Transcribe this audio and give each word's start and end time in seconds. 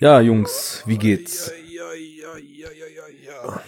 Ja, 0.00 0.20
Jungs, 0.20 0.82
wie 0.86 0.96
geht's? 0.98 1.52
Ja, 1.70 1.92
ja, 1.92 2.36
ja, 2.38 2.68
ja, 2.70 2.86
ja, 2.96 3.44
ja. 3.52 3.62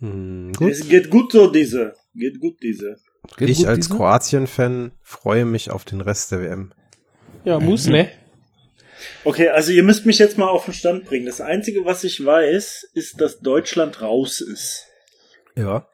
Hm, 0.00 0.52
gut. 0.52 0.70
Es 0.72 0.88
geht 0.88 1.10
gut 1.10 1.32
so, 1.32 1.46
diese. 1.50 1.94
Geht 2.14 2.40
gut, 2.40 2.56
diese. 2.62 2.96
Geht 3.36 3.48
ich 3.50 3.58
gut, 3.58 3.66
als? 3.68 3.88
Kroatien-Fan 3.88 4.92
freue 5.02 5.44
mich 5.44 5.70
auf 5.70 5.84
den 5.84 6.00
Rest 6.00 6.32
der 6.32 6.40
WM. 6.42 6.72
Ja, 7.44 7.60
muss, 7.60 7.86
ne? 7.86 8.10
Okay, 9.24 9.48
also 9.48 9.70
ihr 9.72 9.82
müsst 9.82 10.04
mich 10.06 10.18
jetzt 10.18 10.36
mal 10.36 10.48
auf 10.48 10.64
den 10.64 10.74
Stand 10.74 11.04
bringen. 11.06 11.24
Das 11.26 11.40
Einzige, 11.40 11.84
was 11.84 12.02
ich 12.04 12.24
weiß, 12.24 12.88
ist, 12.94 13.20
dass 13.20 13.38
Deutschland 13.40 14.02
raus 14.02 14.40
ist. 14.40 14.86
Ja. 15.56 15.86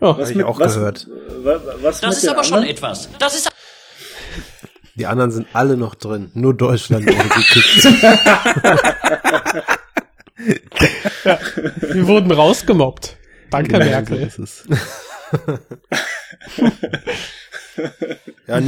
Ja, 0.00 0.16
Was 0.18 0.30
Hab 0.30 0.36
ich 0.36 0.44
auch 0.44 0.58
was, 0.58 0.74
gehört. 0.74 1.06
wa- 1.08 1.60
Was 1.82 2.00
Das 2.00 2.16
ist 2.22 2.28
aber 2.28 2.44
schon 2.44 2.58
anderen? 2.58 2.74
etwas. 2.76 3.08
Das 3.18 3.34
ist 3.36 3.50
Die 4.94 5.06
anderen 5.06 5.30
sind 5.30 5.48
alle 5.52 5.76
noch 5.76 5.94
drin. 5.94 6.30
Nur 6.34 6.54
Deutschland 6.54 7.04
wurde 7.06 7.28
gekickt. 7.34 7.86
wir 11.94 12.06
wurden 12.06 12.30
rausgemobbt. 12.30 13.16
Danke, 13.50 13.72
Genau, 13.72 13.84
Merkel. 13.84 14.30
so 14.30 14.42
ist 14.42 14.66
es. 14.68 14.68
ja, 18.46 18.60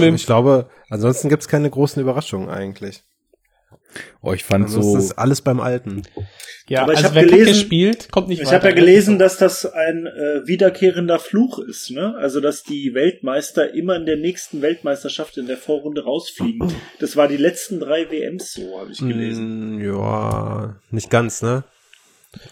dem- 0.00 0.14
ich 0.14 0.26
glaube, 0.26 0.68
ansonsten 0.90 1.28
gibt's 1.28 1.48
keine 1.48 1.70
großen 1.70 2.00
Überraschungen 2.02 2.48
eigentlich. 2.48 3.02
Oh, 4.22 4.32
ich 4.32 4.44
fand 4.44 4.64
Ansonsten 4.66 4.92
so, 4.92 4.98
ist 4.98 5.12
alles 5.18 5.40
beim 5.42 5.60
Alten. 5.60 6.02
Ja, 6.68 6.82
Aber 6.82 6.92
ich 6.92 6.98
also 6.98 7.08
hab 7.10 7.14
wer 7.16 7.24
Kacke 7.24 7.36
gelesen- 7.38 7.60
spielt, 7.60 8.10
kommt 8.12 8.28
nicht 8.28 8.40
Ich 8.40 8.52
habe 8.52 8.64
ja 8.68 8.74
ne? 8.74 8.80
gelesen, 8.80 9.18
dass 9.18 9.36
das 9.36 9.66
ein 9.66 10.06
äh, 10.06 10.46
wiederkehrender 10.46 11.18
Fluch 11.18 11.58
ist, 11.58 11.90
ne? 11.90 12.14
Also 12.16 12.40
dass 12.40 12.62
die 12.62 12.94
Weltmeister 12.94 13.74
immer 13.74 13.96
in 13.96 14.06
der 14.06 14.16
nächsten 14.16 14.62
Weltmeisterschaft 14.62 15.36
in 15.38 15.46
der 15.46 15.56
Vorrunde 15.58 16.04
rausfliegen. 16.04 16.72
Das 17.00 17.16
war 17.16 17.28
die 17.28 17.36
letzten 17.36 17.80
drei 17.80 18.10
WMs 18.10 18.52
so, 18.52 18.78
habe 18.80 18.92
ich 18.92 18.98
gelesen. 18.98 19.78
Mm, 19.78 19.84
ja, 19.84 20.76
nicht 20.90 21.10
ganz, 21.10 21.42
ne? 21.42 21.64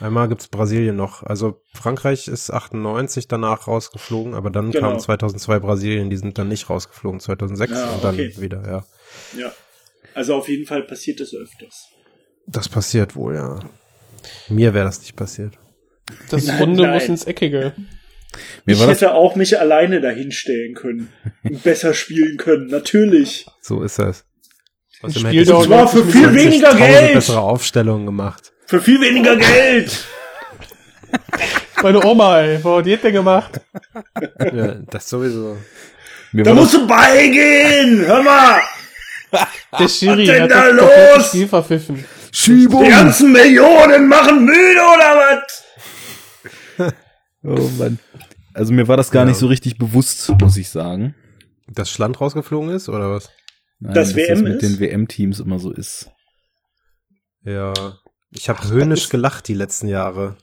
Einmal 0.00 0.28
gibt's 0.28 0.48
Brasilien 0.48 0.96
noch. 0.96 1.22
Also 1.22 1.62
Frankreich 1.72 2.28
ist 2.28 2.50
98 2.50 3.28
danach 3.28 3.66
rausgeflogen, 3.66 4.34
aber 4.34 4.50
dann 4.50 4.72
Genau. 4.72 4.90
kam 4.90 4.98
2002 4.98 5.58
Brasilien, 5.60 6.10
die 6.10 6.18
sind 6.18 6.36
dann 6.36 6.48
nicht 6.48 6.68
rausgeflogen, 6.68 7.18
2006 7.20 7.72
Ah, 7.72 7.94
und 7.94 8.04
dann 8.04 8.14
okay. 8.16 8.34
wieder, 8.38 8.62
ja. 8.66 8.84
Ja. 9.40 9.52
Also 10.20 10.34
auf 10.34 10.50
jeden 10.50 10.66
Fall 10.66 10.82
passiert 10.82 11.18
es 11.20 11.32
öfters. 11.34 11.88
Das 12.46 12.68
passiert 12.68 13.16
wohl, 13.16 13.36
ja. 13.36 13.58
Mir 14.50 14.74
wäre 14.74 14.84
das 14.84 15.00
nicht 15.00 15.16
passiert. 15.16 15.54
Das 16.28 16.44
Nein, 16.46 16.58
Runde 16.60 16.82
nein. 16.82 16.92
muss 16.92 17.04
ins 17.08 17.24
Eckige. 17.24 17.72
mir 18.66 18.74
ich 18.74 18.78
war 18.78 18.88
das, 18.88 19.00
hätte 19.00 19.14
auch 19.14 19.34
mich 19.34 19.58
alleine 19.58 20.02
dahinstellen 20.02 20.74
können 20.74 21.10
und 21.42 21.62
besser 21.62 21.94
spielen 21.94 22.36
können, 22.36 22.66
natürlich. 22.66 23.46
So 23.62 23.82
ist 23.82 23.98
das. 23.98 24.26
Spiel 25.08 25.24
hätte 25.24 25.36
ich 25.38 25.48
doch 25.48 25.60
Und 25.60 25.66
zwar 25.68 25.88
für 25.88 26.04
viel 26.04 26.26
20.000 26.26 26.34
weniger 26.34 26.74
Geld. 26.74 27.14
bessere 27.14 27.40
Aufstellungen 27.40 28.04
gemacht. 28.04 28.52
Für 28.66 28.82
viel 28.82 29.00
weniger 29.00 29.36
Geld. 29.36 30.04
Meine 31.82 32.04
Oma, 32.04 32.42
ey, 32.42 32.62
was 32.62 32.76
hat 32.80 32.84
die 32.84 32.96
denn 32.98 33.14
gemacht? 33.14 33.58
Ja, 34.52 34.74
das 34.90 35.08
sowieso. 35.08 35.56
mir 36.32 36.44
Da 36.44 36.50
war 36.50 36.56
musst 36.56 36.74
du 36.74 36.86
beigehen. 36.86 38.04
Hör 38.04 38.22
mal. 38.22 38.60
Der 39.78 39.88
Schiri 39.88 40.24
denn 40.26 40.42
hat 40.42 40.50
da 40.50 40.68
los? 40.68 41.28
Spiel 41.28 41.48
verpfiffen. 41.48 42.04
Schiebung! 42.32 42.84
Die 42.84 42.90
ganzen 42.90 43.32
Millionen 43.32 44.08
machen 44.08 44.44
müde 44.44 44.80
oder 44.94 45.16
was? 45.16 46.94
Oh 47.42 47.68
Mann. 47.78 47.98
Also 48.54 48.72
mir 48.72 48.88
war 48.88 48.96
das 48.96 49.10
gar 49.10 49.22
Ja. 49.22 49.28
nicht 49.30 49.38
so 49.38 49.46
richtig 49.46 49.78
bewusst, 49.78 50.30
muss 50.40 50.56
ich 50.56 50.68
sagen. 50.68 51.14
Das 51.68 51.90
Schland 51.90 52.20
rausgeflogen 52.20 52.70
ist, 52.70 52.88
oder 52.88 53.10
was? 53.12 53.30
Nein, 53.78 53.94
Das 53.94 54.08
dass 54.08 54.16
WM 54.16 54.28
das 54.28 54.40
mit 54.42 54.52
ist? 54.54 54.62
den 54.62 54.80
WM-Teams 54.80 55.40
immer 55.40 55.58
so 55.58 55.70
ist. 55.72 56.10
Ja. 57.44 57.72
Ich 58.32 58.48
habe 58.48 58.68
höhnisch 58.68 59.08
gelacht 59.08 59.48
die 59.48 59.54
letzten 59.54 59.88
Jahre. 59.88 60.36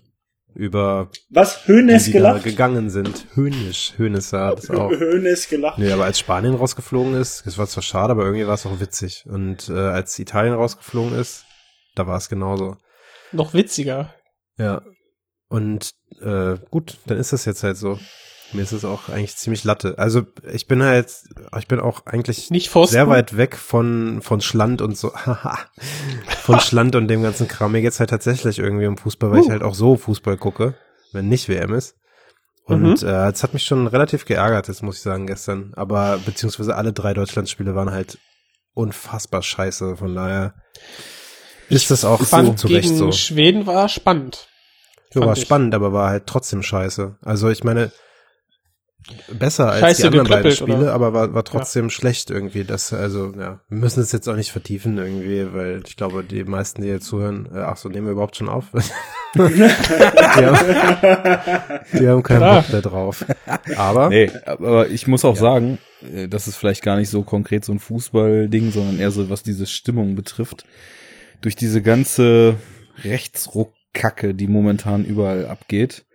Über 0.57 1.11
Was? 1.29 1.67
Hönes 1.67 2.11
gelacht? 2.11 2.43
gegangen 2.43 2.89
sind. 2.89 3.27
Höhnisch. 3.35 3.93
Hönes 3.97 4.29
sah 4.31 4.55
das 4.55 4.71
auch. 4.71 4.89
Hönes 4.99 5.47
gelacht. 5.49 5.77
Nee, 5.77 5.91
aber 5.91 6.05
als 6.05 6.17
Spanien 6.17 6.55
rausgeflogen 6.55 7.13
ist, 7.13 7.45
das 7.45 7.59
war 7.59 7.67
zwar 7.67 7.83
schade, 7.83 8.09
aber 8.09 8.23
irgendwie 8.23 8.47
war 8.47 8.55
es 8.55 8.65
auch 8.65 8.79
witzig. 8.79 9.25
Und 9.29 9.69
äh, 9.69 9.73
als 9.73 10.17
Italien 10.17 10.55
rausgeflogen 10.55 11.15
ist, 11.15 11.45
da 11.93 12.07
war 12.07 12.17
es 12.17 12.27
genauso. 12.27 12.75
Noch 13.31 13.53
witziger. 13.53 14.15
Ja. 14.57 14.81
Und 15.47 15.91
äh, 16.21 16.55
gut, 16.71 16.97
dann 17.05 17.19
ist 17.19 17.33
das 17.33 17.45
jetzt 17.45 17.61
halt 17.61 17.77
so. 17.77 17.99
Mir 18.53 18.61
ist 18.61 18.71
es 18.71 18.85
auch 18.85 19.09
eigentlich 19.09 19.35
ziemlich 19.35 19.63
latte. 19.65 19.95
Also 19.97 20.23
ich 20.53 20.67
bin 20.67 20.81
halt, 20.81 21.11
ich 21.57 21.67
bin 21.67 21.79
auch 21.81 22.05
eigentlich 22.05 22.49
Nicht 22.49 22.71
sehr 22.71 23.09
weit 23.09 23.35
weg 23.35 23.57
von 23.57 24.21
von 24.21 24.39
Schland 24.39 24.81
und 24.81 24.97
so. 24.97 25.13
Haha. 25.13 25.57
von 26.43 26.59
Schland 26.61 26.95
und 26.95 27.07
dem 27.09 27.23
ganzen 27.23 27.47
Kram. 27.47 27.73
Mir 27.73 27.81
geht's 27.81 27.99
halt 27.99 28.09
tatsächlich 28.09 28.59
irgendwie 28.59 28.87
um 28.87 28.97
Fußball, 28.97 29.31
weil 29.31 29.39
ich 29.41 29.47
Uh. 29.47 29.51
halt 29.51 29.63
auch 29.63 29.75
so 29.75 29.97
Fußball 29.97 30.37
gucke, 30.37 30.75
wenn 31.11 31.27
nicht 31.27 31.49
WM 31.49 31.73
ist. 31.73 31.95
Und 32.63 33.01
äh, 33.03 33.29
es 33.29 33.43
hat 33.43 33.53
mich 33.53 33.63
schon 33.63 33.87
relativ 33.87 34.25
geärgert, 34.25 34.67
das 34.67 34.81
muss 34.81 34.97
ich 34.97 35.01
sagen, 35.01 35.25
gestern. 35.25 35.71
Aber 35.75 36.17
beziehungsweise 36.25 36.75
alle 36.75 36.91
drei 36.91 37.13
Deutschlandspiele 37.13 37.75
waren 37.75 37.91
halt 37.91 38.17
unfassbar 38.73 39.41
scheiße. 39.41 39.95
Von 39.97 40.15
daher 40.15 40.53
ist 41.69 41.91
das 41.91 42.03
auch 42.05 42.21
so 42.21 42.53
zu 42.53 42.67
Recht 42.67 42.83
gegen 42.89 42.97
so. 42.97 43.11
Schweden 43.11 43.65
war 43.67 43.87
spannend. 43.89 44.47
Ja, 45.13 45.21
war 45.21 45.33
ich. 45.37 45.41
spannend, 45.41 45.75
aber 45.75 45.93
war 45.93 46.09
halt 46.09 46.27
trotzdem 46.27 46.61
scheiße. 46.61 47.15
Also 47.21 47.49
ich 47.49 47.63
meine, 47.63 47.91
besser 49.31 49.71
als 49.71 49.79
Scheiße 49.81 50.01
die 50.01 50.19
anderen 50.19 50.27
beiden 50.27 50.51
Spiele, 50.51 50.77
oder? 50.77 50.93
aber 50.93 51.13
war, 51.13 51.33
war 51.33 51.43
trotzdem 51.43 51.89
schlecht 51.89 52.29
irgendwie. 52.29 52.63
Das, 52.63 52.93
also, 52.93 53.33
ja, 53.37 53.61
wir 53.69 53.77
müssen 53.77 54.01
es 54.01 54.11
jetzt 54.11 54.27
auch 54.27 54.35
nicht 54.35 54.51
vertiefen 54.51 54.97
irgendwie, 54.97 55.53
weil 55.53 55.83
ich 55.85 55.95
glaube, 55.95 56.23
die 56.23 56.43
meisten, 56.43 56.81
die 56.81 56.89
hier 56.89 56.99
zuhören, 56.99 57.47
äh, 57.53 57.59
ach 57.59 57.77
so, 57.77 57.89
nehmen 57.89 58.07
wir 58.07 58.13
überhaupt 58.13 58.35
schon 58.35 58.49
auf? 58.49 58.65
die, 59.35 59.39
haben, 59.41 60.59
die 61.93 62.07
haben 62.07 62.23
keinen 62.23 62.37
Klar. 62.37 62.61
Bock 62.61 62.71
da 62.71 62.81
drauf. 62.81 63.25
Aber, 63.75 64.09
Nee, 64.09 64.31
aber 64.45 64.87
ich 64.89 65.07
muss 65.07 65.25
auch 65.25 65.35
sagen, 65.35 65.79
äh, 66.13 66.27
das 66.27 66.47
ist 66.47 66.57
vielleicht 66.57 66.83
gar 66.83 66.97
nicht 66.97 67.09
so 67.09 67.23
konkret 67.23 67.65
so 67.65 67.71
ein 67.71 67.79
Fußballding, 67.79 68.71
sondern 68.71 68.99
eher 68.99 69.11
so, 69.11 69.29
was 69.29 69.43
diese 69.43 69.65
Stimmung 69.65 70.15
betrifft. 70.15 70.65
Durch 71.41 71.55
diese 71.55 71.81
ganze 71.81 72.55
Rechtsruckkacke, 73.03 74.33
die 74.33 74.47
momentan 74.47 75.05
überall 75.05 75.45
abgeht, 75.45 76.05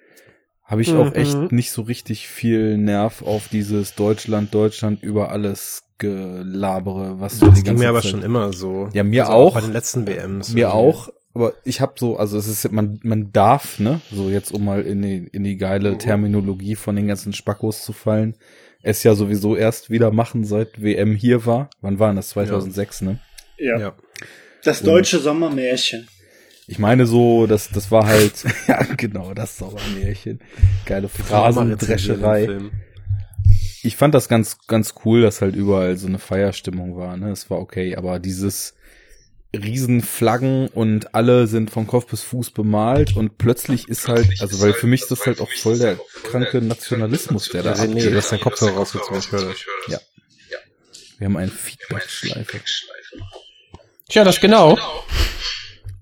habe 0.73 0.83
ich 0.83 0.93
auch 0.93 1.11
Mhm. 1.11 1.13
echt 1.15 1.53
nicht 1.53 1.71
so 1.71 1.83
richtig 1.83 2.27
viel 2.27 2.77
Nerv 2.79 3.23
auf 3.23 3.47
dieses 3.47 3.95
Deutschland, 3.95 4.53
Deutschland 4.53 5.03
über 5.05 5.31
alles 5.31 5.85
gelabere, 5.99 7.21
was 7.21 7.39
so 7.39 7.47
das 7.47 7.55
die 7.57 7.63
ging 7.63 7.73
ganze 7.75 7.85
mir 7.85 7.89
aber 7.91 8.03
Zeit- 8.03 8.11
schon 8.11 8.23
immer 8.23 8.53
so. 8.53 8.89
Ja, 8.93 9.05
mir 9.05 9.23
Also 9.27 9.33
auch. 9.33 9.55
Bei 9.55 9.61
den 9.61 9.73
letzten 9.73 10.07
WMs. 10.07 10.53
Mir 10.55 10.63
irgendwie. 10.67 10.75
auch, 10.77 11.09
aber 11.35 11.53
ich 11.65 11.81
habe 11.81 11.93
so, 11.97 12.17
also 12.17 12.37
es 12.37 12.49
ist, 12.49 12.73
man, 12.73 12.99
man 13.05 13.33
darf, 13.33 13.79
ne, 13.79 14.01
so 14.11 14.29
jetzt 14.29 14.51
um 14.53 14.65
mal 14.65 14.83
in 14.83 15.03
die, 15.03 15.29
in 15.33 15.45
die 15.45 15.57
geile 15.57 15.97
Terminologie 15.99 16.75
von 16.75 16.97
den 16.97 17.07
ganzen 17.07 17.33
Spackos 17.33 17.85
zu 17.85 17.93
fallen, 17.93 18.35
es 18.83 19.03
ja 19.05 19.15
sowieso 19.15 19.55
erst 19.55 19.91
wieder 19.91 20.11
machen, 20.11 20.45
seit 20.45 20.83
WM 20.83 21.15
hier 21.15 21.47
war. 21.47 21.71
Wann 21.81 21.99
war 22.01 22.09
denn 22.09 22.17
das? 22.17 22.31
2006, 22.31 23.03
ne? 23.03 23.21
Ja. 23.59 23.79
Ja. 23.79 23.93
Das 24.65 24.83
deutsche 24.83 25.19
Sommermärchen. 25.21 26.09
Ich 26.67 26.79
meine 26.79 27.07
so, 27.07 27.47
das, 27.47 27.71
das 27.71 27.91
war 27.91 28.07
halt, 28.07 28.45
ja 28.69 28.83
genau, 28.97 29.35
das 29.35 29.59
Sauermärchen. 29.59 30.41
Geile 30.87 31.09
Phrasendrescherei. 31.09 32.61
Ich 33.83 33.97
fand 33.97 34.15
das 34.15 34.29
ganz, 34.29 34.59
ganz 34.69 34.95
cool, 35.05 35.23
dass 35.23 35.43
halt 35.43 35.57
überall 35.57 35.97
so 35.97 36.07
eine 36.07 36.21
Feierstimmung 36.21 36.97
war, 36.97 37.17
ne, 37.17 37.31
es 37.31 37.51
war 37.51 37.59
okay, 37.59 37.97
aber 37.97 38.21
dieses 38.21 38.75
Riesenflaggen 39.55 40.69
und 40.69 41.15
alle 41.15 41.47
sind 41.47 41.71
von 41.71 41.87
Kopf 41.87 42.07
bis 42.07 42.23
Fuß 42.23 42.53
bemalt 42.53 43.17
und 43.17 43.39
plötzlich 43.39 43.89
ist 43.89 44.09
halt, 44.09 44.41
also 44.41 44.61
weil 44.63 44.73
für 44.73 44.87
mich 44.87 45.03
ist 45.03 45.11
das 45.11 45.27
halt 45.27 45.41
auch 45.41 45.51
voll 45.51 45.79
der 45.79 45.99
kranke 46.23 46.63
Nationalismus, 46.63 47.51
der 47.51 47.63
da 47.63 47.75
nee, 47.75 47.91
abgeht. 47.91 48.13
du 48.13 48.17
hast 48.17 48.33
deinen 48.33 48.41
Kopfhörer 48.41 48.77
rausgezogen, 48.77 49.19
ich 49.19 49.31
höre 49.31 49.49
das. 49.49 49.59
Ja. 49.89 49.99
Wir 51.19 51.27
haben 51.27 51.37
eine 51.37 51.51
Feedback-Schleife. 51.51 52.61
Tja, 54.09 54.25
das 54.25 54.41
genau. 54.41 54.79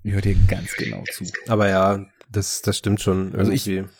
Ich 0.02 0.12
höre 0.12 0.20
dir 0.23 0.37
ganz 0.49 0.73
genau 0.76 1.02
zu. 1.12 1.25
Aber 1.49 1.69
ja, 1.69 2.05
das, 2.31 2.62
das 2.62 2.76
stimmt 2.79 3.00
schon. 3.00 3.35
Also 3.35 3.52
ich- 3.52 3.67
irgendwie. 3.67 3.91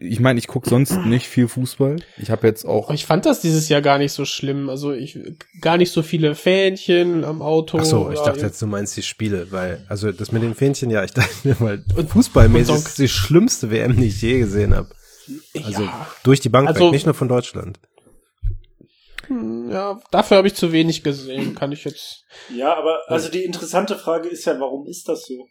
Ich 0.00 0.20
meine, 0.20 0.38
ich 0.38 0.46
gucke 0.46 0.70
sonst 0.70 0.96
nicht 1.06 1.26
viel 1.26 1.48
Fußball. 1.48 1.96
Ich 2.18 2.30
habe 2.30 2.46
jetzt 2.46 2.64
auch 2.64 2.84
Aber 2.84 2.94
ich 2.94 3.04
fand 3.04 3.26
das 3.26 3.40
dieses 3.40 3.68
Jahr 3.68 3.82
gar 3.82 3.98
nicht 3.98 4.12
so 4.12 4.24
schlimm. 4.24 4.70
Also 4.70 4.92
ich 4.92 5.18
gar 5.60 5.76
nicht 5.76 5.90
so 5.90 6.02
viele 6.02 6.36
Fähnchen 6.36 7.24
am 7.24 7.42
Auto. 7.42 7.78
Ach 7.80 7.84
so, 7.84 8.08
ich 8.12 8.20
dachte 8.20 8.42
jetzt, 8.42 8.62
du 8.62 8.68
meinst 8.68 8.96
die 8.96 9.02
Spiele, 9.02 9.50
weil, 9.50 9.84
also 9.88 10.12
das 10.12 10.30
mit 10.30 10.44
den 10.44 10.54
Fähnchen, 10.54 10.88
ja, 10.90 11.02
ich 11.02 11.10
dachte 11.14 11.30
mir 11.42 11.56
mal, 11.58 11.84
fußballmäßig 12.06 12.70
Und 12.76 12.76
ist 12.86 12.98
die 13.00 13.08
schlimmste 13.08 13.68
WM, 13.72 13.96
die 13.96 14.06
ich 14.06 14.22
je 14.22 14.38
gesehen 14.38 14.72
habe. 14.72 14.90
Also 15.64 15.82
ja, 15.82 16.06
durch 16.22 16.38
die 16.38 16.48
Bank 16.48 16.68
Also- 16.68 16.84
weg, 16.86 16.92
nicht 16.92 17.06
nur 17.06 17.14
von 17.16 17.26
Deutschland. 17.26 17.80
Hm, 19.26 19.70
ja, 19.70 20.00
dafür 20.10 20.38
habe 20.38 20.48
ich 20.48 20.54
zu 20.54 20.72
wenig 20.72 21.02
gesehen. 21.02 21.54
Kann 21.54 21.72
ich 21.72 21.84
jetzt. 21.84 22.24
Ja, 22.54 22.74
aber 22.76 23.00
also 23.08 23.30
die 23.30 23.44
interessante 23.44 23.96
Frage 23.96 24.28
ist 24.28 24.44
ja, 24.44 24.58
warum 24.60 24.86
ist 24.86 25.08
das 25.08 25.26
so? 25.26 25.46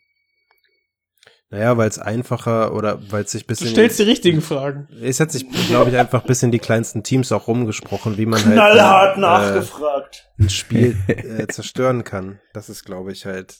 Naja, 1.49 1.77
weil 1.77 1.87
es 1.87 1.99
einfacher 1.99 2.73
oder 2.73 2.99
weil 3.11 3.23
es 3.23 3.31
sich 3.31 3.43
Du 3.43 3.47
bisschen... 3.49 3.67
stellst 3.67 3.99
die 3.99 4.03
richtigen 4.03 4.41
Fragen. 4.41 4.87
Es 5.01 5.19
hat 5.19 5.31
sich, 5.31 5.45
glaube 5.67 5.91
ich, 5.91 5.97
einfach 5.97 6.23
bis 6.23 6.41
in 6.41 6.51
die 6.51 6.59
kleinsten 6.59 7.03
Teams 7.03 7.31
auch 7.31 7.47
rumgesprochen, 7.47 8.17
wie 8.17 8.25
man 8.25 8.43
halt 8.43 8.53
Knallhart 8.55 9.17
äh, 9.17 9.19
nachgefragt. 9.19 10.27
ein 10.39 10.49
Spiel 10.49 10.97
äh, 11.07 11.47
zerstören 11.47 12.03
kann. 12.03 12.39
Das 12.53 12.69
ist, 12.69 12.83
glaube 12.83 13.11
ich, 13.11 13.25
halt 13.25 13.59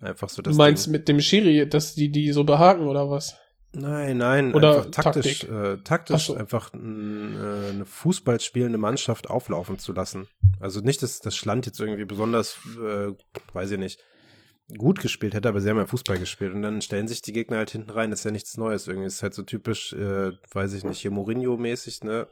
Einfach 0.00 0.28
so 0.28 0.42
Du 0.42 0.50
das 0.50 0.56
meinst 0.56 0.86
Ding. 0.86 0.92
mit 0.92 1.08
dem 1.08 1.20
Schiri, 1.20 1.68
dass 1.68 1.94
die 1.94 2.10
die 2.10 2.30
so 2.32 2.44
behaken 2.44 2.86
oder 2.86 3.08
was? 3.08 3.36
Nein, 3.78 4.16
nein, 4.16 4.54
Oder 4.54 4.78
einfach 4.78 4.90
taktisch, 4.90 5.44
äh, 5.44 5.76
taktisch 5.84 6.28
so. 6.28 6.34
einfach 6.34 6.72
n, 6.72 7.36
äh, 7.36 7.70
eine 7.70 7.84
Fußball 7.84 8.40
spielende 8.40 8.78
Mannschaft 8.78 9.28
auflaufen 9.28 9.78
zu 9.78 9.92
lassen. 9.92 10.28
Also 10.60 10.80
nicht, 10.80 11.02
dass 11.02 11.20
das 11.20 11.36
Schland 11.36 11.66
jetzt 11.66 11.78
irgendwie 11.78 12.06
besonders, 12.06 12.56
äh, 12.82 13.12
weiß 13.52 13.72
ich 13.72 13.78
nicht, 13.78 14.00
gut 14.78 15.00
gespielt 15.00 15.34
hätte, 15.34 15.50
aber 15.50 15.60
sie 15.60 15.68
haben 15.68 15.76
ja 15.76 15.84
Fußball 15.86 16.18
gespielt 16.18 16.54
und 16.54 16.62
dann 16.62 16.80
stellen 16.80 17.06
sich 17.06 17.20
die 17.20 17.34
Gegner 17.34 17.58
halt 17.58 17.70
hinten 17.70 17.90
rein. 17.90 18.10
Das 18.10 18.20
ist 18.20 18.24
ja 18.24 18.30
nichts 18.30 18.56
Neues 18.56 18.86
irgendwie. 18.88 19.08
Das 19.08 19.16
ist 19.16 19.22
halt 19.22 19.34
so 19.34 19.42
typisch, 19.42 19.92
äh, 19.92 20.32
weiß 20.52 20.72
ich 20.72 20.84
nicht, 20.84 20.98
hier 20.98 21.10
Mourinho-mäßig, 21.10 22.02
ne? 22.02 22.28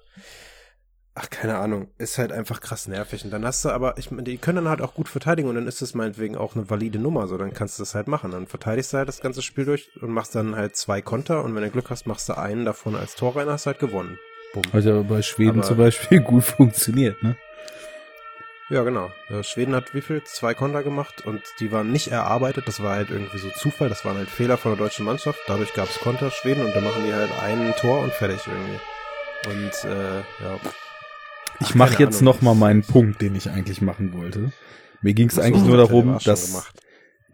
Ach, 1.17 1.31
keine 1.31 1.59
Ahnung. 1.59 1.89
Ist 1.97 2.19
halt 2.19 2.33
einfach 2.33 2.61
krass 2.61 2.89
nervig. 2.89 3.25
Und 3.25 3.31
dann 3.31 3.45
hast 3.45 3.65
du 3.65 3.69
aber, 3.71 3.99
ich 3.99 4.11
meine, 4.11 4.25
die 4.25 4.37
können 4.37 4.57
dann 4.57 4.69
halt 4.69 4.83
auch 4.83 4.95
gut 4.95 5.09
verteidigen 5.09 5.49
und 5.49 5.55
dann 5.55 5.69
ist 5.69 5.81
das 5.81 5.95
meinetwegen 5.95 6.37
auch 6.37 6.57
eine 6.57 6.69
valide 6.69 6.99
Nummer. 6.99 7.29
So, 7.29 7.39
dann 7.39 7.53
kannst 7.55 7.79
du 7.79 7.83
das 7.83 7.95
halt 7.95 8.09
machen. 8.09 8.33
Dann 8.33 8.49
verteidigst 8.49 8.93
du 8.93 8.97
halt 8.97 9.07
das 9.09 9.21
ganze 9.21 9.41
Spiel 9.41 9.65
durch 9.65 9.91
und 10.03 10.11
machst 10.11 10.35
dann 10.35 10.57
halt 10.57 10.75
zwei 10.75 11.01
Konter 11.03 11.45
und 11.45 11.55
wenn 11.55 11.63
du 11.63 11.71
Glück 11.71 11.89
hast, 11.91 12.07
machst 12.09 12.29
du 12.29 12.37
einen 12.37 12.65
davon 12.65 12.97
als 12.97 13.15
Tor 13.15 13.37
rein, 13.37 13.49
hast 13.49 13.67
halt 13.67 13.79
gewonnen. 13.79 14.19
Bumm. 14.55 14.65
Hat 14.73 14.83
ja 14.85 15.01
bei 15.03 15.23
Schweden 15.23 15.59
Aber- 15.61 15.69
zum 15.69 15.77
Beispiel 15.77 16.21
gut 16.21 16.43
funktioniert, 16.45 17.23
ne? 17.23 17.37
Ja, 18.71 18.83
genau. 18.83 19.11
Äh, 19.29 19.43
Schweden 19.45 19.75
hat 19.77 19.95
wie 19.95 20.01
viel? 20.01 20.25
Zwei 20.25 20.55
Konter 20.55 20.83
gemacht 20.83 21.25
und 21.27 21.43
die 21.61 21.71
waren 21.71 21.93
nicht 21.93 22.09
erarbeitet. 22.09 22.67
Das 22.67 22.83
war 22.83 22.95
halt 22.97 23.11
irgendwie 23.11 23.39
so 23.39 23.51
Zufall. 23.51 23.89
Das 23.91 24.05
waren 24.07 24.17
halt 24.17 24.29
Fehler 24.31 24.57
von 24.57 24.73
der 24.73 24.79
deutschen 24.79 25.05
Mannschaft. 25.05 25.39
Dadurch 25.47 25.75
gab 25.75 25.89
es 25.91 26.01
Konter 26.01 26.31
Schweden 26.31 26.65
und 26.65 26.75
dann 26.75 26.83
machen 26.83 27.05
die 27.07 27.13
halt 27.13 27.31
ein 27.43 27.75
Tor 27.77 28.01
und 28.01 28.13
fertig 28.15 28.41
irgendwie. 28.49 28.81
Und 29.51 29.85
äh, 29.91 30.17
ja. 30.19 30.59
Ich 31.61 31.69
Ach, 31.71 31.75
mache 31.77 32.03
jetzt 32.03 32.21
Ahnung. 32.21 32.35
noch 32.35 32.43
mal 32.43 32.55
meinen 32.55 32.83
Punkt, 32.83 33.21
den 33.23 33.35
ich 33.35 33.51
eigentlich 33.51 33.81
machen 33.81 34.13
wollte. 34.13 34.53
Mir 35.03 35.15
ging 35.15 35.29
es 35.29 35.39
eigentlich 35.39 35.65
nur 35.65 35.77
darum, 35.77 36.19
dass 36.25 36.49
gemacht. 36.49 36.81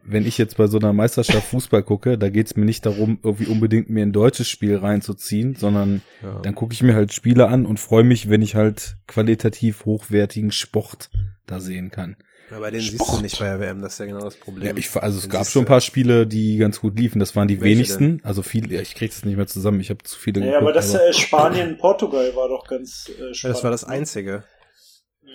wenn 0.05 0.27
ich 0.27 0.39
jetzt 0.39 0.57
bei 0.57 0.67
so 0.67 0.79
einer 0.79 0.93
Meisterschaft 0.93 1.47
Fußball 1.49 1.83
gucke, 1.83 2.19
da 2.19 2.29
geht 2.31 2.47
es 2.47 2.57
mir 2.57 2.65
nicht 2.65 2.85
darum, 2.85 3.19
irgendwie 3.23 3.47
unbedingt 3.47 3.89
mir 3.91 4.03
ein 4.03 4.13
deutsches 4.13 4.49
Spiel 4.49 4.77
reinzuziehen, 4.77 5.55
sondern 5.55 6.03
Ja. 6.23 6.41
dann 6.43 6.55
gucke 6.55 6.75
ich 6.75 6.83
mir 6.83 6.95
halt 6.95 7.13
Spiele 7.13 7.49
an 7.49 7.67
und 7.67 7.79
freue 7.81 8.05
mich, 8.05 8.29
wenn 8.29 8.43
ich 8.43 8.55
halt 8.57 8.97
qualitativ 9.07 9.85
hochwertigen 9.85 10.51
Sport 10.53 11.11
da 11.47 11.61
sehen 11.61 11.91
kann. 11.91 12.17
Aber 12.55 12.71
den 12.71 12.81
siehst 12.81 12.95
Sport. 12.95 13.19
du 13.19 13.23
nicht 13.23 13.39
bei 13.39 13.45
der 13.47 13.61
WM, 13.61 13.81
das 13.83 13.93
ist 13.95 13.99
ja 14.01 14.07
genau 14.07 14.21
das 14.25 14.37
Problem. 14.37 14.67
Ja, 14.67 14.77
ich, 14.77 14.95
also 14.97 15.19
es 15.19 15.25
Den 15.25 15.31
gab 15.31 15.43
siehst 15.43 15.53
schon 15.53 15.63
ein 15.63 15.67
paar 15.67 15.81
Spiele, 15.81 16.27
die 16.27 16.57
ganz 16.57 16.81
gut 16.81 16.99
liefen. 16.99 17.19
Das 17.21 17.37
waren 17.37 17.47
die 17.49 17.61
Welche 17.61 17.77
wenigsten. 17.77 18.21
Also 18.25 18.43
viele, 18.43 18.75
ja, 18.75 18.81
ich 18.81 18.95
krieg's 18.95 19.17
jetzt 19.17 19.25
nicht 19.27 19.37
mehr 19.37 19.47
zusammen. 19.47 19.81
Ich 19.81 19.91
habe 19.91 20.03
zu 20.03 20.19
viele 20.19 20.45
Ja, 20.45 20.59
aber 20.59 20.73
das 20.73 20.95
aber- 20.95 21.09
äh, 21.09 21.13
Spanien-Portugal 21.13 22.35
war 22.35 22.49
doch 22.49 22.67
ganz 22.67 23.09
äh, 23.09 23.13
spannend. 23.13 23.43
Ja, 23.43 23.49
das 23.51 23.65
war 23.65 23.71
das 23.71 23.85
einzige. 23.85 24.45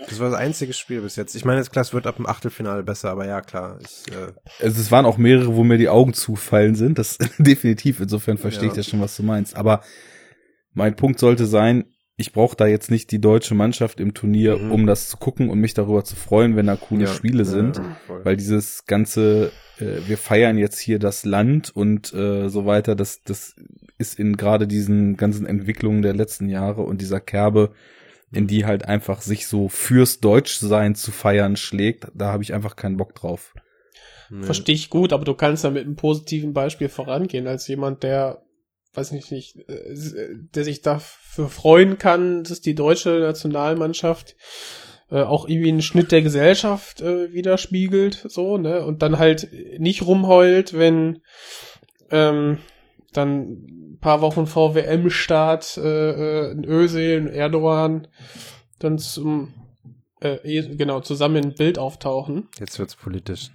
Das 0.10 0.20
war 0.20 0.30
das 0.30 0.38
einzige 0.38 0.74
Spiel 0.74 1.00
bis 1.02 1.16
jetzt. 1.16 1.36
Ich 1.36 1.46
meine, 1.46 1.60
jetzt 1.60 1.72
klar, 1.72 1.82
es 1.84 1.94
wird 1.94 2.06
ab 2.06 2.18
dem 2.18 2.26
Achtelfinale 2.28 2.84
besser, 2.84 3.12
aber 3.12 3.26
ja, 3.26 3.40
klar. 3.40 3.80
Ich, 3.82 4.14
äh, 4.14 4.34
Also 4.62 4.82
es 4.82 4.92
waren 4.92 5.06
auch 5.06 5.18
mehrere, 5.18 5.56
wo 5.56 5.64
mir 5.64 5.78
die 5.78 5.88
Augen 5.88 6.14
zufallen 6.14 6.76
sind. 6.76 7.00
Das 7.00 7.18
definitiv. 7.38 8.02
Insofern 8.02 8.38
verstehe 8.38 8.66
Ja. 8.66 8.72
ich 8.72 8.76
das 8.76 8.88
schon, 8.88 9.00
was 9.00 9.16
du 9.16 9.24
meinst. 9.24 9.56
Aber 9.56 9.82
mein 10.74 10.98
Punkt 10.98 11.20
sollte 11.20 11.46
sein, 11.46 11.86
ich 12.18 12.32
brauche 12.32 12.56
da 12.56 12.66
jetzt 12.68 12.90
nicht 12.92 13.12
die 13.12 13.20
deutsche 13.20 13.56
Mannschaft 13.56 14.00
im 14.00 14.14
Turnier, 14.14 14.58
Mhm. 14.58 14.72
um 14.72 14.86
das 14.88 15.10
zu 15.10 15.18
gucken 15.18 15.50
und 15.50 15.60
mich 15.60 15.74
darüber 15.74 16.04
zu 16.04 16.16
freuen, 16.16 16.56
wenn 16.56 16.68
da 16.68 16.76
coole 16.76 17.06
ja, 17.06 17.12
Spiele 17.14 17.40
ja, 17.40 17.46
sind. 17.46 17.78
ja, 17.78 17.98
voll. 18.08 18.24
Weil 18.24 18.38
dieses 18.38 18.86
ganze, 18.86 19.52
äh, 19.80 20.00
wir 20.08 20.18
feiern 20.18 20.58
jetzt 20.58 20.80
hier 20.80 21.00
das 21.00 21.26
Land 21.26 21.76
und 21.76 22.14
äh, 22.14 22.48
so 22.50 22.66
weiter, 22.66 22.96
das, 22.96 23.22
das 23.24 23.56
ist 23.98 24.18
in 24.20 24.38
gerade 24.38 24.68
diesen 24.68 25.18
ganzen 25.18 25.46
Entwicklungen 25.46 26.02
der 26.02 26.14
letzten 26.14 26.48
Jahre 26.50 26.84
und 26.84 27.02
dieser 27.02 27.20
Kerbe, 27.20 27.72
in 28.32 28.48
die 28.48 28.66
halt 28.66 28.86
einfach 28.86 29.22
sich 29.22 29.48
so 29.48 29.70
fürs 29.70 30.20
Deutschsein 30.20 30.96
zu 30.96 31.12
feiern 31.12 31.56
schlägt, 31.56 32.08
da 32.14 32.32
habe 32.32 32.44
ich 32.44 32.54
einfach 32.54 32.76
keinen 32.76 32.98
Bock 32.98 33.14
drauf. 33.16 33.54
Nee. 34.30 34.44
Verstehe 34.44 34.76
ich 34.76 34.90
gut, 34.90 35.14
aber 35.14 35.24
du 35.24 35.36
kannst 35.36 35.64
da 35.64 35.70
mit 35.70 35.86
einem 35.86 35.96
positiven 35.96 36.54
Beispiel 36.54 36.90
vorangehen, 36.90 37.48
als 37.48 37.68
jemand, 37.68 38.04
der, 38.04 38.42
weiß 38.96 39.12
nicht, 39.12 39.32
nicht, 39.32 39.58
äh, 39.70 40.36
der 40.54 40.64
sich 40.64 40.82
dafür 40.82 41.50
freuen 41.50 41.98
kann, 41.98 42.44
dass 42.44 42.62
die 42.62 42.76
deutsche 42.76 43.20
Nationalmannschaft 43.20 44.36
äh, 45.12 45.22
auch 45.22 45.48
irgendwie 45.48 45.70
einen 45.70 45.82
Schnitt 45.82 46.12
der 46.12 46.22
Gesellschaft 46.22 47.02
äh, 47.02 47.32
widerspiegelt, 47.34 48.26
so, 48.30 48.58
ne, 48.58 48.86
und 48.86 49.02
dann 49.02 49.20
halt 49.20 49.50
nicht 49.78 50.06
rumheult, 50.06 50.74
wenn 50.74 51.22
ähm, 52.12 52.60
dann 53.14 53.42
ein 53.42 53.98
paar 54.02 54.22
Wochen 54.22 54.48
vor 54.48 54.76
WM-Start 54.76 55.78
äh, 55.78 55.82
äh, 55.82 56.52
ein 56.52 56.66
Özil, 56.66 57.22
ein 57.22 57.28
Erdogan 57.28 58.08
dann 58.80 58.98
zum 58.98 59.54
äh, 60.22 60.36
eh- 60.44 60.76
genau 60.76 61.00
zusammen 61.00 61.38
in 61.38 61.46
ein 61.46 61.56
Bild 61.56 61.78
auftauchen. 61.80 62.50
Jetzt 62.60 62.80
wird's 62.80 62.96
politisch. 62.96 63.52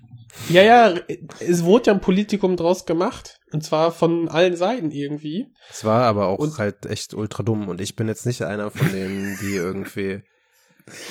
Ja, 0.48 0.62
ja, 0.62 0.94
es 1.40 1.64
wurde 1.64 1.88
ja 1.88 1.94
ein 1.94 2.00
Politikum 2.00 2.56
draus 2.56 2.86
gemacht. 2.86 3.39
Und 3.52 3.64
zwar 3.64 3.90
von 3.92 4.28
allen 4.28 4.56
Seiten 4.56 4.90
irgendwie. 4.90 5.48
Es 5.70 5.84
war 5.84 6.04
aber 6.04 6.26
auch 6.28 6.38
Und- 6.38 6.58
halt 6.58 6.86
echt 6.86 7.14
ultra 7.14 7.42
dumm 7.42 7.68
und 7.68 7.80
ich 7.80 7.96
bin 7.96 8.06
jetzt 8.08 8.26
nicht 8.26 8.42
einer 8.42 8.70
von 8.70 8.90
denen, 8.92 9.36
die 9.42 9.54
irgendwie. 9.56 10.22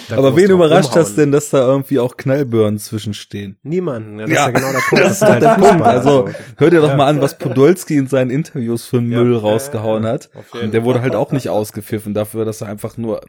Aber 0.09 0.35
wen 0.35 0.49
überrascht 0.51 0.93
das 0.95 1.15
denn, 1.15 1.31
dass 1.31 1.51
da 1.51 1.59
irgendwie 1.65 1.99
auch 1.99 2.17
Knallbirnen 2.17 2.79
zwischenstehen? 2.79 3.57
Niemanden. 3.63 4.19
Ja, 4.19 4.25
das 4.25 4.35
Ja, 4.35 4.41
ist 4.41 4.45
ja 4.47 4.51
genau 4.59 4.71
der 4.73 4.79
Punkt. 4.89 5.05
Das 5.05 5.11
ist 5.13 5.21
halt 5.21 5.35
doch 5.35 5.39
der 5.47 5.55
Fußball. 5.55 5.71
Punkt. 5.71 5.85
Also 5.87 6.29
hör 6.57 6.69
dir 6.69 6.81
doch 6.81 6.89
Ja. 6.89 6.95
mal 6.97 7.07
an, 7.07 7.21
was 7.21 7.37
Podolski 7.37 7.95
in 7.97 8.07
seinen 8.07 8.29
Interviews 8.29 8.85
für 8.85 8.99
Müll 8.99 9.33
ja, 9.33 9.39
rausgehauen 9.39 10.05
hat. 10.05 10.29
Und 10.61 10.73
der 10.73 10.83
wurde 10.83 11.01
halt 11.01 11.15
auch 11.15 11.31
nicht 11.31 11.47
ausgepfiffen 11.49 12.13
dafür, 12.13 12.43
dass 12.43 12.59
er 12.61 12.67
einfach 12.67 12.97
nur 12.97 13.21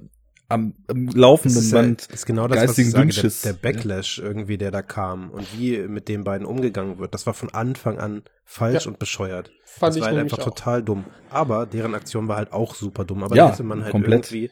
am, 0.50 0.75
am 0.88 1.06
laufenden 1.08 1.55
Das 1.56 1.64
ist, 1.64 1.73
ja, 1.73 1.81
Band 1.81 2.06
ist 2.12 2.26
genau 2.26 2.49
das, 2.49 2.69
was 2.69 2.79
ich 2.79 2.91
sage, 2.91 3.08
der, 3.12 3.31
der 3.44 3.52
Backlash 3.55 4.19
irgendwie, 4.19 4.58
der 4.58 4.70
da 4.70 4.82
kam 4.82 5.31
und 5.31 5.47
wie 5.58 5.79
mit 5.88 6.08
den 6.08 6.25
beiden 6.25 6.47
umgegangen 6.47 6.99
wird, 6.99 7.14
das 7.14 7.26
war 7.26 7.35
von 7.35 7.49
Anfang 7.55 7.99
an 7.99 8.23
falsch 8.44 8.85
Ja. 8.85 8.91
und 8.91 8.99
bescheuert. 8.99 9.50
Fand 9.64 9.91
das 9.91 9.97
ich 9.97 10.02
war 10.02 10.08
halt 10.11 10.19
einfach 10.19 10.38
auch. 10.41 10.44
total 10.44 10.82
dumm. 10.82 11.05
Aber 11.31 11.67
deren 11.67 11.94
Aktion 11.94 12.29
war 12.29 12.37
halt 12.37 12.52
auch 12.52 12.75
super 12.75 13.05
dumm. 13.05 13.23
Aber 13.23 13.37
Ja, 13.37 13.47
da 13.47 13.52
hätte 13.52 13.62
man 13.62 13.82
halt 13.82 13.93
komplett. 13.93 14.31
irgendwie, 14.32 14.50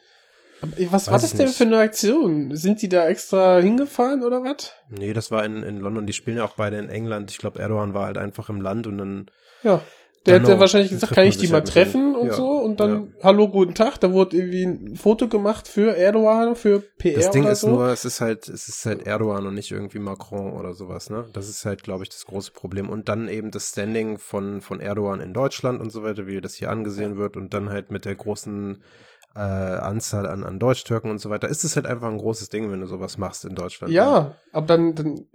Was 0.91 1.09
war 1.11 1.19
das 1.19 1.33
denn 1.35 1.49
für 1.49 1.65
eine 1.65 1.79
Aktion? 1.79 2.55
Sind 2.57 2.81
die 2.83 2.89
da 2.89 3.07
extra 3.09 3.59
hingefahren 3.59 4.23
oder 4.23 4.43
was? 4.45 4.73
nee, 4.91 5.13
das 5.13 5.31
war 5.31 5.45
in, 5.45 5.63
in 5.63 5.79
London, 5.81 6.07
die 6.07 6.13
spielen 6.13 6.37
ja 6.39 6.45
auch 6.45 6.55
beide 6.57 6.79
in 6.79 6.89
England. 6.89 7.31
Ich 7.31 7.39
glaube, 7.39 7.59
Erdogan 7.59 7.95
war 7.95 8.07
halt 8.07 8.19
einfach 8.19 8.49
im 8.49 8.61
Land 8.61 8.87
und 8.87 8.99
dann, 8.99 9.27
Ja. 9.63 9.81
Der 10.29 10.39
Genau, 10.39 10.49
hätte 10.51 10.61
wahrscheinlich 10.61 10.91
dann 10.91 11.01
gesagt, 11.01 11.13
kann 11.15 11.27
ich 11.27 11.37
die 11.39 11.47
mal 11.49 11.55
halt 11.55 11.67
denen. 11.67 11.73
treffen 11.73 12.15
und 12.17 12.27
Ja, 12.29 12.35
so 12.35 12.49
und 12.51 12.81
dann, 12.81 13.15
hallo, 13.23 13.49
guten 13.49 13.75
Tag, 13.75 13.99
da 13.99 14.13
wurde 14.13 14.37
irgendwie 14.37 14.65
ein 14.65 14.97
Foto 14.97 15.29
gemacht 15.29 15.67
für 15.69 15.97
Erdogan, 15.97 16.55
für 16.55 16.81
PR 16.81 17.17
das 17.17 17.31
Ding 17.31 17.43
oder 17.45 17.53
ist 17.53 17.61
so. 17.63 17.69
nur, 17.71 17.87
es 17.89 18.05
ist 18.05 18.21
halt, 18.21 18.49
es 18.49 18.69
ist 18.69 18.85
halt 18.87 19.07
Erdogan 19.07 19.47
und 19.47 19.55
nicht 19.55 19.71
irgendwie 19.71 19.99
Macron 19.99 20.53
oder 20.53 20.75
sowas, 20.75 21.11
ne? 21.11 21.27
Das 21.33 21.49
ist 21.49 21.65
halt, 21.65 21.83
glaube 21.83 22.05
ich, 22.05 22.11
das 22.11 22.27
große 22.27 22.53
Problem. 22.53 22.89
Und 22.89 23.09
dann 23.09 23.29
eben 23.29 23.51
das 23.51 23.71
Standing 23.71 24.19
von, 24.19 24.61
von 24.61 24.81
Erdogan 24.81 25.21
in 25.21 25.33
Deutschland 25.33 25.81
und 25.81 25.91
so 25.91 26.03
weiter, 26.03 26.27
wie 26.27 26.41
das 26.41 26.55
hier 26.55 26.71
angesehen 26.71 27.17
wird 27.17 27.37
und 27.37 27.55
dann 27.55 27.71
halt 27.71 27.91
mit 27.91 28.05
der 28.05 28.15
großen 28.15 28.83
äh, 29.35 29.39
Anzahl 29.41 30.27
an, 30.27 30.45
an 30.45 30.59
Deutsch-Türken 30.59 31.11
und 31.11 31.19
so 31.19 31.31
weiter, 31.31 31.49
ist 31.49 31.65
es 31.65 31.77
halt 31.77 31.87
einfach 31.87 32.09
ein 32.09 32.19
großes 32.19 32.49
Ding, 32.49 32.71
wenn 32.71 32.81
du 32.81 32.87
sowas 32.87 33.19
machst 33.19 33.45
in 33.45 33.55
Deutschland. 33.55 33.91
ne? 33.93 33.97
ja, 33.97 34.35
aber 34.53 34.67
dann, 34.67 34.95
dann, 34.95 35.27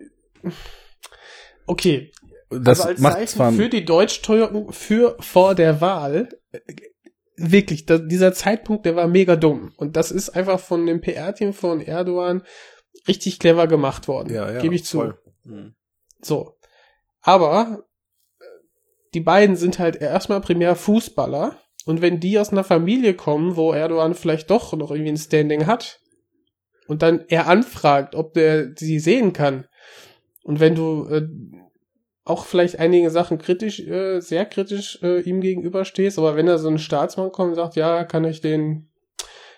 okay, 1.65 2.11
das 2.59 2.81
also 2.81 2.89
als 2.89 2.99
macht 2.99 3.13
Zeichen 3.13 3.27
zwar 3.27 3.51
für 3.51 3.69
die 3.69 3.85
Deutsch-Türken 3.85 4.71
für 4.71 5.15
vor 5.19 5.55
der 5.55 5.81
Wahl, 5.81 6.29
wirklich, 7.35 7.85
da, 7.85 7.97
dieser 7.97 8.33
Zeitpunkt, 8.33 8.85
der 8.85 8.95
war 8.95 9.07
mega 9.07 9.35
dumm. 9.35 9.73
Und 9.77 9.95
das 9.95 10.11
ist 10.11 10.29
einfach 10.29 10.59
von 10.59 10.85
dem 10.85 11.01
PR-Team 11.01 11.53
von 11.53 11.81
Erdogan 11.81 12.43
richtig 13.07 13.39
clever 13.39 13.67
gemacht 13.67 14.07
worden. 14.07 14.33
ja, 14.33 14.51
ja, 14.51 14.59
Gebe 14.59 14.75
ich 14.75 14.85
zu. 14.85 14.97
voll. 14.97 15.19
Mhm. 15.43 15.75
So. 16.21 16.55
Aber 17.21 17.83
die 19.13 19.21
beiden 19.21 19.55
sind 19.55 19.79
halt 19.79 19.95
erstmal 19.95 20.41
primär 20.41 20.75
Fußballer. 20.75 21.57
Und 21.85 22.01
wenn 22.01 22.19
die 22.19 22.39
aus 22.39 22.49
einer 22.49 22.63
Familie 22.63 23.13
kommen, 23.13 23.55
wo 23.55 23.73
Erdogan 23.73 24.15
vielleicht 24.15 24.49
doch 24.49 24.73
noch 24.73 24.91
irgendwie 24.91 25.11
ein 25.11 25.17
Standing 25.17 25.65
hat, 25.65 25.99
und 26.87 27.01
dann 27.01 27.23
er 27.27 27.47
anfragt, 27.47 28.13
ob 28.13 28.33
der 28.33 28.73
sie 28.75 28.99
sehen 28.99 29.33
kann, 29.33 29.67
und 30.43 30.59
wenn 30.59 30.75
du 30.75 31.07
äh, 31.07 31.27
auch 32.25 32.45
vielleicht 32.45 32.79
einige 32.79 33.09
Sachen 33.09 33.37
kritisch, 33.37 33.79
äh, 33.81 34.19
sehr 34.21 34.45
kritisch 34.45 34.99
äh, 35.03 35.21
ihm 35.21 35.41
gegenüberstehst, 35.41 36.17
aber 36.17 36.35
wenn 36.35 36.45
da 36.45 36.57
so 36.57 36.69
ein 36.69 36.79
Staatsmann 36.79 37.31
kommt 37.31 37.49
und 37.49 37.55
sagt, 37.55 37.75
ja, 37.75 38.03
kann 38.05 38.23
ich 38.23 38.39
den, 38.41 38.87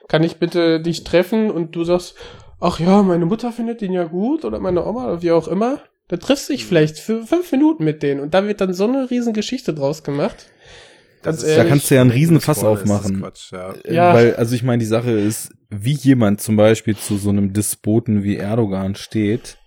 kann 0.08 0.24
ich 0.24 0.38
bitte 0.38 0.80
dich 0.82 1.04
treffen, 1.04 1.52
und 1.52 1.76
du 1.76 1.84
sagst, 1.84 2.16
ach 2.60 2.80
ja, 2.80 3.04
meine 3.04 3.26
Mutter 3.26 3.52
findet 3.52 3.82
den 3.82 3.92
ja 3.94 4.06
gut, 4.06 4.46
oder 4.46 4.60
meine 4.60 4.86
Oma, 4.86 5.06
oder 5.06 5.22
wie 5.22 5.32
auch 5.32 5.48
immer, 5.48 5.80
da 6.08 6.18
triffst 6.18 6.50
du 6.50 6.54
dich 6.54 6.66
vielleicht 6.66 6.98
für 7.00 7.24
fünf 7.24 7.52
Minuten 7.52 7.84
mit 7.84 8.02
denen, 8.02 8.20
und 8.22 8.34
da 8.34 8.48
wird 8.48 8.62
dann 8.62 8.74
so 8.74 8.86
eine 8.88 9.10
riesen 9.12 9.34
Geschichte 9.34 9.74
draus 9.74 10.04
gemacht. 10.04 10.48
Ganz 11.22 11.44
ist- 11.44 11.58
da 11.58 11.66
kannst 11.66 11.90
du 11.90 11.96
ja 11.96 12.02
einen 12.02 12.12
riesen 12.12 12.40
Fass 12.42 12.64
aufmachen. 12.64 13.20
Quatsch, 13.22 13.52
ja. 13.52 13.74
Äh, 13.84 13.94
Ja. 13.94 14.14
Weil, 14.14 14.36
also 14.36 14.56
ich 14.56 14.64
meine, 14.64 14.80
die 14.80 14.86
Sache 14.86 15.12
ist, 15.12 15.52
wie 15.70 15.94
jemand 15.94 16.42
zum 16.42 16.56
Beispiel 16.56 16.96
zu 16.96 17.18
so 17.18 17.30
einem 17.30 17.54
Despoten 17.54 18.24
wie 18.24 18.38
Erdogan 18.38 18.96
steht, 18.96 19.58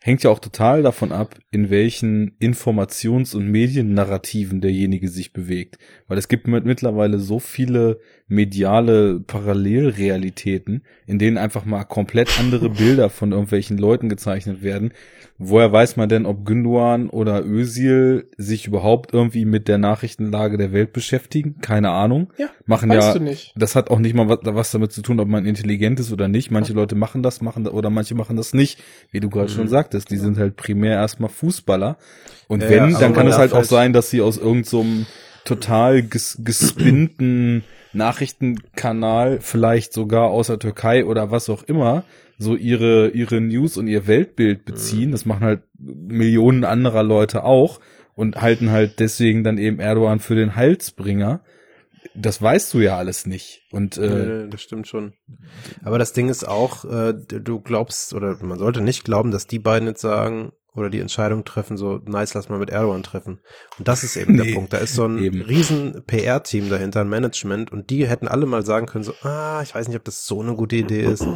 hängt 0.00 0.22
ja 0.22 0.30
auch 0.30 0.38
total 0.38 0.82
davon 0.82 1.12
ab, 1.12 1.38
in 1.50 1.70
welchen 1.70 2.36
Informations- 2.38 3.34
und 3.34 3.48
Mediennarrativen 3.48 4.60
derjenige 4.60 5.08
sich 5.08 5.32
bewegt. 5.32 5.78
Weil 6.06 6.18
es 6.18 6.28
gibt 6.28 6.46
mit, 6.46 6.64
mittlerweile 6.64 7.18
so 7.18 7.38
viele 7.38 8.00
mediale 8.28 9.20
Parallelrealitäten, 9.20 10.82
in 11.06 11.18
denen 11.18 11.38
einfach 11.38 11.64
mal 11.64 11.84
komplett 11.84 12.38
andere 12.38 12.68
Bilder 12.70 13.10
von 13.10 13.32
irgendwelchen 13.32 13.78
Leuten 13.78 14.08
gezeichnet 14.08 14.62
werden. 14.62 14.92
Woher 15.38 15.72
weiß 15.72 15.96
man 15.96 16.08
denn, 16.08 16.26
ob 16.26 16.44
Günduan 16.44 17.08
oder 17.08 17.44
Özil 17.44 18.26
sich 18.36 18.66
überhaupt 18.66 19.14
irgendwie 19.14 19.44
mit 19.44 19.68
der 19.68 19.78
Nachrichtenlage 19.78 20.58
der 20.58 20.72
Welt 20.72 20.92
beschäftigen? 20.92 21.56
Keine 21.60 21.90
Ahnung. 21.90 22.32
Ja, 22.38 22.48
Machen 22.66 22.90
weißt 22.90 23.08
ja, 23.08 23.14
du 23.14 23.20
nicht. 23.24 23.52
das 23.56 23.76
hat 23.76 23.88
auch 23.90 24.00
nicht 24.00 24.14
mal 24.14 24.28
was, 24.28 24.40
was 24.42 24.70
damit 24.72 24.92
zu 24.92 25.00
tun, 25.00 25.20
ob 25.20 25.28
man 25.28 25.46
intelligent 25.46 26.00
ist 26.00 26.12
oder 26.12 26.26
nicht. 26.28 26.50
Manche 26.50 26.72
Leute 26.72 26.96
machen 26.96 27.22
das, 27.22 27.40
machen 27.40 27.64
da- 27.64 27.70
oder 27.70 27.88
manche 27.88 28.14
machen 28.14 28.36
das 28.36 28.52
nicht. 28.52 28.82
Wie 29.12 29.20
du 29.20 29.30
gerade 29.30 29.48
schon 29.48 29.68
sagtest, 29.68 30.10
die 30.10 30.16
sind 30.16 30.38
halt 30.38 30.56
primär 30.56 30.94
erstmal 30.94 31.30
Fußballer. 31.30 31.96
Und 32.48 32.62
Ja, 32.62 32.70
wenn, 32.70 32.92
dann 32.94 33.12
kann 33.14 33.28
es 33.28 33.38
halt 33.38 33.52
auch 33.52 33.58
halt- 33.58 33.66
sein, 33.66 33.92
dass 33.92 34.10
sie 34.10 34.20
aus 34.20 34.38
irgendeinem 34.38 34.64
so 34.64 34.84
total 35.48 36.02
ges 36.02 36.38
gespinnten 36.44 37.64
Nachrichtenkanal, 37.92 39.40
vielleicht 39.40 39.92
sogar 39.92 40.28
aus 40.28 40.48
der 40.48 40.58
Türkei 40.58 41.04
oder 41.04 41.30
was 41.30 41.48
auch 41.48 41.62
immer, 41.64 42.04
so 42.38 42.54
ihre, 42.54 43.08
ihre 43.08 43.40
News 43.40 43.76
und 43.76 43.88
ihr 43.88 44.06
Weltbild 44.06 44.64
beziehen. 44.64 45.10
Das 45.10 45.26
machen 45.26 45.44
halt 45.44 45.62
Millionen 45.78 46.64
anderer 46.64 47.02
Leute 47.02 47.44
auch 47.44 47.80
und 48.14 48.40
halten 48.40 48.70
halt 48.70 49.00
deswegen 49.00 49.42
dann 49.42 49.58
eben 49.58 49.80
Erdogan 49.80 50.20
für 50.20 50.34
den 50.34 50.54
Heilsbringer. 50.54 51.40
Das 52.14 52.40
weißt 52.40 52.72
du 52.74 52.80
ja 52.80 52.96
alles 52.96 53.26
nicht. 53.26 53.62
Und 53.72 53.98
äh, 53.98 54.48
das 54.48 54.62
stimmt 54.62 54.86
schon. 54.86 55.14
Aber 55.82 55.98
das 55.98 56.12
Ding 56.12 56.28
ist 56.28 56.46
auch, 56.46 56.84
äh, 56.84 57.14
du 57.14 57.60
glaubst, 57.60 58.14
oder 58.14 58.36
man 58.42 58.58
sollte 58.58 58.80
nicht 58.80 59.04
glauben, 59.04 59.30
dass 59.30 59.46
die 59.46 59.58
beiden 59.58 59.88
jetzt 59.88 60.00
sagen 60.00 60.52
oder 60.78 60.90
die 60.90 61.00
Entscheidung 61.00 61.44
treffen, 61.44 61.76
so 61.76 62.00
nice, 62.06 62.34
lass 62.34 62.48
mal 62.48 62.58
mit 62.58 62.70
Erdogan 62.70 63.02
treffen. 63.02 63.40
Und 63.78 63.88
das 63.88 64.04
ist 64.04 64.16
eben 64.16 64.36
Nee, 64.36 64.46
der 64.48 64.54
Punkt. 64.54 64.72
Da 64.72 64.78
ist 64.78 64.94
so 64.94 65.04
ein 65.04 65.18
eben. 65.22 65.42
riesen 65.42 66.02
PR-Team 66.06 66.70
dahinter, 66.70 67.00
ein 67.00 67.08
Management, 67.08 67.72
und 67.72 67.90
die 67.90 68.06
hätten 68.06 68.28
alle 68.28 68.46
mal 68.46 68.64
sagen 68.64 68.86
können, 68.86 69.04
so, 69.04 69.12
ah, 69.22 69.60
ich 69.62 69.74
weiß 69.74 69.88
nicht, 69.88 69.96
ob 69.96 70.04
das 70.04 70.26
so 70.26 70.40
eine 70.40 70.54
gute 70.54 70.76
Idee 70.76 71.02
ist. 71.02 71.26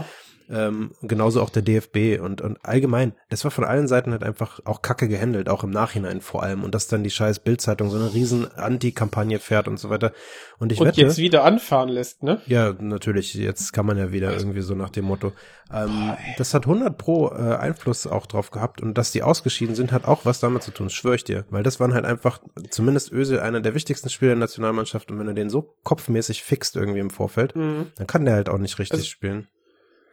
Ähm, 0.50 0.92
genauso 1.02 1.40
auch 1.42 1.50
der 1.50 1.62
DFB 1.62 2.20
und, 2.20 2.40
und 2.40 2.58
allgemein, 2.64 3.12
das 3.30 3.44
war 3.44 3.50
von 3.50 3.64
allen 3.64 3.88
Seiten 3.88 4.12
halt 4.12 4.22
einfach 4.22 4.60
auch 4.64 4.82
kacke 4.82 5.08
gehandelt, 5.08 5.48
auch 5.48 5.64
im 5.64 5.70
Nachhinein 5.70 6.20
vor 6.20 6.42
allem. 6.42 6.62
Und 6.64 6.74
dass 6.74 6.88
dann 6.88 7.02
die 7.04 7.10
scheiß 7.10 7.40
Bildzeitung 7.40 7.90
so 7.90 7.96
eine 7.98 8.12
riesen 8.12 8.52
Anti-Kampagne 8.56 9.38
fährt 9.38 9.68
und 9.68 9.78
so 9.78 9.90
weiter. 9.90 10.12
Und 10.58 10.72
ich 10.72 10.80
Und 10.80 10.86
wette, 10.88 11.00
jetzt 11.00 11.18
wieder 11.18 11.44
anfahren 11.44 11.88
lässt, 11.88 12.22
ne? 12.22 12.40
ja, 12.46 12.72
natürlich. 12.78 13.34
Jetzt 13.34 13.72
kann 13.72 13.86
man 13.86 13.98
ja 13.98 14.12
wieder 14.12 14.32
irgendwie 14.36 14.60
so 14.62 14.74
nach 14.74 14.90
dem 14.90 15.04
Motto. 15.06 15.32
Ähm, 15.72 16.12
das 16.38 16.54
hat 16.54 16.66
100 16.66 16.96
pro 16.98 17.28
äh, 17.28 17.56
Einfluss 17.56 18.06
auch 18.06 18.26
drauf 18.26 18.50
gehabt 18.50 18.82
und 18.82 18.98
dass 18.98 19.10
die 19.12 19.22
ausgeschieden 19.22 19.74
sind, 19.74 19.90
hat 19.92 20.04
auch 20.06 20.24
was 20.24 20.40
damit 20.40 20.62
zu 20.62 20.70
tun, 20.70 20.90
schwöre 20.90 21.14
ich 21.16 21.24
dir. 21.24 21.44
Weil 21.50 21.62
das 21.62 21.80
waren 21.80 21.94
halt 21.94 22.04
einfach, 22.04 22.40
zumindest 22.70 23.10
Özil, 23.12 23.40
einer 23.40 23.60
der 23.60 23.74
wichtigsten 23.74 24.10
Spieler 24.10 24.30
der 24.32 24.38
Nationalmannschaft 24.38 25.10
und 25.10 25.18
wenn 25.18 25.26
du 25.26 25.34
den 25.34 25.50
so 25.50 25.74
kopfmäßig 25.82 26.42
fixt 26.42 26.76
irgendwie 26.76 27.00
im 27.00 27.10
Vorfeld, 27.10 27.56
Mhm. 27.56 27.86
dann 27.96 28.06
kann 28.06 28.24
der 28.24 28.34
halt 28.34 28.48
auch 28.48 28.58
nicht 28.58 28.78
richtig 28.78 28.92
Also- 28.98 29.04
spielen. 29.06 29.48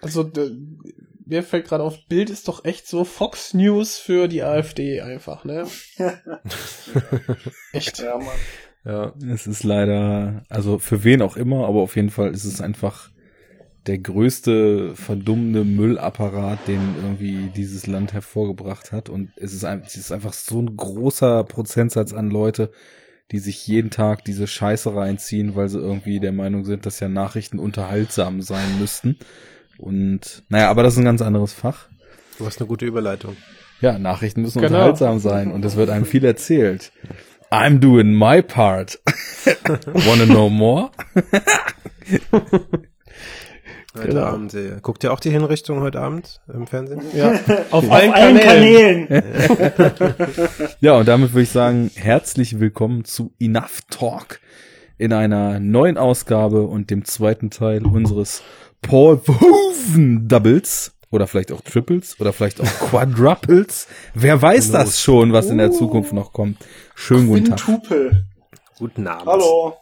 Also, 0.02 0.32
mir 1.26 1.44
fällt 1.44 1.68
gerade 1.68 1.84
auf, 1.84 2.08
Bild 2.08 2.30
ist 2.30 2.48
doch 2.48 2.66
echt 2.66 2.88
so 2.88 3.04
Fox 3.04 3.54
News 3.54 3.98
für 3.98 4.28
die 4.28 4.44
AfD 4.44 5.02
einfach, 5.02 5.46
ne? 5.46 5.68
echt. 7.74 8.00
Ja, 8.00 8.18
Mann. 8.18 8.28
Ja. 8.86 9.14
Es 9.32 9.46
ist 9.46 9.64
leider, 9.64 10.44
also 10.50 10.80
für 10.80 11.04
wen 11.04 11.22
auch 11.22 11.38
immer, 11.38 11.68
aber 11.68 11.82
auf 11.82 11.96
jeden 11.96 12.10
Fall 12.10 12.32
ist 12.32 12.46
es 12.46 12.62
einfach 12.62 13.12
der 13.86 14.00
größte 14.00 14.96
verdummende 14.96 15.64
Müllapparat, 15.64 16.68
den 16.68 16.82
irgendwie 17.02 17.50
dieses 17.56 17.88
Land 17.88 18.14
hervorgebracht 18.14 18.92
hat. 18.92 19.10
Und 19.10 19.32
es 19.36 19.54
ist, 19.54 19.64
ein, 19.64 19.84
es 19.86 19.96
ist 19.96 20.12
einfach 20.12 20.34
so 20.34 20.62
ein 20.62 20.76
großer 20.76 21.44
Prozentsatz 21.44 22.14
an 22.14 22.30
Leute, 22.30 22.72
die 23.32 23.40
sich 23.40 23.66
jeden 23.68 23.90
Tag 23.90 24.26
diese 24.26 24.48
Scheiße 24.48 24.94
reinziehen, 24.94 25.56
weil 25.56 25.70
sie 25.70 25.80
irgendwie 25.80 26.20
der 26.20 26.32
Meinung 26.32 26.66
sind, 26.66 26.86
dass 26.86 27.00
ja 27.00 27.08
Nachrichten 27.08 27.60
unterhaltsam 27.60 28.42
sein 28.42 28.80
müssten. 28.80 29.18
Und 29.80 30.44
naja, 30.50 30.70
aber 30.70 30.84
das 30.84 30.94
ist 30.94 31.00
ein 31.00 31.06
ganz 31.06 31.22
anderes 31.22 31.54
Fach. 31.54 31.88
Du 32.38 32.46
hast 32.46 32.60
eine 32.60 32.68
gute 32.68 32.86
Überleitung. 32.86 33.38
Ja, 33.82 33.98
Nachrichten 33.98 34.42
müssen 34.42 34.60
Genau. 34.62 34.76
unterhaltsam 34.76 35.20
sein 35.20 35.52
und 35.52 35.64
es 35.64 35.76
wird 35.78 35.90
einem 35.90 36.06
viel 36.06 36.26
erzählt. 36.26 36.92
I'm 37.50 37.80
doing 37.80 38.14
my 38.14 38.42
part. 38.42 39.00
Wanna 39.94 40.26
know 40.26 40.50
more? 40.50 40.92
Heute 43.98 44.08
Genau. 44.10 44.22
Abend. 44.24 44.54
Äh, 44.54 44.78
guckt 44.82 45.04
ihr 45.04 45.12
auch 45.14 45.20
die 45.20 45.32
Hinrichtung 45.32 45.80
heute 45.80 46.00
Abend 46.00 46.42
im 46.54 46.68
Fernsehen? 46.68 47.02
Ja, 47.16 47.32
auf, 47.72 47.86
Auf 47.86 47.92
allen, 47.92 48.14
allen 48.14 48.38
Kanälen. 48.40 49.08
Kanälen. 49.08 49.24
Ja, 50.82 50.98
und 50.98 51.08
damit 51.08 51.32
würde 51.34 51.44
ich 51.44 51.50
sagen, 51.50 51.90
herzlich 51.96 52.60
willkommen 52.60 53.04
zu 53.06 53.34
Enough 53.40 53.80
Talk 53.90 54.40
in 54.98 55.14
einer 55.14 55.60
neuen 55.60 55.98
Ausgabe 55.98 56.64
und 56.64 56.90
dem 56.92 57.06
zweiten 57.06 57.50
Teil 57.50 57.86
unseres 57.86 58.44
Paul 58.82 59.18
Verhoeven 59.20 60.28
Doubles 60.28 60.92
oder 61.12 61.28
vielleicht 61.28 61.52
auch 61.52 61.62
Triples 61.62 62.20
oder 62.20 62.34
vielleicht 62.34 62.62
auch 62.62 62.66
Quadruples. 62.90 63.88
Wer 64.14 64.42
weiß 64.42 64.72
das 64.72 65.02
schon, 65.02 65.34
was 65.34 65.48
in 65.48 65.58
der 65.58 65.72
Zukunft 65.72 66.14
noch 66.14 66.34
kommt? 66.34 66.58
Schönen 66.96 67.28
guten 67.28 67.56
Tag. 67.56 67.82
Guten 68.78 69.08
Abend. 69.08 69.26
Hallo. 69.28 69.74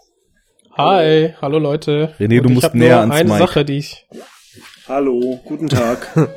Hi, 0.78 1.34
hallo 1.42 1.60
Leute. 1.60 2.14
René, 2.20 2.38
Und 2.38 2.44
du 2.44 2.50
ich 2.50 2.56
musst 2.56 2.76
näher 2.76 2.96
nur 2.96 3.00
ans 3.02 3.16
eine 3.16 3.30
Mic. 3.30 3.38
Sache, 3.40 3.66
die 3.66 3.78
ich. 3.80 4.08
Hallo. 4.88 5.40
Guten 5.44 5.68
Tag. 5.70 6.08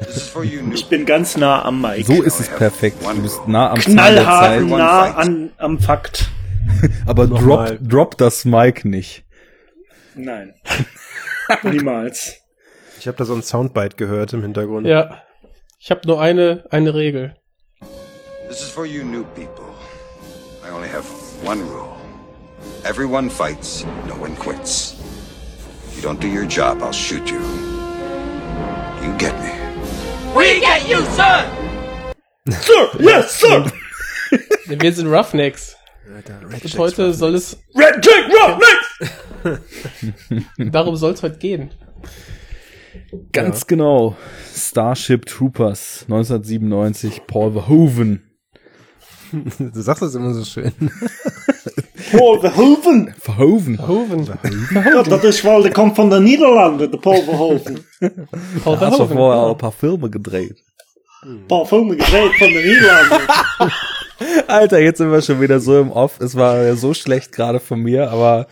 Ich 0.73 0.87
bin 0.87 1.05
ganz 1.07 1.37
nah 1.37 1.65
am 1.65 1.81
Mic. 1.83 2.07
So 2.07 2.23
ist 2.23 2.41
es 2.41 2.49
perfekt. 2.49 2.97
Du 3.03 3.23
bist 3.23 3.47
nah 3.47 3.71
am 3.71 3.79
Knallhart 3.79 4.63
nah 4.67 5.15
an, 5.15 5.51
am 5.59 5.79
Fakt. 5.79 6.31
Aber 7.07 7.27
drop, 7.27 7.79
drop 7.83 8.17
das 8.17 8.45
Mic 8.45 8.85
nicht. 8.85 9.25
Nein. 10.15 10.55
Niemals. 11.63 12.40
Ich 13.01 13.09
habe 13.09 13.17
da 13.17 13.25
so 13.25 13.33
ein 13.33 13.43
Soundbite 13.43 13.97
gehört 13.97 14.35
im 14.35 14.43
Hintergrund. 14.43 14.87
Ja. 14.87 15.23
Ich 15.79 15.91
habe 15.91 16.03
nur 16.07 16.21
eine, 16.21 16.65
eine 16.69 16.93
Regel. 16.93 17.35
This 18.47 18.61
is 18.61 18.69
for 18.69 18.85
you 18.85 19.03
new 19.03 19.25
people. 19.35 19.65
I 20.63 20.71
only 20.71 20.87
have 20.91 21.07
one 21.43 21.63
rule. 21.63 21.97
Everyone 22.85 23.31
fights, 23.31 23.87
no 24.07 24.23
one 24.23 24.37
quits. 24.37 24.97
If 25.89 25.97
you 25.97 26.03
don't 26.03 26.21
do 26.21 26.29
your 26.29 26.45
job, 26.45 26.83
I'll 26.83 26.93
shoot 26.93 27.31
you. 27.31 27.41
You 29.03 29.17
get 29.17 29.33
me. 29.41 29.51
We 30.37 30.61
get 30.61 30.87
you, 30.87 31.01
sir! 31.17 31.47
Sir, 32.51 32.91
yes, 32.99 33.35
sir. 33.35 33.65
Wir 34.67 34.93
sind 34.93 35.07
Roughnecks. 35.07 35.75
Alter, 36.15 36.39
Red 36.47 36.65
Und 36.67 36.79
heute 36.79 37.15
soll 37.15 37.35
es, 37.35 37.57
Red 37.75 38.05
Jack 38.05 38.31
Roughnecks. 38.31 39.63
darum 40.59 40.97
soll 40.97 41.15
es 41.15 41.23
heute 41.23 41.39
gehen. 41.39 41.71
Ganz 43.33 43.67
genau. 43.67 44.17
Starship 44.55 45.27
Troopers 45.27 46.03
1997, 46.09 47.23
Paul 47.27 47.53
Verhoeven. 47.53 48.23
Du 49.59 49.81
sagst 49.81 50.03
das 50.03 50.17
immer 50.17 50.35
so 50.35 50.45
schön. 50.45 50.73
Paul 52.11 52.41
Verhoeven. 52.41 53.15
Verhoeven. 53.17 53.79
Hoven. 53.87 54.29
Ja, 54.75 55.05
dat 55.05 55.23
is 55.23 55.45
wel, 55.45 55.63
der 55.63 55.73
kommt 55.73 55.95
von 55.95 56.11
der 56.11 56.19
Niederlande, 56.19 56.89
der 56.89 56.99
Paul 56.99 57.23
Verhoeven. 57.23 57.79
Paul 58.01 58.81
Hast 58.81 58.83
doch 58.83 58.97
Verhoeven. 58.97 59.17
vorher 59.17 59.41
auch 59.43 59.53
ein 59.53 59.59
paar 59.59 59.71
Filme 59.71 60.11
gedreht. 60.11 60.57
Paul 61.47 61.65
Verhoeven 61.65 61.97
gedreht 61.99 62.33
von 62.39 62.53
der 62.53 62.65
Niederlande. 62.65 63.21
Alter, 64.49 64.81
jetzt 64.81 64.99
sind 64.99 65.13
wir 65.13 65.23
schon 65.23 65.41
wieder 65.41 65.61
so 65.61 65.79
im 65.81 65.93
Off. 65.93 66.19
Es 66.21 66.35
war 66.35 66.65
ja 66.65 66.75
so 66.75 66.93
schlecht 66.93 67.31
gerade 67.31 67.61
von 67.61 67.81
mir, 67.81 68.11
aber 68.11 68.49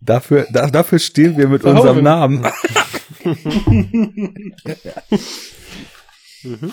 dafür, 0.00 0.46
da, 0.50 0.66
dafür 0.68 0.98
stehen 0.98 1.36
wir 1.36 1.46
mit 1.46 1.60
Verhoeven. 1.60 1.88
unserem 1.88 2.04
Namen. 2.04 2.46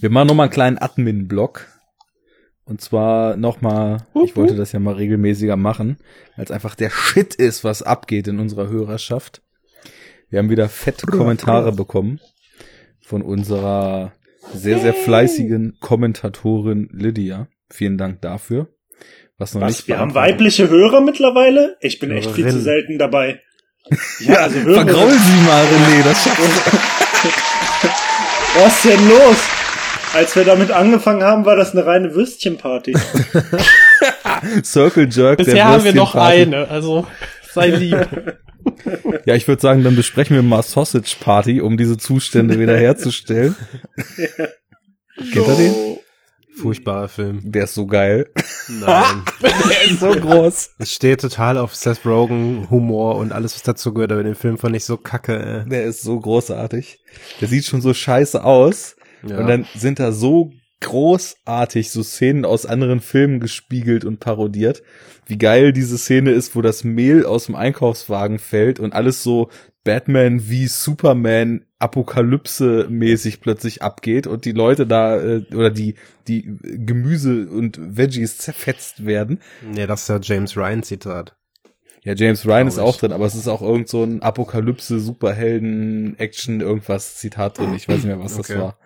Wir 0.00 0.10
machen 0.10 0.28
nochmal 0.28 0.44
einen 0.44 0.52
kleinen 0.52 0.78
Admin-Block. 0.78 1.66
Und 2.66 2.80
zwar 2.80 3.36
nochmal, 3.36 4.06
ich 4.24 4.36
wollte 4.36 4.56
das 4.56 4.72
ja 4.72 4.80
mal 4.80 4.94
regelmäßiger 4.94 5.56
machen, 5.56 5.98
weil 6.36 6.46
es 6.46 6.50
einfach 6.50 6.74
der 6.74 6.88
Shit 6.90 7.34
ist, 7.34 7.62
was 7.62 7.82
abgeht 7.82 8.26
in 8.26 8.40
unserer 8.40 8.68
Hörerschaft. 8.68 9.42
Wir 10.30 10.38
haben 10.38 10.48
wieder 10.48 10.70
fette 10.70 11.06
Kommentare 11.06 11.72
bekommen 11.72 12.20
von 13.02 13.20
unserer 13.20 14.14
sehr, 14.54 14.78
sehr 14.78 14.94
fleißigen 14.94 15.76
Kommentatorin 15.80 16.88
Lydia. 16.90 17.48
Vielen 17.70 17.98
Dank 17.98 18.22
dafür. 18.22 18.68
Was 19.36 19.54
noch 19.54 19.60
Was, 19.60 19.78
nicht 19.78 19.88
wir 19.88 19.98
haben 19.98 20.14
weibliche 20.14 20.70
Hörer 20.70 21.02
mittlerweile? 21.02 21.76
Ich 21.80 21.98
bin 21.98 22.12
echt 22.12 22.30
viel 22.30 22.44
zu 22.44 22.50
Hörerin. 22.50 22.62
selten 22.62 22.98
dabei. 22.98 23.40
Ja, 24.20 24.36
also 24.36 24.60
Hörer. 24.60 24.84
Vergraul 24.84 25.10
sie 25.12 25.40
mal, 25.46 25.64
René, 25.64 26.02
das 26.04 26.26
Was 28.56 28.76
ist 28.76 28.84
denn 28.84 29.08
los? 29.08 29.36
Als 30.14 30.36
wir 30.36 30.44
damit 30.44 30.70
angefangen 30.70 31.24
haben, 31.24 31.44
war 31.44 31.56
das 31.56 31.72
eine 31.72 31.84
reine 31.84 32.14
Würstchenparty. 32.14 32.94
Circle 34.64 35.08
Jerk. 35.10 35.38
der 35.38 35.44
Bisher 35.44 35.64
haben 35.64 35.84
wir 35.84 35.94
noch 35.94 36.14
eine, 36.14 36.68
also 36.68 37.06
sei 37.52 37.68
lieb. 37.68 38.06
Ja, 39.26 39.34
ich 39.34 39.48
würde 39.48 39.60
sagen, 39.60 39.82
dann 39.82 39.96
besprechen 39.96 40.36
wir 40.36 40.42
mal 40.42 40.62
Sausage 40.62 41.16
Party, 41.20 41.60
um 41.60 41.76
diese 41.76 41.98
Zustände 41.98 42.58
wieder 42.58 42.76
herzustellen. 42.76 43.56
Kennt 45.16 45.48
ihr 45.48 45.56
den? 45.56 45.98
Furchtbarer 46.56 47.08
Film. 47.08 47.40
Der 47.42 47.64
ist 47.64 47.74
so 47.74 47.86
geil. 47.86 48.30
Nein. 48.68 49.22
Der 49.42 49.90
ist 49.90 50.00
so 50.00 50.10
groß. 50.10 50.70
Ich 50.78 50.90
stehe 50.90 51.16
total 51.16 51.58
auf 51.58 51.74
Seth 51.74 52.06
Rogen, 52.06 52.68
Humor 52.70 53.16
und 53.16 53.32
alles, 53.32 53.54
was 53.54 53.62
dazu 53.62 53.92
gehört, 53.92 54.12
aber 54.12 54.22
den 54.22 54.34
Film 54.34 54.58
fand 54.58 54.76
ich 54.76 54.84
so 54.84 54.96
kacke. 54.96 55.66
Der 55.68 55.84
ist 55.84 56.02
so 56.02 56.18
großartig. 56.18 57.00
Der 57.40 57.48
sieht 57.48 57.64
schon 57.64 57.80
so 57.80 57.92
scheiße 57.92 58.42
aus. 58.44 58.96
Ja. 59.26 59.38
Und 59.38 59.48
dann 59.48 59.66
sind 59.74 59.98
da 59.98 60.12
so 60.12 60.52
großartig 60.80 61.90
so 61.90 62.02
Szenen 62.02 62.44
aus 62.44 62.66
anderen 62.66 63.00
Filmen 63.00 63.40
gespiegelt 63.40 64.04
und 64.04 64.20
parodiert. 64.20 64.82
Wie 65.26 65.38
geil 65.38 65.72
diese 65.72 65.96
Szene 65.96 66.32
ist, 66.32 66.54
wo 66.54 66.62
das 66.62 66.84
Mehl 66.84 67.24
aus 67.24 67.46
dem 67.46 67.54
Einkaufswagen 67.54 68.38
fällt 68.38 68.80
und 68.80 68.92
alles 68.92 69.22
so 69.22 69.48
Batman 69.82 70.48
wie 70.48 70.66
Superman 70.66 71.64
Apokalypse 71.84 72.86
mäßig 72.88 73.40
plötzlich 73.40 73.82
abgeht 73.82 74.26
und 74.26 74.44
die 74.46 74.52
Leute 74.52 74.86
da 74.86 75.20
äh, 75.20 75.44
oder 75.54 75.70
die 75.70 75.94
die 76.26 76.56
Gemüse 76.62 77.46
und 77.48 77.78
Veggies 77.96 78.38
zerfetzt 78.38 79.04
werden. 79.06 79.40
nee, 79.62 79.86
das 79.86 80.02
ist 80.02 80.08
ja 80.08 80.18
James 80.22 80.56
Ryan 80.56 80.82
Zitat. 80.82 81.36
Ja, 82.02 82.14
James 82.14 82.46
Ryan 82.46 82.66
ist 82.68 82.78
auch 82.78 82.96
drin, 82.96 83.12
aber 83.12 83.24
es 83.26 83.34
ist 83.34 83.48
auch 83.48 83.62
irgend 83.62 83.88
so 83.88 84.02
ein 84.04 84.22
Apokalypse 84.22 85.00
Superhelden 85.00 86.18
Action 86.18 86.60
irgendwas 86.60 87.16
Zitat 87.16 87.58
drin. 87.58 87.74
Ich 87.74 87.88
weiß 87.88 87.96
nicht 87.96 88.06
mehr, 88.06 88.18
was 88.20 88.36
das 88.36 88.50
Okay. 88.50 88.60
war. 88.60 88.78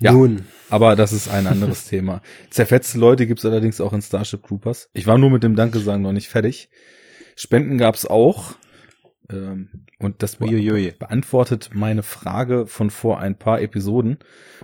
Ja. 0.00 0.12
Nun, 0.12 0.46
Aber 0.70 0.94
das 0.96 1.12
ist 1.12 1.28
ein 1.28 1.46
anderes 1.46 1.84
Thema. 1.88 2.22
Zerfetzte 2.50 2.98
Leute 2.98 3.26
gibt's 3.26 3.44
allerdings 3.44 3.80
auch 3.80 3.92
in 3.92 4.02
Starship 4.02 4.46
Troopers. 4.46 4.88
Ich 4.92 5.06
war 5.06 5.18
nur 5.18 5.30
mit 5.30 5.42
dem 5.42 5.56
Danke 5.56 5.80
sagen 5.80 6.02
noch 6.02 6.12
nicht 6.12 6.28
fertig. 6.28 6.68
Spenden 7.36 7.78
gab's 7.78 8.04
auch. 8.06 8.54
Ähm, 9.30 9.68
und 9.98 10.22
das 10.22 10.40
Uiuiui. 10.40 10.92
beantwortet 10.98 11.70
meine 11.74 12.02
Frage 12.02 12.66
von 12.66 12.88
vor 12.90 13.18
ein 13.20 13.36
paar 13.36 13.60
Episoden, 13.60 14.18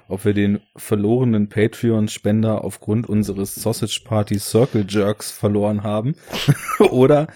ob 0.08 0.24
wir 0.24 0.32
den 0.32 0.60
verlorenen 0.76 1.48
Patreon-Spender 1.48 2.64
aufgrund 2.64 3.08
unseres 3.08 3.54
Sausage 3.56 4.00
Party 4.04 4.38
Circle 4.38 4.86
Jerks 4.88 5.30
verloren 5.30 5.82
haben 5.82 6.14
oder 6.78 7.26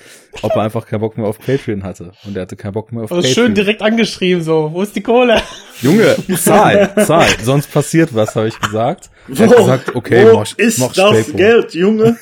ob 0.43 0.53
er 0.53 0.63
einfach 0.63 0.87
keinen 0.87 1.01
Bock 1.01 1.19
mehr 1.19 1.27
auf 1.27 1.39
Patreon 1.39 1.83
hatte. 1.83 2.13
Und 2.25 2.37
er 2.37 2.43
hatte 2.43 2.57
keinen 2.57 2.73
Bock 2.73 2.93
mehr 2.93 3.05
auf 3.05 3.13
Also 3.13 3.23
Patreon. 3.29 3.47
schön 3.47 3.55
direkt 3.55 3.83
angeschrieben, 3.83 4.43
so. 4.43 4.71
Wo 4.73 4.83
ist 4.83 4.97
die 4.97 5.03
Kohle? 5.03 5.43
Junge, 5.83 6.17
zahl, 6.37 6.95
zahl. 7.05 7.29
Sonst 7.43 7.71
passiert 7.73 8.15
was, 8.15 8.37
habe 8.37 8.49
ich 8.49 8.59
gesagt. 8.59 9.11
Er 9.29 9.49
hat 9.49 9.57
gesagt, 9.57 9.95
okay, 9.97 10.27
wo 10.31 10.39
mach, 10.39 10.57
ist 10.57 10.79
mach 10.79 10.93
das. 10.95 11.33
Geld, 11.33 11.75
Junge? 11.75 12.17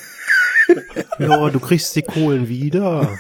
ja, 1.19 1.49
du 1.51 1.61
kriegst 1.61 1.95
die 1.95 2.03
Kohlen 2.03 2.49
wieder. 2.49 3.17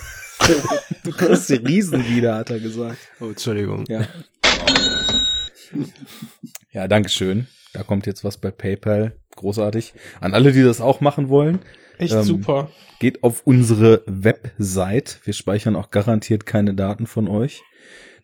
Du 1.04 1.10
kriegst 1.12 1.48
die 1.50 1.54
Riesen 1.54 2.06
wieder, 2.08 2.36
hat 2.36 2.50
er 2.50 2.60
gesagt. 2.60 2.98
Oh, 3.20 3.26
Entschuldigung. 3.26 3.84
Ja. 3.88 4.06
Ja, 6.72 6.88
danke 6.88 7.08
schön. 7.08 7.46
Da 7.72 7.82
kommt 7.82 8.06
jetzt 8.06 8.24
was 8.24 8.38
bei 8.38 8.50
PayPal. 8.50 9.16
Großartig. 9.36 9.94
An 10.20 10.34
alle, 10.34 10.52
die 10.52 10.62
das 10.62 10.80
auch 10.80 11.00
machen 11.00 11.28
wollen, 11.28 11.58
Echt 11.98 12.14
Ähm, 12.14 12.22
super. 12.22 12.70
geht 13.00 13.22
auf 13.22 13.42
unsere 13.44 14.02
Website. 14.06 15.20
Wir 15.24 15.32
speichern 15.34 15.76
auch 15.76 15.90
garantiert 15.90 16.46
keine 16.46 16.74
Daten 16.74 17.06
von 17.06 17.28
euch. 17.28 17.62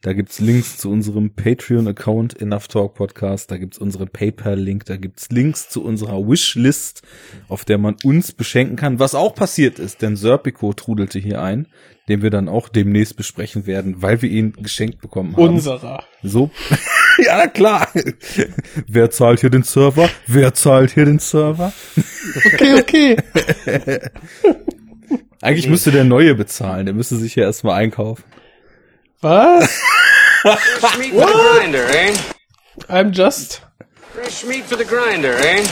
Da 0.03 0.15
gibt's 0.15 0.41
Links 0.41 0.79
zu 0.79 0.91
unserem 0.91 1.31
Patreon-Account 1.31 2.43
Enough 2.43 2.67
Talk 2.67 2.95
Podcast. 2.95 3.53
Da 3.53 3.57
gibt's 3.57 3.79
unseren 3.79 4.09
PayPal-Link. 4.09 4.85
Da 4.85 4.97
gibt's 4.97 5.31
Links 5.31 5.69
zu 5.69 5.85
unserer 5.85 6.29
Wishlist, 6.29 7.03
auf 7.47 7.65
der 7.65 7.79
man 7.79 7.95
uns 8.03 8.33
beschenken 8.33 8.75
kann. 8.75 8.99
Was 8.99 9.15
auch 9.15 9.33
passiert 9.33 9.79
ist, 9.79 10.03
denn 10.03 10.17
Serpico 10.17 10.73
trudelte 10.73 11.21
hier 11.21 11.41
ein, 11.41 11.69
den 12.09 12.21
wir 12.21 12.31
dann 12.31 12.49
auch 12.49 12.69
demnächst 12.69 13.17
besprechen 13.17 13.69
werden, 13.69 14.03
weil 14.03 14.23
wir 14.23 14.29
ihn 14.29 14.55
geschenkt 14.55 15.01
bekommen 15.01 15.37
haben. 15.37 15.55
Unserer. 15.55 16.03
So. 16.25 16.51
ja, 17.25 17.47
klar. 17.47 17.87
Wer 18.89 19.13
zahlt 19.13 19.39
hier 19.39 19.51
den 19.51 19.63
Server? 19.63 20.11
Wer 20.27 20.53
zahlt 20.53 20.91
hier 20.95 21.05
den 21.05 21.21
Server? 21.21 21.73
Okay, 22.55 22.81
okay. 22.81 23.17
Eigentlich 25.41 25.69
müsste 25.69 25.93
der 25.93 26.03
Neue 26.03 26.35
bezahlen. 26.35 26.87
Der 26.87 26.95
müsste 26.95 27.15
sich 27.15 27.37
ja 27.37 27.45
erstmal 27.45 27.81
einkaufen. 27.81 28.25
Was? 29.23 29.81
Fresh 30.43 30.99
meat 30.99 31.13
for 31.13 31.27
the 31.27 31.33
grinder, 31.33 31.87
eh? 31.91 32.17
I'm 32.89 33.13
just. 33.13 33.63
Fresh 34.13 34.45
meat 34.45 34.65
for 34.65 34.77
the 34.77 34.85
grinder, 34.85 35.39
eh? 35.39 35.65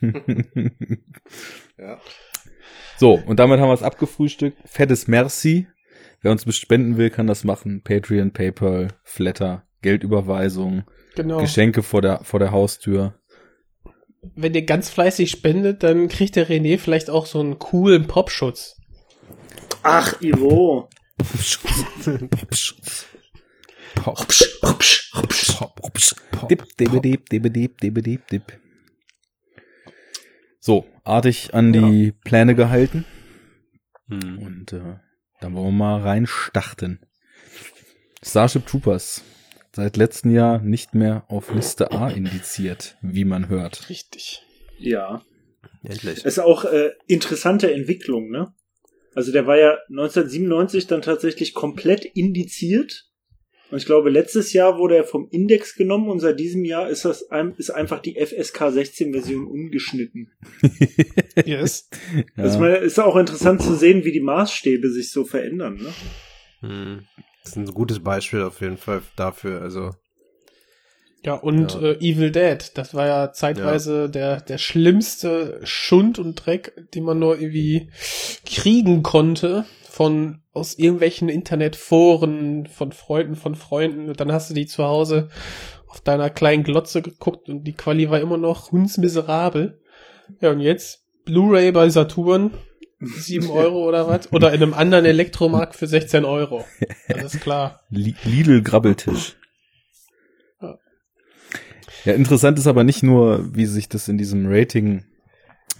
So, 2.98 3.14
und 3.14 3.38
damit 3.40 3.58
haben 3.58 3.68
wir 3.68 3.74
es 3.74 3.82
abgefrühstückt. 3.82 4.56
Fettes 4.64 5.08
Merci. 5.08 5.66
Wer 6.20 6.30
uns 6.30 6.44
spenden 6.56 6.96
will, 6.96 7.10
kann 7.10 7.26
das 7.26 7.42
machen. 7.42 7.82
Patreon, 7.82 8.32
PayPal, 8.32 8.88
Flatter, 9.02 9.66
Geldüberweisung, 9.82 10.84
Genau. 11.16 11.38
Geschenke 11.40 11.82
vor 11.82 12.00
der, 12.00 12.22
vor 12.22 12.38
der 12.38 12.52
Haustür. 12.52 13.14
Wenn 14.36 14.54
ihr 14.54 14.64
ganz 14.64 14.88
fleißig 14.88 15.30
spendet, 15.30 15.82
dann 15.82 16.08
kriegt 16.08 16.36
der 16.36 16.48
René 16.48 16.78
vielleicht 16.78 17.10
auch 17.10 17.26
so 17.26 17.40
einen 17.40 17.58
coolen 17.58 18.06
Popschutz. 18.06 18.76
Ach, 19.82 20.20
Ivo. 20.22 20.88
So, 30.58 30.86
artig 31.04 31.54
an 31.54 31.72
die 31.72 32.12
Pläne 32.24 32.54
gehalten. 32.54 33.04
Hm. 34.08 34.38
Und 34.38 34.72
äh, 34.72 34.96
dann 35.40 35.54
wollen 35.54 35.66
wir 35.66 35.72
mal 35.72 36.00
reinstarten. 36.00 37.00
Starship 38.22 38.66
Troopers. 38.66 39.22
Seit 39.74 39.96
letztem 39.96 40.30
Jahr 40.30 40.60
nicht 40.60 40.94
mehr 40.94 41.24
auf 41.28 41.52
Liste 41.52 41.92
A 41.92 42.08
indiziert, 42.10 42.96
wie 43.00 43.24
man 43.24 43.48
hört. 43.48 43.88
Richtig. 43.88 44.42
Ja. 44.78 45.22
Endlich. 45.82 46.24
Ist 46.24 46.38
auch 46.38 46.64
äh, 46.64 46.90
interessante 47.06 47.72
Entwicklung, 47.72 48.30
ne? 48.30 48.54
Also 49.14 49.32
der 49.32 49.46
war 49.46 49.58
ja 49.58 49.78
1997 49.90 50.86
dann 50.86 51.02
tatsächlich 51.02 51.54
komplett 51.54 52.04
indiziert. 52.04 53.08
Und 53.70 53.78
ich 53.78 53.86
glaube, 53.86 54.10
letztes 54.10 54.52
Jahr 54.52 54.78
wurde 54.78 54.96
er 54.96 55.04
vom 55.04 55.28
Index 55.30 55.74
genommen 55.74 56.10
und 56.10 56.20
seit 56.20 56.38
diesem 56.38 56.64
Jahr 56.64 56.90
ist 56.90 57.06
das 57.06 57.30
ein, 57.30 57.54
ist 57.56 57.70
einfach 57.70 58.00
die 58.00 58.16
FSK 58.22 58.70
16 58.70 59.12
Version 59.12 59.46
ungeschnitten. 59.46 60.30
Yes. 61.46 61.88
Ja. 62.36 62.44
Also 62.44 62.58
meine, 62.58 62.76
ist 62.76 63.00
auch 63.00 63.16
interessant 63.16 63.62
zu 63.62 63.74
sehen, 63.74 64.04
wie 64.04 64.12
die 64.12 64.20
Maßstäbe 64.20 64.90
sich 64.90 65.10
so 65.10 65.24
verändern, 65.24 65.76
ne? 65.76 65.94
Hm. 66.60 67.06
Das 67.42 67.52
ist 67.52 67.56
ein 67.56 67.64
gutes 67.72 68.00
Beispiel 68.00 68.42
auf 68.42 68.60
jeden 68.60 68.76
Fall 68.76 69.00
dafür. 69.16 69.62
Also, 69.62 69.92
Ja, 71.24 71.34
und 71.34 71.74
Ja. 71.74 71.80
Äh, 71.90 71.96
Evil 72.00 72.30
Dead, 72.32 72.58
das 72.74 72.94
war 72.94 73.06
ja 73.06 73.32
zeitweise 73.32 74.10
der, 74.10 74.40
der 74.40 74.58
schlimmste 74.58 75.60
Schund 75.62 76.18
und 76.18 76.34
Dreck, 76.34 76.72
den 76.94 77.04
man 77.04 77.18
nur 77.18 77.40
irgendwie 77.40 77.90
kriegen 78.44 79.02
konnte 79.02 79.64
von 79.88 80.40
aus 80.52 80.74
irgendwelchen 80.78 81.28
Internetforen, 81.28 82.66
von 82.66 82.92
Freunden, 82.92 83.36
von 83.36 83.54
Freunden. 83.54 84.08
Und 84.08 84.20
dann 84.20 84.32
hast 84.32 84.50
du 84.50 84.54
die 84.54 84.66
zu 84.66 84.84
Hause 84.84 85.28
auf 85.86 86.00
deiner 86.00 86.30
kleinen 86.30 86.64
Glotze 86.64 87.02
geguckt 87.02 87.48
und 87.48 87.64
die 87.64 87.72
Quali 87.74 88.10
war 88.10 88.20
immer 88.20 88.38
noch 88.38 88.72
hundsmiserabel. 88.72 89.80
Ja, 90.40 90.50
und 90.50 90.60
jetzt 90.60 91.04
Blu-ray 91.24 91.70
bei 91.72 91.88
Saturn, 91.90 92.52
7 93.00 93.48
Euro 93.50 93.86
oder 93.86 94.08
was? 94.08 94.32
Oder 94.32 94.52
in 94.52 94.62
einem 94.62 94.74
anderen 94.74 95.04
Elektromarkt 95.04 95.74
für 95.76 95.86
16 95.86 96.24
Euro. 96.24 96.64
Alles 97.08 97.38
klar. 97.40 97.80
Li- 97.90 98.14
Lidl 98.24 98.62
Grabbeltisch. 98.62 99.36
Ja. 99.36 99.41
Ja, 102.04 102.14
interessant 102.14 102.58
ist 102.58 102.66
aber 102.66 102.84
nicht 102.84 103.02
nur, 103.02 103.54
wie 103.54 103.66
sich 103.66 103.88
das 103.88 104.08
in 104.08 104.18
diesem 104.18 104.46
Rating 104.46 105.04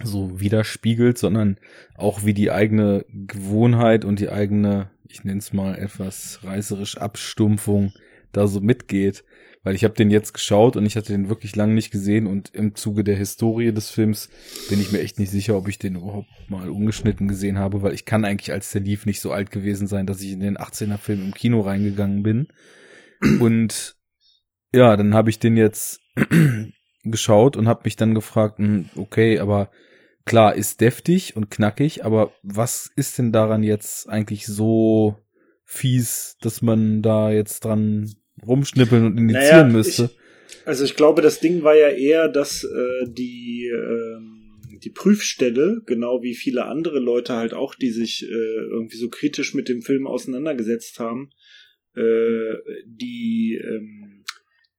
so 0.03 0.39
widerspiegelt, 0.39 1.17
sondern 1.17 1.57
auch 1.95 2.23
wie 2.25 2.33
die 2.33 2.51
eigene 2.51 3.05
Gewohnheit 3.09 4.05
und 4.05 4.19
die 4.19 4.29
eigene, 4.29 4.89
ich 5.07 5.23
nenne 5.23 5.39
es 5.39 5.53
mal 5.53 5.77
etwas 5.77 6.39
reißerisch 6.43 6.97
Abstumpfung 6.97 7.93
da 8.31 8.47
so 8.47 8.61
mitgeht. 8.61 9.23
Weil 9.65 9.75
ich 9.75 9.85
habe 9.85 9.93
den 9.93 10.11
jetzt 10.11 10.33
geschaut 10.33 10.75
und 10.75 10.85
ich 10.85 10.97
hatte 10.97 11.13
den 11.13 11.29
wirklich 11.29 11.55
lange 11.55 11.73
nicht 11.73 11.89
gesehen 11.89 12.27
und 12.27 12.53
im 12.53 12.75
Zuge 12.75 13.05
der 13.05 13.15
Historie 13.15 13.71
des 13.71 13.89
Films 13.89 14.29
bin 14.69 14.81
ich 14.81 14.91
mir 14.91 14.99
echt 14.99 15.19
nicht 15.19 15.31
sicher, 15.31 15.55
ob 15.55 15.69
ich 15.69 15.79
den 15.79 15.95
überhaupt 15.95 16.27
mal 16.49 16.69
ungeschnitten 16.69 17.29
gesehen 17.29 17.57
habe, 17.57 17.81
weil 17.81 17.93
ich 17.93 18.03
kann 18.03 18.25
eigentlich, 18.25 18.51
als 18.51 18.71
der 18.71 18.81
lief, 18.81 19.05
nicht 19.05 19.21
so 19.21 19.31
alt 19.31 19.51
gewesen 19.51 19.87
sein, 19.87 20.05
dass 20.05 20.21
ich 20.21 20.33
in 20.33 20.41
den 20.41 20.57
18er 20.57 20.97
Film 20.97 21.21
im 21.23 21.33
Kino 21.33 21.61
reingegangen 21.61 22.23
bin. 22.23 22.47
Und 23.39 23.95
ja, 24.73 24.95
dann 24.97 25.13
habe 25.13 25.29
ich 25.29 25.39
den 25.39 25.57
jetzt 25.57 26.01
geschaut 27.03 27.57
und 27.57 27.67
habe 27.67 27.81
mich 27.85 27.95
dann 27.95 28.15
gefragt, 28.15 28.57
hm, 28.59 28.89
okay, 28.95 29.39
aber 29.39 29.71
klar, 30.25 30.55
ist 30.55 30.81
deftig 30.81 31.35
und 31.35 31.49
knackig, 31.49 32.05
aber 32.05 32.31
was 32.43 32.91
ist 32.95 33.17
denn 33.17 33.31
daran 33.31 33.63
jetzt 33.63 34.09
eigentlich 34.09 34.45
so 34.45 35.17
fies, 35.65 36.37
dass 36.41 36.61
man 36.61 37.01
da 37.01 37.31
jetzt 37.31 37.65
dran 37.65 38.13
rumschnippeln 38.45 39.05
und 39.05 39.17
indizieren 39.17 39.67
Naja, 39.67 39.73
müsste? 39.73 40.11
Also 40.65 40.85
ich 40.85 40.95
glaube, 40.95 41.21
das 41.21 41.39
Ding 41.39 41.63
war 41.63 41.75
ja 41.75 41.89
eher, 41.89 42.29
dass 42.29 42.63
äh, 42.63 43.07
die 43.07 43.69
ähm, 43.73 44.43
die 44.83 44.89
Prüfstelle, 44.89 45.81
genau 45.85 46.21
wie 46.23 46.35
viele 46.35 46.65
andere 46.65 46.99
Leute 46.99 47.33
halt 47.33 47.53
auch, 47.53 47.75
die 47.75 47.91
sich 47.91 48.23
äh, 48.23 48.65
irgendwie 48.71 48.97
so 48.97 49.09
kritisch 49.09 49.53
mit 49.53 49.69
dem 49.69 49.81
Film 49.81 50.07
auseinandergesetzt 50.07 50.99
haben, 50.99 51.29
äh, 51.95 52.55
die 52.85 53.61
ähm, 53.63 54.22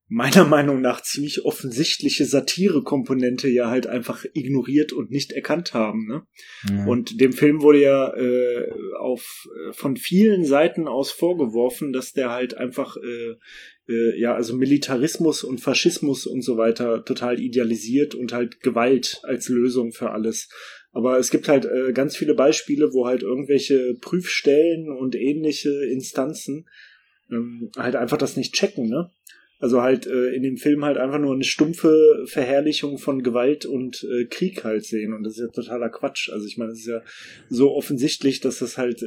meiner 0.09 0.45
Meinung 0.45 0.81
nach 0.81 1.03
ziemlich 1.03 1.45
offensichtliche 1.45 2.25
Satire-Komponente 2.25 3.49
ja 3.49 3.69
halt 3.69 3.87
einfach 3.87 4.25
ignoriert 4.35 4.93
und 4.93 5.11
nicht 5.11 5.33
erkannt 5.33 5.75
haben. 5.75 6.07
Ne? 6.07 6.23
Ja. 6.71 6.87
Und 6.87 7.21
dem 7.21 7.33
Film 7.33 7.63
wurde 7.63 7.83
ja 7.83 8.15
äh, 8.15 8.71
auf 8.99 9.47
von 9.73 9.97
vielen 9.97 10.45
Seiten 10.45 10.89
aus 10.89 11.11
vorgeworfen, 11.11 11.93
dass 11.93 12.13
der 12.13 12.31
halt 12.31 12.57
einfach 12.57 12.97
äh, 12.97 13.37
äh, 13.89 14.19
ja 14.19 14.35
also 14.35 14.57
Militarismus 14.57 15.45
und 15.45 15.61
Faschismus 15.61 16.27
und 16.27 16.43
so 16.43 16.57
weiter 16.57 17.05
total 17.05 17.41
idealisiert 17.41 18.15
und 18.15 18.33
halt 18.33 18.61
Gewalt 18.61 19.21
als 19.25 19.49
Lösung 19.49 19.93
für 19.93 20.11
alles. 20.11 20.49
Aber 20.93 21.19
es 21.19 21.31
gibt 21.31 21.49
halt 21.49 21.65
äh, 21.65 21.93
ganz 21.93 22.17
viele 22.17 22.35
Beispiele, 22.35 22.93
wo 22.93 23.07
halt 23.07 23.23
irgendwelche 23.23 23.95
Prüfstellen 24.01 24.91
und 24.91 25.17
ähnliche 25.17 25.71
Instanzen 25.87 26.69
ähm, 27.31 27.71
halt 27.77 27.97
einfach 27.97 28.17
das 28.17 28.37
nicht 28.37 28.55
checken, 28.55 28.89
ne? 28.89 29.11
Also 29.65 29.81
halt 29.81 30.07
äh, 30.07 30.29
in 30.35 30.43
dem 30.43 30.59
Film 30.59 30.85
halt 30.85 30.99
einfach 30.99 31.19
nur 31.19 31.33
eine 31.33 31.43
stumpfe 31.43 32.27
Verherrlichung 32.27 32.99
von 32.99 33.23
Gewalt 33.23 33.65
und 33.65 34.05
äh, 34.05 34.27
Krieg 34.27 34.63
halt 34.63 34.85
sehen. 34.85 35.15
Und 35.15 35.25
das 35.25 35.39
ist 35.39 35.41
ja 35.41 35.47
totaler 35.49 35.89
Quatsch. 35.89 36.29
Also 36.29 36.47
ich 36.47 36.59
meine, 36.59 36.73
es 36.73 36.81
ist 36.81 36.89
ja 36.89 37.01
so 37.49 37.75
offensichtlich, 37.75 38.41
dass 38.41 38.59
das 38.59 38.77
halt 38.77 39.03
äh, 39.03 39.07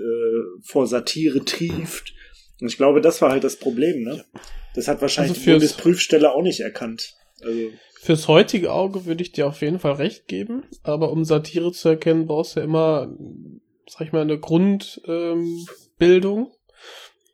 vor 0.64 0.88
Satire 0.88 1.46
trieft. 1.46 2.16
Und 2.60 2.70
ich 2.70 2.78
glaube, 2.78 3.02
das 3.02 3.22
war 3.22 3.30
halt 3.30 3.44
das 3.44 3.58
Problem, 3.58 4.02
ne? 4.02 4.26
Das 4.74 4.88
hat 4.88 5.00
wahrscheinlich 5.00 5.38
Also 5.38 5.46
die 5.46 5.52
Bundesprüfstelle 5.52 6.32
auch 6.32 6.42
nicht 6.42 6.62
erkannt. 6.62 7.14
Also, 7.44 7.70
Fürs 8.02 8.28
heutige 8.28 8.74
Auge 8.74 9.06
würde 9.06 9.22
ich 9.22 9.34
dir 9.34 9.46
auf 9.46 9.62
jeden 9.62 9.78
Fall 9.78 9.94
recht 9.94 10.28
geben, 10.28 10.64
aber 10.82 11.12
um 11.12 11.24
Satire 11.24 11.72
zu 11.72 11.90
erkennen, 11.90 12.26
brauchst 12.26 12.56
du 12.56 12.62
ja 12.62 12.66
immer, 12.66 13.16
sag 13.88 14.08
ich 14.08 14.12
mal, 14.12 14.24
eine 14.24 14.40
Grundbildung. 14.40 15.60
Ähm. 16.00 16.48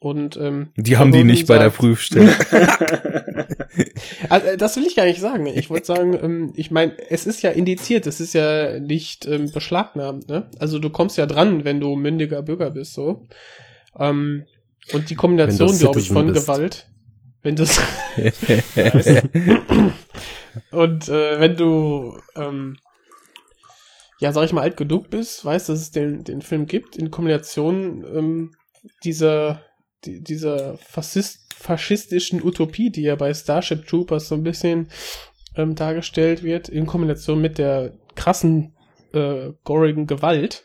Und 0.03 0.35
ähm, 0.35 0.67
Die 0.75 0.97
haben 0.97 1.13
die 1.13 1.23
nicht 1.23 1.47
bei 1.47 1.57
der 1.57 1.69
Prüfstelle. 1.69 2.35
Also, 4.29 4.47
äh, 4.47 4.57
das 4.57 4.75
will 4.75 4.85
ich 4.85 4.95
gar 4.95 5.05
nicht 5.05 5.19
sagen. 5.19 5.47
Ich 5.47 5.71
wollte 5.71 5.87
sagen, 5.87 6.13
ähm, 6.21 6.53
ich 6.55 6.69
meine, 6.69 6.93
es 7.09 7.25
ist 7.25 7.41
ja 7.41 7.49
indiziert, 7.49 8.05
es 8.05 8.19
ist 8.19 8.33
ja 8.33 8.79
nicht 8.79 9.25
ähm, 9.25 9.51
beschlagnahmt, 9.51 10.27
ne? 10.27 10.47
Also 10.59 10.77
du 10.77 10.91
kommst 10.91 11.17
ja 11.17 11.25
dran, 11.25 11.63
wenn 11.65 11.79
du 11.79 11.95
mündiger 11.95 12.43
Bürger 12.43 12.69
bist, 12.69 12.93
so. 12.93 13.25
Ähm, 13.97 14.45
und 14.91 15.09
die 15.09 15.15
Kombination, 15.15 15.75
glaube 15.75 15.99
ich, 15.99 16.09
von 16.09 16.27
bist. 16.27 16.45
Gewalt, 16.45 16.87
wenn 17.41 17.55
du 17.55 17.63
und 20.71 21.09
äh, 21.09 21.39
wenn 21.39 21.55
du 21.55 22.19
ähm, 22.35 22.77
ja, 24.19 24.31
sag 24.31 24.45
ich 24.45 24.53
mal, 24.53 24.61
alt 24.61 24.77
genug 24.77 25.09
bist, 25.09 25.43
weißt, 25.43 25.69
dass 25.69 25.79
es 25.79 25.91
den, 25.91 26.23
den 26.23 26.43
Film 26.43 26.67
gibt, 26.67 26.95
in 26.95 27.09
Kombination 27.09 28.05
ähm, 28.15 28.51
dieser, 29.03 29.61
die, 30.05 30.21
dieser 30.21 30.77
Faschist, 30.77 31.53
faschistischen 31.53 32.43
Utopie, 32.43 32.89
die 32.89 33.03
ja 33.03 33.15
bei 33.15 33.33
Starship 33.33 33.87
Troopers 33.87 34.27
so 34.27 34.35
ein 34.35 34.43
bisschen 34.43 34.89
ähm, 35.55 35.75
dargestellt 35.75 36.43
wird, 36.43 36.69
in 36.69 36.85
Kombination 36.85 37.41
mit 37.41 37.57
der 37.57 37.93
krassen, 38.15 38.73
äh, 39.13 39.51
gorigen 39.63 40.07
Gewalt, 40.07 40.63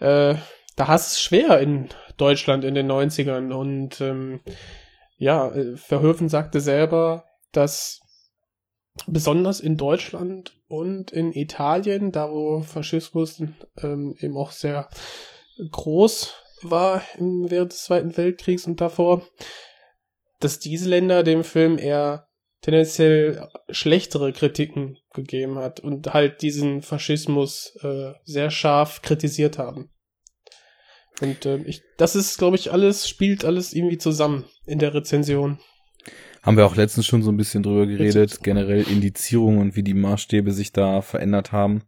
äh, 0.00 0.34
da 0.76 0.88
hast 0.88 1.12
es 1.12 1.20
schwer 1.20 1.60
in 1.60 1.88
Deutschland 2.16 2.64
in 2.64 2.74
den 2.74 2.90
90ern 2.90 3.52
und 3.52 4.00
ähm, 4.00 4.40
ja, 5.18 5.48
äh, 5.50 5.76
Verhoeven 5.76 6.28
sagte 6.28 6.60
selber, 6.60 7.24
dass 7.52 8.00
besonders 9.06 9.60
in 9.60 9.76
Deutschland 9.76 10.54
und 10.68 11.10
in 11.10 11.32
Italien, 11.32 12.12
da 12.12 12.30
wo 12.30 12.60
Faschismus 12.62 13.42
ähm, 13.82 14.16
eben 14.20 14.36
auch 14.36 14.50
sehr 14.50 14.88
groß 15.70 16.34
war 16.62 17.02
im, 17.18 17.50
während 17.50 17.72
des 17.72 17.84
Zweiten 17.84 18.16
Weltkriegs 18.16 18.66
und 18.66 18.80
davor, 18.80 19.22
dass 20.40 20.58
diese 20.58 20.88
Länder 20.88 21.22
dem 21.22 21.44
Film 21.44 21.78
eher 21.78 22.26
tendenziell 22.62 23.48
schlechtere 23.70 24.32
Kritiken 24.32 24.98
gegeben 25.14 25.58
hat 25.58 25.80
und 25.80 26.12
halt 26.12 26.42
diesen 26.42 26.82
Faschismus 26.82 27.76
äh, 27.82 28.12
sehr 28.24 28.50
scharf 28.50 29.02
kritisiert 29.02 29.58
haben. 29.58 29.90
Und 31.20 31.46
ähm, 31.46 31.64
ich, 31.66 31.82
das 31.96 32.16
ist, 32.16 32.38
glaube 32.38 32.56
ich, 32.56 32.72
alles, 32.72 33.08
spielt 33.08 33.44
alles 33.44 33.72
irgendwie 33.72 33.98
zusammen 33.98 34.44
in 34.66 34.78
der 34.78 34.94
Rezension. 34.94 35.58
Haben 36.42 36.56
wir 36.56 36.66
auch 36.66 36.76
letztens 36.76 37.06
schon 37.06 37.22
so 37.22 37.30
ein 37.30 37.36
bisschen 37.36 37.62
drüber 37.62 37.86
geredet, 37.86 38.42
generell 38.42 38.82
Indizierung 38.82 39.58
und 39.58 39.74
wie 39.74 39.82
die 39.82 39.94
Maßstäbe 39.94 40.52
sich 40.52 40.72
da 40.72 41.00
verändert 41.02 41.52
haben. 41.52 41.82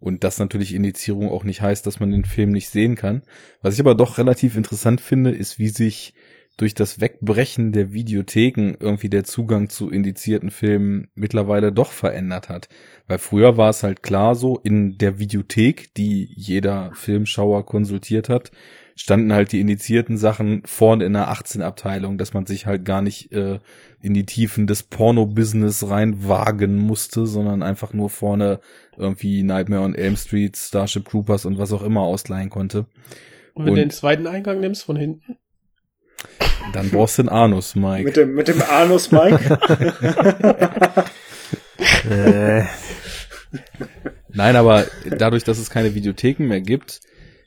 Und 0.00 0.24
dass 0.24 0.38
natürlich 0.38 0.74
Indizierung 0.74 1.30
auch 1.30 1.44
nicht 1.44 1.60
heißt, 1.60 1.86
dass 1.86 2.00
man 2.00 2.10
den 2.10 2.24
Film 2.24 2.52
nicht 2.52 2.68
sehen 2.68 2.94
kann. 2.94 3.22
Was 3.62 3.74
ich 3.74 3.80
aber 3.80 3.94
doch 3.94 4.18
relativ 4.18 4.56
interessant 4.56 5.00
finde, 5.00 5.30
ist, 5.30 5.58
wie 5.58 5.68
sich 5.68 6.14
durch 6.58 6.74
das 6.74 7.00
Wegbrechen 7.00 7.72
der 7.72 7.92
Videotheken 7.92 8.74
irgendwie 8.80 9.08
der 9.08 9.24
Zugang 9.24 9.70
zu 9.70 9.90
indizierten 9.90 10.50
Filmen 10.50 11.08
mittlerweile 11.14 11.72
doch 11.72 11.92
verändert 11.92 12.48
hat. 12.48 12.68
Weil 13.06 13.18
früher 13.18 13.56
war 13.56 13.70
es 13.70 13.84
halt 13.84 14.02
klar 14.02 14.34
so, 14.34 14.58
in 14.58 14.98
der 14.98 15.18
Videothek, 15.18 15.94
die 15.94 16.28
jeder 16.34 16.90
Filmschauer 16.94 17.64
konsultiert 17.64 18.28
hat, 18.28 18.50
standen 19.00 19.32
halt 19.32 19.52
die 19.52 19.60
indizierten 19.60 20.18
Sachen 20.18 20.62
vorne 20.66 21.04
in 21.04 21.12
der 21.12 21.28
18-Abteilung, 21.32 22.18
dass 22.18 22.34
man 22.34 22.46
sich 22.46 22.66
halt 22.66 22.84
gar 22.84 23.00
nicht 23.00 23.30
äh, 23.32 23.60
in 24.02 24.12
die 24.12 24.26
Tiefen 24.26 24.66
des 24.66 24.82
Porno-Business 24.82 25.88
reinwagen 25.88 26.76
musste, 26.76 27.26
sondern 27.26 27.62
einfach 27.62 27.92
nur 27.92 28.10
vorne 28.10 28.58
irgendwie 28.96 29.44
Nightmare 29.44 29.82
on 29.82 29.94
Elm 29.94 30.16
Street, 30.16 30.56
Starship 30.56 31.08
Troopers 31.08 31.44
und 31.46 31.58
was 31.58 31.72
auch 31.72 31.82
immer 31.82 32.00
ausleihen 32.00 32.50
konnte. 32.50 32.86
Und 33.54 33.64
wenn 33.64 33.74
du 33.74 33.80
Und- 33.82 33.88
den 33.88 33.90
zweiten 33.90 34.26
Eingang 34.26 34.58
nimmst 34.60 34.82
von 34.84 34.96
hinten, 34.96 35.36
Dann 36.72 36.90
brauchst 36.90 37.18
du 37.18 37.22
den 37.22 37.28
Anus, 37.28 37.76
Mike. 37.76 38.04
mit 38.04 38.16
dem, 38.16 38.34
mit 38.34 38.48
dem 38.48 38.60
Anus 38.62 39.12
Mike. 39.12 39.58
Äh, 42.10 42.64
Nein, 44.30 44.56
aber 44.56 44.84
dadurch, 45.16 45.44
dass 45.44 45.58
es 45.58 45.70
keine 45.70 45.94
Videotheken 45.94 46.44
mehr 46.46 46.60
gibt, 46.60 47.00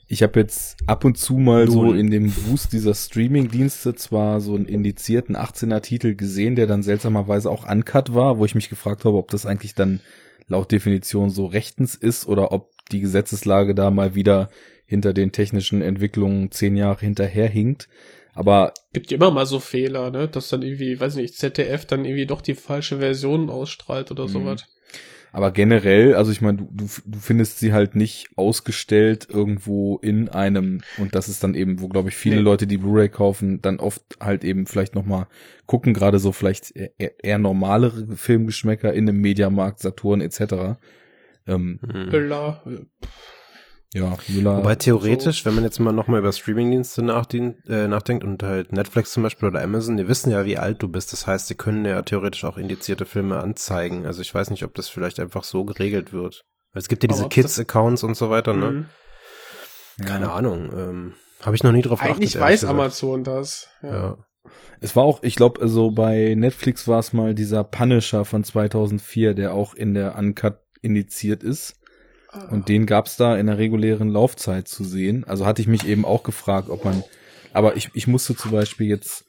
ich 0.08 0.22
habe 0.22 0.40
jetzt 0.40 0.76
ab 0.86 1.04
und 1.04 1.16
zu 1.16 1.34
mal 1.38 1.70
so 1.70 1.84
Nun. 1.84 1.98
in 1.98 2.10
dem 2.10 2.32
Wust 2.46 2.72
dieser 2.72 2.94
Streaming-Dienste 2.94 3.94
zwar 3.94 4.40
so 4.40 4.54
einen 4.54 4.66
indizierten 4.66 5.36
18er 5.36 5.80
Titel 5.80 6.14
gesehen, 6.14 6.54
der 6.56 6.66
dann 6.66 6.82
seltsamerweise 6.82 7.50
auch 7.50 7.68
uncut 7.70 8.14
war, 8.14 8.38
wo 8.38 8.44
ich 8.44 8.54
mich 8.54 8.68
gefragt 8.68 9.04
habe, 9.04 9.16
ob 9.16 9.30
das 9.30 9.46
eigentlich 9.46 9.74
dann 9.74 10.00
laut 10.48 10.70
Definition 10.70 11.30
so 11.30 11.46
rechtens 11.46 11.94
ist 11.94 12.26
oder 12.26 12.52
ob 12.52 12.70
die 12.90 13.00
Gesetzeslage 13.00 13.74
da 13.74 13.90
mal 13.90 14.14
wieder 14.14 14.50
hinter 14.84 15.14
den 15.14 15.32
technischen 15.32 15.80
Entwicklungen 15.80 16.50
zehn 16.50 16.76
Jahre 16.76 17.00
hinterherhinkt. 17.00 17.88
Aber 18.34 18.72
gibt 18.92 19.10
ja 19.10 19.16
immer 19.16 19.30
mal 19.30 19.46
so 19.46 19.60
Fehler, 19.60 20.10
ne, 20.10 20.28
dass 20.28 20.48
dann 20.48 20.62
irgendwie, 20.62 20.98
weiß 20.98 21.16
nicht, 21.16 21.36
ZDF 21.36 21.86
dann 21.86 22.04
irgendwie 22.04 22.26
doch 22.26 22.40
die 22.42 22.54
falsche 22.54 22.98
Version 22.98 23.48
ausstrahlt 23.50 24.10
oder 24.10 24.24
Mhm. 24.24 24.28
sowas. 24.28 24.64
Aber 25.32 25.50
generell, 25.50 26.14
also 26.14 26.30
ich 26.30 26.42
meine, 26.42 26.58
du, 26.58 26.68
du, 26.70 26.86
du 27.06 27.18
findest 27.18 27.58
sie 27.58 27.72
halt 27.72 27.96
nicht 27.96 28.28
ausgestellt 28.36 29.26
irgendwo 29.30 29.96
in 29.96 30.28
einem, 30.28 30.82
und 30.98 31.14
das 31.14 31.28
ist 31.28 31.42
dann 31.42 31.54
eben, 31.54 31.80
wo, 31.80 31.88
glaube 31.88 32.10
ich, 32.10 32.16
viele 32.16 32.36
Nee. 32.36 32.42
Leute, 32.42 32.66
die 32.66 32.76
Blu-ray 32.76 33.08
kaufen, 33.08 33.62
dann 33.62 33.80
oft 33.80 34.02
halt 34.20 34.44
eben 34.44 34.66
vielleicht 34.66 34.94
nochmal 34.94 35.26
gucken, 35.64 35.94
gerade 35.94 36.18
so 36.18 36.32
vielleicht 36.32 36.76
eher, 36.76 37.24
eher 37.24 37.38
normalere 37.38 38.14
Filmgeschmäcker 38.14 38.92
in 38.92 39.08
einem 39.08 39.22
Mediamarkt, 39.22 39.80
Saturn 39.80 40.20
etc. 40.20 40.78
Ähm, 41.46 41.80
hm. 41.82 42.10
Ja, 43.94 44.16
Müller. 44.28 44.58
Wobei 44.58 44.74
theoretisch, 44.74 45.44
wenn 45.44 45.54
man 45.54 45.64
jetzt 45.64 45.78
mal 45.78 45.92
nochmal 45.92 46.20
über 46.20 46.32
Streamingdienste 46.32 47.02
äh, 47.02 47.88
nachdenkt 47.88 48.24
und 48.24 48.42
halt 48.42 48.72
Netflix 48.72 49.12
zum 49.12 49.22
Beispiel 49.22 49.48
oder 49.48 49.62
Amazon, 49.62 49.98
die 49.98 50.08
wissen 50.08 50.30
ja, 50.30 50.46
wie 50.46 50.56
alt 50.56 50.82
du 50.82 50.88
bist. 50.88 51.12
Das 51.12 51.26
heißt, 51.26 51.50
die 51.50 51.54
können 51.54 51.84
ja 51.84 52.00
theoretisch 52.00 52.44
auch 52.44 52.56
indizierte 52.56 53.04
Filme 53.04 53.40
anzeigen. 53.40 54.06
Also 54.06 54.22
ich 54.22 54.34
weiß 54.34 54.50
nicht, 54.50 54.64
ob 54.64 54.74
das 54.74 54.88
vielleicht 54.88 55.20
einfach 55.20 55.44
so 55.44 55.64
geregelt 55.64 56.12
wird. 56.12 56.44
Weil 56.72 56.80
Es 56.80 56.88
gibt 56.88 57.02
ja 57.02 57.08
diese 57.08 57.28
Kids-Accounts 57.28 58.02
und 58.02 58.16
so 58.16 58.30
weiter, 58.30 58.54
ne? 58.54 58.70
mhm. 58.70 58.86
ja. 59.98 60.06
Keine 60.06 60.32
Ahnung. 60.32 60.70
Ähm, 60.72 61.14
Habe 61.42 61.54
ich 61.54 61.62
noch 61.62 61.72
nie 61.72 61.82
drauf 61.82 62.00
geachtet. 62.00 62.16
Eigentlich 62.16 62.40
weiß 62.40 62.60
gesagt. 62.60 62.78
Amazon 62.78 63.24
das. 63.24 63.68
Ja. 63.82 63.92
Ja. 63.92 64.18
Es 64.80 64.96
war 64.96 65.04
auch, 65.04 65.22
ich 65.22 65.36
glaube, 65.36 65.60
also 65.60 65.90
bei 65.90 66.34
Netflix 66.34 66.88
war 66.88 66.98
es 66.98 67.12
mal 67.12 67.34
dieser 67.34 67.62
Punisher 67.62 68.24
von 68.24 68.42
2004, 68.42 69.34
der 69.34 69.54
auch 69.54 69.74
in 69.74 69.94
der 69.94 70.16
Uncut 70.16 70.58
indiziert 70.80 71.42
ist. 71.44 71.76
Und 72.50 72.68
den 72.68 72.86
gab's 72.86 73.16
da 73.16 73.36
in 73.36 73.46
der 73.46 73.58
regulären 73.58 74.08
Laufzeit 74.08 74.66
zu 74.66 74.84
sehen. 74.84 75.24
Also 75.24 75.44
hatte 75.44 75.60
ich 75.60 75.68
mich 75.68 75.86
eben 75.86 76.04
auch 76.04 76.22
gefragt, 76.22 76.70
ob 76.70 76.84
man. 76.84 77.04
Aber 77.52 77.76
ich, 77.76 77.90
ich 77.92 78.06
musste 78.06 78.34
zum 78.34 78.50
Beispiel 78.50 78.86
jetzt 78.86 79.26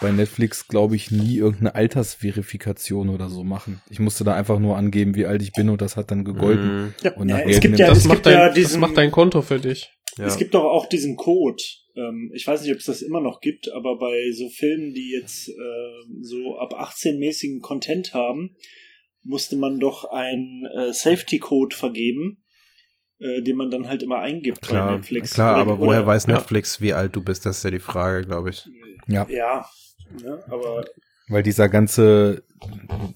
bei 0.00 0.12
Netflix, 0.12 0.68
glaube 0.68 0.94
ich, 0.94 1.10
nie 1.10 1.38
irgendeine 1.38 1.74
Altersverifikation 1.74 3.08
oder 3.08 3.28
so 3.28 3.44
machen. 3.44 3.80
Ich 3.90 3.98
musste 3.98 4.24
da 4.24 4.34
einfach 4.34 4.58
nur 4.58 4.76
angeben, 4.76 5.14
wie 5.14 5.26
alt 5.26 5.42
ich 5.42 5.52
bin 5.52 5.68
und 5.70 5.80
das 5.80 5.96
hat 5.96 6.10
dann 6.10 6.24
gegolten. 6.24 6.76
Mhm. 6.76 6.94
Ja, 7.02 7.12
Und 7.14 7.28
ja, 7.28 7.40
es 7.40 7.60
gibt 7.60 7.78
ja, 7.78 7.88
das, 7.88 7.98
es 7.98 8.04
macht 8.04 8.18
gibt 8.18 8.26
dein, 8.26 8.34
ja 8.34 8.46
das 8.46 8.54
diesen, 8.54 8.80
macht 8.80 8.96
dein 8.96 9.10
Konto 9.10 9.42
für 9.42 9.58
dich. 9.58 9.90
Ja. 10.18 10.26
Es 10.26 10.36
gibt 10.36 10.54
doch 10.54 10.64
auch 10.64 10.88
diesen 10.88 11.16
Code. 11.16 11.62
Ähm, 11.96 12.30
ich 12.34 12.46
weiß 12.46 12.62
nicht, 12.62 12.72
ob 12.72 12.78
es 12.78 12.86
das 12.86 13.02
immer 13.02 13.20
noch 13.20 13.40
gibt, 13.40 13.72
aber 13.72 13.98
bei 13.98 14.30
so 14.32 14.48
Filmen, 14.48 14.94
die 14.94 15.10
jetzt 15.10 15.48
ähm, 15.48 16.22
so 16.22 16.58
ab 16.58 16.74
18-mäßigen 16.74 17.60
Content 17.60 18.14
haben, 18.14 18.56
musste 19.26 19.56
man 19.56 19.78
doch 19.80 20.04
einen 20.10 20.66
äh, 20.66 20.92
Safety-Code 20.92 21.74
vergeben, 21.76 22.42
äh, 23.18 23.42
den 23.42 23.56
man 23.56 23.70
dann 23.70 23.88
halt 23.88 24.02
immer 24.02 24.18
eingibt 24.18 24.60
bei 24.62 24.68
Klar, 24.68 24.96
Netflix. 24.96 25.34
klar 25.34 25.54
Oder- 25.54 25.60
aber 25.62 25.78
woher 25.78 26.00
oder- 26.00 26.06
weiß 26.08 26.26
ja. 26.26 26.34
Netflix, 26.34 26.80
wie 26.80 26.92
alt 26.92 27.14
du 27.16 27.22
bist? 27.22 27.46
Das 27.46 27.58
ist 27.58 27.64
ja 27.64 27.70
die 27.70 27.78
Frage, 27.78 28.26
glaube 28.26 28.50
ich. 28.50 28.68
Ja. 29.08 29.26
Ja, 29.28 29.66
ne, 30.22 30.42
aber 30.48 30.84
Weil 31.28 31.42
dieser 31.42 31.68
ganze 31.68 32.44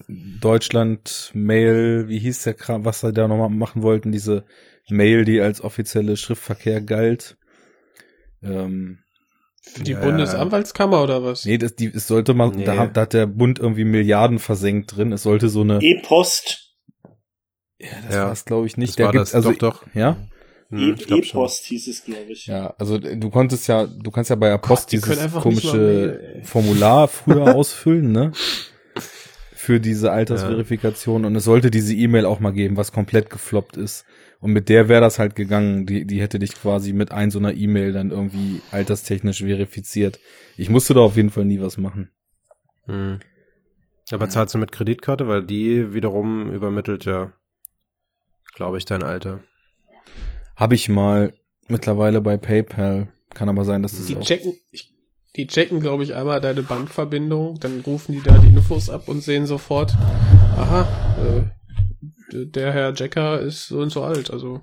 Deutschland-Mail, 0.07 2.07
wie 2.07 2.19
hieß 2.19 2.43
der 2.43 2.53
Kram, 2.53 2.85
was 2.85 3.01
sie 3.01 3.13
da 3.13 3.27
nochmal 3.27 3.49
machen 3.49 3.81
wollten, 3.83 4.11
diese 4.11 4.45
Mail, 4.89 5.25
die 5.25 5.41
als 5.41 5.61
offizielle 5.63 6.17
Schriftverkehr 6.17 6.81
galt. 6.81 7.37
Ähm, 8.43 8.99
Für 9.63 9.83
die 9.83 9.91
Ja. 9.91 9.99
Bundesanwaltskammer 9.99 11.03
oder 11.03 11.23
was? 11.23 11.45
nee, 11.45 11.57
das, 11.57 11.75
die, 11.75 11.85
es 11.93 12.07
sollte 12.07 12.33
mal, 12.33 12.49
Nee. 12.49 12.65
da, 12.65 12.77
hat- 12.77 12.97
da 12.97 13.01
hat 13.01 13.13
der 13.13 13.27
Bund 13.27 13.59
irgendwie 13.59 13.83
Milliarden 13.83 14.39
versenkt 14.39 14.95
drin. 14.97 15.11
Es 15.11 15.23
sollte 15.23 15.49
so 15.49 15.61
eine, 15.61 15.79
E-Post. 15.81 16.73
ja, 17.79 17.87
das 18.07 18.15
Ja. 18.15 18.25
war's 18.25 18.45
glaube 18.45 18.65
ich 18.67 18.77
nicht. 18.77 18.89
Das 18.91 18.95
Da 18.97 19.03
war 19.05 19.11
gibt's 19.11 19.31
das, 19.31 19.45
also, 19.45 19.51
doch, 19.51 19.83
doch. 19.83 19.85
ja, 19.93 20.17
Hm, 20.71 20.95
E-. 20.97 21.13
E-Post 21.15 21.65
hieß 21.65 21.87
es, 21.89 22.03
glaube 22.05 22.31
ich. 22.31 22.47
ja, 22.47 22.73
also 22.79 22.97
du 22.97 23.29
konntest 23.29 23.67
ja, 23.67 23.85
du 23.87 24.09
kannst 24.09 24.29
ja 24.29 24.35
bei 24.35 24.49
der 24.49 24.57
Post 24.57 24.91
die 24.93 24.99
können 24.99 25.19
dieses 25.21 25.41
komische. 25.41 26.41
Formular 26.43 27.07
früher 27.07 27.55
ausfüllen, 27.55 28.11
ne? 28.11 28.31
Für 29.53 29.79
diese 29.79 30.11
Altersverifikation 30.11 31.23
und 31.23 31.35
es 31.35 31.43
sollte 31.43 31.69
diese 31.69 31.93
E-Mail 31.93 32.25
auch 32.25 32.39
mal 32.39 32.51
geben, 32.51 32.77
was 32.77 32.91
komplett 32.91 33.29
gefloppt 33.29 33.77
ist. 33.77 34.05
Und 34.41 34.53
mit 34.53 34.69
der 34.69 34.89
wäre 34.89 35.01
das 35.01 35.19
halt 35.19 35.35
gegangen. 35.35 35.85
Die, 35.85 36.05
die 36.05 36.19
hätte 36.19 36.39
dich 36.39 36.55
quasi 36.55 36.93
mit 36.93 37.11
ein 37.11 37.29
so 37.29 37.37
einer 37.37 37.53
E-Mail 37.53 37.93
dann 37.93 38.09
irgendwie 38.09 38.61
alterstechnisch 38.71 39.43
verifiziert. 39.43 40.19
Ich 40.57 40.69
musste 40.69 40.95
da 40.95 41.01
auf 41.01 41.15
jeden 41.15 41.29
Fall 41.29 41.45
nie 41.45 41.61
was 41.61 41.77
machen. 41.77 42.09
Hm. 42.85 43.19
Aber 44.11 44.29
zahlst 44.29 44.55
du 44.55 44.57
mit 44.57 44.71
Kreditkarte, 44.71 45.27
weil 45.27 45.43
die 45.43 45.93
wiederum 45.93 46.51
übermittelt 46.51 47.05
ja, 47.05 47.31
glaube 48.55 48.79
ich, 48.79 48.85
dein 48.85 49.03
Alter. 49.03 49.41
Habe 50.55 50.75
ich 50.75 50.89
mal 50.89 51.33
mittlerweile 51.67 52.19
bei 52.19 52.35
PayPal. 52.37 53.07
Kann 53.33 53.47
aber 53.47 53.63
sein, 53.63 53.83
dass 53.83 53.95
das 53.95 54.07
Die 54.07 54.17
auch. 54.17 54.21
checken, 54.21 54.53
ich, 54.71 54.93
die 55.35 55.47
checken, 55.47 55.79
glaube 55.79 56.03
ich, 56.03 56.15
einmal 56.15 56.41
deine 56.41 56.63
Bankverbindung, 56.63 57.59
dann 57.59 57.79
rufen 57.81 58.11
die 58.13 58.21
da 58.21 58.37
die 58.39 58.47
Infos 58.47 58.89
ab 58.89 59.07
und 59.07 59.21
sehen 59.21 59.45
sofort, 59.45 59.93
aha, 60.57 60.81
äh, 61.19 61.60
der 62.33 62.73
Herr 62.73 62.93
Jacker 62.95 63.39
ist 63.39 63.67
so 63.67 63.79
und 63.79 63.89
so 63.89 64.03
alt, 64.03 64.31
also. 64.31 64.61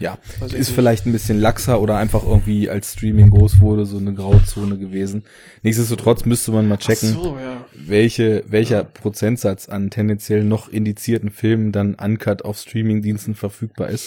Ja, 0.00 0.16
ich 0.46 0.54
ist 0.54 0.70
vielleicht 0.70 1.06
ein 1.06 1.12
bisschen 1.12 1.40
laxer 1.40 1.80
oder 1.80 1.96
einfach 1.96 2.22
irgendwie 2.22 2.70
als 2.70 2.92
Streaming 2.92 3.30
groß 3.30 3.60
wurde, 3.60 3.84
so 3.84 3.98
eine 3.98 4.14
Grauzone 4.14 4.78
gewesen. 4.78 5.24
Nichtsdestotrotz 5.62 6.24
müsste 6.24 6.52
man 6.52 6.68
mal 6.68 6.76
checken. 6.76 7.14
So, 7.14 7.36
ja. 7.36 7.64
welche, 7.74 8.44
welcher 8.46 8.84
Prozentsatz 8.84 9.68
an 9.68 9.90
tendenziell 9.90 10.44
noch 10.44 10.68
indizierten 10.68 11.30
Filmen 11.30 11.72
dann 11.72 11.94
uncut 11.96 12.42
auf 12.42 12.58
Streamingdiensten 12.58 13.34
verfügbar 13.34 13.88
ist. 13.88 14.06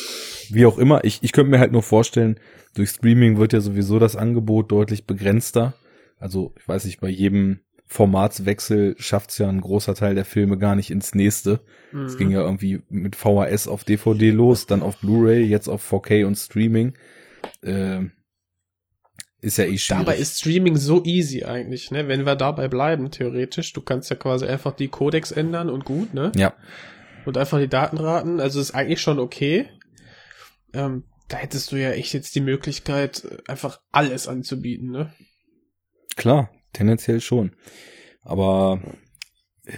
Wie 0.50 0.65
auch 0.65 0.78
immer, 0.78 1.04
ich, 1.04 1.19
ich 1.24 1.34
könnte 1.34 1.52
mir 1.52 1.60
halt 1.60 1.74
nur 1.74 1.84
vorstellen, 1.84 2.39
durch 2.74 2.91
Streaming 2.91 3.38
wird 3.38 3.52
ja 3.52 3.60
sowieso 3.60 4.00
das 4.00 4.15
Angebot 4.15 4.71
deutlich 4.71 5.06
begrenzter. 5.06 5.74
Also, 6.19 6.54
ich 6.58 6.65
weiß 6.65 6.86
nicht, 6.86 7.02
bei 7.02 7.10
jedem 7.10 7.60
Formatswechsel 7.91 8.95
schafft's 8.99 9.38
ja 9.38 9.49
ein 9.49 9.60
großer 9.60 9.95
Teil 9.95 10.15
der 10.15 10.23
Filme 10.23 10.58
gar 10.58 10.75
nicht 10.75 10.91
ins 10.91 11.13
nächste. 11.13 11.60
Es 11.91 12.13
Mhm. 12.13 12.17
ging 12.17 12.32
ja 12.32 12.39
irgendwie 12.41 12.82
mit 12.89 13.17
VHS 13.17 13.67
auf 13.67 13.84
DVD 13.84 14.30
los, 14.32 14.65
dann 14.65 14.82
auf 14.82 14.97
Blu-ray, 14.99 15.43
jetzt 15.43 15.67
auf 15.67 15.84
4K 15.84 16.23
und 16.25 16.36
Streaming. 16.38 16.93
Ähm, 17.62 18.13
ist 19.41 19.58
ja 19.58 19.65
eh 19.65 19.77
schwierig. 19.77 20.06
Dabei 20.06 20.15
ist 20.15 20.39
Streaming 20.39 20.77
so 20.77 21.04
easy 21.04 21.43
eigentlich, 21.43 21.91
ne? 21.91 22.08
Wenn 22.08 22.25
wir 22.25 22.36
dabei 22.38 22.69
bleiben, 22.69 23.12
theoretisch. 23.12 23.73
Du 23.73 23.82
kannst 23.82 24.10
ja 24.10 24.15
quasi 24.15 24.45
einfach 24.45 24.71
die 24.73 24.88
Codecs 24.88 25.34
ändern 25.34 25.69
und 25.69 25.84
gut, 25.84 26.13
ne? 26.13 26.32
ja, 26.38 26.54
Und 27.25 27.38
einfach 27.38 27.60
die 27.60 27.67
Datenraten. 27.67 28.39
Also 28.39 28.62
ist 28.62 28.71
eigentlich 28.71 29.01
schon 29.01 29.19
okay. 29.19 29.67
Ähm, 30.73 31.04
da 31.27 31.36
hättest 31.36 31.73
du 31.73 31.75
ja 31.75 31.91
echt 31.91 32.13
jetzt 32.13 32.36
die 32.36 32.41
Möglichkeit, 32.41 33.27
einfach 33.49 33.82
alles 33.91 34.30
anzubieten, 34.30 34.91
ne? 34.91 35.12
Klar, 36.15 36.49
tendenziell 36.73 37.21
schon. 37.21 37.51
Aber 38.23 38.79
äh, 39.65 39.71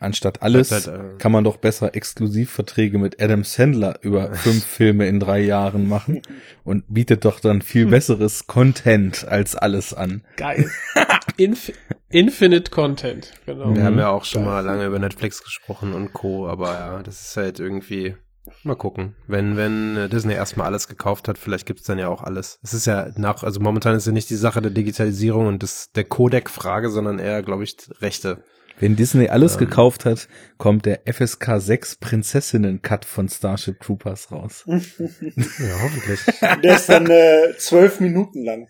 anstatt 0.00 0.42
alles 0.42 0.70
halt, 0.70 0.86
äh, 0.88 1.18
kann 1.18 1.32
man 1.32 1.44
doch 1.44 1.56
besser 1.56 1.94
Exklusivverträge 1.94 2.98
mit 2.98 3.20
Adam 3.22 3.44
Sandler 3.44 3.98
über 4.02 4.32
fünf 4.34 4.64
Filme 4.64 5.06
in 5.08 5.20
drei 5.20 5.40
Jahren 5.40 5.88
machen 5.88 6.22
und 6.64 6.84
bietet 6.88 7.24
doch 7.24 7.40
dann 7.40 7.62
viel 7.62 7.86
besseres 7.86 8.46
Content 8.46 9.26
als 9.26 9.54
alles 9.56 9.94
an. 9.94 10.24
Geil. 10.36 10.70
Inf 11.36 11.72
Infinite 12.08 12.70
Content, 12.70 13.32
genau. 13.46 13.74
Wir 13.74 13.80
Mhm. 13.82 13.84
haben 13.84 13.98
ja 13.98 14.08
auch 14.10 14.24
schon 14.24 14.44
mal 14.44 14.60
lange 14.60 14.86
über 14.86 14.98
Netflix 14.98 15.42
gesprochen 15.42 15.92
und 15.92 16.12
Co., 16.12 16.46
aber 16.48 16.72
ja, 16.72 17.02
das 17.02 17.20
ist 17.28 17.36
halt 17.36 17.58
irgendwie, 17.58 18.14
mal 18.62 18.76
gucken. 18.76 19.14
Wenn, 19.26 19.56
wenn 19.56 19.96
äh, 19.96 20.08
Disney 20.08 20.34
erstmal 20.34 20.66
alles 20.66 20.88
gekauft 20.88 21.28
hat, 21.28 21.38
vielleicht 21.38 21.66
gibt's 21.66 21.84
dann 21.84 21.98
ja 21.98 22.08
auch 22.08 22.22
alles. 22.22 22.58
Es 22.62 22.74
ist 22.74 22.86
ja 22.86 23.08
nach, 23.16 23.42
also 23.42 23.60
momentan 23.60 23.94
ist 23.94 24.06
ja 24.06 24.12
nicht 24.12 24.30
die 24.30 24.36
Sache 24.36 24.62
der 24.62 24.70
Digitalisierung 24.70 25.46
und 25.46 25.62
des, 25.62 25.90
der 25.92 26.04
Codec-Frage, 26.04 26.90
sondern 26.90 27.18
eher, 27.18 27.42
glaube 27.42 27.64
ich, 27.64 27.76
Rechte. 28.00 28.42
Wenn 28.78 28.94
Disney 28.94 29.28
alles 29.28 29.54
Ähm. 29.54 29.60
gekauft 29.60 30.04
hat, 30.04 30.28
kommt 30.58 30.84
der 30.84 31.00
FSK 31.10 31.60
6 31.60 31.96
Prinzessinnen-Cut 31.96 33.04
von 33.04 33.28
Starship 33.28 33.80
Troopers 33.80 34.30
raus. 34.30 34.64
Ja, 34.68 35.80
hoffentlich. 35.82 36.20
Der 36.62 36.76
ist 36.76 36.88
dann 36.88 37.06
äh, 37.10 37.54
zwölf 37.58 38.00
Minuten 38.00 38.44
lang. 38.44 38.68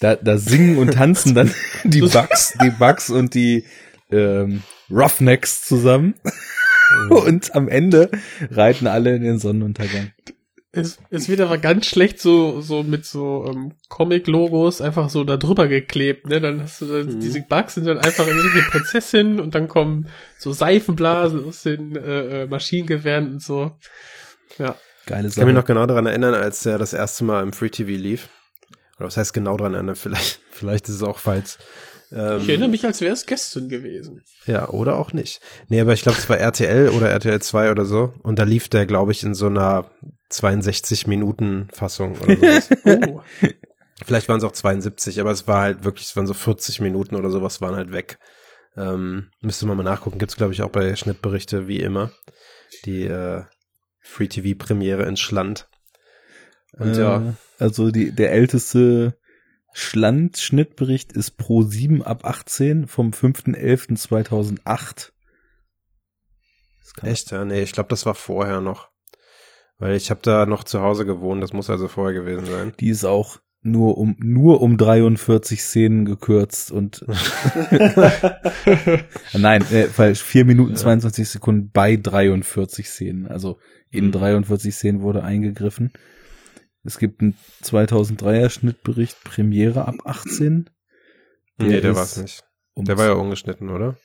Da, 0.00 0.16
da 0.16 0.36
singen 0.36 0.78
und 0.78 0.94
tanzen 0.94 1.34
dann 1.34 1.52
die 1.84 2.00
Bugs, 2.02 2.54
die 2.62 2.70
Bugs 2.70 3.08
und 3.08 3.34
die 3.34 3.64
ähm, 4.10 4.62
Roughnecks 4.90 5.64
zusammen. 5.64 6.14
Und 7.10 7.54
am 7.54 7.68
Ende 7.68 8.10
reiten 8.50 8.86
alle 8.86 9.14
in 9.16 9.22
den 9.22 9.38
Sonnenuntergang. 9.38 10.12
Es, 10.74 10.98
es 11.10 11.28
wird 11.28 11.40
aber 11.42 11.58
ganz 11.58 11.84
schlecht 11.84 12.18
so, 12.18 12.62
so 12.62 12.82
mit 12.82 13.04
so 13.04 13.44
ähm, 13.46 13.72
Comic-Logos 13.90 14.80
einfach 14.80 15.10
so 15.10 15.22
da 15.22 15.36
drüber 15.36 15.68
geklebt, 15.68 16.26
ne? 16.26 16.40
Dann 16.40 16.62
hast 16.62 16.80
du 16.80 16.86
dann, 16.86 17.20
diese 17.20 17.42
Bugs 17.42 17.74
sind 17.74 17.86
dann 17.86 17.98
einfach 17.98 18.26
irgendwelche 18.26 18.70
Prinzessin 18.70 19.38
und 19.38 19.54
dann 19.54 19.68
kommen 19.68 20.08
so 20.38 20.52
Seifenblasen 20.52 21.44
aus 21.44 21.62
den 21.62 21.94
äh, 21.94 22.44
äh, 22.44 22.46
Maschinengewehren 22.46 23.32
und 23.34 23.42
so. 23.42 23.72
Ja. 24.58 24.76
Geile 25.04 25.28
Ich 25.28 25.34
kann 25.34 25.44
mich 25.44 25.52
Sache. 25.52 25.60
noch 25.60 25.66
genau 25.66 25.84
daran 25.84 26.06
erinnern, 26.06 26.32
als 26.32 26.62
der 26.62 26.78
das 26.78 26.94
erste 26.94 27.24
Mal 27.24 27.42
im 27.42 27.52
Free 27.52 27.68
TV 27.68 27.90
lief. 27.90 28.30
Oder 28.96 29.08
was 29.08 29.18
heißt 29.18 29.34
genau 29.34 29.58
daran 29.58 29.74
erinnern? 29.74 29.96
Vielleicht, 29.96 30.40
vielleicht 30.50 30.88
ist 30.88 30.94
es 30.94 31.02
auch 31.02 31.18
falsch. 31.18 31.58
Ähm, 32.14 32.40
Ich 32.42 32.48
erinnere 32.48 32.68
mich, 32.68 32.84
als 32.84 33.00
wäre 33.00 33.12
es 33.14 33.26
gestern 33.26 33.68
gewesen. 33.68 34.22
Ja, 34.46 34.68
oder 34.68 34.96
auch 34.98 35.12
nicht. 35.12 35.40
Nee, 35.68 35.80
aber 35.80 35.92
ich 35.94 36.02
glaube, 36.02 36.18
es 36.18 36.28
war 36.28 36.38
RTL 36.38 36.90
oder 36.90 37.08
RTL 37.10 37.40
2 37.40 37.70
oder 37.70 37.84
so. 37.84 38.12
Und 38.22 38.38
da 38.38 38.42
lief 38.44 38.68
der, 38.68 38.86
glaube 38.86 39.12
ich, 39.12 39.22
in 39.22 39.34
so 39.34 39.46
einer 39.46 39.90
62-Minuten-Fassung 40.30 42.18
oder 42.20 42.36
sowas. 42.36 42.68
Oh. 42.84 43.20
Vielleicht 44.04 44.28
waren 44.28 44.38
es 44.38 44.44
auch 44.44 44.52
72, 44.52 45.20
aber 45.20 45.30
es 45.30 45.46
war 45.46 45.62
halt 45.62 45.84
wirklich, 45.84 46.06
es 46.06 46.16
waren 46.16 46.26
so 46.26 46.34
40 46.34 46.80
Minuten 46.80 47.14
oder 47.14 47.30
sowas, 47.30 47.60
waren 47.60 47.76
halt 47.76 47.92
weg. 47.92 48.18
Ähm, 48.76 49.28
müsste 49.40 49.66
man 49.66 49.76
mal 49.76 49.84
nachgucken. 49.84 50.18
Gibt's 50.18 50.36
glaube 50.36 50.52
ich, 50.52 50.62
auch 50.62 50.70
bei 50.70 50.96
Schnittberichte, 50.96 51.68
wie 51.68 51.78
immer. 51.78 52.10
Die 52.84 53.04
äh, 53.04 53.42
Free-TV-Premiere 54.00 55.04
in 55.04 55.16
Schland. 55.16 55.68
Und 56.78 56.96
ja, 56.96 57.18
Äh, 57.18 57.32
Also 57.64 57.92
die, 57.92 58.10
der 58.12 58.32
älteste 58.32 59.14
Schland-Schnittbericht 59.72 61.12
ist 61.12 61.32
Pro 61.38 61.62
7 61.62 62.02
ab 62.02 62.24
18 62.24 62.86
vom 62.86 63.10
5.11.2008. 63.10 65.12
Das 66.80 66.94
kann- 66.94 67.10
echt, 67.10 67.30
ja, 67.30 67.44
nee, 67.44 67.62
ich 67.62 67.72
glaube, 67.72 67.88
das 67.88 68.06
war 68.06 68.14
vorher 68.14 68.60
noch. 68.60 68.90
Weil 69.78 69.96
ich 69.96 70.10
habe 70.10 70.20
da 70.22 70.46
noch 70.46 70.64
zu 70.64 70.80
Hause 70.80 71.04
gewohnt, 71.06 71.42
das 71.42 71.52
muss 71.52 71.70
also 71.70 71.88
vorher 71.88 72.14
gewesen 72.20 72.46
sein. 72.46 72.72
Die 72.78 72.88
ist 72.90 73.04
auch 73.04 73.38
nur 73.62 73.96
um, 73.98 74.16
nur 74.18 74.60
um 74.60 74.76
43 74.76 75.62
Szenen 75.62 76.04
gekürzt 76.04 76.70
und 76.72 77.04
nein, 79.32 79.62
äh, 79.70 79.84
falsch, 79.86 80.22
4 80.22 80.44
Minuten 80.44 80.76
22 80.76 81.28
Sekunden 81.28 81.70
bei 81.72 81.96
43 81.96 82.88
Szenen. 82.88 83.26
Also 83.28 83.58
in 83.90 84.06
Mhm. 84.06 84.12
43 84.12 84.74
Szenen 84.74 85.02
wurde 85.02 85.22
eingegriffen. 85.22 85.92
Es 86.84 86.98
gibt 86.98 87.20
einen 87.20 87.36
2003er 87.62 88.50
Schnittbericht, 88.50 89.22
Premiere 89.24 89.86
ab 89.86 89.96
18. 90.04 90.70
nee, 91.58 91.80
der 91.80 91.92
ist 91.92 91.96
war's 91.96 92.16
nicht. 92.16 92.44
um 92.74 92.84
Der 92.84 92.98
war 92.98 93.06
ja 93.06 93.12
ungeschnitten, 93.12 93.70
oder? 93.70 93.96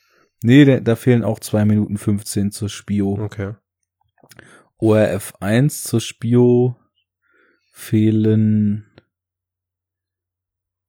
Nee, 0.43 0.65
der, 0.65 0.81
da 0.81 0.95
fehlen 0.95 1.23
auch 1.23 1.39
2 1.39 1.65
Minuten 1.65 1.97
15 1.97 2.51
zur 2.51 2.69
Spio. 2.69 3.17
Okay. 3.19 3.55
ORF 4.77 5.33
1 5.39 5.83
zur 5.83 6.01
Spio 6.01 6.75
fehlen 7.71 8.85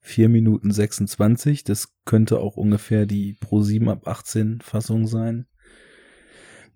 4 0.01 0.29
Minuten 0.29 0.71
26. 0.71 1.65
Das 1.65 1.95
könnte 2.05 2.41
auch 2.41 2.57
ungefähr 2.57 3.07
die 3.07 3.35
Pro 3.35 3.63
7 3.63 3.89
ab 3.89 4.07
18 4.07 4.61
Fassung 4.61 5.07
sein. 5.07 5.47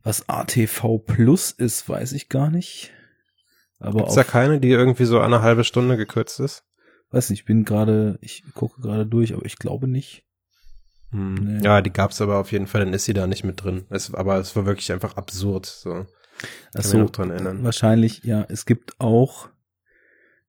Was 0.03 0.29
ATV 0.29 0.99
Plus 0.99 1.51
ist, 1.51 1.89
weiß 1.89 2.13
ich 2.13 2.29
gar 2.29 2.51
nicht. 2.51 2.93
Aber 3.83 3.99
Gibt's 4.01 4.15
da 4.15 4.25
keine, 4.25 4.61
die 4.61 4.71
irgendwie 4.71 5.05
so 5.05 5.21
eine 5.21 5.43
halbe 5.43 5.65
Stunde 5.65 5.97
gekürzt 5.97 6.41
ist? 6.41 6.65
weiß 7.11 7.29
nicht, 7.29 7.41
ich 7.41 7.45
bin 7.45 7.65
gerade, 7.65 8.19
ich 8.23 8.43
gucke 8.55 8.81
gerade 8.81 9.05
durch, 9.05 9.35
aber 9.35 9.45
ich 9.45 9.57
glaube 9.59 9.87
nicht. 9.87 10.25
Hm. 11.11 11.35
Nee. 11.35 11.63
Ja, 11.65 11.83
die 11.83 11.93
gab's 11.93 12.23
aber 12.23 12.39
auf 12.39 12.53
jeden 12.53 12.67
Fall, 12.67 12.83
dann 12.85 12.95
ist 12.95 13.05
sie 13.05 13.13
da 13.13 13.27
nicht 13.27 13.45
mit 13.45 13.63
drin. 13.63 13.85
Es, 13.91 14.15
aber 14.15 14.39
es 14.39 14.57
war 14.57 14.65
wirklich 14.65 14.91
einfach 14.93 15.17
absurd. 15.19 15.67
So. 15.67 16.07
Kann 16.75 17.01
noch 17.01 17.11
dran 17.11 17.31
erinnern. 17.31 17.63
wahrscheinlich, 17.65 18.25
ja, 18.25 18.47
es 18.49 18.65
gibt 18.65 18.99
auch 18.99 19.51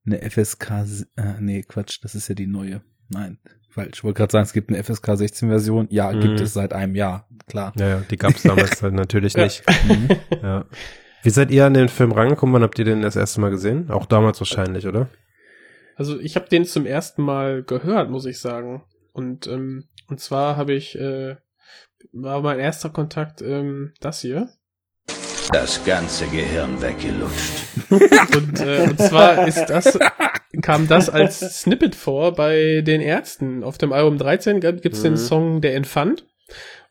eine 0.05 0.21
FSK, 0.29 0.71
äh, 1.17 1.33
nee, 1.41 1.63
Quatsch, 1.63 1.99
das 2.01 2.15
ist 2.15 2.29
ja 2.29 2.35
die 2.35 2.47
neue. 2.47 2.81
Nein, 3.09 3.39
falsch. 3.69 3.97
Ich 3.97 4.03
wollte 4.05 4.17
gerade 4.19 4.31
sagen, 4.31 4.43
es 4.45 4.53
gibt 4.53 4.69
eine 4.69 4.81
FSK 4.81 5.17
16 5.17 5.49
Version. 5.49 5.87
Ja, 5.89 6.11
gibt 6.13 6.39
Mhm. 6.39 6.45
es 6.45 6.53
seit 6.53 6.71
einem 6.71 6.95
Jahr, 6.95 7.27
klar. 7.45 7.73
Ja, 7.77 7.87
ja, 7.89 7.99
die 8.09 8.17
gab's 8.17 8.43
damals 8.43 8.81
halt 8.81 8.93
natürlich 8.93 9.35
nicht. 9.35 9.63
Ja. 10.41 10.65
Wie 11.23 11.29
seid 11.29 11.51
ihr 11.51 11.65
an 11.65 11.73
den 11.73 11.87
Film 11.87 12.11
rangekommen? 12.11 12.53
Wann 12.53 12.63
habt 12.63 12.77
ihr 12.77 12.85
den 12.85 13.01
das 13.01 13.15
erste 13.15 13.39
Mal 13.39 13.49
gesehen? 13.49 13.89
Auch 13.89 14.05
damals 14.05 14.41
wahrscheinlich, 14.41 14.87
oder? 14.87 15.07
Also 15.95 16.19
ich 16.19 16.35
habe 16.35 16.49
den 16.49 16.65
zum 16.65 16.85
ersten 16.85 17.23
Mal 17.23 17.63
gehört, 17.63 18.09
muss 18.09 18.25
ich 18.25 18.39
sagen. 18.39 18.83
Und 19.13 19.47
ähm, 19.47 19.85
und 20.07 20.19
zwar 20.19 20.57
habe 20.57 20.73
ich 20.73 20.99
äh, 20.99 21.37
war 22.11 22.41
mein 22.41 22.59
erster 22.59 22.89
Kontakt 22.89 23.41
ähm, 23.41 23.93
das 24.01 24.19
hier. 24.19 24.49
Das 25.51 25.83
ganze 25.85 26.25
Gehirn 26.27 26.81
weggelutscht. 26.81 27.63
Und, 28.35 28.61
äh, 28.61 28.87
und 28.89 28.97
zwar 28.97 29.45
ist 29.47 29.65
das 29.65 29.99
kam 30.61 30.87
das 30.87 31.09
als 31.09 31.39
Snippet 31.61 31.95
vor 31.95 32.33
bei 32.33 32.81
den 32.81 33.01
Ärzten. 33.01 33.63
Auf 33.63 33.77
dem 33.77 33.91
Album 33.91 34.17
13 34.17 34.59
gibt's 34.61 35.01
den 35.01 35.13
Mhm. 35.13 35.17
Song 35.17 35.61
Der 35.61 35.75
Infant 35.75 36.25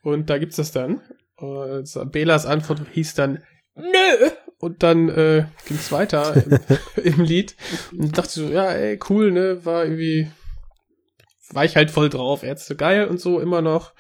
und 0.03 0.29
da 0.31 0.39
gibt's 0.39 0.57
das 0.57 0.73
dann. 0.73 1.01
Und 1.37 2.13
Belas 2.13 2.45
Antwort 2.47 2.83
hieß 2.93 3.15
dann 3.15 3.43
Nö! 3.75 4.31
Und 4.59 4.83
dann 4.83 5.09
äh, 5.09 5.47
ging's 5.67 5.91
weiter 5.91 6.35
im, 6.37 6.59
im 7.03 7.21
Lied. 7.23 7.57
Und 7.93 8.17
dachte 8.17 8.31
so, 8.31 8.49
ja, 8.49 8.71
ey, 8.71 8.99
cool, 9.09 9.33
ne? 9.33 9.65
War 9.65 9.85
irgendwie 9.85 10.31
war 11.53 11.65
ich 11.65 11.77
halt 11.77 11.91
voll 11.91 12.09
drauf, 12.09 12.43
Ärzte 12.43 12.77
geil 12.77 13.07
und 13.07 13.21
so 13.21 13.41
immer 13.41 13.63
noch. 13.63 13.93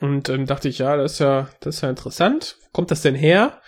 Und 0.00 0.28
ähm, 0.28 0.46
dachte 0.46 0.68
ich, 0.68 0.78
ja, 0.78 0.96
das 0.96 1.14
ist 1.14 1.18
ja, 1.20 1.48
das 1.60 1.76
ist 1.76 1.80
ja 1.80 1.90
interessant. 1.90 2.56
Wo 2.64 2.68
kommt 2.72 2.90
das 2.90 3.02
denn 3.02 3.14
her? 3.14 3.60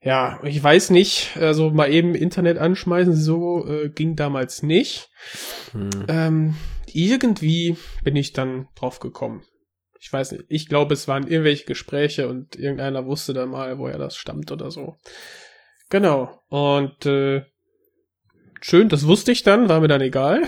Ja, 0.00 0.40
ich 0.42 0.62
weiß 0.62 0.90
nicht. 0.90 1.36
Also 1.36 1.70
mal 1.70 1.92
eben 1.92 2.14
Internet 2.14 2.58
anschmeißen, 2.58 3.14
so 3.14 3.66
äh, 3.66 3.88
ging 3.90 4.16
damals 4.16 4.62
nicht. 4.62 5.10
Hm. 5.72 5.90
Ähm, 6.08 6.54
irgendwie 6.86 7.76
bin 8.02 8.16
ich 8.16 8.32
dann 8.32 8.68
drauf 8.74 9.00
gekommen. 9.00 9.44
Ich 10.02 10.12
weiß 10.12 10.32
nicht. 10.32 10.44
Ich 10.48 10.68
glaube, 10.68 10.94
es 10.94 11.06
waren 11.06 11.28
irgendwelche 11.28 11.64
Gespräche 11.64 12.28
und 12.28 12.56
irgendeiner 12.56 13.06
wusste 13.06 13.34
dann 13.34 13.50
mal, 13.50 13.78
woher 13.78 13.98
das 13.98 14.16
stammt 14.16 14.50
oder 14.50 14.72
so. 14.72 14.96
Genau. 15.90 16.42
Und 16.48 17.06
äh, 17.06 17.44
schön, 18.60 18.88
das 18.88 19.06
wusste 19.06 19.30
ich 19.30 19.44
dann, 19.44 19.68
war 19.68 19.80
mir 19.80 19.86
dann 19.86 20.00
egal. 20.00 20.42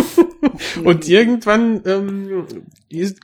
und 0.84 1.06
irgendwann, 1.06 1.82
ähm, 1.84 2.64
ist, 2.88 3.20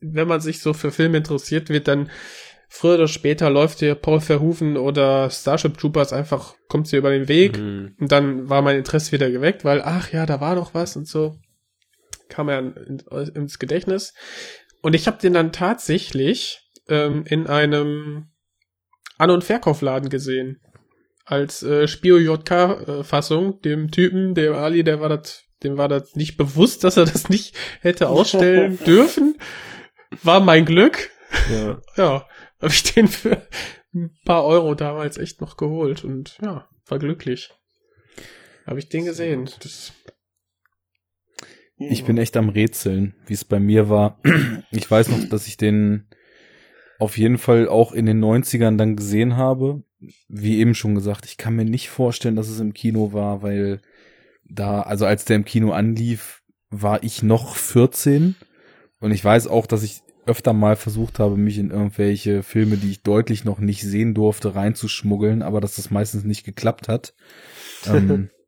wenn 0.00 0.28
man 0.28 0.40
sich 0.40 0.60
so 0.60 0.72
für 0.72 0.92
Filme 0.92 1.16
interessiert, 1.16 1.68
wird 1.68 1.88
dann 1.88 2.08
früher 2.68 2.94
oder 2.94 3.08
später 3.08 3.50
läuft 3.50 3.80
dir 3.80 3.96
Paul 3.96 4.20
Verhoeven 4.20 4.76
oder 4.76 5.30
Starship 5.30 5.76
Troopers 5.78 6.12
einfach, 6.12 6.54
kommt 6.68 6.86
sie 6.86 6.96
über 6.96 7.10
den 7.10 7.26
Weg. 7.26 7.56
Hm. 7.56 7.96
Und 7.98 8.12
dann 8.12 8.48
war 8.48 8.62
mein 8.62 8.78
Interesse 8.78 9.10
wieder 9.10 9.32
geweckt, 9.32 9.64
weil, 9.64 9.82
ach 9.82 10.12
ja, 10.12 10.26
da 10.26 10.40
war 10.40 10.54
noch 10.54 10.74
was 10.74 10.96
und 10.96 11.08
so. 11.08 11.40
Kam 12.28 12.48
in, 12.48 13.02
ins 13.34 13.58
Gedächtnis. 13.58 14.14
Und 14.82 14.94
ich 14.94 15.06
habe 15.06 15.18
den 15.18 15.32
dann 15.32 15.52
tatsächlich 15.52 16.60
ähm, 16.88 17.24
in 17.26 17.46
einem 17.46 18.30
An- 19.16 19.30
und 19.30 19.44
Verkaufladen 19.44 20.10
gesehen. 20.10 20.60
Als 21.24 21.62
äh, 21.62 21.86
Spio-JK-Fassung, 21.86 23.60
dem 23.62 23.90
Typen, 23.92 24.34
dem 24.34 24.54
Ali, 24.54 24.82
der 24.82 25.00
war 25.00 25.08
das, 25.08 25.44
dem 25.62 25.78
war 25.78 25.88
das 25.88 26.16
nicht 26.16 26.36
bewusst, 26.36 26.82
dass 26.82 26.96
er 26.96 27.04
das 27.04 27.28
nicht 27.28 27.56
hätte 27.80 28.08
ausstellen 28.08 28.78
dürfen. 28.86 29.38
War 30.22 30.40
mein 30.40 30.66
Glück. 30.66 31.10
Ja. 31.50 31.80
Ja, 31.96 32.26
habe 32.60 32.72
ich 32.72 32.82
den 32.82 33.08
für 33.08 33.46
ein 33.94 34.14
paar 34.24 34.44
Euro 34.44 34.74
damals 34.74 35.18
echt 35.18 35.40
noch 35.40 35.56
geholt 35.56 36.04
und 36.04 36.36
ja, 36.42 36.68
war 36.86 36.98
glücklich. 36.98 37.50
Habe 38.66 38.78
ich 38.78 38.88
den 38.88 39.04
gesehen. 39.04 39.48
Das, 39.60 39.92
Ich 41.90 42.04
bin 42.04 42.18
echt 42.18 42.36
am 42.36 42.48
Rätseln, 42.48 43.14
wie 43.26 43.34
es 43.34 43.44
bei 43.44 43.60
mir 43.60 43.88
war. 43.88 44.18
Ich 44.70 44.90
weiß 44.90 45.08
noch, 45.08 45.28
dass 45.28 45.46
ich 45.46 45.58
den 45.58 46.06
auf 46.98 47.18
jeden 47.18 47.36
Fall 47.36 47.68
auch 47.68 47.92
in 47.92 48.06
den 48.06 48.24
90ern 48.24 48.78
dann 48.78 48.96
gesehen 48.96 49.36
habe. 49.36 49.82
Wie 50.28 50.58
eben 50.58 50.74
schon 50.74 50.94
gesagt, 50.94 51.26
ich 51.26 51.36
kann 51.36 51.54
mir 51.54 51.64
nicht 51.64 51.90
vorstellen, 51.90 52.36
dass 52.36 52.48
es 52.48 52.58
im 52.58 52.72
Kino 52.72 53.12
war, 53.12 53.42
weil 53.42 53.80
da, 54.48 54.82
also 54.82 55.04
als 55.04 55.24
der 55.24 55.36
im 55.36 55.44
Kino 55.44 55.72
anlief, 55.72 56.42
war 56.70 57.02
ich 57.02 57.22
noch 57.22 57.56
14. 57.56 58.34
Und 59.00 59.10
ich 59.10 59.22
weiß 59.24 59.46
auch, 59.46 59.66
dass 59.66 59.82
ich 59.82 60.00
öfter 60.26 60.52
mal 60.52 60.76
versucht 60.76 61.18
habe, 61.18 61.36
mich 61.36 61.58
in 61.58 61.70
irgendwelche 61.70 62.42
Filme, 62.42 62.76
die 62.76 62.90
ich 62.90 63.02
deutlich 63.02 63.44
noch 63.44 63.58
nicht 63.58 63.82
sehen 63.82 64.14
durfte, 64.14 64.54
reinzuschmuggeln, 64.54 65.42
aber 65.42 65.60
dass 65.60 65.76
das 65.76 65.90
meistens 65.90 66.24
nicht 66.24 66.44
geklappt 66.44 66.88
hat. 66.88 67.14
Ähm, 67.86 68.30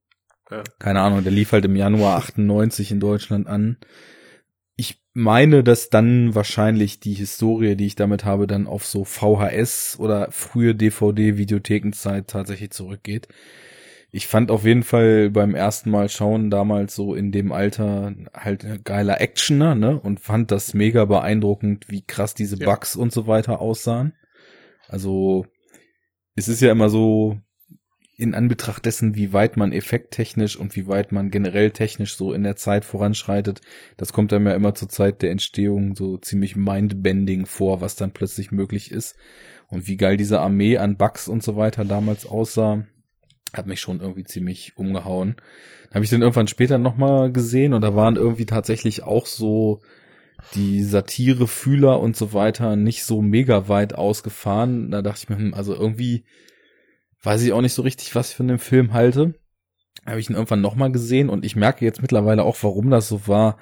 Ja. 0.54 0.64
Keine 0.78 1.00
Ahnung, 1.00 1.22
der 1.22 1.32
lief 1.32 1.52
halt 1.52 1.64
im 1.64 1.76
Januar 1.76 2.16
98 2.16 2.92
in 2.92 3.00
Deutschland 3.00 3.46
an. 3.46 3.78
Ich 4.76 5.02
meine, 5.12 5.62
dass 5.62 5.90
dann 5.90 6.34
wahrscheinlich 6.34 7.00
die 7.00 7.14
Historie, 7.14 7.76
die 7.76 7.86
ich 7.86 7.96
damit 7.96 8.24
habe, 8.24 8.46
dann 8.46 8.66
auf 8.66 8.84
so 8.86 9.04
VHS 9.04 9.98
oder 9.98 10.30
frühe 10.30 10.74
DVD-Videothekenzeit 10.74 12.28
tatsächlich 12.28 12.70
zurückgeht. 12.70 13.28
Ich 14.10 14.28
fand 14.28 14.52
auf 14.52 14.64
jeden 14.64 14.84
Fall 14.84 15.30
beim 15.30 15.56
ersten 15.56 15.90
Mal 15.90 16.08
schauen 16.08 16.48
damals 16.48 16.94
so 16.94 17.16
in 17.16 17.32
dem 17.32 17.50
Alter 17.50 18.14
halt 18.32 18.64
ein 18.64 18.84
geiler 18.84 19.20
Actioner, 19.20 19.74
ne? 19.74 19.98
Und 20.00 20.20
fand 20.20 20.52
das 20.52 20.72
mega 20.72 21.04
beeindruckend, 21.04 21.86
wie 21.88 22.02
krass 22.02 22.32
diese 22.32 22.56
Ja. 22.56 22.66
Bugs 22.66 22.94
und 22.94 23.12
so 23.12 23.26
weiter 23.26 23.60
aussahen. 23.60 24.14
Also, 24.86 25.46
es 26.36 26.46
ist 26.46 26.60
ja 26.60 26.70
immer 26.70 26.90
so, 26.90 27.40
in 28.16 28.34
Anbetracht 28.34 28.84
dessen, 28.86 29.16
wie 29.16 29.32
weit 29.32 29.56
man 29.56 29.72
effekttechnisch 29.72 30.56
und 30.56 30.76
wie 30.76 30.86
weit 30.86 31.10
man 31.10 31.30
generell 31.30 31.70
technisch 31.72 32.16
so 32.16 32.32
in 32.32 32.44
der 32.44 32.56
Zeit 32.56 32.84
voranschreitet, 32.84 33.60
das 33.96 34.12
kommt 34.12 34.32
einem 34.32 34.46
ja 34.46 34.54
immer 34.54 34.74
zur 34.74 34.88
Zeit 34.88 35.22
der 35.22 35.32
Entstehung 35.32 35.96
so 35.96 36.16
ziemlich 36.18 36.54
mindbending 36.54 37.46
vor, 37.46 37.80
was 37.80 37.96
dann 37.96 38.12
plötzlich 38.12 38.52
möglich 38.52 38.92
ist. 38.92 39.16
Und 39.68 39.88
wie 39.88 39.96
geil 39.96 40.16
diese 40.16 40.40
Armee 40.40 40.78
an 40.78 40.96
Bugs 40.96 41.26
und 41.26 41.42
so 41.42 41.56
weiter 41.56 41.84
damals 41.84 42.26
aussah, 42.26 42.84
hat 43.52 43.66
mich 43.66 43.80
schon 43.80 44.00
irgendwie 44.00 44.24
ziemlich 44.24 44.76
umgehauen. 44.76 45.36
Habe 45.92 46.04
ich 46.04 46.10
dann 46.10 46.22
irgendwann 46.22 46.48
später 46.48 46.78
nochmal 46.78 47.32
gesehen 47.32 47.72
und 47.72 47.82
da 47.82 47.96
waren 47.96 48.16
irgendwie 48.16 48.46
tatsächlich 48.46 49.02
auch 49.02 49.26
so 49.26 49.80
die 50.54 50.82
Satirefühler 50.82 52.00
und 52.00 52.16
so 52.16 52.32
weiter 52.32 52.76
nicht 52.76 53.04
so 53.04 53.22
mega 53.22 53.68
weit 53.68 53.94
ausgefahren. 53.94 54.90
Da 54.90 55.02
dachte 55.02 55.20
ich 55.22 55.28
mir, 55.28 55.36
hm, 55.36 55.54
also 55.54 55.74
irgendwie 55.74 56.24
weiß 57.24 57.42
ich 57.42 57.52
auch 57.52 57.60
nicht 57.60 57.72
so 57.72 57.82
richtig, 57.82 58.14
was 58.14 58.30
ich 58.30 58.36
von 58.36 58.48
dem 58.48 58.58
Film 58.58 58.92
halte. 58.92 59.34
Habe 60.06 60.20
ich 60.20 60.28
ihn 60.28 60.34
irgendwann 60.34 60.60
nochmal 60.60 60.92
gesehen 60.92 61.28
und 61.28 61.44
ich 61.44 61.56
merke 61.56 61.84
jetzt 61.84 62.02
mittlerweile 62.02 62.42
auch, 62.44 62.56
warum 62.62 62.90
das 62.90 63.08
so 63.08 63.26
war. 63.26 63.58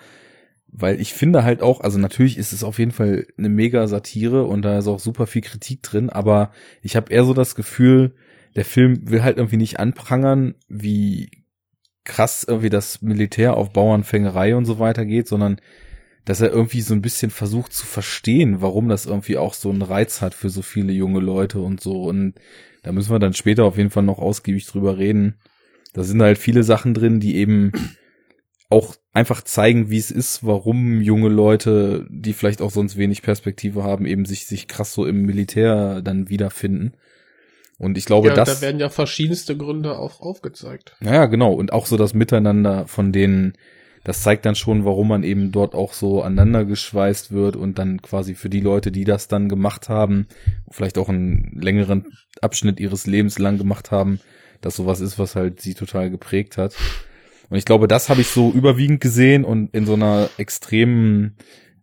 Weil 0.67 1.01
ich 1.01 1.13
finde 1.13 1.45
halt 1.45 1.63
auch, 1.63 1.81
also 1.81 1.99
natürlich 1.99 2.39
ist 2.39 2.53
es 2.53 2.65
auf 2.65 2.79
jeden 2.79 2.93
Fall 2.93 3.27
eine 3.37 3.51
mega 3.51 3.87
Satire 3.87 4.45
und 4.45 4.63
da 4.63 4.79
ist 4.79 4.89
auch 4.89 4.99
super 4.99 5.27
viel 5.27 5.43
Kritik 5.43 5.83
drin, 5.83 6.09
aber 6.09 6.51
ich 6.81 6.97
habe 6.97 7.13
eher 7.13 7.25
so 7.25 7.35
das 7.35 7.55
Gefühl, 7.55 8.15
der 8.57 8.65
Film 8.65 9.11
will 9.11 9.23
halt 9.23 9.37
irgendwie 9.37 9.59
nicht 9.59 9.79
anprangern, 9.79 10.55
wie 10.69 11.45
krass 12.05 12.45
irgendwie 12.49 12.71
das 12.71 13.03
Militär 13.03 13.57
auf 13.57 13.73
Bauernfängerei 13.73 14.57
und 14.57 14.65
so 14.65 14.79
weiter 14.79 15.05
geht, 15.05 15.29
sondern 15.29 15.61
dass 16.25 16.41
er 16.41 16.51
irgendwie 16.51 16.81
so 16.81 16.95
ein 16.95 17.03
bisschen 17.03 17.31
versucht 17.31 17.73
zu 17.73 17.85
verstehen, 17.85 18.61
warum 18.61 18.89
das 18.89 19.07
irgendwie 19.07 19.37
auch 19.39 19.55
so 19.55 19.71
einen 19.71 19.83
Reiz 19.83 20.21
hat 20.21 20.35
für 20.35 20.51
so 20.51 20.63
viele 20.63 20.93
junge 20.93 21.21
Leute 21.21 21.61
und 21.61 21.81
so. 21.81 22.03
Und 22.05 22.35
da 22.83 22.93
müssen 22.93 23.13
wir 23.13 23.19
dann 23.19 23.35
später 23.35 23.65
auf 23.65 23.77
jeden 23.77 23.91
Fall 23.91 24.03
noch 24.03 24.19
ausgiebig 24.19 24.67
drüber 24.67 24.99
reden. 24.99 25.35
Da 25.93 26.03
sind 26.03 26.23
halt 26.23 26.39
viele 26.39 26.63
Sachen 26.63 26.95
drin, 26.95 27.21
die 27.21 27.37
eben 27.37 27.73
auch 28.71 28.97
einfach 29.13 29.43
zeigen, 29.43 29.91
wie 29.91 29.99
es 29.99 30.11
ist, 30.11 30.45
warum 30.45 31.01
junge 31.03 31.29
Leute, 31.29 32.07
die 32.09 32.33
vielleicht 32.33 32.63
auch 32.63 32.71
sonst 32.71 32.97
wenig 32.97 33.23
Perspektive 33.23 33.85
haben, 33.85 34.07
eben 34.07 34.25
sich, 34.25 34.47
sich 34.47 34.67
krass 34.67 34.95
so 34.95 35.07
im 35.07 35.23
Militär 35.23 36.01
dann 36.01 36.31
wiederfinden. 36.31 36.95
Und 37.79 37.99
ich 37.99 38.07
glaube, 38.07 38.29
ja, 38.29 38.35
das. 38.35 38.61
da 38.61 38.67
werden 38.67 38.81
ja 38.81 38.89
verschiedenste 38.89 39.57
Gründe 39.57 39.99
auch 39.99 40.21
aufgezeigt. 40.21 40.97
Ja, 41.03 41.27
genau. 41.27 41.53
Und 41.53 41.73
auch 41.73 41.87
so 41.87 41.97
das 41.97 42.15
Miteinander 42.15 42.87
von 42.87 43.13
denen, 43.13 43.55
das 44.05 44.23
zeigt 44.23 44.47
dann 44.47 44.55
schon, 44.55 44.85
warum 44.85 45.09
man 45.09 45.23
eben 45.23 45.53
dort 45.53 45.75
auch 45.75 45.93
so 45.93 46.23
aneinander 46.23 46.65
geschweißt 46.65 47.33
wird 47.33 47.57
und 47.57 47.79
dann 47.79 48.01
quasi 48.01 48.35
für 48.35 48.49
die 48.49 48.61
Leute, 48.61 48.91
die 48.91 49.05
das 49.05 49.29
dann 49.29 49.49
gemacht 49.49 49.89
haben, 49.89 50.27
vielleicht 50.71 50.97
auch 50.97 51.09
einen 51.09 51.59
längeren 51.61 52.07
Abschnitt 52.43 52.81
ihres 52.81 53.07
Lebens 53.07 53.39
lang 53.39 53.59
gemacht 53.59 53.91
haben, 53.91 54.21
dass 54.61 54.77
sowas 54.77 55.01
ist, 55.01 55.19
was 55.19 55.35
halt 55.35 55.61
sie 55.61 55.75
total 55.75 56.11
geprägt 56.11 56.59
hat. 56.59 56.75
Und 57.49 57.57
ich 57.57 57.65
glaube, 57.65 57.89
das 57.89 58.09
habe 58.09 58.21
ich 58.21 58.29
so 58.29 58.51
überwiegend 58.51 59.01
gesehen 59.01 59.45
und 59.45 59.75
in 59.75 59.87
so 59.87 59.95
einer 59.95 60.31
extremen 60.39 61.37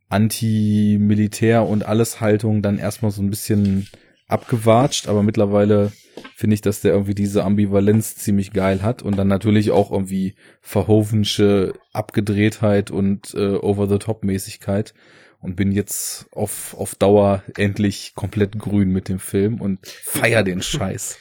Anti-Militär- 0.09 1.67
und 1.67 1.85
alles 1.85 2.19
Haltung 2.19 2.61
dann 2.61 2.79
erstmal 2.79 3.11
so 3.11 3.21
ein 3.21 3.29
bisschen 3.29 3.87
abgewatscht, 4.27 5.07
aber 5.07 5.23
mittlerweile 5.23 5.91
finde 6.35 6.53
ich, 6.53 6.61
dass 6.61 6.81
der 6.81 6.93
irgendwie 6.93 7.15
diese 7.15 7.43
Ambivalenz 7.43 8.15
ziemlich 8.15 8.51
geil 8.51 8.81
hat 8.81 9.01
und 9.01 9.17
dann 9.17 9.27
natürlich 9.27 9.71
auch 9.71 9.91
irgendwie 9.91 10.35
verhovensche 10.61 11.73
Abgedrehtheit 11.93 12.91
und 12.91 13.33
äh, 13.33 13.55
Over-the-Top-Mäßigkeit 13.55 14.93
und 15.41 15.55
bin 15.55 15.71
jetzt 15.71 16.27
auf, 16.31 16.73
auf 16.73 16.95
Dauer 16.95 17.43
endlich 17.55 18.13
komplett 18.15 18.57
grün 18.59 18.89
mit 18.89 19.07
dem 19.09 19.19
Film 19.19 19.61
und 19.61 19.85
feier 19.87 20.43
den 20.43 20.61
Scheiß. 20.61 21.17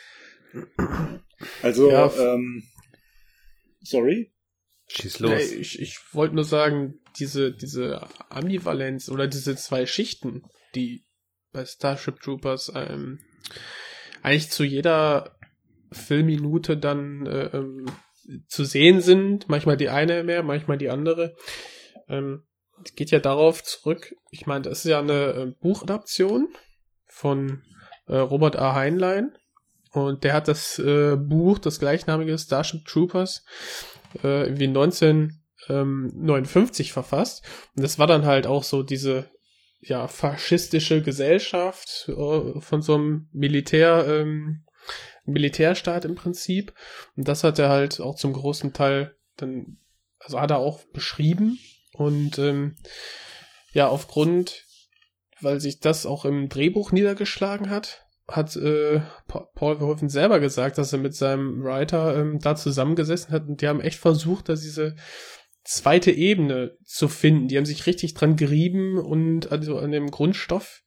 Also, 1.62 1.88
Ja. 1.88 2.10
ähm, 2.18 2.64
sorry. 3.80 4.32
Schieß 4.88 5.20
Nee, 5.20 5.34
los. 5.34 5.52
ich 5.52 5.80
ich 5.80 5.98
wollte 6.12 6.34
nur 6.34 6.42
sagen, 6.42 6.94
diese, 7.18 7.52
diese 7.52 8.08
Ambivalenz 8.28 9.08
oder 9.08 9.28
diese 9.28 9.54
zwei 9.54 9.86
Schichten, 9.86 10.42
die 10.74 11.04
bei 11.52 11.64
Starship 11.64 12.18
Troopers 12.20 12.72
ähm, 12.74 13.20
eigentlich 14.22 14.50
zu 14.50 14.64
jeder 14.64 15.38
Filmminute 15.92 16.76
dann 16.76 17.26
äh, 17.26 17.56
ähm, 17.56 17.86
zu 18.48 18.64
sehen 18.64 19.00
sind. 19.00 19.48
Manchmal 19.48 19.76
die 19.76 19.90
eine 19.90 20.24
mehr, 20.24 20.42
manchmal 20.42 20.78
die 20.78 20.90
andere. 20.90 21.36
Ähm, 22.08 22.47
geht 22.96 23.10
ja 23.10 23.20
darauf 23.20 23.62
zurück. 23.62 24.14
Ich 24.30 24.46
meine, 24.46 24.62
das 24.62 24.78
ist 24.80 24.86
ja 24.90 24.98
eine 24.98 25.32
äh, 25.32 25.52
Buchadaption 25.60 26.48
von 27.06 27.62
äh, 28.06 28.16
Robert 28.16 28.56
A. 28.56 28.74
Heinlein. 28.74 29.36
Und 29.92 30.24
der 30.24 30.34
hat 30.34 30.48
das 30.48 30.78
äh, 30.78 31.16
Buch, 31.16 31.58
das 31.58 31.80
gleichnamige 31.80 32.38
Starship 32.38 32.84
Troopers, 32.84 33.46
äh, 34.22 34.58
wie 34.58 34.66
1959 34.66 36.92
verfasst. 36.92 37.42
Und 37.74 37.82
das 37.82 37.98
war 37.98 38.06
dann 38.06 38.26
halt 38.26 38.46
auch 38.46 38.64
so 38.64 38.82
diese 38.82 39.30
ja 39.80 40.08
faschistische 40.08 41.02
Gesellschaft 41.02 42.08
äh, 42.08 42.60
von 42.60 42.82
so 42.82 42.94
einem 42.94 43.28
Militär 43.32 44.04
ähm, 44.06 44.64
Militärstaat 45.24 46.04
im 46.04 46.14
Prinzip. 46.14 46.74
Und 47.16 47.28
das 47.28 47.44
hat 47.44 47.58
er 47.58 47.68
halt 47.68 48.00
auch 48.00 48.16
zum 48.16 48.32
großen 48.32 48.72
Teil 48.72 49.14
dann, 49.36 49.78
also 50.18 50.40
hat 50.40 50.50
er 50.50 50.58
auch 50.58 50.80
beschrieben. 50.92 51.58
Und 51.98 52.38
ähm, 52.38 52.76
ja, 53.72 53.88
aufgrund, 53.88 54.64
weil 55.40 55.60
sich 55.60 55.80
das 55.80 56.06
auch 56.06 56.24
im 56.24 56.48
Drehbuch 56.48 56.92
niedergeschlagen 56.92 57.70
hat, 57.70 58.06
hat 58.28 58.54
äh, 58.56 59.00
Paul 59.26 59.78
Verhoeven 59.78 60.08
selber 60.08 60.38
gesagt, 60.38 60.78
dass 60.78 60.92
er 60.92 61.00
mit 61.00 61.14
seinem 61.14 61.64
Writer 61.64 62.16
ähm, 62.16 62.38
da 62.38 62.54
zusammengesessen 62.54 63.32
hat 63.32 63.48
und 63.48 63.62
die 63.62 63.68
haben 63.68 63.80
echt 63.80 63.98
versucht, 63.98 64.48
dass 64.48 64.60
diese 64.60 64.94
zweite 65.64 66.12
Ebene 66.12 66.76
zu 66.84 67.08
finden. 67.08 67.48
Die 67.48 67.56
haben 67.56 67.66
sich 67.66 67.86
richtig 67.86 68.14
dran 68.14 68.36
gerieben 68.36 68.98
und 68.98 69.50
also 69.50 69.78
an 69.78 69.90
dem 69.90 70.10
Grundstoff 70.10 70.82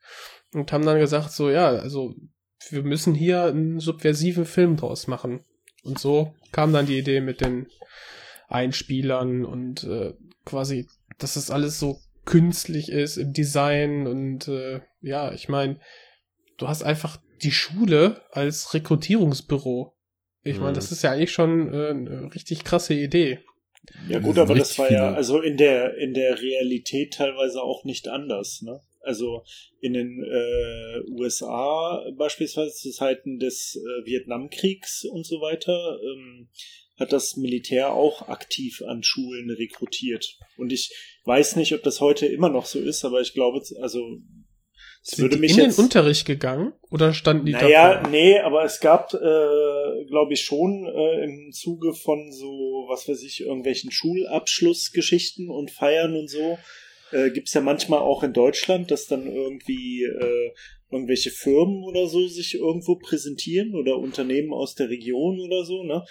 und 0.54 0.72
haben 0.72 0.86
dann 0.86 1.00
gesagt, 1.00 1.32
so 1.32 1.50
ja, 1.50 1.68
also 1.68 2.16
wir 2.70 2.84
müssen 2.84 3.16
hier 3.16 3.44
einen 3.44 3.80
subversiven 3.80 4.46
Film 4.46 4.78
draus 4.78 5.08
machen. 5.08 5.44
Und 5.84 6.00
so 6.00 6.34
kam 6.52 6.72
dann 6.72 6.86
die 6.86 7.00
Idee 7.00 7.20
mit 7.20 7.42
den 7.42 7.68
Einspielern 8.48 9.46
und 9.46 9.84
äh, 9.84 10.14
quasi, 10.46 10.88
dass 11.20 11.36
das 11.36 11.52
alles 11.52 11.80
so 11.80 12.00
künstlich 12.26 12.90
ist 12.90 13.18
im 13.18 13.34
Design 13.34 14.08
und 14.08 14.48
äh, 14.48 14.82
ja, 15.02 15.34
ich 15.34 15.50
meine, 15.50 15.80
du 16.58 16.68
hast 16.68 16.84
einfach 16.84 17.18
die 17.42 17.52
Schule 17.52 18.22
als 18.32 18.74
Rekrutierungsbüro. 18.74 19.94
Ich 20.44 20.60
meine, 20.60 20.74
das 20.74 20.90
mhm. 20.90 20.96
ist 20.96 21.04
ja 21.04 21.12
eigentlich 21.12 21.32
schon 21.32 21.74
äh, 21.74 21.90
eine 21.90 22.34
richtig 22.34 22.64
krasse 22.64 22.94
Idee. 22.94 23.40
Ja 24.08 24.20
gut, 24.20 24.38
aber 24.38 24.56
das 24.56 24.78
war 24.78 24.92
ja 24.92 25.14
also 25.14 25.42
in 25.42 25.58
der 25.58 25.98
in 25.98 26.14
der 26.14 26.40
Realität 26.40 27.14
teilweise 27.14 27.62
auch 27.62 27.84
nicht 27.84 28.08
anders, 28.08 28.62
ne? 28.62 28.80
Also 29.04 29.44
in 29.80 29.94
den 29.94 30.24
äh, 30.24 31.00
USA 31.10 32.06
beispielsweise 32.16 32.76
zu 32.76 32.92
Zeiten 32.92 33.40
des 33.40 33.76
äh, 33.76 34.06
Vietnamkriegs 34.06 35.06
und 35.06 35.26
so 35.26 35.42
weiter 35.42 36.00
ähm, 36.00 36.50
hat 37.02 37.12
das 37.12 37.36
Militär 37.36 37.92
auch 37.92 38.30
aktiv 38.30 38.82
an 38.88 39.04
Schulen 39.04 39.50
rekrutiert. 39.50 40.38
Und 40.58 40.72
ich 40.72 40.94
weiß 41.26 41.58
nicht, 41.58 41.74
ob 41.74 41.84
das 41.84 42.00
heute 42.00 42.26
immer 42.28 42.50
noch 42.50 42.66
so 42.66 42.80
ist, 42.80 43.04
aber 43.04 43.20
ich 43.20 43.34
glaube, 43.34 43.62
also 43.82 44.20
es 45.04 45.18
würde 45.18 45.38
mich 45.38 45.52
in 45.52 45.66
jetzt, 45.66 45.78
den 45.78 45.86
Unterricht 45.86 46.26
gegangen 46.28 46.74
oder 46.92 47.14
standen 47.14 47.48
die 47.48 47.54
naja, 47.54 47.96
davor? 47.96 48.10
nee, 48.10 48.38
aber 48.40 48.64
es 48.64 48.80
gab, 48.80 49.14
äh, 49.14 50.06
glaube 50.06 50.34
ich, 50.34 50.42
schon 50.42 50.86
äh, 50.86 51.24
im 51.24 51.52
Zuge 51.52 51.94
von 51.94 52.32
so, 52.32 52.86
was 52.88 53.10
weiß 53.10 53.24
ich, 53.24 53.42
irgendwelchen 53.42 53.92
Schulabschlussgeschichten 53.92 55.50
und 55.50 55.72
Feiern 55.72 56.16
und 56.16 56.30
so, 56.30 56.60
äh, 57.12 57.32
gibt 57.32 57.48
es 57.48 57.54
ja 57.56 57.62
manchmal 57.62 58.00
auch 58.00 58.22
in 58.22 58.34
Deutschland, 58.34 58.92
dass 58.92 59.08
dann 59.08 59.26
irgendwie 59.26 60.04
äh, 60.04 60.52
irgendwelche 60.92 61.32
Firmen 61.32 61.84
oder 61.84 62.08
so 62.08 62.28
sich 62.28 62.56
irgendwo 62.56 62.96
präsentieren 62.96 63.74
oder 63.74 63.98
Unternehmen 63.98 64.54
aus 64.54 64.76
der 64.76 64.90
Region 64.90 65.40
oder 65.40 65.64
so, 65.66 65.84
ne? 65.84 66.06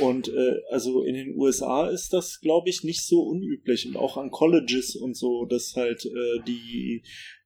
Und 0.00 0.28
äh, 0.28 0.60
also 0.70 1.02
in 1.02 1.14
den 1.14 1.36
USA 1.36 1.88
ist 1.88 2.12
das, 2.12 2.40
glaube 2.40 2.68
ich, 2.68 2.82
nicht 2.84 3.06
so 3.06 3.22
unüblich 3.22 3.86
und 3.86 3.96
auch 3.96 4.16
an 4.16 4.30
Colleges 4.30 4.96
und 4.96 5.16
so, 5.16 5.46
dass 5.46 5.74
halt 5.74 6.04
äh, 6.04 6.42
die 6.46 7.02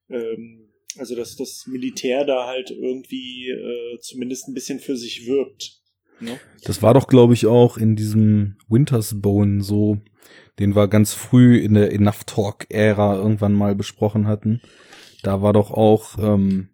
ähm, 0.08 0.70
also 0.98 1.14
dass 1.14 1.36
das 1.36 1.66
Militär 1.66 2.24
da 2.24 2.46
halt 2.46 2.70
irgendwie 2.70 3.50
äh, 3.50 4.00
zumindest 4.00 4.48
ein 4.48 4.54
bisschen 4.54 4.80
für 4.80 4.96
sich 4.96 5.26
wirbt. 5.26 5.80
Ne? 6.20 6.38
Das 6.64 6.82
war 6.82 6.94
doch, 6.94 7.06
glaube 7.06 7.34
ich, 7.34 7.46
auch 7.46 7.78
in 7.78 7.96
diesem 7.96 8.56
Winters 8.68 9.20
Bone 9.20 9.62
so, 9.62 9.98
den 10.58 10.74
wir 10.74 10.88
ganz 10.88 11.14
früh 11.14 11.58
in 11.58 11.74
der 11.74 11.92
Enough 11.92 12.24
Talk-Ära 12.24 13.16
irgendwann 13.16 13.54
mal 13.54 13.74
besprochen 13.74 14.26
hatten. 14.26 14.60
Da 15.22 15.42
war 15.42 15.52
doch 15.52 15.70
auch, 15.70 16.18
ähm, 16.18 16.70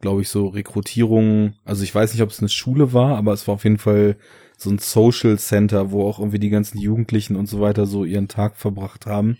glaube 0.00 0.22
ich, 0.22 0.28
so 0.28 0.48
Rekrutierung, 0.48 1.54
also 1.64 1.82
ich 1.82 1.94
weiß 1.94 2.12
nicht, 2.12 2.22
ob 2.22 2.30
es 2.30 2.40
eine 2.40 2.48
Schule 2.48 2.92
war, 2.92 3.16
aber 3.16 3.32
es 3.32 3.46
war 3.46 3.54
auf 3.54 3.64
jeden 3.64 3.78
Fall 3.78 4.16
so 4.58 4.70
ein 4.70 4.78
Social 4.78 5.38
Center, 5.38 5.92
wo 5.92 6.06
auch 6.06 6.18
irgendwie 6.18 6.40
die 6.40 6.50
ganzen 6.50 6.78
Jugendlichen 6.78 7.36
und 7.36 7.46
so 7.46 7.60
weiter 7.60 7.86
so 7.86 8.04
ihren 8.04 8.26
Tag 8.26 8.56
verbracht 8.56 9.06
haben, 9.06 9.38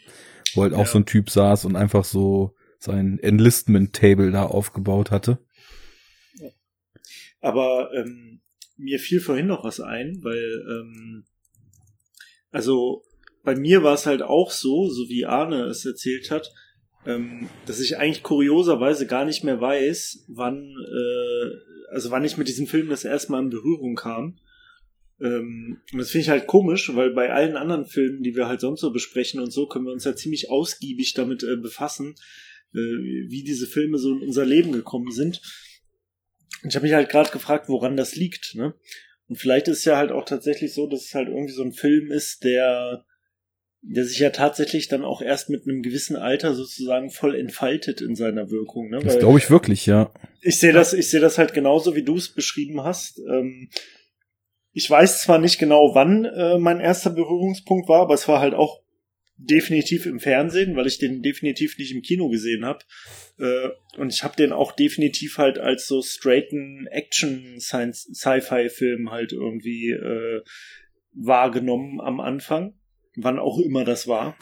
wo 0.54 0.62
halt 0.62 0.72
auch 0.72 0.86
ja. 0.86 0.86
so 0.86 0.98
ein 0.98 1.06
Typ 1.06 1.28
saß 1.28 1.64
und 1.64 1.74
einfach 1.74 2.04
so 2.04 2.54
sein 2.78 3.18
Enlistment-Table 3.18 4.30
da 4.30 4.44
aufgebaut 4.44 5.10
hatte. 5.10 5.38
Aber 7.40 7.90
ähm, 7.94 8.40
mir 8.76 9.00
fiel 9.00 9.20
vorhin 9.20 9.48
noch 9.48 9.64
was 9.64 9.80
ein, 9.80 10.20
weil 10.22 10.64
ähm, 10.70 11.24
also 12.52 13.02
bei 13.42 13.56
mir 13.56 13.82
war 13.82 13.94
es 13.94 14.06
halt 14.06 14.22
auch 14.22 14.52
so, 14.52 14.88
so 14.88 15.08
wie 15.08 15.26
Arne 15.26 15.64
es 15.64 15.84
erzählt 15.84 16.30
hat, 16.30 16.52
ähm, 17.06 17.48
dass 17.66 17.80
ich 17.80 17.98
eigentlich 17.98 18.22
kurioserweise 18.22 19.06
gar 19.06 19.24
nicht 19.24 19.42
mehr 19.42 19.60
weiß, 19.60 20.26
wann, 20.28 20.76
äh, 20.76 21.92
also 21.92 22.12
wann 22.12 22.24
ich 22.24 22.36
mit 22.36 22.46
diesem 22.46 22.68
Film 22.68 22.88
das 22.88 23.04
erste 23.04 23.32
Mal 23.32 23.42
in 23.42 23.50
Berührung 23.50 23.96
kam. 23.96 24.38
Ähm, 25.20 25.80
und 25.92 25.98
das 25.98 26.10
finde 26.10 26.22
ich 26.22 26.28
halt 26.28 26.46
komisch, 26.46 26.94
weil 26.94 27.10
bei 27.10 27.32
allen 27.32 27.56
anderen 27.56 27.86
Filmen, 27.86 28.22
die 28.22 28.36
wir 28.36 28.46
halt 28.46 28.60
sonst 28.60 28.80
so 28.80 28.92
besprechen 28.92 29.40
und 29.40 29.50
so, 29.50 29.66
können 29.66 29.86
wir 29.86 29.92
uns 29.92 30.04
ja 30.04 30.14
ziemlich 30.14 30.50
ausgiebig 30.50 31.14
damit 31.14 31.42
äh, 31.42 31.56
befassen, 31.56 32.14
äh, 32.74 32.78
wie 32.78 33.42
diese 33.42 33.66
Filme 33.66 33.98
so 33.98 34.12
in 34.12 34.22
unser 34.22 34.44
Leben 34.44 34.72
gekommen 34.72 35.10
sind. 35.10 35.40
Und 36.62 36.70
ich 36.70 36.76
habe 36.76 36.86
mich 36.86 36.94
halt 36.94 37.08
gerade 37.08 37.30
gefragt, 37.30 37.68
woran 37.68 37.96
das 37.96 38.16
liegt. 38.16 38.54
Ne? 38.54 38.74
Und 39.28 39.36
vielleicht 39.36 39.68
ist 39.68 39.78
es 39.78 39.84
ja 39.84 39.96
halt 39.96 40.12
auch 40.12 40.24
tatsächlich 40.24 40.72
so, 40.72 40.86
dass 40.86 41.06
es 41.06 41.14
halt 41.14 41.28
irgendwie 41.28 41.52
so 41.52 41.62
ein 41.62 41.72
Film 41.72 42.10
ist, 42.10 42.44
der 42.44 43.04
der 43.82 44.04
sich 44.04 44.18
ja 44.18 44.30
tatsächlich 44.30 44.88
dann 44.88 45.04
auch 45.04 45.22
erst 45.22 45.50
mit 45.50 45.66
einem 45.66 45.82
gewissen 45.82 46.16
Alter 46.16 46.54
sozusagen 46.54 47.10
voll 47.10 47.36
entfaltet 47.36 48.00
in 48.00 48.16
seiner 48.16 48.50
Wirkung. 48.50 48.90
Ne? 48.90 48.98
Das 48.98 49.18
glaube 49.18 49.38
ich 49.38 49.50
wirklich, 49.50 49.86
ja. 49.86 50.12
Ich 50.40 50.58
sehe 50.58 50.72
das, 50.72 50.92
ich 50.92 51.08
sehe 51.08 51.20
das 51.20 51.38
halt 51.38 51.54
genauso, 51.54 51.94
wie 51.94 52.02
du 52.02 52.16
es 52.16 52.28
beschrieben 52.28 52.82
hast. 52.82 53.20
Ähm, 53.20 53.70
ich 54.78 54.88
weiß 54.88 55.22
zwar 55.22 55.38
nicht 55.38 55.58
genau, 55.58 55.94
wann 55.94 56.24
äh, 56.24 56.58
mein 56.58 56.80
erster 56.80 57.10
Berührungspunkt 57.10 57.86
war, 57.88 58.02
aber 58.02 58.14
es 58.14 58.28
war 58.28 58.38
halt 58.40 58.54
auch 58.54 58.80
definitiv 59.36 60.06
im 60.06 60.20
Fernsehen, 60.20 60.76
weil 60.76 60.86
ich 60.86 60.98
den 60.98 61.22
definitiv 61.22 61.76
nicht 61.78 61.92
im 61.92 62.02
Kino 62.02 62.28
gesehen 62.28 62.64
habe. 62.64 62.80
Äh, 63.38 63.70
und 63.98 64.12
ich 64.12 64.22
habe 64.24 64.36
den 64.36 64.52
auch 64.52 64.72
definitiv 64.72 65.38
halt 65.38 65.58
als 65.58 65.86
so 65.86 66.02
straighten 66.02 66.86
Action-Sci-Fi-Film 66.90 69.10
halt 69.10 69.32
irgendwie 69.32 69.90
äh, 69.90 70.42
wahrgenommen 71.12 72.00
am 72.00 72.20
Anfang 72.20 72.74
wann 73.18 73.38
auch 73.38 73.58
immer 73.58 73.84
das 73.84 74.06
war. 74.06 74.36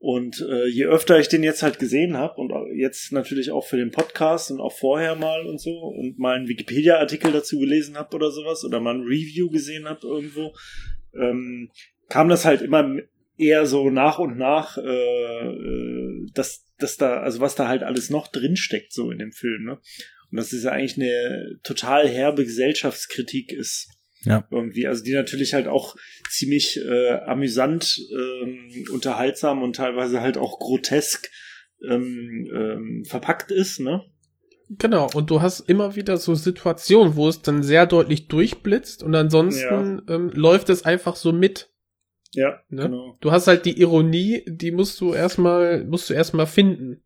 Und 0.00 0.46
äh, 0.48 0.68
je 0.68 0.84
öfter 0.84 1.18
ich 1.18 1.28
den 1.28 1.42
jetzt 1.42 1.64
halt 1.64 1.80
gesehen 1.80 2.16
habe 2.16 2.40
und 2.40 2.52
jetzt 2.76 3.10
natürlich 3.10 3.50
auch 3.50 3.66
für 3.66 3.76
den 3.76 3.90
Podcast 3.90 4.52
und 4.52 4.60
auch 4.60 4.72
vorher 4.72 5.16
mal 5.16 5.44
und 5.44 5.60
so 5.60 5.72
und 5.72 6.18
mal 6.18 6.36
einen 6.36 6.46
Wikipedia-Artikel 6.46 7.32
dazu 7.32 7.58
gelesen 7.58 7.96
habe 7.96 8.14
oder 8.14 8.30
sowas 8.30 8.64
oder 8.64 8.78
mal 8.78 8.94
ein 8.94 9.02
Review 9.02 9.50
gesehen 9.50 9.88
habe 9.88 10.06
irgendwo, 10.06 10.54
ähm, 11.14 11.70
kam 12.08 12.28
das 12.28 12.44
halt 12.44 12.62
immer 12.62 12.96
eher 13.36 13.66
so 13.66 13.90
nach 13.90 14.20
und 14.20 14.38
nach, 14.38 14.78
äh, 14.78 15.48
äh, 15.48 16.26
dass, 16.32 16.64
dass 16.78 16.96
da, 16.96 17.20
also 17.20 17.40
was 17.40 17.56
da 17.56 17.66
halt 17.66 17.82
alles 17.82 18.08
noch 18.08 18.28
drinsteckt 18.28 18.92
so 18.92 19.10
in 19.10 19.18
dem 19.18 19.32
Film, 19.32 19.64
ne? 19.64 19.80
Und 20.30 20.36
dass 20.36 20.52
es 20.52 20.62
ja 20.62 20.72
eigentlich 20.72 20.96
eine 20.96 21.58
total 21.64 22.06
herbe 22.06 22.44
Gesellschaftskritik 22.44 23.50
ist 23.50 23.97
ja. 24.28 24.46
Irgendwie, 24.50 24.86
also 24.86 25.02
die 25.02 25.12
natürlich 25.12 25.54
halt 25.54 25.68
auch 25.68 25.96
ziemlich 26.30 26.78
äh, 26.78 27.12
amüsant, 27.26 27.98
ähm, 28.12 28.84
unterhaltsam 28.92 29.62
und 29.62 29.76
teilweise 29.76 30.20
halt 30.20 30.38
auch 30.38 30.58
grotesk 30.58 31.30
ähm, 31.88 32.48
ähm, 32.52 33.04
verpackt 33.06 33.50
ist, 33.50 33.80
ne? 33.80 34.04
Genau, 34.70 35.08
und 35.14 35.30
du 35.30 35.40
hast 35.40 35.60
immer 35.60 35.96
wieder 35.96 36.18
so 36.18 36.34
Situationen, 36.34 37.16
wo 37.16 37.28
es 37.28 37.40
dann 37.40 37.62
sehr 37.62 37.86
deutlich 37.86 38.28
durchblitzt 38.28 39.02
und 39.02 39.14
ansonsten 39.14 40.02
ja. 40.06 40.14
ähm, 40.14 40.30
läuft 40.34 40.68
es 40.68 40.84
einfach 40.84 41.16
so 41.16 41.32
mit. 41.32 41.70
Ja, 42.32 42.60
ne? 42.68 42.82
genau. 42.82 43.16
Du 43.20 43.32
hast 43.32 43.46
halt 43.46 43.64
die 43.64 43.80
Ironie, 43.80 44.44
die 44.46 44.70
musst 44.70 45.00
du 45.00 45.14
erstmal, 45.14 45.84
musst 45.84 46.10
du 46.10 46.14
erstmal 46.14 46.46
finden. 46.46 47.02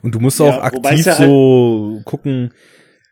Und 0.00 0.14
du 0.14 0.20
musst 0.20 0.40
ja, 0.40 0.46
auch 0.46 0.62
aktiv 0.62 1.04
ja 1.04 1.18
halt 1.18 1.28
so 1.28 2.00
gucken, 2.06 2.54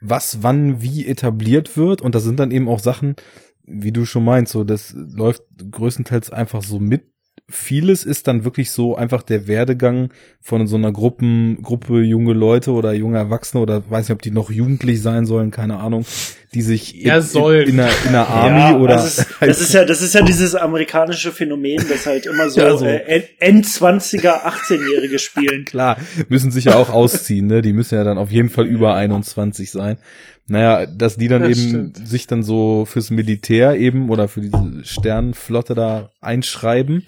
was 0.02 0.42
wann 0.42 0.82
wie 0.82 1.06
etabliert 1.06 1.76
wird. 1.76 2.02
Und 2.02 2.14
da 2.14 2.20
sind 2.20 2.38
dann 2.40 2.50
eben 2.50 2.68
auch 2.68 2.80
Sachen, 2.80 3.14
wie 3.64 3.92
du 3.92 4.04
schon 4.04 4.24
meinst, 4.24 4.52
so 4.52 4.64
das 4.64 4.92
läuft 4.94 5.42
größtenteils 5.70 6.30
einfach 6.30 6.62
so 6.62 6.78
mit 6.78 7.11
vieles 7.52 8.04
ist 8.04 8.26
dann 8.26 8.44
wirklich 8.44 8.70
so 8.70 8.96
einfach 8.96 9.22
der 9.22 9.46
Werdegang 9.46 10.10
von 10.40 10.66
so 10.66 10.76
einer 10.76 10.92
Gruppen, 10.92 11.62
Gruppe 11.62 12.00
junge 12.00 12.32
Leute 12.32 12.72
oder 12.72 12.92
junge 12.92 13.18
Erwachsene 13.18 13.62
oder 13.62 13.88
weiß 13.88 14.08
nicht, 14.08 14.14
ob 14.14 14.22
die 14.22 14.30
noch 14.30 14.50
jugendlich 14.50 15.02
sein 15.02 15.26
sollen, 15.26 15.50
keine 15.50 15.78
Ahnung, 15.78 16.04
die 16.54 16.62
sich 16.62 16.96
in, 16.96 17.10
in, 17.10 17.68
in, 17.68 17.80
einer, 17.80 17.90
in 18.04 18.08
einer 18.08 18.28
Army 18.28 18.58
ja, 18.58 18.76
oder 18.76 18.94
das 18.94 19.18
ist, 19.18 19.26
das 19.40 19.60
ist 19.60 19.74
ja, 19.74 19.84
das 19.84 20.02
ist 20.02 20.14
ja 20.14 20.22
dieses 20.22 20.54
amerikanische 20.54 21.30
Phänoin, 21.30 21.84
das 21.88 22.06
halt 22.06 22.26
immer 22.26 22.50
so, 22.50 22.60
Ja, 22.62 22.76
so. 22.76 22.86
Äh, 22.86 23.24
Endzwanziger, 23.38 24.46
18-Jährige 24.48 25.18
spielen. 25.18 25.64
klar, 25.64 25.96
müssen 26.28 26.50
sich 26.50 26.64
ja 26.64 26.76
auch 26.76 26.90
ausziehen, 26.90 27.46
ne? 27.46 27.62
Die 27.62 27.72
müssen 27.72 27.94
ja 27.94 28.04
dann 28.04 28.18
auf 28.18 28.30
jeden 28.30 28.50
Fall 28.50 28.66
über 28.66 28.94
21 28.94 29.70
sein. 29.70 29.98
Naja, 30.48 30.86
dass 30.86 31.16
die 31.16 31.28
dann 31.28 31.42
Das 31.42 31.50
eben 31.58 31.68
stimmt. 31.68 32.08
sich 32.08 32.26
dann 32.26 32.42
so 32.42 32.84
fürs 32.84 33.10
Militär 33.10 33.76
eben 33.76 34.10
oder 34.10 34.26
für 34.28 34.40
diese 34.40 34.80
Sternenflotte 34.82 35.74
da 35.74 36.10
einschreiben 36.20 37.04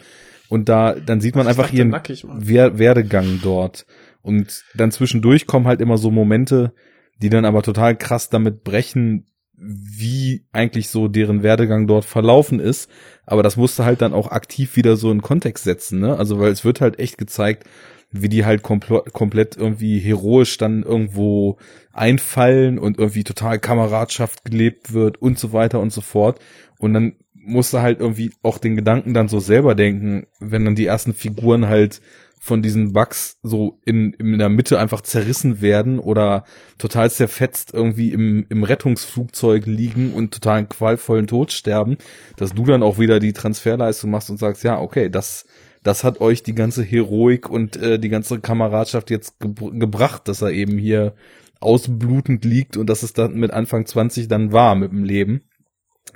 und 0.48 0.68
da, 0.68 0.94
dann 0.94 1.20
sieht 1.20 1.36
man 1.36 1.46
Ich 1.46 1.50
einfach 1.50 1.72
ihren 1.72 1.92
Werdegang 1.92 3.40
dort. 3.42 3.86
Und 4.22 4.64
dann 4.74 4.90
zwischendurch 4.90 5.46
kommen 5.46 5.66
halt 5.66 5.80
immer 5.80 5.98
so 5.98 6.10
Momente, 6.10 6.72
die 7.20 7.30
dann 7.30 7.44
aber 7.44 7.62
total 7.62 7.96
krass 7.96 8.30
damit 8.30 8.64
brechen, 8.64 9.26
wie 9.56 10.44
eigentlich 10.52 10.88
so 10.88 11.08
deren 11.08 11.42
Werdegang 11.42 11.86
dort 11.86 12.04
verlaufen 12.04 12.60
ist. 12.60 12.90
Aber 13.24 13.42
das 13.42 13.56
musste 13.56 13.84
halt 13.84 14.02
dann 14.02 14.12
auch 14.12 14.30
aktiv 14.30 14.76
wieder 14.76 14.96
so 14.96 15.10
in 15.10 15.22
Kontext 15.22 15.64
setzen, 15.64 16.00
ne? 16.00 16.16
Also, 16.16 16.40
weil 16.40 16.50
es 16.50 16.64
wird 16.64 16.80
halt 16.80 16.98
echt 16.98 17.18
gezeigt, 17.18 17.64
wie 18.10 18.28
die 18.28 18.44
halt 18.44 18.62
kompl 18.62 19.02
komplett 19.12 19.56
irgendwie 19.56 19.98
heroisch 19.98 20.56
dann 20.58 20.82
irgendwo 20.82 21.58
einfallen 21.92 22.78
und 22.78 22.98
irgendwie 22.98 23.24
total 23.24 23.58
Kameradschaft 23.58 24.44
gelebt 24.44 24.92
wird 24.92 25.20
und 25.20 25.38
so 25.38 25.52
weiter 25.52 25.80
und 25.80 25.92
so 25.92 26.00
fort. 26.00 26.40
Und 26.78 26.94
dann 26.94 27.14
musste 27.44 27.82
halt 27.82 28.00
irgendwie 28.00 28.32
auch 28.42 28.58
den 28.58 28.76
Gedanken 28.76 29.14
dann 29.14 29.28
so 29.28 29.40
selber 29.40 29.74
denken, 29.74 30.26
wenn 30.40 30.64
dann 30.64 30.74
die 30.74 30.86
ersten 30.86 31.14
Figuren 31.14 31.68
halt 31.68 32.00
von 32.44 32.60
diesen 32.60 32.92
Bugs 32.92 33.38
so 33.42 33.80
in, 33.86 34.12
in 34.12 34.38
der 34.38 34.50
Mitte 34.50 34.78
einfach 34.78 35.00
zerrissen 35.00 35.62
werden 35.62 35.98
oder 35.98 36.44
total 36.76 37.10
zerfetzt 37.10 37.72
irgendwie 37.72 38.12
im, 38.12 38.44
im 38.50 38.64
Rettungsflugzeug 38.64 39.64
liegen 39.64 40.12
und 40.12 40.34
total 40.34 40.66
qualvollen 40.66 41.26
Tod 41.26 41.52
sterben, 41.52 41.96
dass 42.36 42.52
du 42.52 42.64
dann 42.64 42.82
auch 42.82 42.98
wieder 42.98 43.18
die 43.18 43.32
Transferleistung 43.32 44.10
machst 44.10 44.28
und 44.28 44.36
sagst, 44.36 44.62
ja, 44.62 44.78
okay, 44.78 45.08
das, 45.08 45.46
das 45.82 46.04
hat 46.04 46.20
euch 46.20 46.42
die 46.42 46.54
ganze 46.54 46.82
Heroik 46.82 47.48
und 47.48 47.76
äh, 47.76 47.98
die 47.98 48.10
ganze 48.10 48.40
Kameradschaft 48.40 49.08
jetzt 49.10 49.40
gebr 49.40 49.70
gebracht, 49.70 50.28
dass 50.28 50.42
er 50.42 50.50
eben 50.50 50.76
hier 50.76 51.14
ausblutend 51.60 52.44
liegt 52.44 52.76
und 52.76 52.90
dass 52.90 53.02
es 53.02 53.14
dann 53.14 53.36
mit 53.36 53.52
Anfang 53.52 53.86
20 53.86 54.28
dann 54.28 54.52
war 54.52 54.74
mit 54.74 54.92
dem 54.92 55.04
Leben. 55.04 55.44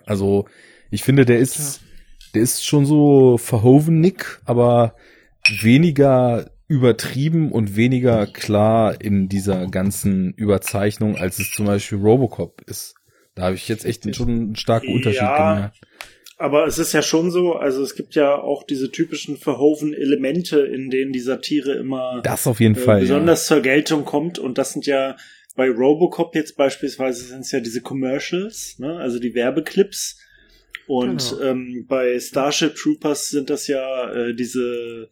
Also, 0.04 0.46
ich 0.90 1.02
finde, 1.02 1.24
der 1.24 1.38
ist, 1.38 1.80
der 2.34 2.42
ist 2.42 2.64
schon 2.64 2.86
so 2.86 3.38
verhovenig, 3.38 4.24
aber 4.44 4.94
weniger 5.60 6.50
übertrieben 6.68 7.50
und 7.50 7.76
weniger 7.76 8.26
klar 8.26 9.00
in 9.00 9.28
dieser 9.28 9.66
ganzen 9.68 10.32
Überzeichnung, 10.34 11.16
als 11.16 11.38
es 11.38 11.50
zum 11.52 11.66
Beispiel 11.66 11.98
Robocop 11.98 12.62
ist. 12.66 12.94
Da 13.34 13.44
habe 13.44 13.54
ich 13.54 13.68
jetzt 13.68 13.84
echt 13.86 14.14
schon 14.14 14.28
einen 14.28 14.56
starken 14.56 14.92
Unterschied 14.92 15.22
Ja. 15.22 15.54
gemerkt. 15.54 15.78
Aber 16.40 16.66
es 16.66 16.78
ist 16.78 16.92
ja 16.92 17.02
schon 17.02 17.32
so, 17.32 17.54
also 17.54 17.82
es 17.82 17.96
gibt 17.96 18.14
ja 18.14 18.36
auch 18.36 18.62
diese 18.62 18.92
typischen 18.92 19.36
verhoven 19.36 19.92
Elemente, 19.92 20.60
in 20.60 20.88
denen 20.88 21.12
die 21.12 21.18
Satire 21.20 21.72
immer 21.72 22.20
Das 22.22 22.46
auf 22.46 22.60
jeden 22.60 22.76
äh, 22.76 22.80
Fall. 22.80 23.00
besonders 23.00 23.46
zur 23.46 23.60
Geltung 23.60 24.04
kommt. 24.04 24.38
Und 24.38 24.56
das 24.56 24.72
sind 24.72 24.86
ja 24.86 25.16
bei 25.56 25.68
Robocop 25.68 26.36
jetzt 26.36 26.56
beispielsweise 26.56 27.24
sind 27.24 27.40
es 27.40 27.50
ja 27.50 27.58
diese 27.58 27.80
Commercials, 27.80 28.78
ne? 28.78 28.96
also 28.98 29.18
die 29.18 29.34
Werbeclips. 29.34 30.20
Und 30.88 31.30
Genau. 31.38 31.42
ähm, 31.42 31.84
bei 31.86 32.18
Starship 32.18 32.74
Troopers 32.74 33.28
sind 33.28 33.50
das 33.50 33.66
ja 33.68 34.10
äh, 34.12 34.34
diese, 34.34 35.08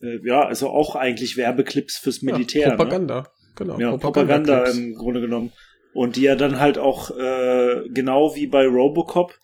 äh, 0.00 0.18
ja, 0.24 0.46
also 0.46 0.68
auch 0.70 0.94
eigentlich 0.96 1.36
Werbeclips 1.36 1.98
fürs 1.98 2.22
Militär. 2.22 2.62
Ja, 2.62 2.68
Ne? 2.70 2.76
Propaganda. 2.76 3.28
Genau. 3.56 3.78
Ja, 3.80 3.96
Propaganda 3.96 4.62
Propaganda-Clips. 4.62 4.78
im 4.78 4.94
Grunde 4.94 5.20
genommen. 5.20 5.52
Und 5.94 6.16
die 6.16 6.22
ja 6.22 6.36
dann 6.36 6.60
halt 6.60 6.78
auch, 6.78 7.10
äh, 7.18 7.88
genau 7.88 8.36
wie 8.36 8.46
bei 8.46 8.66
Robocop, 8.66 9.34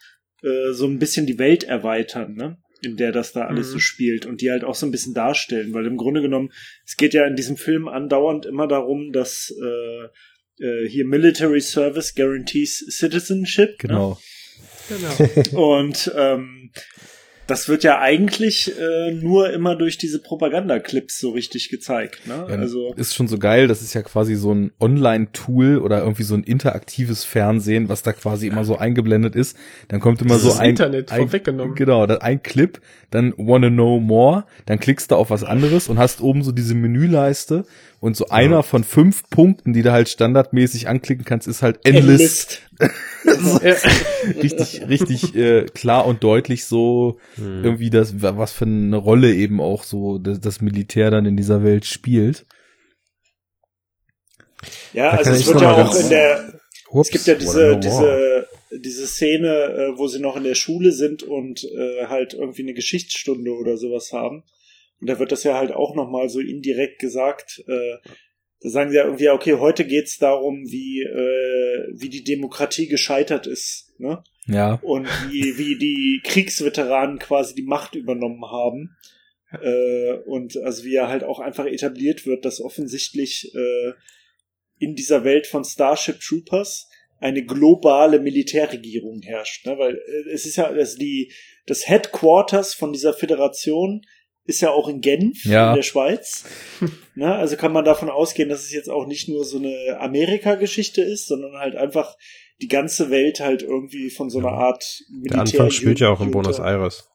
äh, 0.43 0.73
so 0.73 0.87
ein 0.87 0.99
bisschen 0.99 1.27
die 1.27 1.39
Welt 1.39 1.65
erweitern, 1.65 2.35
ne? 2.35 2.59
In 2.85 2.97
der 2.97 3.11
das 3.13 3.33
da 3.33 3.47
alles 3.47 3.69
Mhm. 3.69 3.73
so 3.73 3.79
spielt 3.79 4.27
und 4.27 4.41
die 4.41 4.51
halt 4.51 4.65
auch 4.65 4.75
so 4.75 4.87
ein 4.87 4.91
bisschen 4.91 5.15
darstellen, 5.15 5.73
weil 5.73 5.87
im 5.87 5.97
Grunde 5.97 6.21
genommen, 6.21 6.51
es 6.85 6.97
geht 6.97 7.15
ja 7.15 7.27
in 7.27 7.37
diesem 7.37 7.57
Film 7.57 7.87
andauernd 7.89 8.45
immer 8.45 8.67
darum, 8.69 9.13
dass 9.13 9.53
äh, 9.61 10.65
äh, 10.65 10.89
hier 10.89 11.07
Military 11.07 11.61
Service 11.61 12.15
guarantees 12.15 12.85
Citizenship. 12.91 13.79
Genau. 13.79 14.19
Genau. 14.89 15.61
Und 15.79 16.13
ähm, 16.17 16.71
das 17.47 17.69
wird 17.69 17.83
ja 17.83 17.99
eigentlich 17.99 18.73
äh, 18.79 19.13
nur 19.13 19.53
immer 19.53 19.77
durch 19.77 19.99
diese 19.99 20.21
Propaganda-Clips 20.21 21.19
so 21.19 21.31
richtig 21.31 21.69
gezeigt. 21.69 22.27
Ne? 22.27 22.47
Ja, 22.49 22.57
Also 22.57 22.95
ist 22.95 23.15
schon 23.15 23.29
so 23.29 23.39
geil, 23.39 23.67
das 23.67 23.83
ist 23.83 23.95
ja 23.95 24.03
quasi 24.03 24.37
so 24.37 24.55
ein 24.55 24.73
Online-Tool 24.81 25.79
oder 25.79 26.01
irgendwie 26.01 26.23
so 26.23 26.35
ein 26.35 26.45
interaktives 26.45 27.25
Fernsehen, 27.25 27.89
was 27.89 28.03
da 28.03 28.13
quasi 28.13 28.47
immer 28.47 28.65
so 28.65 28.79
eingeblendet 28.79 29.35
ist. 29.35 29.57
Dann 29.89 30.01
kommt 30.01 30.23
immer 30.23 30.35
Das 30.35 30.43
so 30.43 30.49
ist 30.51 30.61
ein 30.61 30.71
Internet 30.71 31.11
ein, 31.11 31.23
vorweggenommen. 31.23 31.75
Genau, 31.75 32.07
dann 32.07 32.19
ein 32.19 32.43
Clip, 32.43 32.81
dann 33.11 33.35
wanna 33.37 33.71
know 33.71 33.99
more, 33.99 34.45
dann 34.67 34.79
klickst 34.79 35.11
du 35.11 35.17
auf 35.17 35.31
was 35.31 35.45
anderes 35.45 35.89
und 35.89 35.99
hast 35.99 36.21
oben 36.21 36.43
so 36.43 36.53
diese 36.53 36.75
Menüleiste 36.75 37.65
und 38.03 38.17
so 38.17 38.27
einer 38.31 38.65
von 38.65 38.83
fünf 38.83 39.31
Punkten, 39.31 39.73
die 39.73 39.83
du 39.83 39.93
halt 39.93 40.09
standardmäßig 40.09 40.89
anklicken 40.89 41.25
kannst, 41.25 41.47
ist 41.47 41.63
halt 41.63 41.79
Endlist. 41.85 42.63
ja. 43.25 43.77
richtig, 44.43 44.89
richtig 44.89 45.37
äh, 45.37 45.67
klar 45.67 46.05
und 46.07 46.25
deutlich 46.25 46.65
so 46.65 47.21
Hm. 47.37 47.63
irgendwie 47.63 47.91
das, 47.91 48.21
was 48.21 48.53
für 48.53 48.65
eine 48.65 48.97
Rolle 48.97 49.33
eben 49.33 49.61
auch 49.61 49.85
so 49.85 50.19
das, 50.19 50.41
das 50.41 50.61
Militär 50.61 51.13
dann 51.13 51.27
in 51.27 51.37
dieser 51.37 51.63
Welt 51.63 51.87
spielt. 51.87 52.45
Ja, 54.93 55.13
Da 55.13 55.19
also 55.19 55.31
es 55.31 55.41
ich 55.43 55.47
wird 55.47 55.61
ja 55.61 55.73
auch 55.73 55.95
in 55.95 56.09
der, 56.09 56.55
Ups, 56.91 57.07
es 57.07 57.13
gibt 57.13 57.27
ja 57.29 57.35
diese, 57.37 57.79
diese, 57.79 58.49
diese 58.73 59.07
Szene, 59.07 59.49
äh, 59.49 59.97
wo 59.97 60.09
sie 60.09 60.19
noch 60.19 60.35
in 60.35 60.43
der 60.43 60.57
Schule 60.57 60.91
sind 60.91 61.23
und 61.23 61.63
äh, 61.63 62.07
halt 62.07 62.35
irgendwie 62.35 62.63
eine 62.63 62.75
Geschichtsstunde 62.75 63.53
oder 63.53 63.77
sowas 63.77 64.13
haben. 64.13 64.43
Und 65.03 65.09
da 65.09 65.19
wird 65.19 65.33
das 65.33 65.43
ja 65.43 65.59
halt 65.59 65.73
auch 65.73 65.97
nochmal 65.97 66.29
so 66.29 66.39
indirekt 66.39 67.01
gesagt. 67.01 67.63
Äh, 67.67 67.97
da 68.61 68.69
sagen 68.69 68.91
sie 68.91 68.97
ja 68.97 69.05
irgendwie, 69.05 69.25
ja, 69.25 69.35
okay, 69.35 69.55
heute 69.55 69.85
geht's 69.85 70.19
darum, 70.19 70.63
wie, 70.71 71.03
äh, 71.03 71.89
wie 71.93 72.09
die 72.09 72.23
Demokratie 72.23 72.87
gescheitert 72.87 73.49
ist. 73.49 73.93
Ne? 73.99 74.23
Ja. 74.47 74.75
und 74.83 75.07
wie, 75.31 75.59
wie 75.59 75.77
die 75.77 76.21
Kriegsveteranen 76.25 77.19
quasi 77.19 77.55
die 77.55 77.63
Macht 77.63 77.97
übernommen 77.97 78.45
haben. 78.45 78.97
Äh, 79.61 80.15
und 80.25 80.57
also 80.59 80.85
wie 80.85 80.95
er 80.95 81.09
halt 81.09 81.25
auch 81.25 81.41
einfach 81.41 81.67
etabliert 81.67 82.25
wird, 82.25 82.45
dass 82.45 82.61
offensichtlich 82.61 83.53
äh, 83.55 83.93
in 84.79 84.95
dieser 84.95 85.25
Welt 85.25 85.49
von 85.49 85.65
Starship 85.65 86.21
Troopers 86.21 86.89
eine 87.19 87.45
globale 87.45 88.21
Militärregierung 88.21 89.21
herrscht. 89.23 89.67
Ne? 89.67 89.79
Weil 89.79 89.97
äh, 89.97 90.31
es 90.33 90.47
ist 90.47 90.57
ja, 90.57 90.67
also 90.67 90.97
die, 90.97 91.33
das 91.67 91.89
Headquarters 91.89 92.75
von 92.75 92.93
dieser 92.93 93.15
Föderation 93.15 94.03
ist 94.45 94.61
ja 94.61 94.71
auch 94.71 94.89
in 94.89 95.01
Genf 95.01 95.45
Ja. 95.45 95.71
in 95.71 95.77
der 95.77 95.83
Schweiz. 95.83 96.45
ne? 97.15 97.35
Also 97.35 97.57
kann 97.57 97.73
man 97.73 97.85
davon 97.85 98.11
ausgehen, 98.11 98.49
dass 98.49 98.61
es 98.65 98.73
jetzt 98.73 98.91
auch 98.91 99.07
nicht 99.07 99.29
nur 99.29 99.45
so 99.45 99.59
eine 99.59 99.99
Amerika-Geschichte 100.01 101.03
ist, 101.03 101.27
sondern 101.29 101.59
halt 101.59 101.77
einfach 101.77 102.17
die 102.61 102.69
ganze 102.69 103.11
Welt 103.11 103.41
halt 103.41 103.63
irgendwie 103.63 104.11
von 104.11 104.31
so 104.31 104.39
einer 104.39 104.53
Art 104.53 105.03
Der 105.11 105.41
Anfang 105.41 105.71
spielt 105.71 106.01
ja 106.01 106.11
auch 106.11 106.21
in 106.21 106.31
Buenos 106.31 106.59
Aires. 106.59 107.09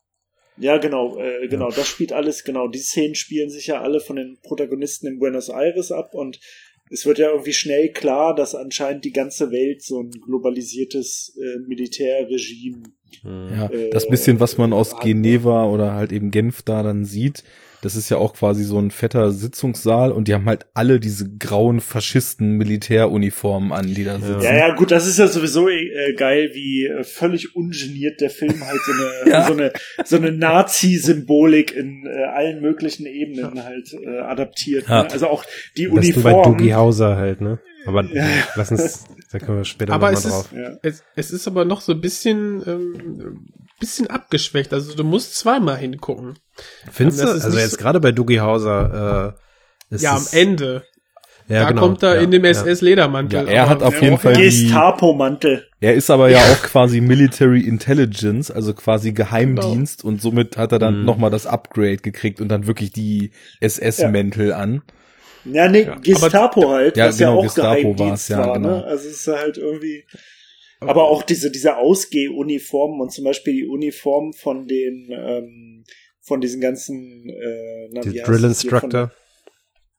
Ja, 0.60 0.78
genau, 0.78 1.20
äh, 1.20 1.48
genau, 1.48 1.70
das 1.70 1.88
spielt 1.88 2.12
alles, 2.12 2.44
genau, 2.44 2.68
die 2.68 2.80
Szenen 2.80 3.14
spielen 3.16 3.50
sich 3.50 3.68
ja 3.68 3.82
alle 3.82 4.00
von 4.00 4.16
den 4.16 4.40
Protagonisten 4.42 5.06
in 5.06 5.20
Buenos 5.20 5.50
Aires 5.50 5.92
ab 5.92 6.16
und 6.16 6.40
es 6.90 7.06
wird 7.06 7.20
ja 7.20 7.30
irgendwie 7.30 7.54
schnell 7.54 7.92
klar, 7.92 8.34
dass 8.34 8.56
anscheinend 8.56 9.06
die 9.06 9.12
ganze 9.12 9.52
Welt 9.52 9.84
so 9.84 10.02
ein 10.02 10.10
globalisiertes 10.10 11.38
äh, 11.38 11.60
Militärregime 11.68 12.84
Ja, 13.24 13.68
Äh, 13.70 13.90
das 13.92 14.08
bisschen, 14.08 14.40
was 14.40 14.58
man 14.58 14.74
aus 14.74 15.00
Geneva 15.00 15.66
oder 15.66 15.94
halt 15.94 16.12
eben 16.12 16.32
Genf 16.32 16.62
da 16.62 16.84
dann 16.84 17.06
sieht, 17.06 17.44
das 17.84 17.96
ist 17.96 18.10
ja 18.10 18.18
auch 18.18 18.34
quasi 18.34 18.64
so 18.64 18.80
ein 18.80 18.90
fetter 18.90 19.32
Sitzungssaal 19.32 20.12
und 20.12 20.28
die 20.28 20.34
haben 20.34 20.46
halt 20.48 20.66
alle 20.74 21.00
diese 21.00 21.30
grauen 21.38 21.80
Faschisten 21.80 22.54
Militäruniformen 22.54 23.72
an, 23.72 23.94
die 23.94 24.04
da 24.04 24.20
sitzen. 24.20 24.42
Ja, 24.42 24.56
ja, 24.56 24.74
gut, 24.76 24.90
das 24.92 25.06
ist 25.06 25.20
ja 25.20 25.28
sowieso 25.28 25.70
äh, 25.70 26.14
geil, 26.18 26.50
wie 26.54 26.86
äh, 26.88 27.04
völlig 27.04 27.56
ungeniert 27.56 28.20
der 28.20 28.32
Film 28.32 28.56
halt 28.66 28.80
so 28.84 28.92
eine, 28.94 29.32
Ja. 29.32 29.46
so 29.48 29.54
eine, 29.54 29.74
so 30.06 30.16
eine 30.16 30.32
Nazi-Symbolik 30.32 31.76
in 31.76 32.06
äh, 32.08 32.24
allen 32.26 32.62
möglichen 32.62 33.06
Ebenen 33.06 33.64
halt 33.64 33.94
äh, 33.94 34.20
adaptiert. 34.20 34.88
Ja. 34.90 35.04
Ne? 35.04 35.12
Also 35.12 35.28
auch 35.28 35.44
die 35.78 35.88
Das 35.94 36.10
du 36.10 36.24
bei. 36.24 36.34
Doogie 36.44 36.74
Hauser 36.74 37.16
halt, 37.18 37.42
ne? 37.42 37.60
Aber 37.86 38.04
Ja. 38.04 38.26
lass 38.56 38.72
uns, 38.72 39.06
da 39.32 39.40
können 39.40 39.58
wir 39.58 39.66
später 39.66 39.94
Aber 39.94 40.12
nochmal 40.12 40.14
es 40.20 40.26
ist, 40.26 40.32
drauf. 40.32 40.50
Ja. 40.54 40.78
es, 40.84 41.04
es 41.16 41.32
ist 41.32 41.48
aber 41.48 41.66
noch 41.66 41.82
so 41.82 41.92
ein 41.94 42.02
bisschen, 42.02 42.64
ähm, 42.66 43.48
bisschen 43.80 44.08
abgeschwächt. 44.08 44.74
Also 44.74 44.96
du 44.96 45.04
musst 45.04 45.36
zweimal 45.36 45.78
hingucken. 45.78 46.36
Findest 46.92 47.22
du? 47.22 47.26
das 47.26 47.36
ist 47.38 47.46
Also 47.46 47.58
jetzt 47.60 47.72
so- 47.72 47.78
gerade 47.78 48.00
bei 48.00 48.12
Doogie 48.12 48.40
Hauser, 48.40 49.36
äh, 49.92 49.96
ist 49.96 50.02
ja, 50.02 50.16
am 50.16 50.26
Ende. 50.32 50.84
Ja, 51.50 51.62
da 51.64 51.70
genau. 51.70 51.82
kommt 51.82 52.04
er 52.04 52.16
Ja, 52.16 52.22
in 52.22 52.32
dem. 52.32 52.44
SS-Ledermantel. 52.44 53.46
Ja, 53.46 53.52
er 53.52 53.70
hat 53.70 53.82
auf 53.82 54.02
jeden 54.02 54.18
Fall 54.18 54.34
die, 54.34 54.42
Gestapo-Mantel. 54.44 55.66
er 55.80 55.94
ist 55.94 56.10
aber 56.10 56.30
ja 56.30 56.40
auch 56.40 56.62
quasi 56.62 57.00
Military 57.00 57.62
Intelligence, 57.62 58.52
also 58.52 58.74
quasi 58.74 59.14
Geheimdienst 59.14 60.04
und 60.04 60.22
somit 60.22 60.58
hat 60.58 60.74
er 60.74 60.80
dann 60.80 61.00
Mhm. 61.00 61.06
nochmal 61.06 61.30
das 61.30 61.46
Upgrade 61.46 61.98
gekriegt 61.98 62.42
und 62.42 62.50
dann 62.50 62.68
wirklich 62.68 62.92
die 62.92 63.32
SS-Mäntel 63.62 64.52
an. 64.54 64.82
Ja, 65.46 65.70
nee, 65.70 65.84
Ja, 65.84 65.96
Gestapo 65.96 66.70
halt, 66.70 66.98
Ja, 66.98 67.08
was 67.08 67.18
genau, 67.18 67.32
ja 67.32 67.38
auch 67.38 67.44
Gestapo 67.44 67.76
Geheimdienst 67.76 68.30
ja, 68.30 68.38
war, 68.40 68.54
genau. 68.54 68.70
ne? 68.70 68.84
Also 68.86 69.08
es 69.10 69.22
ist 69.22 69.28
halt 69.28 69.58
irgendwie. 69.58 70.06
Aber 70.80 71.06
auch 71.06 71.24
diese, 71.24 71.50
diese 71.50 71.78
Ausgehuniformen 71.78 73.02
und 73.02 73.12
zum 73.12 73.24
Beispiel 73.24 73.54
die 73.54 73.68
Uniform 73.68 74.34
von 74.34 74.68
den, 74.68 75.10
ähm, 75.12 75.84
von 76.22 76.40
diesen 76.40 76.62
ganzen, 76.62 77.28
äh, 77.30 77.90
na, 77.92 78.02
Die 78.02 78.22
Drill 78.22 78.44
Instructor. 78.44 79.12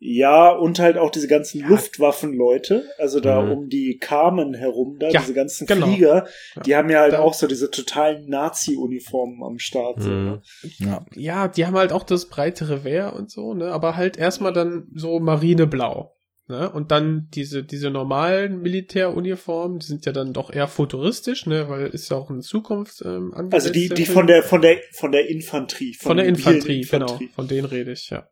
Ja, 0.01 0.51
und 0.53 0.79
halt 0.79 0.97
auch 0.97 1.11
diese 1.11 1.27
ganzen 1.27 1.61
Luftwaffenleute, 1.67 2.85
also 2.99 3.19
da 3.19 3.43
Mhm. 3.43 3.51
um 3.51 3.69
die 3.69 3.99
Carmen 3.99 4.55
herum, 4.55 4.97
da 5.01 5.09
Ja, 5.09 5.21
diese 5.21 5.35
ganzen 5.35 5.67
genau. 5.67 5.87
Flieger, 5.87 6.27
die 6.65 6.77
haben 6.77 6.89
ja 6.89 7.01
halt 7.01 7.15
Da- 7.15 7.19
auch 7.19 7.35
so 7.35 7.47
diese 7.49 7.71
totalen 7.71 8.29
Nazi-Uniformen 8.29 9.43
am 9.43 9.59
Start. 9.59 10.01
So, 10.03 10.09
Mhm. 10.11 10.25
ne? 10.25 10.43
Ja. 10.79 11.07
ja, 11.15 11.49
die 11.49 11.67
haben 11.67 11.77
halt 11.77 11.93
auch 11.93 12.05
das 12.05 12.27
breitere 12.27 12.85
Wehr 12.85 13.13
und 13.15 13.31
so, 13.31 13.55
ne? 13.55 13.73
Aber 13.73 13.97
halt 13.97 14.17
erstmal 14.17 14.53
dann 14.53 14.87
so 14.95 15.19
marineblau. 15.19 16.15
Ne? 16.51 16.71
Und 16.71 16.91
dann 16.93 17.29
diese, 17.35 17.63
diese 17.63 17.91
normalen 17.91 18.63
Militäruniformen, 18.63 19.81
die 19.81 19.87
sind 19.87 20.07
ja 20.07 20.13
dann 20.13 20.33
doch 20.33 20.51
eher 20.51 20.67
futuristisch, 20.67 21.45
ne? 21.45 21.69
Weil 21.69 21.89
ist 21.89 22.09
ja 22.11 22.17
auch 22.17 22.31
in 22.31 22.41
Zukunft 22.41 23.03
ähm, 23.05 23.35
angesetzt. 23.35 23.67
Also 23.67 23.71
die, 23.73 23.89
der 23.89 23.97
die 23.97 24.07
von 24.07 24.27
der, 24.27 24.43
von 24.43 24.63
der, 24.63 24.79
von 24.93 25.13
der 25.13 25.29
Infanterie. 25.29 25.93
von 25.95 26.17
der 26.17 26.25
mobilen 26.27 26.37
Infanterie, 26.37 26.81
Infanterie. 26.81 27.19
genau. 27.19 27.33
Von 27.35 27.49
denen 27.49 27.67
rede 27.67 27.93
ich, 27.93 28.09
ja. 28.11 28.27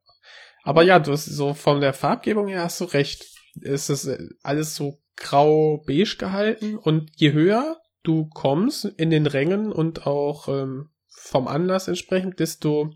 Aber 0.66 0.82
ja, 0.82 0.98
du 0.98 1.12
hast 1.12 1.26
so 1.26 1.54
von 1.54 1.80
der 1.80 1.92
Farbgebung 1.92 2.48
her 2.48 2.64
hast 2.64 2.80
du 2.80 2.86
recht. 2.86 3.24
Es 3.62 3.88
ist 3.88 4.06
äh, 4.06 4.18
alles 4.42 4.74
so 4.74 4.98
grau-beige 5.14 6.16
gehalten 6.18 6.76
und 6.76 7.08
je 7.14 7.32
höher 7.32 7.80
du 8.02 8.28
kommst 8.28 8.84
in 8.84 9.10
den 9.10 9.26
Rängen 9.26 9.70
und 9.70 10.08
auch 10.08 10.48
ähm, 10.48 10.90
vom 11.08 11.46
Anlass 11.46 11.86
entsprechend, 11.86 12.40
desto 12.40 12.92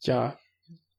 ja 0.00 0.38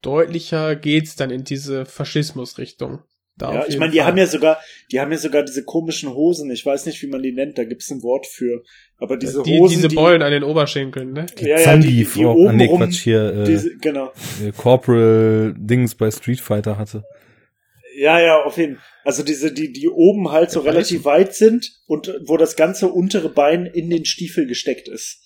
deutlicher 0.02 0.76
geht's 0.76 1.16
dann 1.16 1.32
in 1.32 1.44
diese 1.44 1.86
Faschismus-Richtung. 1.88 3.04
Da 3.38 3.54
Ja, 3.54 3.66
ich 3.68 3.78
meine, 3.78 3.92
die 3.92 3.98
Fall. 3.98 4.08
haben 4.08 4.18
ja 4.18 4.28
sogar, 4.28 4.60
die 4.92 5.00
haben 5.00 5.12
ja 5.12 5.18
sogar 5.18 5.44
diese 5.44 5.64
komischen 5.64 6.14
Hosen. 6.14 6.50
Ich 6.52 6.66
weiß 6.66 6.86
nicht, 6.86 7.02
wie 7.02 7.08
man 7.08 7.22
die 7.22 7.34
nennt. 7.34 7.58
Da 7.58 7.66
gibt's 7.66 7.92
ein 7.92 8.02
Wort 8.02 8.28
für. 8.28 8.64
Aber 8.98 9.18
diese 9.18 9.44
die, 9.44 9.60
Hosen, 9.60 9.76
diese 9.76 9.88
die, 9.90 9.96
Beulen 9.96 10.22
an 10.22 10.32
den 10.32 10.44
Oberschenkeln, 10.44 11.12
ne? 11.12 11.26
ja, 11.40 11.48
ja, 11.48 11.58
die, 11.58 11.64
Zangief, 11.64 12.14
die 12.14 12.26
oh, 12.26 12.32
oben 12.32 12.56
nee, 12.56 12.68
Quatsch, 12.68 13.02
hier, 13.02 13.34
äh, 13.34 13.44
diese, 13.44 13.76
genau. 13.78 14.14
äh, 14.42 14.52
Corporal 14.56 15.54
Dings 15.58 15.96
bei 15.96 16.10
Street 16.12 16.40
Fighter 16.40 16.78
hatte. 16.78 17.04
Ja, 17.98 18.20
ja, 18.20 18.44
auf 18.44 18.58
jeden 18.58 18.76
Fall. 18.76 18.84
Also 19.04 19.24
diese, 19.24 19.54
die, 19.54 19.72
die 19.72 19.88
oben 19.88 20.32
halt 20.32 20.50
so 20.50 20.62
Ja, 20.62 20.72
relativ 20.72 21.06
weit 21.06 21.36
sind 21.36 21.72
und 21.88 22.14
wo 22.26 22.38
das 22.38 22.56
ganze 22.56 22.88
untere 22.88 23.30
Bein 23.30 23.66
in 23.66 23.90
den 23.90 24.06
Stiefel 24.06 24.48
gesteckt 24.48 24.88
ist. 24.88 25.22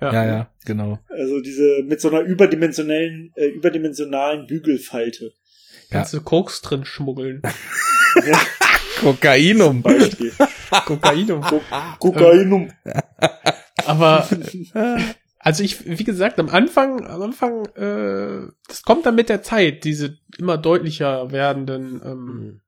Ja, 0.00 0.26
ja, 0.26 0.50
genau. 0.64 0.98
Also 1.08 1.40
diese 1.40 1.84
mit 1.84 2.00
so 2.00 2.08
einer 2.08 2.22
überdimensionellen, 2.22 3.32
äh, 3.36 3.46
überdimensionalen 3.46 4.46
Bügelfalte. 4.46 5.32
Kannst 5.92 6.14
du 6.14 6.20
Koks 6.20 6.60
drin 6.62 6.84
schmuggeln. 6.84 7.42
Kokainum. 9.00 9.82
Beispiel. 9.82 10.32
Kokainum. 10.86 11.40
Ko 11.42 11.60
Kokainum. 11.98 12.70
Aber 13.86 14.28
äh, 14.74 14.98
also 15.38 15.62
ich, 15.64 15.84
wie 15.86 16.04
gesagt, 16.04 16.38
am 16.38 16.48
Anfang, 16.48 17.04
am 17.06 17.22
Anfang, 17.22 17.64
äh, 17.76 18.48
das 18.68 18.82
kommt 18.82 19.06
dann 19.06 19.14
mit 19.14 19.28
der 19.28 19.42
Zeit, 19.42 19.84
diese 19.84 20.18
immer 20.38 20.58
deutlicher 20.58 21.32
werdenden 21.32 22.00
ähm, 22.04 22.60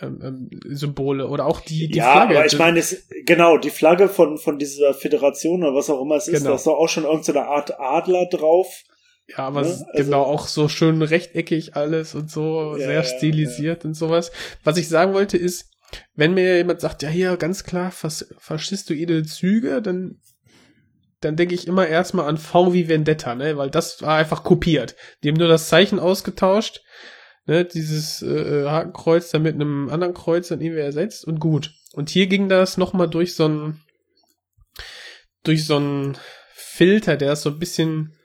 ähm, 0.00 0.20
ähm, 0.22 0.50
Symbole 0.74 1.26
oder 1.28 1.46
auch 1.46 1.60
die, 1.60 1.88
die 1.88 1.98
ja, 1.98 2.12
Flagge. 2.12 2.36
aber 2.36 2.46
ich 2.46 2.58
meine, 2.58 2.78
es, 2.78 3.08
genau, 3.24 3.56
die 3.58 3.70
Flagge 3.70 4.08
von, 4.08 4.36
von 4.38 4.58
dieser 4.58 4.92
Föderation 4.92 5.62
oder 5.62 5.74
was 5.74 5.88
auch 5.90 6.02
immer 6.02 6.16
es 6.16 6.28
ist, 6.28 6.38
Genau. 6.38 6.50
da 6.50 6.56
ist 6.56 6.66
doch 6.66 6.76
auch 6.76 6.88
schon 6.88 7.04
irgendeine 7.04 7.46
Art 7.46 7.78
Adler 7.80 8.26
drauf. 8.26 8.82
Ja, 9.28 9.38
aber 9.38 9.62
ne? 9.62 9.68
es 9.68 9.76
ist 9.76 9.86
Also- 9.92 10.04
genau 10.04 10.22
auch 10.22 10.46
so 10.46 10.68
schön 10.68 11.02
rechteckig 11.02 11.74
alles 11.76 12.14
und 12.14 12.30
so, 12.30 12.72
Ja, 12.72 12.86
sehr 12.86 12.92
ja, 12.92 13.02
stilisiert 13.04 13.84
und 13.84 13.94
sowas. 13.94 14.32
Was 14.64 14.76
ich 14.76 14.88
sagen 14.88 15.14
wollte 15.14 15.36
ist, 15.36 15.70
wenn 16.14 16.34
mir 16.34 16.56
jemand 16.56 16.80
sagt, 16.80 17.02
ja 17.02 17.08
hier 17.08 17.36
ganz 17.36 17.64
klar 17.64 17.90
fas 17.92 18.26
faschistoide 18.38 19.24
Züge, 19.24 19.80
dann 19.82 20.20
dann 21.20 21.36
denke 21.36 21.54
ich 21.54 21.66
immer 21.66 21.86
erstmal 21.86 22.28
an 22.28 22.36
V 22.36 22.74
wie 22.74 22.88
Vendetta, 22.88 23.34
ne, 23.34 23.56
weil 23.56 23.70
das 23.70 24.02
war 24.02 24.18
einfach 24.18 24.44
kopiert. 24.44 24.96
Die 25.22 25.28
haben 25.28 25.36
nur 25.36 25.48
das 25.48 25.68
Zeichen 25.68 25.98
ausgetauscht, 25.98 26.82
ne, 27.46 27.64
dieses 27.64 28.20
äh, 28.20 28.26
äh, 28.64 28.68
Hakenkreuz 28.68 29.30
dann 29.30 29.42
mit 29.42 29.54
einem 29.54 29.88
anderen 29.88 30.12
Kreuz 30.12 30.48
dann 30.48 30.60
irgendwie 30.60 30.82
ersetzt 30.82 31.24
und 31.24 31.40
gut. 31.40 31.72
Und 31.94 32.10
hier 32.10 32.26
ging 32.26 32.48
das 32.50 32.76
nochmal 32.76 33.08
durch 33.08 33.34
so 33.34 33.48
ein 33.48 33.80
durch 35.42 35.64
so 35.66 35.78
ein 35.78 36.18
Filter, 36.52 37.16
der 37.16 37.32
es 37.32 37.42
so 37.42 37.50
ein 37.50 37.58
bisschen 37.58 38.15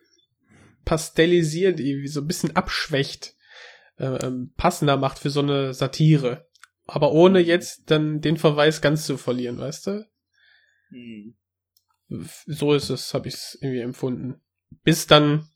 pastellisiert, 0.86 1.79
irgendwie 1.79 2.07
so 2.07 2.21
ein 2.21 2.27
bisschen 2.27 2.55
abschwächt, 2.55 3.36
äh, 3.97 4.05
ähm, 4.25 4.53
passender 4.57 4.97
macht 4.97 5.19
für 5.19 5.29
so 5.29 5.41
eine 5.41 5.73
Satire. 5.73 6.47
Aber 6.86 7.11
ohne 7.11 7.39
jetzt 7.39 7.84
dann 7.91 8.21
den 8.21 8.38
Verweis 8.38 8.82
ganz 8.82 9.05
zu 9.05 9.17
verlieren, 9.17 9.57
weißt 9.59 9.88
du? 9.88 10.05
Hm. 10.89 11.36
so 12.47 12.73
ist 12.73 12.89
es, 12.89 13.13
habe 13.13 13.29
ich 13.29 13.36
es 13.36 13.57
irgendwie 13.61 13.82
empfunden. 13.82 14.41
Bis 14.84 15.07
dann 15.07 15.47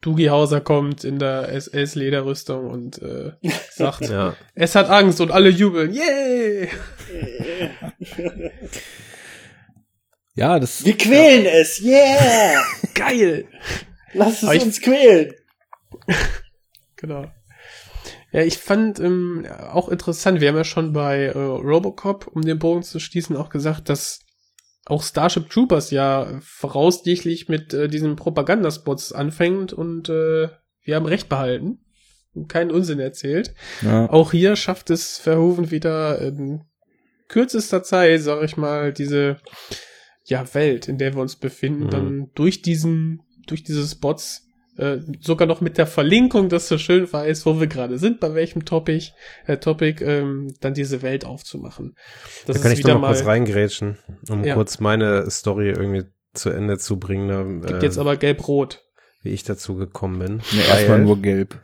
Dugi 0.00 0.26
Hauser 0.26 0.60
kommt 0.60 1.02
in 1.02 1.18
der 1.18 1.48
SS-Lederrüstung 1.48 2.68
und 2.68 3.00
äh, 3.02 3.32
sagt, 3.72 4.02
Ja. 4.08 4.36
es 4.54 4.74
hat 4.74 4.88
Angst 4.90 5.20
und 5.20 5.30
alle 5.32 5.48
jubeln. 5.48 5.92
Yay! 5.92 6.68
Ja, 10.36 10.58
das, 10.58 10.84
Wir 10.84 10.98
quälen 10.98 11.46
es, 11.46 11.80
yeah! 11.80 12.60
Geil! 12.94 13.46
Lass 14.14 14.42
es 14.42 14.52
ich- 14.52 14.62
uns 14.62 14.80
quälen. 14.80 15.32
Genau. 16.96 17.26
Ja, 18.32 18.42
ich 18.42 18.58
fand 18.58 18.98
ähm, 18.98 19.46
auch 19.70 19.88
interessant, 19.88 20.40
wir 20.40 20.48
haben 20.48 20.56
ja 20.56 20.64
schon 20.64 20.92
bei 20.92 21.24
äh, 21.26 21.38
Robocop, 21.38 22.26
um 22.28 22.42
den 22.42 22.58
Bogen 22.58 22.82
zu 22.82 22.98
schließen, 22.98 23.36
auch 23.36 23.50
gesagt, 23.50 23.88
dass 23.88 24.20
auch 24.86 25.02
Starship 25.02 25.50
Troopers 25.50 25.90
ja 25.90 26.40
voraussichtlich 26.42 27.48
mit 27.48 27.74
äh, 27.74 27.88
diesen 27.88 28.16
Propagandaspots 28.16 29.12
anfängt 29.12 29.72
und 29.72 30.08
äh, 30.08 30.48
wir 30.82 30.96
haben 30.96 31.06
recht 31.06 31.28
behalten 31.28 31.78
und 32.34 32.48
keinen 32.48 32.70
Unsinn 32.70 32.98
erzählt. 33.00 33.54
ja. 33.82 34.08
Auch 34.10 34.32
hier 34.32 34.56
schafft 34.56 34.90
es 34.90 35.18
Verhoeven 35.18 35.70
wieder 35.70 36.18
in 36.20 36.62
kürzester 37.28 37.82
Zeit, 37.82 38.20
sag 38.22 38.42
ich 38.44 38.56
mal, 38.56 38.92
diese 38.92 39.36
ja, 40.24 40.44
Welt, 40.54 40.88
in 40.88 40.98
der 40.98 41.14
wir 41.14 41.20
uns 41.22 41.36
befinden, 41.36 41.84
Mhm. 41.84 41.90
dann 41.90 42.30
durch 42.34 42.62
diesen, 42.62 43.22
durch 43.46 43.62
diese 43.62 43.86
Spots, 43.86 44.42
äh, 44.76 44.98
sogar 45.20 45.46
noch 45.46 45.60
mit 45.60 45.78
der 45.78 45.86
Verlinkung, 45.86 46.48
dass 46.48 46.68
du 46.68 46.78
schön 46.78 47.10
weißt, 47.12 47.46
wo 47.46 47.60
wir 47.60 47.66
gerade 47.68 47.98
sind, 47.98 48.18
bei 48.20 48.34
welchem 48.34 48.64
Topic, 48.64 49.12
äh, 49.46 49.56
Topic, 49.58 50.04
ähm, 50.04 50.54
dann 50.60 50.74
diese 50.74 51.02
Welt 51.02 51.24
aufzumachen. 51.24 51.94
Das 52.46 52.56
Da 52.56 52.62
kann 52.62 52.72
ist 52.72 52.78
ich 52.78 52.84
wieder 52.84 52.94
noch 52.94 53.00
mal 53.02 53.12
kurz 53.14 53.24
reingrätschen, 53.26 53.98
um 54.28 54.42
Ja. 54.44 54.54
kurz 54.54 54.80
meine 54.80 55.30
Story 55.30 55.68
irgendwie 55.68 56.04
zu 56.32 56.50
Ende 56.50 56.78
zu 56.78 56.98
bringen, 56.98 57.60
gibt 57.62 57.82
äh, 57.82 57.86
jetzt 57.86 57.98
aber 57.98 58.16
gelb-rot. 58.16 58.82
wie 59.22 59.30
ich 59.30 59.44
dazu 59.44 59.76
gekommen 59.76 60.18
bin. 60.18 60.42
Ja, 60.50 60.76
erstmal 60.76 60.98
nur 61.00 61.22
gelb. 61.22 61.60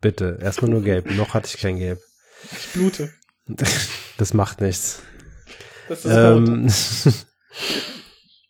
Bitte, 0.00 0.38
erstmal 0.42 0.70
nur 0.70 0.82
gelb. 0.82 1.10
Noch 1.12 1.32
hatte 1.34 1.48
ich 1.54 1.60
kein 1.60 1.78
Gelb. 1.78 2.00
Ich 2.52 2.72
blute. 2.72 3.10
Das 4.18 4.34
macht 4.34 4.60
nichts. 4.60 5.02
Das 5.88 6.04
ist 6.04 6.10
rot. 6.12 6.48
Ähm, 6.48 6.68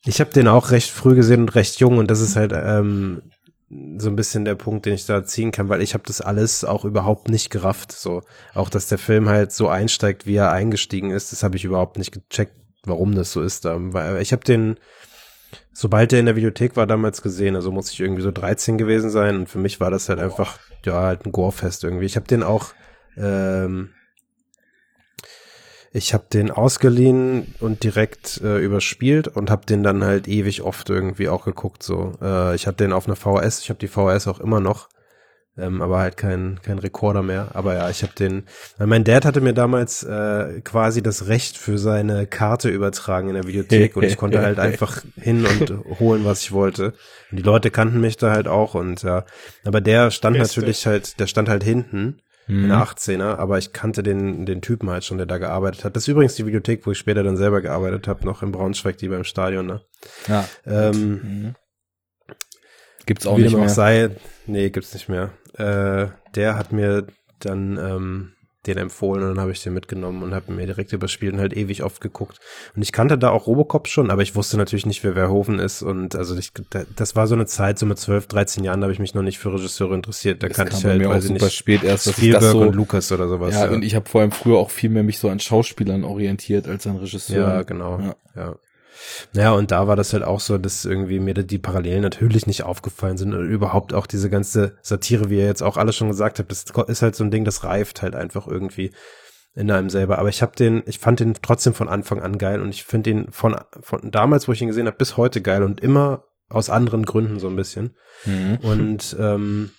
ich 0.09 0.21
habe 0.21 0.31
den 0.31 0.49
auch 0.49 0.71
recht 0.71 0.91
früh 0.91 1.15
gesehen 1.15 1.43
und 1.43 1.55
recht 1.55 1.81
jung 1.81 1.99
und 1.99 2.11
das 2.11 2.21
ist 2.21 2.35
halt 2.35 2.53
ähm, 2.55 3.21
so 3.99 4.09
ein 4.09 4.17
bisschen 4.17 4.47
der 4.47 4.55
Punkt, 4.55 4.87
den 4.87 4.95
ich 4.95 5.05
da 5.05 5.23
ziehen 5.23 5.53
kann, 5.53 5.69
weil 5.69 5.83
ich 5.83 5.93
habe 5.93 6.05
das 6.07 6.23
alles 6.23 6.65
auch 6.65 6.87
überhaupt 6.87 7.29
nicht 7.29 7.51
gerafft. 7.51 7.93
So 7.93 8.23
auch, 8.55 8.71
dass 8.71 8.89
der 8.89 8.97
Film 8.97 9.29
halt 9.29 9.53
so 9.53 9.69
einsteigt, 9.69 10.27
wie 10.27 10.37
er 10.37 10.51
eingestiegen 10.51 11.11
ist, 11.11 11.33
das 11.33 11.43
habe 11.43 11.57
ich 11.57 11.65
überhaupt 11.67 11.99
nicht 11.99 12.13
gecheckt, 12.13 12.57
warum 12.85 13.15
das 13.15 13.33
so 13.33 13.43
ist. 13.43 13.67
Ähm, 13.67 13.93
weil 13.93 14.23
ich 14.23 14.33
habe 14.33 14.43
den, 14.43 14.79
sobald 15.75 16.13
der 16.13 16.21
in 16.21 16.27
der 16.27 16.37
Videothek 16.37 16.75
war, 16.77 16.87
damals 16.87 17.21
gesehen. 17.21 17.55
Also 17.55 17.71
muss 17.71 17.93
ich 17.93 18.01
irgendwie 18.01 18.23
so 18.23 18.31
13 18.31 18.79
gewesen 18.79 19.11
sein 19.11 19.37
und 19.37 19.51
für 19.51 19.59
mich 19.59 19.79
war 19.79 19.91
das 19.91 20.09
halt 20.09 20.21
einfach 20.21 20.59
ja 20.87 21.03
halt 21.03 21.27
ein 21.27 21.33
Gorefest 21.33 21.85
irgendwie. 21.85 22.07
Ich 22.07 22.17
habe 22.17 22.27
den 22.27 22.43
auch 22.43 22.73
ähm, 23.19 23.91
ich 25.99 26.15
habe 26.15 26.25
den 26.33 26.51
ausgeliehen 26.51 27.55
und 27.61 27.85
direkt 27.85 28.41
äh, 28.43 28.59
überspielt 28.59 29.29
und 29.29 29.51
habe 29.51 29.67
den 29.67 29.83
dann 29.83 30.05
halt 30.05 30.29
ewig 30.29 30.63
oft 30.63 30.89
irgendwie 30.89 31.29
auch 31.29 31.45
geguckt. 31.45 31.83
So, 31.83 32.13
äh, 32.23 32.55
ich 32.55 32.67
hatte 32.67 32.85
den 32.85 32.93
auf 32.93 33.07
einer 33.07 33.17
VHS. 33.17 33.61
Ich 33.61 33.69
habe 33.69 33.79
die 33.79 33.89
VHS 33.89 34.29
auch 34.29 34.41
immer 34.41 34.61
noch, 34.61 34.89
ähm, 35.59 35.83
aber 35.83 35.99
halt 35.99 36.17
kein 36.17 36.61
kein 36.63 36.79
Rekorder 36.79 37.23
mehr. 37.23 37.49
Aber 37.55 37.75
ja, 37.75 37.91
ich 37.91 38.03
habe 38.03 38.13
den. 38.15 38.45
Mein 38.79 39.05
Dad 39.05 39.25
hatte 39.25 39.41
mir 39.41 39.53
damals 39.53 40.05
äh, 40.05 40.61
quasi 40.63 41.03
das 41.03 41.27
Recht 41.27 41.59
für 41.59 41.77
seine 41.77 42.27
Karte 42.27 42.71
übertragen 42.71 43.29
in 43.29 43.35
der 43.35 43.47
Videothek 43.47 43.97
und 43.97 44.05
ich 44.05 44.17
konnte 44.19 44.41
halt 44.41 44.59
einfach 44.59 45.03
hin 45.21 45.45
und 45.45 45.99
holen, 46.01 46.25
was 46.25 46.43
ich 46.43 46.53
wollte. 46.53 46.95
Und 47.31 47.39
die 47.39 47.43
Leute 47.43 47.71
kannten 47.71 48.01
mich 48.01 48.17
da 48.17 48.31
halt 48.31 48.49
auch 48.49 48.75
und 48.75 49.03
ja. 49.03 49.25
Aber 49.65 49.81
der 49.81 50.11
stand 50.11 50.39
Beste. 50.39 50.61
natürlich 50.61 50.87
halt, 50.87 51.19
der 51.21 51.27
stand 51.27 51.49
halt 51.49 51.65
hinten. 51.65 52.21
In 52.49 52.63
Mhm. 52.63 52.69
der 52.69 52.79
18er, 52.79 53.37
aber 53.37 53.59
ich 53.59 53.73
kannte 53.73 54.03
den, 54.03 54.47
den 54.47 54.63
Typen 54.63 54.89
halt 54.91 55.05
schon, 55.05 55.19
der 55.19 55.27
da 55.27 55.39
gearbeitet 55.39 55.85
hat. 55.85 55.95
Das 55.97 56.05
ist 56.05 56.09
übrigens 56.09 56.35
die 56.35 56.47
Videothek, 56.47 56.87
wo 56.87 56.93
ich 56.93 56.99
später 56.99 57.23
dann 57.23 57.37
selber 57.37 57.61
gearbeitet 57.61 58.09
habe, 58.09 58.25
noch 58.25 58.43
in 58.43 58.53
Braunschweig, 58.53 58.97
die 58.99 59.09
beim 59.09 59.25
Stadion, 59.25 59.67
ne? 59.67 59.83
Ja. 60.27 60.49
Ähm, 60.67 61.21
Mhm. 61.23 61.55
Gibt's 63.07 63.27
auch 63.27 63.37
wie 63.39 63.43
nicht 63.43 63.53
dem 63.53 63.61
mehr. 63.61 63.69
auch 63.69 63.75
sei, 63.75 64.11
nee, 64.47 64.69
gibt's 64.71 64.93
nicht 64.93 65.09
mehr. 65.09 65.31
Äh, 65.55 66.09
der 66.35 66.57
hat 66.59 66.73
mir 66.73 67.07
dann 67.41 67.79
ähm, 67.79 68.33
den 68.67 68.77
empfohlen 68.77 69.23
und 69.23 69.29
dann 69.31 69.41
habe 69.41 69.53
ich 69.53 69.63
den 69.63 69.73
mitgenommen 69.73 70.23
und 70.23 70.35
habe 70.35 70.53
mir 70.53 70.67
direkt 70.67 70.93
überspielt 70.93 71.33
und 71.35 71.41
halt 71.41 71.57
ewig 71.57 71.83
oft 71.85 72.01
geguckt. 72.01 72.39
Und 72.75 72.83
ich 72.83 72.93
kannte 72.93 73.17
da 73.17 73.31
auch 73.31 73.47
Robocop 73.47 73.87
schon, 73.89 74.11
aber 74.11 74.23
ich 74.23 74.35
wusste 74.35 74.57
natürlich 74.57 74.85
nicht, 74.85 75.05
wer 75.05 75.15
Verhoeven 75.15 75.59
ist 75.59 75.83
und 75.83 76.17
also 76.17 76.37
ich, 76.37 76.51
da- 76.71 76.85
das 76.97 77.15
war 77.17 77.27
so 77.29 77.35
eine 77.35 77.47
Zeit, 77.47 77.79
so 77.79 77.87
mit 77.87 77.99
12, 77.99 78.27
13 78.27 78.65
Jahren, 78.65 78.81
da 78.81 78.87
habe 78.87 78.93
ich 78.93 78.99
mich 78.99 79.15
noch 79.15 79.23
nicht 79.23 79.39
für 79.39 79.53
Regisseure 79.55 79.95
interessiert. 79.95 80.43
Da 80.43 80.49
Das 80.49 80.57
kannte 80.57 80.73
kam 80.73 80.79
ich 80.81 80.85
halt, 80.87 80.99
mir 80.99 81.09
auch 81.11 81.21
super 81.21 81.45
nicht, 81.47 81.55
spät 81.55 81.83
erst, 81.85 82.09
dass 82.09 82.17
Spielberg 82.17 82.43
das 82.43 82.53
so- 82.53 82.61
und 82.63 82.75
Lucas 82.75 83.13
oder 83.13 83.29
sowas. 83.29 83.55
ja, 83.55 83.71
und 83.71 83.83
ich 83.85 83.95
habe 83.95 84.09
vor 84.09 84.21
allem 84.23 84.33
früher 84.33 84.59
auch 84.59 84.71
viel 84.71 84.91
mehr 84.91 85.03
mich 85.05 85.19
so 85.19 85.29
an 85.29 85.39
Schauspielern 85.41 86.05
orientiert 86.05 86.67
als 86.67 86.87
an 86.87 86.97
Regisseuren. 86.97 87.49
Ja, 87.51 87.63
genau. 87.63 87.99
Ja. 88.01 88.17
Ja. 88.37 88.57
Naja, 89.33 89.53
und 89.53 89.71
da 89.71 89.87
war 89.87 89.97
das 89.97 90.13
halt 90.13 90.25
auch 90.25 90.41
so, 90.41 90.59
dass 90.59 90.85
irgendwie 90.85 91.21
mir 91.21 91.35
die 91.35 91.59
Parallelen 91.59 92.03
natürlich 92.03 92.47
nicht 92.47 92.63
aufgefallen 92.63 93.19
sind 93.19 93.35
und 93.35 93.49
überhaupt 93.49 93.95
auch 93.95 94.07
diese 94.07 94.31
ganze 94.31 94.77
Satire, 94.83 95.31
wie 95.31 95.39
ihr 95.39 95.47
jetzt 95.47 95.63
auch 95.63 95.77
alle 95.77 95.93
schon 95.93 96.09
gesagt 96.09 96.39
habt, 96.39 96.51
das 96.51 96.67
ist 96.89 97.03
halt 97.03 97.17
so 97.17 97.25
ein 97.25 97.31
Ding, 97.31 97.45
das 97.45 97.65
reift 97.65 98.03
halt 98.03 98.15
einfach 98.15 98.47
irgendwie 98.47 98.93
in 99.55 99.71
einem 99.71 99.91
selber. 99.91 100.19
Aber 100.19 100.29
ich 100.29 100.43
habe 100.43 100.55
den, 100.57 100.83
ich 100.87 100.99
fand 100.99 101.21
den 101.21 101.35
trotzdem 101.35 101.75
von 101.75 101.89
Anfang 101.89 102.21
an 102.21 102.39
geil 102.39 102.61
und 102.61 102.71
ich 102.71 102.85
finde 102.85 103.11
den 103.11 103.33
von, 103.33 103.57
von 103.81 104.11
damals, 104.11 104.49
wo 104.49 104.53
ich 104.53 104.63
ihn 104.63 104.69
gesehen 104.69 104.87
habe, 104.87 104.97
bis 104.97 105.17
heute 105.17 105.43
geil 105.43 105.63
und 105.63 105.81
immer 105.81 106.25
aus 106.49 106.71
anderen 106.71 107.05
Gründen 107.05 107.39
so 107.41 107.49
ein 107.49 107.57
bisschen. 107.57 107.97
Mhm. 108.25 108.59
Und 108.63 109.17
ähm, 109.19 109.71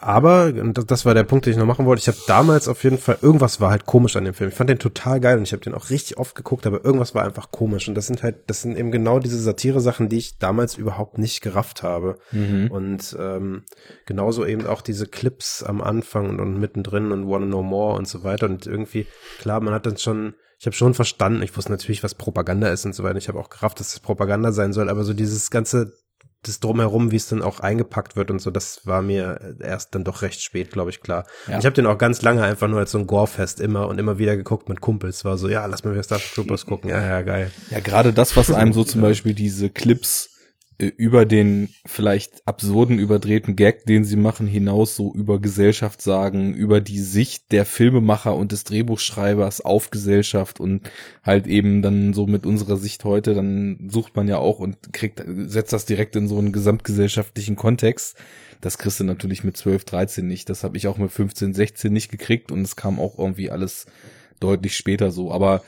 aber, 0.00 0.46
und 0.46 0.78
das- 0.78 0.86
das 0.86 1.04
war 1.04 1.14
der 1.14 1.24
Punkt, 1.24 1.46
den 1.46 1.52
ich 1.52 1.58
noch 1.58 1.66
machen 1.66 1.86
wollte, 1.86 2.00
ich 2.00 2.08
habe 2.08 2.18
damals 2.26 2.68
auf 2.68 2.82
jeden 2.84 2.98
Fall, 2.98 3.18
irgendwas 3.22 3.60
war 3.60 3.70
halt 3.70 3.86
komisch 3.86 4.16
an 4.16 4.24
dem 4.24 4.34
Film. 4.34 4.50
Ich 4.50 4.56
fand 4.56 4.70
den 4.70 4.78
total 4.78 5.20
geil 5.20 5.36
und 5.36 5.44
ich 5.44 5.52
habe 5.52 5.62
den 5.62 5.74
auch 5.74 5.90
richtig 5.90 6.16
oft 6.18 6.34
geguckt, 6.34 6.66
aber 6.66 6.84
irgendwas 6.84 7.14
war 7.14 7.24
einfach 7.24 7.50
komisch. 7.50 7.88
Und 7.88 7.94
das 7.94 8.06
sind 8.06 8.22
halt, 8.22 8.36
das 8.48 8.62
sind 8.62 8.76
eben 8.76 8.90
genau 8.90 9.18
diese 9.18 9.38
Satire-Sachen, 9.38 10.08
die 10.08 10.18
ich 10.18 10.38
damals 10.38 10.76
überhaupt 10.76 11.18
nicht 11.18 11.40
gerafft 11.42 11.82
habe. 11.82 12.16
Mhm. 12.32 12.70
Und 12.70 13.16
ähm, 13.20 13.64
genauso 14.06 14.44
eben 14.46 14.66
auch 14.66 14.82
diese 14.82 15.06
Clips 15.06 15.62
am 15.62 15.80
Anfang 15.80 16.28
und, 16.30 16.40
und 16.40 16.58
mittendrin 16.58 17.12
und 17.12 17.28
Wanna 17.28 17.46
Know 17.46 17.62
More 17.62 17.96
und 17.98 18.08
so 18.08 18.24
weiter. 18.24 18.46
Und 18.46 18.66
irgendwie, 18.66 19.06
klar, 19.38 19.60
man 19.60 19.74
hat 19.74 19.86
dann 19.86 19.98
schon, 19.98 20.34
ich 20.58 20.66
habe 20.66 20.76
schon 20.76 20.94
verstanden, 20.94 21.42
ich 21.42 21.56
wusste 21.56 21.70
natürlich, 21.72 22.02
was 22.02 22.14
Propaganda 22.14 22.68
ist 22.68 22.84
und 22.84 22.94
so 22.94 23.02
weiter. 23.02 23.18
Ich 23.18 23.28
habe 23.28 23.38
auch 23.38 23.50
gerafft, 23.50 23.80
dass 23.80 23.92
es 23.92 24.00
Propaganda 24.00 24.52
sein 24.52 24.72
soll, 24.72 24.88
aber 24.88 25.04
so 25.04 25.14
dieses 25.14 25.50
ganze, 25.50 25.92
das 26.42 26.60
drumherum, 26.60 27.10
wie 27.10 27.16
es 27.16 27.28
dann 27.28 27.42
auch 27.42 27.60
eingepackt 27.60 28.16
wird 28.16 28.30
und 28.30 28.40
so, 28.40 28.50
das 28.50 28.86
war 28.86 29.02
mir 29.02 29.56
erst 29.60 29.94
dann 29.94 30.04
doch 30.04 30.22
recht 30.22 30.42
spät, 30.42 30.70
glaube 30.70 30.90
ich, 30.90 31.00
klar. 31.00 31.26
Ja. 31.46 31.58
Ich 31.58 31.66
habe 31.66 31.74
den 31.74 31.86
auch 31.86 31.98
ganz 31.98 32.22
lange 32.22 32.42
einfach 32.42 32.68
nur 32.68 32.78
als 32.78 32.92
so 32.92 32.98
ein 32.98 33.06
Gore-Fest 33.06 33.60
immer 33.60 33.88
und 33.88 33.98
immer 33.98 34.18
wieder 34.18 34.36
geguckt 34.36 34.68
mit 34.68 34.80
Kumpels. 34.80 35.24
War 35.24 35.36
so, 35.36 35.48
ja, 35.48 35.66
lass 35.66 35.84
mal 35.84 35.92
wieder 35.92 36.02
Starship 36.02 36.34
Troopers 36.34 36.64
gucken. 36.64 36.88
Ja, 36.88 37.04
ja, 37.04 37.22
geil. 37.22 37.50
Ja, 37.70 37.80
gerade 37.80 38.12
das, 38.12 38.36
was 38.36 38.50
einem 38.52 38.72
so 38.72 38.84
zum 38.84 39.02
Beispiel 39.02 39.34
diese 39.34 39.68
Clips 39.68 40.30
über 40.82 41.26
den 41.26 41.68
vielleicht 41.86 42.46
absurden, 42.46 42.98
überdrehten 42.98 43.56
Gag, 43.56 43.84
den 43.86 44.04
sie 44.04 44.16
machen, 44.16 44.46
hinaus 44.46 44.96
so 44.96 45.12
über 45.14 45.40
Gesellschaft 45.40 46.02
sagen, 46.02 46.54
über 46.54 46.80
die 46.80 46.98
Sicht 46.98 47.52
der 47.52 47.64
Filmemacher 47.64 48.34
und 48.34 48.52
des 48.52 48.64
Drehbuchschreibers 48.64 49.60
auf 49.60 49.90
Gesellschaft 49.90 50.60
und 50.60 50.90
halt 51.22 51.46
eben 51.46 51.82
dann 51.82 52.12
so 52.12 52.26
mit 52.26 52.46
unserer 52.46 52.76
Sicht 52.76 53.04
heute, 53.04 53.34
dann 53.34 53.88
sucht 53.90 54.16
man 54.16 54.28
ja 54.28 54.38
auch 54.38 54.58
und 54.58 54.92
kriegt, 54.92 55.22
setzt 55.26 55.72
das 55.72 55.86
direkt 55.86 56.16
in 56.16 56.28
so 56.28 56.38
einen 56.38 56.52
gesamtgesellschaftlichen 56.52 57.56
Kontext. 57.56 58.16
Das 58.60 58.78
kriegst 58.78 59.00
du 59.00 59.04
natürlich 59.04 59.44
mit 59.44 59.56
12, 59.56 59.84
13 59.84 60.26
nicht. 60.26 60.50
Das 60.50 60.64
habe 60.64 60.76
ich 60.76 60.86
auch 60.86 60.98
mit 60.98 61.10
15, 61.10 61.54
16 61.54 61.92
nicht 61.92 62.10
gekriegt 62.10 62.52
und 62.52 62.62
es 62.62 62.76
kam 62.76 62.98
auch 62.98 63.18
irgendwie 63.18 63.50
alles 63.50 63.86
deutlich 64.40 64.76
später 64.76 65.10
so. 65.10 65.32
Aber 65.32 65.62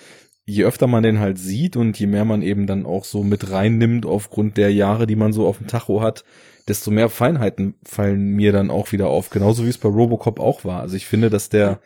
je 0.44 0.64
öfter 0.64 0.86
man 0.86 1.02
den 1.02 1.20
halt 1.20 1.38
sieht 1.38 1.76
und 1.76 1.98
je 1.98 2.06
mehr 2.06 2.24
man 2.24 2.42
eben 2.42 2.66
dann 2.66 2.86
auch 2.86 3.04
so 3.04 3.22
mit 3.22 3.50
reinnimmt 3.50 4.06
aufgrund 4.06 4.56
der 4.56 4.72
Jahre, 4.72 5.06
die 5.06 5.16
man 5.16 5.32
so 5.32 5.46
auf 5.46 5.58
dem 5.58 5.66
Tacho 5.68 6.00
hat, 6.00 6.24
desto 6.68 6.90
mehr 6.90 7.08
Feinheiten 7.08 7.74
fallen 7.84 8.22
mir 8.22 8.52
dann 8.52 8.70
auch 8.70 8.92
wieder 8.92 9.08
auf. 9.08 9.30
Genauso 9.30 9.64
wie 9.64 9.68
es 9.70 9.78
bei 9.78 9.88
Robocop 9.88 10.40
auch 10.40 10.64
war. 10.64 10.80
Also 10.80 10.96
ich 10.96 11.06
finde, 11.06 11.30
dass 11.30 11.48
der, 11.48 11.80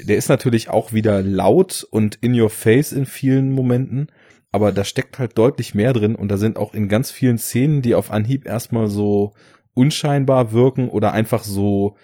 der 0.00 0.16
ist 0.16 0.28
natürlich 0.28 0.70
auch 0.70 0.92
wieder 0.92 1.22
laut 1.22 1.86
und 1.90 2.16
in 2.16 2.38
your 2.38 2.50
face 2.50 2.92
in 2.92 3.06
vielen 3.06 3.52
Momenten, 3.52 4.08
aber 4.50 4.72
da 4.72 4.84
steckt 4.84 5.18
halt 5.18 5.36
deutlich 5.38 5.74
mehr 5.74 5.92
drin 5.92 6.14
und 6.14 6.28
da 6.28 6.36
sind 6.36 6.58
auch 6.58 6.74
in 6.74 6.88
ganz 6.88 7.10
vielen 7.10 7.38
Szenen, 7.38 7.82
die 7.82 7.94
auf 7.94 8.10
Anhieb 8.10 8.46
erstmal 8.46 8.88
so 8.88 9.32
unscheinbar 9.74 10.52
wirken 10.52 10.88
oder 10.88 11.12
einfach 11.12 11.44
so, 11.44 11.96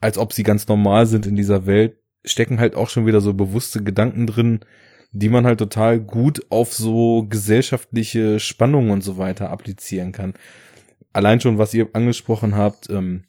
als 0.00 0.18
ob 0.18 0.32
sie 0.32 0.42
ganz 0.42 0.68
normal 0.68 1.06
sind 1.06 1.26
in 1.26 1.36
dieser 1.36 1.64
Welt, 1.64 1.96
stecken 2.24 2.60
halt 2.60 2.74
auch 2.74 2.90
schon 2.90 3.06
wieder 3.06 3.20
so 3.20 3.32
bewusste 3.34 3.82
Gedanken 3.82 4.26
drin, 4.26 4.60
die 5.12 5.28
man 5.28 5.46
halt 5.46 5.58
total 5.58 6.00
gut 6.00 6.46
auf 6.48 6.72
so 6.72 7.26
gesellschaftliche 7.28 8.40
Spannungen 8.40 8.90
und 8.90 9.02
so 9.02 9.18
weiter 9.18 9.50
applizieren 9.50 10.12
kann. 10.12 10.34
Allein 11.12 11.40
schon, 11.40 11.58
was 11.58 11.74
ihr 11.74 11.88
angesprochen 11.92 12.56
habt, 12.56 12.88
ähm, 12.88 13.24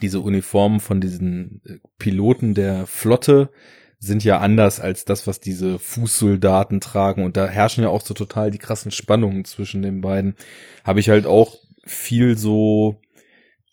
diese 0.00 0.20
Uniformen 0.20 0.80
von 0.80 1.00
diesen 1.00 1.60
äh, 1.66 1.76
Piloten 1.98 2.54
der 2.54 2.86
Flotte 2.86 3.50
sind 3.98 4.24
ja 4.24 4.38
anders 4.38 4.80
als 4.80 5.04
das, 5.04 5.26
was 5.26 5.40
diese 5.40 5.78
Fußsoldaten 5.78 6.80
tragen. 6.80 7.22
Und 7.22 7.36
da 7.36 7.46
herrschen 7.46 7.84
ja 7.84 7.90
auch 7.90 8.00
so 8.00 8.14
total 8.14 8.50
die 8.50 8.58
krassen 8.58 8.90
Spannungen 8.90 9.44
zwischen 9.44 9.82
den 9.82 10.00
beiden. 10.00 10.36
Habe 10.84 11.00
ich 11.00 11.10
halt 11.10 11.26
auch 11.26 11.58
viel 11.84 12.38
so 12.38 12.98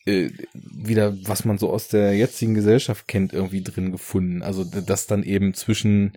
äh, 0.06 0.32
wieder, 0.54 1.16
was 1.24 1.46
man 1.46 1.58
so 1.58 1.72
aus 1.72 1.88
der 1.88 2.14
jetzigen 2.14 2.56
Gesellschaft 2.56 3.08
kennt, 3.08 3.32
irgendwie 3.32 3.64
drin 3.64 3.94
gefunden. 3.94 4.42
Also 4.42 4.66
dass 4.66 5.08
dann 5.08 5.24
eben 5.24 5.54
zwischen 5.54 6.12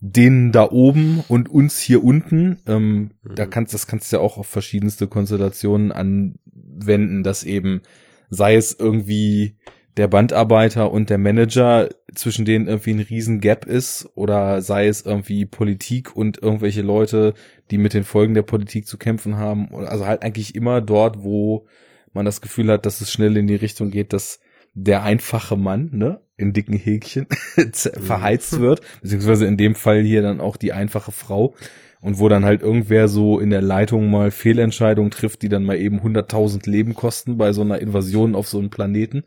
denen 0.00 0.52
da 0.52 0.70
oben 0.70 1.24
und 1.28 1.48
uns 1.48 1.80
hier 1.80 2.04
unten, 2.04 2.58
ähm, 2.66 3.10
da 3.34 3.46
kannst 3.46 3.74
das 3.74 3.86
kannst 3.86 4.12
du 4.12 4.16
ja 4.16 4.22
auch 4.22 4.38
auf 4.38 4.46
verschiedenste 4.46 5.08
Konstellationen 5.08 5.92
anwenden, 5.92 7.22
dass 7.22 7.42
eben 7.42 7.82
sei 8.30 8.56
es 8.56 8.76
irgendwie 8.78 9.56
der 9.96 10.06
Bandarbeiter 10.06 10.92
und 10.92 11.10
der 11.10 11.18
Manager, 11.18 11.88
zwischen 12.14 12.44
denen 12.44 12.68
irgendwie 12.68 12.92
ein 12.92 13.00
riesen 13.00 13.40
Gap 13.40 13.64
ist, 13.64 14.08
oder 14.14 14.62
sei 14.62 14.86
es 14.86 15.02
irgendwie 15.02 15.44
Politik 15.44 16.14
und 16.14 16.40
irgendwelche 16.40 16.82
Leute, 16.82 17.34
die 17.72 17.78
mit 17.78 17.94
den 17.94 18.04
Folgen 18.04 18.34
der 18.34 18.42
Politik 18.42 18.86
zu 18.86 18.96
kämpfen 18.96 19.36
haben. 19.36 19.74
Also 19.74 20.06
halt 20.06 20.22
eigentlich 20.22 20.54
immer 20.54 20.80
dort, 20.80 21.24
wo 21.24 21.66
man 22.12 22.24
das 22.24 22.40
Gefühl 22.40 22.70
hat, 22.70 22.86
dass 22.86 23.00
es 23.00 23.10
schnell 23.10 23.36
in 23.36 23.48
die 23.48 23.56
Richtung 23.56 23.90
geht, 23.90 24.12
dass 24.12 24.38
der 24.74 25.02
einfache 25.02 25.56
Mann, 25.56 25.90
ne, 25.92 26.20
in 26.36 26.52
dicken 26.52 26.74
Häkchen 26.76 27.26
verheizt 27.72 28.60
wird, 28.60 28.80
beziehungsweise 29.02 29.46
in 29.46 29.56
dem 29.56 29.74
Fall 29.74 30.02
hier 30.02 30.22
dann 30.22 30.40
auch 30.40 30.56
die 30.56 30.72
einfache 30.72 31.12
Frau 31.12 31.54
und 32.00 32.18
wo 32.20 32.28
dann 32.28 32.44
halt 32.44 32.62
irgendwer 32.62 33.08
so 33.08 33.40
in 33.40 33.50
der 33.50 33.62
Leitung 33.62 34.10
mal 34.10 34.30
Fehlentscheidungen 34.30 35.10
trifft, 35.10 35.42
die 35.42 35.48
dann 35.48 35.64
mal 35.64 35.76
eben 35.78 35.98
100.000 36.00 36.68
Leben 36.70 36.94
kosten 36.94 37.38
bei 37.38 37.52
so 37.52 37.62
einer 37.62 37.80
Invasion 37.80 38.34
auf 38.36 38.46
so 38.48 38.58
einen 38.58 38.70
Planeten. 38.70 39.24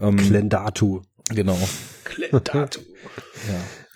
Ähm, 0.00 0.16
Klendatu. 0.16 1.02
genau. 1.34 1.58
Klendatu. 2.04 2.80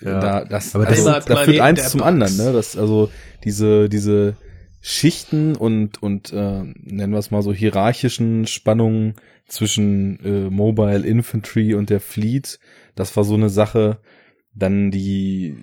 Ja. 0.01 0.11
Ja. 0.11 0.19
Da, 0.19 0.45
das, 0.45 0.75
Aber 0.75 0.85
also, 0.87 1.09
das- 1.09 1.25
da 1.25 1.37
führt 1.37 1.59
eins 1.61 1.89
zum 1.89 1.99
Bugs. 1.99 2.07
anderen, 2.07 2.37
ne? 2.37 2.51
Das, 2.53 2.77
also 2.77 3.09
diese, 3.45 3.87
diese 3.89 4.35
Schichten 4.81 5.55
und, 5.55 6.01
und 6.03 6.31
äh, 6.33 6.63
nennen 6.83 7.13
wir 7.13 7.17
es 7.19 7.31
mal 7.31 7.41
so 7.41 7.53
hierarchischen 7.53 8.45
Spannungen 8.45 9.15
zwischen 9.47 10.19
äh, 10.23 10.49
Mobile 10.49 11.05
Infantry 11.05 11.73
und 11.73 11.89
der 11.89 11.99
Fleet, 11.99 12.59
das 12.95 13.15
war 13.15 13.23
so 13.23 13.35
eine 13.35 13.49
Sache. 13.49 13.99
Dann 14.53 14.91
die 14.91 15.55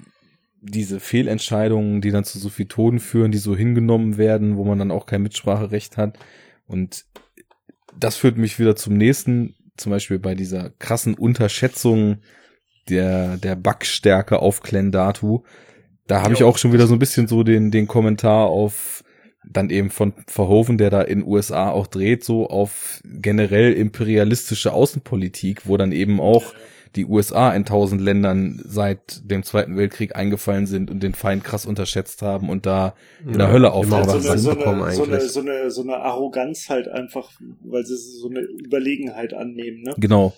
diese 0.66 0.98
Fehlentscheidungen, 0.98 2.00
die 2.00 2.10
dann 2.10 2.24
zu 2.24 2.38
so 2.38 2.48
viel 2.48 2.66
Toten 2.66 2.98
führen, 2.98 3.30
die 3.30 3.38
so 3.38 3.54
hingenommen 3.54 4.16
werden, 4.16 4.56
wo 4.56 4.64
man 4.64 4.78
dann 4.78 4.90
auch 4.90 5.04
kein 5.04 5.22
Mitspracherecht 5.22 5.96
hat. 5.98 6.18
Und 6.66 7.04
das 7.98 8.16
führt 8.16 8.38
mich 8.38 8.58
wieder 8.58 8.74
zum 8.74 8.96
nächsten, 8.96 9.54
zum 9.76 9.90
Beispiel 9.90 10.18
bei 10.18 10.34
dieser 10.34 10.70
krassen 10.78 11.14
Unterschätzung 11.14 12.18
der, 12.88 13.36
der 13.36 13.56
Backstärke 13.56 14.38
auf 14.38 14.62
Klendatu. 14.62 15.44
Da 16.06 16.22
habe 16.22 16.34
ich 16.34 16.44
auch 16.44 16.58
schon 16.58 16.72
wieder 16.72 16.86
so 16.86 16.94
ein 16.94 16.98
bisschen 16.98 17.26
so 17.26 17.42
den, 17.42 17.70
den 17.70 17.86
Kommentar 17.86 18.46
auf 18.46 19.03
dann 19.50 19.70
eben 19.70 19.90
von 19.90 20.12
Verhoeven, 20.26 20.78
der 20.78 20.90
da 20.90 21.02
in 21.02 21.24
USA 21.24 21.70
auch 21.70 21.86
dreht, 21.86 22.24
so 22.24 22.48
auf 22.48 23.00
generell 23.04 23.72
imperialistische 23.72 24.72
Außenpolitik, 24.72 25.66
wo 25.66 25.76
dann 25.76 25.92
eben 25.92 26.20
auch 26.20 26.54
die 26.96 27.06
USA 27.06 27.52
in 27.52 27.64
tausend 27.64 28.00
Ländern 28.00 28.60
seit 28.64 29.28
dem 29.28 29.42
Zweiten 29.42 29.76
Weltkrieg 29.76 30.14
eingefallen 30.14 30.66
sind 30.66 30.90
und 30.90 31.02
den 31.02 31.14
Feind 31.14 31.42
krass 31.42 31.66
unterschätzt 31.66 32.22
haben 32.22 32.48
und 32.48 32.66
da 32.66 32.94
in 33.26 33.38
der 33.38 33.48
Ja, 33.48 33.52
Hölle 33.52 33.72
aufgewacht 33.72 34.10
so, 34.10 34.12
eine, 34.12 34.38
sind. 34.38 34.50
eine, 34.50 34.62
so, 34.62 34.70
eine, 34.70 34.84
eigentlich. 34.84 35.30
so, 35.30 35.40
eine, 35.40 35.70
so 35.70 35.82
eine 35.82 35.96
Arroganz 35.96 36.68
halt 36.68 36.88
einfach, 36.88 37.32
weil 37.64 37.84
sie 37.84 37.96
so 37.96 38.28
eine 38.28 38.40
Überlegenheit 38.40 39.34
annehmen, 39.34 39.82
ne? 39.82 39.94
Genau. 39.98 40.34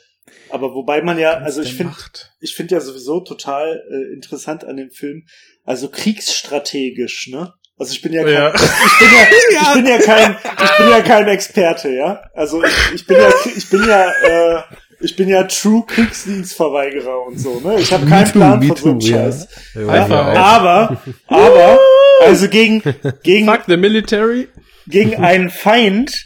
Aber 0.51 0.75
wobei 0.75 1.03
man 1.03 1.19
ja, 1.19 1.35
also 1.35 1.63
ich 1.63 1.75
finde, 1.75 1.93
ich 2.41 2.55
finde 2.55 2.75
ja 2.75 2.81
sowieso 2.81 3.21
total 3.21 3.83
äh, 3.91 4.15
interessant 4.15 4.65
an 4.65 4.77
dem 4.77 4.91
Film, 4.91 5.25
also 5.65 5.89
kriegsstrategisch, 5.89 7.29
ne? 7.29 7.53
Also 7.79 7.93
ich 7.93 8.01
bin 8.01 8.13
ja 8.13 8.23
kein, 8.25 8.33
Ja. 8.33 8.55
ich 8.55 8.99
bin 8.99 9.09
ja, 9.13 9.27
ich 9.63 9.75
bin 9.75 9.87
ja 9.87 9.99
kein, 9.99 10.37
ich 10.65 10.77
bin 10.79 10.89
ja 10.91 11.01
kein 11.03 11.29
Experte, 11.29 11.91
ja. 11.91 12.23
Also 12.35 12.65
ich, 12.65 12.73
ich 12.95 13.07
bin 13.07 13.17
ja, 13.19 13.29
ich 13.55 13.69
bin 13.69 13.87
ja, 13.87 14.11
äh, 14.11 14.63
ich 15.01 15.15
bin 15.15 15.29
ja 15.29 15.43
True 15.45 15.85
Kriegsdienstverweigerer 15.87 17.27
und 17.27 17.39
so, 17.39 17.61
ne? 17.61 17.79
Ich 17.79 17.93
habe 17.93 18.07
keinen 18.07 18.25
too, 18.27 18.33
Plan 18.33 18.63
von 18.63 18.77
so 18.77 18.89
einem. 18.89 19.01
Scheiß. 19.03 19.49
Ja. 19.75 19.89
Aber, 20.37 20.97
aber, 21.27 21.79
also 22.25 22.49
gegen, 22.49 22.83
gegen, 23.23 23.47
Fuck 23.47 23.65
the 23.67 23.77
military. 23.77 24.49
gegen 24.87 25.17
einen 25.17 25.51
Feind, 25.51 26.25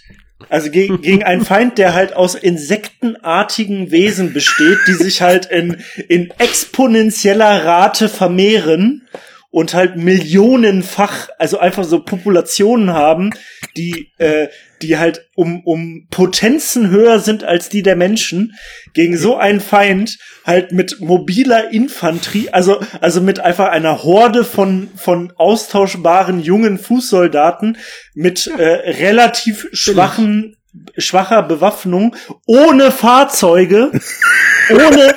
also 0.48 0.70
gegen, 0.70 1.00
gegen 1.00 1.24
einen 1.24 1.44
Feind, 1.44 1.78
der 1.78 1.94
halt 1.94 2.14
aus 2.14 2.36
insektenartigen 2.36 3.90
Wesen 3.90 4.32
besteht, 4.32 4.78
die 4.86 4.92
sich 4.92 5.20
halt 5.20 5.46
in, 5.46 5.82
in 6.08 6.32
exponentieller 6.38 7.64
Rate 7.64 8.08
vermehren 8.08 9.08
und 9.50 9.74
halt 9.74 9.96
millionenfach, 9.96 11.28
also 11.38 11.58
einfach 11.58 11.84
so 11.84 12.00
Populationen 12.00 12.92
haben, 12.92 13.30
die, 13.76 14.12
äh, 14.18 14.48
die 14.80 14.96
halt 14.96 15.28
um, 15.34 15.62
um 15.64 16.06
Potenzen 16.10 16.90
höher 16.90 17.18
sind 17.18 17.42
als 17.42 17.68
die 17.68 17.82
der 17.82 17.96
Menschen, 17.96 18.54
gegen 18.94 19.16
so 19.16 19.36
einen 19.36 19.60
Feind 19.60 20.18
halt 20.44 20.70
mit 20.72 21.00
mobiler 21.00 21.72
Infanterie, 21.72 22.50
also, 22.50 22.80
also 23.00 23.20
mit 23.20 23.40
einfach 23.40 23.68
einer 23.68 24.04
Horde 24.04 24.44
von, 24.44 24.88
von 24.94 25.32
austauschbaren 25.36 26.40
jungen 26.40 26.78
Fußsoldaten 26.78 27.76
mit 28.14 28.46
äh, 28.46 28.62
relativ 28.62 29.66
schwachen 29.72 30.56
schwacher 30.96 31.42
Bewaffnung, 31.42 32.14
ohne 32.46 32.92
Fahrzeuge, 32.92 33.90
ohne, 34.72 35.14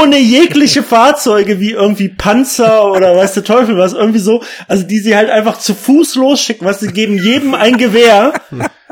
ohne 0.00 0.18
jegliche 0.18 0.82
Fahrzeuge 0.82 1.60
wie 1.60 1.72
irgendwie 1.72 2.08
Panzer 2.08 2.90
oder 2.92 3.16
weiß 3.16 3.34
der 3.34 3.44
Teufel 3.44 3.76
was, 3.78 3.92
irgendwie 3.92 4.18
so, 4.18 4.42
also 4.68 4.84
die 4.84 4.98
sie 4.98 5.16
halt 5.16 5.30
einfach 5.30 5.58
zu 5.58 5.74
Fuß 5.74 6.16
losschicken, 6.16 6.66
was 6.66 6.80
sie 6.80 6.88
geben 6.88 7.22
jedem 7.22 7.54
ein 7.54 7.76
Gewehr, 7.76 8.32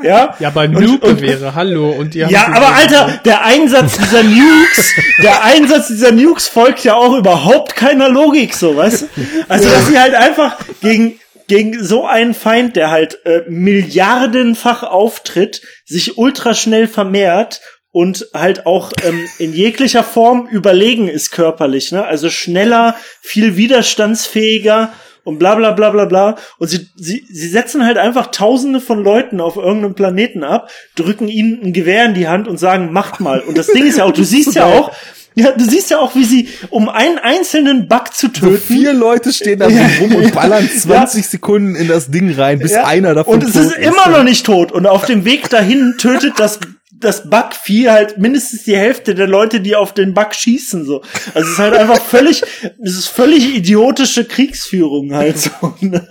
ja. 0.03 0.35
Ja, 0.39 0.47
aber 0.49 0.67
Nuke-Gewehre, 0.67 1.55
hallo. 1.55 1.91
Und 1.91 2.15
haben 2.15 2.29
Ja, 2.29 2.47
aber 2.47 2.75
Alter, 2.75 3.19
der 3.25 3.43
Einsatz 3.43 3.97
dieser 3.97 4.23
Nukes, 4.23 4.93
der 5.21 5.43
Einsatz 5.43 5.87
dieser 5.87 6.11
Nukes 6.11 6.47
folgt 6.47 6.83
ja 6.83 6.95
auch 6.95 7.17
überhaupt 7.17 7.75
keiner 7.75 8.09
Logik, 8.09 8.53
so, 8.53 8.75
weißt 8.75 9.03
du? 9.03 9.07
Also, 9.47 9.69
dass 9.69 9.87
sie 9.87 9.99
halt 9.99 10.13
einfach 10.13 10.57
gegen, 10.81 11.19
gegen 11.47 11.83
so 11.83 12.05
einen 12.05 12.33
Feind, 12.33 12.75
der 12.75 12.91
halt 12.91 13.19
äh, 13.25 13.41
milliardenfach 13.47 14.83
auftritt, 14.83 15.61
sich 15.85 16.17
ultra 16.17 16.53
schnell 16.53 16.87
vermehrt 16.87 17.61
und 17.93 18.27
halt 18.33 18.65
auch 18.65 18.91
ähm, 19.07 19.29
in 19.37 19.53
jeglicher 19.53 20.03
Form 20.03 20.47
überlegen 20.51 21.07
ist 21.07 21.29
körperlich, 21.31 21.91
ne? 21.91 22.03
Also 22.03 22.29
schneller, 22.31 22.95
viel 23.21 23.55
widerstandsfähiger 23.55 24.91
und 25.23 25.37
bla 25.37 25.53
bla 25.55 25.71
bla 25.71 25.91
bla 25.91 26.05
bla. 26.05 26.35
Und 26.57 26.69
sie, 26.69 26.89
sie, 26.95 27.23
sie 27.31 27.47
setzen 27.47 27.85
halt 27.85 27.97
einfach 27.97 28.31
tausende 28.31 28.81
von 28.81 29.03
Leuten 29.03 29.39
auf 29.39 29.57
irgendeinem 29.57 29.93
Planeten 29.93 30.43
ab, 30.43 30.69
drücken 30.95 31.27
ihnen 31.27 31.61
ein 31.63 31.71
Gewehr 31.71 32.05
in 32.05 32.15
die 32.15 32.27
Hand 32.27 32.47
und 32.47 32.57
sagen, 32.57 32.91
macht 32.91 33.19
mal. 33.19 33.39
Und 33.41 33.57
das 33.59 33.67
Ding 33.67 33.85
ist 33.85 33.99
ja 33.99 34.05
auch, 34.05 34.11
du 34.11 34.23
siehst 34.23 34.55
ja 34.55 34.65
auch, 34.73 34.91
ja, 35.35 35.51
du 35.51 35.63
siehst 35.63 35.91
ja 35.91 35.99
auch, 35.99 36.15
wie 36.15 36.25
sie, 36.25 36.49
um 36.71 36.89
einen 36.89 37.19
einzelnen 37.19 37.87
Bug 37.87 38.13
zu 38.15 38.25
So 38.27 38.31
töten, 38.49 38.57
vier 38.57 38.93
Leute 38.93 39.31
stehen 39.31 39.59
da 39.59 39.69
so 39.69 39.77
rum 40.01 40.15
und 40.15 40.33
ballern 40.33 40.67
20 40.67 41.27
Sekunden 41.27 41.75
in 41.75 41.87
das 41.87 42.09
Ding 42.09 42.33
rein, 42.33 42.57
bis 42.57 42.71
Ja. 42.71 42.85
einer 42.85 43.13
davon 43.13 43.35
Und 43.35 43.43
es 43.43 43.53
tot 43.53 43.61
ist 43.65 43.77
immer 43.77 44.09
noch 44.09 44.23
nicht 44.23 44.45
tot. 44.47 44.71
Und 44.71 44.87
auf 44.87 45.05
dem 45.05 45.25
Weg 45.25 45.49
dahin 45.51 45.93
tötet 45.99 46.33
das 46.37 46.59
das 47.03 47.29
Bugvieh 47.29 47.89
halt 47.89 48.17
mindestens 48.17 48.63
die 48.63 48.75
Hälfte 48.75 49.15
der 49.15 49.27
Leute, 49.27 49.61
die 49.61 49.75
auf 49.75 49.93
den 49.93 50.13
Bug 50.13 50.33
schießen, 50.33 50.85
so. 50.85 51.01
Also 51.33 51.47
es 51.47 51.53
ist 51.53 51.59
halt 51.59 51.75
einfach 51.75 52.01
völlig, 52.01 52.41
es 52.83 52.97
ist 52.97 53.07
völlig 53.07 53.55
idiotische 53.55 54.25
Kriegsführung 54.25 55.13
halt 55.13 55.37
so. 55.37 55.51
Ne? 55.81 56.07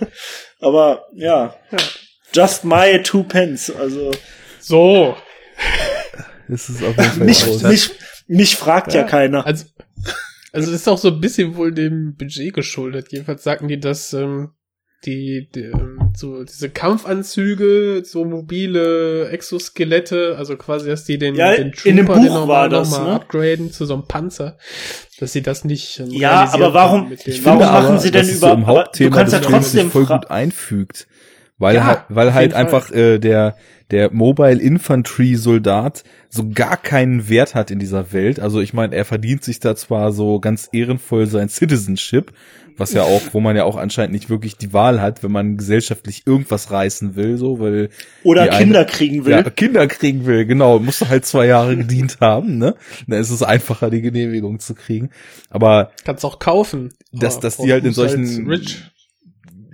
Aber 0.59 1.07
ja, 1.15 1.55
just 2.33 2.63
my 2.63 3.01
two 3.03 3.23
pence. 3.23 3.71
Also 3.75 4.11
So. 4.59 5.15
Das 6.47 6.69
ist 6.69 6.83
auf 6.83 6.97
jeden 6.97 7.11
Fall 7.11 7.25
mich, 7.25 7.47
aus. 7.47 7.63
mich, 7.63 7.91
mich 8.27 8.55
fragt 8.55 8.93
ja, 8.93 9.03
keiner. 9.03 9.45
Also, 9.45 9.65
also 10.51 10.71
das 10.71 10.81
ist 10.81 10.87
auch 10.87 10.97
so 10.97 11.09
ein 11.09 11.19
bisschen 11.19 11.55
wohl 11.55 11.73
dem 11.73 12.15
Budget 12.15 12.53
geschuldet. 12.53 13.11
Jedenfalls 13.11 13.43
sagten 13.43 13.67
die, 13.67 13.79
dass 13.79 14.13
ähm, 14.13 14.51
die, 15.05 15.49
die 15.53 15.65
ähm, 15.65 16.02
so 16.15 16.43
diese 16.43 16.69
Kampfanzüge, 16.69 18.03
so 18.05 18.25
mobile 18.25 19.29
Exoskelette, 19.29 20.35
also 20.37 20.55
quasi, 20.57 20.89
dass 20.89 21.05
die 21.05 21.17
den, 21.17 21.35
Ja, 21.35 21.55
den 21.55 21.73
in 21.83 21.97
dem 21.97 22.05
Trooper, 22.05 22.21
den 22.21 22.33
normal 22.33 22.69
das, 22.69 22.91
nochmal 22.91 23.07
ne? 23.09 23.13
upgraden 23.15 23.71
zu 23.71 23.85
so 23.85 23.93
einem 23.95 24.07
Panzer, 24.07 24.57
dass 25.19 25.33
sie 25.33 25.41
das 25.41 25.63
nicht 25.65 25.99
ähm, 25.99 26.09
Ja, 26.11 26.49
aber 26.53 26.73
warum- 26.73 27.09
den- 27.09 27.45
warum 27.45 27.59
machen 27.59 27.85
aber, 27.87 27.99
sie 27.99 28.11
denn 28.11 28.27
überhaupt- 28.27 28.39
so 28.39 28.47
im 28.47 28.63
aber 28.63 28.73
du 28.73 28.79
Hauptthema 28.79 29.15
kannst 29.15 29.33
ja 29.33 29.39
trotzdem 29.39 29.91
voll 29.91 30.05
gut 30.05 30.29
einfügt. 30.31 31.07
Weil 31.59 31.75
Ja, 31.75 31.85
halt, 31.85 31.99
weil 32.09 32.33
halt 32.33 32.53
einfach 32.53 32.91
äh, 32.91 33.19
der 33.19 33.55
der 33.91 34.11
Mobile 34.11 34.59
Infantry 34.59 35.35
Soldat 35.35 36.03
so 36.29 36.49
gar 36.49 36.77
keinen 36.77 37.29
Wert 37.29 37.53
hat 37.53 37.69
in 37.69 37.77
dieser 37.77 38.11
Welt. 38.11 38.39
Also 38.39 38.59
ich 38.59 38.73
meine, 38.73 38.95
er 38.95 39.05
verdient 39.05 39.43
sich 39.43 39.59
da 39.59 39.75
zwar 39.75 40.11
so 40.11 40.39
ganz 40.39 40.67
ehrenvoll 40.71 41.27
sein 41.27 41.47
Citizenship, 41.47 42.31
was 42.77 42.93
ja 42.93 43.03
auch, 43.03 43.21
wo 43.33 43.39
man 43.39 43.55
ja 43.55 43.63
auch 43.63 43.75
anscheinend 43.77 44.13
nicht 44.13 44.29
wirklich 44.29 44.57
die 44.57 44.73
Wahl 44.73 45.01
hat, 45.01 45.23
wenn 45.23 45.31
man 45.31 45.57
gesellschaftlich 45.57 46.23
irgendwas 46.25 46.71
reißen 46.71 47.15
will, 47.15 47.37
so, 47.37 47.59
weil 47.59 47.89
Oder 48.23 48.43
die 48.45 48.49
eine- 48.51 48.63
Kinder 48.65 48.85
kriegen 48.85 49.25
will. 49.25 49.31
ja, 49.31 49.43
Kinder 49.43 49.87
kriegen 49.87 50.25
will, 50.25 50.45
genau, 50.45 50.79
musst 50.79 51.01
du 51.01 51.09
halt 51.09 51.25
zwei 51.25 51.45
Jahre 51.47 51.75
gedient 51.77 52.17
haben, 52.21 52.57
ne? 52.57 52.75
Dann 53.07 53.19
ist 53.19 53.29
es 53.29 53.43
einfacher, 53.43 53.89
die 53.89 54.01
Genehmigung 54.01 54.59
zu 54.59 54.75
kriegen. 54.75 55.09
Aber 55.49 55.91
Kannst 56.03 56.25
auch 56.25 56.39
kaufen. 56.39 56.93
Dass- 57.11 57.39
dass 57.39 57.57
die 57.57 57.71
halt 57.71 57.83
in 57.83 57.89
als 57.89 57.95
solchen- 57.95 58.47
Rich. 58.47 58.83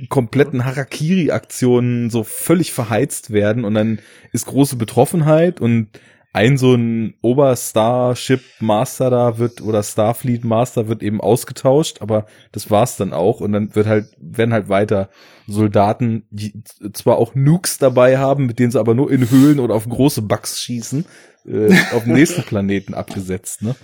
kompletten 0.07 0.63
Harakiri-Aktionen 0.65 2.09
so 2.09 2.23
völlig 2.23 2.71
verheizt 2.71 3.31
werden 3.31 3.65
und 3.65 3.73
dann 3.73 3.99
ist 4.31 4.45
große 4.45 4.75
Betroffenheit 4.77 5.59
und 5.59 5.87
ein 6.31 6.57
so 6.57 6.75
ein 6.75 7.15
Oberstarship 7.21 8.41
Master 8.59 9.09
da 9.09 9.37
wird 9.39 9.61
oder 9.61 9.81
Starfleet 9.81 10.43
Master 10.45 10.87
wird 10.87 11.01
eben 11.01 11.21
ausgetauscht, 11.21 12.01
aber 12.01 12.27
das 12.51 12.69
war's 12.69 12.97
dann 12.97 13.13
auch 13.13 13.41
und 13.41 13.51
dann 13.51 13.75
wird 13.75 13.87
halt 13.87 14.07
werden 14.19 14.53
halt 14.53 14.69
weiter 14.69 15.09
Soldaten, 15.47 16.27
die 16.29 16.53
zwar 16.93 17.17
auch 17.17 17.33
Nukes 17.33 17.79
dabei 17.79 18.19
haben, 18.19 18.45
mit 18.45 18.59
denen 18.59 18.71
sie 18.71 18.79
aber 18.79 18.93
nur 18.93 19.11
in 19.11 19.29
Höhlen 19.31 19.59
oder 19.59 19.73
auf 19.73 19.89
große 19.89 20.21
Bugs 20.21 20.61
schießen, 20.61 21.05
äh, 21.47 21.73
auf 21.93 22.03
dem 22.03 22.13
nächsten 22.13 22.43
Planeten 22.43 22.93
abgesetzt, 22.93 23.63
ne? 23.63 23.75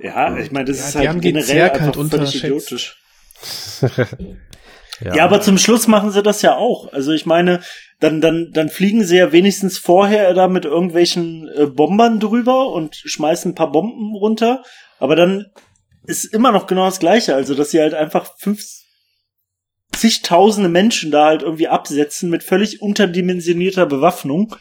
Ja, 0.00 0.36
ich 0.36 0.50
meine, 0.50 0.64
das 0.66 0.78
Ja, 0.80 0.88
ist 0.88 0.94
halt 0.96 1.14
den 1.14 1.20
generell 1.20 1.70
einfach 1.70 1.96
halt 1.96 2.10
völlig 2.10 2.34
idiotisch. 2.44 3.00
Ja. 5.00 5.24
aber 5.24 5.40
zum 5.40 5.58
Schluss 5.58 5.88
machen 5.88 6.12
sie 6.12 6.22
das 6.22 6.42
ja 6.42 6.54
auch. 6.54 6.92
Also 6.92 7.10
ich 7.12 7.26
meine, 7.26 7.60
dann, 8.00 8.20
dann, 8.20 8.50
dann 8.52 8.68
fliegen 8.68 9.04
sie 9.04 9.16
ja 9.16 9.32
wenigstens 9.32 9.78
vorher 9.78 10.34
da 10.34 10.48
mit 10.48 10.64
irgendwelchen 10.64 11.48
äh, 11.48 11.66
Bombern 11.66 12.20
drüber 12.20 12.70
und 12.72 12.96
schmeißen 12.96 13.52
ein 13.52 13.54
paar 13.54 13.72
Bomben 13.72 14.14
runter. 14.14 14.62
Aber 14.98 15.16
dann 15.16 15.46
ist 16.06 16.24
immer 16.24 16.52
noch 16.52 16.66
genau 16.66 16.84
das 16.84 17.00
Gleiche. 17.00 17.34
Also, 17.34 17.54
dass 17.54 17.70
sie 17.70 17.80
halt 17.80 17.94
einfach 17.94 18.36
fünf, 18.38 18.64
zigtausende 19.92 20.68
Menschen 20.68 21.10
da 21.10 21.26
halt 21.26 21.42
irgendwie 21.42 21.68
absetzen 21.68 22.30
mit 22.30 22.42
völlig 22.42 22.82
unterdimensionierter 22.82 23.86
Bewaffnung. 23.86 24.54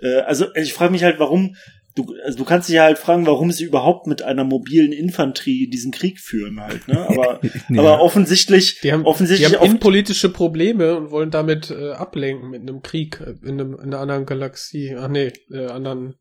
Äh, 0.00 0.20
also, 0.20 0.54
ich 0.54 0.74
frage 0.74 0.92
mich 0.92 1.02
halt, 1.02 1.18
warum 1.18 1.56
du, 1.96 2.14
also 2.24 2.38
du 2.38 2.44
kannst 2.44 2.68
dich 2.68 2.76
ja 2.76 2.84
halt 2.84 2.98
fragen, 2.98 3.26
warum 3.26 3.50
sie 3.50 3.64
überhaupt 3.64 4.06
mit 4.06 4.22
einer 4.22 4.44
mobilen 4.44 4.92
Infanterie 4.92 5.68
diesen 5.68 5.90
Krieg 5.90 6.20
führen 6.20 6.60
halt, 6.60 6.86
ne? 6.86 6.98
Aber, 7.08 7.40
Ja. 7.68 7.80
aber 7.80 8.00
offensichtlich, 8.00 8.78
Die 8.82 8.92
haben, 8.92 9.00
die 9.02 9.06
offensichtlich 9.08 9.48
haben 9.52 9.58
auf, 9.60 9.66
innenpolitische 9.66 10.28
Probleme 10.28 10.96
und 10.96 11.10
wollen 11.10 11.30
damit 11.32 11.70
äh, 11.72 11.90
ablenken 11.92 12.50
mit 12.50 12.60
einem 12.62 12.82
Krieg 12.82 13.20
äh, 13.20 13.30
in, 13.48 13.60
einem, 13.60 13.72
in 13.74 13.80
einer 13.86 13.98
anderen 13.98 14.26
Galaxie. 14.26 14.94
Ach 14.96 15.08
nee, 15.08 15.32
äh, 15.50 15.66
anderen 15.66 16.14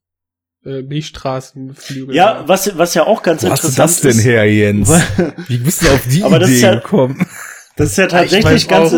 äh, 0.66 0.82
Milchstraßenflügel. 0.82 2.16
ja, 2.16 2.44
was, 2.48 2.76
was 2.78 2.94
ja 2.96 3.06
auch 3.06 3.22
ganz 3.22 3.44
Wo 3.44 3.50
hast 3.50 3.64
du 3.64 3.68
interessant 3.68 3.90
das 3.92 4.02
denn 4.02 4.12
ist, 4.12 4.26
her, 4.26 4.52
Jens? 4.52 4.90
Wie 5.48 5.58
bist 5.58 5.84
du 5.84 5.88
auf 5.90 6.08
die 6.08 6.24
Aber 6.24 6.40
das 6.40 6.50
Idee 6.50 6.58
ist 6.58 6.64
ja- 6.64 6.76
gekommen? 6.76 7.28
das 7.76 7.92
ist 7.92 7.98
ja 7.98 8.06
ich 8.06 8.12
tatsächlich 8.12 8.46
weiß 8.46 8.68
ganz, 8.68 8.92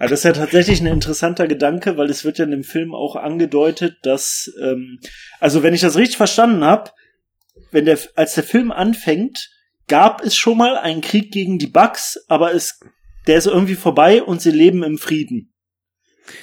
Ja, 0.00 0.08
das 0.08 0.20
ist 0.20 0.24
ja 0.24 0.32
tatsächlich 0.32 0.80
ein 0.80 0.86
interessanter 0.86 1.46
Gedanke, 1.46 1.96
weil 1.96 2.10
es 2.10 2.24
wird 2.24 2.38
ja 2.38 2.44
in 2.44 2.50
dem 2.50 2.64
Film 2.64 2.94
auch 2.94 3.16
angedeutet, 3.16 3.96
dass, 4.02 4.52
ähm, 4.62 4.98
also 5.40 5.62
wenn 5.62 5.74
ich 5.74 5.80
das 5.80 5.96
richtig 5.96 6.16
verstanden 6.16 6.64
habe, 6.64 6.90
wenn 7.70 7.84
der, 7.84 7.98
als 8.16 8.34
der 8.34 8.44
Film 8.44 8.72
anfängt, 8.72 9.50
gab 9.88 10.22
es 10.22 10.36
schon 10.36 10.58
mal 10.58 10.76
einen 10.76 11.00
Krieg 11.00 11.32
gegen 11.32 11.58
die 11.58 11.66
Bugs, 11.66 12.18
aber 12.28 12.54
es, 12.54 12.80
der 13.26 13.36
ist 13.36 13.46
irgendwie 13.46 13.74
vorbei 13.74 14.22
und 14.22 14.40
sie 14.40 14.50
leben 14.50 14.82
im 14.82 14.98
Frieden. 14.98 15.52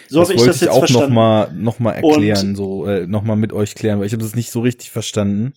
So 0.07 0.19
das 0.19 0.29
habe 0.29 0.39
ich 0.39 0.45
das 0.45 0.55
ich 0.57 0.61
jetzt 0.63 0.71
auch 0.71 0.79
verstanden. 0.79 1.09
noch 1.09 1.15
mal, 1.15 1.51
noch 1.53 1.79
mal 1.79 1.93
erklären, 1.93 2.49
Und- 2.49 2.55
so 2.55 2.85
äh, 2.85 3.07
noch 3.07 3.23
mal 3.23 3.35
mit 3.35 3.51
euch 3.53 3.75
klären, 3.75 3.99
weil 3.99 4.05
ich 4.05 4.13
habe 4.13 4.23
das 4.23 4.35
nicht 4.35 4.51
so 4.51 4.61
richtig 4.61 4.91
verstanden. 4.91 5.53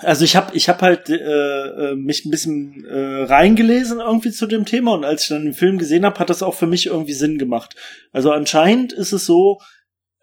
Also 0.00 0.24
ich 0.24 0.36
habe 0.36 0.56
ich 0.56 0.68
hab 0.68 0.80
halt 0.80 1.08
äh, 1.10 1.16
äh, 1.16 1.94
mich 1.96 2.24
ein 2.24 2.30
bisschen 2.30 2.84
äh, 2.84 3.22
reingelesen 3.24 4.00
irgendwie 4.00 4.30
zu 4.30 4.46
dem 4.46 4.64
Thema 4.64 4.94
und 4.94 5.04
als 5.04 5.22
ich 5.22 5.28
dann 5.28 5.44
den 5.44 5.54
Film 5.54 5.78
gesehen 5.78 6.04
habe, 6.04 6.18
hat 6.18 6.30
das 6.30 6.42
auch 6.42 6.54
für 6.54 6.66
mich 6.66 6.86
irgendwie 6.86 7.14
Sinn 7.14 7.38
gemacht. 7.38 7.74
Also 8.12 8.30
anscheinend 8.30 8.92
ist 8.92 9.12
es 9.12 9.26
so, 9.26 9.58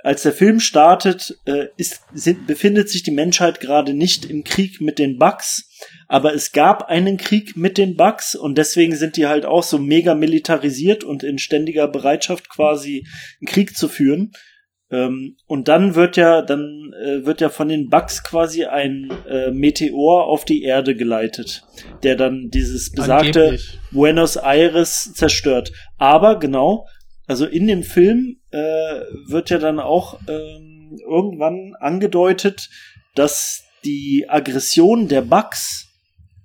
als 0.05 0.21
der 0.21 0.33
Film 0.33 0.59
startet, 0.59 1.39
äh, 1.45 1.69
ist, 1.77 2.01
sind, 2.13 2.45
befindet 2.45 2.89
sich 2.89 3.01
die 3.01 3.11
Menschheit 3.11 3.59
gerade 3.59 3.95
nicht 3.95 4.23
im 4.23 4.43
Krieg 4.43 4.79
mit 4.79 4.99
den 4.99 5.17
Bugs, 5.17 5.67
aber 6.07 6.35
es 6.35 6.51
gab 6.51 6.83
einen 6.83 7.17
Krieg 7.17 7.57
mit 7.57 7.79
den 7.79 7.95
Bugs 7.95 8.35
und 8.35 8.57
deswegen 8.59 8.95
sind 8.95 9.17
die 9.17 9.25
halt 9.25 9.47
auch 9.47 9.63
so 9.63 9.79
mega 9.79 10.13
militarisiert 10.13 11.03
und 11.03 11.23
in 11.23 11.39
ständiger 11.39 11.87
Bereitschaft 11.87 12.49
quasi 12.49 13.07
einen 13.41 13.47
Krieg 13.47 13.75
zu 13.75 13.87
führen. 13.87 14.31
Ähm, 14.91 15.37
und 15.47 15.67
dann 15.67 15.95
wird 15.95 16.15
ja, 16.15 16.41
dann 16.41 16.93
äh, 16.93 17.25
wird 17.25 17.41
ja 17.41 17.49
von 17.49 17.69
den 17.69 17.89
Bugs 17.89 18.23
quasi 18.23 18.65
ein 18.65 19.11
äh, 19.27 19.51
Meteor 19.51 20.25
auf 20.25 20.45
die 20.45 20.63
Erde 20.63 20.95
geleitet, 20.95 21.63
der 22.03 22.15
dann 22.15 22.49
dieses 22.49 22.91
besagte 22.91 23.45
Angeblich. 23.45 23.79
Buenos 23.91 24.35
Aires 24.35 25.11
zerstört. 25.13 25.71
Aber 25.97 26.37
genau, 26.39 26.87
also 27.25 27.45
in 27.45 27.65
dem 27.67 27.83
Film 27.83 28.37
äh, 28.51 28.57
wird 29.27 29.49
ja 29.49 29.57
dann 29.57 29.79
auch 29.79 30.19
ähm, 30.27 30.99
irgendwann 31.07 31.73
angedeutet, 31.79 32.69
dass 33.15 33.63
die 33.83 34.25
Aggression 34.27 35.07
der 35.07 35.21
Bugs 35.21 35.84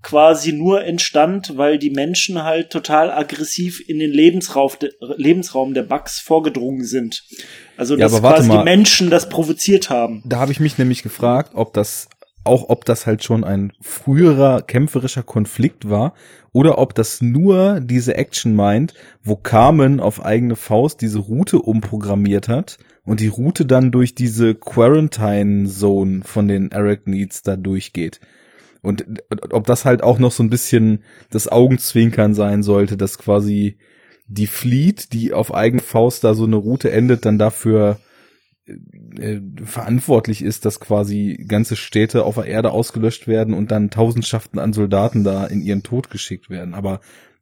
quasi 0.03 0.53
nur 0.53 0.85
entstand, 0.85 1.57
weil 1.57 1.79
die 1.79 1.91
Menschen 1.91 2.43
halt 2.43 2.71
total 2.71 3.11
aggressiv 3.11 3.83
in 3.87 3.99
den 3.99 4.11
Lebensraum, 4.11 4.71
Lebensraum 5.17 5.75
der 5.75 5.83
Bugs 5.83 6.21
vorgedrungen 6.21 6.85
sind. 6.85 7.25
Also 7.77 7.97
Ja, 7.97 8.09
dass 8.09 8.23
warte 8.23 8.37
quasi 8.37 8.49
mal. 8.49 8.59
die 8.59 8.65
Menschen 8.65 9.11
das 9.11 9.29
provoziert 9.29 9.91
haben. 9.91 10.23
Da 10.25 10.39
habe 10.39 10.53
ich 10.53 10.61
mich 10.61 10.79
nämlich 10.79 11.03
gefragt, 11.03 11.53
ob 11.55 11.75
das 11.75 12.09
auch 12.43 12.71
ob 12.71 12.87
das 12.87 13.07
halt 13.07 13.23
schon 13.23 13.45
ein 13.45 13.73
früherer 13.83 14.63
kämpferischer 14.63 15.23
Konflikt 15.23 15.91
war 15.91 16.15
oder 16.53 16.79
ob 16.79 16.95
das 16.95 17.21
nur 17.21 17.81
diese 17.81 18.17
Action 18.17 18.55
meint, 18.55 18.95
wo 19.23 19.37
Carmen 19.37 20.01
auf 20.01 20.25
eigene 20.25 20.57
Faust 20.57 21.03
diese 21.03 21.19
Route 21.19 21.59
umprogrammiert 21.59 22.49
hat 22.49 22.79
und 23.05 23.21
die 23.21 23.29
Route 23.29 23.67
dann 23.67 23.93
durch 23.93 24.15
diese 24.15 24.55
Quarantine 24.55 25.69
Zone 25.69 26.23
von 26.25 26.49
den 26.49 26.73
Arachnids 26.73 27.43
da 27.43 27.57
durchgeht. 27.57 28.21
Und 28.83 29.05
ob 29.51 29.67
das 29.67 29.85
halt 29.85 30.03
auch 30.03 30.19
noch 30.19 30.33
so 30.33 30.43
ein 30.43 30.51
bisschen 30.51 31.05
das 31.31 31.49
Augenzwinkern 31.49 32.35
sein 32.35 32.63
sollte, 32.63 32.97
dass 32.97 33.19
quasi 33.19 33.77
die 34.27 34.47
Fleet, 34.47 35.13
die 35.13 35.33
auf 35.33 35.53
eigene 35.53 35.83
Faust 35.83 36.25
da 36.25 36.35
so 36.35 36.45
eine 36.45 36.57
Route 36.57 36.91
endet, 36.91 37.25
dann 37.25 37.39
dafür 37.39 37.99
äh, 39.19 39.41
verantwortlich 39.65 40.43
ist, 40.43 40.65
dass 40.65 40.81
quasi 40.81 41.45
ganze 41.49 41.77
Städte 41.77 42.25
auf 42.25 42.37
der 42.37 42.45
Erde 42.45 42.71
ausgelöscht 42.71 43.27
werden 43.27 43.55
und 43.55 43.71
dann 43.71 43.91
Tausendschaften 43.91 44.59
an 44.59 44.73
Soldaten 44.73 45.25
da 45.25 45.47
in 45.47 45.61
ihren 45.61 45.83
Tod 45.83 46.11
geschickt 46.11 46.49
werden. 46.49 46.75
Aber 46.75 47.01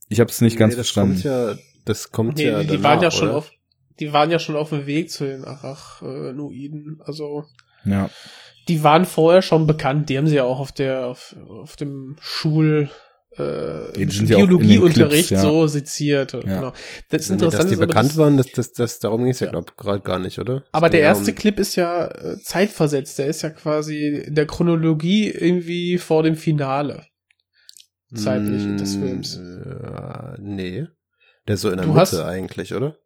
ich 0.09 0.20
habe 0.20 0.30
es 0.30 0.41
nicht 0.41 0.57
ganz 0.57 0.72
Nee, 0.72 0.78
das 0.78 0.86
verstanden. 0.86 1.14
Kommt 1.14 1.24
ja, 1.24 1.55
das 1.84 2.11
kommt 2.11 2.36
Nee, 2.39 2.45
ja 2.45 2.61
die, 2.61 2.68
die 2.68 2.72
danach, 2.76 2.84
waren 2.91 3.03
ja 3.03 3.11
schon 3.11 3.28
oder? 3.28 3.36
auf, 3.36 3.51
die 4.01 4.12
waren 4.12 4.30
ja 4.30 4.39
schon 4.39 4.57
auf 4.57 4.70
dem 4.70 4.86
Weg 4.86 5.11
zu 5.11 5.26
den 5.26 5.45
Arachnoiden. 5.45 7.01
Also, 7.05 7.45
ja. 7.84 8.09
Die 8.69 8.83
waren 8.85 9.05
vorher 9.07 9.43
schon 9.43 9.66
bekannt. 9.66 10.09
Die 10.09 10.19
haben 10.19 10.27
sie 10.27 10.37
ja 10.37 10.45
auch 10.45 10.61
auf 10.61 10.73
der, 10.73 11.07
auf, 11.07 11.35
auf 11.49 11.77
dem 11.77 12.16
Schul, 12.21 12.91
äh, 13.37 14.03
ja 14.03 14.37
Biologieunterricht 14.37 15.31
ja. 15.31 15.41
so 15.41 15.66
seziert. 15.66 16.33
Genau. 16.33 16.73
Das 17.11 17.29
Nee, 17.29 17.35
Interessante 17.35 17.57
dass 17.57 17.66
die 17.66 17.73
ist 17.75 17.81
bekannt 17.81 18.11
das- 18.11 18.16
waren, 18.16 18.37
das, 18.37 18.47
das, 18.53 18.73
das, 18.73 18.99
darum 18.99 19.23
ging 19.23 19.31
es 19.31 19.41
ja, 19.41 19.47
Ja. 19.47 19.53
glaub 19.53 19.77
gerade 19.77 20.01
gar 20.01 20.19
nicht, 20.19 20.39
oder? 20.39 20.64
Aber 20.73 20.91
der 20.91 21.01
ja 21.01 21.07
erste 21.07 21.33
Clip 21.33 21.59
ist 21.59 21.77
ja 21.77 22.07
äh, 22.09 22.39
zeitversetzt. 22.43 23.19
Der 23.19 23.27
ist 23.27 23.43
ja 23.43 23.51
quasi 23.51 24.23
in 24.27 24.35
der 24.35 24.47
Chronologie 24.47 25.31
irgendwie 25.31 25.99
vor 25.99 26.23
dem 26.23 26.37
Finale. 26.37 27.07
Zeitlich 28.14 28.64
des 28.79 28.97
Mm, 28.97 29.03
Films. 29.03 29.37
Äh, 29.37 30.37
nee. 30.41 30.87
Der 31.47 31.55
ist 31.55 31.61
so 31.61 31.69
in 31.71 31.77
der 31.77 31.85
Du 31.85 31.91
Mitte 31.93 32.01
hast- 32.01 32.14
eigentlich, 32.21 32.73
oder? 32.75 32.97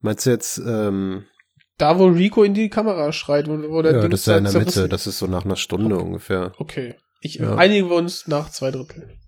Meinst 0.00 0.26
du 0.26 0.30
jetzt, 0.30 0.58
ähm, 0.58 1.24
Da, 1.78 1.98
wo 1.98 2.06
Rico 2.06 2.44
in 2.44 2.54
die 2.54 2.68
Kamera 2.70 3.12
schreit, 3.12 3.48
wo, 3.48 3.52
wo 3.70 3.82
der 3.82 3.94
ja, 3.96 4.08
das 4.08 4.20
ist 4.20 4.26
ja 4.26 4.36
in 4.38 4.44
der 4.44 4.52
Mitte, 4.52 4.88
das 4.88 5.06
ist 5.06 5.18
so 5.18 5.26
nach 5.26 5.44
einer 5.44 5.56
Stunde 5.56 5.98
ungefähr. 5.98 6.52
Okay. 6.58 6.94
Ich, 7.20 7.34
Ja. 7.36 7.56
Einigen 7.56 7.88
wir 7.88 7.96
uns 7.96 8.28
nach 8.28 8.50
zwei 8.50 8.70
Drittel. 8.70 9.18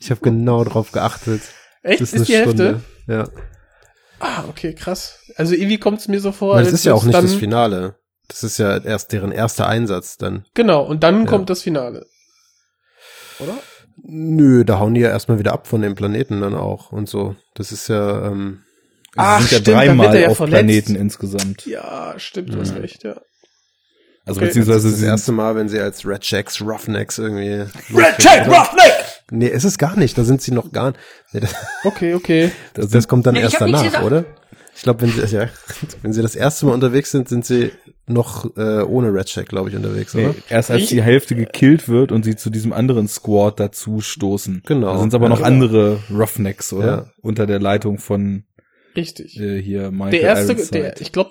Ich 0.00 0.10
habe 0.10 0.20
genau 0.20 0.64
drauf 0.64 0.92
geachtet. 0.92 1.42
Echt? 1.82 2.00
Das 2.00 2.12
Ist, 2.12 2.20
ist 2.22 2.28
die 2.28 2.36
eine 2.36 2.44
Hälfte? 2.46 2.68
Stunde. 2.68 2.82
Ja. 3.08 3.28
Ah, 4.20 4.44
okay, 4.48 4.74
krass. 4.74 5.18
Also 5.36 5.54
irgendwie 5.54 5.78
kommt 5.78 5.98
es 5.98 6.08
mir 6.08 6.20
so 6.20 6.30
vor. 6.32 6.54
Weil 6.56 6.64
das 6.64 6.72
ist 6.72 6.84
ja 6.84 6.94
auch 6.94 7.04
nicht 7.04 7.14
dann, 7.14 7.24
das 7.24 7.34
Finale. 7.34 7.96
Das 8.28 8.44
ist 8.44 8.58
ja 8.58 8.78
erst 8.78 9.12
deren 9.12 9.32
erster 9.32 9.66
Einsatz 9.66 10.16
dann. 10.16 10.44
Genau, 10.54 10.82
und 10.84 11.02
dann 11.02 11.24
Ja. 11.24 11.26
kommt 11.30 11.50
das 11.50 11.62
Finale. 11.62 12.06
Oder? 13.40 13.58
Nö, 14.04 14.64
da 14.64 14.78
hauen 14.78 14.94
die 14.94 15.00
ja 15.00 15.08
erstmal 15.10 15.38
wieder 15.38 15.52
ab 15.52 15.66
von 15.66 15.82
dem 15.82 15.94
Planeten 15.96 16.40
dann 16.40 16.54
auch 16.54 16.92
und 16.92 17.08
so. 17.08 17.34
Das 17.54 17.72
ist 17.72 17.88
ja, 17.88 18.26
ähm, 18.28 18.62
Ach, 19.16 19.40
Sie 19.40 19.46
sind 19.48 19.52
ja 19.52 19.58
stimmt, 19.62 19.76
dreimal 19.76 20.20
ja 20.20 20.28
auf 20.28 20.36
verletzt. 20.38 20.54
Planeten 20.66 20.94
insgesamt. 20.96 21.66
Ja, 21.66 22.14
stimmt, 22.18 22.54
du 22.54 22.60
hast 22.60 22.74
recht, 22.74 23.04
ja. 23.04 23.16
Also 24.24 24.38
Okay. 24.38 24.46
das 24.46 24.48
beziehungsweise 24.54 24.88
ist 24.88 24.94
das 24.94 25.00
sie 25.00 25.06
erste 25.06 25.32
Mal, 25.32 25.56
wenn 25.56 25.68
sie 25.68 25.80
als 25.80 26.06
Red 26.06 26.24
Jacks 26.24 26.60
Roughnecks 26.60 27.18
irgendwie. 27.18 27.64
Red 27.94 28.14
Jack 28.20 28.46
Roughneck! 28.46 28.92
Nee, 29.32 29.48
ist 29.48 29.64
es 29.64 29.78
gar 29.78 29.96
nicht. 29.98 30.16
Da 30.16 30.24
sind 30.24 30.40
sie 30.42 30.52
noch 30.52 30.70
gar 30.72 30.92
Nee, 31.32 31.40
das, 31.40 31.54
Okay, 31.84 32.14
okay. 32.14 32.52
das, 32.74 32.88
das 32.90 33.08
kommt 33.08 33.26
dann 33.26 33.34
Nee, 33.34 33.40
erst 33.40 33.60
danach, 33.60 34.02
oder? 34.02 34.24
Ich 34.76 34.82
glaube, 34.82 35.02
wenn 35.02 35.10
sie, 35.10 35.36
ja, 35.36 35.48
wenn 36.02 36.12
sie 36.12 36.22
das 36.22 36.34
erste 36.36 36.66
Mal 36.66 36.72
unterwegs 36.72 37.10
sind, 37.10 37.28
sind 37.28 37.44
sie 37.44 37.72
noch 38.06 38.56
äh, 38.56 38.82
ohne 38.82 39.12
Red 39.12 39.28
Jack, 39.34 39.48
glaube 39.48 39.68
ich, 39.70 39.76
unterwegs, 39.76 40.14
oder? 40.14 40.28
nee, 40.28 40.34
erst 40.48 40.70
als 40.70 40.86
die 40.86 41.02
Hälfte 41.02 41.34
gekillt 41.34 41.88
wird 41.88 42.12
und 42.12 42.24
sie 42.24 42.36
zu 42.36 42.48
diesem 42.48 42.72
anderen 42.72 43.08
Squad 43.08 43.58
dazu 43.60 44.00
stoßen. 44.00 44.62
Genau. 44.66 44.92
Da 44.94 44.98
sind 45.00 45.14
aber 45.14 45.24
Ja, 45.24 45.28
noch 45.30 45.36
genau. 45.38 45.48
andere 45.48 45.98
Roughnecks, 46.10 46.72
oder? 46.72 46.86
Ja. 46.86 47.06
Unter 47.20 47.46
der 47.46 47.58
Leitung 47.60 47.98
von 47.98 48.44
Richtig. 48.96 49.38
äh, 49.38 49.60
hier 49.62 49.90
Michael 49.90 50.10
der 50.12 50.20
erste, 50.22 50.52
Ironside. 50.52 50.78
der, 50.78 51.00
ich 51.00 51.12
glaube, 51.12 51.30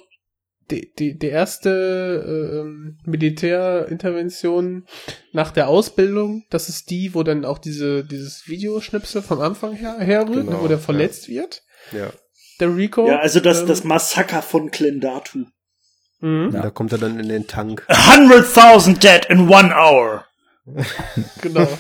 die, 0.70 0.93
die, 0.97 1.18
die 1.18 1.28
erste 1.28 2.62
ähm, 2.64 2.97
Militärintervention 3.05 4.86
nach 5.34 5.51
der 5.51 5.68
Ausbildung, 5.68 6.45
das 6.49 6.70
ist 6.70 6.89
die, 6.89 7.14
wo 7.14 7.24
dann 7.24 7.43
auch 7.45 7.57
diese, 7.59 8.03
dieses 8.05 8.47
Videoschnipsel 8.47 9.22
vom 9.22 9.41
Anfang 9.41 9.74
her 9.74 9.97
herrührt, 9.99 10.45
Genau, 10.47 10.62
wo 10.64 10.68
der 10.68 10.78
ja. 10.78 10.84
verletzt 10.84 11.28
wird. 11.28 11.64
Ja. 11.91 12.12
Der 12.59 12.76
Rico. 12.76 13.05
Ja, 13.07 13.20
also 13.20 13.39
das, 13.39 13.62
ähm, 13.62 13.68
das 13.68 13.84
Massaker 13.84 14.41
von 14.41 14.72
Klendatu. 14.72 15.45
mhm, 16.20 16.45
Und 16.47 16.53
Da 16.53 16.70
kommt 16.70 16.91
er 16.93 16.99
dann 16.99 17.20
in 17.20 17.28
den 17.28 17.47
Tank. 17.47 17.84
A 17.88 18.16
hundred 18.16 18.45
thousand 18.53 19.03
dead 19.03 19.26
in 19.30 19.49
one 19.49 19.74
hour. 19.76 20.26
Genau. 21.41 21.68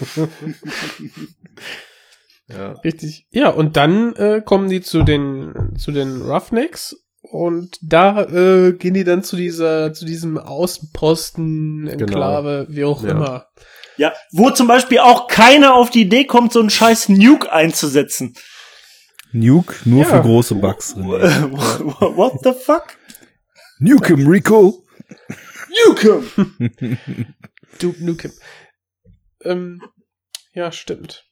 Ja. 2.55 2.71
Richtig. 2.83 3.27
Ja, 3.31 3.49
und 3.49 3.77
dann 3.77 4.15
äh, 4.15 4.41
kommen 4.43 4.69
die 4.69 4.81
zu 4.81 5.03
den 5.03 5.73
zu 5.77 5.91
den 5.91 6.21
Roughnecks 6.21 6.95
und 7.21 7.77
da 7.81 8.23
äh, 8.23 8.73
gehen 8.73 8.93
die 8.93 9.03
dann 9.03 9.23
zu 9.23 9.35
dieser 9.35 9.93
zu 9.93 10.05
diesem 10.05 10.37
Außenposten, 10.37 11.87
Enklave, 11.87 12.67
wie 12.69 12.83
auch 12.83 13.03
Ja. 13.03 13.11
immer. 13.11 13.45
Ja, 13.97 14.13
wo 14.31 14.49
zum 14.49 14.67
Beispiel 14.67 14.99
auch 14.99 15.27
keiner 15.27 15.75
auf 15.75 15.89
die 15.91 16.01
Idee 16.01 16.25
kommt, 16.25 16.53
so 16.53 16.59
einen 16.59 16.69
scheiß 16.69 17.09
Nuke 17.09 17.51
einzusetzen. 17.51 18.33
Nuke 19.31 19.75
nur 19.85 20.03
Ja. 20.03 20.09
für 20.09 20.21
große 20.21 20.55
Bugs. 20.55 20.95
What 20.97 22.39
the 22.43 22.53
fuck? 22.53 22.97
Nuke 23.79 24.15
him, 24.15 24.27
Rico! 24.27 24.83
Nuke! 25.85 26.23
Duke 27.79 28.03
Nukem. 28.03 28.31
Ähm, 29.43 29.81
ja, 30.53 30.71
stimmt. 30.71 31.25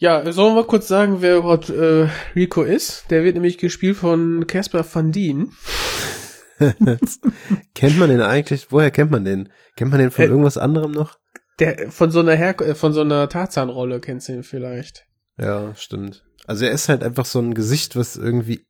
Ja, 0.00 0.30
sollen 0.32 0.54
wir 0.54 0.64
kurz 0.64 0.86
sagen, 0.88 1.20
wer 1.22 1.38
überhaupt 1.38 1.70
äh, 1.70 2.08
Rico 2.36 2.62
ist? 2.62 3.04
Der 3.10 3.24
wird 3.24 3.34
nämlich 3.34 3.58
gespielt 3.58 3.96
von 3.96 4.46
Casper 4.46 4.86
Van 4.90 5.10
Dien. 5.12 5.52
kennt 7.74 7.98
man 7.98 8.08
den 8.10 8.20
eigentlich? 8.20 8.68
Woher 8.70 8.90
kennt 8.90 9.10
man 9.10 9.24
den? 9.24 9.48
Kennt 9.76 9.90
man 9.90 10.00
den 10.00 10.10
von 10.10 10.24
Äh, 10.24 10.28
irgendwas 10.28 10.56
anderem 10.58 10.92
noch? 10.92 11.18
Der 11.58 11.90
von 11.90 12.10
so 12.10 12.20
einer 12.20 12.34
Her 12.36 12.60
äh, 12.60 12.74
von 12.74 12.92
so 12.92 13.00
einer 13.00 13.28
Tarzan-Rolle 13.28 14.00
kennst 14.00 14.28
du 14.28 14.32
ihn 14.34 14.42
vielleicht. 14.44 15.04
Ja, 15.36 15.74
stimmt. 15.74 16.24
Also 16.46 16.64
er 16.64 16.72
ist 16.72 16.88
halt 16.88 17.02
einfach 17.02 17.24
so 17.26 17.40
ein 17.40 17.54
Gesicht, 17.54 17.96
was 17.96 18.16
irgendwie 18.16 18.64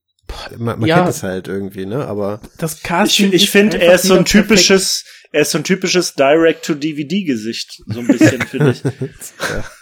man, 0.58 0.78
man 0.80 0.88
Ja. 0.88 0.96
kennt 0.96 1.08
es 1.08 1.22
halt 1.22 1.48
irgendwie, 1.48 1.86
ne? 1.86 2.06
Aber 2.06 2.40
Das 2.58 2.74
Ich, 2.74 2.82
Casting 2.82 3.32
ich 3.32 3.44
ist 3.44 3.50
finde, 3.50 3.80
er 3.80 3.94
ist 3.94 4.02
so 4.02 4.14
ein 4.14 4.20
wieder 4.20 4.24
perfekt. 4.30 4.48
typisches, 4.48 5.04
er 5.32 5.42
ist 5.42 5.50
so 5.52 5.58
ein 5.58 5.64
typisches 5.64 6.14
Direct-to-DVD-Gesicht. 6.14 7.82
So 7.86 8.00
ein 8.00 8.06
bisschen, 8.06 8.42
finde 8.46 8.70
ich. 8.72 8.82
die 8.82 8.90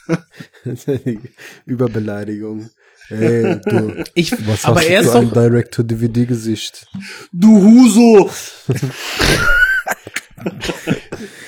Überbeleidigung. 1.66 2.70
Ey, 3.08 3.60
du, 3.64 4.04
Ich, 4.14 4.32
was 4.46 4.64
aber 4.64 4.80
hast 4.80 4.86
er 4.86 5.02
du 5.02 5.08
ist 5.08 5.14
ein 5.14 5.28
doch, 5.28 5.34
Direct-to-DVD-Gesicht? 5.34 6.88
Du 7.32 7.62
Huso! 7.62 8.30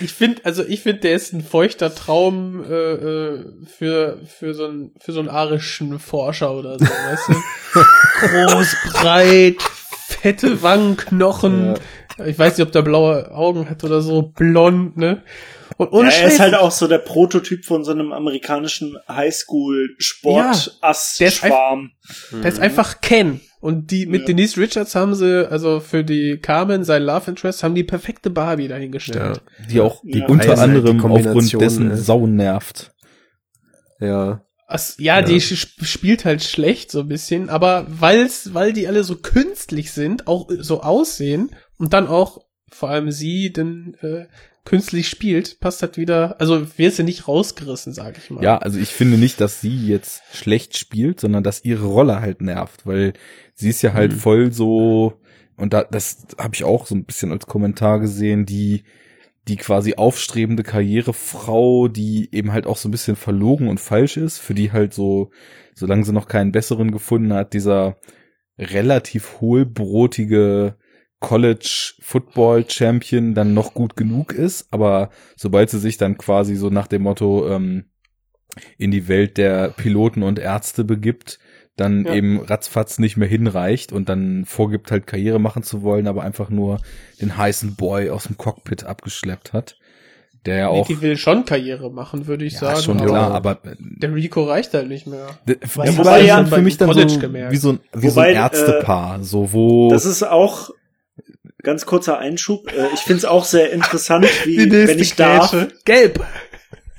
ich 0.01 0.13
finde, 0.13 0.45
also 0.45 0.65
ich 0.65 0.83
finde, 0.83 1.01
der 1.01 1.15
ist 1.15 1.33
ein 1.33 1.43
feuchter 1.43 1.93
Traum 1.95 2.65
äh, 2.65 2.75
äh, 2.75 3.45
für 3.67 4.21
für 4.27 4.55
so 4.55 4.67
einen 4.67 4.93
für 5.01 5.13
so 5.13 5.21
einen 5.21 5.29
arischen 5.29 5.99
Forscher 5.99 6.53
oder 6.53 6.79
so, 6.79 6.85
weißt 6.85 7.29
du? 7.29 7.35
Groß, 8.21 8.77
breit, 8.93 9.61
fette 9.61 10.63
Wangenknochen. 10.63 11.75
Ich 12.27 12.39
weiß 12.39 12.57
nicht, 12.57 12.67
ob 12.67 12.73
der 12.73 12.83
blaue 12.83 13.31
Augen 13.33 13.69
hat 13.71 13.85
oder 13.85 14.01
so, 14.01 14.23
blond, 14.23 14.97
ne? 14.97 15.23
Und 15.77 15.93
ohne 15.93 16.09
Ja, 16.11 16.17
er 16.17 16.29
ist 16.29 16.41
halt 16.41 16.55
auch 16.55 16.71
so 16.71 16.87
der 16.89 16.99
Prototyp 16.99 17.65
von 17.65 17.85
so 17.85 17.91
einem 17.93 18.13
amerikanischen 18.13 18.97
Ja, 19.09 19.17
Highschool-Sport-Ass-Schwarm. 19.17 21.91
Der 22.33 22.45
ist 22.49 22.61
einfach 22.61 23.01
Ken. 23.01 23.41
Und 23.61 23.91
die 23.91 24.07
mit 24.07 24.21
Ja. 24.23 24.27
Denise 24.29 24.57
Richards 24.57 24.95
haben 24.95 25.15
sie, 25.17 25.51
also 25.51 25.81
für 25.81 26.05
die 26.05 26.39
Carmen, 26.39 26.85
sein 26.85 27.03
Love 27.03 27.31
Interest, 27.33 27.63
haben 27.65 27.75
die 27.75 27.83
perfekte 27.85 28.31
Barbie 28.31 28.69
dahingestellt. 28.69 29.43
Die 29.71 29.81
auch 29.81 30.01
Ja. 30.05 30.27
unter 30.27 30.49
halt 30.57 30.59
die 30.59 30.63
anderem 30.63 31.05
aufgrund 31.05 31.61
dessen 31.61 31.91
ist. 31.91 32.07
Sau 32.07 32.27
nervt. 32.27 32.93
Ja. 34.01 34.43
As, 34.69 34.95
ja, 34.99 35.23
die 35.23 35.41
sch- 35.41 35.85
spielt 35.85 36.25
halt 36.27 36.43
schlecht 36.45 36.91
so 36.93 37.01
ein 37.01 37.09
bisschen, 37.09 37.49
aber 37.49 37.87
weil's, 37.89 38.53
weil 38.55 38.73
die 38.75 38.87
alle 38.87 39.03
so 39.03 39.17
künstlich 39.17 39.91
sind, 39.93 40.27
auch 40.29 40.49
so 40.59 40.83
aussehen 40.83 41.51
und 41.79 41.95
dann 41.95 42.07
auch 42.07 42.39
vor 42.71 42.91
allem 42.91 43.11
sie 43.11 43.51
denn 43.51 43.97
äh, 44.03 44.27
künstlich 44.69 45.09
spielt, 45.09 45.61
passt 45.61 45.81
halt 45.81 45.97
wieder, 45.97 46.39
also 46.41 46.67
wird 46.77 46.93
sie 46.93 47.03
nicht 47.03 47.27
rausgerissen, 47.27 47.95
sag 47.95 48.19
ich 48.19 48.29
mal. 48.31 48.45
Ja, 48.45 48.59
also 48.59 48.79
ich 48.79 48.91
finde 48.91 49.17
nicht, 49.17 49.41
dass 49.41 49.63
sie 49.63 49.87
jetzt 49.89 50.23
schlecht 50.35 50.77
spielt, 50.77 51.21
sondern 51.21 51.43
dass 51.43 51.65
ihre 51.65 51.87
Rolle 51.87 52.21
halt 52.21 52.43
nervt, 52.43 52.87
weil 52.87 53.15
sie 53.55 53.71
ist 53.71 53.81
ja 53.81 53.95
halt 53.95 54.13
Mhm. 54.13 54.17
voll 54.17 54.53
so 54.53 55.15
und 55.57 55.73
da, 55.73 55.85
das 55.85 56.27
habe 56.39 56.55
ich 56.55 56.65
auch 56.65 56.87
so 56.87 56.95
ein 56.95 57.05
bisschen 57.05 57.33
als 57.33 57.47
Kommentar 57.47 57.99
gesehen, 57.99 58.45
die 58.45 58.85
die 59.49 59.57
quasi 59.57 59.95
aufstrebende 59.95 60.63
Karrierefrau, 60.63 61.89
die 61.89 62.29
eben 62.33 62.53
halt 62.53 62.67
auch 62.67 62.77
so 62.77 62.87
ein 62.89 62.93
bisschen 62.93 63.17
verlogen 63.17 63.69
und 63.69 63.81
falsch 63.81 64.19
ist, 64.19 64.37
für 64.37 64.53
die 64.53 64.73
halt 64.73 64.93
so, 64.93 65.31
solange 65.75 66.05
sie 66.05 66.13
noch 66.13 66.29
keinen 66.29 66.53
besseren 66.53 66.93
gefunden 66.93 67.33
hat, 67.33 67.55
dieser 67.55 67.97
relativ 68.59 69.41
hohlbrotige 69.41 70.77
College 71.21 71.95
Football 72.01 72.65
Champion 72.69 73.35
dann 73.35 73.53
noch 73.55 73.75
gut 73.75 73.97
genug 73.97 74.33
ist, 74.33 74.69
aber 74.71 75.11
sobald 75.37 75.69
sie 75.71 75.79
sich 75.81 75.97
dann 75.99 76.17
quasi 76.17 76.55
so 76.55 76.71
nach 76.71 76.87
dem 76.87 77.03
Motto 77.03 77.49
ähm, 77.49 77.87
in 78.77 78.91
die 78.91 79.09
Welt 79.09 79.37
der 79.37 79.69
Piloten 79.71 80.23
und 80.23 80.39
Ärzte 80.39 80.85
begibt, 80.85 81.39
dann 81.77 82.05
Ja. 82.07 82.15
eben 82.15 82.41
ratzfatz 82.41 82.99
nicht 82.99 83.17
mehr 83.17 83.29
hinreicht 83.29 83.93
und 83.93 84.09
dann 84.09 84.45
vorgibt 84.45 84.91
halt 84.91 85.07
Karriere 85.07 85.39
machen 85.39 85.63
zu 85.63 85.83
wollen, 85.83 86.07
aber 86.09 86.23
einfach 86.23 86.51
nur 86.51 86.81
den 87.21 87.37
heißen 87.37 87.77
Boy 87.77 88.11
aus 88.11 88.25
dem 88.25 88.37
Cockpit 88.37 88.85
abgeschleppt 88.85 89.53
hat, 89.53 89.77
der 90.47 90.57
ja 90.57 90.73
Nee, 90.73 90.81
auch 90.81 90.87
die 90.89 91.01
will 91.01 91.17
schon 91.17 91.45
Karriere 91.45 91.91
machen, 91.93 92.27
würde 92.27 92.45
ich 92.45 92.55
ja, 92.55 92.61
sagen. 92.61 92.83
schon 92.83 92.99
aber 92.99 93.07
klar, 93.07 93.31
aber 93.33 93.53
äh, 93.65 93.77
der 93.79 94.15
Rico 94.15 94.45
reicht 94.45 94.75
halt 94.75 94.89
nicht 94.89 95.07
mehr. 95.07 95.29
d- 95.47 95.59
Ja, 95.85 95.99
wobei 95.99 96.23
ja- 96.25 96.37
sind 96.39 96.49
für 96.49 96.63
mich 96.63 96.79
dann 96.79 96.89
College 96.91 97.11
so 97.11 97.19
gemerkt. 97.21 97.53
wie 97.53 97.57
so 97.59 97.71
ein, 97.73 97.81
wie 97.93 98.09
so 98.09 98.17
Wobei, 98.17 98.29
ein 98.31 98.35
äh, 98.35 98.39
Ärztepaar, 98.39 99.23
so 99.23 99.53
wo 99.53 99.89
Das 99.91 100.05
ist 100.05 100.23
auch 100.25 100.71
ganz 101.63 101.87
kurzer 101.87 102.19
Einschub. 102.19 102.73
Äh, 102.73 102.89
Ich 102.95 103.01
finde 103.01 103.19
es 103.19 103.25
auch 103.25 103.45
sehr 103.45 103.73
interessant, 103.73 104.27
wie, 104.45 104.71
wenn 104.71 104.99
ich 104.99 105.15
darf, 105.15 105.55
Gelb. 105.85 106.25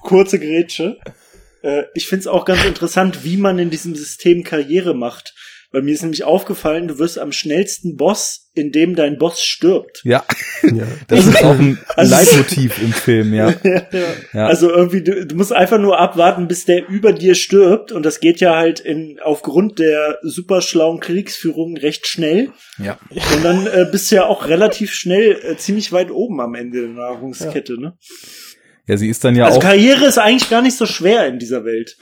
kurze 0.02 0.40
Grätsche. 0.40 0.98
Äh, 1.62 1.84
Ich 1.94 2.08
finde 2.08 2.22
es 2.22 2.28
auch 2.28 2.46
ganz 2.46 2.64
interessant, 2.66 3.24
wie 3.24 3.38
man 3.38 3.60
in 3.60 3.70
diesem 3.70 3.96
System 3.96 4.44
Karriere 4.44 4.94
macht. 4.94 5.34
Weil 5.72 5.84
mir 5.84 5.94
ist 5.94 6.02
nämlich 6.02 6.24
aufgefallen, 6.24 6.88
du 6.88 6.98
wirst 6.98 7.20
am 7.20 7.32
schnellsten 7.32 7.96
Boss, 7.96 8.50
indem 8.56 8.96
dein 8.96 9.20
Boss 9.20 9.44
stirbt. 9.44 10.02
ja, 10.04 10.26
Ja. 10.64 10.88
das 11.08 11.28
ist 11.28 11.44
auch 11.44 11.60
ein 11.60 11.78
Also- 11.96 12.16
Leitmotiv 12.16 12.82
im 12.82 12.92
Film, 12.92 13.34
ja. 13.36 13.54
Ja. 14.34 14.48
Also 14.48 14.72
irgendwie, 14.72 15.04
du, 15.04 15.28
du 15.28 15.36
musst 15.36 15.54
einfach 15.54 15.78
nur 15.78 16.00
abwarten, 16.00 16.48
bis 16.48 16.66
der 16.66 16.88
über 16.90 17.14
dir 17.14 17.36
stirbt. 17.36 17.92
Und 17.92 18.04
das 18.04 18.20
geht 18.20 18.40
ja 18.40 18.56
halt 18.56 18.80
in, 18.80 19.20
aufgrund 19.24 19.78
der 19.78 20.18
super 20.24 20.62
schlauen 20.62 21.00
Kriegsführung 21.00 21.78
recht 21.78 22.08
schnell. 22.08 22.50
Ja. 22.80 22.98
Und 23.12 23.44
dann 23.46 23.68
äh, 23.68 23.86
bist 23.92 24.12
du 24.12 24.16
ja 24.16 24.26
auch 24.26 24.48
relativ 24.48 24.92
schnell 24.94 25.40
äh, 25.44 25.56
ziemlich 25.58 25.92
weit 25.92 26.10
oben 26.10 26.42
am 26.42 26.56
Ende 26.56 26.80
der 26.82 26.90
Nahrungskette, 26.90 27.80
ne? 27.80 27.96
Ja, 28.88 28.98
sie 28.98 29.08
ist 29.08 29.24
dann 29.24 29.36
ja 29.36 29.46
also 29.46 29.60
auch 29.60 29.62
Karriere 29.62 30.06
ist 30.08 30.18
eigentlich 30.18 30.50
gar 30.50 30.64
nicht 30.64 30.76
so 30.76 30.88
schwer 30.88 31.28
in 31.28 31.38
dieser 31.38 31.64
Welt. 31.64 31.96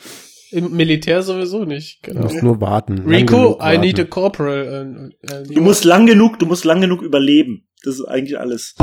Im 0.52 0.76
Militär 0.76 1.22
sowieso 1.24 1.66
nicht. 1.66 2.00
Du 2.06 2.12
Genau. 2.12 2.24
musst 2.24 2.42
nur 2.44 2.62
warten. 2.62 3.00
Rico, 3.08 3.60
I 3.62 3.78
need 3.78 4.00
a 4.00 4.04
corporal. 4.06 5.12
Äh, 5.24 5.34
äh, 5.34 5.44
Du 5.54 5.62
musst 5.62 5.84
lang 5.84 6.06
genug, 6.06 6.40
du 6.40 6.46
musst 6.46 6.64
lang 6.66 6.82
genug 6.82 7.02
überleben. 7.02 7.68
Das 7.84 7.96
ist 7.96 8.06
eigentlich 8.06 8.40
alles. 8.40 8.76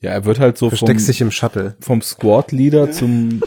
ja, 0.00 0.10
er 0.12 0.24
wird 0.24 0.38
halt 0.40 0.56
so 0.58 0.70
vom, 0.70 0.78
Versteckst 0.78 1.08
dich 1.08 1.20
im 1.20 1.30
Shuttle. 1.30 1.76
vom 1.80 2.00
Squad 2.02 2.52
Leader 2.52 2.90
zum 2.90 3.42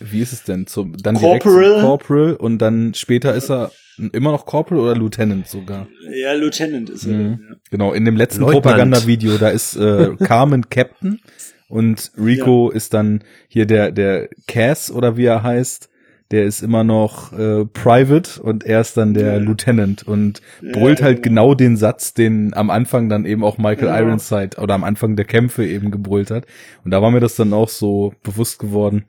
wie 0.00 0.20
ist 0.20 0.32
es 0.32 0.44
denn 0.44 0.66
zum 0.66 0.96
dann 0.96 1.16
direkt 1.16 1.42
Corporal. 1.42 1.72
zum 1.80 1.80
Corporal 1.82 2.34
und 2.36 2.58
dann 2.58 2.94
später 2.94 3.34
ist 3.34 3.50
er 3.50 3.72
immer 4.12 4.30
noch 4.30 4.46
Corporal 4.46 4.80
oder 4.82 4.94
Lieutenant 4.96 5.48
sogar. 5.48 5.88
Ja, 6.14 6.32
Lieutenant 6.34 6.88
ist 6.90 7.06
er. 7.06 7.14
Mhm. 7.14 7.30
ja. 7.50 7.56
Genau, 7.70 7.92
in 7.92 8.04
dem 8.04 8.16
letzten 8.16 8.42
Leutnant. 8.42 8.62
Propagandavideo, 8.62 9.38
da 9.38 9.48
ist 9.48 9.74
äh, 9.76 10.14
Carmen 10.22 10.68
Captain 10.70 11.20
und 11.68 12.12
Rico 12.16 12.70
ist 12.70 12.94
dann 12.94 13.24
hier 13.48 13.66
der 13.66 13.90
der 13.90 14.28
Cass 14.46 14.90
oder 14.92 15.16
wie 15.16 15.24
er 15.24 15.42
heißt, 15.42 15.88
der 16.30 16.44
ist 16.44 16.62
immer 16.62 16.84
noch 16.84 17.32
äh, 17.32 17.64
Private 17.64 18.42
und 18.42 18.64
er 18.64 18.80
ist 18.82 18.96
dann 18.96 19.14
der 19.14 19.34
Ja. 19.34 19.38
Lieutenant 19.38 20.02
und 20.06 20.42
Ja, 20.62 20.72
brüllt 20.72 21.00
halt 21.02 21.22
genau. 21.22 21.48
genau 21.48 21.54
den 21.54 21.76
Satz, 21.76 22.12
den 22.14 22.52
am 22.54 22.68
Anfang 22.70 23.08
dann 23.08 23.24
eben 23.24 23.42
auch 23.44 23.56
Michael 23.58 23.88
Genau. 23.88 23.96
Ironside 23.98 24.58
oder 24.60 24.74
am 24.74 24.84
Anfang 24.84 25.16
der 25.16 25.24
Kämpfe 25.24 25.66
eben 25.66 25.90
gebrüllt 25.90 26.30
hat. 26.30 26.44
Und 26.84 26.90
da 26.90 27.00
war 27.00 27.10
mir 27.10 27.20
das 27.20 27.36
dann 27.36 27.52
auch 27.54 27.68
so 27.70 28.12
bewusst 28.22 28.58
geworden, 28.58 29.04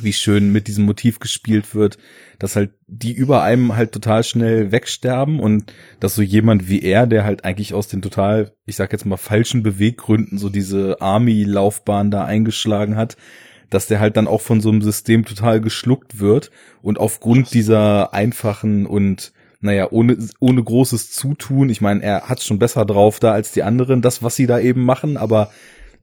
wie 0.00 0.12
schön 0.14 0.52
mit 0.52 0.68
diesem 0.68 0.84
Motiv 0.86 1.20
gespielt 1.20 1.74
wird, 1.74 1.98
dass 2.38 2.56
halt 2.56 2.70
die 2.86 3.12
über 3.12 3.42
einem 3.42 3.76
halt 3.76 3.92
total 3.92 4.24
schnell 4.24 4.72
wegsterben 4.72 5.38
und 5.38 5.72
dass 6.00 6.14
so 6.14 6.22
jemand 6.22 6.68
wie 6.68 6.82
er, 6.82 7.06
der 7.06 7.24
halt 7.24 7.44
eigentlich 7.44 7.74
aus 7.74 7.88
den 7.88 8.00
total, 8.00 8.52
ich 8.64 8.76
sag 8.76 8.92
jetzt 8.92 9.04
mal 9.04 9.18
falschen 9.18 9.62
Beweggründen 9.62 10.38
so 10.38 10.48
diese 10.48 11.00
Army-Laufbahn 11.00 12.10
da 12.10 12.24
eingeschlagen 12.24 12.96
hat, 12.96 13.16
dass 13.74 13.86
der 13.86 14.00
halt 14.00 14.16
dann 14.16 14.26
auch 14.26 14.40
von 14.40 14.60
so 14.60 14.70
einem 14.70 14.82
System 14.82 15.24
total 15.24 15.60
geschluckt 15.60 16.20
wird 16.20 16.50
und 16.82 16.98
aufgrund 16.98 17.52
dieser 17.54 18.12
einfachen 18.14 18.86
und 18.86 19.32
naja, 19.60 19.88
ohne, 19.90 20.18
ohne 20.40 20.62
großes 20.62 21.12
Zutun, 21.12 21.70
ich 21.70 21.80
meine, 21.80 22.02
er 22.02 22.28
hat 22.28 22.42
schon 22.42 22.58
besser 22.58 22.84
drauf 22.84 23.20
da 23.20 23.32
als 23.32 23.52
die 23.52 23.62
anderen, 23.62 24.02
das, 24.02 24.22
was 24.22 24.34
sie 24.34 24.46
da 24.46 24.58
eben 24.58 24.84
machen, 24.84 25.16
aber 25.16 25.50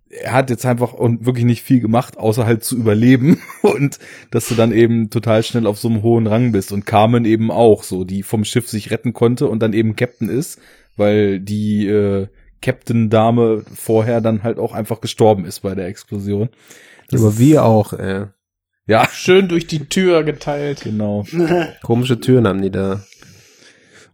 er 0.09 0.31
hat 0.31 0.49
jetzt 0.49 0.65
einfach 0.65 0.93
und 0.93 1.25
wirklich 1.25 1.45
nicht 1.45 1.61
viel 1.61 1.81
gemacht, 1.81 2.17
außer 2.17 2.45
halt 2.45 2.63
zu 2.63 2.77
überleben 2.77 3.41
und 3.61 3.99
dass 4.31 4.47
du 4.47 4.55
dann 4.55 4.71
eben 4.71 5.09
total 5.09 5.43
schnell 5.43 5.67
auf 5.67 5.77
so 5.77 5.89
einem 5.89 6.01
hohen 6.01 6.25
Rang 6.25 6.51
bist 6.51 6.71
und 6.71 6.85
Carmen 6.85 7.25
eben 7.25 7.51
auch 7.51 7.83
so, 7.83 8.05
die 8.05 8.23
vom 8.23 8.45
Schiff 8.45 8.69
sich 8.69 8.91
retten 8.91 9.13
konnte 9.13 9.47
und 9.47 9.61
dann 9.61 9.73
eben 9.73 9.95
Captain 9.95 10.29
ist, 10.29 10.59
weil 10.97 11.39
die 11.39 11.87
äh, 11.87 12.27
Captain-Dame 12.61 13.63
vorher 13.73 14.21
dann 14.21 14.43
halt 14.43 14.57
auch 14.57 14.73
einfach 14.73 15.01
gestorben 15.01 15.45
ist 15.45 15.61
bei 15.61 15.75
der 15.75 15.87
Explosion. 15.87 16.49
Das 17.09 17.21
Aber 17.21 17.37
wir 17.37 17.63
auch, 17.65 17.93
ey. 17.93 18.25
Ja, 18.87 19.07
Schön 19.11 19.47
durch 19.47 19.67
die 19.67 19.85
Tür 19.85 20.23
geteilt. 20.23 20.81
genau. 20.81 21.25
Komische 21.83 22.19
Türen 22.19 22.47
haben 22.47 22.61
die 22.61 22.71
da. 22.71 23.03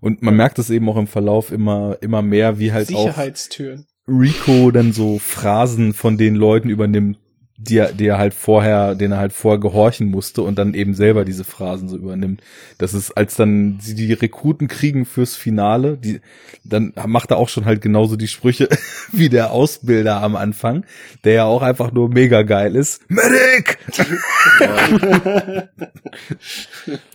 Und 0.01 0.21
man 0.21 0.35
merkt 0.35 0.59
es 0.59 0.69
eben 0.69 0.89
auch 0.89 0.97
im 0.97 1.07
Verlauf 1.07 1.51
immer, 1.51 1.97
immer 2.01 2.21
mehr, 2.21 2.59
wie 2.59 2.73
halt 2.73 2.93
auch 2.93 3.07
Sicherheitstüren. 3.07 3.87
Rico 4.07 4.69
dann 4.71 4.91
so 4.91 5.17
Phrasen 5.17 5.93
von 5.93 6.17
den 6.17 6.35
Leuten 6.35 6.69
übernimmt, 6.69 7.17
die 7.57 7.77
er, 7.77 7.93
die 7.93 8.07
er 8.07 8.17
halt 8.17 8.33
vorher, 8.33 8.95
den 8.95 9.13
er 9.13 9.17
halt 9.17 9.31
vorher 9.31 9.59
gehorchen 9.59 10.09
musste 10.09 10.41
und 10.41 10.59
dann 10.59 10.73
eben 10.73 10.93
selber 10.93 11.23
diese 11.23 11.45
Phrasen 11.45 11.87
so 11.87 11.95
übernimmt. 11.95 12.41
Das 12.77 12.93
ist, 12.93 13.11
als 13.11 13.35
dann 13.35 13.77
sie 13.79 13.95
die 13.95 14.11
Rekruten 14.11 14.67
kriegen 14.67 15.05
fürs 15.05 15.35
Finale, 15.35 15.97
die, 15.97 16.19
dann 16.65 16.93
macht 17.07 17.31
er 17.31 17.37
auch 17.37 17.47
schon 17.47 17.63
halt 17.63 17.81
genauso 17.81 18.17
die 18.17 18.27
Sprüche 18.27 18.67
wie 19.13 19.29
der 19.29 19.51
Ausbilder 19.51 20.21
am 20.21 20.35
Anfang, 20.35 20.85
der 21.23 21.33
ja 21.33 21.45
auch 21.45 21.61
einfach 21.61 21.93
nur 21.93 22.09
mega 22.09 22.41
geil 22.41 22.75
ist. 22.75 23.09
Medic! 23.09 23.77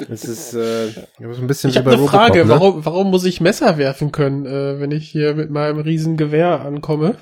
Das 0.09 0.25
ist 0.25 0.55
äh, 0.55 0.89
so 0.89 1.41
ein 1.41 1.47
bisschen 1.47 1.71
Ich 1.71 1.77
habe 1.77 1.91
eine 1.91 2.07
Frage, 2.07 2.45
ne? 2.45 2.49
warum, 2.49 2.85
warum 2.85 3.11
muss 3.11 3.25
ich 3.25 3.43
Messer 3.43 3.77
werfen 3.77 4.11
können, 4.11 4.47
äh, 4.47 4.81
wenn 4.81 4.91
ich 4.91 5.09
hier 5.09 5.35
mit 5.35 5.51
meinem 5.51 5.81
riesen 5.81 6.17
Gewehr 6.17 6.61
ankomme? 6.61 7.17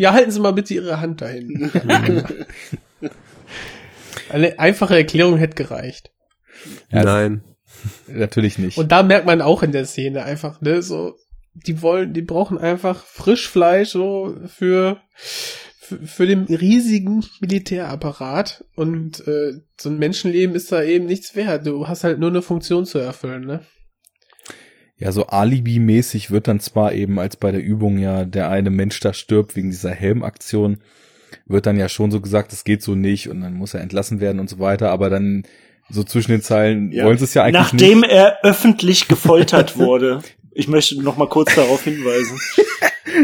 Ja, 0.00 0.14
halten 0.14 0.30
Sie 0.30 0.40
mal 0.40 0.52
bitte 0.52 0.72
Ihre 0.72 0.98
Hand 1.02 1.20
dahin. 1.20 1.70
Eine 4.30 4.58
einfache 4.58 4.96
Erklärung 4.96 5.36
hätte 5.36 5.62
gereicht. 5.62 6.10
Ja, 6.90 7.04
Nein. 7.04 7.44
Natürlich 8.06 8.56
nicht. 8.56 8.78
Und 8.78 8.90
da 8.92 9.02
merkt 9.02 9.26
man 9.26 9.42
auch 9.42 9.62
in 9.62 9.72
der 9.72 9.84
Szene 9.84 10.22
einfach, 10.22 10.62
ne, 10.62 10.80
so, 10.80 11.18
die 11.52 11.82
wollen, 11.82 12.14
die 12.14 12.22
brauchen 12.22 12.56
einfach 12.56 13.04
Frischfleisch 13.04 13.90
so 13.90 14.34
für, 14.46 15.02
für, 15.78 15.98
für 15.98 16.26
den 16.26 16.44
riesigen 16.44 17.22
Militärapparat 17.40 18.64
und 18.76 19.28
äh, 19.28 19.60
so 19.78 19.90
ein 19.90 19.98
Menschenleben 19.98 20.56
ist 20.56 20.72
da 20.72 20.82
eben 20.82 21.04
nichts 21.04 21.36
wert. 21.36 21.66
Du 21.66 21.88
hast 21.88 22.04
halt 22.04 22.18
nur 22.18 22.30
eine 22.30 22.40
Funktion 22.40 22.86
zu 22.86 22.98
erfüllen, 22.98 23.44
ne? 23.44 23.60
Ja, 25.00 25.10
so 25.12 25.26
Alibi-mäßig 25.26 26.30
wird 26.30 26.46
dann 26.46 26.60
zwar 26.60 26.92
eben, 26.92 27.18
als 27.18 27.36
bei 27.36 27.50
der 27.50 27.62
Übung 27.62 27.98
ja 27.98 28.24
der 28.24 28.50
eine 28.50 28.70
Mensch 28.70 29.00
da 29.00 29.12
stirbt 29.14 29.56
wegen 29.56 29.70
dieser 29.70 29.90
Helmaktion, 29.92 30.78
wird 31.46 31.66
dann 31.66 31.78
ja 31.78 31.88
schon 31.88 32.10
so 32.10 32.20
gesagt, 32.20 32.52
das 32.52 32.64
geht 32.64 32.82
so 32.82 32.94
nicht 32.94 33.28
und 33.28 33.40
dann 33.40 33.54
muss 33.54 33.72
er 33.74 33.80
entlassen 33.80 34.20
werden 34.20 34.38
und 34.40 34.50
so 34.50 34.58
weiter, 34.58 34.90
aber 34.90 35.08
dann 35.10 35.44
so 35.88 36.04
zwischen 36.04 36.32
den 36.32 36.42
Zeilen 36.42 36.92
Ja. 36.92 37.04
wollen 37.06 37.18
sie 37.18 37.24
es 37.24 37.34
ja 37.34 37.42
eigentlich 37.44 37.72
Nachdem 37.72 38.00
nicht. 38.00 38.10
er 38.12 38.38
öffentlich 38.44 39.08
gefoltert 39.08 39.76
wurde. 39.78 40.20
Ich 40.52 40.68
möchte 40.68 41.00
noch 41.02 41.16
mal 41.16 41.28
kurz 41.28 41.54
darauf 41.54 41.82
hinweisen. 41.82 42.38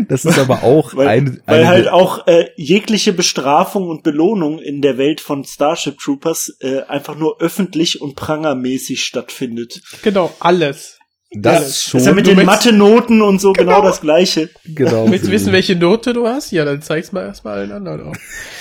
Das 0.09 0.25
ist 0.25 0.39
aber 0.39 0.65
auch 0.65 0.97
Weil, 0.97 1.07
eine, 1.07 1.39
weil 1.47 1.59
eine 1.61 1.69
halt 1.69 1.89
auch 1.89 2.27
äh, 2.27 2.49
jegliche 2.57 3.13
Bestrafung 3.13 3.89
und 3.89 4.03
Belohnung 4.03 4.59
in 4.59 4.83
der 4.83 4.99
Welt 4.99 5.21
von 5.21 5.45
Starship 5.45 5.99
Troopers 5.99 6.57
äh, 6.61 6.81
einfach 6.89 7.17
nur 7.17 7.41
öffentlich 7.41 8.01
und 8.01 8.17
prangermäßig 8.17 9.05
stattfindet. 9.05 9.83
Genau, 10.03 10.35
alles. 10.41 10.96
Das 11.43 11.83
schon. 11.83 12.01
ist 12.01 12.07
ja 12.07 12.13
mit 12.15 12.27
Du 12.27 12.35
den 12.35 12.47
Mathe-Noten 12.47 13.21
und 13.23 13.41
so 13.41 13.53
genau, 13.53 13.83
das 13.83 14.01
gleiche. 14.01 14.49
genau. 14.65 15.11
Willst 15.11 15.27
du 15.27 15.31
wissen, 15.31 15.53
welche 15.53 15.77
Note 15.77 16.13
du 16.13 16.27
hast? 16.27 16.51
Ja, 16.53 16.65
dann 16.65 16.83
zeig's 16.83 17.13
mal 17.13 17.25
erstmal 17.27 17.59
allen 17.59 17.73
anderen 17.73 18.03
auf. 18.09 18.17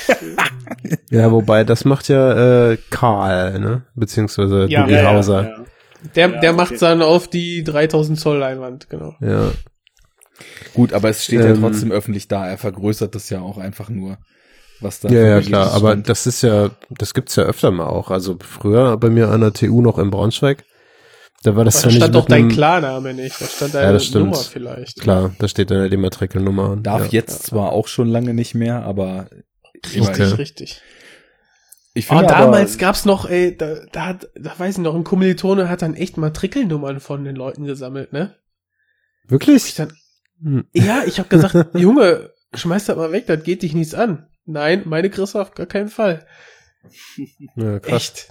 Ja, 1.10 1.32
wobei, 1.32 1.64
das 1.64 1.86
macht 1.86 2.08
ja 2.10 2.72
äh, 2.72 2.78
Karl, 2.90 3.60
ne? 3.60 3.84
Beziehungsweise 3.96 4.66
Ja, 4.70 4.82
Doogie 4.82 4.94
ja, 4.96 5.02
ja, 5.04 5.14
Hauser. 5.14 5.44
ja. 5.44 5.56
Der, 6.16 6.30
Ja, 6.30 6.40
der 6.40 6.50
okay. 6.52 6.58
macht's 6.62 6.80
dann 6.80 7.02
auf 7.02 7.28
die 7.28 7.64
3000 7.64 8.20
Zoll 8.20 8.38
Leinwand, 8.38 8.90
genau. 8.90 9.16
Ja. 9.22 9.52
Gut, 10.74 10.94
aber 10.94 11.10
es 11.10 11.24
steht 11.24 11.40
ja 11.40 11.48
Ähm, 11.48 11.62
trotzdem 11.62 11.92
öffentlich 11.92 12.28
da. 12.28 12.48
Er 12.48 12.58
vergrößert 12.58 13.16
das 13.16 13.30
ja 13.30 13.40
auch 13.42 13.58
einfach 13.58 13.90
nur, 13.90 14.18
was 14.82 15.00
da. 15.00 15.10
Ja, 15.10 15.24
ja, 15.26 15.42
klar. 15.42 15.72
Aber 15.74 15.96
das 15.96 16.28
ist 16.28 16.42
ja, 16.42 16.72
das 16.90 17.14
gibt's 17.14 17.36
ja 17.38 17.44
öfter 17.44 17.72
mal 17.72 17.88
auch. 17.88 18.12
Also 18.12 18.38
früher 18.42 18.98
bei 18.98 19.10
mir 19.10 19.30
an 19.30 19.42
der 19.42 19.54
TU 19.54 19.82
noch 19.82 19.98
in 19.98 20.10
Braunschweig. 20.12 20.64
Da 21.46 21.56
war 21.56 21.64
das 21.64 21.80
Da 21.84 21.92
stand 21.92 22.16
doch 22.16 22.26
dein 22.26 22.50
Klarname 22.50 23.14
nicht. 23.14 23.40
Da 23.40 23.46
stand 23.46 23.74
Ja, 23.76 23.82
deine 23.82 23.94
das 23.94 24.06
stimmt. 24.06 24.26
Nummer 24.26 24.38
vielleicht. 24.38 25.00
Klar, 25.00 25.36
da 25.38 25.48
steht 25.48 25.70
dann 25.70 25.78
ja 25.84 25.90
die 25.90 25.98
Matrikelnummer. 25.98 26.76
Darf 26.78 27.06
ja. 27.06 27.20
jetzt 27.20 27.44
zwar 27.44 27.72
auch 27.72 27.88
schon 27.88 28.08
lange 28.08 28.34
nicht 28.34 28.56
mehr, 28.56 28.82
aber 28.84 29.30
Richtig, 29.76 30.02
Okay. 30.02 30.24
richtig. 30.24 30.82
ich 31.94 32.10
Oh, 32.10 32.16
finde 32.18 32.34
damals 32.34 32.74
aber, 32.74 32.80
gab's 32.82 33.06
noch, 33.06 33.30
ey, 33.30 33.56
da, 33.56 33.76
da 33.92 34.06
hat, 34.08 34.28
da 34.34 34.58
weiß 34.58 34.78
ich 34.78 34.82
noch, 34.84 34.96
ein 34.96 35.04
Kommilitone 35.04 35.70
hat 35.70 35.84
dann 35.84 35.94
echt 35.94 36.18
Matrikelnummern 36.18 37.00
von 37.00 37.24
den 37.24 37.36
Leuten 37.36 37.66
gesammelt, 37.66 38.12
ne? 38.12 38.36
Ich 39.26 39.30
Wirklich? 39.32 39.76
dann, 39.76 39.94
Hm. 40.42 40.66
ja, 40.74 41.04
ich 41.06 41.20
hab 41.20 41.30
gesagt, 41.30 41.56
Junge, 41.76 42.32
schmeiß 42.56 42.86
das 42.86 42.98
mal 42.98 43.12
weg, 43.12 43.28
das 43.28 43.44
geht 43.44 43.62
dich 43.62 43.76
nichts 43.76 43.94
an. 43.94 44.28
Nein, 44.46 44.82
meine 44.86 45.12
kriegst 45.12 45.36
du 45.36 45.40
auf 45.40 45.54
gar 45.54 45.68
keinen 45.68 45.90
Fall. 45.90 46.26
Ja, 47.56 47.78
krass. 47.80 47.94
Echt. 47.94 48.30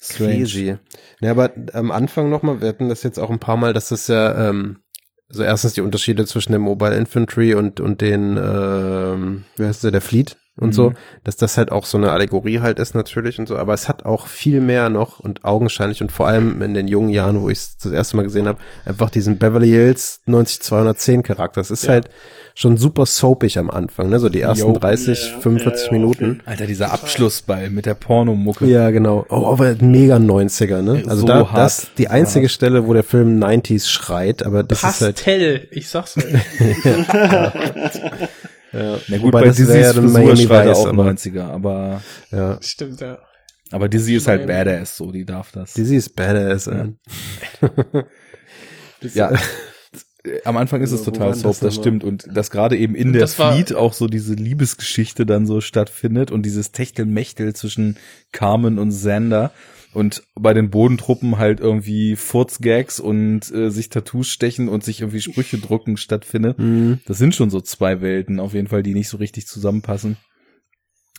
Strange. 0.00 0.38
Crazy. 0.38 0.76
Ja, 1.20 1.30
aber 1.30 1.52
am 1.72 1.90
Anfang 1.90 2.30
nochmal, 2.30 2.60
wir 2.60 2.68
hatten 2.68 2.88
das 2.88 3.02
jetzt 3.02 3.18
auch 3.18 3.30
ein 3.30 3.38
paar 3.38 3.56
Mal, 3.56 3.72
dass 3.72 3.88
das 3.88 4.08
ja, 4.08 4.48
ähm, 4.48 4.80
also 5.28 5.42
erstens 5.42 5.74
die 5.74 5.82
Unterschiede 5.82 6.26
zwischen 6.26 6.52
dem 6.52 6.62
Mobile 6.62 6.96
Infantry 6.96 7.54
und, 7.54 7.80
und 7.80 8.00
den, 8.00 8.36
ähm, 8.36 9.44
wie 9.56 9.64
heißt 9.64 9.84
der, 9.84 9.90
der 9.90 10.00
Fleet 10.00 10.36
und 10.60 10.68
Mhm. 10.68 10.72
so, 10.72 10.92
dass 11.24 11.36
das 11.36 11.56
halt 11.58 11.72
auch 11.72 11.84
so 11.84 11.98
eine 11.98 12.12
Allegorie 12.12 12.60
halt 12.60 12.78
ist 12.78 12.94
natürlich 12.94 13.38
und 13.38 13.48
so, 13.48 13.56
aber 13.56 13.74
es 13.74 13.88
hat 13.88 14.04
auch 14.04 14.26
viel 14.26 14.60
mehr 14.60 14.88
noch 14.88 15.18
und 15.20 15.44
augenscheinlich 15.44 16.00
und 16.02 16.12
vor 16.12 16.28
allem 16.28 16.62
in 16.62 16.74
den 16.74 16.86
jungen 16.88 17.08
Jahren, 17.10 17.40
wo 17.42 17.48
ich 17.50 17.58
es 17.58 17.76
das 17.78 17.92
erste 17.92 18.16
Mal 18.16 18.22
gesehen 18.22 18.46
habe, 18.46 18.58
einfach 18.84 19.10
diesen 19.10 19.38
Beverly 19.38 19.68
Hills 19.70 20.20
90210 20.26 21.22
Charakter. 21.22 21.60
Das 21.60 21.70
ist 21.70 21.84
Ja. 21.84 21.90
halt 21.92 22.10
schon 22.54 22.76
super 22.76 23.06
soapig 23.06 23.58
am 23.58 23.70
Anfang, 23.70 24.10
ne, 24.10 24.18
so 24.18 24.28
die 24.28 24.40
ersten 24.40 24.66
Jo. 24.72 24.78
30, 24.78 25.32
Ja, 25.32 25.38
45 25.40 25.86
ja, 25.86 25.86
ja, 25.86 25.92
Minuten. 25.98 26.40
Alter, 26.44 26.66
dieser 26.66 26.92
Abschlussball 26.92 27.70
mit 27.70 27.86
der 27.86 27.94
Pornomucke. 27.94 28.66
Ja, 28.66 28.90
genau. 28.90 29.24
Oh, 29.30 29.46
aber 29.52 29.76
mega 29.80 30.16
90er, 30.16 30.82
ne? 30.82 31.02
Also 31.06 31.22
so 31.22 31.26
da, 31.26 31.34
hart. 31.50 31.56
das 31.56 31.88
die 31.96 32.08
einzige 32.08 32.48
Stelle, 32.48 32.86
wo 32.86 32.92
der 32.92 33.04
Film 33.04 33.38
90s 33.42 33.88
schreit, 33.88 34.44
aber 34.44 34.62
das 34.62 34.78
ist 34.82 35.00
halt, 35.00 35.16
Pastell, 35.16 35.68
ich 35.70 35.88
sag's 35.88 36.16
euch. 36.18 36.24
ja. 37.14 37.52
Na 38.72 38.96
gut, 39.18 39.22
Wobei 39.22 39.40
bei 39.40 39.46
das 39.48 39.56
Dizzy 39.56 39.72
ja 39.72 39.88
ist 39.88 39.96
dann 39.96 40.04
Frisur 40.10 40.20
Miami 40.20 40.48
Vice, 40.48 40.76
auch 40.76 40.86
aber- 40.86 41.04
90er, 41.04 41.42
aber, 41.42 42.02
ja. 42.30 42.58
Stimmt, 42.62 43.00
ja. 43.00 43.18
aber 43.70 43.88
Dizzy 43.88 44.14
ist 44.14 44.28
halt 44.28 44.46
Miami. 44.46 44.64
badass, 44.70 44.96
so, 44.96 45.10
die 45.10 45.24
darf 45.24 45.50
das. 45.52 45.74
Dizzy 45.74 45.96
ist 45.96 46.14
badass, 46.16 46.66
Ja. 46.66 46.88
ey. 47.62 48.02
ja. 49.14 49.32
Am 50.44 50.58
Anfang 50.58 50.82
ist 50.82 50.92
es 50.92 50.98
Also, 51.00 51.12
total 51.12 51.34
soap, 51.34 51.52
das 51.52 51.60
das 51.60 51.74
stimmt. 51.76 52.04
Und 52.04 52.26
dass 52.36 52.50
gerade 52.50 52.76
eben 52.76 52.94
in 52.94 53.14
der 53.14 53.26
Fleet 53.26 53.74
auch 53.74 53.94
so 53.94 54.06
diese 54.06 54.34
Liebesgeschichte 54.34 55.24
dann 55.24 55.46
so 55.46 55.62
stattfindet 55.62 56.30
und 56.30 56.42
dieses 56.42 56.72
Techtelmechtel 56.72 57.54
zwischen 57.54 57.96
Carmen 58.30 58.78
und 58.78 58.90
Xander 58.90 59.50
und 59.92 60.22
bei 60.34 60.54
den 60.54 60.70
Bodentruppen 60.70 61.38
halt 61.38 61.60
irgendwie 61.60 62.16
Furzgags 62.16 63.00
und 63.00 63.52
äh, 63.52 63.70
sich 63.70 63.88
Tattoos 63.88 64.28
stechen 64.28 64.68
und 64.68 64.84
sich 64.84 65.00
irgendwie 65.00 65.20
Sprüche 65.20 65.58
drucken 65.58 65.96
stattfindet. 65.96 66.58
Mhm. 66.58 67.00
Das 67.06 67.18
sind 67.18 67.34
schon 67.34 67.50
so 67.50 67.60
zwei 67.60 68.00
Welten 68.00 68.40
auf 68.40 68.54
jeden 68.54 68.68
Fall, 68.68 68.82
die 68.82 68.94
nicht 68.94 69.08
so 69.08 69.16
richtig 69.16 69.46
zusammenpassen. 69.46 70.16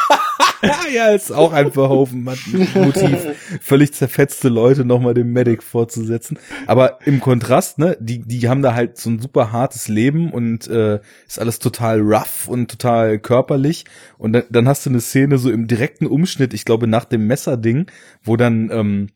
Ja, 0.93 1.09
ist 1.09 1.31
auch 1.31 1.51
ein 1.51 1.71
Verhoeven-Motiv. 1.71 3.59
Völlig 3.61 3.93
zerfetzte 3.93 4.49
Leute 4.49 4.85
nochmal 4.85 5.13
dem 5.13 5.31
Medic 5.33 5.63
vorzusetzen. 5.63 6.37
Aber 6.67 6.99
im 7.05 7.19
Kontrast, 7.19 7.79
ne, 7.79 7.97
die, 7.99 8.19
die 8.19 8.47
haben 8.47 8.61
da 8.61 8.73
halt 8.73 8.97
so 8.97 9.09
ein 9.09 9.19
super 9.19 9.51
hartes 9.51 9.87
Leben 9.87 10.31
und 10.31 10.67
äh, 10.67 10.99
ist 11.27 11.39
alles 11.39 11.59
total 11.59 12.01
rough 12.01 12.47
und 12.47 12.69
total 12.71 13.19
körperlich. 13.19 13.85
Und 14.17 14.33
dann, 14.33 14.43
dann 14.49 14.67
hast 14.67 14.85
du 14.85 14.89
eine 14.89 15.01
Szene 15.01 15.37
so 15.37 15.49
im 15.49 15.67
direkten 15.67 16.07
Umschnitt, 16.07 16.53
ich 16.53 16.65
glaube 16.65 16.87
nach 16.87 17.05
dem 17.05 17.27
Messerding, 17.27 17.87
wo 18.23 18.37
dann 18.37 18.69
ähm, 18.71 19.09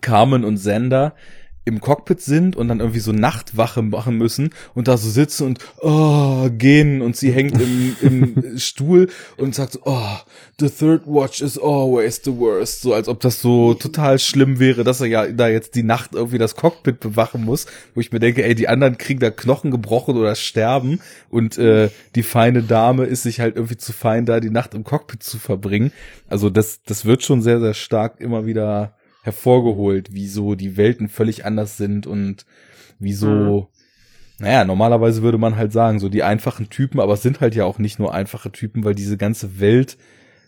Carmen 0.00 0.44
und 0.44 0.56
Sander 0.56 1.14
im 1.64 1.80
Cockpit 1.80 2.20
sind 2.20 2.56
und 2.56 2.68
dann 2.68 2.80
irgendwie 2.80 2.98
so 2.98 3.12
Nachtwache 3.12 3.82
machen 3.82 4.18
müssen 4.18 4.50
und 4.74 4.88
da 4.88 4.96
so 4.96 5.08
sitzen 5.08 5.46
und 5.46 5.58
oh, 5.80 6.48
gehen 6.50 7.02
und 7.02 7.16
sie 7.16 7.30
hängt 7.32 7.60
im, 7.60 7.96
im 8.00 8.42
Stuhl 8.58 9.08
und 9.36 9.54
sagt 9.54 9.74
so, 9.74 9.80
oh, 9.84 10.16
the 10.58 10.68
third 10.68 11.02
watch 11.06 11.40
is 11.40 11.56
always 11.58 12.20
the 12.24 12.36
worst. 12.36 12.82
So 12.82 12.94
als 12.94 13.06
ob 13.08 13.20
das 13.20 13.40
so 13.40 13.74
total 13.74 14.18
schlimm 14.18 14.58
wäre, 14.58 14.82
dass 14.82 15.00
er 15.00 15.06
ja 15.06 15.26
da 15.28 15.48
jetzt 15.48 15.76
die 15.76 15.84
Nacht 15.84 16.14
irgendwie 16.14 16.38
das 16.38 16.56
Cockpit 16.56 16.98
bewachen 16.98 17.44
muss, 17.44 17.66
wo 17.94 18.00
ich 18.00 18.10
mir 18.10 18.18
denke, 18.18 18.44
ey, 18.44 18.54
die 18.54 18.68
anderen 18.68 18.98
kriegen 18.98 19.20
da 19.20 19.30
Knochen 19.30 19.70
gebrochen 19.70 20.16
oder 20.16 20.34
sterben 20.34 21.00
und 21.30 21.58
äh, 21.58 21.90
die 22.16 22.24
feine 22.24 22.62
Dame 22.62 23.04
ist 23.04 23.22
sich 23.22 23.40
halt 23.40 23.54
irgendwie 23.54 23.76
zu 23.76 23.92
fein, 23.92 24.26
da 24.26 24.40
die 24.40 24.50
Nacht 24.50 24.74
im 24.74 24.82
Cockpit 24.82 25.22
zu 25.22 25.38
verbringen. 25.38 25.92
Also 26.28 26.50
das, 26.50 26.82
das 26.82 27.04
wird 27.04 27.22
schon 27.22 27.40
sehr, 27.40 27.60
sehr 27.60 27.74
stark 27.74 28.20
immer 28.20 28.46
wieder 28.46 28.94
hervorgeholt, 29.22 30.08
wieso 30.12 30.54
die 30.54 30.76
Welten 30.76 31.08
völlig 31.08 31.44
anders 31.44 31.76
sind 31.76 32.06
und 32.06 32.44
wieso, 32.98 33.68
naja, 34.38 34.64
normalerweise 34.64 35.22
würde 35.22 35.38
man 35.38 35.56
halt 35.56 35.72
sagen, 35.72 36.00
so 36.00 36.08
die 36.08 36.24
einfachen 36.24 36.68
Typen, 36.68 37.00
aber 37.00 37.14
es 37.14 37.22
sind 37.22 37.40
halt 37.40 37.54
ja 37.54 37.64
auch 37.64 37.78
nicht 37.78 37.98
nur 37.98 38.12
einfache 38.12 38.52
Typen, 38.52 38.84
weil 38.84 38.94
diese 38.94 39.16
ganze 39.16 39.60
Welt 39.60 39.96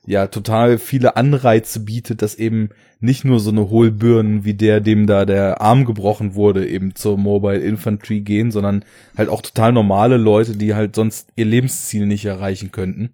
ja 0.07 0.27
total 0.27 0.79
viele 0.79 1.17
Anreize 1.17 1.81
bietet, 1.81 2.21
dass 2.21 2.35
eben 2.35 2.71
nicht 3.01 3.25
nur 3.25 3.41
so 3.41 3.51
eine 3.51 3.71
Hohlbirnen 3.71 4.45
wie 4.45 4.55
der, 4.55 4.81
dem 4.81 5.07
da 5.07 5.25
der 5.25 5.61
Arm 5.61 5.85
gebrochen 5.85 6.35
wurde, 6.35 6.67
eben 6.67 6.95
zur 6.95 7.17
Mobile 7.17 7.59
Infantry 7.59 8.21
gehen, 8.21 8.51
sondern 8.51 8.85
halt 9.17 9.29
auch 9.29 9.43
total 9.43 9.73
normale 9.73 10.17
Leute, 10.17 10.57
die 10.57 10.75
halt 10.75 10.95
sonst 10.95 11.29
ihr 11.37 11.45
Lebensziel 11.45 12.07
nicht 12.07 12.25
erreichen 12.25 12.73
könnten. 12.73 13.11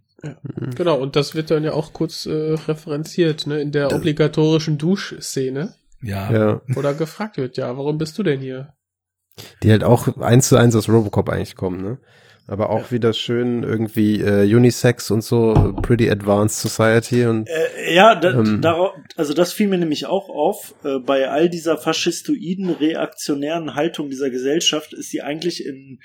Genau, 0.77 0.99
und 1.01 1.17
das 1.17 1.35
wird 1.35 1.51
dann 1.51 1.65
ja 1.65 1.73
auch 1.73 1.93
kurz 1.93 2.27
äh, 2.27 2.31
referenziert, 2.67 3.47
ne, 3.47 3.61
in 3.61 3.73
der 3.73 3.95
obligatorischen 3.95 4.77
Duschszene, 4.79 5.75
Ja. 6.03 6.33
ja. 6.33 6.61
wo 6.69 6.83
da 6.83 6.93
gefragt 6.93 7.37
wird, 7.39 7.57
ja, 7.57 7.77
warum 7.77 7.99
bist 7.99 8.19
du 8.19 8.23
denn 8.23 8.41
hier? 8.41 8.75
Die 9.63 9.71
halt 9.71 9.85
auch 9.85 10.19
eins 10.19 10.49
zu 10.49 10.57
eins 10.57 10.77
aus 10.77 10.89
Robocop 10.89 11.29
eigentlich 11.31 11.57
kommen, 11.57 11.83
ne? 11.83 11.99
Aber 12.47 12.71
auch 12.71 12.91
wieder 12.91 13.13
schön 13.13 13.63
irgendwie 13.63 14.21
äh, 14.21 14.43
Unisex 14.57 15.13
und 15.13 15.23
so, 15.23 15.55
Pretty 15.83 16.11
Advanced 16.11 16.59
Society 16.61 17.25
und 17.27 17.49
Äh, 17.49 17.95
ja, 17.95 18.17
da, 18.17 18.33
Ähm. 18.33 18.61
darauf, 18.61 18.93
also 19.17 19.35
das 19.35 19.53
fiel 19.53 19.69
mir 19.69 19.79
nämlich 19.79 20.07
auch 20.07 20.29
auf. 20.29 20.75
Äh, 20.83 20.99
bei 20.99 21.29
all 21.31 21.49
dieser 21.49 21.79
faschistoiden, 21.79 22.69
reaktionären 22.71 23.77
Haltung 23.77 24.11
dieser 24.11 24.31
Gesellschaft 24.31 24.95
ist 24.95 25.11
sie 25.11 25.23
eigentlich 25.23 25.65
in, 25.65 26.01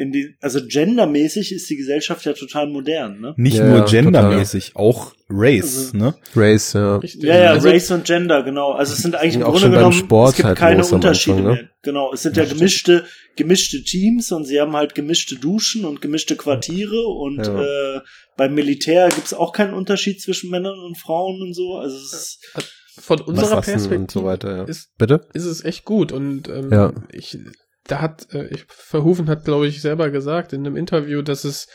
in 0.00 0.12
die, 0.12 0.34
also 0.40 0.60
gendermäßig 0.66 1.52
ist 1.52 1.68
die 1.68 1.76
Gesellschaft 1.76 2.24
ja 2.24 2.32
total 2.32 2.66
modern, 2.68 3.20
ne? 3.20 3.34
Nicht 3.36 3.58
Ja, 3.58 3.66
nur 3.66 3.78
ja, 3.78 3.84
gendermäßig, 3.84 4.72
auch 4.76 5.12
Race, 5.28 5.92
Also- 5.92 5.96
ne? 5.96 6.14
Race, 6.34 6.72
ja. 6.72 6.96
Richtig. 6.96 7.22
Ja, 7.22 7.38
ja, 7.38 7.50
Also, 7.50 7.68
Race 7.68 7.90
und 7.90 8.04
Gender, 8.06 8.42
genau. 8.42 8.72
Also 8.72 8.94
es 8.94 9.00
sind 9.00 9.14
eigentlich 9.14 9.36
im 9.36 9.42
Auch 9.44 9.52
Grunde 9.52 9.70
genommen, 9.70 9.92
Sport 9.92 10.30
es 10.30 10.36
gibt 10.36 10.48
halt 10.48 10.58
keine 10.58 10.86
Unterschiede 10.86 11.36
Anfang, 11.36 11.52
ne? 11.54 11.60
mehr. 11.62 11.70
Genau, 11.82 12.12
es 12.12 12.22
sind 12.22 12.36
ja 12.36 12.44
gemischte, 12.46 13.04
gemischte 13.36 13.82
Teams 13.84 14.32
und 14.32 14.44
sie 14.46 14.60
haben 14.60 14.74
halt 14.74 14.94
gemischte 14.94 15.36
Duschen 15.36 15.84
und 15.84 16.00
gemischte 16.00 16.34
Quartiere 16.36 17.02
und 17.06 17.46
Ja. 17.46 17.62
äh, 17.96 18.00
beim 18.36 18.54
Militär 18.54 19.08
gibt's 19.10 19.34
auch 19.34 19.52
keinen 19.52 19.74
Unterschied 19.74 20.20
zwischen 20.20 20.50
Männern 20.50 20.78
und 20.80 20.96
Frauen 20.98 21.40
und 21.42 21.54
so. 21.54 21.76
Also 21.76 21.96
es 21.96 22.12
ist, 22.12 22.38
Von 22.98 23.20
unserer 23.20 23.60
Perspektive 23.60 24.00
und 24.00 24.10
so 24.10 24.24
weiter, 24.24 24.56
ja. 24.56 24.64
ist, 24.64 24.90
Bitte? 24.98 25.26
ist 25.34 25.44
es 25.44 25.64
echt 25.64 25.84
gut 25.84 26.10
und 26.10 26.48
ähm, 26.48 26.70
Ja. 26.72 26.92
ich 27.12 27.38
da 27.90 28.00
hat 28.00 28.32
äh, 28.34 28.46
ich, 28.48 28.64
Verhoeven 28.68 29.28
hat 29.28 29.44
glaube 29.44 29.66
ich 29.66 29.80
selber 29.82 30.10
gesagt 30.10 30.52
in 30.52 30.66
einem 30.66 30.76
Interview, 30.76 31.22
dass 31.22 31.44
es 31.44 31.68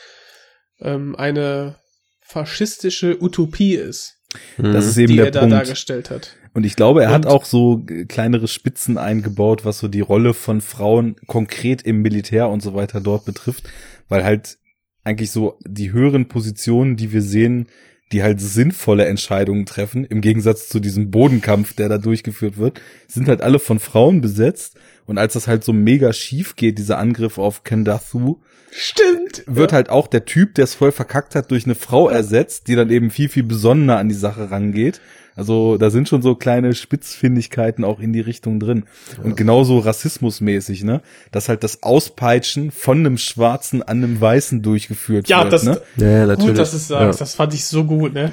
ähm, 0.80 1.14
eine 1.16 1.76
faschistische 2.20 3.22
Utopie 3.22 3.74
ist, 3.74 4.14
Das 4.58 4.66
Mhm. 4.66 4.74
ist 4.90 4.96
eben 4.98 5.08
die 5.12 5.16
der 5.16 5.24
er 5.26 5.30
da 5.30 5.40
Punkt. 5.40 5.54
dargestellt 5.54 6.10
hat. 6.10 6.36
Und 6.52 6.64
ich 6.64 6.74
glaube, 6.76 7.02
er 7.02 7.10
hat 7.10 7.26
Und- 7.26 7.32
auch 7.32 7.44
so 7.44 7.84
kleinere 8.08 8.48
Spitzen 8.48 8.98
eingebaut, 8.98 9.64
was 9.64 9.78
so 9.78 9.88
die 9.88 10.00
Rolle 10.00 10.34
von 10.34 10.60
Frauen 10.60 11.16
konkret 11.26 11.82
im 11.82 12.02
Militär 12.02 12.48
und 12.48 12.62
so 12.62 12.74
weiter 12.74 13.00
dort 13.00 13.24
betrifft, 13.24 13.64
weil 14.08 14.24
halt 14.24 14.58
eigentlich 15.04 15.30
so 15.30 15.58
die 15.64 15.92
höheren 15.92 16.28
Positionen, 16.28 16.96
die 16.96 17.12
wir 17.12 17.22
sehen, 17.22 17.68
die 18.12 18.22
halt 18.22 18.40
sinnvolle 18.40 19.04
Entscheidungen 19.06 19.66
treffen, 19.66 20.04
im 20.04 20.20
Gegensatz 20.20 20.68
zu 20.68 20.80
diesem 20.80 21.10
Bodenkampf, 21.10 21.74
der 21.74 21.88
da 21.88 21.98
durchgeführt 21.98 22.56
wird, 22.56 22.80
sind 23.08 23.28
halt 23.28 23.40
alle 23.42 23.58
von 23.58 23.78
Frauen 23.78 24.20
besetzt. 24.20 24.75
Und 25.06 25.18
als 25.18 25.34
das 25.34 25.46
halt 25.46 25.64
so 25.64 25.72
mega 25.72 26.12
schief 26.12 26.56
geht, 26.56 26.78
dieser 26.78 26.98
Angriff 26.98 27.38
auf 27.38 27.64
Kendathu, 27.64 28.38
Stimmt. 28.72 29.44
wird 29.46 29.72
halt 29.72 29.88
auch 29.88 30.06
der 30.08 30.24
Typ, 30.24 30.54
der 30.54 30.64
es 30.64 30.74
voll 30.74 30.92
verkackt 30.92 31.34
hat, 31.34 31.50
durch 31.50 31.64
eine 31.64 31.74
Frau 31.76 32.08
ersetzt, 32.08 32.68
die 32.68 32.74
dann 32.74 32.90
eben 32.90 33.10
viel, 33.10 33.28
viel 33.28 33.44
besonderer 33.44 33.98
an 33.98 34.08
die 34.08 34.14
Sache 34.14 34.50
rangeht. 34.50 35.00
Also 35.36 35.76
da 35.76 35.90
sind 35.90 36.08
schon 36.08 36.22
so 36.22 36.34
kleine 36.34 36.74
Spitzfindigkeiten 36.74 37.84
auch 37.84 38.00
in 38.00 38.12
die 38.14 38.20
Richtung 38.20 38.58
drin. 38.58 38.84
Und 39.22 39.36
genauso 39.36 39.78
rassismusmäßig, 39.78 40.82
ne? 40.82 41.02
Dass 41.30 41.48
halt 41.50 41.62
das 41.62 41.82
Auspeitschen 41.82 42.70
von 42.70 42.98
einem 43.00 43.18
Schwarzen 43.18 43.82
an 43.82 43.98
einem 43.98 44.20
Weißen 44.20 44.62
durchgeführt 44.62 45.28
Ja, 45.28 45.42
wird, 45.42 45.52
das 45.52 45.64
ne? 45.64 45.80
Ja, 45.96 46.06
ja, 46.06 46.26
natürlich. 46.26 46.48
gut, 46.50 46.58
dass 46.58 46.70
du 46.70 46.76
es 46.78 46.88
sagst. 46.88 47.20
Ja. 47.20 47.24
Das 47.24 47.34
fand 47.34 47.52
ich 47.52 47.66
so 47.66 47.84
gut, 47.84 48.14
ne? 48.14 48.32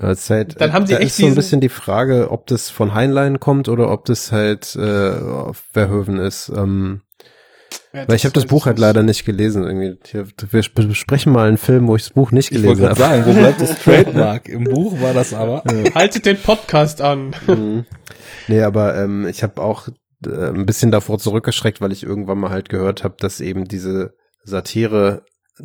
Ja, 0.00 0.10
es 0.10 0.20
ist 0.20 0.30
halt, 0.30 0.60
Dann 0.60 0.72
haben 0.72 0.86
sie 0.86 0.94
da 0.94 1.00
echt 1.00 1.08
ist 1.08 1.16
so 1.18 1.26
ein 1.26 1.34
bisschen 1.34 1.60
die 1.60 1.68
Frage, 1.68 2.30
ob 2.30 2.46
das 2.46 2.70
von 2.70 2.94
Heinlein 2.94 3.40
kommt 3.40 3.68
oder 3.68 3.90
ob 3.90 4.04
das 4.06 4.32
halt 4.32 4.74
äh, 4.76 5.10
auf 5.18 5.62
Verhoeven 5.72 6.18
ist. 6.18 6.50
Ähm, 6.54 7.02
Ja, 7.92 8.08
weil 8.08 8.16
ich 8.16 8.24
habe 8.24 8.32
das 8.32 8.46
Buch 8.46 8.64
halt 8.66 8.78
leider 8.78 9.02
nicht 9.02 9.26
gelesen. 9.26 9.64
Irgendwie. 9.64 9.98
Wir 10.50 10.62
besprechen 10.88 11.32
mal 11.32 11.46
einen 11.48 11.58
Film, 11.58 11.88
wo 11.88 11.96
ich 11.96 12.04
das 12.04 12.12
Buch 12.14 12.30
nicht 12.30 12.50
Ich 12.52 12.62
wollte 12.64 12.80
gelesen 12.80 12.88
habe. 12.88 12.98
sagen, 12.98 13.26
wo 13.26 13.32
bleibt 13.38 13.60
das 13.60 13.78
Trademark? 13.82 14.48
Im 14.48 14.64
Buch 14.64 14.98
war 15.02 15.12
das 15.12 15.34
aber. 15.34 15.62
Haltet 15.94 16.24
den 16.24 16.38
Podcast 16.38 17.02
an. 17.02 17.36
Mhm. 17.46 17.84
Nee, 18.48 18.62
aber 18.62 18.96
ähm, 18.96 19.26
ich 19.26 19.42
habe 19.42 19.60
auch 19.60 19.88
äh, 20.26 20.48
ein 20.48 20.64
bisschen 20.64 20.90
davor 20.90 21.18
zurückgeschreckt, 21.18 21.82
weil 21.82 21.92
ich 21.92 22.02
irgendwann 22.02 22.38
mal 22.38 22.50
halt 22.50 22.70
gehört 22.70 23.04
habe, 23.04 23.16
dass 23.18 23.40
eben 23.42 23.66
diese 23.66 24.14
Satire 24.44 25.22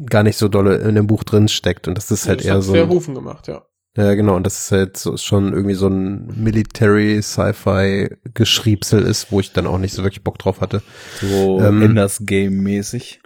gar 0.09 0.23
nicht 0.23 0.37
so 0.37 0.49
dolle 0.49 0.75
in 0.79 0.95
dem 0.95 1.07
Buch 1.07 1.23
drin 1.23 1.47
steckt 1.47 1.87
und 1.87 1.95
das 1.97 2.11
ist 2.11 2.27
halt 2.27 2.39
das 2.41 2.45
eher 2.45 2.55
hat 2.55 2.63
so 2.63 2.73
ein, 2.73 2.79
Verhoeven 2.79 3.15
gemacht, 3.15 3.47
ja. 3.47 3.63
Ja 3.97 4.13
genau 4.13 4.35
und 4.35 4.45
das 4.45 4.59
ist 4.59 4.71
halt 4.71 4.97
so 4.97 5.17
schon 5.17 5.53
irgendwie 5.53 5.73
so 5.73 5.87
ein 5.87 6.27
Military 6.41 7.21
Sci-Fi 7.21 8.15
Geschriebsel 8.33 9.01
ist, 9.01 9.31
wo 9.31 9.39
ich 9.39 9.51
dann 9.51 9.67
auch 9.67 9.79
nicht 9.79 9.93
so 9.93 10.03
wirklich 10.03 10.23
Bock 10.23 10.37
drauf 10.37 10.61
hatte. 10.61 10.81
So 11.19 11.59
Ähm, 11.61 11.81
Enders 11.81 12.21
Game 12.25 12.63
mäßig. 12.63 13.19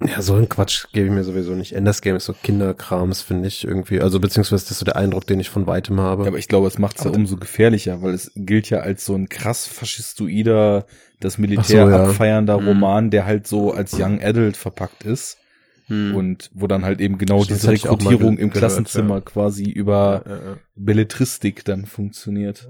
Ja, 0.00 0.20
so 0.22 0.34
ein 0.34 0.48
Quatsch 0.48 0.86
gebe 0.92 1.06
ich 1.06 1.12
mir 1.12 1.22
sowieso 1.22 1.52
nicht. 1.52 1.72
Enders 1.72 2.02
Game 2.02 2.16
ist 2.16 2.24
so 2.24 2.32
Kinderkrams, 2.32 3.22
finde 3.22 3.46
ich 3.46 3.64
irgendwie. 3.64 4.00
Also 4.00 4.18
beziehungsweise 4.18 4.64
das 4.64 4.72
ist 4.72 4.78
so 4.80 4.84
der 4.84 4.96
Eindruck, 4.96 5.26
den 5.26 5.38
ich 5.38 5.50
von 5.50 5.68
weitem 5.68 6.00
habe. 6.00 6.24
Ja, 6.24 6.28
aber 6.28 6.38
ich 6.38 6.48
glaube, 6.48 6.66
es 6.66 6.78
macht 6.78 6.98
es 6.98 7.04
ja 7.04 7.10
umso 7.12 7.36
gefährlicher, 7.36 8.02
weil 8.02 8.12
es 8.12 8.32
gilt 8.34 8.70
ja 8.70 8.80
als 8.80 9.04
so 9.04 9.14
ein 9.14 9.28
krass 9.28 9.66
faschistoider, 9.66 10.86
das 11.20 11.38
Militär 11.38 11.86
so, 11.86 11.90
ja. 11.90 12.04
abfeiernder 12.04 12.60
Mhm. 12.60 12.68
Roman, 12.68 13.10
der 13.10 13.24
halt 13.24 13.46
so 13.46 13.72
als 13.72 13.94
Young 13.94 14.20
Adult 14.20 14.56
verpackt 14.56 15.04
ist. 15.04 15.38
Hm. 15.86 16.14
Und 16.16 16.50
wo 16.54 16.66
dann 16.66 16.84
halt 16.84 17.00
eben 17.00 17.18
genau 17.18 17.42
Stimmt, 17.44 17.60
diese 17.60 17.70
Rekrutierung 17.72 18.32
im 18.32 18.48
gehört, 18.48 18.54
Klassenzimmer 18.54 19.16
ja. 19.16 19.20
quasi 19.20 19.64
über 19.70 20.22
Ja, 20.26 20.30
ja, 20.36 20.42
ja. 20.42 20.56
Belletristik 20.76 21.64
dann 21.64 21.84
funktioniert. 21.86 22.68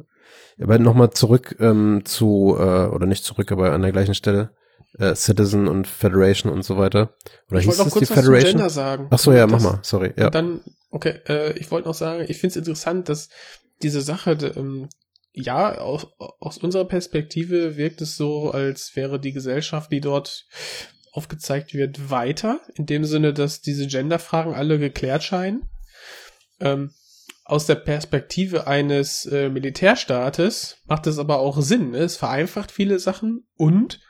Aber 0.61 0.78
nochmal 0.78 1.11
zurück 1.11 1.57
ähm, 1.61 2.03
zu, 2.05 2.57
äh, 2.59 2.62
oder 2.89 3.07
nicht 3.07 3.24
zurück, 3.24 3.53
aber 3.53 3.73
an 3.73 3.82
der 3.82 3.93
gleichen 3.93 4.15
Stelle, 4.15 4.51
äh, 4.99 5.15
Citizen 5.15 5.69
und 5.69 5.86
Federation 5.86 6.53
und 6.53 6.65
so 6.65 6.77
weiter. 6.77 7.15
Oder 7.51 7.61
Ich 7.61 7.66
hieß 7.66 7.78
wollte 7.78 7.89
noch 7.89 7.93
kurz 7.93 8.09
die 8.09 8.11
was 8.11 8.24
zu 8.24 8.31
Federation? 8.31 8.51
Gender 8.53 8.70
sagen. 8.70 9.07
Ach 9.11 9.19
so, 9.19 9.32
ja, 9.32 9.47
mach 9.47 9.55
Das- 9.55 9.62
mal, 9.62 9.78
sorry. 9.82 10.12
Ja. 10.16 10.27
Und 10.27 10.35
dann, 10.35 10.61
okay, 10.91 11.20
äh, 11.28 11.57
ich 11.59 11.70
wollte 11.70 11.89
noch 11.89 11.95
sagen, 11.95 12.24
ich 12.28 12.39
finde 12.39 12.51
es 12.53 12.57
interessant, 12.57 13.09
dass 13.09 13.28
diese 13.82 14.01
Sache, 14.01 14.32
ähm, 14.57 14.89
ja, 15.32 15.78
aus, 15.78 16.07
aus 16.19 16.59
unserer 16.59 16.85
Perspektive 16.85 17.77
wirkt 17.77 18.01
es 18.01 18.16
so, 18.16 18.53
als 18.53 18.95
wäre 18.95 19.19
die 19.19 19.32
Gesellschaft, 19.32 19.91
die 19.91 20.01
dort 20.01 20.47
aufgezeigt 21.15 21.74
wird, 21.74 22.11
weiter, 22.11 22.61
in 22.74 22.86
dem 22.86 23.05
Sinne, 23.05 23.32
dass 23.32 23.61
diese 23.61 23.86
Genderfragen 23.86 24.53
alle 24.55 24.78
geklärt 24.78 25.23
scheinen. 25.23 25.62
Ähm, 26.61 26.91
aus 27.45 27.66
der 27.66 27.77
Perspektive 27.77 28.66
eines 28.66 29.27
äh, 29.27 29.49
Militärstaates 29.49 30.78
macht 30.86 31.07
es 31.07 31.19
aber 31.19 31.39
auch 31.39 31.61
Sinn. 31.61 31.91
Ne? 31.93 31.99
Es 31.99 32.16
vereinfacht 32.16 32.73
viele 32.73 32.99
Sachen 32.99 33.47
und 33.57 34.01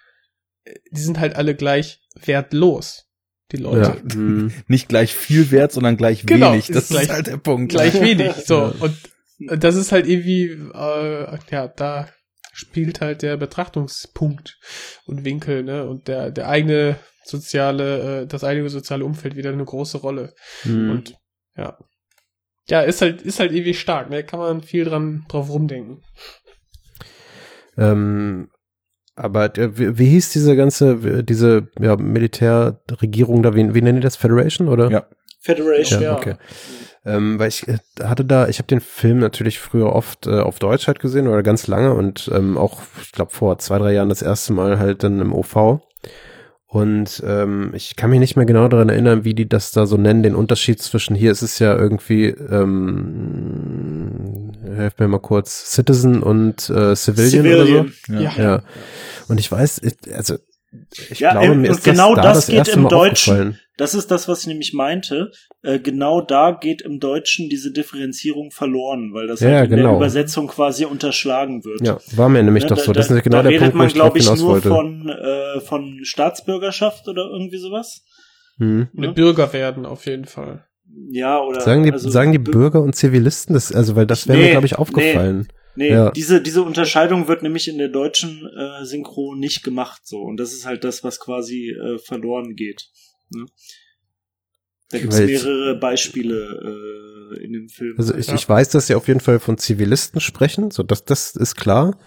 äh, 0.64 0.74
die 0.92 1.00
sind 1.00 1.18
halt 1.18 1.36
alle 1.36 1.54
gleich 1.54 2.00
wertlos, 2.14 3.06
die 3.52 3.56
Leute. 3.58 4.00
ja. 4.08 4.14
hm. 4.14 4.52
Nicht 4.68 4.88
gleich 4.88 5.14
viel 5.14 5.50
wert, 5.50 5.72
sondern 5.72 5.96
gleich 5.96 6.24
Genau, 6.24 6.52
wenig. 6.52 6.70
ist 6.70 6.76
Das 6.76 6.88
gleich- 6.88 7.02
ist 7.04 7.10
halt 7.12 7.26
der 7.26 7.36
Punkt. 7.38 7.70
gleich 7.72 7.94
wenig. 8.00 8.32
So, 8.46 8.54
Ja. 8.54 8.74
und 9.48 9.62
das 9.62 9.74
ist 9.74 9.92
halt 9.92 10.06
irgendwie, 10.06 10.44
äh, 10.72 11.38
ja, 11.50 11.68
da 11.68 12.08
spielt 12.54 13.00
halt 13.00 13.22
der 13.22 13.36
Betrachtungspunkt 13.36 14.58
und 15.06 15.24
Winkel, 15.24 15.62
ne, 15.64 15.86
und 15.86 16.08
der, 16.08 16.30
der 16.30 16.48
eigene 16.48 16.96
soziale, 17.24 18.22
äh, 18.22 18.26
das 18.26 18.44
eigene 18.44 18.68
soziale 18.68 19.04
Umfeld 19.04 19.36
wieder 19.36 19.50
eine 19.50 19.64
große 19.64 19.98
Rolle. 19.98 20.34
Hm. 20.62 20.90
Und 20.90 21.18
ja. 21.56 21.76
Ja, 22.68 22.80
ist 22.80 23.02
halt, 23.02 23.20
ist 23.22 23.40
halt 23.40 23.52
irgendwie 23.52 23.74
stark, 23.74 24.08
ne? 24.08 24.24
Kann 24.24 24.38
man 24.38 24.62
viel 24.62 24.84
dran 24.84 25.26
drauf 25.28 25.50
rumdenken. 25.50 26.02
Ähm, 27.76 28.48
aber 29.16 29.52
wie, 29.54 29.98
wie 29.98 30.06
hieß 30.06 30.32
diese 30.32 30.56
ganze, 30.56 31.24
diese 31.24 31.68
ja, 31.78 31.96
Militärregierung 31.96 33.42
da, 33.42 33.54
wie, 33.54 33.74
wie 33.74 33.82
nennen 33.82 34.00
die 34.00 34.04
das? 34.04 34.16
Federation 34.16 34.68
oder? 34.68 34.90
Ja. 34.90 35.06
Federation. 35.40 36.02
Ja, 36.02 36.16
okay. 36.16 36.36
Ähm, 37.06 37.38
weil 37.38 37.48
ich 37.48 37.68
äh, 37.68 37.78
hatte 38.02 38.24
da, 38.24 38.48
ich 38.48 38.58
habe 38.58 38.66
den 38.66 38.80
Film 38.80 39.18
natürlich 39.18 39.58
früher 39.58 39.92
oft 39.92 40.26
äh, 40.26 40.40
auf 40.40 40.58
Deutsch 40.58 40.86
halt 40.86 41.00
gesehen 41.00 41.28
oder 41.28 41.42
ganz 41.42 41.66
lange 41.66 41.92
und 41.92 42.30
ähm, 42.34 42.56
auch, 42.56 42.80
ich 43.02 43.12
glaube, 43.12 43.30
vor 43.32 43.58
zwei, 43.58 43.78
drei 43.78 43.92
Jahren 43.92 44.08
das 44.08 44.22
erste 44.22 44.52
Mal 44.54 44.78
halt 44.78 45.02
dann 45.02 45.20
im 45.20 45.32
OV. 45.34 45.80
Und 46.66 47.22
ähm, 47.24 47.70
ich 47.74 47.94
kann 47.94 48.10
mich 48.10 48.18
nicht 48.18 48.34
mehr 48.36 48.46
genau 48.46 48.66
daran 48.66 48.88
erinnern, 48.88 49.24
wie 49.24 49.34
die 49.34 49.48
das 49.48 49.70
da 49.70 49.86
so 49.86 49.96
nennen, 49.96 50.24
den 50.24 50.34
Unterschied 50.34 50.82
zwischen 50.82 51.14
hier 51.14 51.30
ist 51.30 51.42
es 51.42 51.60
ja 51.60 51.76
irgendwie, 51.76 52.34
ähm, 53.44 54.50
helft 54.74 54.98
mir 54.98 55.06
mal 55.06 55.20
kurz, 55.20 55.72
Citizen 55.72 56.20
und 56.22 56.68
äh, 56.70 56.96
Civilian, 56.96 57.44
Civilian. 57.44 57.92
oder 58.08 58.20
Ja. 58.20 58.30
so. 58.32 58.42
Ja. 58.42 58.62
Und 59.28 59.38
ich 59.38 59.52
weiß, 59.52 59.82
ich, 59.84 59.94
also 60.16 60.36
ich 61.10 61.20
Ja, 61.20 61.30
glaube, 61.32 61.46
äh, 61.46 61.54
mir 61.54 61.68
und 61.68 61.76
ist 61.76 61.84
genau 61.84 62.14
das, 62.16 62.22
da 62.24 62.28
das 62.28 62.36
das 62.38 62.46
geht 62.46 62.56
erste 62.56 62.72
im 62.74 62.82
Mal 62.82 62.88
Deutschen. 62.88 63.58
Das 63.76 63.94
ist 63.94 64.10
das, 64.10 64.28
was 64.28 64.42
ich 64.42 64.46
nämlich 64.46 64.72
meinte. 64.72 65.32
Äh, 65.62 65.80
genau 65.80 66.20
da 66.20 66.52
geht 66.52 66.80
im 66.82 67.00
Deutschen 67.00 67.48
diese 67.48 67.72
Differenzierung 67.72 68.50
verloren, 68.52 69.12
weil 69.14 69.26
das 69.26 69.40
Ja, 69.40 69.50
halt 69.50 69.64
in 69.64 69.70
der 69.70 69.78
genau. 69.78 69.96
Übersetzung 69.96 70.46
quasi 70.46 70.84
unterschlagen 70.84 71.64
wird. 71.64 71.80
Ja, 71.84 71.98
war 72.16 72.28
mir 72.28 72.42
nämlich 72.42 72.64
Ne, 72.64 72.68
doch 72.70 72.76
da- 72.78 72.84
so. 72.84 72.92
Das 72.92 73.08
da- 73.08 73.16
ist 73.16 73.24
genau 73.24 73.38
da 73.38 73.42
der 73.42 73.50
redet 73.52 73.60
Punkt, 73.62 73.74
wo 73.74 73.78
man, 73.78 73.86
ich 73.88 73.92
drauf 73.94 74.00
glaube 74.12 74.18
ich, 74.18 74.24
hinaus 74.24 74.40
nur 74.40 74.48
wollte. 74.50 74.68
von, 74.68 75.08
äh, 75.08 75.60
von 75.60 76.00
Staatsbürgerschaft 76.04 77.08
oder 77.08 77.28
irgendwie 77.32 77.58
sowas. 77.58 78.04
Hm. 78.58 78.88
Mit 78.92 79.08
Ne? 79.10 79.12
Bürger 79.14 79.52
werden 79.52 79.86
auf 79.86 80.06
jeden 80.06 80.26
Fall. 80.26 80.64
Ja, 81.10 81.40
oder. 81.42 81.60
Sagen 81.60 81.82
die, 81.82 81.90
also, 81.90 82.08
sagen 82.08 82.30
die 82.30 82.38
Bü- 82.38 82.52
Bürger 82.52 82.80
und 82.80 82.94
Zivilisten 82.94 83.54
das, 83.54 83.72
also 83.72 83.96
weil 83.96 84.06
das 84.06 84.28
wäre 84.28 84.38
mir, 84.38 84.44
Nee, 84.44 84.50
glaube 84.52 84.66
ich, 84.66 84.76
aufgefallen. 84.78 85.48
Nee, 85.74 85.88
Ja. 85.90 86.12
diese, 86.12 86.40
diese 86.40 86.62
Unterscheidung 86.62 87.26
wird 87.26 87.42
nämlich 87.42 87.66
in 87.66 87.78
der 87.78 87.88
deutschen 87.88 88.48
äh, 88.56 88.84
Synchro 88.84 89.34
nicht 89.34 89.64
gemacht 89.64 90.02
so. 90.04 90.18
Und 90.20 90.36
das 90.38 90.52
ist 90.52 90.64
halt 90.66 90.84
das, 90.84 91.02
was 91.02 91.18
quasi 91.18 91.70
äh, 91.70 91.98
verloren 91.98 92.54
geht. 92.54 92.86
Ne? 93.34 93.46
Da 94.90 94.98
gibt 94.98 95.12
es 95.12 95.20
mehrere 95.20 95.76
Beispiele 95.78 97.32
äh, 97.36 97.44
in 97.44 97.52
dem 97.52 97.68
Film. 97.68 97.94
Also 97.98 98.14
ich, 98.14 98.28
Ja. 98.28 98.34
ich 98.34 98.48
weiß, 98.48 98.68
dass 98.70 98.86
sie 98.86 98.94
auf 98.94 99.08
jeden 99.08 99.20
Fall 99.20 99.40
von 99.40 99.58
Zivilisten 99.58 100.20
sprechen, 100.20 100.70
so 100.70 100.82
das, 100.82 101.04
das 101.04 101.34
ist 101.36 101.56
klar. 101.56 101.98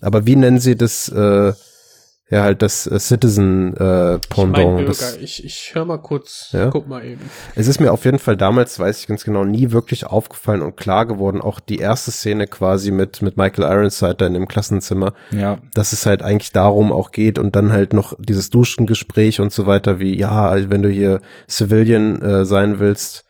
Aber 0.00 0.26
wie 0.26 0.36
nennen 0.36 0.60
sie 0.60 0.76
das, 0.76 1.08
äh, 1.08 1.52
Ja, 2.30 2.42
halt 2.42 2.60
das 2.60 2.86
äh, 2.86 2.98
Citizen 2.98 3.74
äh, 3.76 4.12
Mein 4.12 4.20
Pendant. 4.28 4.76
Bürger, 4.76 4.84
Das, 4.84 5.16
ich, 5.16 5.44
ich 5.44 5.70
hör 5.74 5.86
mal 5.86 5.96
kurz, 5.96 6.50
Ja? 6.52 6.68
guck 6.68 6.86
mal 6.86 7.02
eben. 7.02 7.22
es 7.54 7.68
ist 7.68 7.80
mir 7.80 7.90
auf 7.90 8.04
jeden 8.04 8.18
Fall 8.18 8.36
damals, 8.36 8.78
weiß 8.78 9.00
ich 9.00 9.06
ganz 9.06 9.24
genau, 9.24 9.44
nie 9.44 9.70
wirklich 9.70 10.04
aufgefallen 10.04 10.60
und 10.60 10.76
klar 10.76 11.06
geworden, 11.06 11.40
auch 11.40 11.58
die 11.58 11.78
erste 11.78 12.10
Szene 12.10 12.46
quasi 12.46 12.90
mit, 12.90 13.22
mit 13.22 13.38
Michael 13.38 13.64
Ironside 13.64 14.16
da 14.16 14.26
in 14.26 14.34
dem 14.34 14.46
Klassenzimmer, 14.46 15.14
Ja, 15.30 15.58
dass 15.72 15.92
es 15.94 16.04
halt 16.04 16.22
eigentlich 16.22 16.52
darum 16.52 16.92
auch 16.92 17.12
geht 17.12 17.38
und 17.38 17.56
dann 17.56 17.72
halt 17.72 17.94
noch 17.94 18.14
dieses 18.18 18.50
Duschengespräch 18.50 19.40
und 19.40 19.50
so 19.50 19.66
weiter, 19.66 19.98
wie, 19.98 20.14
ja, 20.18 20.54
wenn 20.68 20.82
du 20.82 20.90
hier 20.90 21.20
Civilian 21.48 22.20
äh, 22.20 22.44
sein 22.44 22.78
willst, 22.78 23.24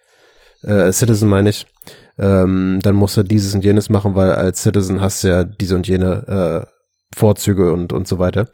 äh, 0.62 0.90
Citizen 0.90 1.28
meine 1.28 1.50
ich, 1.50 1.68
ähm, 2.18 2.80
dann 2.82 2.96
musst 2.96 3.16
du 3.16 3.22
dieses 3.22 3.54
und 3.54 3.62
jenes 3.64 3.90
machen, 3.90 4.16
weil 4.16 4.32
als 4.32 4.62
Citizen 4.62 5.00
hast 5.00 5.22
du 5.22 5.28
ja 5.28 5.44
diese 5.44 5.76
und 5.76 5.86
jene 5.86 6.66
äh, 6.66 6.77
Vorzüge 7.14 7.72
und, 7.72 7.92
und 7.92 8.06
so 8.06 8.18
weiter. 8.18 8.48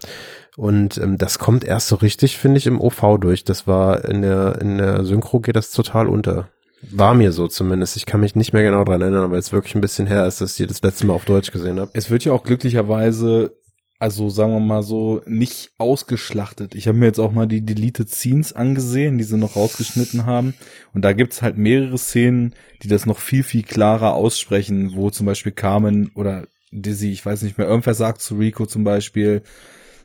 Und 0.57 0.99
ähm, 0.99 1.19
das 1.19 1.39
kommt 1.39 1.65
erst 1.65 1.89
so 1.89 1.97
richtig, 1.97 2.37
finde 2.39 2.59
ich, 2.59 2.67
im 2.67 2.81
OV 2.81 3.19
durch. 3.21 3.45
Das 3.45 3.67
war 3.67 4.05
in 4.05 4.23
der, 4.23 4.61
in 4.61 4.79
der 4.79 5.05
Synchro 5.05 5.41
geht 5.41 5.57
das 5.57 5.73
total 5.73 6.09
unter. 6.09 6.49
War 6.91 7.15
mir 7.15 7.33
so 7.33 7.49
zumindest. 7.49 7.97
Ich 7.97 8.07
kann 8.07 8.21
mich 8.21 8.37
nicht 8.37 8.53
mehr 8.53 8.63
genau 8.63 8.85
dran 8.85 9.01
erinnern, 9.01 9.31
weil 9.31 9.39
es 9.39 9.53
wirklich 9.53 9.75
ein 9.75 9.81
bisschen 9.81 10.07
her 10.07 10.27
ist, 10.27 10.41
dass 10.41 10.59
ich 10.59 10.67
das 10.67 10.83
letzte 10.83 11.07
Mal 11.07 11.15
auf 11.15 11.25
Deutsch 11.25 11.51
gesehen 11.51 11.81
habe. 11.81 11.91
es 11.95 12.11
wird 12.11 12.25
ja 12.25 12.33
auch 12.33 12.45
glücklicherweise, 12.45 13.57
also 13.99 14.29
sagen 14.29 14.53
wir 14.53 14.61
mal 14.61 14.83
so, 14.83 15.23
nicht 15.27 15.73
ausgeschlachtet. 15.79 16.75
Ich 16.75 16.87
habe 16.87 16.99
mir 16.99 17.07
jetzt 17.07 17.21
auch 17.21 17.33
mal 17.33 17.47
die 17.47 17.65
Deleted 17.65 18.11
Scenes 18.11 18.53
angesehen, 18.53 19.19
die 19.19 19.25
sie 19.25 19.39
noch 19.39 19.57
rausgeschnitten 19.57 20.27
haben. 20.27 20.55
Und 20.93 21.03
da 21.03 21.15
gibt's 21.15 21.43
halt 21.43 21.57
mehrere 21.57 21.99
Szenen, 21.99 22.55
die 22.83 22.89
das 22.89 23.07
noch 23.07 23.19
viel, 23.19 23.43
viel 23.43 23.63
klarer 23.63 24.15
aussprechen, 24.15 24.95
wo 24.95 25.11
zum 25.11 25.27
Beispiel 25.27 25.53
Carmen 25.53 26.13
oder 26.15 26.47
Dizzy, 26.83 27.11
ich 27.13 27.25
weiß 27.25 27.43
nicht 27.43 27.57
mehr, 27.59 27.67
irgendwer 27.67 27.95
sagt 27.95 28.21
zu 28.21 28.37
Rico 28.37 28.67
zum 28.67 28.85
Beispiel, 28.85 29.43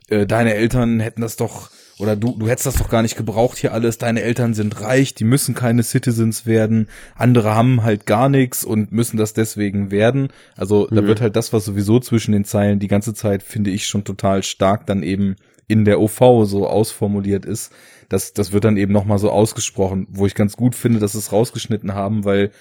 äh, 0.10 0.26
deine 0.26 0.54
Eltern 0.54 1.00
hätten 1.00 1.22
das 1.22 1.36
doch, 1.36 1.70
oder 2.00 2.16
du, 2.16 2.38
du 2.38 2.48
hättest 2.48 2.66
das 2.68 2.76
doch 2.76 2.90
gar 2.90 3.02
nicht 3.02 3.18
gebraucht 3.18 3.58
hier 3.58 3.74
alles, 3.74 3.98
deine 3.98 4.22
Eltern 4.22 4.54
sind 4.54 4.80
reich, 4.82 5.14
die 5.14 5.24
müssen 5.26 5.54
keine 5.56 5.84
Citizens 5.84 6.46
werden, 6.46 6.88
andere 7.16 7.54
haben 7.56 7.84
halt 7.84 8.06
gar 8.06 8.30
nichts 8.30 8.64
und 8.64 8.92
müssen 8.92 9.18
das 9.18 9.34
deswegen 9.34 9.92
werden. 9.92 10.30
Also 10.56 10.88
da 10.88 11.02
Mhm. 11.02 11.08
wird 11.08 11.22
halt 11.22 11.36
das, 11.36 11.52
was 11.54 11.66
sowieso 11.66 12.00
zwischen 12.00 12.32
den 12.32 12.46
Zeilen 12.46 12.80
die 12.80 12.88
ganze 12.88 13.14
Zeit, 13.14 13.44
finde 13.44 13.72
ich, 13.72 13.86
schon 13.88 14.04
total 14.04 14.44
stark 14.44 14.86
dann 14.86 15.04
eben 15.04 15.36
in 15.70 15.86
der 15.86 16.02
OV 16.02 16.46
so 16.46 16.68
ausformuliert 16.68 17.46
ist. 17.46 17.72
Das, 18.10 18.34
das 18.34 18.52
wird 18.52 18.66
dann 18.66 18.76
eben 18.76 18.92
nochmal 18.92 19.20
so 19.20 19.30
ausgesprochen, 19.32 20.08
wo 20.10 20.26
ich 20.26 20.36
ganz 20.36 20.58
gut 20.58 20.76
finde, 20.76 21.00
dass 21.00 21.14
sie 21.14 21.20
es 21.20 21.32
rausgeschnitten 21.32 21.94
haben, 21.94 22.26
weil 22.26 22.52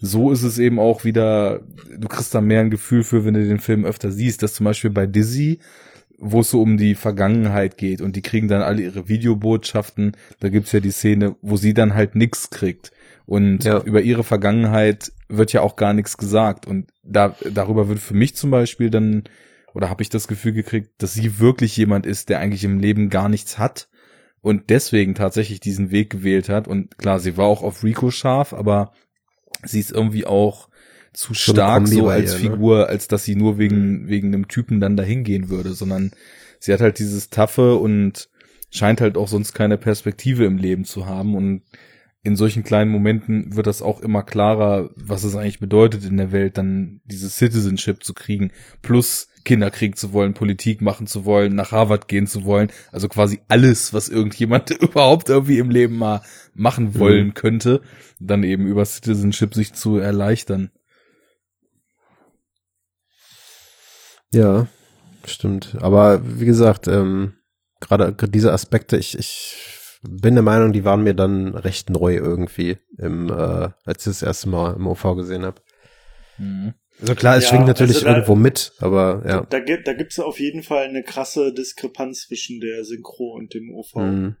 so 0.00 0.32
ist 0.32 0.42
es 0.42 0.58
eben 0.58 0.80
auch 0.80 1.04
wieder, 1.04 1.60
du 1.96 2.08
kriegst 2.08 2.34
da 2.34 2.40
mehr 2.40 2.60
ein 2.60 2.70
Gefühl 2.70 3.04
für, 3.04 3.24
wenn 3.24 3.34
du 3.34 3.46
den 3.46 3.60
Film 3.60 3.84
öfter 3.84 4.10
siehst, 4.10 4.42
dass 4.42 4.54
zum 4.54 4.64
Beispiel 4.64 4.90
bei 4.90 5.06
Dizzy, 5.06 5.60
wo 6.18 6.40
es 6.40 6.50
so 6.50 6.62
um 6.62 6.76
die 6.78 6.94
Vergangenheit 6.94 7.76
geht 7.76 8.00
und 8.00 8.16
die 8.16 8.22
kriegen 8.22 8.48
dann 8.48 8.62
alle 8.62 8.82
ihre 8.82 9.08
Videobotschaften, 9.08 10.12
da 10.40 10.48
gibt's 10.48 10.72
ja 10.72 10.80
die 10.80 10.90
Szene, 10.90 11.36
wo 11.42 11.56
sie 11.56 11.74
dann 11.74 11.94
halt 11.94 12.14
nix 12.16 12.50
kriegt. 12.50 12.92
Und 13.26 13.64
Ja. 13.64 13.82
über 13.82 14.00
ihre 14.02 14.24
Vergangenheit 14.24 15.12
wird 15.28 15.52
ja 15.52 15.60
auch 15.60 15.76
gar 15.76 15.92
nichts 15.92 16.16
gesagt. 16.16 16.66
Und 16.66 16.86
da, 17.02 17.34
darüber 17.50 17.88
wird 17.88 17.98
für 17.98 18.14
mich 18.14 18.36
zum 18.36 18.50
Beispiel 18.50 18.90
dann, 18.90 19.24
oder 19.74 19.90
habe 19.90 20.02
ich 20.02 20.08
das 20.08 20.28
Gefühl 20.28 20.52
gekriegt, 20.52 20.90
dass 20.98 21.14
sie 21.14 21.38
wirklich 21.40 21.76
jemand 21.76 22.06
ist, 22.06 22.28
der 22.28 22.38
eigentlich 22.38 22.64
im 22.64 22.78
Leben 22.78 23.10
gar 23.10 23.28
nichts 23.28 23.58
hat 23.58 23.88
und 24.40 24.70
deswegen 24.70 25.14
tatsächlich 25.14 25.60
diesen 25.60 25.90
Weg 25.90 26.10
gewählt 26.10 26.48
hat. 26.48 26.68
Und 26.68 26.96
klar, 26.96 27.18
sie 27.18 27.36
war 27.36 27.46
auch 27.46 27.62
auf 27.62 27.82
Rico 27.82 28.10
scharf, 28.10 28.52
aber 28.52 28.92
sie 29.64 29.80
ist 29.80 29.90
irgendwie 29.90 30.26
auch 30.26 30.68
zu 31.12 31.34
So 31.34 31.52
stark 31.52 31.88
so 31.88 32.08
als 32.08 32.34
ne? 32.34 32.38
Figur, 32.38 32.88
als 32.88 33.08
dass 33.08 33.24
sie 33.24 33.36
nur 33.36 33.58
wegen, 33.58 34.08
wegen 34.08 34.28
einem 34.28 34.48
Typen 34.48 34.80
dann 34.80 34.96
dahin 34.96 35.24
gehen 35.24 35.48
würde, 35.48 35.72
sondern 35.72 36.12
sie 36.60 36.72
hat 36.72 36.80
halt 36.80 36.98
dieses 36.98 37.30
Taffe 37.30 37.76
und 37.76 38.28
scheint 38.70 39.00
halt 39.00 39.16
auch 39.16 39.28
sonst 39.28 39.54
keine 39.54 39.78
Perspektive 39.78 40.44
im 40.44 40.58
Leben 40.58 40.84
zu 40.84 41.06
haben 41.06 41.34
und 41.34 41.62
in 42.24 42.36
solchen 42.36 42.64
kleinen 42.64 42.90
Momenten 42.90 43.54
wird 43.54 43.66
das 43.66 43.82
auch 43.82 44.00
immer 44.00 44.22
klarer, 44.22 44.90
was 44.96 45.24
es 45.24 45.36
eigentlich 45.36 45.60
bedeutet 45.60 46.04
in 46.04 46.16
der 46.16 46.32
Welt, 46.32 46.56
dann 46.56 47.02
dieses 47.04 47.36
Citizenship 47.36 48.02
zu 48.02 48.14
kriegen, 48.14 48.50
plus 48.80 49.28
Kinder 49.44 49.70
kriegen 49.70 49.94
zu 49.94 50.14
wollen, 50.14 50.32
Politik 50.32 50.80
machen 50.80 51.06
zu 51.06 51.26
wollen, 51.26 51.54
nach 51.54 51.70
Harvard 51.70 52.08
gehen 52.08 52.26
zu 52.26 52.46
wollen, 52.46 52.72
also 52.92 53.08
quasi 53.08 53.40
alles, 53.48 53.92
was 53.92 54.08
irgendjemand 54.08 54.70
überhaupt 54.80 55.28
irgendwie 55.28 55.58
im 55.58 55.68
Leben 55.68 55.98
mal 55.98 56.22
machen 56.54 56.98
wollen 56.98 57.34
könnte, 57.34 57.82
dann 58.18 58.42
eben 58.42 58.66
über 58.66 58.86
Citizenship 58.86 59.52
sich 59.52 59.74
zu 59.74 59.98
erleichtern. 59.98 60.70
Ja, 64.32 64.66
stimmt. 65.26 65.76
Aber 65.80 66.22
wie 66.40 66.46
gesagt, 66.46 66.88
ähm, 66.88 67.34
gerade 67.80 68.14
diese 68.28 68.50
Aspekte, 68.50 68.96
ich, 68.96 69.18
ich 69.18 69.83
bin 70.08 70.34
der 70.34 70.42
Meinung, 70.42 70.72
die 70.72 70.84
waren 70.84 71.02
mir 71.02 71.14
dann 71.14 71.54
recht 71.54 71.90
neu 71.90 72.14
irgendwie, 72.16 72.78
im, 72.98 73.28
äh, 73.30 73.68
als 73.84 74.00
ich 74.06 74.12
das 74.12 74.22
erste 74.22 74.48
Mal 74.48 74.74
im 74.76 74.86
OV 74.86 75.16
gesehen 75.16 75.44
habe. 75.44 75.60
Also 77.00 77.14
klar, 77.14 77.36
es 77.36 77.44
Ja, 77.44 77.50
schwingt 77.50 77.66
natürlich 77.66 77.96
also 77.96 78.06
da- 78.06 78.12
irgendwo 78.12 78.34
mit, 78.34 78.72
aber 78.80 79.22
ja. 79.26 79.46
Da, 79.48 79.60
gibt, 79.60 79.86
da 79.86 79.92
gibt's 79.94 80.18
auf 80.18 80.38
jeden 80.40 80.62
Fall 80.62 80.84
eine 80.84 81.02
krasse 81.02 81.52
Diskrepanz 81.52 82.26
zwischen 82.26 82.60
der 82.60 82.84
Synchro 82.84 83.34
und 83.34 83.54
dem 83.54 83.70
OV. 83.74 83.94
Mhm. 83.96 84.36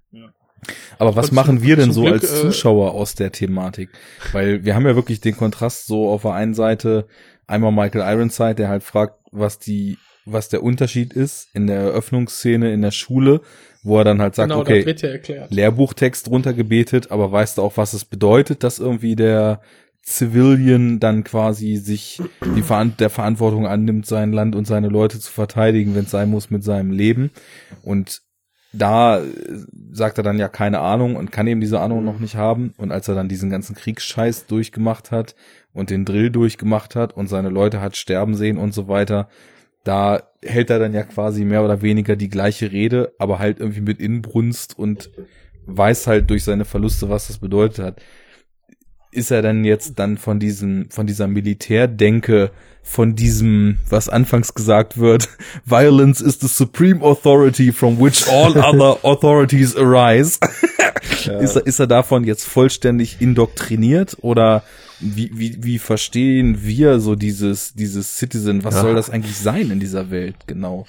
Aber 0.98 1.14
was 1.14 1.30
machen 1.30 1.62
wir 1.62 1.76
denn 1.76 1.92
so 1.92 2.02
Glück, 2.02 2.14
als 2.14 2.32
äh, 2.32 2.40
Zuschauer 2.42 2.92
aus 2.92 3.14
der 3.14 3.32
Thematik? 3.32 3.90
Weil 4.32 4.64
wir 4.64 4.74
haben 4.74 4.86
ja 4.86 4.96
wirklich 4.96 5.20
den 5.20 5.36
Kontrast 5.36 5.86
so 5.86 6.08
auf 6.08 6.22
der 6.22 6.32
einen 6.32 6.54
Seite 6.54 7.06
einmal 7.46 7.72
Michael 7.72 8.00
Ironside, 8.16 8.54
der 8.54 8.68
halt 8.68 8.82
fragt, 8.82 9.18
was 9.30 9.58
die, 9.58 9.98
was 10.24 10.48
der 10.48 10.62
Unterschied 10.62 11.12
ist 11.12 11.48
in 11.54 11.66
der 11.66 11.80
Eröffnungsszene 11.80 12.72
in 12.72 12.80
der 12.80 12.92
Schule, 12.92 13.42
wo 13.84 13.98
er 13.98 14.04
dann 14.04 14.20
halt 14.20 14.34
sagt, 14.34 14.48
genau, 14.48 14.62
okay. 14.62 14.82
Lehrbuchtext 15.50 16.28
runtergebetet, 16.28 17.12
aber 17.12 17.30
weißt 17.30 17.58
du 17.58 17.62
auch, 17.62 17.76
was 17.76 17.92
es 17.92 18.04
bedeutet, 18.04 18.64
dass 18.64 18.78
irgendwie 18.78 19.14
der 19.14 19.60
Civilian 20.02 21.00
dann 21.00 21.22
quasi 21.22 21.76
sich 21.76 22.20
die 22.56 22.62
Veran 22.62 22.94
der 22.98 23.10
Verantwortung 23.10 23.66
annimmt, 23.66 24.06
sein 24.06 24.32
Land 24.32 24.56
und 24.56 24.66
seine 24.66 24.88
Leute 24.88 25.20
zu 25.20 25.30
verteidigen, 25.30 25.94
wenn 25.94 26.04
es 26.04 26.10
sein 26.10 26.30
muss, 26.30 26.50
mit 26.50 26.64
seinem 26.64 26.90
Leben. 26.90 27.30
Und 27.82 28.22
da 28.72 29.20
äh, 29.20 29.24
sagt 29.92 30.18
er 30.18 30.24
dann 30.24 30.38
ja 30.38 30.48
keine 30.48 30.80
Ahnung 30.80 31.16
und 31.16 31.30
kann 31.30 31.46
eben 31.46 31.60
diese 31.60 31.80
Ahnung 31.80 32.04
noch 32.04 32.18
nicht 32.18 32.36
haben. 32.36 32.74
Und 32.76 32.90
als 32.90 33.08
er 33.08 33.14
dann 33.14 33.28
diesen 33.28 33.50
ganzen 33.50 33.76
Kriegsscheiß 33.76 34.46
durchgemacht 34.46 35.10
hat 35.10 35.34
und 35.72 35.90
den 35.90 36.04
Drill 36.04 36.30
durchgemacht 36.30 36.96
hat 36.96 37.14
und 37.14 37.28
seine 37.28 37.50
Leute 37.50 37.80
hat 37.80 37.96
sterben 37.96 38.34
sehen 38.34 38.58
und 38.58 38.74
so 38.74 38.88
weiter, 38.88 39.28
da 39.84 40.22
hält 40.42 40.70
er 40.70 40.78
dann 40.78 40.94
ja 40.94 41.02
quasi 41.02 41.44
mehr 41.44 41.62
oder 41.62 41.82
weniger 41.82 42.16
die 42.16 42.28
gleiche 42.28 42.72
Rede, 42.72 43.12
aber 43.18 43.38
halt 43.38 43.60
irgendwie 43.60 43.82
mit 43.82 44.00
Inbrunst 44.00 44.78
und 44.78 45.10
weiß 45.66 46.06
halt 46.06 46.30
durch 46.30 46.44
seine 46.44 46.64
Verluste, 46.64 47.08
was 47.08 47.28
das 47.28 47.38
bedeutet 47.38 47.84
hat. 47.84 48.02
Ist 49.10 49.30
er 49.30 49.42
dann 49.42 49.64
jetzt 49.64 49.98
dann 49.98 50.18
von 50.18 50.40
diesem, 50.40 50.90
von 50.90 51.06
dieser 51.06 51.28
Militärdenke, 51.28 52.50
von 52.82 53.14
diesem, 53.14 53.78
was 53.88 54.08
anfangs 54.08 54.54
gesagt 54.54 54.98
wird, 54.98 55.28
Violence 55.64 56.20
is 56.20 56.40
the 56.40 56.48
supreme 56.48 57.02
authority 57.02 57.70
from 57.70 58.00
which 58.00 58.26
all 58.28 58.50
other 58.58 58.98
authorities 59.04 59.76
arise. 59.76 60.38
Ist, 61.40 61.56
er, 61.56 61.66
ist 61.66 61.78
er 61.78 61.86
davon 61.86 62.24
jetzt 62.24 62.44
vollständig 62.44 63.20
indoktriniert 63.20 64.16
oder 64.20 64.62
wie, 65.00 65.30
wie, 65.34 65.62
wie 65.64 65.78
verstehen 65.78 66.58
wir 66.62 67.00
so 67.00 67.14
dieses, 67.14 67.74
dieses 67.74 68.16
Citizen? 68.16 68.64
Was 68.64 68.74
Ja. 68.76 68.80
soll 68.82 68.94
das 68.94 69.10
eigentlich 69.10 69.36
sein 69.36 69.70
in 69.70 69.80
dieser 69.80 70.10
Welt? 70.10 70.36
Genau. 70.46 70.86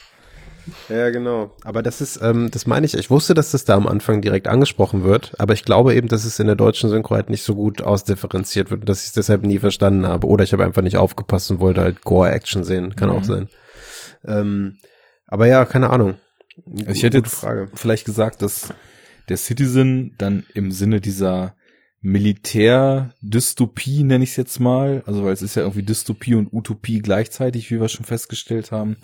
Ja, 0.89 1.11
genau. 1.11 1.51
Aber 1.63 1.83
das 1.83 2.01
ist, 2.01 2.19
ähm, 2.23 2.49
das 2.49 2.65
meine 2.65 2.87
ich, 2.87 2.95
ich 2.95 3.11
wusste, 3.11 3.35
dass 3.35 3.51
das 3.51 3.65
da 3.65 3.75
am 3.75 3.85
Anfang 3.85 4.21
direkt 4.21 4.47
angesprochen 4.47 5.03
wird, 5.03 5.33
aber 5.39 5.53
ich 5.53 5.63
glaube 5.63 5.93
eben, 5.93 6.07
dass 6.07 6.25
es 6.25 6.39
in 6.39 6.47
der 6.47 6.55
deutschen 6.55 6.89
Synchro 6.89 7.13
halt 7.15 7.29
nicht 7.29 7.43
so 7.43 7.53
gut 7.53 7.83
ausdifferenziert 7.83 8.71
wird 8.71 8.81
und 8.81 8.89
dass 8.89 9.01
ich 9.01 9.07
es 9.07 9.13
deshalb 9.13 9.43
nie 9.43 9.59
verstanden 9.59 10.07
habe. 10.07 10.25
Oder 10.25 10.43
ich 10.43 10.53
habe 10.53 10.63
einfach 10.65 10.81
nicht 10.81 10.97
aufgepasst 10.97 11.51
und 11.51 11.59
wollte 11.59 11.81
halt 11.81 12.01
Gore-Action 12.03 12.63
sehen. 12.63 12.95
Kann 12.95 13.11
auch 13.11 13.23
sein. 13.23 13.47
Ähm, 14.25 14.77
aber 15.27 15.45
ja, 15.45 15.65
keine 15.65 15.91
Ahnung. 15.91 16.15
Also 16.79 16.91
ich 16.91 17.03
hätte 17.03 17.17
jetzt 17.17 17.35
Frage. 17.35 17.69
vielleicht 17.75 18.05
gesagt, 18.05 18.41
dass 18.41 18.69
der 19.29 19.37
Citizen 19.37 20.15
dann 20.17 20.45
im 20.55 20.71
Sinne 20.71 20.99
dieser 21.01 21.55
Militärdystopie, 22.05 24.03
nenne 24.03 24.23
ich 24.23 24.29
es 24.31 24.35
jetzt 24.35 24.59
mal, 24.59 25.01
also 25.07 25.25
weil 25.25 25.33
es 25.33 25.41
ist 25.41 25.55
ja 25.55 25.63
irgendwie 25.63 25.81
Dystopie 25.81 26.35
und 26.35 26.53
Utopie 26.53 26.99
gleichzeitig, 26.99 27.71
wie 27.71 27.81
wir 27.81 27.89
schon 27.89 28.05
festgestellt 28.05 28.71
haben, 28.71 28.97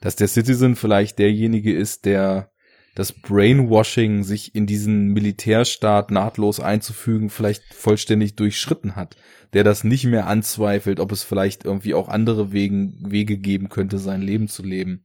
dass 0.00 0.16
der 0.16 0.26
Citizen 0.26 0.74
vielleicht 0.74 1.18
derjenige 1.18 1.74
ist, 1.74 2.06
der 2.06 2.50
das 2.94 3.12
Brainwashing, 3.12 4.24
sich 4.24 4.54
in 4.54 4.66
diesen 4.66 5.08
Militärstaat 5.08 6.10
nahtlos 6.10 6.60
einzufügen, 6.60 7.28
vielleicht 7.28 7.62
vollständig 7.74 8.36
durchschritten 8.36 8.96
hat, 8.96 9.16
der 9.52 9.62
das 9.62 9.84
nicht 9.84 10.06
mehr 10.06 10.26
anzweifelt, 10.26 10.98
ob 10.98 11.12
es 11.12 11.22
vielleicht 11.22 11.66
irgendwie 11.66 11.92
auch 11.92 12.08
andere 12.08 12.52
Wegen, 12.52 12.96
Wege 13.06 13.36
geben 13.36 13.68
könnte, 13.68 13.98
sein 13.98 14.22
Leben 14.22 14.48
zu 14.48 14.62
leben. 14.62 15.04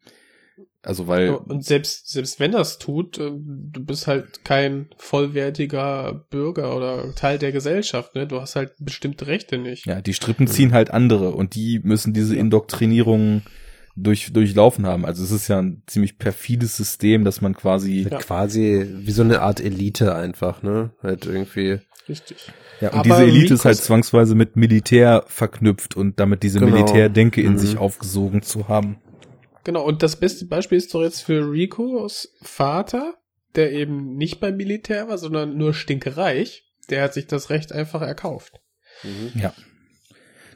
Also 0.86 1.08
weil 1.08 1.30
Und 1.32 1.66
selbst, 1.66 2.10
selbst 2.12 2.40
wenn 2.40 2.52
das 2.52 2.78
tut, 2.78 3.18
äh, 3.18 3.32
du 3.32 3.84
bist 3.84 4.08
halt 4.08 4.44
kein 4.46 4.88
vollwertiger 4.98 6.26
Bürger 6.30 6.76
oder 6.76 7.14
Teil 7.16 7.38
der 7.40 7.52
Gesellschaft, 7.52 8.16
ne? 8.16 8.28
Du 8.28 8.40
hast 8.40 8.56
halt 8.56 8.74
bestimmte 8.80 9.28
Rechte 9.28 9.58
nicht. 9.58 9.86
Ja, 9.86 10.02
die 10.02 10.14
Strippen 10.14 10.48
ziehen 10.48 10.74
halt 10.74 10.92
andere 10.92 11.32
und 11.32 11.56
die 11.56 11.80
müssen 11.84 12.14
diese 12.14 12.36
Indoktrinierung 12.36 13.42
durch, 13.96 14.32
durchlaufen 14.34 14.86
haben. 14.86 15.06
Also 15.06 15.24
es 15.24 15.32
ist 15.32 15.48
ja 15.48 15.60
ein 15.60 15.82
ziemlich 15.88 16.18
perfides 16.18 16.76
System, 16.78 17.24
dass 17.24 17.42
man 17.42 17.54
quasi, 17.56 18.08
Ja. 18.10 18.18
Quasi 18.20 18.86
wie 19.00 19.12
so 19.12 19.24
eine 19.24 19.42
Art 19.42 19.60
Elite 19.62 20.14
einfach, 20.16 20.62
ne? 20.64 20.92
Halt 21.02 21.26
irgendwie. 21.26 21.80
Richtig. 22.08 22.38
ja, 22.82 22.90
und 22.90 23.00
Aber 23.00 23.04
diese 23.04 23.24
Elite 23.24 23.54
ist 23.56 23.66
halt 23.66 23.78
zwangsweise 23.78 24.36
mit 24.36 24.56
Militär 24.58 25.24
verknüpft 25.28 25.96
und 25.98 26.20
damit 26.20 26.44
diese 26.44 26.60
Genau. 26.60 26.72
Militärdenke 26.76 27.42
in 27.42 27.54
Mhm. 27.54 27.58
sich 27.58 27.78
aufgesogen 27.78 28.44
zu 28.44 28.68
haben. 28.68 28.98
Genau, 29.66 29.84
und 29.84 30.02
das 30.04 30.16
beste 30.16 30.46
Beispiel 30.46 30.78
ist 30.78 30.94
doch 30.94 31.02
jetzt 31.02 31.22
für 31.22 31.52
Ricos 31.52 32.34
Vater, 32.42 33.16
der 33.56 33.74
eben 33.74 34.16
nicht 34.16 34.40
beim 34.40 34.56
Militär 34.56 35.08
war, 35.10 35.18
sondern 35.18 35.58
nur 35.58 35.74
stinkereich. 35.74 36.64
Der 36.90 37.02
hat 37.04 37.14
sich 37.14 37.28
das 37.28 37.50
Recht 37.50 37.74
einfach 37.74 38.02
erkauft. 38.02 38.62
Ja. 39.36 39.54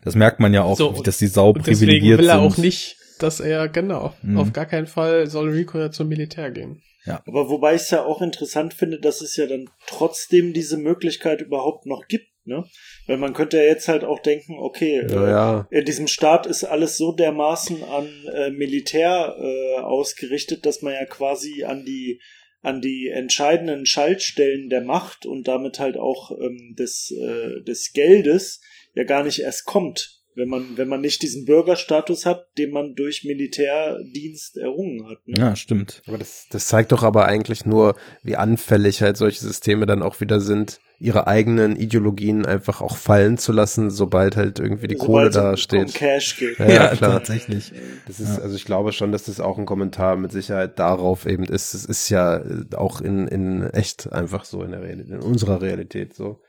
Das 0.03 0.15
merkt 0.15 0.39
man 0.39 0.53
ja 0.53 0.63
auch, 0.63 0.77
So, 0.77 0.91
dass 1.03 1.17
die 1.17 1.27
Sau 1.27 1.49
Und 1.49 1.57
deswegen 1.67 1.79
privilegiert 1.79 2.19
will 2.19 2.29
er 2.29 2.35
sind. 2.39 2.43
auch 2.45 2.57
nicht, 2.57 2.95
dass 3.19 3.39
er, 3.41 3.67
genau, 3.67 4.13
Mhm. 4.21 4.37
auf 4.37 4.53
gar 4.53 4.65
keinen 4.65 4.87
Fall 4.87 5.27
soll 5.27 5.49
Rico 5.49 5.77
ja 5.77 5.91
zum 5.91 6.07
Militär 6.07 6.51
gehen. 6.51 6.81
Aber 7.25 7.49
wobei 7.49 7.73
ich 7.73 7.81
es 7.81 7.89
ja 7.89 8.03
auch 8.05 8.21
interessant 8.21 8.75
finde, 8.75 8.99
dass 8.99 9.21
es 9.21 9.35
ja 9.35 9.47
dann 9.47 9.67
trotzdem 9.87 10.53
diese 10.53 10.77
Möglichkeit 10.77 11.41
überhaupt 11.41 11.87
noch 11.87 12.05
gibt, 12.07 12.27
ne? 12.49 12.65
Weil 13.07 13.15
man 13.17 13.33
könnte 13.33 13.55
ja 13.57 13.63
jetzt 13.63 13.87
halt 13.87 14.03
auch 14.03 14.19
denken, 14.19 14.57
okay, 14.59 14.97
äh, 14.97 15.05
Naja. 15.15 15.67
in 15.71 15.85
diesem 15.85 16.07
Staat 16.07 16.45
ist 16.45 16.65
alles 16.65 16.97
so 16.97 17.13
dermaßen 17.13 17.81
an 17.85 18.09
äh, 18.33 18.49
Militär 18.49 19.37
äh, 19.39 19.79
ausgerichtet, 19.79 20.65
dass 20.65 20.81
man 20.81 20.93
ja 20.93 21.05
quasi 21.05 21.63
an 21.63 21.85
die 21.85 22.19
an 22.61 22.81
die 22.81 23.07
entscheidenden 23.07 23.85
Schaltstellen 23.85 24.69
der 24.69 24.81
Macht 24.81 25.25
und 25.25 25.47
damit 25.47 25.79
halt 25.79 25.95
auch 25.95 26.31
ähm, 26.31 26.75
des, 26.77 27.09
äh, 27.11 27.61
des 27.63 27.93
Geldes 27.93 28.59
ja 28.95 29.05
gar 29.05 29.23
nicht 29.23 29.39
erst 29.39 29.63
kommt, 29.63 30.18
wenn 30.35 30.47
man 30.47 30.77
wenn 30.77 30.87
man 30.87 31.01
nicht 31.01 31.21
diesen 31.21 31.45
Bürgerstatus 31.45 32.25
hat, 32.25 32.47
den 32.57 32.71
man 32.71 32.95
durch 32.95 33.23
Militärdienst 33.25 34.57
errungen 34.57 35.07
hat. 35.09 35.19
Ne? 35.27 35.39
Ja, 35.39 35.55
stimmt. 35.55 36.01
Aber 36.07 36.17
das, 36.17 36.45
das 36.49 36.67
zeigt 36.67 36.91
doch 36.91 37.03
aber 37.03 37.25
eigentlich 37.25 37.65
nur, 37.65 37.95
wie 38.23 38.35
anfällig 38.35 39.01
halt 39.01 39.17
solche 39.17 39.39
Systeme 39.41 39.85
dann 39.85 40.01
auch 40.03 40.21
wieder 40.21 40.39
sind, 40.39 40.79
ihre 40.99 41.27
eigenen 41.27 41.75
Ideologien 41.77 42.45
einfach 42.45 42.81
auch 42.81 42.97
fallen 42.97 43.37
zu 43.37 43.51
lassen, 43.53 43.89
sobald 43.89 44.35
halt 44.35 44.59
irgendwie 44.59 44.87
die 44.87 44.95
Kohle 44.95 45.31
Sobald 45.31 45.33
es 45.33 45.35
um- 45.37 45.41
da 45.43 45.49
um 45.51 45.57
steht. 45.87 45.93
Cash 45.95 46.37
geht. 46.37 46.59
Ja, 46.59 46.67
ja, 46.69 46.95
klar. 46.95 47.11
tatsächlich. 47.13 47.71
Das 48.07 48.19
ist, 48.19 48.39
also 48.39 48.55
ich 48.55 48.65
glaube 48.65 48.91
schon, 48.91 49.11
dass 49.11 49.23
das 49.23 49.39
auch 49.39 49.57
ein 49.57 49.65
Kommentar 49.65 50.17
mit 50.17 50.31
Sicherheit 50.31 50.77
darauf 50.77 51.25
eben 51.25 51.45
ist. 51.45 51.73
Es 51.73 51.85
ist 51.85 52.09
ja 52.09 52.37
äh, 52.37 52.75
auch 52.75 52.99
in, 53.01 53.27
in 53.27 53.63
echt 53.71 54.11
einfach 54.11 54.43
so 54.45 54.61
in 54.63 54.71
der 54.71 54.81
Realität, 54.81 55.11
in 55.13 55.19
unserer 55.21 55.61
Realität 55.61 56.13
so, 56.13 56.41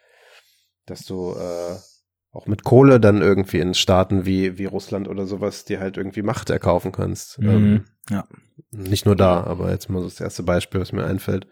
dass 0.86 1.04
du 1.04 1.32
äh, 1.34 1.76
auch 2.32 2.46
mit 2.46 2.62
Kohle 2.64 3.00
dann 3.00 3.22
irgendwie 3.22 3.58
in 3.58 3.74
Staaten 3.74 4.24
wie, 4.26 4.56
wie 4.58 4.64
Russland 4.66 5.08
oder 5.08 5.26
sowas 5.26 5.64
dir 5.64 5.80
halt 5.80 5.96
irgendwie 5.96 6.22
Macht 6.22 6.50
erkaufen 6.50 6.92
kannst. 6.92 7.38
Ähm, 7.40 7.46
Mhm. 7.72 7.84
Ja. 8.10 8.24
nicht 8.70 9.06
nur 9.06 9.16
da, 9.16 9.42
aber 9.44 9.70
jetzt 9.70 9.88
mal 9.90 10.00
so 10.00 10.06
das 10.08 10.20
erste 10.20 10.42
Beispiel, 10.42 10.80
was 10.80 10.92
mir 10.92 11.04
einfällt. 11.04 11.46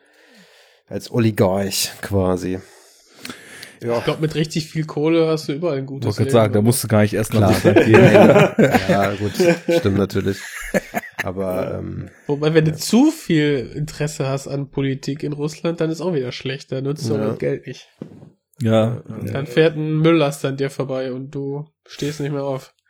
Als 0.89 1.11
Oligarch 1.11 1.93
quasi. 2.01 2.59
Ich 3.81 3.87
glaube, 4.05 4.21
mit 4.21 4.35
richtig 4.35 4.67
viel 4.69 4.85
Kohle 4.87 5.29
hast 5.29 5.49
du 5.49 5.53
überall 5.53 5.77
ein 5.77 5.85
Ich 5.85 5.87
gutes 5.87 6.07
wollte 6.07 6.23
Leben. 6.23 6.31
gerade 6.33 6.43
sagen, 6.45 6.55
da 6.55 6.63
musst 6.63 6.83
du 6.83 6.89
gar 6.89 7.03
nicht 7.03 7.15
erst 7.15 7.33
nach 7.35 7.61
Klar. 7.61 7.75
Gehen. 7.75 7.93
Ja, 8.89 9.15
gut, 9.15 9.33
stimmt 9.79 9.99
natürlich. 9.99 10.39
Aber 11.23 11.79
ähm, 11.79 12.09
Wobei, 12.27 12.55
wenn 12.55 12.65
du 12.65 12.75
zu 12.75 13.11
viel 13.13 13.71
Interesse 13.77 14.27
hast 14.27 14.49
an 14.49 14.71
Politik 14.71 15.23
in 15.23 15.33
Russland, 15.33 15.81
dann 15.81 15.91
ist 15.91 16.01
auch 16.01 16.13
wieder 16.15 16.33
schlecht. 16.33 16.73
Da 16.73 16.81
nutzt 16.81 17.09
du 17.09 17.15
Ja. 17.15 17.23
auch 17.25 17.29
das 17.31 17.39
Geld 17.39 17.67
nicht. 17.69 17.89
Ja. 18.61 19.03
Dann 19.33 19.47
fährt 19.47 19.77
ein 19.77 19.99
Mülllaster 19.99 20.49
an 20.49 20.57
dir 20.57 20.71
vorbei 20.71 21.13
und 21.13 21.31
du 21.31 21.67
stehst 21.87 22.21
nicht 22.21 22.33
mehr 22.33 22.45
auf. 22.45 22.75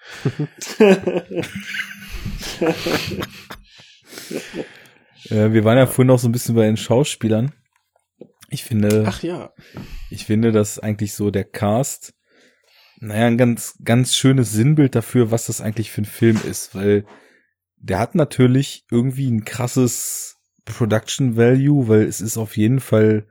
Äh, 5.31 5.53
wir 5.53 5.65
waren 5.65 5.77
ja 5.77 5.87
vorhin 5.87 6.07
noch 6.07 6.19
so 6.19 6.29
ein 6.29 6.33
bisschen 6.33 6.55
bei 6.55 6.65
den 6.65 6.77
Schauspielern. 6.77 7.53
Ich 8.51 8.65
finde, 8.65 9.05
Ach 9.07 9.23
ja. 9.23 9.53
ich 10.11 10.25
finde, 10.25 10.53
dass 10.53 10.79
eigentlich 10.79 11.13
so 11.13 11.31
der 11.31 11.45
Cast, 11.45 12.15
naja, 13.01 13.27
ein 13.27 13.37
ganz, 13.37 13.77
ganz 13.85 14.15
schönes 14.15 14.53
Sinnbild 14.53 14.95
dafür, 14.95 15.31
was 15.31 15.47
das 15.47 15.61
eigentlich 15.61 15.91
für 15.91 16.03
ein 16.03 16.07
Film 16.07 16.41
ist, 16.49 16.75
weil 16.75 17.05
der 17.77 17.99
hat 17.99 18.15
natürlich 18.15 18.87
irgendwie 18.91 19.31
ein 19.31 19.45
krasses 19.45 20.37
Production 20.65 21.37
Value, 21.37 21.89
weil 21.89 22.03
es 22.03 22.21
ist 22.21 22.39
auf 22.39 22.57
jeden 22.57 22.81
Fall 22.81 23.27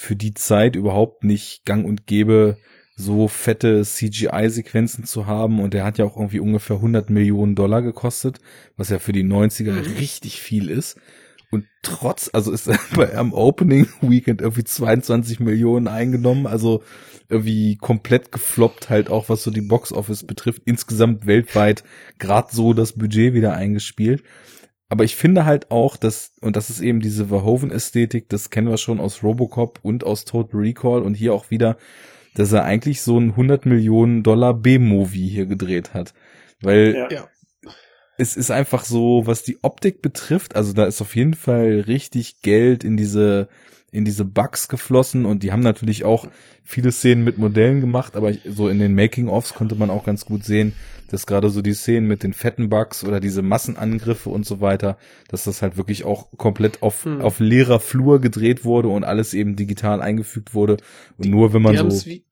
für 0.00 0.14
die 0.14 0.32
Zeit 0.32 0.76
überhaupt 0.76 1.24
nicht 1.24 1.64
gang 1.64 1.84
und 1.84 2.06
gäbe, 2.06 2.56
so 2.94 3.26
fette 3.26 3.82
CGI-Sequenzen 3.82 5.02
zu 5.02 5.26
haben 5.26 5.58
und 5.58 5.74
der 5.74 5.84
hat 5.84 5.98
ja 5.98 6.04
auch 6.04 6.16
irgendwie 6.16 6.38
ungefähr 6.38 6.76
100 6.76 7.10
Millionen 7.10 7.56
Dollar 7.56 7.82
gekostet, 7.82 8.38
was 8.76 8.90
ja 8.90 9.00
für 9.00 9.10
die 9.10 9.24
90er 9.24 9.98
richtig 9.98 10.40
viel 10.40 10.70
ist. 10.70 11.00
Und 11.50 11.64
trotz, 11.82 12.30
also 12.32 12.52
ist 12.52 12.68
er 12.68 12.78
bei 12.94 13.12
am 13.16 13.32
Opening 13.32 13.88
Weekend 14.00 14.40
irgendwie 14.40 14.62
22 14.62 15.40
Millionen 15.40 15.88
eingenommen, 15.88 16.46
also 16.46 16.84
irgendwie 17.28 17.74
komplett 17.74 18.30
gefloppt 18.30 18.90
halt 18.90 19.10
auch, 19.10 19.28
was 19.28 19.42
so 19.42 19.50
die 19.50 19.62
Box 19.62 19.92
Office 19.92 20.24
betrifft, 20.24 20.62
insgesamt 20.64 21.26
weltweit 21.26 21.82
gerade 22.20 22.54
so 22.54 22.72
das 22.72 22.92
Budget 22.92 23.34
wieder 23.34 23.54
eingespielt. 23.54 24.22
Aber 24.88 25.04
ich 25.04 25.16
finde 25.16 25.44
halt 25.44 25.70
auch, 25.70 25.96
dass, 25.96 26.32
und 26.40 26.56
das 26.56 26.70
ist 26.70 26.80
eben 26.80 27.00
diese 27.00 27.26
Verhoeven-Ästhetik, 27.26 28.28
das 28.28 28.50
kennen 28.50 28.68
wir 28.68 28.78
schon 28.78 29.00
aus 29.00 29.22
Robocop 29.22 29.80
und 29.82 30.04
aus 30.04 30.24
Total 30.24 30.60
Recall 30.60 31.02
und 31.02 31.14
hier 31.14 31.34
auch 31.34 31.50
wieder, 31.50 31.76
dass 32.34 32.52
er 32.52 32.64
eigentlich 32.64 33.02
so 33.02 33.18
ein 33.18 33.30
100 33.30 33.66
Millionen 33.66 34.22
Dollar 34.22 34.54
B-Movie 34.54 35.28
hier 35.28 35.46
gedreht 35.46 35.92
hat. 35.92 36.14
Weil 36.62 36.94
Ja. 36.94 37.08
Ja. 37.10 37.28
es 38.16 38.36
ist 38.36 38.50
einfach 38.50 38.84
so, 38.84 39.26
was 39.26 39.42
die 39.42 39.58
Optik 39.62 40.00
betrifft, 40.02 40.56
also 40.56 40.72
da 40.72 40.84
ist 40.86 41.00
auf 41.02 41.14
jeden 41.16 41.34
Fall 41.34 41.80
richtig 41.86 42.40
Geld 42.42 42.82
in 42.82 42.96
diese 42.96 43.48
in 43.90 44.04
diese 44.04 44.24
Bugs 44.26 44.68
geflossen 44.68 45.24
und 45.24 45.42
die 45.42 45.50
haben 45.50 45.62
natürlich 45.62 46.04
auch 46.04 46.28
viele 46.62 46.92
Szenen 46.92 47.24
mit 47.24 47.38
Modellen 47.38 47.80
gemacht, 47.80 48.16
aber 48.16 48.32
so 48.46 48.68
in 48.68 48.78
den 48.78 48.94
Making-ofs 48.94 49.54
konnte 49.54 49.76
man 49.76 49.88
auch 49.88 50.04
ganz 50.04 50.26
gut 50.26 50.44
sehen, 50.44 50.74
dass 51.10 51.26
gerade 51.26 51.48
so 51.48 51.62
die 51.62 51.72
Szenen 51.72 52.06
mit 52.06 52.22
den 52.22 52.34
fetten 52.34 52.68
Bugs 52.68 53.02
oder 53.02 53.18
diese 53.18 53.40
Massenangriffe 53.40 54.28
und 54.28 54.44
so 54.44 54.60
weiter, 54.60 54.98
dass 55.28 55.44
das 55.44 55.62
halt 55.62 55.78
wirklich 55.78 56.04
auch 56.04 56.28
komplett 56.36 56.82
auf, 56.82 57.06
Hm. 57.06 57.22
auf 57.22 57.40
leerer 57.40 57.80
Flur 57.80 58.20
gedreht 58.20 58.64
wurde 58.66 58.88
und 58.88 59.04
alles 59.04 59.32
eben 59.32 59.56
digital 59.56 60.02
eingefügt 60.02 60.52
wurde 60.52 60.76
und 61.16 61.30
nur 61.30 61.54
wenn 61.54 61.62
man 61.62 61.72
Die 61.72 61.90
so, 61.90 62.06
wie, 62.06 62.24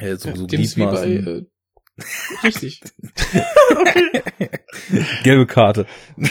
äh, 0.00 0.16
so, 0.16 0.30
ja, 0.30 0.36
so 0.36 0.46
die 0.46 0.56
wie 0.58 0.62
bei, 0.62 0.84
Gliedmaßen- 0.86 1.40
äh, 1.40 1.44
richtig. 2.46 2.80
gelbe 5.22 5.46
Karte. 5.46 5.86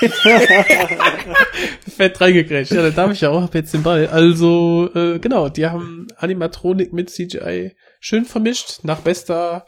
Fett 1.88 2.20
reingegrätscht. 2.20 2.72
Ja, 2.72 2.82
da 2.82 2.90
darf 2.90 3.12
ich 3.12 3.20
ja 3.20 3.30
auch 3.30 3.42
hab 3.42 3.54
jetzt 3.54 3.74
den 3.74 3.82
Ball. 3.82 4.06
Also, 4.06 4.90
äh, 4.94 5.18
genau, 5.18 5.48
die 5.48 5.66
haben 5.66 6.06
Animatronik 6.16 6.92
mit 6.92 7.10
CGI 7.10 7.74
schön 8.00 8.24
vermischt, 8.24 8.84
nach 8.84 9.00
bester 9.00 9.66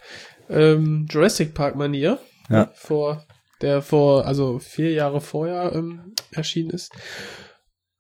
ähm, 0.49 1.07
Jurassic 1.11 1.55
Park 1.55 1.77
Manier. 1.77 2.19
Ja. 2.49 2.71
Vor, 2.75 3.27
der 3.61 3.83
vor, 3.83 4.27
also 4.27 4.59
vier 4.59 4.93
Jahre 4.93 5.21
vorher 5.21 5.73
ähm, 5.75 6.15
erschienen 6.33 6.71
ist. 6.71 6.93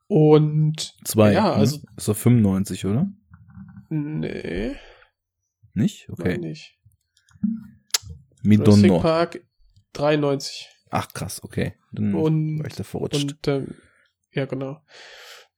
Und 0.08 0.94
Zwei. 1.04 1.32
Ja, 1.32 1.50
ne? 1.50 1.54
also- 1.54 1.80
ist 1.96 2.08
doch 2.08 2.16
95, 2.16 2.86
oder? 2.86 3.06
nee, 3.88 4.76
Nicht? 5.74 6.08
okay. 6.10 6.34
Okay. 6.34 6.38
nicht. 6.38 6.78
Jurassic 8.42 9.00
Park 9.00 9.40
93. 9.94 10.68
Ach 10.90 11.08
krass, 11.12 11.42
okay. 11.44 11.74
Dann 11.92 12.14
Und- 12.14 12.58
war 12.60 12.66
ich 12.66 12.74
da 12.76 12.82
verrutscht. 12.84 13.22
Und 13.22 13.48
ähm, 13.48 13.74
ja, 14.32 14.44
genau. 14.46 14.78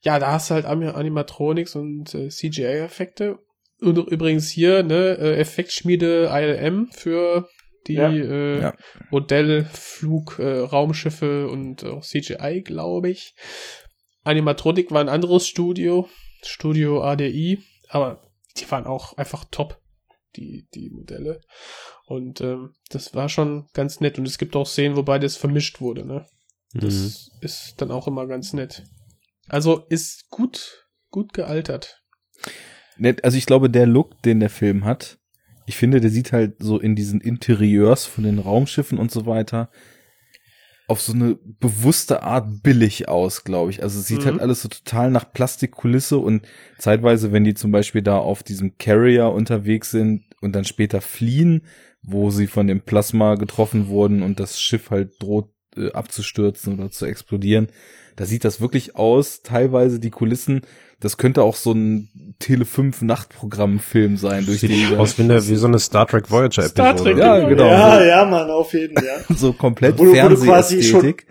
Ja, 0.01 0.19
da 0.19 0.33
hast 0.33 0.51
du 0.51 0.55
halt 0.55 0.65
Animatronics 0.67 1.75
und 1.77 2.15
äh, 2.15 2.29
CGI-Effekte. 2.29 3.39
Und 3.81 3.97
übrigens 3.99 4.49
hier, 4.49 4.83
ne, 4.83 5.17
äh, 5.19 5.37
Effektschmiede 5.39 6.29
ILM 6.33 6.89
für 6.93 7.49
die 7.87 7.95
Ja. 7.95 8.11
Äh, 8.13 8.61
Ja. 8.61 8.75
Modelle, 9.11 9.65
Flug, 9.65 10.39
äh, 10.39 10.59
Raumschiffe 10.61 11.49
und 11.49 11.85
auch 11.85 12.03
CGI, 12.03 12.63
glaube 12.63 13.11
ich. 13.11 13.35
Animatronik 14.25 14.91
war 14.93 15.01
ein 15.01 15.09
anderes 15.09 15.49
Studio, 15.49 16.09
Studio 16.45 17.03
ADI, 17.03 17.63
aber 17.89 18.31
die 18.57 18.71
waren 18.71 18.87
auch 18.87 19.17
einfach 19.17 19.45
top, 19.51 19.81
die, 20.37 20.69
die 20.75 20.91
Modelle. 20.91 21.41
Und 22.13 22.43
ähm, 22.43 22.75
das 22.91 23.15
war 23.15 23.31
schon 23.31 23.69
ganz 23.73 24.01
nett. 24.01 24.19
Und 24.19 24.29
es 24.29 24.37
gibt 24.37 24.55
auch 24.55 24.67
Szenen, 24.67 24.97
wo 24.97 25.03
beides 25.03 25.39
vermischt 25.39 25.81
wurde, 25.81 26.07
ne? 26.07 26.27
Das 26.75 27.31
ist 27.41 27.75
dann 27.79 27.91
auch 27.91 28.07
immer 28.07 28.27
ganz 28.27 28.53
nett. 28.53 28.85
Also 29.49 29.87
ist 29.89 30.29
gut, 30.29 30.87
gut 31.11 31.33
gealtert. 31.33 32.03
Nett, 32.99 33.25
Also 33.25 33.39
ich 33.39 33.47
glaube, 33.47 33.71
der 33.71 33.87
Look, 33.87 34.21
den 34.23 34.41
der 34.41 34.51
Film 34.51 34.85
hat, 34.85 35.19
ich 35.67 35.77
finde, 35.77 36.01
der 36.03 36.11
sieht 36.11 36.33
halt 36.33 36.57
so 36.59 36.79
in 36.79 36.95
diesen 36.97 37.23
Interieurs 37.23 38.05
von 38.05 38.25
den 38.25 38.39
Raumschiffen 38.39 38.99
und 38.99 39.11
so 39.11 39.25
weiter 39.25 39.71
auf 40.89 41.01
so 41.01 41.15
eine 41.15 41.37
bewusste 41.61 42.23
Art 42.23 42.63
billig 42.63 43.09
aus, 43.09 43.45
glaube 43.45 43.71
ich. 43.71 43.83
Also 43.83 44.01
es 44.01 44.07
sieht 44.07 44.21
Mhm. 44.23 44.25
halt 44.27 44.41
alles 44.41 44.61
so 44.63 44.69
total 44.69 45.11
nach 45.11 45.33
Plastikkulisse 45.33 46.19
und 46.19 46.47
zeitweise, 46.79 47.33
wenn 47.33 47.45
die 47.45 47.55
zum 47.55 47.71
Beispiel 47.71 48.03
da 48.03 48.19
auf 48.19 48.43
diesem 48.43 48.77
Carrier 48.77 49.31
unterwegs 49.31 49.91
sind 49.91 50.25
und 50.43 50.53
dann 50.55 50.65
später 50.65 51.01
fliehen, 51.01 51.63
wo 52.03 52.31
sie 52.31 52.47
von 52.47 52.67
dem 52.67 52.81
Plasma 52.81 53.37
getroffen 53.37 53.89
wurden 53.89 54.23
und 54.23 54.41
das 54.41 54.61
Schiff 54.61 54.91
halt 54.91 55.23
droht 55.23 55.49
äh, 55.77 55.93
abzustürzen 55.93 56.79
oder 56.79 56.91
zu 56.91 57.07
explodieren. 57.07 57.69
Da 58.17 58.27
sieht 58.27 58.45
das 58.45 58.61
wirklich 58.61 58.97
aus, 58.97 59.43
teilweise 59.43 59.99
die 59.99 60.11
Kulissen, 60.11 60.63
das 61.01 61.17
könnte 61.17 61.43
auch 61.43 61.57
so 61.57 61.73
ein 61.73 62.35
Tele 62.39 62.65
5 62.65 63.03
Nachtprogramm-Film 63.03 64.17
sein 64.19 64.45
durch 64.47 64.61
die 64.61 64.67
Sieht 64.69 64.97
aus 64.99 65.17
wie, 65.19 65.23
eine, 65.23 65.49
wie 65.49 65.57
so 65.57 65.67
eine 65.67 65.79
Star 65.79 66.07
Trek 66.07 66.31
Voyager 66.31 66.63
Star 66.69 66.91
Episode. 66.91 67.11
Trek, 67.15 67.23
Ja, 67.23 67.49
genau. 67.49 67.67
Ja, 67.67 68.05
ja, 68.05 68.25
Mann, 68.27 68.51
auf 68.51 68.73
jeden 68.75 68.97
Fall. 68.97 69.07
Ja. 69.29 69.35
so 69.37 69.53
komplett 69.53 69.99
Wo 69.99 70.05
du- 70.05 70.11
wo 70.13 70.29
du 70.29 70.37
quasi 70.37 70.83
schon- 70.83 71.01
Fernsehästhetik. 71.01 71.27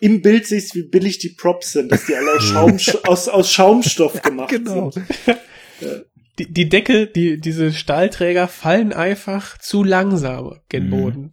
Im 0.00 0.20
Bild 0.22 0.46
siehst, 0.46 0.74
wie 0.74 0.82
billig 0.82 1.18
die 1.18 1.30
Props 1.30 1.72
sind, 1.72 1.92
dass 1.92 2.06
die 2.06 2.14
alle 2.16 2.32
aus, 2.36 2.42
Schaum, 2.42 2.78
aus, 3.06 3.28
aus 3.28 3.50
Schaumstoff 3.52 4.20
gemacht 4.22 4.50
Genau. 4.50 4.90
sind. 4.90 5.06
Die, 6.38 6.52
die 6.52 6.68
Deckel, 6.68 7.06
die, 7.06 7.40
diese 7.40 7.72
Stahlträger 7.72 8.48
fallen 8.48 8.92
einfach 8.92 9.56
zu 9.58 9.84
langsam 9.84 10.56
gen 10.68 10.86
Mhm. 10.86 10.90
Boden. 10.90 11.30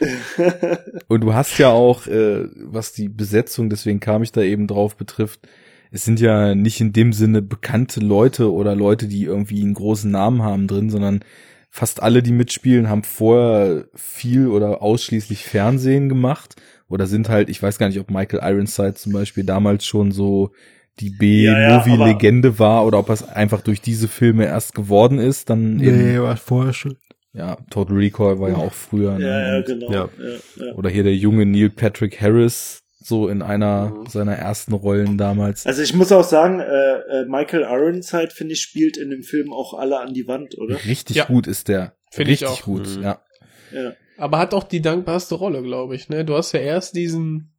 Und 1.08 1.22
du 1.22 1.34
hast 1.34 1.58
ja 1.58 1.70
auch, 1.70 2.06
äh, 2.06 2.44
was 2.64 2.92
die 2.92 3.08
Besetzung, 3.08 3.70
deswegen 3.70 3.98
kam 4.00 4.22
ich 4.22 4.32
da 4.32 4.42
eben 4.42 4.66
drauf, 4.66 4.96
betrifft, 4.96 5.40
es 5.90 6.04
sind 6.04 6.20
ja 6.20 6.54
nicht 6.54 6.80
in 6.80 6.92
dem 6.92 7.12
Sinne 7.12 7.42
bekannte 7.42 8.00
Leute 8.00 8.52
oder 8.52 8.74
Leute, 8.74 9.08
die 9.08 9.24
irgendwie 9.24 9.62
einen 9.62 9.74
großen 9.74 10.10
Namen 10.10 10.42
haben 10.42 10.66
drin, 10.66 10.90
sondern 10.90 11.20
fast 11.70 12.02
alle, 12.02 12.22
die 12.22 12.32
mitspielen, 12.32 12.88
haben 12.88 13.02
vorher 13.02 13.86
viel 13.94 14.48
oder 14.48 14.82
ausschließlich 14.82 15.44
Fernsehen 15.44 16.08
gemacht 16.08 16.56
oder 16.88 17.06
sind 17.06 17.28
halt, 17.28 17.48
ich 17.48 17.62
weiß 17.62 17.78
gar 17.78 17.88
nicht, 17.88 18.00
ob 18.00 18.10
Michael 18.10 18.40
Ironside 18.42 18.94
zum 18.94 19.12
Beispiel 19.12 19.44
damals 19.44 19.84
schon 19.84 20.12
so 20.12 20.52
die 21.00 21.14
Ja, 21.44 21.60
ja, 21.60 21.78
B-Movie-Legende 21.78 22.58
war 22.58 22.86
oder 22.86 22.98
ob 22.98 23.10
es 23.10 23.22
einfach 23.26 23.60
durch 23.60 23.80
diese 23.80 24.08
Filme 24.08 24.46
erst 24.46 24.74
geworden 24.74 25.18
ist, 25.18 25.50
dann 25.50 25.80
eben, 25.80 26.22
war 26.22 26.36
vorher 26.36 26.72
schon. 26.72 26.96
ja, 27.32 27.56
Total 27.70 27.96
Recall 27.96 28.40
war 28.40 28.48
ja 28.50 28.56
auch 28.56 28.72
früher. 28.72 29.18
ne? 29.18 29.24
Ja, 29.26 29.54
ja, 29.56 29.62
genau. 29.62 29.90
Ja. 29.92 30.08
Ja, 30.18 30.64
ja. 30.66 30.72
oder 30.74 30.88
hier 30.90 31.02
der 31.02 31.14
junge 31.16 31.44
Neil 31.46 31.70
Patrick 31.70 32.20
Harris, 32.20 32.80
so 32.98 33.28
in 33.28 33.40
einer 33.42 33.92
seiner 34.08 34.34
ersten 34.34 34.72
Rollen 34.72 35.16
damals. 35.18 35.64
Also 35.66 35.82
ich 35.82 35.94
muss 35.94 36.10
auch 36.12 36.24
sagen, 36.24 36.58
äh, 36.60 36.64
äh, 36.64 37.24
Michael 37.28 37.62
Ironside, 37.62 38.30
finde 38.32 38.54
ich, 38.54 38.60
spielt 38.62 38.96
in 38.96 39.10
dem 39.10 39.22
Film 39.22 39.52
auch 39.52 39.74
alle 39.74 40.00
an 40.00 40.12
die 40.14 40.26
Wand, 40.26 40.56
oder? 40.58 40.76
Richtig 40.86 41.16
Ja. 41.16 41.24
gut 41.26 41.46
ist 41.46 41.68
der. 41.68 41.94
Find 42.10 42.28
ich 42.30 42.42
Richtig 42.42 42.48
auch. 42.48 42.62
gut, 42.64 42.96
Mhm. 42.96 43.02
ja. 43.02 43.20
Ja. 43.72 43.92
Aber 44.18 44.38
hat 44.38 44.54
auch 44.54 44.64
die 44.64 44.80
dankbarste 44.80 45.34
Rolle, 45.34 45.62
glaube 45.62 45.94
ich. 45.94 46.08
Ne? 46.08 46.24
Du 46.24 46.34
hast 46.34 46.52
ja 46.52 46.60
erst 46.60 46.96
diesen, 46.96 47.52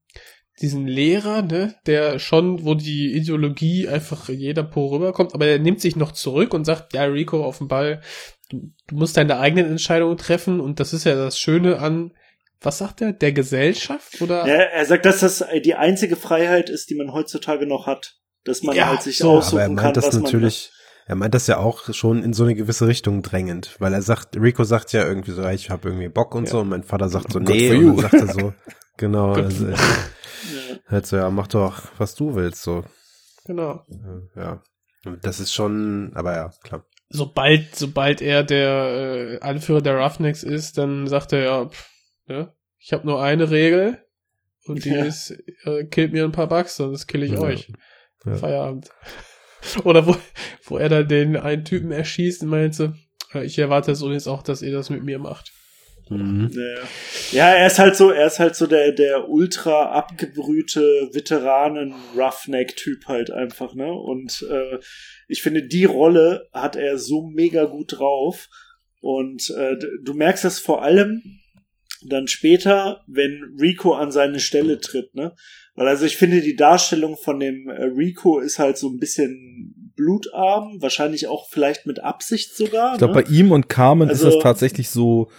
diesen 0.62 0.88
Lehrer, 0.88 1.42
ne, 1.44 1.76
der 1.86 2.20
schon, 2.20 2.66
wo 2.66 2.74
die 2.74 3.14
Ideologie 3.14 3.88
einfach 3.88 4.30
in 4.30 4.40
jeder 4.40 4.64
Po 4.64 4.88
rüberkommt, 4.88 5.34
aber 5.34 5.46
der 5.46 5.60
nimmt 5.60 5.82
sich 5.82 5.96
noch 5.96 6.12
zurück 6.12 6.54
und 6.54 6.66
sagt, 6.66 6.94
ja, 6.94 7.04
Rico 7.04 7.44
auf 7.44 7.60
den 7.60 7.68
Ball, 7.68 8.02
du, 8.50 8.72
du 8.88 8.96
musst 8.96 9.18
deine 9.18 9.40
eigenen 9.40 9.70
Entscheidungen 9.70 10.18
treffen 10.18 10.60
und 10.60 10.80
das 10.80 10.94
ist 10.94 11.04
ja 11.04 11.16
das 11.16 11.40
Schöne 11.40 11.80
an, 11.80 12.12
was 12.62 12.80
sagt 12.80 13.02
er, 13.02 13.14
der 13.14 13.34
Gesellschaft 13.34 14.20
oder? 14.20 14.48
Ja, 14.48 14.56
er 14.56 14.86
sagt, 14.86 15.06
dass 15.06 15.20
das 15.20 15.46
die 15.64 15.76
einzige 15.76 16.16
Freiheit 16.16 16.70
ist, 16.70 16.90
die 16.90 16.96
man 16.96 17.14
heutzutage 17.14 17.68
noch 17.68 17.86
hat. 17.86 18.16
Dass 18.44 18.64
man 18.64 18.76
Ja, 18.76 18.88
halt 18.88 19.02
sich 19.04 19.18
so. 19.18 19.32
aussuchen 19.34 19.60
Aber 19.60 19.62
er 19.62 19.70
meint 19.70 19.80
kann, 19.82 19.94
das 19.94 20.08
was 20.08 20.14
natürlich, 20.16 20.72
er 21.06 21.16
meint 21.16 21.34
das 21.36 21.48
ja 21.48 21.58
auch 21.58 21.94
schon 21.94 22.24
in 22.24 22.34
so 22.34 22.46
eine 22.46 22.56
gewisse 22.56 22.88
Richtung 22.88 23.22
drängend, 23.22 23.76
weil 23.80 23.94
er 23.94 24.02
sagt, 24.02 24.38
Rico 24.38 24.64
sagt 24.64 24.94
ja 24.94 25.06
irgendwie 25.06 25.32
so, 25.32 25.46
ich 25.50 25.70
habe 25.70 25.90
irgendwie 25.90 26.08
Bock 26.08 26.34
und 26.34 26.46
Ja. 26.46 26.52
so, 26.52 26.60
und 26.62 26.70
mein 26.70 26.84
Vater 26.84 27.10
sagt 27.10 27.32
so, 27.32 27.40
nee, 27.40 27.74
und 27.74 27.86
dann 27.86 27.98
sagt 27.98 28.14
er 28.16 28.28
so, 28.28 28.54
genau, 28.98 29.34
also, 29.34 29.66
man. 29.66 29.76
Ja. 30.44 30.78
halt 30.88 31.06
so, 31.06 31.18
ja, 31.18 31.30
mach 31.30 31.48
doch, 31.48 31.82
was 31.98 32.16
du 32.16 32.36
willst, 32.36 32.62
so, 32.64 32.84
Genau. 33.46 33.86
Ja. 34.36 34.62
Das 35.22 35.40
ist 35.40 35.54
schon, 35.54 36.12
aber 36.16 36.36
ja, 36.36 36.52
klar. 36.64 36.86
Sobald, 37.10 37.74
sobald 37.76 38.22
er 38.22 38.44
der 38.44 39.38
äh, 39.38 39.40
Anführer 39.40 39.82
der 39.82 39.98
Roughnecks 39.98 40.44
ist, 40.44 40.78
dann 40.78 41.08
sagt 41.08 41.32
er 41.32 41.40
ja, 41.44 41.66
pff, 41.70 41.90
ne, 42.26 42.54
ich 42.80 42.92
habe 42.92 43.08
nur 43.08 43.24
eine 43.24 43.50
Regel 43.50 44.04
und 44.66 44.84
die 44.84 44.90
Ja. 44.90 45.06
ist, 45.06 45.32
äh, 45.64 45.86
killt 45.86 46.12
mir 46.12 46.26
ein 46.26 46.34
paar 46.34 46.48
Bugs, 46.48 46.76
sonst 46.76 47.08
kill 47.08 47.24
ich 47.24 47.32
Ja. 47.32 47.40
euch. 47.40 47.72
Ja. 48.26 48.36
Feierabend. 48.36 48.90
Oder 49.86 50.06
wo, 50.06 50.18
wo 50.66 50.78
er 50.78 50.90
dann 50.90 51.08
den 51.08 51.38
einen 51.38 51.64
Typen 51.64 51.92
erschießt 51.92 52.44
und 52.44 52.50
meint 52.50 52.76
so, 52.76 52.92
äh, 53.34 53.46
ich 53.46 53.58
erwarte 53.58 53.96
so 53.96 54.12
jetzt 54.12 54.28
auch, 54.28 54.44
dass 54.44 54.62
ihr 54.62 54.74
das 54.74 54.90
mit 54.90 55.04
mir 55.04 55.20
macht. 55.20 55.54
Mhm. 56.10 56.52
Ja. 57.32 57.50
er 57.54 57.68
ist 57.68 57.80
halt 57.80 57.96
so, 57.96 58.12
er 58.12 58.28
ist 58.28 58.40
halt 58.40 58.56
so 58.56 58.68
der, 58.68 58.92
der 58.92 59.30
ultra 59.30 59.92
abgebrühte 59.92 61.10
Veteranen-Roughneck-Typ 61.14 63.06
halt 63.08 63.32
einfach, 63.32 63.74
ne? 63.74 63.92
Und 63.92 64.46
äh, 64.50 64.80
ich 65.28 65.42
finde, 65.42 65.64
die 65.64 65.86
Rolle 65.86 66.48
hat 66.54 66.76
er 66.76 66.98
so 66.98 67.24
mega 67.24 67.66
gut 67.66 67.98
drauf. 68.00 68.48
Und 69.00 69.50
äh, 69.52 69.76
du 70.04 70.14
merkst 70.14 70.44
das 70.44 70.60
vor 70.60 70.82
allem 70.82 71.22
dann 72.06 72.28
später, 72.28 73.04
wenn 73.08 73.56
Rico 73.60 73.94
an 73.94 74.12
seine 74.12 74.40
Stelle 74.40 74.80
tritt, 74.80 75.16
ne? 75.16 75.34
Weil 75.76 75.88
also 75.88 76.06
ich 76.06 76.18
finde, 76.18 76.42
die 76.42 76.56
Darstellung 76.56 77.18
von 77.18 77.40
dem 77.40 77.70
äh, 77.70 77.84
Rico 77.84 78.40
ist 78.40 78.58
halt 78.60 78.78
so 78.78 78.90
ein 78.90 78.98
bisschen 78.98 79.92
blutarm, 79.96 80.82
wahrscheinlich 80.82 81.28
auch 81.28 81.48
vielleicht 81.50 81.86
mit 81.86 82.00
Absicht 82.04 82.56
sogar. 82.56 82.94
Ich 82.94 82.98
glaube, 83.00 83.16
ne? 83.16 83.22
bei 83.24 83.30
ihm 83.30 83.52
und 83.52 83.70
Carmen 83.70 84.10
Also- 84.10 84.28
ist 84.28 84.36
das 84.36 84.44
tatsächlich 84.44 84.90
so, 84.90 85.30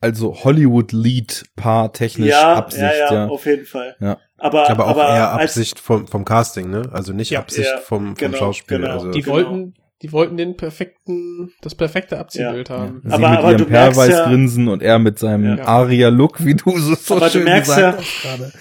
also 0.00 0.44
Hollywood-Lead-Paar 0.44 1.92
technisch 1.92 2.30
ja, 2.30 2.54
Absicht, 2.54 2.82
ja, 2.82 2.92
ja, 2.94 3.14
ja. 3.14 3.26
auf 3.28 3.46
jeden 3.46 3.66
Fall. 3.66 3.96
Ja. 4.00 4.18
Aber, 4.36 4.70
Aber 4.70 4.84
auch 4.86 4.90
aber 4.90 5.08
eher 5.08 5.32
als- 5.32 5.50
Absicht 5.56 5.80
vom, 5.80 6.06
vom 6.06 6.24
Casting, 6.24 6.70
ne? 6.70 6.88
Also 6.92 7.12
nicht 7.12 7.30
Ja. 7.30 7.40
Absicht 7.40 7.68
Ja, 7.70 7.78
vom, 7.78 8.06
vom 8.08 8.14
genau, 8.14 8.36
Schauspiel. 8.38 8.78
genau. 8.78 8.92
Also, 8.92 9.10
Die 9.10 9.22
genau. 9.22 9.34
wollten, 9.34 9.74
die 10.02 10.12
wollten 10.12 10.36
den 10.36 10.56
perfekten, 10.56 11.50
das 11.60 11.74
perfekte 11.74 12.18
Abziehbild 12.18 12.70
haben. 12.70 13.02
Sie 13.04 13.10
Aber- 13.12 13.30
mit 13.30 13.38
aber 13.38 13.48
ihrem 13.50 13.58
du 13.58 13.64
merkst 13.72 13.98
ja- 13.98 14.04
Perlweißgrinsen 14.06 14.68
und 14.68 14.80
er 14.80 15.00
mit 15.00 15.18
seinem 15.18 15.58
Ja. 15.58 15.64
Aria-Look, 15.64 16.44
wie 16.44 16.54
du 16.54 16.78
so, 16.78 16.94
so 16.94 17.16
Aber 17.16 17.26
du 17.26 17.32
schön 17.32 17.44
merkst 17.44 17.74
gesagt 17.74 17.98
ja- 17.98 18.00
hast 18.04 18.22
gerade. 18.22 18.52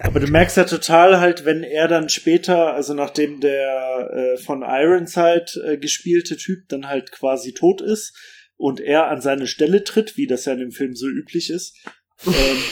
Aber 0.00 0.20
du 0.20 0.26
merkst 0.26 0.56
ja 0.58 0.64
total 0.64 1.20
halt, 1.20 1.46
wenn 1.46 1.62
er 1.62 1.88
dann 1.88 2.10
später, 2.10 2.74
also 2.74 2.92
nachdem 2.92 3.40
der 3.40 4.10
äh, 4.12 4.36
von 4.42 4.62
Ironside 4.62 5.46
äh, 5.66 5.78
gespielte 5.78 6.36
Typ 6.36 6.68
dann 6.68 6.86
halt 6.88 7.10
quasi 7.12 7.54
tot 7.54 7.80
ist 7.80 8.14
und 8.56 8.80
er 8.80 9.08
an 9.08 9.20
seine 9.20 9.46
Stelle 9.46 9.84
tritt, 9.84 10.16
wie 10.16 10.26
das 10.26 10.44
ja 10.44 10.52
in 10.52 10.60
dem 10.60 10.72
Film 10.72 10.94
so 10.94 11.06
üblich 11.08 11.50
ist, 11.50 11.76
ähm, 12.26 12.62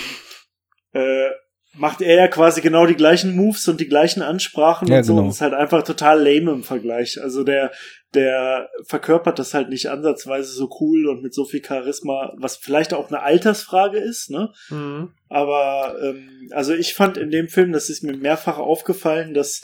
äh, 0.93 1.31
macht 1.75 2.03
er 2.03 2.17
ja 2.17 2.29
quasi 2.29 2.61
genau 2.61 2.87
die 2.87 2.95
gleichen 2.97 3.35
Moves 3.35 3.67
und 3.67 3.81
die 3.81 3.89
gleichen 3.89 4.23
Ansprachen 4.23 4.89
Ja, 4.89 4.99
und 4.99 5.05
so 5.05 5.15
genau. 5.15 5.25
und 5.25 5.31
ist 5.31 5.41
halt 5.41 5.55
einfach 5.55 5.83
total 5.83 6.19
lame 6.19 6.53
im 6.53 6.63
Vergleich. 6.63 7.21
Also 7.21 7.45
der, 7.45 7.73
der 8.15 8.69
verkörpert 8.85 9.39
das 9.39 9.55
halt 9.55 9.71
nicht 9.71 9.89
ansatzweise 9.89 10.53
so 10.53 10.69
cool 10.81 11.09
und 11.09 11.23
mit 11.23 11.33
so 11.33 11.45
viel 11.47 11.65
Charisma, 11.65 12.35
was 12.37 12.57
vielleicht 12.57 12.93
auch 12.93 13.09
eine 13.09 13.23
Altersfrage 13.23 13.99
ist, 13.99 14.31
ne? 14.31 14.53
Mhm. 14.69 15.15
Aber 15.31 15.97
ähm, 16.03 16.51
also 16.51 16.75
ich 16.75 16.93
fand 16.93 17.17
in 17.17 17.31
dem 17.31 17.49
Film, 17.49 17.73
das 17.73 17.89
ist 17.89 18.03
mir 18.03 18.17
mehrfach 18.17 18.59
aufgefallen, 18.59 19.33
dass 19.33 19.63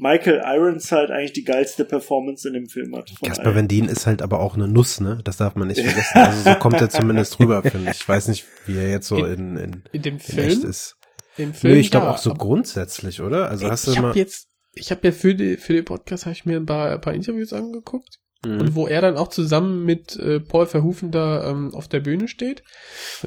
Michael 0.00 0.42
Ironside 0.44 1.12
eigentlich 1.12 1.32
die 1.32 1.44
geilste 1.44 1.84
Performance 1.84 2.46
in 2.46 2.54
dem 2.54 2.68
Film 2.68 2.94
hat. 2.96 3.10
Jasper 3.20 3.46
allen. 3.46 3.54
Vendin 3.56 3.88
ist 3.88 4.06
halt 4.06 4.22
aber 4.22 4.40
auch 4.40 4.54
eine 4.54 4.68
Nuss, 4.68 5.00
ne? 5.00 5.20
Das 5.24 5.36
darf 5.38 5.54
man 5.56 5.68
nicht 5.68 5.80
vergessen. 5.80 6.16
Also 6.18 6.42
so 6.50 6.54
kommt 6.56 6.80
er 6.80 6.88
zumindest 6.88 7.38
rüber, 7.40 7.62
finde 7.68 7.90
ich. 7.90 7.98
Ich 8.00 8.08
weiß 8.08 8.28
nicht, 8.28 8.44
wie 8.66 8.76
er 8.78 8.88
jetzt 8.90 9.08
so 9.08 9.24
in, 9.24 9.56
in, 9.56 9.82
In 9.92 10.02
dem 10.02 10.14
in 10.14 10.20
echt 10.20 10.30
Film, 10.30 10.64
ist. 10.70 10.96
im 11.36 11.52
Film, 11.54 11.74
Nö, 11.74 11.80
ich 11.80 11.90
glaube 11.90 12.06
ja, 12.06 12.12
auch 12.12 12.18
so 12.18 12.32
grundsätzlich, 12.32 13.20
oder? 13.20 13.48
Also 13.50 13.68
hast 13.68 13.86
du 13.86 13.90
ich 13.92 14.00
mal. 14.00 14.08
habe 14.10 14.18
jetzt, 14.18 14.46
ich 14.74 14.90
habe 14.90 15.00
ja 15.08 15.12
für 15.12 15.34
die, 15.34 15.56
für 15.56 15.72
den 15.72 15.84
Podcast 15.84 16.26
habe 16.26 16.32
ich 16.34 16.46
mir 16.46 16.56
ein 16.56 16.66
paar, 16.66 16.92
ein 16.92 17.00
paar 17.00 17.14
Interviews 17.14 17.52
angeguckt 17.52 18.18
Mhm. 18.46 18.60
und 18.60 18.74
wo 18.76 18.86
er 18.86 19.00
dann 19.00 19.16
auch 19.16 19.26
zusammen 19.30 19.84
mit 19.84 20.14
äh, 20.14 20.38
Paul 20.38 20.66
Verhoeven 20.66 21.10
da 21.10 21.50
ähm, 21.50 21.74
auf 21.74 21.88
der 21.88 21.98
Bühne 21.98 22.28
steht, 22.28 22.62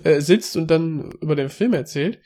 äh, 0.06 0.22
sitzt 0.22 0.56
und 0.56 0.72
dann 0.72 1.12
über 1.20 1.36
den 1.36 1.50
Film 1.50 1.74
erzählt. 1.74 2.20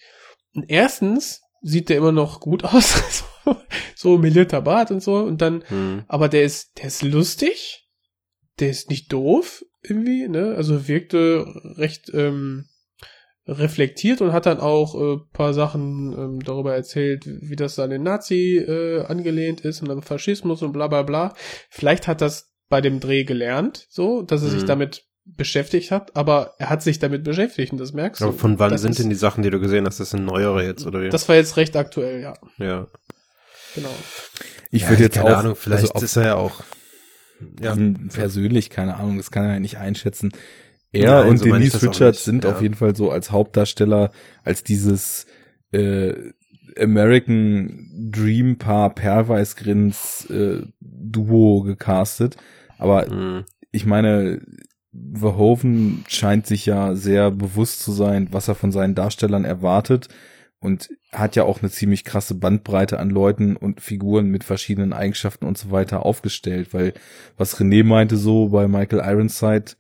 Und 0.54 0.66
erstens 0.68 1.42
sieht 1.64 1.90
der 1.90 1.98
immer 1.98 2.12
noch 2.12 2.40
gut 2.42 2.64
aus, 2.64 3.24
so, 3.96 4.18
milierter 4.18 4.62
Bart 4.62 4.92
und 4.92 5.02
so 5.04 5.16
und 5.18 5.42
dann, 5.42 5.64
Mhm. 5.70 6.04
aber 6.08 6.30
der 6.30 6.44
ist, 6.44 6.78
der 6.80 6.86
ist 6.86 7.04
lustig, 7.04 7.88
der 8.60 8.70
ist 8.70 8.90
nicht 8.90 9.12
doof 9.12 9.64
irgendwie, 9.84 10.28
ne? 10.28 10.56
Also 10.56 10.88
wirkte 10.88 11.46
recht 11.78 12.10
ähm, 12.14 12.66
reflektiert 13.48 14.22
und 14.22 14.34
hat 14.34 14.46
dann 14.48 14.60
auch 14.60 14.96
äh, 14.96 15.18
paar 15.34 15.54
Sachen 15.54 16.14
ähm, 16.18 16.40
darüber 16.44 16.74
erzählt, 16.74 17.24
wie 17.26 17.56
das 17.56 17.78
an 17.78 17.92
den 17.92 18.02
Nazi 18.04 18.58
äh, 18.58 19.06
angelehnt 19.06 19.62
ist 19.62 19.82
und 19.84 19.92
am 19.92 20.02
Faschismus 20.02 20.62
und 20.64 20.72
bla 20.74 20.88
bla 20.88 21.04
bla. 21.04 21.34
Vielleicht 21.70 22.08
hat 22.08 22.22
das 22.22 22.52
bei 22.70 22.82
dem 22.82 23.00
Dreh 23.00 23.24
gelernt, 23.24 23.86
so, 23.90 24.24
dass 24.24 24.42
er 24.42 24.50
sich 24.50 24.64
Mhm. 24.64 24.68
damit 24.68 25.04
beschäftigt 25.26 25.92
hat, 25.92 26.16
aber 26.16 26.54
er 26.60 26.70
hat 26.70 26.82
sich 26.84 27.00
damit 27.00 27.24
beschäftigt 27.24 27.72
und 27.72 27.80
das 27.80 27.94
merkst 27.94 28.22
du. 28.22 28.26
Aber 28.26 28.34
von 28.34 28.58
wann 28.60 28.72
das 28.72 28.82
sind 28.82 28.92
ist, 28.92 29.00
denn 29.00 29.10
die 29.10 29.16
Sachen, 29.16 29.44
die 29.44 29.50
du 29.50 29.60
gesehen 29.60 29.86
hast? 29.86 30.00
Das 30.00 30.12
sind 30.12 30.26
neuere 30.26 30.64
jetzt, 30.64 30.86
oder 30.86 31.02
wie? 31.02 31.10
Das 31.10 31.28
war 31.30 31.36
jetzt 31.36 31.58
recht 31.58 31.76
aktuell, 31.76 32.22
ja, 32.22 32.34
ja. 32.58 32.88
Genau. 33.76 33.94
Ich 34.72 34.84
ja, 34.84 34.90
würde 34.90 35.04
jetzt 35.04 35.16
keine 35.16 35.36
auch, 35.36 35.40
Ahnung, 35.40 35.56
vielleicht 35.56 35.94
also 35.94 36.06
ist 36.06 36.16
er 36.16 36.26
ja 36.26 36.36
auch. 36.36 36.64
Ja. 37.62 37.76
Persönlich, 38.14 38.70
keine 38.70 38.96
Ahnung, 38.96 39.18
das 39.18 39.30
kann 39.30 39.46
er 39.46 39.54
ja 39.54 39.60
nicht 39.60 39.78
einschätzen. 39.78 40.32
Er 40.92 41.22
Nein, 41.22 41.30
und 41.30 41.38
so 41.38 41.46
Denise 41.46 41.82
Richards 41.82 42.24
sind 42.24 42.46
ja. 42.46 42.52
auf 42.52 42.62
jeden 42.62 42.76
Fall 42.76 42.96
so 42.96 43.12
als 43.12 43.32
Hauptdarsteller, 43.32 44.12
als 44.44 44.64
dieses 44.64 45.26
äh, 45.72 46.14
American 46.80 48.10
Dream 48.12 48.58
Paar 48.58 48.96
Perweisgrins 48.96 50.26
äh, 50.30 50.62
Duo 50.80 51.62
gecastet. 51.64 52.38
Aber 52.78 53.10
Mhm. 53.10 53.44
ich 53.72 53.86
meine, 53.86 54.42
Verhoeven 55.14 56.06
scheint 56.08 56.48
sich 56.48 56.66
ja 56.66 56.96
sehr 56.96 57.32
bewusst 57.32 57.82
zu 57.82 57.92
sein, 57.92 58.30
was 58.32 58.48
er 58.48 58.56
von 58.56 58.72
seinen 58.72 58.96
Darstellern 58.96 59.44
erwartet 59.44 60.08
und 60.60 60.90
hat 61.12 61.36
ja 61.36 61.44
auch 61.44 61.62
eine 61.62 61.70
ziemlich 61.70 62.04
krasse 62.04 62.36
Bandbreite 62.36 63.00
an 63.00 63.10
Leuten 63.10 63.56
und 63.56 63.82
Figuren 63.82 64.30
mit 64.30 64.44
verschiedenen 64.44 64.94
Eigenschaften 64.94 65.46
und 65.46 65.58
so 65.58 65.72
weiter 65.72 66.06
aufgestellt, 66.06 66.74
weil 66.74 66.94
was 67.38 67.60
René 67.60 67.84
meinte 67.84 68.18
so 68.18 68.50
bei 68.50 68.68
Michael 68.68 69.04
Ironside, 69.06 69.74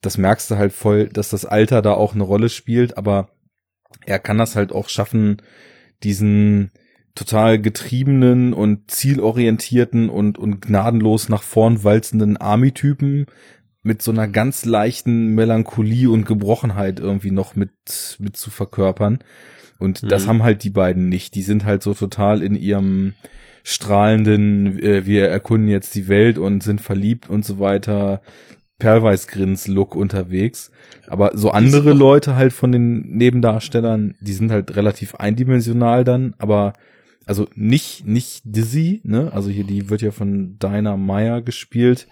das 0.00 0.18
merkst 0.18 0.50
du 0.50 0.56
halt 0.56 0.72
voll, 0.72 1.08
dass 1.08 1.30
das 1.30 1.44
Alter 1.44 1.82
da 1.82 1.92
auch 1.92 2.14
eine 2.14 2.24
Rolle 2.24 2.48
spielt, 2.48 2.96
aber 2.96 3.30
er 4.06 4.18
kann 4.18 4.38
das 4.38 4.56
halt 4.56 4.72
auch 4.72 4.88
schaffen, 4.88 5.42
diesen 6.02 6.70
total 7.14 7.60
getriebenen 7.60 8.52
und 8.54 8.90
zielorientierten 8.90 10.08
und, 10.08 10.38
und 10.38 10.62
gnadenlos 10.62 11.28
nach 11.28 11.42
vorn 11.42 11.84
walzenden 11.84 12.36
Army-Typen 12.36 13.26
mit 13.82 14.02
so 14.02 14.10
einer 14.10 14.28
ganz 14.28 14.64
leichten 14.64 15.34
Melancholie 15.34 16.10
und 16.10 16.24
Gebrochenheit 16.24 17.00
irgendwie 17.00 17.30
noch 17.30 17.56
mit, 17.56 18.16
mit 18.18 18.36
zu 18.36 18.50
verkörpern. 18.50 19.20
Und 19.80 20.10
das 20.10 20.24
Mhm. 20.24 20.28
haben 20.28 20.42
halt 20.42 20.62
die 20.62 20.70
beiden 20.70 21.08
nicht. 21.08 21.34
Die 21.34 21.42
sind 21.42 21.64
halt 21.64 21.82
so 21.82 21.94
total 21.94 22.42
in 22.42 22.54
ihrem 22.54 23.14
strahlenden, 23.62 24.78
äh, 24.78 25.06
wir 25.06 25.28
erkunden 25.28 25.68
jetzt 25.68 25.94
die 25.94 26.08
Welt 26.08 26.38
und 26.38 26.62
sind 26.62 26.80
verliebt 26.80 27.28
und 27.28 27.44
so 27.44 27.58
weiter, 27.58 28.22
Perlweißgrins-Look 28.78 29.94
unterwegs. 29.94 30.70
Aber 31.06 31.32
so 31.34 31.50
andere 31.50 31.92
Leute 31.92 32.36
halt 32.36 32.52
von 32.52 32.72
den 32.72 33.00
Nebendarstellern, 33.16 34.14
die 34.20 34.32
sind 34.32 34.50
halt 34.50 34.76
relativ 34.76 35.14
eindimensional 35.16 36.04
dann, 36.04 36.34
aber 36.38 36.72
also 37.26 37.46
nicht, 37.54 38.06
nicht 38.06 38.42
Dizzy, 38.44 39.00
ne? 39.04 39.30
Also 39.32 39.50
hier, 39.50 39.64
die 39.64 39.90
wird 39.90 40.02
ja 40.02 40.10
von 40.10 40.58
Dinah 40.58 40.96
Meyer 40.96 41.42
gespielt. 41.42 42.08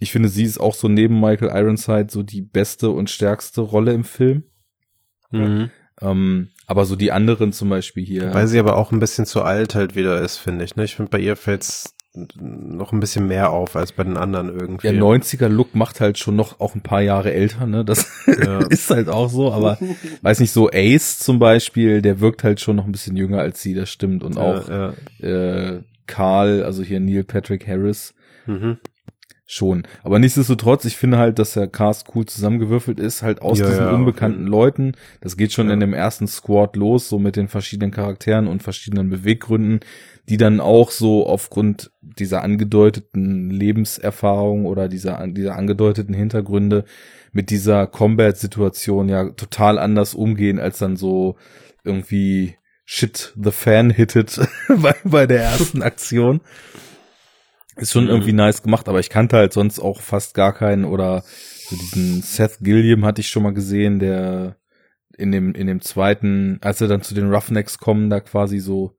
Ich 0.00 0.12
finde, 0.12 0.28
sie 0.28 0.44
ist 0.44 0.58
auch 0.58 0.74
so 0.74 0.88
neben 0.88 1.20
Michael 1.20 1.50
Ironside 1.54 2.08
so 2.10 2.22
die 2.22 2.42
beste 2.42 2.90
und 2.90 3.08
stärkste 3.10 3.60
Rolle 3.60 3.92
im 3.92 4.04
Film. 4.04 4.42
Mhm. 5.30 5.70
Ähm, 6.02 6.48
aber 6.70 6.84
so 6.84 6.94
die 6.94 7.10
anderen 7.10 7.52
zum 7.52 7.68
Beispiel 7.68 8.04
hier. 8.04 8.32
Weil 8.32 8.46
sie 8.46 8.60
aber 8.60 8.76
auch 8.76 8.92
ein 8.92 9.00
bisschen 9.00 9.26
zu 9.26 9.42
alt 9.42 9.74
halt 9.74 9.96
wieder 9.96 10.20
ist, 10.20 10.36
finde 10.36 10.64
ich. 10.64 10.76
Ne? 10.76 10.84
Ich 10.84 10.94
finde, 10.94 11.10
bei 11.10 11.18
ihr 11.18 11.34
fällt's 11.34 11.94
noch 12.14 12.92
ein 12.92 13.00
bisschen 13.00 13.26
mehr 13.26 13.50
auf 13.50 13.74
als 13.74 13.90
bei 13.92 14.04
den 14.04 14.16
anderen 14.16 14.48
irgendwie. 14.48 14.88
Der 14.88 14.94
90er-Look 15.00 15.74
macht 15.74 16.00
halt 16.00 16.18
schon 16.18 16.36
noch 16.36 16.60
auch 16.60 16.74
ein 16.76 16.80
paar 16.80 17.00
Jahre 17.02 17.32
älter, 17.32 17.66
ne? 17.66 17.84
Das 17.84 18.06
Ja. 18.26 18.58
ist 18.68 18.88
halt 18.90 19.08
auch 19.08 19.28
so, 19.28 19.52
aber 19.52 19.78
weiß 20.22 20.38
nicht, 20.40 20.52
so 20.52 20.70
Ace 20.72 21.18
zum 21.18 21.40
Beispiel, 21.40 22.02
der 22.02 22.20
wirkt 22.20 22.44
halt 22.44 22.60
schon 22.60 22.76
noch 22.76 22.84
ein 22.84 22.92
bisschen 22.92 23.16
jünger 23.16 23.40
als 23.40 23.62
sie, 23.62 23.74
das 23.74 23.90
stimmt. 23.90 24.22
Und 24.22 24.38
auch 24.38 24.68
Ja, 24.68 24.92
ja. 25.20 25.28
äh, 25.28 25.80
Karl, 26.06 26.62
also 26.62 26.82
hier 26.84 27.00
Neil 27.00 27.24
Patrick 27.24 27.66
Harris, 27.66 28.14
Mhm. 28.46 28.78
Schon. 29.52 29.82
Aber 30.04 30.18
nichtsdestotrotz, 30.20 30.84
ich 30.84 30.96
finde 30.96 31.18
halt, 31.18 31.40
dass 31.40 31.54
der 31.54 31.66
Cast 31.66 32.06
cool 32.14 32.24
zusammengewürfelt 32.24 33.00
ist, 33.00 33.22
halt 33.22 33.42
aus 33.42 33.58
Ja, 33.58 33.66
diesen 33.66 33.84
ja, 33.84 33.90
unbekannten 33.92 34.42
okay. 34.42 34.50
Leuten. 34.50 34.92
Das 35.20 35.36
geht 35.36 35.52
schon 35.52 35.66
Ja. 35.66 35.74
in 35.74 35.80
dem 35.80 35.92
ersten 35.92 36.28
Squad 36.28 36.76
los, 36.76 37.08
so 37.08 37.18
mit 37.18 37.34
den 37.34 37.48
verschiedenen 37.48 37.90
Charakteren 37.90 38.46
und 38.46 38.62
verschiedenen 38.62 39.10
Beweggründen, 39.10 39.80
die 40.28 40.36
dann 40.36 40.60
auch 40.60 40.92
so 40.92 41.26
aufgrund 41.26 41.90
dieser 42.00 42.42
angedeuteten 42.42 43.50
Lebenserfahrung 43.50 44.66
oder 44.66 44.88
dieser, 44.88 45.26
dieser 45.26 45.56
angedeuteten 45.56 46.14
Hintergründe 46.14 46.84
mit 47.32 47.50
dieser 47.50 47.88
Combat-Situation 47.88 49.08
ja 49.08 49.30
total 49.30 49.78
anders 49.78 50.14
umgehen, 50.14 50.60
als 50.60 50.78
dann 50.78 50.96
so 50.96 51.34
irgendwie 51.82 52.54
Shit 52.84 53.32
the 53.40 53.50
Fan 53.50 53.90
hittet 53.90 54.40
bei, 54.68 54.94
bei 55.04 55.26
der 55.26 55.42
ersten 55.42 55.82
Aktion. 55.82 56.40
Ist 57.80 57.92
schon 57.92 58.04
Mhm. 58.04 58.10
irgendwie 58.10 58.32
nice 58.32 58.62
gemacht, 58.62 58.88
aber 58.88 59.00
ich 59.00 59.10
kannte 59.10 59.36
halt 59.36 59.52
sonst 59.52 59.78
auch 59.80 60.00
fast 60.00 60.34
gar 60.34 60.52
keinen 60.52 60.84
oder 60.84 61.22
so 61.22 61.76
diesen 61.76 62.22
Seth 62.22 62.58
Gilliam 62.60 63.04
hatte 63.04 63.20
ich 63.20 63.28
schon 63.28 63.42
mal 63.42 63.54
gesehen, 63.54 63.98
der 63.98 64.56
in 65.16 65.32
dem, 65.32 65.54
in 65.54 65.66
dem 65.66 65.80
zweiten, 65.80 66.58
als 66.62 66.78
sie 66.78 66.88
dann 66.88 67.02
zu 67.02 67.14
den 67.14 67.32
Roughnecks 67.32 67.78
kommen, 67.78 68.10
da 68.10 68.20
quasi 68.20 68.58
so, 68.58 68.96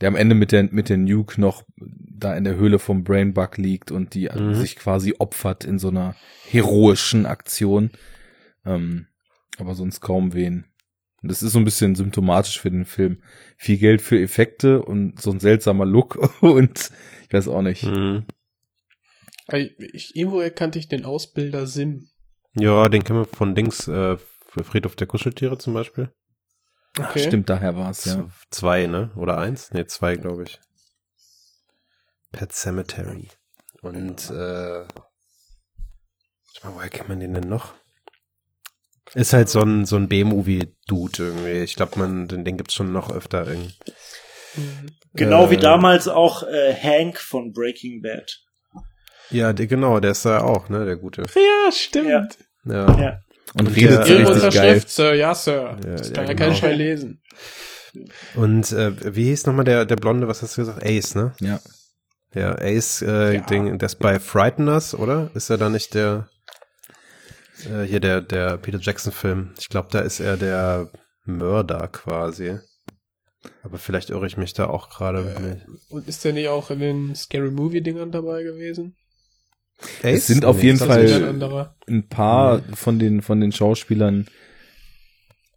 der 0.00 0.08
am 0.08 0.16
Ende 0.16 0.34
mit 0.34 0.52
der, 0.52 0.64
mit 0.64 0.88
der 0.88 0.98
Nuke 0.98 1.40
noch 1.40 1.64
da 1.76 2.36
in 2.36 2.44
der 2.44 2.56
Höhle 2.56 2.78
vom 2.78 3.02
Brainbug 3.04 3.56
liegt 3.56 3.90
und 3.90 4.14
die 4.14 4.28
Mhm. 4.34 4.54
sich 4.54 4.76
quasi 4.76 5.14
opfert 5.18 5.64
in 5.64 5.78
so 5.78 5.88
einer 5.88 6.14
heroischen 6.50 7.26
Aktion. 7.26 7.90
Ähm, 8.64 9.06
aber 9.58 9.74
sonst 9.74 10.00
kaum 10.00 10.32
wen. 10.34 10.64
Und 11.24 11.30
das 11.30 11.42
ist 11.42 11.52
so 11.52 11.58
ein 11.58 11.64
bisschen 11.64 11.94
symptomatisch 11.94 12.60
für 12.60 12.70
den 12.70 12.84
Film. 12.84 13.22
Viel 13.56 13.78
Geld 13.78 14.02
für 14.02 14.20
Effekte 14.20 14.82
und 14.82 15.18
so 15.22 15.30
ein 15.30 15.40
seltsamer 15.40 15.86
Look 15.86 16.16
und 16.42 16.90
ich 17.26 17.32
weiß 17.32 17.48
auch 17.48 17.62
nicht. 17.62 17.84
Mhm. 17.84 18.26
Ich, 19.50 19.74
ich, 19.78 20.16
irgendwo 20.16 20.40
erkannte 20.40 20.78
ich 20.78 20.86
den 20.86 21.06
Ausbilder 21.06 21.66
Sim. 21.66 22.10
Ja, 22.52 22.90
den 22.90 23.04
kennen 23.04 23.20
wir 23.20 23.24
von 23.24 23.54
Dings, 23.54 23.88
äh, 23.88 24.18
für 24.18 24.64
Friedhof 24.64 24.96
der 24.96 25.06
Kuscheltiere 25.06 25.56
zum 25.56 25.72
Beispiel. 25.72 26.12
Ach, 26.98 27.08
Okay. 27.08 27.26
stimmt, 27.26 27.48
daher 27.48 27.74
war 27.74 27.88
es, 27.90 28.04
ja. 28.04 28.28
Zwei, 28.50 28.86
ne? 28.86 29.10
Oder 29.16 29.38
eins? 29.38 29.72
Ne, 29.72 29.86
zwei, 29.86 30.16
glaube 30.16 30.42
ich. 30.42 30.60
Pet 32.32 32.52
Cemetery. 32.52 33.30
Und, 33.80 34.28
äh, 34.28 34.86
woher 36.62 36.90
kennt 36.90 37.08
man 37.08 37.20
den 37.20 37.32
denn 37.32 37.48
noch? 37.48 37.72
Ist 39.14 39.32
halt 39.32 39.48
so 39.48 39.60
ein, 39.60 39.86
so 39.86 39.96
ein 39.96 40.08
B-Movie-Dude 40.08 41.22
irgendwie. 41.22 41.62
Ich 41.62 41.76
glaube, 41.76 41.98
man, 41.98 42.26
den, 42.28 42.44
den 42.44 42.56
gibt's 42.56 42.74
schon 42.74 42.92
noch 42.92 43.10
öfter 43.10 43.46
irgendwie. 43.46 43.74
Genau 45.14 45.50
wie 45.50 45.56
Äh, 45.56 45.60
damals 45.60 46.08
auch 46.08 46.42
äh, 46.42 46.74
Hank 46.74 47.18
von 47.18 47.52
Breaking 47.52 48.02
Bad. 48.02 48.40
Ja, 49.30 49.52
der, 49.52 49.66
genau, 49.66 50.00
der 50.00 50.10
ist 50.12 50.24
da 50.24 50.40
auch, 50.40 50.68
ne, 50.68 50.84
der 50.84 50.96
Gute. 50.96 51.22
Ja, 51.34 51.72
stimmt. 51.72 52.08
Ja. 52.08 52.28
Ja. 52.64 53.00
Ja. 53.00 53.18
Und 53.54 53.68
Und 53.68 53.76
redet 53.76 54.08
Ihre 54.08 54.34
richtig 54.34 54.54
geil. 54.54 54.82
Sir, 54.86 55.14
ja, 55.14 55.34
Sir. 55.34 55.76
Ja, 55.84 55.92
das 55.96 56.08
ja, 56.08 56.14
kann 56.14 56.26
ja, 56.26 56.32
genau. 56.32 56.46
kein 56.48 56.56
Schwein 56.56 56.76
lesen. 56.78 57.22
Und 58.34 58.72
äh, 58.72 59.14
wie 59.14 59.24
hieß 59.26 59.46
nochmal 59.46 59.64
der, 59.64 59.84
der 59.86 59.96
Blonde, 59.96 60.26
was 60.26 60.42
hast 60.42 60.56
du 60.56 60.62
gesagt? 60.62 60.84
Ace, 60.84 61.14
ne? 61.14 61.32
Ja. 61.40 61.60
Ja, 62.34 62.56
Ace, 62.58 63.02
äh, 63.02 63.34
Ja. 63.36 63.40
Ding, 63.42 63.78
das 63.78 63.94
bei 63.94 64.18
Frighteners, 64.18 64.94
oder? 64.94 65.30
Ist 65.34 65.50
er 65.50 65.58
da 65.58 65.68
nicht 65.68 65.94
der, 65.94 66.28
äh, 67.70 67.82
hier 67.84 68.00
der, 68.00 68.20
der 68.20 68.56
Peter 68.58 68.78
Jackson-Film? 68.80 69.50
Ich 69.58 69.68
glaube, 69.68 69.88
da 69.90 70.00
ist 70.00 70.20
er 70.20 70.36
der 70.36 70.90
Mörder 71.24 71.88
quasi. 71.88 72.58
Aber 73.62 73.78
vielleicht 73.78 74.10
irre 74.10 74.26
ich 74.26 74.36
mich 74.36 74.54
da 74.54 74.66
auch 74.66 74.88
gerade. 74.90 75.60
Und 75.90 76.08
ist 76.08 76.24
der 76.24 76.32
nicht 76.32 76.48
auch 76.48 76.70
in 76.70 76.80
den 76.80 77.14
Scary 77.14 77.50
Movie-Dingern 77.50 78.10
dabei 78.10 78.42
gewesen? 78.42 78.96
Ace? 80.02 80.14
Es 80.14 80.26
sind 80.28 80.44
auf 80.44 80.58
Nee, 80.58 80.66
jeden 80.66 80.78
Fall- 80.78 81.28
ein 81.28 81.42
ein 81.88 82.08
paar 82.08 82.62
von 82.74 82.98
den 82.98 83.22
von 83.22 83.40
den 83.40 83.52
Schauspielern 83.52 84.26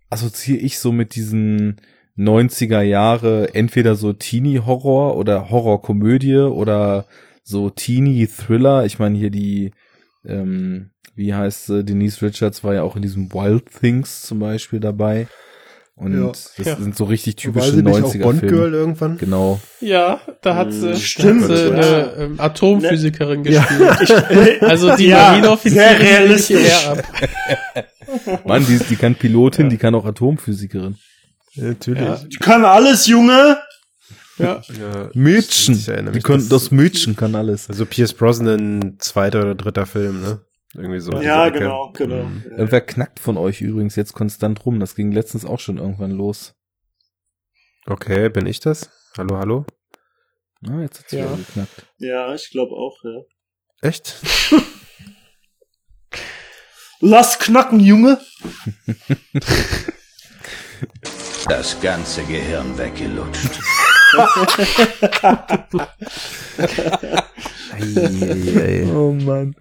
assoziiere 0.10 0.60
ich 0.62 0.80
so 0.80 0.92
mit 0.92 1.16
diesen 1.16 1.80
90er 2.18 2.82
Jahre 2.82 3.54
entweder 3.54 3.96
so 3.96 4.14
Teenie 4.14 4.60
Horror 4.60 5.18
oder 5.18 5.50
Horrorkomödie 5.50 6.38
oder 6.38 7.06
so 7.44 7.70
Teenie 7.70 8.28
Thriller. 8.28 8.86
Ich 8.86 9.00
meine 9.00 9.18
hier 9.18 9.30
die 9.30 9.72
ähm, 10.28 10.92
wie 11.16 11.34
heißt 11.34 11.66
sie? 11.68 11.84
Denise 11.84 12.22
Richards 12.22 12.64
war 12.64 12.74
ja 12.76 12.84
auch 12.84 12.96
in 12.96 13.02
diesem 13.02 13.34
Wild 13.34 13.66
Things 13.80 14.22
zum 14.22 14.40
Beispiel 14.40 14.80
dabei. 14.80 15.28
Und 15.96 16.14
Ja. 16.14 16.28
das 16.28 16.54
Ja. 16.64 16.76
sind 16.76 16.96
so 16.96 17.06
richtig 17.06 17.38
typische 17.38 17.72
sie 17.72 17.82
nicht 17.82 17.88
auch 17.96 18.00
90er 18.14 18.22
Bond 18.22 18.42
Girl 18.42 18.50
Filme. 18.52 18.78
irgendwann? 18.78 19.18
Genau. 19.18 19.60
Ja, 19.82 20.22
da 20.44 20.54
hat 20.56 20.72
sie, 20.72 20.96
Stimmt, 20.96 21.46
da 21.46 21.48
hat 21.50 21.58
sie 21.58 21.64
ja. 21.66 21.72
eine 21.72 22.12
ähm, 22.20 22.36
Atomphysikerin 22.40 23.44
Ja. 23.46 23.62
gespielt. 23.64 24.62
Also 24.62 24.96
die 24.96 25.08
Ja, 25.08 25.32
Marineoffizierin 25.32 25.88
sehr 25.90 26.00
realistisch. 26.00 26.68
eher 26.68 26.92
ab. 26.92 27.04
Mann, 28.46 28.66
die, 28.68 28.78
die 28.78 28.96
kann 28.96 29.16
Pilotin, 29.16 29.70
die 29.70 29.78
kann 29.78 29.96
auch 29.96 30.06
Atomphysikerin. 30.06 30.98
Ja, 31.54 31.64
natürlich. 31.64 32.02
Ja. 32.04 32.20
Die 32.32 32.38
kann 32.38 32.64
alles, 32.64 33.08
Junge! 33.08 33.58
Ja. 34.38 34.62
Ja. 34.80 35.10
Mädchen. 35.14 35.76
Ich 35.76 35.88
erinnere 35.88 36.12
Die 36.14 36.18
mich, 36.18 36.24
können, 36.24 36.48
das- 36.50 36.64
das 36.64 36.72
Mädchen 36.72 37.16
kann 37.16 37.36
alles. 37.36 37.70
Also 37.70 37.86
Pierce 37.86 38.14
Brosnan, 38.14 38.98
zweiter 39.00 39.42
oder 39.42 39.56
dritter 39.56 39.86
Film, 39.86 40.22
ne? 40.22 40.42
Irgendwie 40.74 41.00
so. 41.00 41.12
Ja, 41.22 41.48
Ecke. 41.48 41.60
genau, 41.60 41.92
genau. 41.94 42.24
Mhm. 42.26 42.44
Äh, 42.56 42.72
Wer 42.72 42.82
knackt 42.82 43.20
von 43.20 43.38
euch 43.38 43.62
übrigens 43.62 43.96
jetzt 43.96 44.14
konstant 44.14 44.66
rum? 44.66 44.80
Das 44.80 44.96
ging 44.96 45.12
letztens 45.12 45.46
auch 45.46 45.60
schon 45.60 45.78
irgendwann 45.78 46.12
los. 46.12 46.54
Okay, 47.88 48.30
bin 48.30 48.46
ich 48.46 48.60
das? 48.60 48.90
Hallo, 49.18 49.38
hallo? 49.38 49.66
Ah, 50.68 50.82
jetzt 50.82 51.00
hat's 51.00 51.12
Ja. 51.14 51.26
wieder 51.26 51.38
geknackt. 51.38 51.86
Ja, 51.98 52.34
ich 52.36 52.50
glaube 52.52 52.76
auch, 52.76 52.98
ja. 53.04 53.22
Echt? 53.82 54.18
Lass 57.00 57.40
knacken, 57.40 57.80
Junge! 57.80 58.20
Das 61.50 61.80
ganze 61.80 62.24
Gehirn 62.24 62.78
weggelutscht. 62.78 63.60
Oh 68.94 69.12
Mann. 69.12 69.56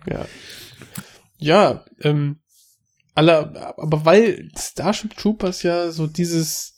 Ja, 1.38 1.84
ähm, 2.00 2.40
aller, 3.14 3.74
aber 3.78 4.04
weil 4.04 4.50
Starship 4.58 5.16
Troopers 5.16 5.62
ja 5.62 5.90
so 5.90 6.06
dieses, 6.06 6.76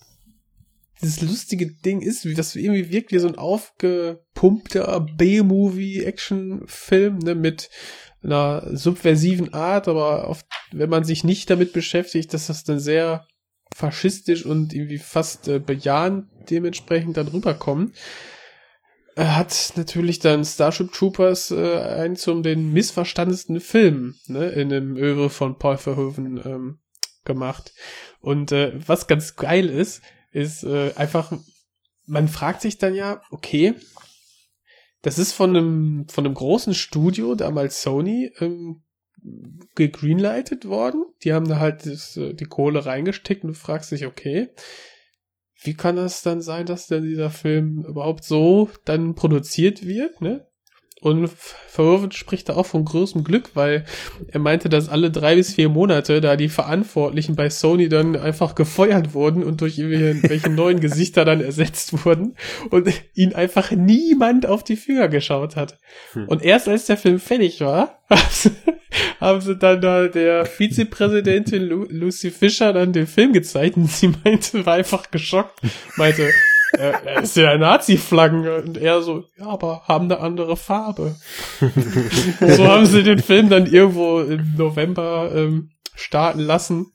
dieses 1.01 1.21
lustige 1.21 1.73
Ding 1.73 2.01
ist, 2.01 2.25
wie 2.25 2.35
das 2.35 2.57
irgendwie 2.57 2.91
wirkt 2.91 3.13
wie 3.13 3.19
so 3.19 3.29
ein 3.29 3.39
aufgepumpter 3.39 5.01
B-Movie-Action-Film, 5.17 7.19
ne, 7.19 7.35
mit 7.35 7.71
einer 8.23 8.77
subversiven 8.77 9.55
Art, 9.55 9.87
aber 9.87 10.29
oft, 10.29 10.45
wenn 10.73 10.91
man 10.91 11.05
sich 11.05 11.23
nicht 11.23 11.49
damit 11.51 11.73
beschäftigt, 11.73 12.35
dass 12.35 12.49
das 12.49 12.65
dann 12.65 12.81
sehr 12.81 13.28
faschistisch 13.75 14.45
und 14.45 14.73
irgendwie 14.73 14.99
fast 14.99 15.49
äh, 15.49 15.59
bejahend 15.59 16.27
dementsprechend 16.51 17.17
dann 17.17 17.29
rüberkommen. 17.29 17.93
Er 19.15 19.37
hat 19.37 19.73
natürlich 19.77 20.21
dann 20.21 20.45
Starship 20.45 20.93
Troopers 20.93 21.51
äh, 21.51 21.79
einen 21.79 22.17
zum 22.17 22.43
den 22.43 22.73
missverstandensten 22.73 23.61
Film 23.61 24.15
ne, 24.27 24.51
in 24.51 24.69
dem 24.69 24.97
Öwe 24.97 25.29
von 25.29 25.59
Paul 25.59 25.77
Verhoeven 25.77 26.41
ähm, 26.45 26.79
gemacht. 27.25 27.73
Und 28.21 28.53
äh, 28.53 28.73
was 28.87 29.07
ganz 29.09 29.37
geil 29.37 29.69
ist, 29.69 30.03
ist 30.31 30.63
äh, 30.65 30.93
einfach, 30.95 31.33
man 32.07 32.29
fragt 32.29 32.61
sich 32.61 32.79
dann 32.79 32.95
ja, 32.95 33.21
okay, 33.31 33.75
das 35.03 35.19
ist 35.19 35.33
von 35.33 35.51
einem, 35.51 36.09
von 36.09 36.25
einem 36.25 36.35
großen 36.35 36.75
Studio, 36.75 37.35
damals 37.35 37.83
Sony, 37.83 38.33
ähm, 38.41 38.83
gegreenlightet 39.75 40.67
worden. 40.67 41.05
Die 41.23 41.33
haben 41.33 41.49
da 41.49 41.59
halt 41.59 41.87
das, 41.87 42.17
äh, 42.17 42.35
die 42.35 42.45
Kohle 42.45 42.87
reingesteckt 42.87 43.45
und 43.45 43.51
du 43.51 43.55
fragst 43.55 43.93
dich, 43.93 44.07
okay, 44.07 44.49
wie 45.63 45.75
kann 45.75 45.97
das 45.97 46.23
dann 46.23 46.41
sein, 46.41 46.67
dass 46.67 46.87
dann 46.87 47.03
dieser 47.03 47.31
Film 47.31 47.85
überhaupt 47.85 48.25
so 48.25 48.71
dann 48.85 49.15
produziert 49.15 49.87
wird, 49.87 50.21
ne? 50.21 50.48
Und 51.01 51.29
Verhoeven 51.29 52.11
spricht 52.11 52.49
da 52.49 52.57
auch 52.57 52.67
von 52.67 52.85
großem 52.85 53.23
Glück, 53.23 53.51
weil 53.55 53.85
er 54.27 54.41
meinte, 54.41 54.69
dass 54.69 54.89
alle 54.89 55.13
drei 55.13 55.37
bis 55.37 55.55
vier 55.55 55.69
Monate 55.69 56.21
da 56.21 56.35
die 56.35 56.49
Verantwortlichen 56.49 57.37
bei 57.37 57.51
Sony 57.51 57.89
dann 57.89 58.17
einfach 58.17 58.57
gefeuert 58.57 59.15
wurden 59.15 59.45
und 59.45 59.61
durch 59.61 59.79
irgendwelche 59.79 60.51
neuen 60.51 60.81
Gesichter 60.81 61.25
dann 61.25 61.41
ersetzt 61.41 62.05
wurden 62.05 62.35
und 62.71 62.89
ihn 63.15 63.33
einfach 63.33 63.71
niemand 63.71 64.47
auf 64.47 64.65
die 64.65 64.77
Finger 64.77 65.09
geschaut 65.09 65.55
hat. 65.55 65.79
Hm. 66.15 66.27
Und 66.27 66.43
erst 66.43 66.69
als 66.69 66.87
der 66.87 66.97
Film 66.97 67.21
fertig 67.21 67.61
war, 67.61 68.01
haben 69.21 69.41
sie 69.41 69.57
dann 69.57 69.81
da 69.81 70.09
der 70.09 70.47
Vizepräsidentin 70.47 71.63
Lu 71.63 71.87
Lucy 71.89 72.33
Fischer 72.33 72.73
dann 72.73 72.93
den 72.93 73.07
Film 73.07 73.33
gezeigt 73.33 73.77
und 73.77 73.89
sie 73.89 74.09
meinte, 74.25 74.67
war 74.67 74.75
einfach 74.75 75.13
geschockt, 75.13 75.61
meinte, 75.97 76.29
äh, 76.73 77.23
ist 77.23 77.37
ja 77.37 77.57
Nazi-Flaggen 77.57 78.47
und 78.49 78.79
er 78.79 79.03
so, 79.03 79.25
ja, 79.39 79.47
aber 79.47 79.83
haben 79.87 80.05
eine 80.05 80.21
andere 80.21 80.57
Farbe. 80.57 81.17
so 82.41 82.67
haben 82.67 82.87
sie 82.87 83.03
den 83.03 83.21
Film 83.21 83.49
dann 83.49 83.67
irgendwo 83.67 84.21
im 84.21 84.55
November 84.57 85.31
ähm, 85.35 85.71
starten 85.95 86.41
lassen. 86.41 86.93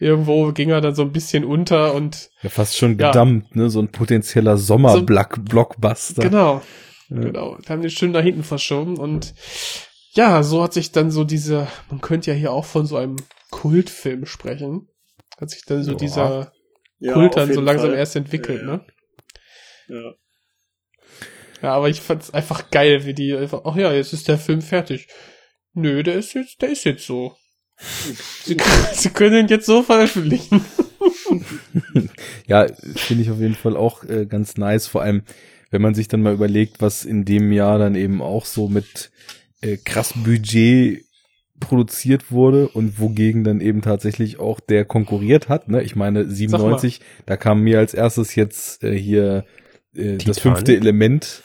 Irgendwo 0.00 0.52
ging 0.52 0.70
er 0.70 0.80
dann 0.80 0.94
so 0.94 1.02
ein 1.02 1.12
bisschen 1.12 1.44
unter 1.44 1.94
und 1.94 2.30
ja, 2.42 2.50
fast 2.50 2.76
schon 2.76 2.96
gedammt, 2.96 3.46
ja. 3.50 3.62
ne, 3.62 3.70
so 3.70 3.80
ein 3.80 3.90
potenzieller 3.90 4.56
Sommer-Blockbuster. 4.56 6.22
So, 6.22 6.22
genau, 6.22 6.62
ja. 7.08 7.20
genau. 7.20 7.58
Wir 7.60 7.68
haben 7.68 7.82
den 7.82 7.90
schön 7.90 8.12
da 8.12 8.20
hinten 8.20 8.44
verschoben 8.44 8.96
und 8.96 9.34
ja, 10.12 10.42
so 10.44 10.62
hat 10.62 10.72
sich 10.72 10.92
dann 10.92 11.10
so 11.10 11.24
diese, 11.24 11.66
man 11.90 12.00
könnte 12.00 12.30
ja 12.30 12.36
hier 12.36 12.52
auch 12.52 12.64
von 12.64 12.86
so 12.86 12.96
einem 12.96 13.16
Kultfilm 13.50 14.26
sprechen, 14.26 14.88
hat 15.40 15.50
sich 15.50 15.64
dann 15.64 15.82
so 15.82 15.92
ja. 15.92 15.96
dieser 15.96 16.52
Kult 17.12 17.36
dann 17.36 17.52
so 17.52 17.60
langsam 17.60 17.90
Fall. 17.90 17.98
erst 17.98 18.16
entwickelt, 18.16 18.64
ne? 18.64 18.84
Ja. 19.88 20.14
Ja, 21.62 21.72
aber 21.74 21.88
ich 21.88 22.00
fand's 22.00 22.30
einfach 22.30 22.70
geil, 22.70 23.04
wie 23.04 23.14
die 23.14 23.34
einfach, 23.34 23.62
ach 23.64 23.76
ja, 23.76 23.92
jetzt 23.92 24.12
ist 24.12 24.28
der 24.28 24.38
Film 24.38 24.62
fertig. 24.62 25.08
Nö, 25.74 26.02
der 26.02 26.14
ist 26.14 26.34
jetzt, 26.34 26.62
der 26.62 26.70
ist 26.70 26.84
jetzt 26.84 27.04
so. 27.06 27.36
Sie, 28.44 28.56
Sie 28.92 29.10
können 29.10 29.44
ihn 29.44 29.48
jetzt 29.48 29.66
so 29.66 29.82
veröffentlichen. 29.82 30.64
ja, 32.46 32.66
finde 32.96 33.22
ich 33.22 33.30
auf 33.30 33.40
jeden 33.40 33.54
Fall 33.54 33.76
auch 33.76 34.04
äh, 34.04 34.26
ganz 34.26 34.56
nice, 34.56 34.86
vor 34.86 35.02
allem, 35.02 35.22
wenn 35.70 35.82
man 35.82 35.94
sich 35.94 36.08
dann 36.08 36.22
mal 36.22 36.32
überlegt, 36.32 36.80
was 36.80 37.04
in 37.04 37.24
dem 37.24 37.52
Jahr 37.52 37.78
dann 37.78 37.94
eben 37.94 38.22
auch 38.22 38.44
so 38.44 38.68
mit 38.68 39.10
äh, 39.60 39.76
krass 39.76 40.14
Budget 40.14 41.04
produziert 41.60 42.30
wurde 42.30 42.68
und 42.68 43.00
wogegen 43.00 43.42
dann 43.42 43.60
eben 43.60 43.82
tatsächlich 43.82 44.38
auch 44.38 44.60
der 44.60 44.84
konkurriert 44.84 45.48
hat. 45.48 45.68
Ne? 45.68 45.82
Ich 45.82 45.96
meine, 45.96 46.28
97, 46.28 47.00
da 47.26 47.36
kam 47.36 47.62
mir 47.62 47.78
als 47.78 47.94
erstes 47.94 48.36
jetzt 48.36 48.84
äh, 48.84 48.96
hier 48.96 49.44
äh, 49.94 50.18
das 50.18 50.38
fünfte 50.38 50.76
Element 50.76 51.42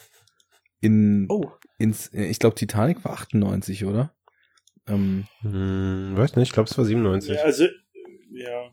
in 0.80 1.26
oh. 1.28 1.50
ins, 1.78 2.08
äh, 2.08 2.24
ich 2.24 2.38
glaube 2.38 2.56
Titanic 2.56 3.04
war 3.04 3.12
98, 3.12 3.84
oder? 3.84 4.14
Ähm, 4.86 5.26
hm, 5.40 6.16
weiß 6.16 6.36
nicht, 6.36 6.48
ich 6.48 6.52
glaube 6.52 6.68
es 6.68 6.76
war 6.76 6.84
97. 6.84 7.36
Ja, 7.36 7.42
also 7.42 7.64
ja. 8.32 8.70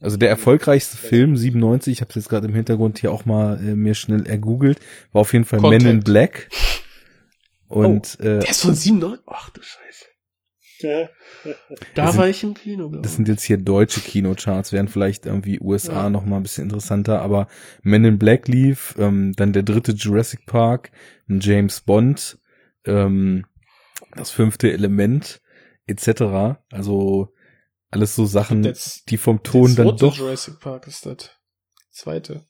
Also 0.00 0.16
der 0.16 0.30
erfolgreichste 0.30 0.96
Film 0.96 1.36
97, 1.36 1.92
ich 1.92 2.00
habe 2.00 2.08
es 2.08 2.14
jetzt 2.14 2.28
gerade 2.30 2.46
im 2.46 2.54
Hintergrund 2.54 2.98
hier 2.98 3.12
auch 3.12 3.26
mal 3.26 3.58
äh, 3.58 3.74
mir 3.74 3.94
schnell 3.94 4.26
ergoogelt, 4.26 4.80
war 5.12 5.20
auf 5.20 5.32
jeden 5.34 5.44
Fall 5.44 5.60
Content. 5.60 5.82
Men 5.84 5.96
in 5.96 6.02
Black. 6.02 6.48
Und 7.68 8.16
oh, 8.18 8.22
äh, 8.22 8.38
der 8.40 8.48
ist 8.48 8.62
von 8.62 8.74
97. 8.74 9.24
Ach 9.28 9.50
du 9.50 9.62
Scheiße. 9.62 10.06
da 11.94 12.10
sind, 12.10 12.20
war 12.20 12.28
ich 12.28 12.42
im 12.42 12.54
Kino. 12.54 12.88
Das 12.88 13.16
sind 13.16 13.28
jetzt 13.28 13.42
hier 13.42 13.58
deutsche 13.58 14.00
Kinocharts, 14.00 14.72
wären 14.72 14.88
vielleicht 14.88 15.26
irgendwie 15.26 15.60
USA 15.60 16.04
ja. 16.04 16.10
noch 16.10 16.24
mal 16.24 16.36
ein 16.36 16.42
bisschen 16.42 16.64
interessanter, 16.64 17.22
aber 17.22 17.48
Men 17.82 18.04
in 18.04 18.18
Black 18.18 18.48
lief, 18.48 18.94
ähm, 18.98 19.32
dann 19.36 19.52
der 19.52 19.62
dritte 19.62 19.92
Jurassic 19.92 20.46
Park, 20.46 20.90
ein 21.28 21.40
James 21.40 21.80
Bond, 21.80 22.38
ähm, 22.84 23.46
das 24.16 24.30
fünfte 24.30 24.72
Element, 24.72 25.40
etc. 25.86 26.58
Also 26.70 27.32
alles 27.90 28.14
so 28.14 28.26
Sachen, 28.26 28.62
das, 28.62 29.04
die 29.08 29.18
vom 29.18 29.42
Ton 29.42 29.74
dann 29.74 29.96
doch. 29.96 30.16
Jurassic 30.16 30.60
Park 30.60 30.86
ist 30.86 31.06
das 31.06 31.30
zweite. 31.90 32.44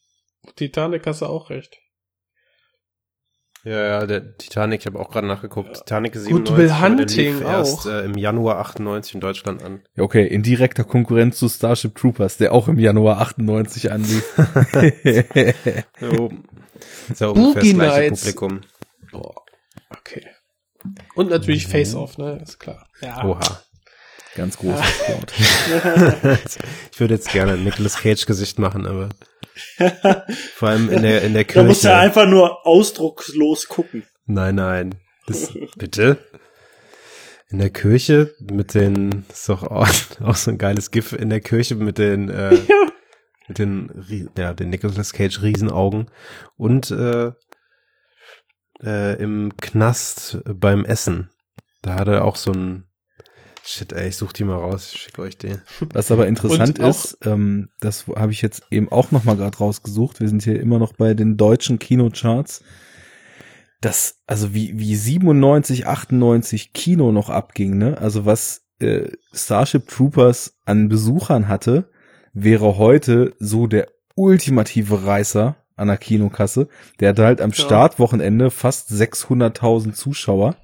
Titanic 0.57 1.07
hast 1.07 1.23
du 1.23 1.27
auch 1.27 1.51
recht. 1.51 1.79
Ja, 3.65 3.87
ja, 3.87 4.07
der 4.07 4.37
Titanic, 4.39 4.81
ich 4.81 4.87
habe 4.87 4.99
auch 4.99 5.11
gerade 5.11 5.27
nachgeguckt. 5.27 5.77
Titanic 5.77 6.15
ist 6.15 6.25
97, 6.25 6.57
Good 6.57 6.59
Will 6.59 6.81
Hunting 6.81 7.45
auch. 7.45 7.51
erst 7.51 7.87
äh, 7.87 8.05
im 8.05 8.17
Januar 8.17 8.59
98 8.59 9.15
in 9.15 9.21
Deutschland 9.21 9.63
an. 9.63 9.83
Ja, 9.97 10.03
okay, 10.03 10.27
in 10.27 10.43
direkter 10.43 10.85
Konkurrenz 10.85 11.39
zu 11.39 11.49
Starship 11.49 11.95
Troopers, 11.95 12.39
der 12.39 12.53
auch 12.53 12.69
im 12.69 12.79
Januar 12.79 13.21
98 13.21 13.93
anlief. 13.93 14.25
jo. 16.01 16.31
Ist 17.11 17.21
ja 17.21 17.29
ungefähr 17.29 17.63
das 17.63 17.75
gleiche 17.75 18.15
Publikum. 18.15 18.61
Boah. 19.13 19.35
Okay. 19.91 20.27
Und 21.15 21.29
natürlich 21.29 21.67
mhm. 21.67 21.73
Face 21.73 21.95
Off, 21.95 22.17
ne, 22.17 22.41
ist 22.43 22.59
klar. 22.59 22.87
Ja. 23.03 23.25
Oha. 23.25 23.63
Ganz 24.37 24.57
großes 24.57 25.09
Wort. 25.09 25.33
ich 26.93 27.01
würde 27.01 27.15
jetzt 27.15 27.31
gerne 27.33 27.55
ein 27.55 27.65
Nicolas 27.65 27.97
Cage 27.97 28.25
Gesicht 28.25 28.59
machen, 28.59 28.87
aber 28.87 29.11
vor 30.55 30.69
allem 30.69 30.91
in 30.91 31.03
der, 31.03 31.23
in 31.23 31.35
der 31.35 31.45
Kirche. 31.45 31.61
Da 31.63 31.69
muss 31.69 31.85
er 31.85 31.99
einfach 31.99 32.27
nur 32.27 32.67
ausdruckslos 32.67 33.69
gucken. 33.69 34.05
Nein, 34.27 34.57
nein. 34.57 34.95
Das, 35.27 35.53
bitte? 35.77 36.19
In 37.49 37.59
der 37.59 37.71
Kirche 37.71 38.35
mit 38.41 38.75
den, 38.75 39.25
ist 39.29 39.49
doch 39.49 39.65
auch, 39.65 39.89
auch 40.23 40.37
so 40.37 40.51
ein 40.51 40.59
geiles 40.59 40.91
GIF 40.91 41.13
in 41.13 41.31
der 41.31 41.41
Kirche 41.41 41.75
mit 41.75 41.99
den, 41.99 42.29
äh, 42.29 42.55
ja. 42.69 42.87
mit 43.49 43.59
den, 43.59 44.31
ja, 44.37 44.55
den 44.55 44.71
Nicolas 44.71 45.13
Cage 45.13 45.43
Riesenaugen 45.43 46.11
und, 46.57 46.91
äh, 46.91 47.33
äh, 48.83 49.21
im 49.21 49.57
Knast 49.57 50.39
beim 50.45 50.85
Essen. 50.85 51.31
Da 51.83 51.95
hat 51.95 52.09
er 52.09 52.25
auch 52.25 52.37
so 52.37 52.53
ein, 52.53 52.90
Shit, 53.65 53.93
ey, 53.93 54.09
ich 54.09 54.17
such 54.17 54.33
die 54.33 54.45
mal 54.45 54.57
raus, 54.57 54.91
ich 54.93 55.01
schicke 55.01 55.23
euch 55.23 55.37
den. 55.37 55.61
Was 55.93 56.11
aber 56.11 56.27
interessant 56.27 56.79
ist, 56.79 57.19
ähm, 57.25 57.69
das 57.81 58.07
habe 58.09 58.33
ich 58.33 58.43
jetzt 58.43 58.63
eben 58.71 58.91
auch 58.91 59.11
noch 59.11 59.25
mal 59.25 59.37
gerade 59.37 59.57
rausgesucht. 59.57 60.21
Wir 60.21 60.29
sind 60.29 60.43
hier 60.43 60.61
immer 60.61 60.79
noch 60.79 60.95
bei 60.95 61.15
den 61.15 61.37
deutschen 61.37 61.79
Kinocharts. 61.79 62.63
Das, 63.81 64.17
also 64.27 64.55
wie, 64.55 64.79
wie 64.79 64.97
97, 64.97 65.87
98 65.87 66.73
Kino 66.73 67.13
noch 67.13 67.31
abging, 67.31 67.79
ne? 67.79 67.99
Also 67.99 68.27
was 68.27 68.63
äh, 68.79 69.11
Starship 69.33 69.89
Troopers 69.89 70.59
an 70.65 70.89
Besuchern 70.89 71.49
hatte, 71.49 71.91
wäre 72.33 72.79
heute 72.79 73.35
so 73.39 73.67
der 73.67 73.89
ultimative 74.15 75.05
Reißer 75.05 75.57
an 75.77 75.89
der 75.89 75.97
Kinokasse. 75.97 76.69
Der 77.01 77.11
hatte 77.11 77.25
halt 77.25 77.41
am 77.41 77.51
ja. 77.51 77.57
Startwochenende 77.57 78.51
fast 78.51 78.91
600.000 78.91 79.93
Zuschauer. 79.93 80.57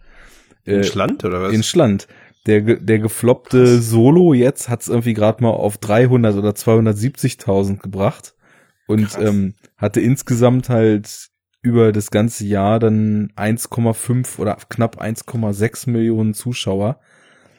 In 0.64 0.80
äh, 0.80 0.84
Schland 0.84 1.24
oder 1.24 1.42
was? 1.42 1.52
In 1.52 1.62
Schland 1.62 2.06
der, 2.46 2.60
der 2.60 2.98
gefloppte 2.98 3.80
Solo 3.80 4.32
jetzt 4.32 4.68
hat's 4.68 4.88
irgendwie 4.88 5.14
gerade 5.14 5.42
mal 5.42 5.50
auf 5.50 5.78
300 5.78 6.36
oder 6.36 6.50
270.000 6.50 7.78
gebracht 7.78 8.34
und 8.86 9.18
ähm, 9.20 9.54
hatte 9.76 10.00
insgesamt 10.00 10.68
halt 10.68 11.30
über 11.62 11.90
das 11.90 12.10
ganze 12.10 12.46
Jahr 12.46 12.78
dann 12.78 13.32
1,5 13.36 14.38
oder 14.38 14.56
knapp 14.68 15.02
1,6 15.02 15.90
Millionen 15.90 16.32
Zuschauer, 16.32 17.00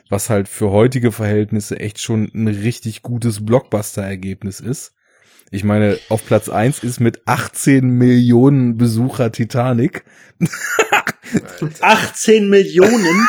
was 0.10 0.30
halt 0.30 0.48
für 0.48 0.72
heutige 0.72 1.12
Verhältnisse 1.12 1.80
echt 1.80 2.00
schon 2.00 2.32
ein 2.34 2.48
richtig 2.48 3.02
gutes 3.02 3.46
Blockbuster-Ergebnis 3.46 4.62
ist. 4.62 4.94
Ich 5.50 5.64
meine, 5.64 5.98
auf 6.10 6.26
Platz 6.26 6.50
eins 6.50 6.84
ist 6.84 7.00
mit 7.00 7.22
18 7.26 7.86
Millionen 7.86 8.76
Besucher 8.78 9.32
Titanic. 9.32 10.04
18 11.82 12.50
Millionen? 12.50 13.28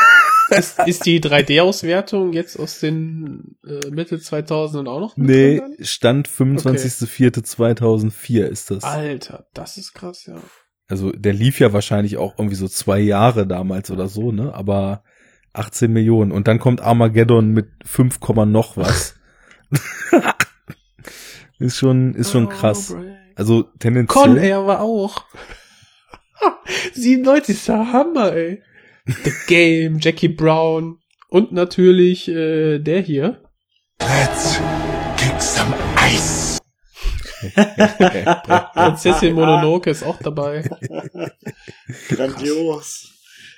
ist, 0.51 0.79
ist 0.81 1.07
die 1.07 1.21
3D-Auswertung 1.21 2.33
jetzt 2.33 2.59
aus 2.59 2.81
den 2.81 3.55
äh, 3.67 3.91
Mitte 3.91 4.19
2000 4.19 4.89
auch 4.89 4.99
noch? 5.01 5.17
Nee, 5.17 5.59
drin? 5.59 5.77
Stand 5.81 6.29
25.04.2004 6.29 8.45
ist 8.45 8.71
das. 8.71 8.85
Alter, 8.85 9.47
das 9.55 9.77
ist 9.77 9.93
krass, 9.95 10.27
ja. 10.27 10.41
Also 10.89 11.13
der 11.13 11.35
lief 11.35 11.61
ja 11.61 11.73
wahrscheinlich 11.73 12.17
auch 12.17 12.37
irgendwie 12.39 12.57
so 12.57 12.67
zwei 12.67 12.99
Jahre 12.99 13.47
damals 13.47 13.91
oder 13.91 14.09
so, 14.09 14.33
ne? 14.33 14.55
Aber 14.55 15.05
18 15.53 15.93
Millionen. 15.93 16.33
Und 16.33 16.49
dann 16.49 16.59
kommt 16.59 16.81
Armageddon 16.81 17.53
mit 17.53 17.69
5, 17.85 18.19
Komma 18.21 18.47
noch 18.47 18.77
was. 18.77 19.15
ist 21.59 21.77
schon, 21.79 22.15
ist 22.15 22.33
schon 22.33 22.49
krass. 22.49 22.95
Also 23.35 23.63
tendenziell. 23.79 24.23
Con 24.25 24.37
Air 24.37 24.67
war 24.67 24.81
auch. 24.81 25.25
97 26.95 27.57
ist 27.57 27.69
der 27.69 27.93
Hammer, 27.93 28.33
ey. 28.33 28.63
The 29.07 29.33
Game, 29.47 29.99
Jackie 30.01 30.29
Brown 30.29 30.99
und 31.29 31.53
natürlich 31.53 32.29
äh, 32.29 32.79
der 32.79 33.01
hier. 33.01 33.43
Let's 34.01 34.61
kick 35.17 35.41
some 35.41 35.75
ice. 36.13 36.59
Prinzessin 38.75 39.35
Mononoke 39.35 39.91
ist 39.91 40.03
auch 40.05 40.19
dabei. 40.23 40.63
Grandios. 42.09 43.15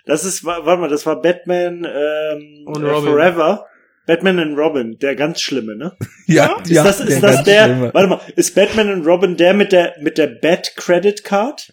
Das 0.06 0.24
ist, 0.24 0.44
wa- 0.44 0.60
warte 0.64 0.80
mal, 0.80 0.88
das 0.88 1.04
war 1.06 1.20
Batman 1.20 1.84
ähm, 1.84 2.64
Und 2.66 2.82
Robin. 2.84 3.10
Forever. 3.10 3.66
Batman 4.06 4.38
and 4.38 4.58
Robin, 4.58 4.98
der 4.98 5.14
ganz 5.14 5.40
schlimme, 5.40 5.76
ne? 5.76 5.96
ja, 6.26 6.60
Ist 6.62 6.76
das, 6.76 7.00
ist 7.00 7.22
das 7.22 7.36
ganz 7.36 7.44
der, 7.44 7.64
Schlimme. 7.64 7.94
warte 7.94 8.08
mal, 8.08 8.20
ist 8.36 8.54
Batman 8.54 8.88
and 8.88 9.06
Robin 9.06 9.36
der 9.36 9.54
mit 9.54 9.72
der, 9.72 9.94
mit 10.00 10.18
der 10.18 10.26
Bat 10.26 10.72
Credit 10.76 11.22
Card? 11.22 11.72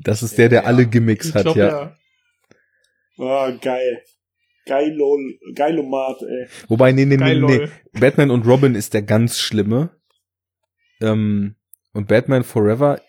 Das 0.00 0.22
ist 0.22 0.38
der, 0.38 0.48
der 0.48 0.66
alle 0.66 0.86
Gimmicks 0.86 1.28
Ich 1.28 1.34
hat, 1.34 1.42
glaube 1.44 1.58
ja. 1.58 1.68
ja. 1.68 1.96
Oh, 3.18 3.52
geil. 3.60 4.02
Geilo, 4.64 5.18
Geilomat, 5.54 6.22
ey. 6.22 6.46
Wobei, 6.68 6.92
nee, 6.92 7.04
nee, 7.04 7.16
nee, 7.16 7.34
nee. 7.34 7.68
Batman 7.92 8.30
und 8.30 8.46
Robin 8.46 8.74
ist 8.74 8.94
der 8.94 9.02
ganz 9.02 9.38
schlimme. 9.38 9.90
Ähm, 11.00 11.56
und 11.92 12.06
Batman 12.06 12.44
Forever, 12.44 13.00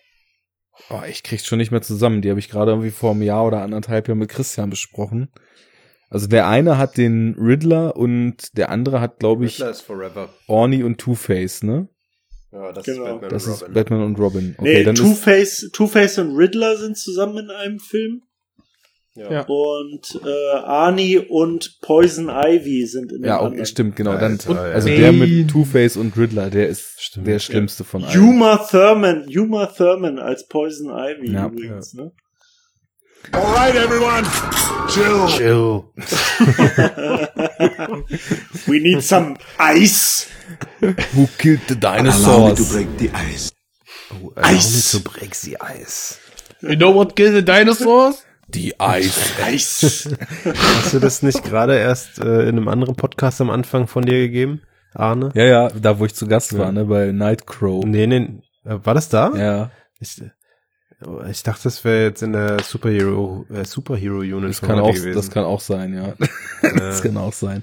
oh, 0.90 1.02
ich 1.08 1.22
krieg's 1.22 1.46
schon 1.46 1.58
nicht 1.58 1.70
mehr 1.70 1.82
zusammen. 1.82 2.22
Die 2.22 2.30
habe 2.30 2.40
ich 2.40 2.48
gerade 2.48 2.72
irgendwie 2.72 2.90
vor 2.90 3.12
einem 3.12 3.22
Jahr 3.22 3.46
oder 3.46 3.62
anderthalb 3.62 4.08
Jahren 4.08 4.18
mit 4.18 4.30
Christian 4.30 4.70
besprochen. 4.70 5.30
Also 6.14 6.28
der 6.28 6.46
eine 6.48 6.78
hat 6.78 6.96
den 6.96 7.34
Riddler 7.38 7.96
und 7.96 8.56
der 8.56 8.70
andere 8.70 9.00
hat, 9.00 9.18
glaube 9.18 9.44
ich, 9.46 9.60
ist. 9.60 9.84
Orny 10.46 10.82
und 10.84 10.98
Two-Face, 10.98 11.62
ne? 11.64 11.88
Ja, 12.52 12.70
das 12.72 12.84
Genau. 12.84 13.04
ist 13.04 13.10
Batman 13.20 13.30
Das 13.30 13.46
und 13.46 13.52
ist 13.52 13.62
Robin. 13.62 13.74
Batman 13.74 14.02
und 14.04 14.18
Robin. 14.20 14.54
Okay, 14.58 14.74
nee, 14.78 14.84
dann 14.84 14.94
ist, 14.94 15.00
Two-Face, 15.02 15.70
Two-Face 15.72 16.18
und 16.18 16.36
Riddler 16.36 16.76
sind 16.76 16.96
zusammen 16.96 17.38
in 17.38 17.50
einem 17.50 17.80
Film. 17.80 18.22
ja. 19.16 19.30
Ja. 19.30 19.40
Und 19.48 20.20
äh, 20.24 20.56
Arnie 20.58 21.18
und 21.18 21.78
Poison 21.82 22.28
Ivy 22.28 22.86
sind 22.86 23.10
in 23.12 23.22
dem 23.22 23.26
ja, 23.28 23.42
okay, 23.42 23.64
stimmt, 23.66 23.96
genau. 23.96 24.12
Dann, 24.12 24.32
Alter, 24.32 24.54
ja. 24.54 24.60
also 24.74 24.88
der 24.88 25.12
Bane. 25.12 25.26
mit 25.26 25.50
Two-Face 25.50 25.96
und 25.96 26.16
Riddler, 26.16 26.50
der 26.50 26.68
ist 26.68 26.94
Stimmt. 27.00 27.26
der 27.26 27.38
schlimmste 27.40 27.82
von 27.84 28.04
allen. 28.04 28.20
Uma 28.20 28.56
Thurman, 28.58 29.26
Uma 29.36 29.66
Thurman 29.66 30.18
als 30.20 30.46
Poison 30.46 30.90
Ivy 30.90 31.32
Ja. 31.32 31.46
übrigens, 31.46 31.94
ne? 31.94 32.12
Alright, 33.32 33.76
everyone. 33.76 34.24
Chill. 34.90 35.28
Chill. 35.28 35.92
We 38.68 38.78
need 38.80 39.02
some 39.02 39.36
ice. 39.58 40.28
Who 40.80 41.26
killed 41.38 41.60
the 41.68 41.78
Allow 41.80 42.02
me 42.02 42.10
to 42.10 42.18
dinosaurs? 42.60 42.72
break 42.72 42.98
the 42.98 43.10
ice. 43.14 43.50
Oh, 44.12 44.32
allow 44.36 44.50
me 44.50 44.56
Eis. 44.56 44.90
to 44.92 45.00
break 45.00 45.34
the 45.40 45.56
ice. 45.60 46.18
You 46.60 46.76
know 46.76 46.90
what 46.90 47.16
killed 47.16 47.34
the 47.34 47.42
dinosaurs? 47.42 48.24
Die 48.50 48.72
Eis. 48.78 49.32
Ice. 49.48 50.10
Hast 50.44 50.92
du 50.94 50.98
das 51.00 51.22
nicht 51.22 51.42
gerade 51.44 51.78
erst 51.78 52.18
äh, 52.18 52.42
in 52.42 52.56
einem 52.58 52.68
anderen 52.68 52.94
Podcast 52.94 53.40
am 53.40 53.48
Anfang 53.50 53.86
von 53.88 54.04
dir 54.04 54.18
gegeben, 54.18 54.60
Arne? 54.94 55.30
Ja, 55.34 55.44
ja, 55.44 55.68
da 55.70 55.98
wo 55.98 56.04
ich 56.04 56.14
zu 56.14 56.26
Gast 56.28 56.56
war, 56.58 56.70
ne, 56.72 56.84
bei 56.84 57.10
Nightcrow. 57.10 57.84
Nee, 57.86 58.06
nee. 58.06 58.42
äh, 58.64 58.78
War 58.84 58.92
das 58.94 59.08
da? 59.08 59.32
Ja, 59.34 59.70
Ich, 59.98 60.22
ich 61.30 61.42
dachte, 61.42 61.64
das 61.64 61.84
wäre 61.84 62.04
jetzt 62.04 62.22
in 62.22 62.32
der 62.32 62.60
Superhero, 62.62 63.46
äh, 63.52 63.64
Superhero 63.64 64.18
Unit 64.18 64.50
das 64.50 64.60
kann 64.60 64.78
auch, 64.78 64.94
gewesen. 64.94 65.14
das 65.14 65.30
kann 65.30 65.44
auch 65.44 65.60
sein, 65.60 65.94
ja. 65.94 66.14
das 66.78 67.02
kann 67.02 67.16
auch 67.16 67.32
sein. 67.32 67.62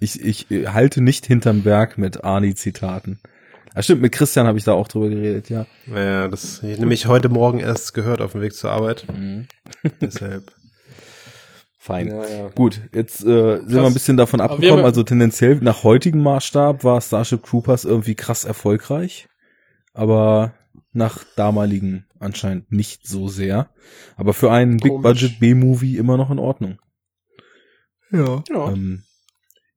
Ich, 0.00 0.22
ich 0.24 0.50
äh, 0.50 0.68
halte 0.68 1.00
nicht 1.00 1.26
hinterm 1.26 1.62
Berg 1.62 1.98
mit 1.98 2.24
Arnie-Zitaten. 2.24 3.18
Ah, 3.74 3.82
stimmt, 3.82 4.02
mit 4.02 4.12
Christian 4.12 4.46
habe 4.46 4.58
ich 4.58 4.64
da 4.64 4.72
auch 4.72 4.88
drüber 4.88 5.08
geredet, 5.08 5.48
ja. 5.48 5.66
Ja, 5.86 6.28
das 6.28 6.62
ich 6.62 6.78
nämlich 6.78 7.06
heute 7.06 7.28
Morgen 7.30 7.58
erst 7.58 7.94
gehört 7.94 8.20
auf 8.20 8.32
dem 8.32 8.42
Weg 8.42 8.54
zur 8.54 8.70
Arbeit. 8.70 9.06
Mhm. 9.12 9.46
Deshalb. 10.00 10.52
Fein. 11.78 12.08
Ja, 12.08 12.24
ja. 12.26 12.48
Gut, 12.50 12.80
jetzt 12.94 13.22
äh, 13.22 13.58
sind 13.58 13.72
wir 13.74 13.84
ein 13.84 13.94
bisschen 13.94 14.16
davon 14.16 14.40
abgekommen. 14.40 14.84
Also 14.84 15.02
tendenziell 15.02 15.56
nach 15.56 15.82
heutigem 15.82 16.22
Maßstab 16.22 16.84
war 16.84 17.00
Starship 17.00 17.44
Troopers 17.44 17.84
irgendwie 17.84 18.14
krass 18.14 18.44
erfolgreich, 18.44 19.26
aber 19.92 20.52
nach 20.92 21.24
damaligen 21.36 22.06
anscheinend 22.18 22.70
nicht 22.70 23.06
so 23.06 23.28
sehr. 23.28 23.70
Aber 24.16 24.34
für 24.34 24.50
einen 24.50 24.76
Big 24.76 24.92
Komisch. 24.92 25.02
Budget 25.02 25.40
B-Movie 25.40 25.96
immer 25.96 26.16
noch 26.16 26.30
in 26.30 26.38
Ordnung. 26.38 26.78
Ja. 28.10 28.42
Ja. 28.48 28.72
Ähm, 28.72 29.04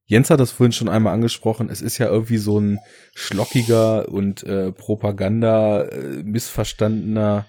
Jens 0.08 0.30
hat 0.30 0.40
das 0.40 0.52
vorhin 0.52 0.72
schon 0.74 0.90
einmal 0.90 1.14
angesprochen. 1.14 1.70
Es 1.70 1.82
ist 1.82 1.98
ja 1.98 2.08
irgendwie 2.08 2.38
so 2.38 2.60
ein 2.60 2.80
schlockiger 3.16 4.10
und 4.10 4.44
äh, 4.44 4.72
Propaganda 4.72 5.84
äh, 5.84 6.22
missverstandener 6.24 7.48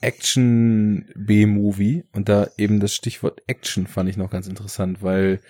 Action 0.00 1.10
B-Movie. 1.16 2.04
Und 2.12 2.28
da 2.28 2.48
eben 2.56 2.80
das 2.80 2.94
Stichwort 2.94 3.42
Action 3.46 3.86
fand 3.86 4.08
ich 4.08 4.16
noch 4.16 4.30
ganz 4.30 4.46
interessant, 4.46 5.02
weil 5.02 5.40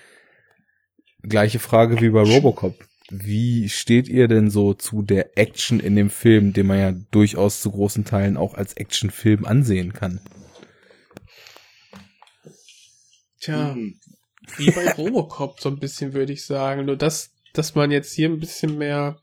gleiche 1.23 1.59
Frage 1.59 2.01
wie 2.01 2.11
bei 2.11 2.23
Robocop. 2.23 2.88
Wie 3.11 3.69
steht 3.71 4.09
ihr 4.09 4.29
denn 4.29 4.51
so 4.51 4.75
zu 4.75 5.03
der 5.03 5.39
Action 5.39 5.81
in 5.81 5.97
dem 5.97 6.11
Film, 6.11 6.53
den 6.53 6.67
man 6.67 6.79
ja 6.79 6.93
durchaus 7.11 7.63
zu 7.63 7.71
großen 7.71 8.05
Teilen 8.05 8.37
auch 8.37 8.55
als 8.55 8.75
Actionfilm 8.75 9.47
ansehen 9.47 9.95
kann? 9.95 10.21
Tja, 13.41 13.75
wie 14.57 14.71
bei 14.71 14.93
Robocop 14.99 15.59
so 15.61 15.71
ein 15.71 15.79
bisschen, 15.79 16.13
würde 16.13 16.33
ich 16.33 16.45
sagen. 16.45 16.85
Nur 16.85 16.97
dass, 16.97 17.33
dass 17.55 17.75
man 17.75 17.91
jetzt 17.91 18.13
hier 18.13 18.29
ein 18.29 18.41
bisschen 18.41 18.77
mehr 18.77 19.23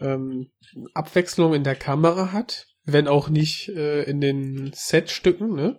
ähm, 0.00 0.50
Abwechslung 0.92 1.54
in 1.54 1.64
der 1.64 1.76
Kamera 1.76 2.32
hat, 2.32 2.66
wenn 2.84 3.08
auch 3.08 3.30
nicht 3.30 3.68
äh, 3.70 4.02
in 4.02 4.20
den 4.20 4.72
Setstücken, 4.74 5.54
ne? 5.54 5.78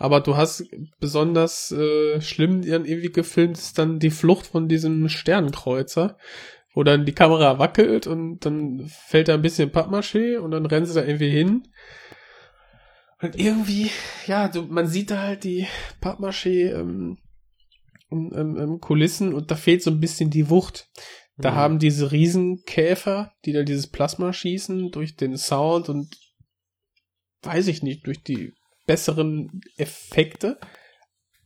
Aber 0.00 0.20
du 0.20 0.34
hast 0.34 0.64
besonders 0.98 1.72
äh, 1.72 2.22
schlimm 2.22 2.62
dann 2.62 2.86
irgendwie 2.86 3.12
gefilmt, 3.12 3.58
ist 3.58 3.78
dann 3.78 3.98
die 3.98 4.08
Flucht 4.08 4.46
von 4.46 4.66
diesem 4.66 5.10
Sternenkreuzer, 5.10 6.16
wo 6.72 6.82
dann 6.84 7.04
die 7.04 7.12
Kamera 7.12 7.58
wackelt 7.58 8.06
und 8.06 8.40
dann 8.40 8.88
fällt 8.88 9.28
da 9.28 9.34
ein 9.34 9.42
bisschen 9.42 9.70
Pappmaché 9.70 10.38
und 10.38 10.52
dann 10.52 10.64
rennen 10.64 10.86
sie 10.86 10.94
da 10.94 11.04
irgendwie 11.04 11.28
hin. 11.28 11.68
Und 13.20 13.38
irgendwie, 13.38 13.90
ja, 14.26 14.48
du, 14.48 14.62
man 14.62 14.86
sieht 14.86 15.10
da 15.10 15.20
halt 15.20 15.44
die 15.44 15.66
Pappmaché 16.00 16.72
ähm, 16.72 17.18
ähm, 18.10 18.32
ähm, 18.34 18.56
ähm, 18.56 18.80
Kulissen 18.80 19.34
und 19.34 19.50
da 19.50 19.54
fehlt 19.54 19.82
so 19.82 19.90
ein 19.90 20.00
bisschen 20.00 20.30
die 20.30 20.48
Wucht. 20.48 20.88
Da 21.36 21.50
Mhm. 21.50 21.54
haben 21.56 21.78
diese 21.78 22.10
Riesenkäfer, 22.10 23.34
die 23.44 23.52
da 23.52 23.64
dieses 23.64 23.88
Plasma 23.88 24.32
schießen, 24.32 24.92
durch 24.92 25.16
den 25.16 25.36
Sound 25.36 25.90
und 25.90 26.16
weiß 27.42 27.66
ich 27.66 27.82
nicht, 27.82 28.06
durch 28.06 28.22
die 28.22 28.54
besseren 28.90 29.60
Effekte, 29.76 30.58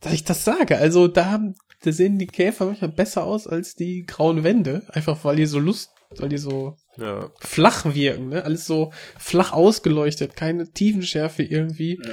dass 0.01 0.13
ich 0.13 0.23
das 0.23 0.43
sage. 0.43 0.77
Also 0.77 1.07
da 1.07 1.25
haben, 1.31 1.55
da 1.83 1.91
sehen 1.91 2.17
die 2.17 2.27
Käfer 2.27 2.65
manchmal 2.65 2.91
besser 2.91 3.23
aus 3.23 3.45
als 3.47 3.75
die 3.75 4.03
grauen 4.05 4.43
Wände, 4.43 4.81
einfach 4.89 5.23
weil 5.23 5.35
die 5.35 5.45
so 5.45 5.59
Lust, 5.59 5.91
weil 6.17 6.29
die 6.29 6.37
so 6.39 6.75
Ja. 6.97 7.29
flach 7.39 7.85
wirken, 7.93 8.29
ne? 8.29 8.43
Alles 8.43 8.65
so 8.65 8.91
flach 9.17 9.51
ausgeleuchtet, 9.53 10.35
keine 10.35 10.71
Tiefenschärfe 10.71 11.43
irgendwie. 11.43 11.99
Ja. 12.03 12.11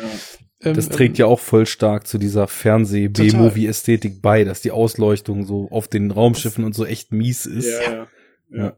Ähm, 0.68 0.74
Das 0.74 0.88
trägt 0.88 1.18
ja 1.18 1.26
auch 1.26 1.40
voll 1.40 1.66
stark 1.66 2.06
zu 2.06 2.18
dieser 2.18 2.46
Fernseh-B-Movie-Ästhetik 2.46 4.20
bei, 4.22 4.44
dass 4.44 4.60
die 4.60 4.70
Ausleuchtung 4.70 5.44
so 5.46 5.68
auf 5.70 5.88
den 5.88 6.10
Raumschiffen 6.10 6.64
und 6.64 6.74
so 6.74 6.84
echt 6.84 7.12
mies 7.12 7.46
ist. 7.46 7.66
Ja, 7.70 7.92
ja. 7.92 8.06
Ja. 8.50 8.76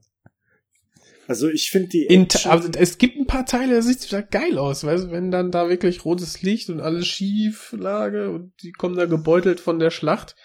Ja. 1.24 1.28
Also 1.28 1.48
ich 1.48 1.70
finde 1.70 1.88
die 1.88 2.08
Action- 2.08 2.50
also 2.50 2.68
es 2.76 2.98
gibt 2.98 3.16
ein 3.18 3.26
paar 3.26 3.46
Teile, 3.46 3.74
da 3.76 3.82
sieht 3.82 4.04
wieder 4.06 4.22
geil 4.22 4.58
aus, 4.58 4.84
weißt 4.84 5.04
du, 5.04 5.10
wenn 5.10 5.30
dann 5.30 5.50
da 5.50 5.68
wirklich 5.68 6.04
rotes 6.04 6.42
Licht 6.42 6.70
und 6.70 6.80
alles 6.80 7.06
schief 7.06 7.74
lage 7.78 8.30
und 8.30 8.52
die 8.62 8.72
kommen 8.72 8.96
da 8.96 9.06
gebeutelt 9.06 9.60
von 9.60 9.78
der 9.78 9.90
Schlacht. 9.90 10.36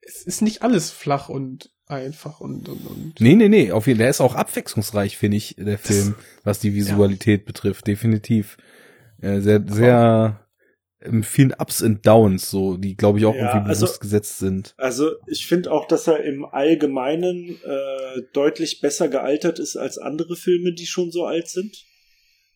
Es 0.00 0.22
ist 0.22 0.42
nicht 0.42 0.62
alles 0.62 0.90
flach 0.90 1.28
und 1.28 1.70
einfach 1.86 2.40
und 2.40 2.68
und 2.68 2.86
und. 2.86 3.20
Nee, 3.20 3.34
nee, 3.34 3.48
nee, 3.48 3.72
auf 3.72 3.86
jeden 3.86 3.98
Fall. 3.98 4.04
Der 4.04 4.10
ist 4.10 4.20
auch 4.20 4.34
abwechslungsreich, 4.34 5.16
finde 5.16 5.36
ich, 5.36 5.56
der 5.58 5.78
Film, 5.78 6.14
was 6.42 6.58
die 6.58 6.74
Visualität 6.74 7.44
betrifft, 7.46 7.86
definitiv. 7.86 8.56
Äh, 9.20 9.40
sehr, 9.40 9.62
sehr 9.66 10.43
vielen 11.22 11.52
Ups 11.58 11.82
und 11.82 12.06
Downs, 12.06 12.50
so, 12.50 12.76
die, 12.76 12.96
glaube 12.96 13.18
ich, 13.18 13.24
auch 13.24 13.34
Ja, 13.34 13.52
irgendwie 13.54 13.68
also- 13.70 13.86
bewusst 13.86 14.00
gesetzt 14.00 14.38
sind. 14.38 14.74
Also 14.76 15.12
ich 15.26 15.46
finde 15.46 15.70
auch, 15.72 15.86
dass 15.86 16.06
er 16.06 16.22
im 16.24 16.44
Allgemeinen 16.44 17.58
äh, 17.64 18.22
deutlich 18.32 18.80
besser 18.80 19.08
gealtert 19.08 19.58
ist 19.58 19.76
als 19.76 19.98
andere 19.98 20.36
Filme, 20.36 20.72
die 20.72 20.86
schon 20.86 21.10
so 21.10 21.24
alt 21.24 21.48
sind. 21.48 21.84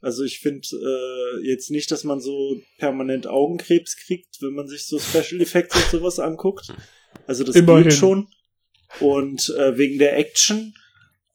Also 0.01 0.23
ich 0.23 0.39
finde 0.39 0.67
äh, 0.73 1.47
jetzt 1.49 1.71
nicht, 1.71 1.91
dass 1.91 2.05
man 2.05 2.21
so 2.21 2.61
permanent 2.79 3.27
Augenkrebs 3.27 3.97
kriegt, 3.97 4.41
wenn 4.41 4.53
man 4.55 4.69
sich 4.69 4.87
so 4.87 4.99
Special 4.99 5.41
Effects 5.41 5.75
und 5.75 6.01
sowas 6.01 6.19
anguckt. 6.21 6.73
Also 7.27 7.43
das 7.43 7.57
Immerhin. 7.57 7.85
geht 7.85 7.95
schon. 7.95 8.29
Und 9.01 9.53
äh, 9.59 9.77
wegen 9.77 9.99
der 9.99 10.17
Action, 10.17 10.73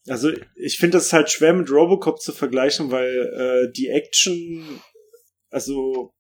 also 0.08 0.32
ich 0.56 0.78
finde 0.80 0.98
das 0.98 1.14
halt 1.14 1.30
schwer 1.30 1.54
mit 1.54 1.70
Robocop 1.70 2.20
zu 2.22 2.32
vergleichen, 2.32 2.90
weil 2.90 3.68
äh, 3.68 3.72
die 3.74 3.90
Action, 3.90 4.80
also 5.50 6.14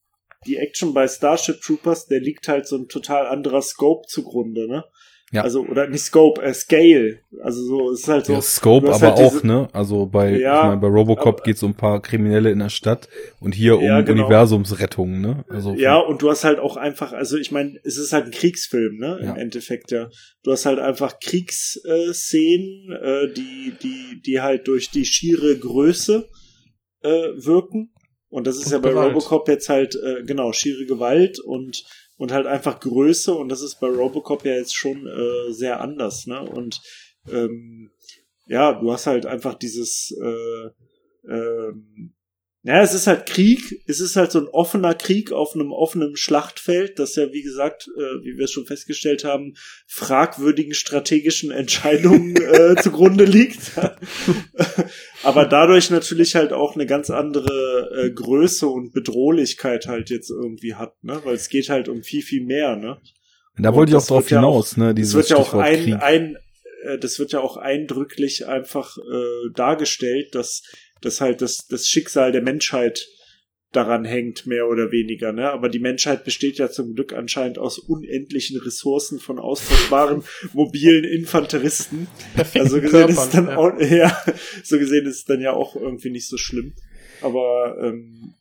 die 0.45 0.57
Action 0.57 0.93
bei 0.93 1.07
Starship 1.07 1.61
Troopers, 1.61 2.07
der 2.07 2.19
liegt 2.19 2.47
halt 2.47 2.67
so 2.67 2.77
ein 2.77 2.87
total 2.87 3.27
anderer 3.27 3.61
Scope 3.61 4.05
zugrunde, 4.07 4.67
ne? 4.67 4.83
Ja. 5.31 5.41
Also, 5.41 5.61
oder 5.61 5.87
nicht 5.87 6.03
Scope, 6.03 6.43
äh, 6.43 6.53
Scale. 6.53 7.17
Also 7.41 7.63
so, 7.63 7.89
es 7.91 8.01
ist 8.01 8.07
halt 8.07 8.27
so. 8.27 8.33
Ja, 8.33 8.41
Scope 8.41 8.93
aber 8.93 9.01
halt 9.01 9.17
auch, 9.17 9.31
diese- 9.33 9.47
ne? 9.47 9.67
Also 9.73 10.05
bei, 10.05 10.37
Ja, 10.37 10.59
ich 10.61 10.67
mein, 10.69 10.79
bei 10.79 10.87
Robocop 10.87 11.37
aber- 11.37 11.43
geht's 11.43 11.63
um 11.63 11.71
ein 11.71 11.75
paar 11.75 12.03
Kriminelle 12.03 12.51
in 12.51 12.59
der 12.59 12.69
Stadt 12.69 13.09
und 13.39 13.55
hier 13.55 13.77
um 13.79 13.83
Ja, 13.83 14.01
genau. 14.01 14.21
Universumsrettung, 14.25 15.21
ne? 15.21 15.43
Also 15.49 15.73
Ja, 15.73 15.97
und 15.97 16.21
du 16.21 16.29
hast 16.29 16.43
halt 16.43 16.59
auch 16.59 16.77
einfach, 16.77 17.13
also 17.13 17.37
ich 17.37 17.51
meine, 17.51 17.79
es 17.83 17.97
ist 17.97 18.13
halt 18.13 18.25
ein 18.25 18.31
Kriegsfilm, 18.31 18.97
ne? 18.99 19.17
Im. 19.23 19.35
Endeffekt, 19.35 19.89
ja. 19.89 20.07
Du 20.43 20.51
hast 20.51 20.67
halt 20.67 20.77
einfach 20.77 21.19
Kriegsszenen, 21.19 22.13
Szenen, 22.13 22.91
äh, 23.01 23.33
die, 23.33 23.73
die, 23.81 24.21
die 24.23 24.39
halt 24.41 24.67
durch 24.67 24.91
die 24.91 25.05
schiere 25.05 25.57
Größe 25.57 26.29
äh, 27.01 27.09
wirken. 27.09 27.91
Und 28.33 28.47
das 28.47 28.57
ist 28.57 28.65
Und 28.65 28.71
ja 28.71 28.79
bei 28.79 28.89
Gewalt. 28.89 29.13
Robocop 29.13 29.47
jetzt 29.47 29.69
halt, 29.69 29.93
äh, 29.93 30.23
genau, 30.23 30.53
schiere 30.53 30.87
Gewalt 30.87 31.39
und, 31.39 31.83
und 32.17 32.31
halt 32.31 32.47
einfach 32.47 32.79
Größe. 32.79 33.31
Und 33.31 33.49
das 33.49 33.61
ist 33.61 33.79
bei 33.79 33.87
Robocop 33.87 34.43
ja 34.43 34.55
jetzt 34.55 34.75
schon 34.75 35.05
äh, 35.05 35.53
sehr 35.53 35.81
anders, 35.81 36.25
ne? 36.25 36.41
Und 36.41 36.81
ähm, 37.31 37.91
ja, 38.47 38.73
du 38.73 38.91
hast 38.91 39.05
halt 39.05 39.27
einfach 39.27 39.53
dieses, 39.53 40.17
äh, 40.19 41.31
ähm, 41.31 42.15
ja, 42.63 42.81
es 42.81 42.95
ist 42.95 43.05
halt 43.05 43.27
Krieg, 43.27 43.83
es 43.87 43.99
ist 43.99 44.15
halt 44.15 44.31
so 44.31 44.39
ein 44.39 44.47
offener 44.47 44.95
Krieg 44.95 45.31
auf 45.31 45.53
einem 45.53 45.71
offenen 45.71 46.15
Schlachtfeld, 46.15 46.97
das 46.97 47.15
ja, 47.15 47.31
wie 47.33 47.43
gesagt, 47.43 47.87
äh, 47.95 48.23
wie 48.23 48.37
wir 48.37 48.45
es 48.45 48.51
schon 48.51 48.65
festgestellt 48.65 49.25
haben, 49.25 49.53
fragwürdigen 49.85 50.73
strategischen 50.73 51.51
Entscheidungen 51.51 52.35
äh, 52.37 52.75
zugrunde 52.81 53.25
liegt. 53.25 53.59
Aber 55.23 55.45
dadurch 55.45 55.89
natürlich 55.89 56.35
halt 56.35 56.53
auch 56.53 56.75
eine 56.75 56.85
ganz 56.85 57.09
andere 57.09 57.89
äh, 57.95 58.11
Größe 58.11 58.67
und 58.67 58.93
Bedrohlichkeit 58.93 59.87
halt 59.87 60.09
jetzt 60.09 60.29
irgendwie 60.29 60.75
hat, 60.75 61.03
ne? 61.03 61.21
Weil 61.23 61.35
es 61.35 61.49
geht 61.49 61.69
halt 61.69 61.89
um 61.89 62.03
viel, 62.03 62.21
viel 62.21 62.43
mehr, 62.43 62.75
ne? 62.75 62.97
da 63.57 63.69
und 63.69 63.75
wollte 63.75 63.91
ich 63.91 63.95
auch 63.95 63.99
das 64.01 64.07
drauf 64.07 64.23
wird 64.23 64.31
ja 64.31 64.39
hinaus, 64.39 64.77
ne? 64.77 64.87
Das 64.87 64.95
Dieses 64.95 65.15
wird 65.15 65.29
ja 65.29 65.37
auch 65.37 65.47
Stichwort 65.47 65.65
ein, 65.65 65.83
Krieg. 65.83 66.01
ein 66.01 66.37
äh, 66.83 66.97
das 66.97 67.19
wird 67.19 67.31
ja 67.31 67.39
auch 67.39 67.57
eindrücklich 67.57 68.47
einfach 68.47 68.97
äh, 68.97 69.53
dargestellt, 69.53 70.35
dass, 70.35 70.63
dass 71.01 71.21
halt 71.21 71.41
das, 71.41 71.67
das 71.67 71.87
Schicksal 71.87 72.31
der 72.31 72.41
Menschheit 72.41 73.07
daran 73.75 74.05
hängt, 74.05 74.45
mehr 74.45 74.67
oder 74.67 74.91
weniger, 74.91 75.33
ne? 75.33 75.51
Aber 75.51 75.67
die 75.67 75.79
Menschheit 75.79 76.23
besteht 76.23 76.57
ja 76.57 76.69
zum 76.69 76.95
Glück 76.95 77.13
anscheinend 77.13 77.57
aus 77.57 77.79
unendlichen 77.79 78.59
Ressourcen 78.59 79.19
von 79.19 79.39
austauschbaren 79.39 80.23
mobilen 80.53 81.03
Infanteristen. 81.03 82.07
Also 82.55 82.79
gesehen 82.79 83.09
ist 83.09 83.17
es 83.17 83.29
dann 83.31 83.47
ja. 83.47 83.57
auch, 83.57 83.79
ja, 83.79 84.23
so 84.63 84.77
gesehen 84.77 85.05
ist 85.05 85.17
es 85.17 85.25
dann 85.25 85.41
ja 85.41 85.53
auch 85.53 85.75
irgendwie 85.75 86.11
nicht 86.11 86.27
so 86.27 86.37
schlimm. 86.37 86.73
Aber 87.21 87.77
ähm, 87.81 88.35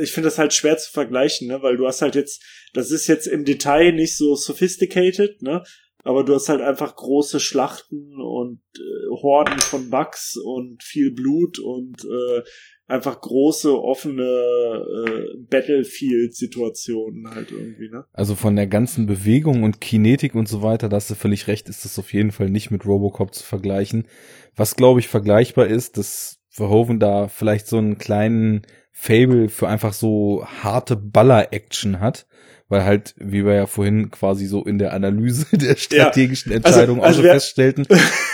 ich 0.00 0.12
finde 0.12 0.28
das 0.28 0.38
halt 0.38 0.52
schwer 0.52 0.78
zu 0.78 0.90
vergleichen, 0.90 1.48
ne? 1.48 1.62
Weil 1.62 1.76
du 1.76 1.86
hast 1.86 2.02
halt 2.02 2.14
jetzt, 2.14 2.42
das 2.72 2.90
ist 2.90 3.06
jetzt 3.06 3.26
im 3.26 3.44
Detail 3.44 3.92
nicht 3.92 4.16
so 4.16 4.34
sophisticated, 4.34 5.42
ne? 5.42 5.62
Aber 6.10 6.24
du 6.24 6.34
hast 6.34 6.48
halt 6.48 6.60
einfach 6.60 6.96
große 6.96 7.38
Schlachten 7.38 8.20
und 8.20 8.58
äh, 8.76 9.22
Horden 9.22 9.60
von 9.60 9.90
Bugs 9.90 10.36
und 10.36 10.82
viel 10.82 11.12
Blut 11.12 11.60
und 11.60 12.04
äh, 12.04 12.42
einfach 12.88 13.20
große 13.20 13.80
offene 13.80 14.24
äh, 14.24 15.38
Battlefield-Situationen 15.48 17.30
halt 17.32 17.52
irgendwie, 17.52 17.90
ne? 17.90 18.06
Also 18.12 18.34
von 18.34 18.56
der 18.56 18.66
ganzen 18.66 19.06
Bewegung 19.06 19.62
und 19.62 19.80
Kinetik 19.80 20.34
und 20.34 20.48
so 20.48 20.62
weiter, 20.62 20.88
da 20.88 20.96
hast 20.96 21.10
du 21.10 21.14
völlig 21.14 21.46
recht, 21.46 21.68
ist 21.68 21.84
das 21.84 21.96
auf 21.96 22.12
jeden 22.12 22.32
Fall 22.32 22.50
nicht 22.50 22.72
mit 22.72 22.86
Robocop 22.86 23.32
zu 23.32 23.44
vergleichen. 23.44 24.08
Was 24.56 24.74
glaube 24.74 24.98
ich 24.98 25.06
vergleichbar 25.06 25.68
ist, 25.68 25.96
dass 25.96 26.40
Verhoeven 26.48 26.98
da 26.98 27.28
vielleicht 27.28 27.68
so 27.68 27.76
einen 27.76 27.98
kleinen 27.98 28.62
Fable 28.90 29.48
für 29.48 29.68
einfach 29.68 29.92
so 29.92 30.44
harte 30.44 30.96
Baller-Action 30.96 32.00
hat, 32.00 32.26
weil 32.70 32.84
halt, 32.84 33.14
wie 33.18 33.44
wir 33.44 33.52
ja 33.54 33.66
vorhin 33.66 34.10
quasi 34.10 34.46
so 34.46 34.64
in 34.64 34.78
der 34.78 34.94
Analyse 34.94 35.44
der 35.52 35.76
strategischen 35.76 36.52
Entscheidung 36.52 37.00
also 37.02 37.10
auch 37.10 37.14
schon 37.16 37.24
wir- 37.24 37.32
feststellten, 37.34 37.86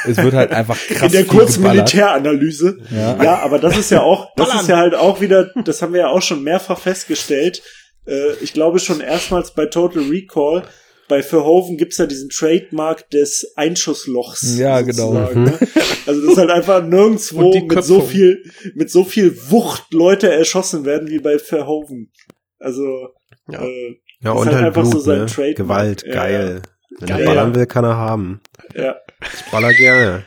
es 0.07 0.17
wird 0.19 0.35
halt 0.35 0.53
einfach 0.53 0.79
krass 0.89 1.07
in 1.07 1.13
der 1.13 1.25
kurzen. 1.25 1.65
Militäranalyse. 1.65 2.79
Ja. 2.95 3.23
Ja. 3.23 3.39
aber 3.41 3.59
das 3.59 3.77
ist 3.77 3.91
ja 3.91 4.03
auch, 4.03 4.29
das 4.37 4.55
ist 4.63 4.69
ja 4.69 4.77
halt 4.77 4.95
auch 4.95 5.21
wieder, 5.21 5.51
das 5.65 5.83
haben 5.83 5.93
wir 5.93 6.01
ja 6.03 6.09
auch 6.09 6.23
schon 6.23 6.45
mehrfach 6.45 6.79
festgestellt. 6.79 7.63
Äh, 8.07 8.35
ich 8.43 8.53
glaube 8.53 8.79
schon 8.79 9.01
erstmals 9.01 9.53
bei 9.53 9.67
Total 9.67 10.05
Recall. 10.05 10.63
Bei 11.09 11.23
Verhoeven 11.23 11.77
gibt's 11.77 11.99
ja 11.99 12.07
diesen 12.07 12.31
Trademark 12.31 13.09
des 13.11 13.53
Einschusslochs. 13.55 14.59
Ja, 14.59 14.81
genau. 14.81 15.13
sozusagen, 15.13 15.45
Ne? 15.45 15.59
Also 16.05 16.21
das 16.23 16.33
ist 16.33 16.39
halt 16.39 16.51
einfach 16.51 16.83
nirgendwo 16.83 17.57
mit 17.65 17.85
so 17.85 18.01
viel, 18.01 18.43
mit 18.75 18.91
so 18.91 19.05
viel 19.05 19.37
Wucht 19.51 19.93
Leute 19.95 20.31
erschossen 20.33 20.85
werden 20.85 21.09
wie 21.09 21.21
bei 21.21 21.39
Verhoeven. 21.39 22.11
Also, 22.59 23.11
Ja. 23.49 23.63
äh, 23.65 23.97
Ja, 24.21 24.33
Ist 24.33 24.41
und 24.41 24.47
halt 24.47 24.57
halt, 24.57 24.67
einfach 24.67 24.85
so 24.85 24.91
Blut, 24.93 25.03
sein 25.05 25.19
ne? 25.21 25.27
Trademark. 25.27 25.57
Gewalt, 25.57 26.05
Ja, 26.07 26.15
geil. 26.15 26.63
Wenn 26.99 27.09
Geil. 27.09 27.21
er 27.21 27.27
ballern 27.27 27.55
will, 27.55 27.67
kann 27.67 27.85
er 27.85 27.97
haben. 27.97 28.41
ja. 28.75 28.95
Ich 29.23 29.51
baller 29.51 29.73
gerne. 29.73 30.25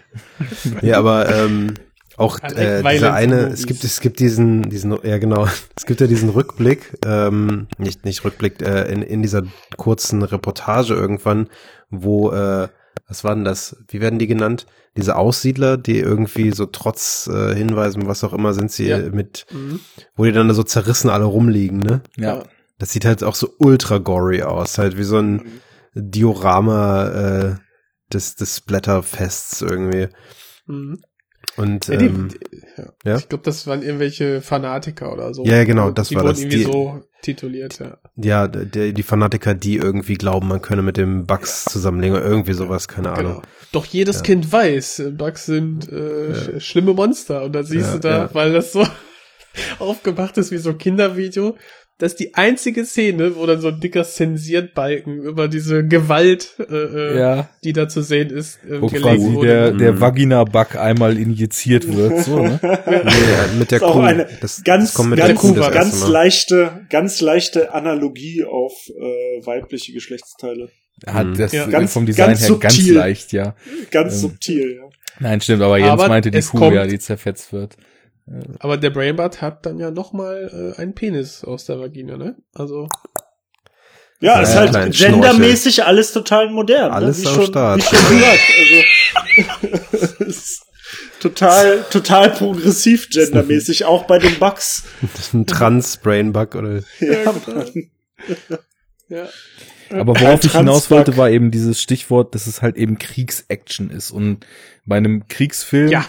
ja, 0.82 0.98
aber 0.98 1.34
ähm, 1.34 1.74
auch 2.18 2.40
äh, 2.44 2.82
dieser 2.84 3.08
in 3.10 3.14
eine, 3.14 3.36
es 3.48 3.66
gibt, 3.66 3.84
es 3.84 4.02
gibt 4.02 4.20
diesen, 4.20 4.70
diesen, 4.70 4.98
ja 5.04 5.18
genau, 5.20 5.48
es 5.76 5.86
gibt 5.86 6.02
ja 6.02 6.08
diesen 6.08 6.30
Rückblick, 6.30 6.98
ähm, 7.06 7.68
nicht, 7.78 8.04
nicht 8.06 8.24
Rückblick, 8.26 8.62
äh, 8.62 8.92
in, 8.92 9.02
in 9.04 9.22
dieser 9.22 9.44
kurzen 9.78 10.22
Reportage 10.24 10.94
irgendwann, 10.96 11.48
wo, 11.90 12.32
äh, 12.32 12.68
was 13.08 13.24
war 13.24 13.34
denn 13.36 13.46
das? 13.46 13.78
Wie 13.88 14.02
werden 14.02 14.20
die 14.20 14.28
genannt? 14.28 14.66
Diese 14.98 15.16
Aussiedler, 15.16 15.78
die 15.78 16.00
irgendwie 16.00 16.52
so 16.52 16.66
trotz 16.66 17.28
äh, 17.32 17.56
Hinweisen, 17.56 18.08
was 18.08 18.24
auch 18.24 18.34
immer, 18.34 18.54
sind 18.54 18.72
sie 18.72 18.88
Ja. 18.90 18.98
mit, 19.00 19.46
Mhm. 19.52 19.80
wo 20.16 20.26
die 20.26 20.32
dann 20.32 20.48
da 20.48 20.54
so 20.54 20.64
zerrissen 20.64 21.10
alle 21.10 21.26
rumliegen, 21.26 21.80
ne? 21.80 22.02
Ja. 22.18 22.44
Das 22.80 22.92
sieht 22.92 23.06
halt 23.06 23.24
auch 23.24 23.36
so 23.36 23.54
ultra 23.60 23.98
gory 24.00 24.42
aus, 24.42 24.78
halt 24.78 24.98
wie 24.98 25.04
so 25.04 25.18
ein 25.20 25.62
Diorama 25.94 27.08
äh, 27.10 27.56
des, 28.12 28.36
des 28.36 28.58
Splatterfests 28.58 29.62
irgendwie. 29.62 30.08
Mhm. 30.66 31.02
Und 31.56 31.88
Ja, 31.88 31.98
die, 31.98 32.06
ähm, 32.06 32.30
ja. 32.78 32.86
ja? 33.06 33.18
Ich 33.18 33.28
glaube, 33.30 33.44
das 33.44 33.66
waren 33.68 33.82
irgendwelche 33.82 34.42
Fanatiker 34.42 35.12
oder 35.12 35.34
so. 35.34 35.44
Ja, 35.46 35.58
ja, 35.58 35.64
genau, 35.66 35.92
das 35.92 36.10
die 36.10 36.16
war 36.16 36.24
das. 36.24 36.40
irgendwie 36.40 36.58
Die- 36.58 36.64
so 36.64 37.02
tituliert, 37.22 37.80
ja. 37.80 37.98
ja, 38.16 38.48
der, 38.48 38.94
die 38.94 39.04
Fanatiker, 39.04 39.54
die 39.54 39.76
irgendwie 39.76 40.14
glauben, 40.14 40.48
man 40.48 40.62
könne 40.62 40.82
mit 40.82 40.96
dem 40.96 41.26
Bugs 41.26 41.66
zusammenlegen 41.66 42.16
oder 42.16 42.26
irgendwie 42.26 42.54
sowas, 42.54 42.88
keine 42.88 43.12
Ahnung. 43.12 43.34
Genau. 43.34 43.42
Doch 43.74 43.86
jedes 43.86 44.24
Kind 44.24 44.50
weiß, 44.50 45.00
äh, 45.00 45.12
Bugs 45.12 45.46
sind 45.46 45.92
äh, 45.92 46.32
sch- 46.32 46.60
schlimme 46.62 46.94
Monster. 46.94 47.44
Und 47.44 47.54
dann 47.54 47.66
siehst 47.66 47.88
Ja, 47.88 47.94
du 47.96 48.00
da, 48.00 48.18
ja. 48.20 48.30
weil 48.34 48.54
das 48.54 48.72
so 48.72 48.86
aufgemacht 49.80 50.38
ist 50.38 50.52
wie 50.52 50.58
so 50.58 50.70
ein 50.70 50.78
Kindervideo, 50.78 51.58
dass 52.00 52.16
die 52.16 52.34
einzige 52.34 52.86
Szene, 52.86 53.36
wo 53.36 53.46
dann 53.46 53.62
so 53.62 53.68
ein 53.68 53.80
dicker 53.80 54.04
Zensiertbalken 54.04 55.22
über 55.22 55.48
diese 55.48 55.86
Gewalt, 55.86 56.56
äh, 56.60 56.74
äh, 56.74 57.20
Ja. 57.20 57.50
die 57.64 57.74
da 57.74 57.88
zu 57.88 58.02
sehen 58.02 58.30
ist, 58.30 58.60
äh, 58.64 58.82
Wo 58.82 58.88
gelegt 58.88 59.04
quasi 59.06 59.34
wurde. 59.34 59.48
der, 59.48 59.72
der 59.74 59.92
Mhm. 59.94 60.00
Vagina-Bug 60.02 60.76
einmal 60.78 61.18
injiziert 61.18 61.94
wird, 61.96 62.24
so, 62.24 62.40
ne? 62.42 62.60
Nee, 62.88 63.60
mit 63.60 63.72
der 63.72 63.78
ist 63.78 63.84
auch 63.84 63.94
Kuh. 63.94 64.00
eine 64.02 64.28
das, 64.42 64.64
ganz, 64.64 64.86
das 64.86 64.94
kommt 64.96 65.10
mit 65.12 65.20
ganz, 65.20 65.42
der 65.42 65.50
Kuh 65.52 65.56
das 65.56 65.72
ganz 65.72 66.08
leichte, 66.08 66.86
ganz 66.90 67.22
leichte 67.22 67.74
Analogie 67.74 68.44
auf 68.46 68.74
äh, 68.90 69.46
weibliche 69.46 69.94
Geschlechtsteile. 69.94 70.70
Hat 71.06 71.28
Mhm. 71.28 71.38
das 71.38 71.52
Ja. 71.54 71.68
äh, 71.68 71.72
Ganz- 71.72 71.94
vom 71.94 72.06
Design 72.06 72.28
ganz 72.28 72.42
her 72.48 72.56
ganz 72.60 72.74
subtil. 72.76 72.94
leicht, 72.96 73.32
ja. 73.34 73.56
Ganz 73.92 74.14
Ähm, 74.16 74.20
subtil, 74.20 74.76
ja. 74.78 74.90
Nein, 75.22 75.42
stimmt, 75.42 75.62
aber 75.62 75.78
Jens 75.78 75.90
Aber 75.92 76.08
meinte 76.08 76.32
die 76.32 76.40
Kuh, 76.42 76.72
ja, 76.72 76.88
die 76.88 76.98
zerfetzt 77.00 77.52
wird. 77.52 77.76
Aber 78.60 78.78
der 78.78 78.90
Brainbart 78.90 79.42
hat 79.42 79.66
dann 79.66 79.80
ja 79.80 79.92
noch 79.92 80.14
mal 80.14 80.74
äh, 80.78 80.82
einen 80.82 80.94
Penis 80.94 81.44
aus 81.44 81.66
der 81.66 81.80
Vagina, 81.80 82.18
ne? 82.18 82.36
Also 82.54 82.88
Ja, 84.20 84.36
Ja, 84.36 84.42
ist 84.42 84.56
halt 84.56 84.96
gendermäßig 84.96 85.84
alles 85.86 86.14
total 86.14 86.50
modern. 86.50 86.92
Alles 86.92 87.20
ne? 87.20 87.24
wie 87.24 87.28
am 87.28 87.36
schon, 87.36 87.46
Start. 87.46 87.80
Wie 87.80 87.96
schon 87.96 88.18
gesagt. 88.18 88.40
Also, 90.20 90.62
total, 91.20 91.86
total 91.90 92.30
progressiv 92.32 93.10
gendermäßig, 93.10 93.86
auch 93.86 94.06
bei 94.06 94.20
den 94.20 94.38
Bugs. 94.38 94.84
Ein 95.34 95.46
Trans-Brain-Bug 95.46 96.56
oder 96.56 96.82
Ja, 97.00 97.34
ja. 99.08 99.28
Aber 99.92 100.14
Kein 100.14 100.28
worauf 100.28 100.44
ich 100.44 100.52
hinaus 100.56 100.92
wollte, 100.92 101.18
war 101.18 101.32
eben 101.32 101.50
dieses 101.50 101.82
Stichwort, 101.82 102.36
dass 102.36 102.46
es 102.46 102.62
halt 102.62 102.78
eben 102.78 103.00
Kriegsaction 103.00 103.90
ist. 103.90 104.12
Und 104.12 104.46
bei 104.86 104.98
einem 104.98 105.28
Kriegsfilm, 105.28 105.90
Ja, 105.90 106.06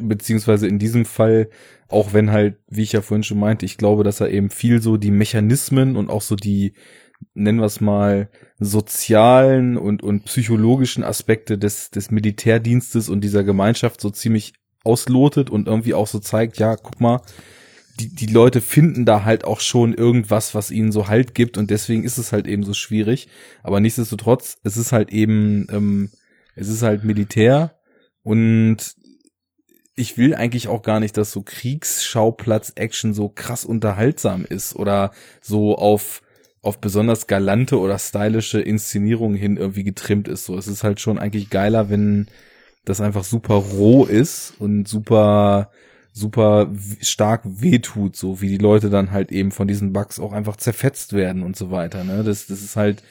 beziehungsweise 0.00 0.66
in 0.66 0.78
diesem 0.78 1.04
Fall, 1.04 1.48
auch 1.88 2.12
wenn 2.12 2.30
halt, 2.30 2.56
wie 2.68 2.82
ich 2.82 2.92
ja 2.92 3.02
vorhin 3.02 3.24
schon 3.24 3.38
meinte, 3.38 3.66
ich 3.66 3.76
glaube, 3.76 4.04
dass 4.04 4.20
er 4.20 4.30
eben 4.30 4.50
viel 4.50 4.80
so 4.80 4.96
die 4.96 5.10
Mechanismen 5.10 5.96
und 5.96 6.10
auch 6.10 6.22
so 6.22 6.36
die, 6.36 6.74
nennen 7.34 7.58
wir 7.58 7.66
es 7.66 7.80
mal, 7.80 8.28
sozialen 8.58 9.76
und, 9.76 10.02
und 10.02 10.24
psychologischen 10.24 11.04
Aspekte 11.04 11.58
des, 11.58 11.90
des 11.90 12.10
Militärdienstes 12.10 13.08
und 13.08 13.22
dieser 13.22 13.44
Gemeinschaft 13.44 14.00
so 14.00 14.10
ziemlich 14.10 14.54
auslotet 14.84 15.50
und 15.50 15.66
irgendwie 15.66 15.94
auch 15.94 16.06
so 16.06 16.18
zeigt, 16.18 16.58
ja, 16.58 16.76
guck 16.76 17.00
mal, 17.00 17.20
die, 18.00 18.14
die 18.14 18.26
Leute 18.26 18.60
finden 18.60 19.04
da 19.04 19.24
halt 19.24 19.44
auch 19.44 19.60
schon 19.60 19.94
irgendwas, 19.94 20.54
was 20.54 20.70
ihnen 20.70 20.92
so 20.92 21.08
Halt 21.08 21.34
gibt 21.34 21.56
und 21.56 21.70
deswegen 21.70 22.04
ist 22.04 22.18
es 22.18 22.32
halt 22.32 22.46
eben 22.46 22.64
so 22.64 22.74
schwierig. 22.74 23.28
Aber 23.62 23.80
nichtsdestotrotz, 23.80 24.58
es 24.64 24.76
ist 24.76 24.92
halt 24.92 25.12
eben, 25.12 25.66
ähm, 25.70 26.10
es 26.56 26.68
ist 26.68 26.82
halt 26.82 27.04
Militär 27.04 27.78
und 28.22 28.96
ich 29.96 30.18
will 30.18 30.34
eigentlich 30.34 30.68
auch 30.68 30.82
gar 30.82 31.00
nicht, 31.00 31.16
dass 31.16 31.30
so 31.30 31.42
Kriegsschauplatz-Action 31.42 33.14
so 33.14 33.28
krass 33.28 33.64
unterhaltsam 33.64 34.44
ist 34.44 34.76
oder 34.76 35.12
so 35.40 35.76
auf 35.76 36.22
auf 36.62 36.78
besonders 36.78 37.26
galante 37.26 37.78
oder 37.78 37.98
stylische 37.98 38.58
Inszenierungen 38.58 39.36
hin 39.36 39.58
irgendwie 39.58 39.84
getrimmt 39.84 40.28
ist. 40.28 40.46
So, 40.46 40.56
es 40.56 40.66
ist 40.66 40.82
halt 40.82 40.98
schon 40.98 41.18
eigentlich 41.18 41.50
geiler, 41.50 41.90
wenn 41.90 42.28
das 42.86 43.02
einfach 43.02 43.24
super 43.24 43.56
roh 43.56 44.06
ist 44.06 44.54
und 44.58 44.88
super 44.88 45.70
super 46.14 46.70
stark 47.00 47.42
wehtut, 47.44 48.16
so 48.16 48.40
wie 48.40 48.48
die 48.48 48.58
Leute 48.58 48.88
dann 48.88 49.10
halt 49.10 49.32
eben 49.32 49.50
von 49.50 49.66
diesen 49.66 49.92
Bugs 49.92 50.20
auch 50.20 50.32
einfach 50.32 50.56
zerfetzt 50.56 51.12
werden 51.12 51.42
und 51.42 51.56
so 51.56 51.70
weiter. 51.72 52.04
Ne? 52.04 52.22
Das, 52.22 52.46
das 52.46 52.62
ist 52.62 52.76
halt, 52.76 53.02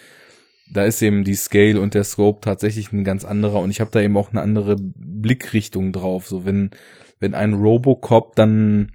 da 0.72 0.86
ist 0.86 1.02
eben 1.02 1.24
die 1.24 1.36
Scale 1.36 1.80
und 1.80 1.94
der 1.94 2.04
Scope 2.04 2.42
tatsächlich 2.42 2.92
ein 2.92 3.04
ganz 3.04 3.26
anderer 3.26 3.60
und 3.60 3.70
ich 3.70 3.82
habe 3.82 3.92
da 3.92 4.02
eben 4.02 4.18
auch 4.18 4.32
eine 4.32 4.42
andere 4.42 4.76
Blickrichtung 4.80 5.92
drauf. 5.92 6.28
So 6.28 6.46
wenn 6.46 6.72
wenn 7.20 7.34
ein 7.34 7.54
Robocop 7.54 8.36
dann, 8.36 8.92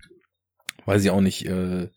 weiß 0.85 1.03
ich 1.03 1.11
auch 1.11 1.20
nicht, 1.20 1.47
äh, 1.47 1.89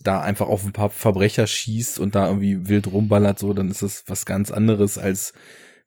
da 0.00 0.20
einfach 0.20 0.48
auf 0.48 0.64
ein 0.64 0.72
paar 0.72 0.90
Verbrecher 0.90 1.46
schießt 1.46 2.00
und 2.00 2.14
da 2.14 2.26
irgendwie 2.26 2.68
wild 2.68 2.88
rumballert, 2.92 3.38
so, 3.38 3.52
dann 3.52 3.70
ist 3.70 3.82
das 3.82 4.04
was 4.06 4.26
ganz 4.26 4.50
anderes 4.50 4.98
als 4.98 5.32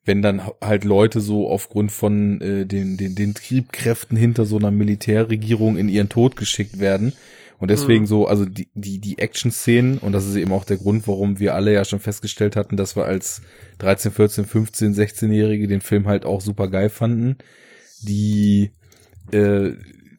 wenn 0.04 0.20
dann 0.20 0.42
halt 0.60 0.84
Leute 0.84 1.20
so 1.20 1.48
aufgrund 1.48 1.90
von 1.90 2.40
äh, 2.40 2.66
den, 2.66 2.96
den, 2.96 3.14
den 3.14 3.34
Triebkräften 3.34 4.16
hinter 4.16 4.44
so 4.44 4.58
einer 4.58 4.70
Militärregierung 4.70 5.76
in 5.78 5.88
ihren 5.88 6.10
Tod 6.10 6.36
geschickt 6.36 6.78
werden. 6.78 7.14
Und 7.64 7.70
deswegen 7.70 8.02
mhm. 8.02 8.08
so, 8.08 8.26
also 8.26 8.44
die, 8.44 8.68
die, 8.74 8.98
die 8.98 9.16
Action-Szenen, 9.16 9.96
und 9.96 10.12
das 10.12 10.26
ist 10.26 10.36
eben 10.36 10.52
auch 10.52 10.66
der 10.66 10.76
Grund, 10.76 11.08
warum 11.08 11.38
wir 11.38 11.54
alle 11.54 11.72
ja 11.72 11.86
schon 11.86 11.98
festgestellt 11.98 12.56
hatten, 12.56 12.76
dass 12.76 12.94
wir 12.94 13.06
als 13.06 13.40
13, 13.78 14.12
14, 14.12 14.44
15, 14.44 14.94
16-Jährige 14.94 15.66
den 15.66 15.80
Film 15.80 16.06
halt 16.06 16.26
auch 16.26 16.42
super 16.42 16.68
geil 16.68 16.90
fanden. 16.90 17.38
Die, 18.02 18.72
äh, 19.32 19.70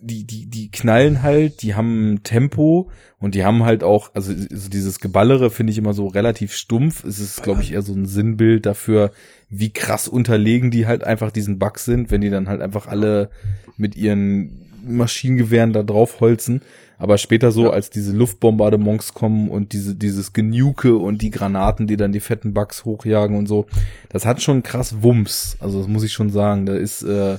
die, 0.01 0.25
die, 0.25 0.47
die 0.49 0.71
knallen 0.71 1.21
halt, 1.21 1.61
die 1.61 1.75
haben 1.75 2.21
Tempo 2.23 2.89
und 3.19 3.35
die 3.35 3.45
haben 3.45 3.63
halt 3.63 3.83
auch, 3.83 4.15
also, 4.15 4.33
also 4.33 4.67
dieses 4.71 4.99
Geballere 4.99 5.51
finde 5.51 5.69
ich 5.69 5.77
immer 5.77 5.93
so 5.93 6.07
relativ 6.07 6.51
stumpf. 6.51 7.03
Es 7.03 7.19
ist, 7.19 7.43
glaube 7.43 7.61
ich, 7.61 7.73
eher 7.73 7.83
so 7.83 7.93
ein 7.93 8.07
Sinnbild 8.07 8.65
dafür, 8.65 9.11
wie 9.49 9.71
krass 9.71 10.07
unterlegen 10.07 10.71
die 10.71 10.87
halt 10.87 11.03
einfach 11.03 11.29
diesen 11.29 11.59
Bug 11.59 11.77
sind, 11.77 12.09
wenn 12.09 12.21
die 12.21 12.31
dann 12.31 12.49
halt 12.49 12.61
einfach 12.61 12.87
alle 12.87 13.29
mit 13.77 13.95
ihren 13.95 14.65
Maschinengewehren 14.83 15.73
da 15.73 15.83
draufholzen. 15.83 16.63
Aber 16.97 17.17
später 17.17 17.51
so, 17.51 17.65
ja. 17.65 17.69
als 17.71 17.89
diese 17.89 18.13
Luftbombardements 18.13 19.13
kommen 19.13 19.49
und 19.49 19.73
diese, 19.73 19.95
dieses 19.95 20.33
Genuke 20.33 20.95
und 20.95 21.21
die 21.21 21.29
Granaten, 21.29 21.87
die 21.87 21.97
dann 21.97 22.11
die 22.11 22.19
fetten 22.19 22.53
Bugs 22.53 22.85
hochjagen 22.85 23.37
und 23.37 23.47
so, 23.47 23.65
das 24.09 24.25
hat 24.25 24.41
schon 24.41 24.63
krass 24.63 25.01
Wumms. 25.01 25.57
Also 25.59 25.79
das 25.79 25.87
muss 25.87 26.03
ich 26.03 26.13
schon 26.13 26.29
sagen. 26.29 26.65
Da 26.65 26.75
ist, 26.75 27.03
äh, 27.03 27.37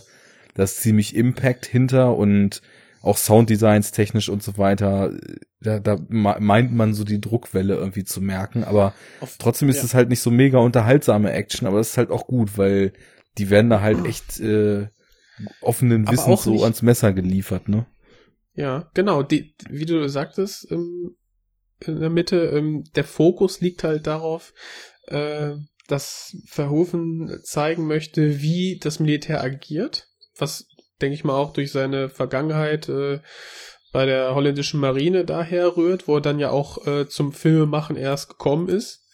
da 0.55 0.63
ist 0.63 0.81
ziemlich 0.83 1.17
Impact 1.17 1.67
hinter 1.67 2.17
und 2.17 2.63
auch 3.03 3.17
Sounddesigns 3.17 3.93
technisch 3.93 4.29
und 4.29 4.43
so 4.43 4.59
weiter, 4.59 5.13
da, 5.61 5.79
da 5.79 5.97
meint 6.09 6.75
man 6.75 6.93
so 6.93 7.05
die 7.05 7.21
Druckwelle 7.21 7.75
irgendwie 7.77 8.05
zu 8.05 8.21
merken, 8.21 8.65
aber 8.65 8.95
Auf, 9.21 9.37
trotzdem 9.39 9.69
ist 9.69 9.77
ja. 9.77 9.85
es 9.85 9.95
halt 9.95 10.09
nicht 10.09 10.21
so 10.21 10.33
mega 10.33 10.59
unterhaltsame 10.59 11.33
Action, 11.33 11.69
aber 11.69 11.79
das 11.79 11.91
ist 11.91 11.99
halt 11.99 12.11
auch 12.11 12.27
gut, 12.27 12.59
weil 12.59 12.93
die 13.39 13.49
werden 13.49 13.71
da 13.71 13.81
halt 13.81 14.05
echt 14.07 14.41
äh, 14.41 14.89
offenen 15.61 16.11
Wissens 16.11 16.43
so 16.43 16.65
ans 16.65 16.83
Messer 16.83 17.13
geliefert, 17.13 17.69
ne? 17.69 17.87
Ja, 18.57 18.91
genau, 18.95 19.23
die, 19.23 19.55
wie 19.69 19.87
du 19.87 20.09
sagtest, 20.09 20.71
ähm, 20.73 21.17
in 21.79 22.01
der 22.01 22.11
Mitte, 22.11 22.37
ähm, 22.47 22.85
der 22.97 23.05
Fokus 23.05 23.61
liegt 23.61 23.85
halt 23.85 24.07
darauf, 24.07 24.53
äh, 25.05 25.53
dass 25.87 26.37
Verhoeven 26.47 27.39
zeigen 27.45 27.87
möchte, 27.87 28.41
wie 28.41 28.81
das 28.83 28.99
Militär 28.99 29.43
agiert 29.43 30.09
was 30.39 30.67
denke 31.01 31.15
ich 31.15 31.25
mal 31.25 31.37
auch 31.37 31.53
durch 31.53 31.73
seine 31.73 32.09
Vergangenheit 32.09 32.89
äh, 32.89 33.21
bei 33.93 34.07
der 34.07 34.35
holländischen 34.35 34.81
Marine 34.81 35.25
daher 35.25 35.77
rührt, 35.77 36.09
wo 36.09 36.17
er 36.17 36.21
dann 36.21 36.39
ja 36.39 36.51
auch 36.51 36.87
äh, 36.87 37.09
zum 37.09 37.33
Filmemachen 37.33 37.97
erst 37.97 38.29
gekommen 38.29 38.69
ist. 38.69 39.07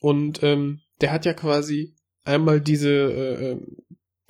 Und 0.00 0.42
ähm, 0.42 0.80
der 1.00 1.12
hat 1.12 1.24
ja 1.24 1.32
quasi 1.34 1.96
einmal 2.24 2.60
diese 2.60 2.90
äh, 2.90 3.50
ähm, 3.52 3.76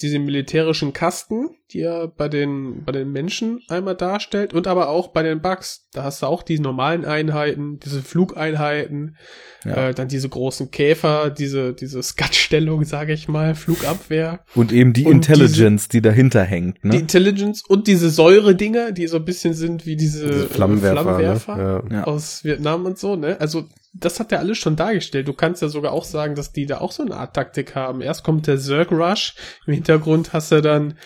diese 0.00 0.18
militärischen 0.18 0.92
Kasten, 0.92 1.50
die 1.70 1.80
er 1.80 2.08
bei 2.08 2.28
den, 2.28 2.84
bei 2.84 2.90
den 2.90 3.12
Menschen 3.12 3.60
einmal 3.68 3.94
darstellt 3.94 4.52
und 4.52 4.66
aber 4.66 4.88
auch 4.88 5.08
bei 5.08 5.22
den 5.22 5.40
Bugs. 5.40 5.88
Da 5.92 6.02
hast 6.02 6.22
du 6.22 6.26
auch 6.26 6.42
die 6.42 6.58
normalen 6.58 7.04
Einheiten, 7.04 7.78
diese 7.78 8.02
Flugeinheiten, 8.02 9.16
ja. 9.64 9.90
äh, 9.90 9.94
dann 9.94 10.08
diese 10.08 10.28
großen 10.28 10.72
Käfer, 10.72 11.30
diese, 11.30 11.74
diese 11.74 12.02
Skatstellung, 12.02 12.84
sage 12.84 13.12
ich 13.12 13.28
mal, 13.28 13.54
Flugabwehr. 13.54 14.40
Und 14.56 14.72
eben 14.72 14.92
die 14.92 15.04
und 15.04 15.12
Intelligence, 15.12 15.88
diese, 15.88 15.98
die 15.98 16.02
dahinter 16.02 16.42
hängt. 16.42 16.84
Ne? 16.84 16.90
Die 16.92 16.98
Intelligence 16.98 17.62
und 17.66 17.86
diese 17.86 18.10
Säure-Dinger, 18.10 18.90
die 18.90 19.06
so 19.06 19.18
ein 19.18 19.24
bisschen 19.24 19.54
sind 19.54 19.86
wie 19.86 19.96
diese, 19.96 20.26
diese 20.26 20.48
Flammenwerfer, 20.48 21.02
Flammenwerfer 21.02 21.56
ne? 21.56 21.96
ja. 21.96 22.04
aus 22.04 22.42
Vietnam 22.42 22.84
und 22.84 22.98
so, 22.98 23.14
ne? 23.14 23.40
Also 23.40 23.68
das 23.94 24.18
hat 24.20 24.32
er 24.32 24.40
alles 24.40 24.58
schon 24.58 24.76
dargestellt. 24.76 25.28
Du 25.28 25.32
kannst 25.32 25.62
ja 25.62 25.68
sogar 25.68 25.92
auch 25.92 26.04
sagen, 26.04 26.34
dass 26.34 26.52
die 26.52 26.66
da 26.66 26.78
auch 26.78 26.92
so 26.92 27.02
eine 27.02 27.16
Art 27.16 27.34
Taktik 27.34 27.74
haben. 27.74 28.00
Erst 28.00 28.24
kommt 28.24 28.46
der 28.46 28.58
Zerg 28.58 28.90
Rush, 28.90 29.34
im 29.66 29.74
Hintergrund 29.74 30.32
hast 30.32 30.50
du 30.52 30.60
dann 30.60 30.98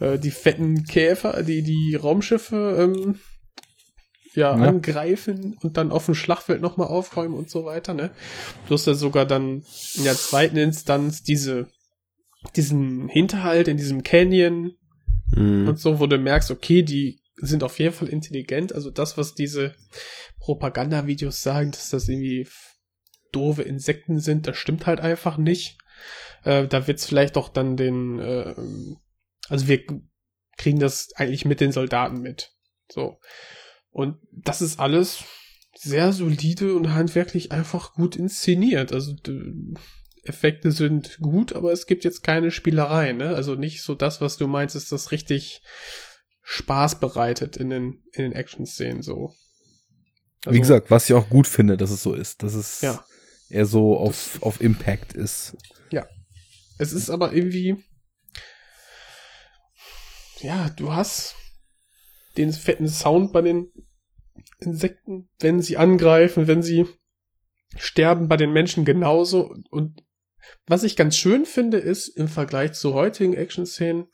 äh, 0.00 0.18
die 0.18 0.30
fetten 0.30 0.84
Käfer, 0.84 1.42
die 1.42 1.62
die 1.62 1.94
Raumschiffe 1.96 2.76
ähm, 2.78 3.18
ja, 4.34 4.56
ja, 4.56 4.68
angreifen 4.68 5.56
und 5.60 5.76
dann 5.76 5.92
auf 5.92 6.06
dem 6.06 6.14
Schlachtfeld 6.14 6.62
nochmal 6.62 6.88
aufräumen 6.88 7.34
und 7.34 7.50
so 7.50 7.64
weiter, 7.64 7.94
ne? 7.94 8.10
Du 8.68 8.74
hast 8.74 8.86
ja 8.86 8.94
sogar 8.94 9.26
dann 9.26 9.64
in 9.94 10.04
der 10.04 10.14
zweiten 10.14 10.56
Instanz 10.56 11.22
diese, 11.22 11.66
diesen 12.56 13.08
Hinterhalt 13.08 13.68
in 13.68 13.76
diesem 13.76 14.02
Canyon 14.02 14.72
mhm. 15.34 15.68
und 15.68 15.78
so, 15.78 15.98
wo 15.98 16.06
du 16.06 16.16
merkst, 16.16 16.50
okay, 16.50 16.82
die 16.82 17.19
sind 17.40 17.62
auf 17.62 17.78
jeden 17.78 17.94
Fall 17.94 18.08
intelligent. 18.08 18.74
Also 18.74 18.90
das, 18.90 19.16
was 19.16 19.34
diese 19.34 19.74
Propagandavideos 20.38 21.42
sagen, 21.42 21.70
dass 21.70 21.90
das 21.90 22.08
irgendwie 22.08 22.48
doofe 23.32 23.62
Insekten 23.62 24.20
sind, 24.20 24.46
das 24.46 24.56
stimmt 24.56 24.86
halt 24.86 25.00
einfach 25.00 25.36
nicht. 25.36 25.78
Äh, 26.44 26.66
da 26.66 26.86
wird's 26.86 27.06
vielleicht 27.06 27.36
auch 27.36 27.48
dann 27.48 27.76
den, 27.76 28.18
äh, 28.18 28.54
also 29.48 29.68
wir 29.68 29.84
kriegen 30.56 30.78
das 30.78 31.12
eigentlich 31.14 31.44
mit 31.44 31.60
den 31.60 31.72
Soldaten 31.72 32.20
mit. 32.20 32.52
So. 32.90 33.18
Und 33.90 34.18
das 34.32 34.62
ist 34.62 34.78
alles 34.78 35.24
sehr 35.74 36.12
solide 36.12 36.74
und 36.74 36.94
handwerklich 36.94 37.52
einfach 37.52 37.94
gut 37.94 38.16
inszeniert. 38.16 38.92
Also 38.92 39.14
Effekte 40.24 40.72
sind 40.72 41.18
gut, 41.20 41.54
aber 41.54 41.72
es 41.72 41.86
gibt 41.86 42.04
jetzt 42.04 42.22
keine 42.22 42.50
Spielerei, 42.50 43.12
ne? 43.12 43.34
Also 43.34 43.54
nicht 43.54 43.82
so 43.82 43.94
das, 43.94 44.20
was 44.20 44.36
du 44.36 44.46
meinst, 44.46 44.76
ist 44.76 44.92
das 44.92 45.12
richtig 45.12 45.62
Spaß 46.52 46.98
bereitet 46.98 47.56
in 47.56 47.70
den, 47.70 48.02
in 48.10 48.24
den 48.24 48.32
Action-Szenen 48.32 49.02
so. 49.02 49.36
Also, 50.44 50.56
Wie 50.56 50.58
gesagt, 50.58 50.90
was 50.90 51.08
ich 51.08 51.14
auch 51.14 51.28
gut 51.28 51.46
finde, 51.46 51.76
dass 51.76 51.92
es 51.92 52.02
so 52.02 52.12
ist, 52.12 52.42
dass 52.42 52.54
es 52.54 52.80
ja, 52.80 53.04
eher 53.50 53.66
so 53.66 53.96
auf, 53.96 54.30
das, 54.32 54.42
auf 54.42 54.60
Impact 54.60 55.12
ist. 55.12 55.56
Ja. 55.92 56.08
Es 56.76 56.92
ist 56.92 57.08
aber 57.08 57.32
irgendwie, 57.32 57.76
ja, 60.40 60.70
du 60.70 60.92
hast 60.92 61.36
den 62.36 62.52
fetten 62.52 62.88
Sound 62.88 63.32
bei 63.32 63.42
den 63.42 63.70
Insekten, 64.58 65.30
wenn 65.38 65.62
sie 65.62 65.76
angreifen, 65.76 66.48
wenn 66.48 66.64
sie 66.64 66.84
sterben 67.76 68.26
bei 68.26 68.36
den 68.36 68.52
Menschen 68.52 68.84
genauso. 68.84 69.54
Und 69.70 70.02
was 70.66 70.82
ich 70.82 70.96
ganz 70.96 71.16
schön 71.16 71.46
finde, 71.46 71.78
ist 71.78 72.08
im 72.08 72.26
Vergleich 72.26 72.72
zu 72.72 72.92
heutigen 72.94 73.34
Action-Szenen, 73.34 74.08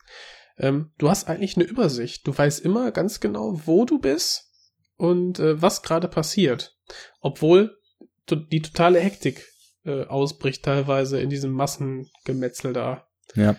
ähm, 0.59 0.93
du 0.99 1.09
hast 1.09 1.28
eigentlich 1.28 1.57
eine 1.57 1.66
Übersicht. 1.66 2.27
Du 2.27 2.37
weißt 2.37 2.61
immer 2.61 2.91
ganz 2.93 3.20
genau, 3.20 3.61
wo 3.66 3.85
du 3.85 3.99
bist 3.99 4.51
und 4.97 5.39
äh, 5.39 5.61
was 5.61 5.83
gerade 5.83 6.09
passiert. 6.09 6.77
Obwohl 7.20 7.77
die 8.28 8.62
totale 8.62 9.01
Hektik 9.01 9.47
äh, 9.85 10.05
ausbricht 10.05 10.65
teilweise 10.65 11.20
in 11.20 11.31
diesem 11.31 11.53
Massengemetzel 11.53 12.73
da. 12.73 13.07
Ja. 13.35 13.57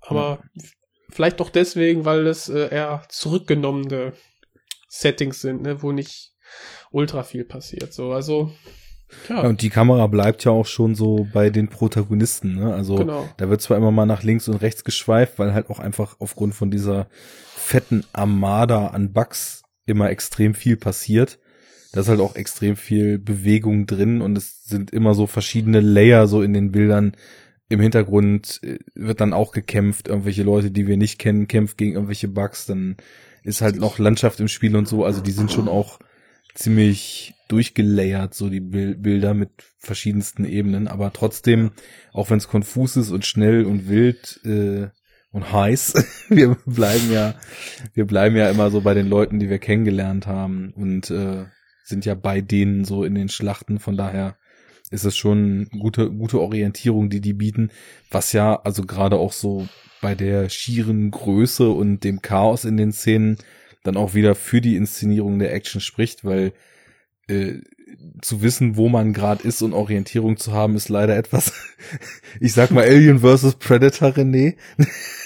Aber 0.00 0.42
ja. 0.54 0.62
vielleicht 1.10 1.40
doch 1.40 1.50
deswegen, 1.50 2.04
weil 2.04 2.26
es 2.26 2.48
äh, 2.48 2.68
eher 2.68 3.04
zurückgenommene 3.08 4.12
Settings 4.88 5.40
sind, 5.40 5.62
ne, 5.62 5.82
wo 5.82 5.92
nicht 5.92 6.34
ultra 6.90 7.22
viel 7.22 7.44
passiert. 7.44 7.92
So, 7.92 8.12
also 8.12 8.52
ja. 9.28 9.40
Und 9.42 9.62
die 9.62 9.70
Kamera 9.70 10.06
bleibt 10.06 10.44
ja 10.44 10.52
auch 10.52 10.66
schon 10.66 10.94
so 10.94 11.26
bei 11.32 11.50
den 11.50 11.68
Protagonisten, 11.68 12.56
ne? 12.56 12.74
Also 12.74 12.96
genau. 12.96 13.28
da 13.36 13.48
wird 13.48 13.62
zwar 13.62 13.76
immer 13.76 13.90
mal 13.90 14.06
nach 14.06 14.22
links 14.22 14.48
und 14.48 14.56
rechts 14.56 14.84
geschweift, 14.84 15.38
weil 15.38 15.54
halt 15.54 15.70
auch 15.70 15.78
einfach 15.78 16.16
aufgrund 16.18 16.54
von 16.54 16.70
dieser 16.70 17.08
fetten 17.56 18.04
Armada 18.12 18.88
an 18.88 19.12
Bugs 19.12 19.62
immer 19.86 20.10
extrem 20.10 20.54
viel 20.54 20.76
passiert. 20.76 21.38
Da 21.92 22.00
ist 22.00 22.08
halt 22.08 22.20
auch 22.20 22.36
extrem 22.36 22.76
viel 22.76 23.18
Bewegung 23.18 23.86
drin 23.86 24.20
und 24.20 24.36
es 24.36 24.64
sind 24.64 24.90
immer 24.90 25.14
so 25.14 25.26
verschiedene 25.26 25.80
Layer 25.80 26.28
so 26.28 26.42
in 26.42 26.52
den 26.52 26.70
Bildern. 26.70 27.12
Im 27.70 27.80
Hintergrund 27.80 28.60
äh, 28.62 28.78
wird 28.94 29.20
dann 29.20 29.32
auch 29.32 29.52
gekämpft, 29.52 30.08
irgendwelche 30.08 30.42
Leute, 30.42 30.70
die 30.70 30.86
wir 30.86 30.96
nicht 30.96 31.18
kennen, 31.18 31.48
kämpft 31.48 31.78
gegen 31.78 31.92
irgendwelche 31.92 32.28
Bugs, 32.28 32.66
dann 32.66 32.96
ist 33.42 33.62
halt 33.62 33.76
noch 33.76 33.98
Landschaft 33.98 34.40
im 34.40 34.48
Spiel 34.48 34.76
und 34.76 34.86
so, 34.86 35.04
also 35.04 35.20
die 35.20 35.30
sind 35.30 35.50
schon 35.50 35.68
auch 35.68 35.98
ziemlich 36.54 37.34
durchgelayert, 37.48 38.34
so 38.34 38.48
die 38.48 38.60
Bilder 38.60 39.34
mit 39.34 39.50
verschiedensten 39.78 40.44
Ebenen, 40.44 40.88
aber 40.88 41.12
trotzdem, 41.12 41.72
auch 42.12 42.30
wenn 42.30 42.38
es 42.38 42.48
konfus 42.48 42.96
ist 42.96 43.10
und 43.10 43.26
schnell 43.26 43.64
und 43.64 43.88
wild, 43.88 44.40
äh, 44.44 44.88
und 45.30 45.52
heiß. 45.52 45.94
Wir 46.28 46.56
bleiben 46.66 47.12
ja, 47.12 47.34
wir 47.94 48.06
bleiben 48.06 48.36
ja 48.36 48.50
immer 48.50 48.70
so 48.70 48.80
bei 48.80 48.94
den 48.94 49.08
Leuten, 49.08 49.38
die 49.38 49.48
wir 49.48 49.58
kennengelernt 49.58 50.26
haben 50.26 50.72
und 50.74 51.10
äh, 51.10 51.44
sind 51.84 52.04
ja 52.04 52.14
bei 52.14 52.40
denen 52.40 52.84
so 52.84 53.04
in 53.04 53.14
den 53.14 53.28
Schlachten, 53.28 53.78
von 53.78 53.96
daher 53.96 54.36
ist 54.90 55.04
es 55.04 55.16
schon 55.16 55.68
gute, 55.70 56.10
gute 56.10 56.40
Orientierung, 56.40 57.10
die 57.10 57.20
die 57.20 57.34
bieten, 57.34 57.70
was 58.10 58.32
ja 58.32 58.56
also 58.56 58.82
gerade 58.84 59.16
auch 59.16 59.32
so 59.32 59.68
bei 60.00 60.14
der 60.14 60.48
schieren 60.48 61.10
Größe 61.10 61.68
und 61.68 62.04
dem 62.04 62.22
Chaos 62.22 62.64
in 62.64 62.76
den 62.76 62.92
Szenen 62.92 63.38
dann 63.84 63.96
auch 63.96 64.14
wieder 64.14 64.34
für 64.34 64.60
die 64.60 64.76
Inszenierung 64.76 65.38
der 65.38 65.54
Action 65.54 65.80
spricht, 65.80 66.24
weil 66.24 66.52
äh, 67.28 67.60
zu 68.20 68.42
wissen, 68.42 68.76
wo 68.76 68.88
man 68.88 69.12
gerade 69.12 69.46
ist 69.46 69.62
und 69.62 69.72
Orientierung 69.72 70.36
zu 70.36 70.52
haben, 70.52 70.76
ist 70.76 70.88
leider 70.88 71.16
etwas, 71.16 71.52
ich 72.40 72.52
sag 72.52 72.70
mal 72.70 72.84
Alien 72.84 73.20
vs. 73.20 73.56
Predator, 73.56 74.10
René. 74.10 74.56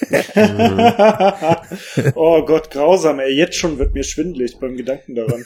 oh 2.14 2.44
Gott, 2.44 2.70
grausam, 2.70 3.20
ey. 3.20 3.34
Jetzt 3.34 3.56
schon 3.56 3.78
wird 3.78 3.94
mir 3.94 4.04
schwindelig 4.04 4.58
beim 4.58 4.76
Gedanken 4.76 5.14
daran. 5.14 5.44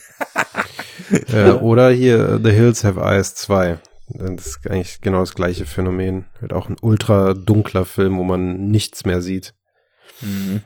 äh, 1.32 1.52
oder 1.52 1.90
hier 1.90 2.40
The 2.42 2.50
Hills 2.50 2.84
Have 2.84 3.00
Eyes 3.00 3.34
2. 3.34 3.78
Das 4.08 4.46
ist 4.46 4.70
eigentlich 4.70 5.00
genau 5.00 5.20
das 5.20 5.34
gleiche 5.34 5.66
Phänomen. 5.66 6.26
Halt 6.40 6.52
auch 6.52 6.68
ein 6.68 6.76
ultra 6.80 7.34
dunkler 7.34 7.84
Film, 7.84 8.18
wo 8.18 8.24
man 8.24 8.68
nichts 8.68 9.04
mehr 9.04 9.20
sieht. 9.20 9.54
Mhm. 10.20 10.62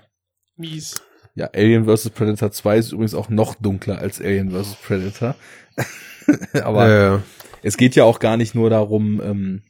Mies. 0.57 1.03
Ja, 1.35 1.49
Alien 1.55 1.87
vs. 1.87 2.11
Predator 2.11 2.51
2 2.51 2.79
ist 2.79 2.93
übrigens 2.93 3.15
auch 3.15 3.29
noch 3.29 3.55
dunkler 3.55 3.99
als 3.99 4.21
Alien 4.21 4.51
vs. 4.51 4.75
Predator. 4.75 5.37
Aber 6.63 6.89
Äh, 7.17 7.19
es 7.63 7.77
geht 7.77 7.95
ja 7.97 8.05
auch 8.05 8.19
gar 8.21 8.37
nicht 8.37 8.55
nur 8.55 8.71
darum, 8.71 9.21
ähm, 9.23 9.63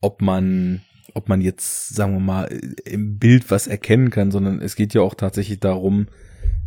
ob 0.00 0.22
man, 0.22 0.82
ob 1.14 1.28
man 1.28 1.40
jetzt, 1.40 1.94
sagen 1.94 2.14
wir 2.14 2.20
mal, 2.20 2.44
im 2.84 3.18
Bild 3.18 3.50
was 3.50 3.66
erkennen 3.66 4.10
kann, 4.10 4.30
sondern 4.30 4.60
es 4.62 4.76
geht 4.76 4.94
ja 4.94 5.02
auch 5.02 5.14
tatsächlich 5.14 5.60
darum, 5.60 6.06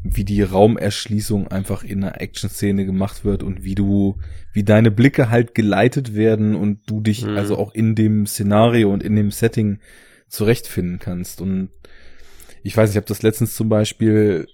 wie 0.03 0.25
die 0.25 0.41
Raumerschließung 0.41 1.47
einfach 1.47 1.83
in 1.83 2.03
einer 2.03 2.19
Action-Szene 2.19 2.85
gemacht 2.85 3.23
wird 3.23 3.41
und 3.41 3.63
wie 3.63 3.73
du, 3.73 4.17
wie 4.51 4.63
deine 4.63 4.91
Blicke 4.91 5.29
halt 5.29 5.55
geleitet 5.55 6.13
werden 6.13 6.55
und 6.55 6.81
du 6.87 6.99
dich 6.99 7.25
Mhm. 7.25 7.37
also 7.37 7.57
auch 7.57 7.73
in 7.73 7.95
dem 7.95 8.27
Szenario 8.27 8.91
und 8.91 9.01
in 9.01 9.15
dem 9.15 9.31
Setting 9.31 9.79
zurechtfinden 10.27 10.99
kannst. 10.99 11.39
Und 11.41 11.69
ich 12.63 12.75
weiß, 12.75 12.89
ich 12.89 12.97
habe 12.97 13.07
das 13.07 13.21
letztens 13.23 13.55
zum 13.55 13.69
Beispiel 13.69 14.45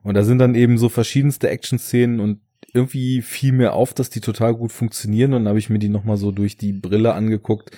Und 0.04 0.16
da 0.16 0.24
sind 0.24 0.40
dann 0.40 0.56
eben 0.56 0.78
so 0.78 0.90
verschiedenste 0.90 1.50
Action-Szenen 1.50 2.20
und 2.20 2.42
irgendwie 2.76 3.22
fiel 3.22 3.54
mir 3.54 3.74
auf, 3.74 3.94
dass 3.94 4.10
die 4.10 4.20
total 4.20 4.54
gut 4.54 4.72
funktionieren 4.72 5.34
und 5.34 5.44
dann 5.44 5.50
habe 5.50 5.60
ich 5.60 5.70
mir 5.70 5.80
die 5.80 5.90
nochmal 5.90 6.18
so 6.18 6.32
durch 6.32 6.58
die 6.58 6.74
Brille 6.74 7.14
angeguckt, 7.14 7.72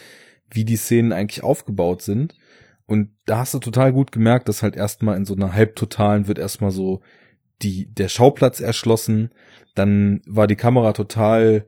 wie 0.50 0.66
die 0.66 0.76
Szenen 0.76 1.14
eigentlich 1.14 1.44
aufgebaut 1.44 2.02
sind. 2.02 2.36
Und 2.88 3.10
da 3.26 3.40
hast 3.40 3.54
du 3.54 3.60
total 3.60 3.94
gut 3.94 4.12
gemerkt, 4.12 4.50
dass 4.50 4.64
halt 4.64 4.76
erstmal 4.76 5.18
in 5.18 5.26
so 5.26 5.36
einer 5.36 5.54
Halbtotalen 5.54 6.28
wird 6.28 6.40
erstmal 6.40 6.72
so 6.72 7.02
die, 7.62 7.94
der 7.94 8.08
Schauplatz 8.08 8.60
erschlossen, 8.60 9.32
dann 9.76 10.22
war 10.26 10.48
die 10.48 10.56
Kamera 10.56 10.94
total 10.94 11.66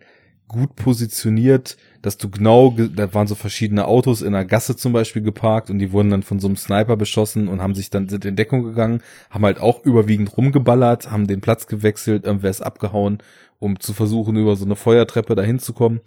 gut 0.49 0.75
positioniert, 0.75 1.77
dass 2.01 2.17
du 2.17 2.29
genau, 2.29 2.71
ge- 2.71 2.89
da 2.93 3.13
waren 3.13 3.27
so 3.27 3.35
verschiedene 3.35 3.85
Autos 3.85 4.21
in 4.21 4.35
einer 4.35 4.43
Gasse 4.43 4.75
zum 4.75 4.91
Beispiel 4.91 5.21
geparkt 5.21 5.69
und 5.69 5.79
die 5.79 5.93
wurden 5.93 6.09
dann 6.09 6.23
von 6.23 6.39
so 6.39 6.47
einem 6.47 6.57
Sniper 6.57 6.97
beschossen 6.97 7.47
und 7.47 7.61
haben 7.61 7.75
sich 7.75 7.89
dann, 7.89 8.09
sind 8.09 8.25
in 8.25 8.35
Deckung 8.35 8.63
gegangen, 8.63 9.01
haben 9.29 9.45
halt 9.45 9.61
auch 9.61 9.85
überwiegend 9.85 10.35
rumgeballert, 10.35 11.11
haben 11.11 11.27
den 11.27 11.39
Platz 11.39 11.67
gewechselt, 11.67 12.25
irgendwer 12.25 12.49
ist 12.49 12.61
abgehauen, 12.61 13.19
um 13.59 13.79
zu 13.79 13.93
versuchen, 13.93 14.35
über 14.35 14.57
so 14.57 14.65
eine 14.65 14.75
Feuertreppe 14.75 15.35
dahin 15.35 15.59
zu 15.59 15.71
kommen. 15.71 16.01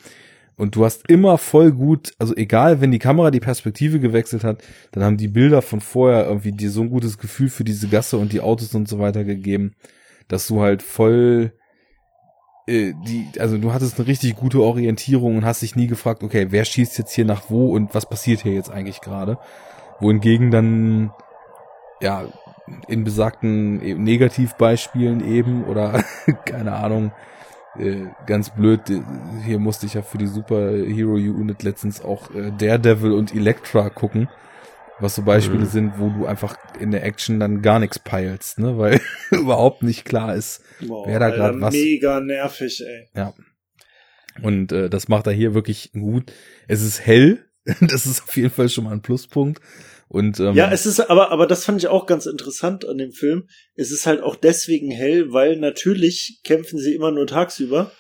Und 0.57 0.77
du 0.77 0.85
hast 0.85 1.09
immer 1.09 1.39
voll 1.39 1.73
gut, 1.73 2.13
also 2.19 2.37
egal, 2.37 2.81
wenn 2.83 2.91
die 2.91 2.99
Kamera 2.99 3.31
die 3.31 3.41
Perspektive 3.41 4.01
gewechselt 4.01 4.45
hat, 4.45 4.63
dann 4.91 5.03
haben 5.03 5.17
die 5.17 5.29
Bilder 5.29 5.63
von 5.63 5.81
vorher 5.81 6.27
irgendwie 6.27 6.53
dir 6.53 6.71
so 6.71 6.83
ein 6.83 6.91
gutes 6.91 7.17
Gefühl 7.17 7.49
für 7.49 7.65
diese 7.65 7.89
Gasse 7.89 8.19
und 8.19 8.33
die 8.35 8.43
Autos 8.43 8.75
und 8.75 8.87
so 8.87 8.99
weiter 8.99 9.25
gegeben, 9.25 9.73
dass 10.29 10.47
du 10.47 10.61
halt 10.61 10.83
voll 10.83 11.53
die, 12.69 13.29
also 13.39 13.59
du 13.59 13.73
hattest 13.73 13.99
eine 13.99 14.07
richtig 14.07 14.37
gute 14.37 14.61
Orientierung 14.61 15.37
und 15.37 15.45
hast 15.45 15.63
dich 15.63 15.75
nie 15.75 15.89
gefragt, 15.89 16.23
okay, 16.23 16.47
wer 16.51 16.65
schießt 16.65 16.97
jetzt 16.99 17.13
hier 17.13 17.25
nach 17.25 17.43
wo 17.49 17.73
und 17.75 17.95
was 17.95 18.09
passiert 18.09 18.43
hier 18.43 18.53
jetzt 18.53 18.71
eigentlich 18.71 19.01
gerade? 19.01 19.39
Wohingegen 20.01 20.51
dann, 20.51 21.13
ja, 22.01 22.25
in 22.89 23.05
besagten 23.05 23.83
eben 23.83 24.05
Negativbeispielen 24.05 25.27
eben 25.27 25.65
oder 25.65 26.05
keine 26.45 26.75
Ahnung, 26.75 27.13
äh, 27.79 28.07
ganz 28.27 28.51
blöd, 28.51 28.91
äh, 28.91 29.03
hier 29.45 29.59
musste 29.59 29.87
ich 29.87 29.95
ja 29.95 30.03
für 30.03 30.19
die 30.19 30.27
Superhero 30.27 31.15
Unit 31.15 31.63
letztens 31.63 32.05
auch 32.05 32.31
äh, 32.35 32.53
Daredevil 32.57 33.13
und 33.13 33.35
Elektra 33.35 33.89
gucken, 33.89 34.29
was 35.03 35.15
so 35.17 35.23
Beispiele 35.23 35.65
Mhm. 35.65 35.67
sind, 35.67 35.93
wo 35.99 36.09
du 36.11 36.27
einfach 36.27 36.57
in 36.81 36.91
der 36.91 37.05
Action 37.05 37.39
dann 37.41 37.61
gar 37.63 37.79
nichts 37.79 37.99
peilst, 37.99 38.59
ne, 38.59 38.79
weil 38.79 39.01
überhaupt 39.31 39.83
nicht 39.83 40.05
klar 40.05 40.35
ist, 40.35 40.63
Boah, 40.81 41.07
Wer 41.07 41.19
da 41.19 41.31
grad 41.31 41.61
was- 41.61 41.75
Mega 41.75 42.21
nervig, 42.21 42.83
ey. 42.87 43.09
ja. 43.15 43.35
Und 44.43 44.73
äh, 44.73 44.89
das 44.89 45.09
macht 45.09 45.27
er 45.27 45.33
hier 45.33 45.53
wirklich 45.55 45.93
gut. 45.93 46.33
Es 46.69 46.83
ist 46.83 47.05
hell, 47.05 47.45
das 47.81 48.07
ist 48.07 48.23
auf 48.23 48.37
jeden 48.37 48.51
Fall 48.51 48.69
schon 48.69 48.85
mal 48.85 48.93
ein 48.93 49.03
Pluspunkt. 49.03 49.61
Und 50.09 50.41
ähm, 50.41 50.55
Ja, 50.55 50.71
es 50.71 50.85
ist 50.87 51.01
aber, 51.01 51.31
aber 51.31 51.47
das 51.47 51.65
fand 51.65 51.79
ich 51.79 51.89
auch 51.89 52.07
ganz 52.07 52.27
interessant 52.27 52.87
an 52.87 52.99
dem 52.99 53.13
Film. 53.13 53.49
Es 53.75 53.91
ist 53.91 54.07
halt 54.07 54.21
auch 54.23 54.37
deswegen 54.37 54.91
hell, 54.91 55.33
weil 55.33 55.57
natürlich 55.57 56.41
kämpfen 56.45 56.79
sie 56.79 56.95
immer 56.95 57.11
nur 57.11 57.27
tagsüber. 57.27 57.93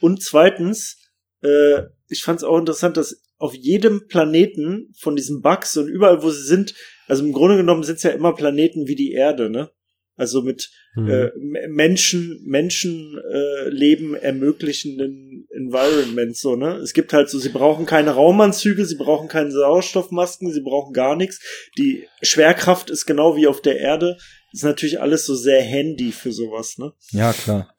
Und 0.00 0.22
zweitens, 0.22 0.98
äh, 1.42 1.82
ich 2.08 2.22
fand 2.24 2.38
es 2.38 2.44
auch 2.44 2.58
interessant, 2.58 2.96
dass 2.96 3.22
auf 3.38 3.54
jedem 3.54 4.06
Planeten 4.08 4.92
von 4.98 5.16
diesen 5.16 5.42
Bugs 5.42 5.76
und 5.76 5.88
überall, 5.88 6.22
wo 6.22 6.30
sie 6.30 6.44
sind, 6.44 6.74
also 7.08 7.24
im 7.24 7.32
Grunde 7.32 7.56
genommen 7.56 7.82
sind 7.82 7.96
es 7.96 8.02
ja 8.02 8.10
immer 8.10 8.34
Planeten 8.34 8.86
wie 8.86 8.94
die 8.96 9.12
Erde, 9.12 9.50
ne? 9.50 9.70
Also 10.16 10.42
mit 10.42 10.70
Mhm. 10.96 11.08
äh, 11.10 11.30
Menschen, 11.68 12.40
Menschenleben 12.44 13.18
äh, 13.32 13.68
Leben 13.68 14.14
ermöglichenden 14.14 15.48
Environment, 15.50 16.36
so, 16.36 16.54
ne? 16.54 16.76
Es 16.76 16.92
gibt 16.92 17.12
halt 17.12 17.28
so, 17.28 17.40
sie 17.40 17.48
brauchen 17.48 17.84
keine 17.84 18.12
Raumanzüge, 18.12 18.84
sie 18.84 18.94
brauchen 18.94 19.26
keine 19.26 19.50
Sauerstoffmasken, 19.50 20.52
sie 20.52 20.60
brauchen 20.60 20.92
gar 20.92 21.16
nichts. 21.16 21.40
Die 21.76 22.06
Schwerkraft 22.22 22.90
ist 22.90 23.06
genau 23.06 23.36
wie 23.36 23.48
auf 23.48 23.60
der 23.60 23.78
Erde. 23.80 24.16
Ist 24.52 24.62
natürlich 24.62 25.00
alles 25.00 25.26
so 25.26 25.34
sehr 25.34 25.60
handy 25.60 26.12
für 26.12 26.30
sowas, 26.30 26.78
ne? 26.78 26.92
ja, 27.10 27.32
klar. 27.32 27.74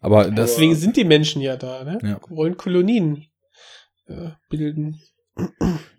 Aber 0.00 0.30
das, 0.30 0.52
Deswegen 0.52 0.74
sind 0.74 0.96
die 0.96 1.04
Menschen 1.04 1.42
ja 1.42 1.56
da, 1.56 1.84
ne? 1.84 1.98
Ja. 2.02 2.20
Wollen 2.30 2.56
Kolonien 2.56 3.26
bilden. 4.48 5.00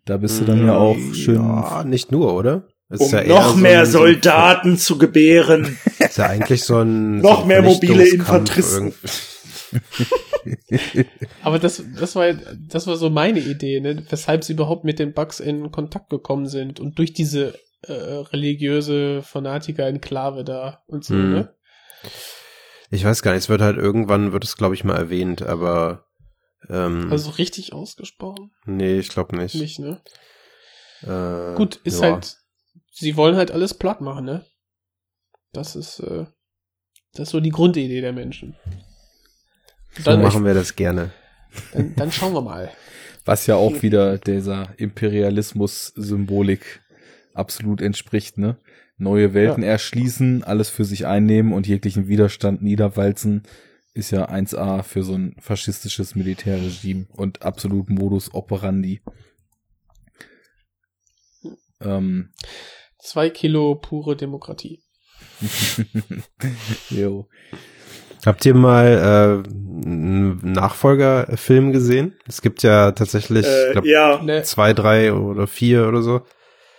da 0.06 0.18
bist 0.18 0.40
du 0.42 0.46
dann 0.46 0.66
ja 0.66 0.76
auch 0.78 0.98
schön. 1.14 1.36
Ja, 1.36 1.84
nicht 1.84 2.12
nur, 2.12 2.34
oder? 2.34 2.68
Es 2.90 3.00
Um 3.00 3.06
ist 3.08 3.12
ja 3.14 3.24
noch 3.24 3.52
so 3.52 3.58
mehr 3.58 3.86
Soldaten 3.86 4.78
zu 4.78 4.98
gebären. 4.98 5.78
Ist 6.00 6.18
ja 6.18 6.28
eigentlich 6.28 6.64
so 6.64 6.80
ein 6.82 7.20
Noch 7.20 7.38
so 7.38 7.42
ein 7.44 7.48
mehr 7.48 7.62
mobile 7.64 8.08
Infanteristen. 8.08 8.94
Aber 11.42 11.60
das, 11.60 11.84
das 12.00 12.16
war, 12.16 12.34
das 12.34 12.86
war 12.88 12.96
so 12.98 13.10
meine 13.10 13.40
Idee, 13.40 13.80
ne? 13.80 14.04
weshalb 14.10 14.44
sie 14.44 14.54
überhaupt 14.54 14.84
mit 14.84 15.00
den 15.00 15.14
Bugs 15.14 15.40
in 15.40 15.72
Kontakt 15.72 16.10
gekommen 16.10 16.46
sind 16.48 16.80
und 16.80 17.00
durch 17.00 17.14
diese 17.14 17.56
äh, 17.84 17.94
religiöse 17.94 19.22
Fanatiker-Enklave 19.24 20.44
da 20.44 20.84
und 20.88 21.04
so, 21.04 21.14
Mhm. 21.16 21.32
ne? 21.34 21.54
Ich 22.92 23.04
weiß 23.04 23.24
gar 23.24 23.32
nicht, 23.32 23.44
es 23.44 23.50
wird 23.50 23.62
halt 23.62 23.78
irgendwann, 23.78 24.34
wird 24.34 24.44
es 24.44 24.56
glaube 24.58 24.76
ich 24.76 24.84
mal 24.84 24.96
erwähnt, 24.98 25.42
aber 25.42 26.06
ähm, 26.70 27.12
Also 27.12 27.32
richtig 27.32 27.74
ausgesprochen? 27.74 28.52
nee, 28.66 29.00
ich 29.00 29.10
glaube 29.10 29.36
nicht. 29.36 29.56
Nicht, 29.56 29.80
ne? 29.80 30.02
Äh, 31.04 31.56
Gut, 31.56 31.80
ist 31.84 32.02
ja. 32.02 32.14
halt, 32.14 32.38
sie 32.92 33.18
wollen 33.18 33.36
halt 33.36 33.52
alles 33.52 33.74
platt 33.74 34.02
machen, 34.02 34.26
ne? 34.26 34.46
Das 35.52 35.76
ist, 35.76 36.00
äh, 36.00 36.26
das 37.14 37.28
ist 37.28 37.32
so 37.32 37.40
die 37.40 37.50
Grundidee 37.52 38.02
der 38.02 38.14
Menschen. 38.14 38.56
So 39.98 40.04
Dann, 40.04 40.22
machen 40.22 40.46
wir 40.46 40.54
das 40.54 40.76
gerne. 40.76 41.12
dann, 41.74 41.96
dann 41.96 42.12
schauen 42.12 42.34
wir 42.34 42.42
mal. 42.42 42.72
Was 43.26 43.48
ja 43.48 43.56
auch 43.56 43.82
wieder 43.84 44.18
dieser 44.18 44.74
Imperialismus-Symbolik 44.78 46.82
absolut 47.34 47.82
entspricht, 47.82 48.38
ne? 48.38 48.58
Neue 48.98 49.34
Welten 49.34 49.64
erschließen, 49.64 50.44
alles 50.44 50.70
für 50.70 50.86
sich 50.86 51.08
einnehmen 51.08 51.52
und 51.52 51.68
jeglichen 51.68 52.08
Widerstand 52.08 52.62
niederwalzen, 52.62 53.44
ist 53.94 54.12
ja 54.12 54.28
1A 54.30 54.84
für 54.84 55.04
so 55.04 55.14
ein 55.14 55.36
faschistisches 55.40 56.16
Militärregime 56.16 57.06
und 57.16 57.44
absolut 57.44 57.90
Modus 57.90 58.34
operandi. 58.34 59.02
Ähm, 61.82 62.30
Zwei 63.00 63.30
Kilo 63.30 63.76
pure 63.76 64.16
Demokratie. 64.16 64.82
jo. 66.90 67.28
Habt 68.26 68.46
ihr 68.46 68.54
mal 68.56 69.44
äh, 69.44 69.50
einen 69.86 70.54
Nachfolgerfilm 70.54 71.74
gesehen? 71.74 72.16
Es 72.26 72.42
gibt 72.42 72.64
ja 72.64 72.94
tatsächlich 72.94 73.46
Äh, 73.46 73.72
glaub, 73.74 73.86
ja, 73.86 74.22
Ne, 74.24 74.44
zwei, 74.44 74.72
drei 74.74 75.12
oder 75.14 75.46
vier 75.48 75.88
oder 75.90 76.02
so. 76.02 76.22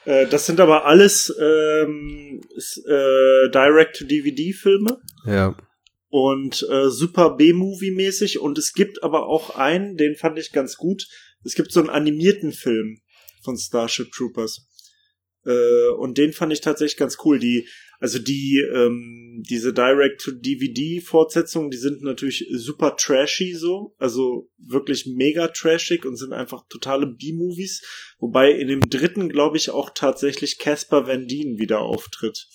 äh, 0.06 0.26
das 0.26 0.46
sind 0.46 0.58
aber 0.60 0.86
alles 0.86 1.30
ähm, 1.38 2.40
äh, 2.56 3.50
Direct-to-DVD-Filme. 3.50 4.96
Ja. 5.26 5.54
Und 6.14 6.64
äh, 6.70 6.90
super 6.90 7.34
B-Movie-mäßig. 7.34 8.38
Und 8.38 8.56
es 8.56 8.72
gibt 8.72 9.02
aber 9.02 9.26
auch 9.26 9.56
einen, 9.56 9.96
den 9.96 10.14
fand 10.14 10.38
ich 10.38 10.52
ganz 10.52 10.76
gut. 10.76 11.08
Es 11.42 11.56
gibt 11.56 11.72
so 11.72 11.80
einen 11.80 11.90
animierten 11.90 12.52
Film 12.52 13.00
von 13.42 13.56
Starship 13.56 14.12
Troopers. 14.12 14.64
Äh, 15.44 15.88
und 15.98 16.16
den 16.16 16.32
fand 16.32 16.52
ich 16.52 16.60
tatsächlich 16.60 16.98
ganz 16.98 17.18
cool. 17.24 17.40
Die, 17.40 17.68
also 17.98 18.20
die, 18.20 18.64
ähm, 18.72 19.42
diese 19.50 19.72
Direct-to-DVD-Fortsetzungen, 19.72 21.72
die 21.72 21.78
sind 21.78 22.02
natürlich 22.02 22.46
super 22.52 22.94
trashy 22.96 23.52
so. 23.52 23.96
Also 23.98 24.48
wirklich 24.56 25.06
mega 25.06 25.48
trashig 25.48 26.04
und 26.04 26.14
sind 26.14 26.32
einfach 26.32 26.62
totale 26.68 27.08
B-Movies. 27.08 27.82
Wobei 28.20 28.52
in 28.52 28.68
dem 28.68 28.88
dritten, 28.88 29.28
glaube 29.28 29.56
ich, 29.56 29.70
auch 29.70 29.90
tatsächlich 29.92 30.60
Casper 30.60 31.08
Van 31.08 31.26
Dien 31.26 31.58
wieder 31.58 31.80
auftritt. 31.80 32.46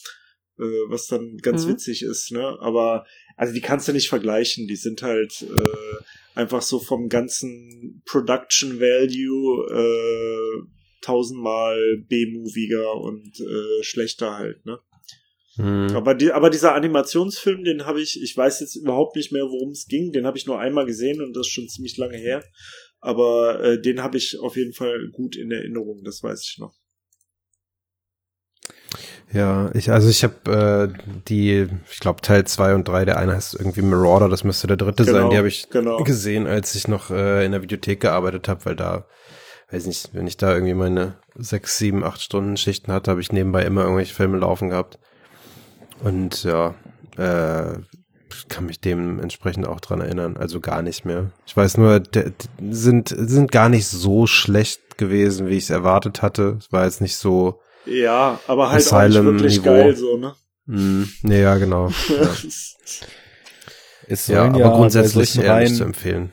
Äh, 0.60 0.90
was 0.90 1.08
dann 1.08 1.38
ganz 1.38 1.66
Mhm. 1.66 1.72
witzig 1.72 2.02
ist, 2.04 2.32
ne? 2.32 2.58
Aber 2.60 3.06
also 3.38 3.54
die 3.54 3.62
kannst 3.62 3.88
du 3.88 3.94
nicht 3.94 4.10
vergleichen. 4.10 4.68
Die 4.68 4.76
sind 4.76 5.02
halt 5.02 5.42
äh, 5.44 6.04
einfach 6.36 6.62
so 6.62 6.80
vom 6.80 7.08
ganzen 7.08 8.02
Production 8.06 8.80
Value 8.80 9.68
äh, 9.72 10.68
tausendmal 11.02 11.78
B-moviger 12.10 12.96
und 12.96 13.40
äh, 13.40 13.84
schlechter 13.84 14.38
halt, 14.38 14.66
ne? 14.66 14.80
Hm. 15.56 15.96
Aber, 15.96 16.14
die, 16.16 16.32
aber 16.32 16.50
dieser 16.50 16.74
Animationsfilm, 16.76 17.64
den 17.64 17.86
habe 17.86 18.02
ich, 18.02 18.22
ich 18.22 18.36
weiß 18.36 18.60
jetzt 18.60 18.76
überhaupt 18.76 19.16
nicht 19.16 19.32
mehr, 19.32 19.44
worum 19.44 19.72
es 19.72 19.88
ging. 19.88 20.12
Den 20.12 20.26
habe 20.26 20.38
ich 20.38 20.46
nur 20.46 20.60
einmal 20.60 20.86
gesehen 20.86 21.22
und 21.22 21.36
das 21.36 21.48
ist 21.48 21.54
schon 21.54 21.68
ziemlich 21.68 21.98
lange 21.98 22.18
her. 22.18 22.44
Aber 23.02 23.62
äh, 23.64 23.82
den 23.82 24.02
habe 24.02 24.18
ich 24.18 24.40
auf 24.40 24.56
jeden 24.56 24.74
Fall 24.74 25.10
gut 25.12 25.36
in 25.36 25.52
Erinnerung, 25.52 26.04
das 26.04 26.22
weiß 26.22 26.42
ich 26.44 26.58
noch. 26.60 26.79
Ja, 29.32 29.70
ich, 29.74 29.92
also 29.92 30.10
ich 30.10 30.24
habe 30.24 30.92
äh, 30.96 31.04
die, 31.28 31.68
ich 31.92 32.00
glaube 32.00 32.22
Teil 32.22 32.46
zwei 32.46 32.74
und 32.74 32.88
drei 32.88 33.06
der 33.06 33.18
eine 33.18 33.36
heißt 33.36 33.56
irgendwie 33.56 33.84
Marauder, 33.84 34.28
das 34.28 34.44
müsste 34.44 34.66
der 34.66 34.78
dritte 34.78 35.06
Genau, 35.06 35.20
sein, 35.20 35.30
die 35.30 35.38
habe 35.38 35.48
ich 35.48 35.70
genau. 35.70 35.98
gesehen, 36.04 36.48
als 36.48 36.74
ich 36.74 36.88
noch 36.88 37.12
äh, 37.12 37.46
in 37.46 37.52
der 37.52 37.62
Videothek 37.62 38.00
gearbeitet 38.00 38.48
habe, 38.48 38.66
weil 38.66 38.76
da, 38.76 39.06
weiß 39.72 39.86
nicht, 39.86 40.10
wenn 40.14 40.26
ich 40.26 40.38
da 40.38 40.54
irgendwie 40.54 40.74
meine 40.74 41.16
sechs, 41.36 41.78
sieben, 41.78 42.04
acht 42.04 42.22
Stunden 42.22 42.58
Schichten 42.58 42.92
hatte, 42.92 43.12
habe 43.12 43.22
ich 43.22 43.32
nebenbei 43.32 43.64
immer 43.66 43.84
irgendwelche 43.84 44.16
Filme 44.16 44.38
laufen 44.38 44.70
gehabt. 44.70 44.98
Und 46.02 46.44
ja, 46.44 46.74
äh, 47.18 47.78
kann 48.48 48.66
mich 48.66 48.80
dementsprechend 48.80 49.68
auch 49.68 49.80
dran 49.80 50.02
erinnern, 50.02 50.38
also 50.38 50.60
gar 50.60 50.82
nicht 50.82 51.06
mehr. 51.06 51.32
Ich 51.46 51.56
weiß 51.56 51.78
nur, 51.78 52.02
sind, 52.70 53.14
sind 53.16 53.52
gar 53.52 53.70
nicht 53.70 53.88
so 53.88 54.28
schlecht 54.28 54.98
gewesen, 54.98 55.48
wie 55.48 55.58
ich 55.58 55.66
es 55.66 55.70
erwartet 55.70 56.22
hatte. 56.22 56.58
Es 56.60 56.72
war 56.72 56.86
jetzt 56.86 57.02
nicht 57.02 57.18
so, 57.18 57.60
Ja, 57.86 58.40
aber 58.48 58.70
halt 58.72 58.88
auch 58.92 59.02
nicht 59.04 59.16
Asylum 59.16 59.26
wirklich 59.26 59.60
Niveau. 59.60 59.64
geil 59.64 59.96
so, 59.96 60.18
ne? 60.18 60.36
Mm, 60.66 61.04
nee, 61.24 61.42
ja, 61.42 61.58
genau. 61.58 61.90
Ja, 62.08 62.38
Es 64.08 64.28
ja 64.28 64.52
sollen 64.52 64.56
aber 64.56 64.72
grundsätzlich 64.72 65.38
eher 65.38 65.56
nicht 65.56 65.76
zu 65.76 65.84
Reihen, 65.84 65.88
empfehlen. 65.88 66.32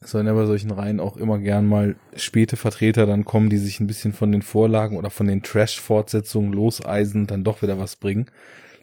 es 0.00 0.10
sollen 0.10 0.26
ja 0.26 0.34
bei 0.34 0.46
solchen 0.46 0.70
Reihen 0.70 1.00
auch 1.00 1.16
immer 1.16 1.38
gern 1.38 1.66
mal 1.66 1.96
späte 2.16 2.56
Vertreter 2.56 3.06
dann 3.06 3.24
kommen, 3.24 3.50
die 3.50 3.58
sich 3.58 3.80
ein 3.80 3.86
bisschen 3.86 4.12
von 4.12 4.32
den 4.32 4.42
Vorlagen 4.42 4.96
oder 4.96 5.10
von 5.10 5.26
den 5.26 5.42
Trash-Fortsetzungen 5.42 6.52
loseisen, 6.52 7.26
dann 7.26 7.44
doch 7.44 7.62
wieder 7.62 7.78
was 7.78 7.96
bringen. 7.96 8.30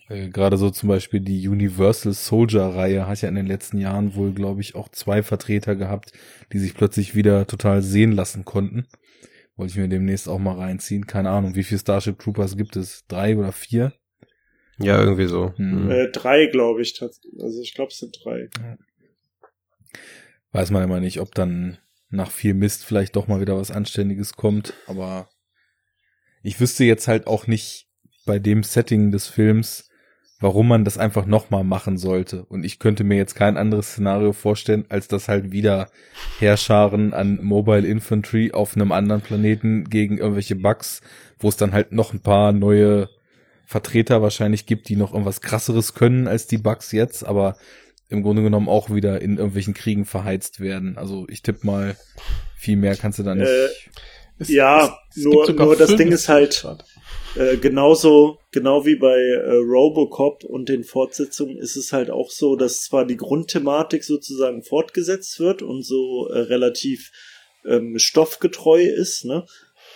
Äh, 0.10 0.30
Gerade 0.30 0.58
so 0.58 0.70
zum 0.72 0.90
Beispiel 0.90 1.20
die 1.22 1.48
Universal 1.48 2.14
Soldier-Reihe 2.14 3.08
hat 3.08 3.22
ja 3.22 3.30
in 3.30 3.36
den 3.36 3.48
letzten 3.48 3.78
Jahren 3.78 4.16
wohl, 4.16 4.34
glaube 4.34 4.62
ich, 4.62 4.76
auch 4.76 4.90
zwei 4.90 5.24
Vertreter 5.24 5.76
gehabt, 5.76 6.12
die 6.54 6.60
sich 6.60 6.74
plötzlich 6.76 7.16
wieder 7.16 7.48
total 7.48 7.82
sehen 7.82 8.12
lassen 8.14 8.46
konnten. 8.46 8.86
Wollte 9.62 9.74
ich 9.74 9.78
mir 9.78 9.90
demnächst 9.90 10.28
auch 10.28 10.40
mal 10.40 10.56
reinziehen. 10.58 11.06
Keine 11.06 11.30
Ahnung, 11.30 11.54
wie 11.54 11.64
viele 11.64 11.80
Starship 11.80 12.18
Troopers 12.18 12.58
gibt 12.58 12.76
es? 12.76 13.06
Drei 13.06 13.38
oder 13.38 13.52
vier? 13.52 13.94
Ja, 14.80 15.00
irgendwie 15.00 15.28
so. 15.28 15.54
Hm. 15.56 15.86
Mm. 15.86 15.92
Äh, 15.92 16.10
drei, 16.10 16.48
glaube 16.48 16.82
ich. 16.82 17.00
Also 17.00 17.62
ich 17.62 17.76
glaube, 17.76 17.92
es 17.92 18.00
sind 18.00 18.18
drei. 18.24 18.50
weiß 20.52 20.72
man 20.72 20.82
immer 20.82 21.00
nicht, 21.00 21.20
ob 21.20 21.36
dann 21.36 21.78
nach 22.10 22.32
viel 22.32 22.56
Mist 22.56 22.84
vielleicht 22.84 23.16
doch 23.16 23.28
mal 23.28 23.40
wieder 23.40 23.56
was 23.56 23.70
Anständiges 23.70 24.34
kommt, 24.34 24.74
aber 24.88 25.30
ich 26.42 26.60
wüsste 26.60 26.84
jetzt 26.84 27.08
halt 27.08 27.28
auch 27.28 27.46
nicht 27.46 27.88
bei 28.26 28.40
dem 28.40 28.64
Setting 28.64 29.12
des 29.12 29.28
Films, 29.28 29.91
warum 30.42 30.68
man 30.68 30.84
das 30.84 30.98
einfach 30.98 31.26
nochmal 31.26 31.64
machen 31.64 31.98
sollte. 31.98 32.44
Und 32.44 32.66
ich 32.66 32.80
könnte 32.80 33.04
mir 33.04 33.16
jetzt 33.16 33.36
kein 33.36 33.56
anderes 33.58 33.92
Szenario 33.92 34.34
vorstellen, 34.34 34.86
als 34.90 35.08
dass 35.08 35.28
halt 35.30 35.52
wieder 35.52 35.88
Heerscharen 36.40 37.14
an 37.14 37.40
Mobile 37.42 37.88
Infantry 37.88 38.52
auf 38.52 38.76
einem 38.76 38.92
anderen 38.92 39.22
Planeten 39.22 39.86
gegen 39.90 40.18
irgendwelche 40.18 40.56
Bugs, 40.56 41.02
wo 41.40 41.48
es 41.50 41.58
dann 41.58 41.72
halt 41.74 41.92
noch 41.92 42.14
ein 42.14 42.20
paar 42.22 42.52
neue 42.52 43.10
Vertreter 43.66 44.22
wahrscheinlich 44.22 44.66
gibt, 44.66 44.90
die 44.90 44.96
noch 44.96 45.14
irgendwas 45.14 45.42
krasseres 45.42 45.94
können 45.94 46.28
als 46.28 46.48
die 46.48 46.58
Bugs 46.58 46.92
jetzt, 46.92 47.24
aber 47.26 47.56
im 48.10 48.24
Grunde 48.24 48.42
genommen 48.44 48.68
auch 48.68 48.90
wieder 48.90 49.22
in 49.22 49.38
irgendwelchen 49.38 49.74
Kriegen 49.74 50.04
verheizt 50.06 50.60
werden. 50.60 50.98
Also 50.98 51.26
ich 51.30 51.42
tippe 51.44 51.66
mal, 51.66 51.96
viel 52.58 52.76
mehr 52.76 52.96
kannst 52.98 53.20
du 53.20 53.24
da 53.24 53.34
nicht. 53.36 53.48
Äh, 53.48 53.68
es- 54.40 54.50
Ja, 54.50 54.86
es- 55.12 55.18
es 55.18 55.24
nur- 55.24 55.50
nur 55.50 55.76
das 55.78 55.96
Ding 55.96 56.12
ist 56.12 56.28
halt- 56.28 56.60
grad. 56.62 56.84
Äh, 57.36 57.58
genauso, 57.58 58.40
genau 58.52 58.86
wie 58.86 58.98
bei 58.98 59.18
äh, 59.18 59.56
Robocop 59.56 60.44
und 60.44 60.68
den 60.68 60.84
Fortsetzungen 60.84 61.58
ist 61.58 61.78
es 61.78 61.94
halt 61.94 62.10
auch 62.10 62.30
so, 62.30 62.58
dass 62.58 62.82
zwar 62.82 63.06
die 63.06 63.16
Grundthematik 63.16 64.04
sozusagen 64.04 64.64
fortgesetzt 64.64 65.40
wird 65.40 65.62
und 65.62 65.84
so 65.84 66.28
äh, 66.28 66.40
relativ 66.40 67.12
ähm, 67.66 67.98
stoffgetreu 67.98 68.82
ist, 68.84 69.24
ne? 69.24 69.46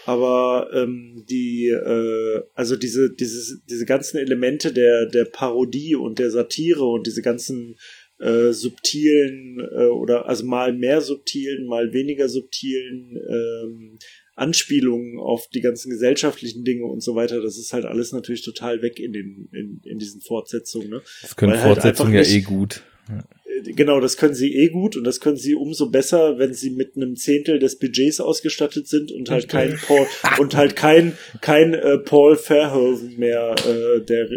Aber 0.05 0.69
ähm, 0.71 1.25
die, 1.29 1.67
äh, 1.67 2.43
also 2.53 2.75
diese, 2.75 3.11
diese, 3.11 3.59
diese 3.67 3.85
ganzen 3.85 4.17
Elemente 4.17 4.71
der, 4.71 5.07
der 5.07 5.25
Parodie 5.25 5.95
und 5.95 6.19
der 6.19 6.29
Satire 6.29 6.85
und 6.85 7.07
diese 7.07 7.23
ganzen 7.23 7.75
äh, 8.19 8.51
subtilen 8.51 9.59
äh, 9.59 9.87
oder 9.87 10.27
also 10.27 10.45
mal 10.45 10.73
mehr 10.73 11.01
subtilen, 11.01 11.65
mal 11.65 11.91
weniger 11.91 12.29
subtilen 12.29 13.17
ähm, 13.27 13.97
Anspielungen 14.35 15.17
auf 15.19 15.47
die 15.53 15.61
ganzen 15.61 15.89
gesellschaftlichen 15.89 16.63
Dinge 16.63 16.85
und 16.85 17.01
so 17.01 17.15
weiter, 17.15 17.41
das 17.41 17.57
ist 17.57 17.73
halt 17.73 17.85
alles 17.85 18.11
natürlich 18.11 18.43
total 18.43 18.81
weg 18.81 18.99
in 18.99 19.13
den 19.13 19.49
in, 19.51 19.81
in 19.83 19.97
diesen 19.97 20.21
Fortsetzungen. 20.21 20.89
Ne? 20.89 21.01
das 21.21 21.35
können 21.35 21.53
weil 21.53 21.61
halt 21.61 21.73
Fortsetzungen 21.73 22.13
ja 22.13 22.19
einfach 22.19 22.31
eh 22.33 22.41
gut. 22.41 22.83
Äh, 23.09 23.21
Genau, 23.63 23.99
das 23.99 24.17
können 24.17 24.35
sie 24.35 24.53
eh 24.53 24.69
gut 24.69 24.97
und 24.97 25.05
das 25.05 25.19
können 25.19 25.37
sie 25.37 25.55
umso 25.55 25.89
besser, 25.89 26.37
wenn 26.37 26.53
sie 26.53 26.71
mit 26.71 26.95
einem 26.95 27.15
Zehntel 27.15 27.57
des 27.57 27.79
Budgets 27.79 28.19
ausgestattet 28.19 28.87
sind 28.87 29.11
und 29.11 29.29
halt 29.29 29.47
kein 29.47 29.77
Paul 29.77 30.05
und 30.39 30.55
halt 30.55 30.75
kein 30.75 31.17
kein 31.41 31.73
äh, 31.73 31.97
Paul 31.97 32.35
Verhoeven 32.35 33.17
mehr 33.17 33.55
äh, 33.65 34.01
der 34.01 34.29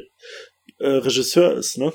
äh, 0.79 0.89
Regisseur 0.89 1.57
ist, 1.57 1.79
ne? 1.79 1.93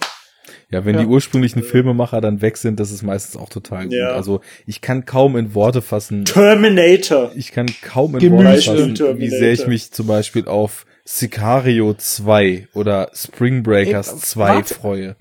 Ja, 0.69 0.83
wenn 0.85 0.95
Ja. 0.95 1.01
die 1.01 1.07
ursprünglichen 1.07 1.63
Filmemacher 1.63 2.19
dann 2.21 2.41
weg 2.41 2.57
sind, 2.57 2.79
das 2.79 2.91
ist 2.91 3.01
meistens 3.03 3.37
auch 3.39 3.49
total 3.49 3.85
gut. 3.85 3.93
Ja. 3.93 4.09
Also 4.09 4.41
ich 4.65 4.81
kann 4.81 5.05
kaum 5.05 5.37
in 5.37 5.53
Worte 5.55 5.81
fassen, 5.81 6.25
Terminator. 6.25 7.31
ich 7.35 7.51
kann 7.51 7.67
kaum 7.81 8.15
in 8.15 8.19
Gemüse. 8.19 8.43
Worte 8.45 8.61
fassen, 8.61 8.95
Terminator. 8.95 9.17
wie 9.19 9.29
sehr 9.29 9.51
ich 9.53 9.67
mich 9.67 9.91
zum 9.91 10.07
Beispiel 10.07 10.47
auf 10.47 10.85
Sicario 11.05 11.93
2 11.93 12.67
oder 12.73 13.09
Spring 13.13 13.63
Breakers 13.63 14.11
Ey, 14.13 14.19
2 14.19 14.39
warte. 14.55 14.73
freue. 14.73 15.15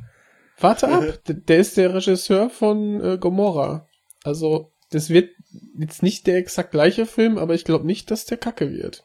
Warte 0.59 0.89
ab, 0.89 1.05
der 1.27 1.59
ist 1.59 1.77
der 1.77 1.95
Regisseur 1.95 2.51
von 2.51 3.01
äh, 3.03 3.19
Gomorra. 3.19 3.87
Also, 4.25 4.73
das 4.91 5.11
wird 5.11 5.31
jetzt 5.79 6.03
nicht 6.03 6.27
der 6.27 6.37
exakt 6.37 6.71
gleiche 6.71 7.07
Film, 7.07 7.39
aber 7.39 7.55
ich 7.55 7.65
glaube 7.65 7.87
nicht, 7.87 8.11
dass 8.11 8.25
der 8.27 8.39
kacke 8.39 8.71
wird. 8.73 9.05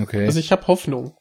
Okay. 0.00 0.24
Also 0.26 0.38
ich 0.38 0.52
habe 0.52 0.66
Hoffnung. 0.66 1.14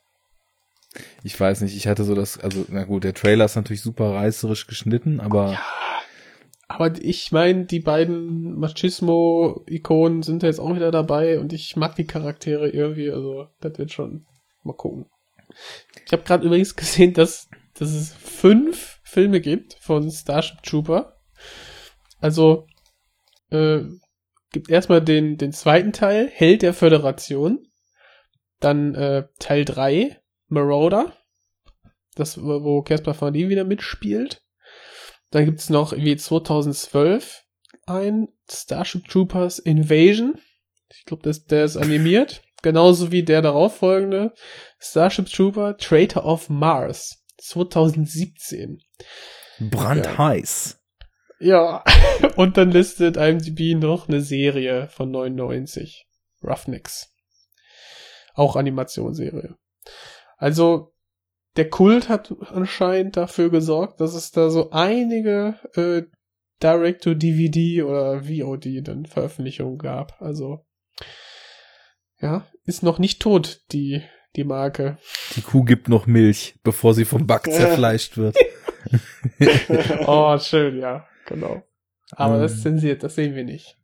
Ich 1.24 1.40
weiß 1.40 1.62
nicht, 1.62 1.76
ich 1.76 1.88
hatte 1.88 2.04
so 2.04 2.16
das, 2.16 2.40
also 2.40 2.66
na 2.70 2.84
gut, 2.84 3.04
der 3.04 3.14
Trailer 3.14 3.46
ist 3.46 3.56
natürlich 3.56 3.82
super 3.82 4.14
reißerisch 4.14 4.68
geschnitten, 4.68 5.20
aber 5.20 5.60
Aber 6.68 6.94
ich 7.00 7.32
meine, 7.32 7.66
die 7.66 7.80
beiden 7.80 8.58
Machismo-Ikonen 8.60 10.22
sind 10.22 10.44
ja 10.44 10.50
jetzt 10.50 10.60
auch 10.60 10.76
wieder 10.76 10.92
dabei 10.92 11.40
und 11.40 11.54
ich 11.54 11.76
mag 11.78 11.96
die 11.96 12.06
Charaktere 12.06 12.70
irgendwie, 12.70 13.10
also 13.10 13.48
das 13.62 13.78
wird 13.78 13.92
schon 13.92 14.26
mal 14.64 14.76
gucken. 14.76 15.06
Ich 16.06 16.12
habe 16.12 16.24
gerade 16.24 16.46
übrigens 16.46 16.76
gesehen, 16.76 17.14
dass, 17.14 17.50
dass 17.74 17.92
es 17.92 18.14
fünf 18.14 19.00
Filme 19.04 19.40
gibt 19.40 19.76
von 19.76 20.12
Starship 20.12 20.62
Trooper. 20.62 21.18
Also 22.20 22.68
äh, 23.50 23.80
gibt 24.52 24.70
erstmal 24.70 25.02
den, 25.02 25.38
den 25.38 25.54
zweiten 25.54 25.94
Teil, 25.94 26.30
Held 26.34 26.64
der 26.64 26.74
Föderation. 26.74 27.66
Dann 28.60 28.94
äh, 28.96 29.28
Teil 29.40 29.66
3, 29.66 30.20
Marauder. 30.48 31.14
Das, 32.16 32.42
wo 32.42 32.82
Caspar 32.82 33.20
Van 33.20 33.34
Dien 33.34 33.50
wieder 33.50 33.64
mitspielt. 33.64 34.42
Dann 35.32 35.46
gibt's 35.46 35.70
noch 35.70 35.94
wie 35.96 36.16
2012 36.16 37.44
ein 37.86 38.30
Starship 38.50 39.08
Troopers 39.08 39.60
Invasion. 39.60 40.40
Ich 40.90 41.06
glaube, 41.06 41.24
das, 41.24 41.46
der 41.46 41.66
ist 41.66 41.78
animiert. 41.78 42.42
Genauso 42.64 43.12
wie 43.12 43.24
der 43.24 43.42
darauffolgende 43.42 44.34
Starship 44.80 45.28
Trooper 45.28 45.78
Traitor 45.78 46.26
of 46.26 46.50
Mars 46.50 47.24
2017. 47.38 48.80
Brandheiß. 49.60 50.80
Ja, 51.40 51.84
und 52.36 52.58
dann 52.58 52.72
listet 52.72 53.16
IMDb 53.16 53.76
noch 53.80 54.08
eine 54.08 54.22
Serie 54.22 54.88
von 54.90 55.12
99. 55.12 56.08
Roughnecks. 56.44 57.14
Auch 58.34 58.56
Animationsserie. 58.56 59.56
Also, 60.38 60.94
der 61.58 61.70
Kult 61.70 62.10
hat 62.10 62.34
anscheinend 62.52 63.18
dafür 63.18 63.50
gesorgt, 63.50 64.00
dass 64.00 64.14
es 64.14 64.32
da 64.32 64.50
so 64.50 64.70
einige 64.72 65.56
äh, 65.76 66.04
Direct-to-DVD 66.62 67.84
oder 67.84 68.24
VOD 68.24 68.88
dann 68.88 69.06
Veröffentlichungen 69.06 69.78
gab. 69.78 70.22
Also, 70.22 70.66
ja, 72.20 72.48
ist 72.66 72.84
noch 72.84 73.00
nicht 73.00 73.22
tot, 73.22 73.62
die, 73.72 74.02
die 74.36 74.44
Marke. 74.44 74.98
Die 75.36 75.42
Kuh 75.42 75.64
gibt 75.64 75.90
noch 75.90 76.08
Milch, 76.08 76.56
bevor 76.64 76.94
sie 76.94 77.06
vom 77.06 77.28
Back 77.28 77.46
zerfleischt 77.52 78.18
wird. 78.18 78.38
oh, 80.08 80.38
schön, 80.40 80.80
ja, 80.80 81.06
genau. 81.26 81.64
Aber 82.12 82.36
Ähm. 82.36 82.42
das 82.42 82.62
zensiert, 82.62 83.04
das 83.04 83.16
sehen 83.16 83.36
wir 83.36 83.44
nicht. 83.44 83.78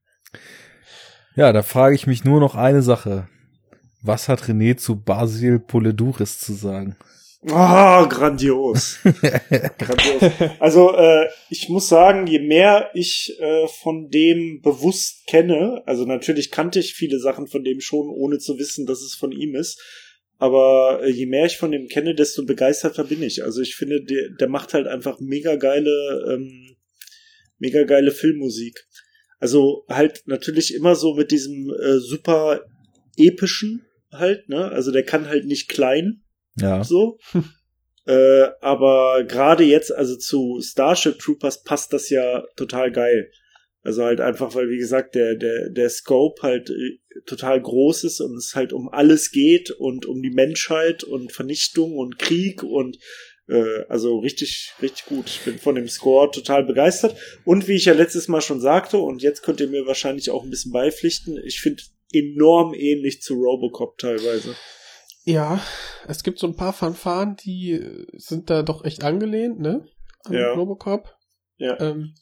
Ja, 1.36 1.52
da 1.52 1.64
frage 1.64 1.96
ich 1.96 2.08
mich 2.08 2.24
nur 2.24 2.40
noch 2.40 2.56
eine 2.56 2.82
Sache. 2.82 3.28
Was 4.06 4.28
hat 4.28 4.50
René 4.50 4.76
zu 4.76 5.02
Basil 5.02 5.60
Poleduris 5.60 6.38
zu 6.38 6.54
sagen? 6.54 6.98
Ah, 7.50 8.06
grandios. 8.06 9.00
grandios. 9.78 10.52
Also 10.60 10.94
äh, 10.94 11.30
ich 11.50 11.70
muss 11.70 11.88
sagen, 11.88 12.28
je 12.28 12.40
mehr 12.40 12.90
ich 12.94 13.34
äh, 13.40 13.66
von 13.82 14.10
dem 14.10 14.60
bewusst 14.62 15.26
kenne, 15.28 15.82
also 15.86 16.04
natürlich 16.04 16.52
kannte 16.52 16.80
ich 16.80 16.96
viele 16.96 17.18
Sachen 17.18 17.48
von 17.48 17.64
dem 17.64 17.80
schon, 17.80 18.10
ohne 18.10 18.40
zu 18.40 18.60
wissen, 18.60 18.86
dass 18.86 19.02
es 19.02 19.16
von 19.16 19.32
ihm 19.32 19.56
ist. 19.56 19.82
Aber 20.38 21.00
äh, 21.02 21.10
je 21.10 21.26
mehr 21.26 21.46
ich 21.46 21.58
von 21.58 21.72
dem 21.72 21.88
kenne, 21.88 22.14
desto 22.14 22.46
begeisterter 22.46 23.06
bin 23.06 23.24
ich. 23.24 23.42
Also 23.42 23.62
ich 23.62 23.76
finde, 23.76 24.04
der, 24.04 24.32
der 24.38 24.50
macht 24.50 24.74
halt 24.74 24.88
einfach 24.88 25.22
mega 25.22 25.56
geile, 25.56 26.26
ähm, 26.30 26.76
mega 27.58 27.84
geile 27.84 28.12
Filmmusik. 28.12 28.86
Also 29.40 29.86
halt 29.88 30.24
natürlich 30.26 30.74
immer 30.74 30.96
so 30.96 31.16
mit 31.16 31.32
diesem 31.32 31.70
äh, 31.70 32.00
super 32.00 32.66
epischen 33.16 33.86
halt, 34.14 34.50
ne? 34.50 34.72
Also 34.72 34.92
der 34.92 35.04
kann 35.04 35.28
halt 35.28 35.46
nicht 35.46 35.70
klein, 35.70 36.24
Ja. 36.58 36.84
so. 36.84 37.18
äh, 38.06 38.48
aber 38.62 39.24
gerade 39.26 39.64
jetzt, 39.64 39.94
also 39.94 40.16
zu 40.18 40.60
Starship 40.62 41.20
Troopers 41.20 41.64
passt 41.64 41.94
das 41.94 42.10
ja 42.10 42.44
total 42.56 42.92
geil. 42.92 43.30
Also 43.86 44.04
halt 44.06 44.22
einfach, 44.22 44.56
weil 44.56 44.70
wie 44.70 44.78
gesagt, 44.78 45.14
der, 45.16 45.36
der, 45.36 45.70
der 45.70 45.90
Scope 45.90 46.42
halt 46.42 46.70
äh, 46.70 47.00
total 47.26 47.62
groß 47.62 48.06
ist 48.06 48.22
und 48.22 48.36
es 48.38 48.56
halt 48.56 48.72
um 48.72 48.88
alles 48.88 49.32
geht 49.32 49.72
und 49.72 50.06
um 50.06 50.22
die 50.22 50.32
Menschheit 50.32 51.04
und 51.04 51.34
Vernichtung 51.34 51.98
und 51.98 52.18
Krieg 52.18 52.64
und 52.64 52.98
äh, 53.50 53.84
also 53.90 54.20
richtig, 54.20 54.72
richtig 54.82 55.06
gut. 55.06 55.26
Ich 55.28 55.42
bin 55.42 55.60
von 55.60 55.76
dem 55.76 55.90
Score 55.90 56.32
total 56.32 56.64
begeistert. 56.64 57.18
Und 57.44 57.68
wie 57.68 57.76
ich 57.76 57.86
ja 57.86 57.94
letztes 57.94 58.30
Mal 58.30 58.42
schon 58.42 58.62
sagte, 58.62 58.98
und 59.00 59.22
jetzt 59.22 59.44
könnt 59.44 59.60
ihr 59.60 59.68
mir 59.68 59.86
wahrscheinlich 59.86 60.30
auch 60.30 60.44
ein 60.44 60.50
bisschen 60.50 60.72
beipflichten, 60.72 61.38
ich 61.44 61.60
finde 61.60 61.84
enorm 62.14 62.74
ähnlich 62.74 63.22
zu 63.22 63.34
Robocop 63.36 63.98
teilweise. 63.98 64.56
Ja, 65.26 65.62
es 66.08 66.24
gibt 66.24 66.40
so 66.40 66.48
ein 66.48 66.56
paar 66.56 66.74
Fanfaren, 66.74 67.36
die 67.38 67.72
äh, 67.74 68.06
sind 68.18 68.50
da 68.50 68.62
doch 68.62 68.84
echt 68.86 69.04
angelehnt, 69.04 69.60
ne? 69.60 69.86
An 70.26 70.34
Ja. 70.34 70.54
Robocop. 70.54 71.16
Ja. 71.58 71.80
Ähm, 71.80 72.14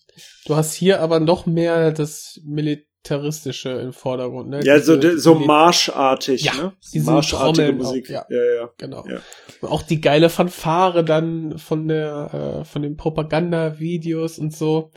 du 0.45 0.55
hast 0.55 0.73
hier 0.75 1.01
aber 1.01 1.19
noch 1.19 1.45
mehr 1.47 1.91
das 1.91 2.39
Militaristische 2.45 3.69
im 3.69 3.93
Vordergrund, 3.93 4.49
ne? 4.49 4.63
Ja, 4.63 4.79
so, 4.79 4.97
Diese 4.97 5.17
so 5.17 5.33
marschartig, 5.35 6.43
Ja, 6.43 6.53
ne? 6.53 6.73
diese 6.93 7.09
marschartige 7.11 7.73
Musik. 7.73 8.05
auch, 8.07 8.09
ja. 8.11 8.25
ja, 8.29 8.55
ja. 8.55 8.69
Genau. 8.77 9.03
Ja. 9.07 9.19
Auch 9.67 9.81
die 9.81 9.99
geile 10.01 10.29
Fanfare 10.29 11.03
dann 11.03 11.57
von 11.57 11.87
der, 11.87 12.59
äh, 12.61 12.65
von 12.65 12.83
den 12.83 12.97
Propagandavideos 12.97 14.37
und 14.37 14.53
so. 14.55 14.91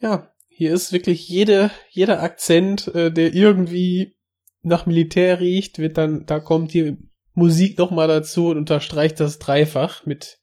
Ja, 0.00 0.33
hier 0.56 0.72
ist 0.72 0.92
wirklich 0.92 1.28
jede, 1.28 1.70
jeder 1.90 2.22
Akzent, 2.22 2.88
äh, 2.94 3.10
der 3.12 3.34
irgendwie 3.34 4.14
nach 4.62 4.86
Militär 4.86 5.40
riecht, 5.40 5.78
wird 5.78 5.98
dann, 5.98 6.26
da 6.26 6.40
kommt 6.40 6.72
die 6.72 6.96
Musik 7.34 7.76
nochmal 7.78 8.08
dazu 8.08 8.48
und 8.48 8.58
unterstreicht 8.58 9.18
das 9.20 9.38
dreifach 9.38 10.06
mit 10.06 10.38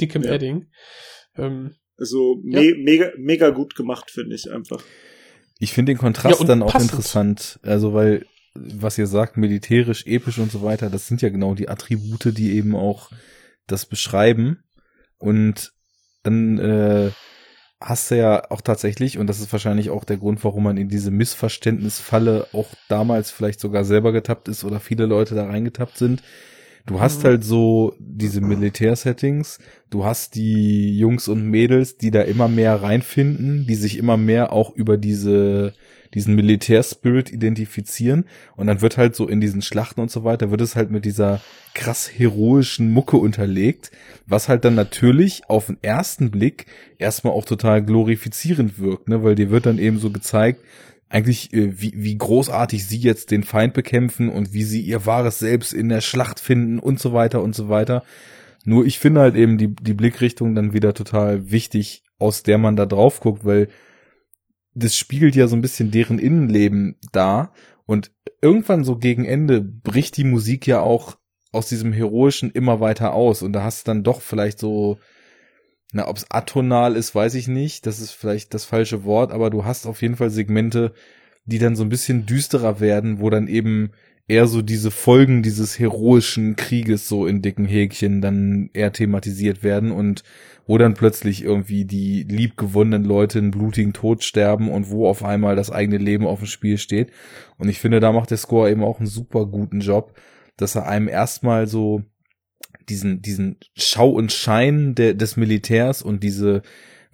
dickem 0.00 0.22
Ja. 0.22 0.32
Edding. 0.32 0.66
Ähm, 1.36 1.76
Also 1.96 2.42
Ja. 2.44 2.60
me 2.60 2.74
mega, 2.76 3.12
mega 3.16 3.50
gut 3.50 3.76
gemacht, 3.76 4.10
finde 4.10 4.34
ich 4.34 4.50
einfach. 4.50 4.82
Ich 5.60 5.72
finde 5.72 5.92
den 5.92 5.98
Kontrast 5.98 6.40
Ja, 6.40 6.46
dann 6.46 6.62
auch 6.62 6.72
passend. 6.72 6.90
interessant. 6.90 7.60
Also, 7.62 7.94
weil, 7.94 8.26
was 8.54 8.98
ihr 8.98 9.06
sagt, 9.06 9.36
militärisch, 9.36 10.04
episch 10.06 10.38
und 10.38 10.50
so 10.50 10.62
weiter, 10.62 10.90
das 10.90 11.06
sind 11.06 11.22
ja 11.22 11.28
genau 11.28 11.54
die 11.54 11.68
Attribute, 11.68 12.36
die 12.36 12.56
eben 12.56 12.74
auch 12.74 13.10
das 13.68 13.86
beschreiben. 13.86 14.64
Und 15.18 15.72
dann 16.24 16.58
äh, 16.58 17.12
hast 17.84 18.10
du 18.10 18.16
ja 18.16 18.50
auch 18.50 18.60
tatsächlich, 18.62 19.18
und 19.18 19.26
das 19.26 19.40
ist 19.40 19.52
wahrscheinlich 19.52 19.90
auch 19.90 20.04
der 20.04 20.16
Grund, 20.16 20.42
warum 20.44 20.64
man 20.64 20.76
in 20.76 20.88
diese 20.88 21.10
Missverständnisfalle 21.10 22.48
auch 22.52 22.68
damals 22.88 23.30
vielleicht 23.30 23.60
sogar 23.60 23.84
selber 23.84 24.12
getappt 24.12 24.48
ist 24.48 24.64
oder 24.64 24.80
viele 24.80 25.06
Leute 25.06 25.34
da 25.34 25.46
reingetappt 25.46 25.98
sind. 25.98 26.22
Du 26.86 27.00
hast 27.00 27.20
Mhm. 27.20 27.28
halt 27.28 27.44
so 27.44 27.94
diese 27.98 28.40
Militärsettings, 28.42 29.58
du 29.88 30.04
hast 30.04 30.34
die 30.34 30.98
Jungs 30.98 31.28
und 31.28 31.48
Mädels, 31.48 31.96
die 31.96 32.10
da 32.10 32.20
immer 32.22 32.46
mehr 32.48 32.82
reinfinden, 32.82 33.66
die 33.66 33.74
sich 33.74 33.96
immer 33.96 34.16
mehr 34.16 34.52
auch 34.52 34.74
über 34.74 34.96
diese 34.96 35.72
diesen 36.12 36.36
Militärspirit 36.36 37.32
identifizieren 37.32 38.26
und 38.54 38.68
dann 38.68 38.80
wird 38.82 38.96
halt 38.96 39.16
so 39.16 39.26
in 39.26 39.40
diesen 39.40 39.62
Schlachten 39.62 40.00
und 40.00 40.12
so 40.12 40.22
weiter, 40.22 40.52
wird 40.52 40.60
es 40.60 40.76
halt 40.76 40.92
mit 40.92 41.04
dieser 41.04 41.40
krass 41.74 42.08
heroischen 42.08 42.92
Mucke 42.92 43.16
unterlegt, 43.16 43.90
was 44.24 44.48
halt 44.48 44.64
dann 44.64 44.76
natürlich 44.76 45.42
auf 45.48 45.66
den 45.66 45.78
ersten 45.82 46.30
Blick 46.30 46.66
erstmal 46.98 47.32
auch 47.32 47.44
total 47.44 47.82
glorifizierend 47.82 48.78
wirkt, 48.78 49.08
ne, 49.08 49.24
weil 49.24 49.34
dir 49.34 49.50
wird 49.50 49.66
dann 49.66 49.78
eben 49.80 49.98
so 49.98 50.10
gezeigt, 50.10 50.60
eigentlich, 51.14 51.54
äh, 51.54 51.80
wie, 51.80 51.92
wie 51.94 52.18
großartig 52.18 52.84
sie 52.84 52.98
jetzt 52.98 53.30
den 53.30 53.44
Feind 53.44 53.72
bekämpfen 53.72 54.28
und 54.28 54.52
wie 54.52 54.64
sie 54.64 54.80
ihr 54.80 55.06
wahres 55.06 55.38
Selbst 55.38 55.72
in 55.72 55.88
der 55.88 56.00
Schlacht 56.00 56.40
finden 56.40 56.80
und 56.80 56.98
so 56.98 57.12
weiter 57.12 57.40
und 57.40 57.54
so 57.54 57.68
weiter. 57.68 58.02
Nur 58.64 58.84
ich 58.84 58.98
finde 58.98 59.20
halt 59.20 59.36
eben 59.36 59.56
die, 59.56 59.72
die 59.72 59.94
Blickrichtung 59.94 60.56
dann 60.56 60.72
wieder 60.72 60.92
total 60.92 61.52
wichtig, 61.52 62.02
aus 62.18 62.42
der 62.42 62.58
man 62.58 62.74
da 62.74 62.84
drauf 62.84 63.20
guckt, 63.20 63.44
weil 63.44 63.68
das 64.74 64.96
spiegelt 64.96 65.36
ja 65.36 65.46
so 65.46 65.54
ein 65.54 65.62
bisschen 65.62 65.92
deren 65.92 66.18
Innenleben 66.18 66.96
da 67.12 67.52
und 67.86 68.10
irgendwann 68.42 68.82
so 68.82 68.96
gegen 68.96 69.24
Ende 69.24 69.60
bricht 69.60 70.16
die 70.16 70.24
Musik 70.24 70.66
ja 70.66 70.80
auch 70.80 71.16
aus 71.52 71.68
diesem 71.68 71.92
Heroischen 71.92 72.50
immer 72.50 72.80
weiter 72.80 73.14
aus 73.14 73.42
und 73.42 73.52
da 73.52 73.62
hast 73.62 73.86
du 73.86 73.90
dann 73.90 74.02
doch 74.02 74.20
vielleicht 74.20 74.58
so, 74.58 74.98
na, 75.94 76.08
ob 76.08 76.16
es 76.16 76.28
atonal 76.28 76.96
ist, 76.96 77.14
weiß 77.14 77.36
ich 77.36 77.46
nicht, 77.46 77.86
das 77.86 78.00
ist 78.00 78.10
vielleicht 78.10 78.52
das 78.52 78.64
falsche 78.64 79.04
Wort, 79.04 79.30
aber 79.30 79.48
du 79.48 79.64
hast 79.64 79.86
auf 79.86 80.02
jeden 80.02 80.16
Fall 80.16 80.28
Segmente, 80.28 80.92
die 81.44 81.58
dann 81.58 81.76
so 81.76 81.84
ein 81.84 81.88
bisschen 81.88 82.26
düsterer 82.26 82.80
werden, 82.80 83.20
wo 83.20 83.30
dann 83.30 83.46
eben 83.46 83.92
eher 84.26 84.48
so 84.48 84.60
diese 84.60 84.90
Folgen 84.90 85.44
dieses 85.44 85.78
heroischen 85.78 86.56
Krieges 86.56 87.06
so 87.06 87.26
in 87.26 87.42
dicken 87.42 87.66
Häkchen 87.66 88.20
dann 88.20 88.70
eher 88.72 88.92
thematisiert 88.92 89.62
werden 89.62 89.92
und 89.92 90.24
wo 90.66 90.78
dann 90.78 90.94
plötzlich 90.94 91.44
irgendwie 91.44 91.84
die 91.84 92.24
liebgewonnenen 92.24 93.04
Leute 93.04 93.38
einen 93.38 93.52
blutigen 93.52 93.92
Tod 93.92 94.24
sterben 94.24 94.70
und 94.70 94.90
wo 94.90 95.06
auf 95.06 95.22
einmal 95.22 95.54
das 95.54 95.70
eigene 95.70 95.98
Leben 95.98 96.26
auf 96.26 96.40
dem 96.40 96.48
Spiel 96.48 96.78
steht. 96.78 97.12
Und 97.56 97.68
ich 97.68 97.78
finde, 97.78 98.00
da 98.00 98.10
macht 98.10 98.32
der 98.32 98.38
Score 98.38 98.68
eben 98.68 98.82
auch 98.82 98.98
einen 98.98 99.06
super 99.06 99.46
guten 99.46 99.78
Job, 99.78 100.14
dass 100.56 100.74
er 100.74 100.88
einem 100.88 101.06
erstmal 101.06 101.68
so 101.68 102.02
diesen, 102.88 103.22
diesen 103.22 103.56
Schau 103.74 104.10
und 104.10 104.32
Schein 104.32 104.94
der, 104.94 105.14
des 105.14 105.36
Militärs 105.36 106.02
und 106.02 106.22
diese 106.22 106.62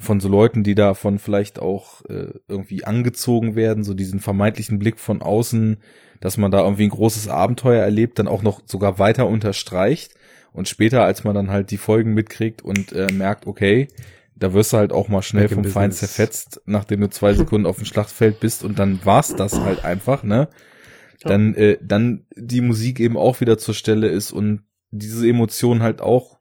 von 0.01 0.19
so 0.19 0.29
Leuten, 0.29 0.65
die 0.65 0.75
davon 0.75 1.19
vielleicht 1.19 1.59
auch 1.59 2.03
äh, 2.07 2.33
irgendwie 2.49 2.85
angezogen 2.85 3.55
werden, 3.55 3.85
so 3.85 3.93
diesen 3.93 4.19
vermeintlichen 4.19 4.79
Blick 4.79 4.99
von 4.99 5.21
außen, 5.21 5.77
dass 6.21 6.39
man 6.39 6.51
da 6.51 6.63
irgendwie 6.63 6.85
ein 6.85 6.91
großes 6.91 7.29
Abenteuer 7.29 7.83
erlebt, 7.83 8.19
dann 8.19 8.29
auch 8.29 8.43
noch 8.43 8.63
sogar 8.65 8.99
weiter 8.99 9.27
unterstreicht. 9.27 10.15
Und 10.53 10.69
später, 10.69 11.05
als 11.05 11.23
man 11.23 11.35
dann 11.35 11.51
halt 11.51 11.71
die 11.71 11.77
Folgen 11.77 12.15
mitkriegt 12.15 12.63
und 12.63 12.93
äh, 12.93 13.13
merkt, 13.13 13.47
okay, 13.47 13.89
da 14.35 14.55
wirst 14.55 14.73
du 14.73 14.79
halt 14.79 14.93
auch 14.93 15.09
mal 15.09 15.23
schnell 15.23 15.49
vom 15.49 15.65
Feind 15.65 15.95
zerfetzt, 15.95 16.63
nachdem 16.65 17.03
du 17.03 17.11
zwei 17.11 17.35
Sekunden 17.35 17.67
auf 17.67 17.77
dem 17.77 17.85
Schlachtfeld 17.85 18.41
bist 18.41 18.65
und 18.65 18.79
dann 18.79 19.01
war's 19.05 19.37
das 19.37 19.61
halt 19.61 19.85
einfach, 19.85 20.23
ne? 20.23 20.49
Dann, 21.23 21.55
äh, 21.55 21.77
dann 21.83 22.25
die 22.35 22.63
Musik 22.63 22.99
eben 22.99 23.19
auch 23.19 23.43
wieder 23.43 23.59
zur 23.59 23.75
Stelle 23.75 24.09
ist 24.09 24.33
und 24.33 24.63
diese 24.91 25.29
Emotion 25.29 25.83
halt 25.83 26.01
auch 26.01 26.41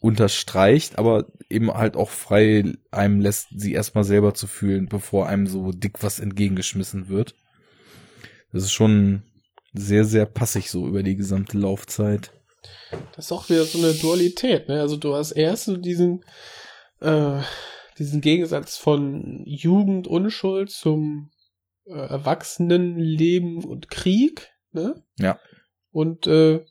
unterstreicht, 0.00 0.98
aber 0.98 1.26
eben 1.50 1.72
halt 1.72 1.96
auch 1.96 2.10
frei 2.10 2.64
einem 2.90 3.20
lässt, 3.20 3.48
sie 3.56 3.72
erstmal 3.72 4.04
selber 4.04 4.34
zu 4.34 4.46
fühlen, 4.46 4.88
bevor 4.88 5.26
einem 5.26 5.46
so 5.46 5.72
dick 5.72 6.02
was 6.02 6.20
entgegengeschmissen 6.20 7.08
wird. 7.08 7.34
Das 8.52 8.62
ist 8.62 8.72
schon 8.72 9.22
sehr, 9.72 10.04
sehr 10.04 10.26
passig 10.26 10.70
so 10.70 10.86
über 10.86 11.02
die 11.02 11.16
gesamte 11.16 11.58
Laufzeit. 11.58 12.32
Das 13.14 13.26
ist 13.26 13.32
auch 13.32 13.48
wieder 13.48 13.64
so 13.64 13.78
eine 13.78 13.92
Dualität, 13.94 14.68
ne? 14.68 14.80
Also 14.80 14.96
du 14.96 15.14
hast 15.14 15.32
erst 15.32 15.64
so 15.64 15.76
diesen, 15.76 16.24
äh, 17.00 17.40
diesen 17.98 18.20
Gegensatz 18.20 18.76
von 18.76 19.42
Jugend, 19.44 20.06
Unschuld 20.06 20.70
zum 20.70 21.30
äh, 21.86 21.92
Erwachsenenleben 21.92 23.64
und 23.64 23.90
Krieg, 23.90 24.50
ne? 24.72 25.02
Ja. 25.18 25.38
Und 25.90 26.26
äh, 26.26 26.64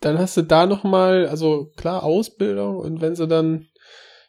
dann 0.00 0.18
hast 0.18 0.36
du 0.36 0.42
da 0.42 0.66
noch 0.66 0.84
mal, 0.84 1.26
also 1.28 1.72
klar 1.76 2.02
Ausbildung 2.02 2.76
und 2.78 3.00
wenn 3.00 3.16
sie 3.16 3.26
dann 3.26 3.66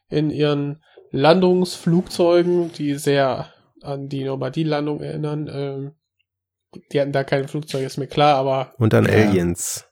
in 0.09 0.31
ihren 0.31 0.81
Landungsflugzeugen, 1.11 2.71
die 2.73 2.95
sehr 2.95 3.51
an 3.81 4.09
die 4.09 4.23
Normandie-Landung 4.23 5.01
erinnern. 5.01 5.49
Ähm, 5.51 5.91
die 6.91 7.01
hatten 7.01 7.11
da 7.11 7.23
keine 7.23 7.47
Flugzeuge, 7.47 7.85
ist 7.85 7.97
mir 7.97 8.07
klar, 8.07 8.35
aber 8.35 8.73
Und 8.77 8.93
dann 8.93 9.05
Ja. 9.05 9.11
Aliens. 9.11 9.85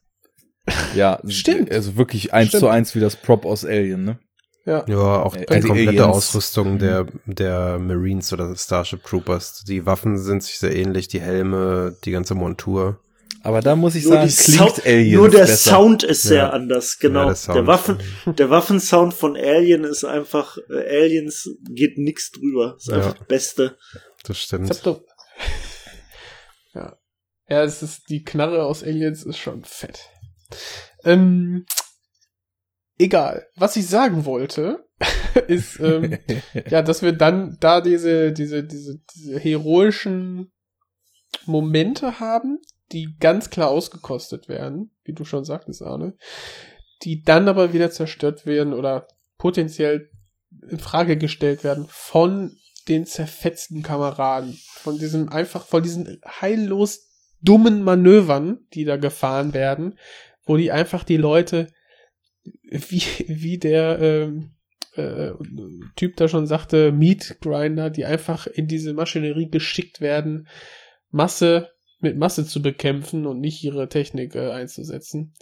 Ja, 0.95 1.19
Stimmt. 1.27 1.71
Also 1.71 1.95
wirklich 1.95 2.33
eins 2.33 2.49
Stimmt. 2.49 2.59
zu 2.61 2.67
eins 2.67 2.93
wie 2.93 2.99
das 2.99 3.15
Prop 3.15 3.45
aus 3.45 3.63
Alien, 3.65 4.03
ne? 4.03 4.19
ja. 4.65 4.83
Ja, 4.87 5.23
auch 5.23 5.33
Äh, 5.35 5.45
die 5.45 5.61
die 5.61 5.67
komplette 5.67 6.03
Aliens. 6.03 6.17
Ausrüstung 6.17 6.77
der, 6.77 7.07
der 7.25 7.79
Marines 7.79 8.31
oder 8.33 8.53
Starship 8.55 9.03
Troopers. 9.03 9.63
Die 9.63 9.85
Waffen 9.85 10.17
sind 10.17 10.43
sich 10.43 10.59
sehr 10.59 10.75
ähnlich, 10.75 11.07
die 11.07 11.21
Helme, 11.21 11.95
die 12.03 12.11
ganze 12.11 12.35
Montur. 12.35 12.99
Aber 13.47 13.61
da 13.61 13.77
muss 13.77 13.95
ich 13.95 14.03
Nur, 14.03 14.13
sagen, 14.15 14.27
klingt 14.29 14.57
Sound, 14.59 14.85
Aliens 14.85 15.15
nur 15.15 15.29
der 15.29 15.37
besser. 15.39 15.69
Sound 15.71 16.03
ist 16.03 16.23
sehr 16.23 16.37
Ja. 16.43 16.49
anders, 16.49 16.99
genau. 16.99 17.19
Ja, 17.19 17.25
der 17.27 17.33
der, 17.33 17.35
Sound. 17.37 17.67
Waffen, 17.67 17.97
der 18.25 18.49
Waffensound 18.49 19.13
von 19.13 19.37
Alien 19.37 19.85
ist 19.85 20.03
einfach, 20.03 20.57
äh, 20.69 21.03
Aliens 21.03 21.49
geht 21.69 21.97
nix 21.97 22.31
drüber. 22.31 22.75
Ist 22.77 22.87
Ja. 22.89 22.95
einfach 22.97 23.13
das 23.17 23.27
Beste. 23.27 23.77
Das 24.23 24.35
Ich 24.35 24.43
stimmt. 24.43 24.69
hab 24.69 24.81
doch. 24.83 25.01
ja. 26.73 26.97
Ja, 27.49 27.63
es 27.63 27.81
ist, 27.81 28.09
die 28.09 28.25
Knarre 28.25 28.65
aus 28.65 28.83
Aliens 28.83 29.23
ist 29.23 29.37
schon 29.37 29.63
fett. 29.63 30.09
Ähm, 31.05 31.65
egal. 32.97 33.47
Was 33.55 33.77
ich 33.77 33.87
sagen 33.87 34.25
wollte, 34.25 34.85
ist, 35.47 35.79
ähm, 35.79 36.17
ja, 36.69 36.81
dass 36.81 37.01
wir 37.01 37.13
dann 37.13 37.55
da 37.61 37.79
diese, 37.79 38.33
diese, 38.33 38.65
diese, 38.65 38.99
diese 39.15 39.39
heroischen 39.39 40.51
Momente 41.45 42.19
haben, 42.19 42.59
die 42.91 43.15
ganz 43.19 43.49
klar 43.49 43.69
ausgekostet 43.69 44.47
werden, 44.47 44.91
wie 45.03 45.14
du 45.14 45.26
schon 45.26 45.43
sagtest, 45.43 45.81
Arne, 45.81 46.15
die 47.03 47.22
dann 47.22 47.47
aber 47.47 47.73
wieder 47.73 47.91
zerstört 47.91 48.45
werden 48.45 48.73
oder 48.73 49.07
potenziell 49.38 50.09
in 50.69 50.80
Frage 50.80 51.18
gestellt 51.18 51.64
werden 51.64 51.85
von 51.89 52.57
den 52.88 53.05
zerfetzten 53.05 53.84
Kameraden, 53.84 54.57
von 54.68 54.97
diesem 54.97 55.30
einfach, 55.30 55.65
von 55.65 55.84
diesen 55.84 56.22
heillos 56.26 57.09
dummen 57.41 57.84
Manövern, 57.84 58.65
die 58.73 58.85
da 58.85 58.97
gefahren 58.97 59.53
werden, 59.53 59.97
wo 60.45 60.57
die 60.57 60.72
einfach 60.72 61.03
die 61.03 61.18
Leute, 61.18 61.68
wie, 62.69 63.03
wie 63.27 63.57
der 63.57 63.99
ähm, 63.99 64.51
äh, 64.95 65.31
Typ 65.95 66.15
da 66.15 66.27
schon 66.27 66.47
sagte, 66.47 66.91
Meat 66.91 67.38
Grinder, 67.41 67.89
die 67.89 68.05
einfach 68.05 68.47
in 68.47 68.68
diese 68.68 68.93
Maschinerie 68.93 69.49
geschickt 69.49 70.01
werden, 70.01 70.47
Masse 71.11 71.72
mit 71.99 72.17
Masse 72.17 72.45
zu 72.45 72.61
bekämpfen 72.61 73.25
und 73.25 73.39
nicht 73.39 73.63
ihre 73.63 73.89
Technik 73.89 74.35
äh, 74.35 74.51
einzusetzen. 74.51 75.33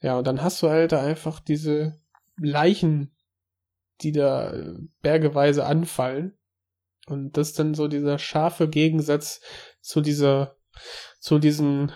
Ja, 0.00 0.18
und 0.18 0.26
dann 0.26 0.42
hast 0.42 0.62
du 0.62 0.68
halt 0.68 0.92
da 0.92 1.02
einfach 1.02 1.40
diese 1.40 1.98
Leichen, 2.36 3.14
die 4.02 4.12
da 4.12 4.52
äh, 4.52 4.74
bergeweise 5.02 5.64
anfallen. 5.66 6.36
Und 7.06 7.36
das 7.36 7.50
ist 7.50 7.58
dann 7.58 7.74
so 7.74 7.88
dieser 7.88 8.18
scharfe 8.18 8.68
Gegensatz 8.68 9.40
zu 9.80 10.00
dieser, 10.00 10.56
zu 11.20 11.38
diesen, 11.38 11.88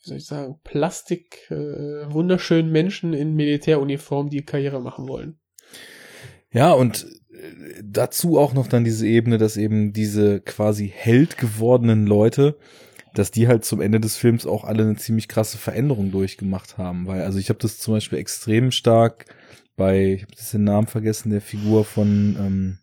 wie 0.00 0.08
soll 0.08 0.16
ich 0.16 0.26
sagen, 0.26 0.60
Plastik, 0.64 1.50
äh, 1.50 2.12
wunderschönen 2.12 2.72
Menschen 2.72 3.12
in 3.12 3.34
Militäruniform, 3.34 4.30
die 4.30 4.44
Karriere 4.44 4.80
machen 4.80 5.06
wollen. 5.08 5.38
Ja, 6.50 6.72
und 6.72 7.06
äh, 7.30 7.82
dazu 7.82 8.38
auch 8.38 8.52
noch 8.52 8.66
dann 8.66 8.84
diese 8.84 9.06
Ebene, 9.06 9.38
dass 9.38 9.56
eben 9.56 9.92
diese 9.92 10.40
quasi 10.40 10.88
Held 10.94 11.38
gewordenen 11.38 12.06
Leute, 12.06 12.58
dass 13.14 13.30
die 13.30 13.48
halt 13.48 13.64
zum 13.64 13.80
Ende 13.80 14.00
des 14.00 14.16
Films 14.16 14.46
auch 14.46 14.64
alle 14.64 14.82
eine 14.84 14.96
ziemlich 14.96 15.28
krasse 15.28 15.58
Veränderung 15.58 16.10
durchgemacht 16.10 16.78
haben. 16.78 17.06
Weil, 17.06 17.22
also 17.22 17.38
ich 17.38 17.48
habe 17.48 17.58
das 17.58 17.78
zum 17.78 17.94
Beispiel 17.94 18.18
extrem 18.18 18.70
stark 18.70 19.26
bei, 19.76 20.14
ich 20.14 20.22
habe 20.22 20.32
jetzt 20.32 20.52
den 20.52 20.64
Namen 20.64 20.86
vergessen, 20.86 21.30
der 21.30 21.40
Figur 21.40 21.84
von 21.84 22.36
ähm, 22.38 22.78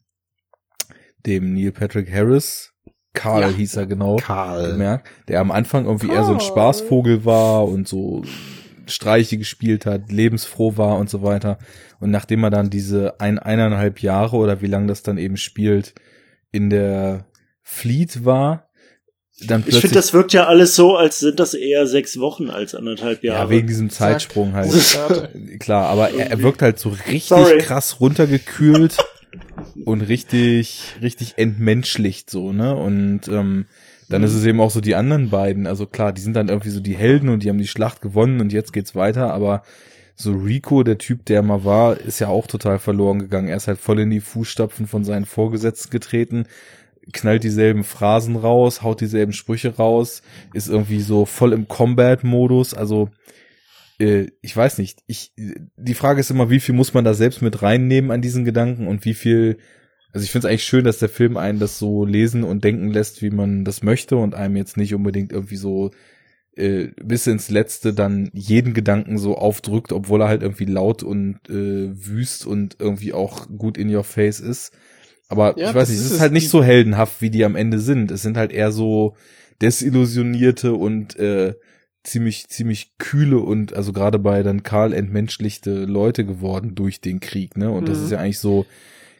dem 1.26 1.54
Neil 1.54 1.72
Patrick 1.72 2.12
Harris. 2.12 2.74
Karl 3.14 3.42
Ja. 3.42 3.48
hieß 3.50 3.76
er 3.76 3.88
genau. 3.88 4.18
Karl. 4.18 4.74
gemerkt, 4.74 5.08
der 5.28 5.40
am 5.40 5.52
Anfang 5.52 5.86
irgendwie 5.86 6.10
eher 6.10 6.24
so 6.24 6.32
ein 6.32 6.38
Karl. 6.38 6.48
Spaßvogel 6.48 7.26
war 7.26 7.68
und 7.68 7.88
so 7.88 8.24
Streiche 8.86 9.38
gespielt 9.38 9.86
hat, 9.86 10.12
lebensfroh 10.12 10.78
war 10.78 10.98
und 10.98 11.10
so 11.10 11.22
weiter. 11.22 11.58
Und 12.00 12.12
nachdem 12.12 12.44
er 12.44 12.50
dann 12.50 12.70
diese 12.70 13.20
ein, 13.20 13.40
eineinhalb 13.40 14.02
Jahre 14.02 14.38
oder 14.38 14.62
wie 14.62 14.68
lange 14.68 14.88
das 14.88 15.04
dann 15.04 15.18
eben 15.18 15.38
spielt, 15.38 15.94
in 16.52 16.70
der 16.70 17.26
Fleet 17.62 18.26
war, 18.26 18.69
dann 19.48 19.64
Ich 19.66 19.80
finde, 19.80 19.96
das 19.96 20.14
wirkt 20.14 20.34
ja 20.34 20.48
alles 20.48 20.76
so, 20.76 20.96
als 20.96 21.20
sind 21.20 21.40
das 21.40 21.54
eher 21.54 21.88
sechs 21.88 22.20
Wochen 22.20 22.50
als 22.50 22.76
anderthalb 22.76 23.24
Jahre. 23.24 23.44
ja, 23.44 23.50
wegen 23.50 23.68
diesem 23.68 23.90
Zeitsprung 23.90 24.54
halt. 24.54 24.72
Klar, 25.60 25.88
aber 25.88 26.12
er, 26.12 26.32
er 26.32 26.42
wirkt 26.42 26.62
halt 26.62 26.80
so 26.80 26.90
richtig 26.90 27.26
Sorry. 27.26 27.58
krass 27.60 28.00
runtergekühlt 28.00 28.98
und 29.86 30.02
richtig, 30.02 30.96
richtig 31.02 31.34
entmenschlicht 31.38 32.30
so, 32.30 32.52
ne? 32.54 32.76
Und 32.76 33.28
ähm, 33.28 33.66
dann 34.10 34.24
ist 34.24 34.34
es 34.34 34.44
eben 34.46 34.60
auch 34.60 34.72
so 34.72 34.82
die 34.82 34.96
anderen 34.96 35.30
beiden. 35.30 35.68
Also 35.68 35.86
klar, 35.86 36.12
die 36.12 36.22
sind 36.22 36.36
dann 36.36 36.50
irgendwie 36.50 36.72
so 36.72 36.80
die 36.80 36.96
Helden 36.96 37.30
und 37.30 37.44
die 37.44 37.50
haben 37.50 37.60
die 37.60 37.68
Schlacht 37.68 38.02
gewonnen 38.02 38.42
und 38.42 38.52
jetzt 38.52 38.74
geht's 38.74 38.96
weiter, 38.96 39.34
aber 39.34 39.64
so 40.16 40.34
Rico, 40.34 40.84
der 40.84 40.98
Typ, 40.98 41.26
der 41.26 41.42
mal 41.44 41.64
war, 41.64 41.98
ist 41.98 42.20
ja 42.20 42.28
auch 42.28 42.46
total 42.46 42.78
verloren 42.78 43.20
gegangen. 43.20 43.48
Er 43.48 43.56
ist 43.56 43.70
halt 43.70 43.80
voll 43.80 44.02
in 44.02 44.10
die 44.10 44.20
Fußstapfen 44.20 44.86
von 44.86 45.06
seinen 45.06 45.24
Vorgesetzten 45.24 45.92
getreten, 45.92 46.46
knallt 47.12 47.44
dieselben 47.44 47.84
Phrasen 47.84 48.36
raus, 48.36 48.82
haut 48.82 49.02
dieselben 49.02 49.34
Sprüche 49.34 49.76
raus, 49.76 50.22
ist 50.54 50.70
irgendwie 50.70 51.02
so 51.02 51.26
voll 51.26 51.54
im 51.54 51.68
Combat-Modus. 51.68 52.74
Also 52.74 53.10
äh, 54.00 54.28
ich 54.42 54.56
weiß 54.56 54.78
nicht. 54.78 55.04
Ich 55.08 55.34
die 55.36 55.94
Frage 55.94 56.20
ist 56.20 56.32
immer, 56.32 56.50
wie 56.50 56.60
viel 56.60 56.76
muss 56.76 56.94
man 56.94 57.06
da 57.06 57.14
selbst 57.14 57.42
mit 57.42 57.62
reinnehmen 57.62 58.12
an 58.12 58.22
diesen 58.22 58.46
Gedanken 58.46 58.88
und 58.88 59.06
wie 59.06 59.14
viel. 59.14 59.58
Also 60.12 60.24
ich 60.24 60.32
finde 60.32 60.48
es 60.48 60.52
eigentlich 60.52 60.64
schön, 60.64 60.86
dass 60.86 60.98
der 60.98 61.10
Film 61.10 61.38
einen 61.38 61.60
das 61.60 61.78
so 61.78 62.04
lesen 62.04 62.44
und 62.44 62.64
denken 62.64 62.90
lässt, 62.90 63.22
wie 63.22 63.30
man 63.30 63.64
das 63.64 63.84
möchte 63.84 64.16
und 64.16 64.34
einem 64.34 64.56
jetzt 64.56 64.76
nicht 64.76 64.96
unbedingt 64.96 65.32
irgendwie 65.32 65.56
so 65.56 65.92
äh, 66.56 66.88
bis 67.04 67.28
ins 67.28 67.52
Letzte 67.52 67.94
dann 67.94 68.32
jeden 68.34 68.74
Gedanken 68.74 69.20
so 69.20 69.38
aufdrückt, 69.38 69.92
obwohl 69.92 70.22
er 70.22 70.28
halt 70.28 70.42
irgendwie 70.42 70.66
laut 70.66 71.04
und 71.04 71.38
äh, 71.48 71.90
wüst 71.94 72.48
und 72.48 72.78
irgendwie 72.80 73.14
auch 73.14 73.48
gut 73.56 73.78
in 73.78 73.94
your 73.94 74.04
face 74.04 74.40
ist. 74.40 74.74
Aber 75.30 75.58
Ja, 75.58 75.70
ich 75.70 75.76
weiß 75.76 75.88
das 75.88 75.90
nicht, 75.90 76.00
es 76.06 76.12
ist 76.12 76.20
halt 76.20 76.34
nicht 76.34 76.50
so 76.50 76.64
heldenhaft, 76.64 77.22
wie 77.22 77.30
die 77.30 77.46
am 77.46 77.56
Ende 77.56 77.80
sind. 77.80 78.12
Es 78.12 78.22
sind 78.24 78.36
halt 78.36 78.52
eher 78.52 78.72
so 78.72 79.16
desillusionierte 79.62 80.74
und 80.74 81.16
äh, 81.18 81.54
ziemlich, 82.04 82.48
ziemlich 82.50 82.98
kühle 82.98 83.40
und 83.40 83.74
also 83.74 83.94
gerade 83.94 84.20
bei 84.20 84.42
dann 84.44 84.64
Karl 84.64 84.94
entmenschlichte 84.94 85.86
Leute 85.86 86.26
geworden 86.26 86.74
durch 86.76 87.02
den 87.02 87.20
Krieg, 87.20 87.58
ne? 87.58 87.70
Und 87.72 87.88
das 87.90 88.00
Mhm. 88.00 88.06
ist 88.06 88.12
ja 88.12 88.20
eigentlich 88.20 88.40
so, 88.40 88.66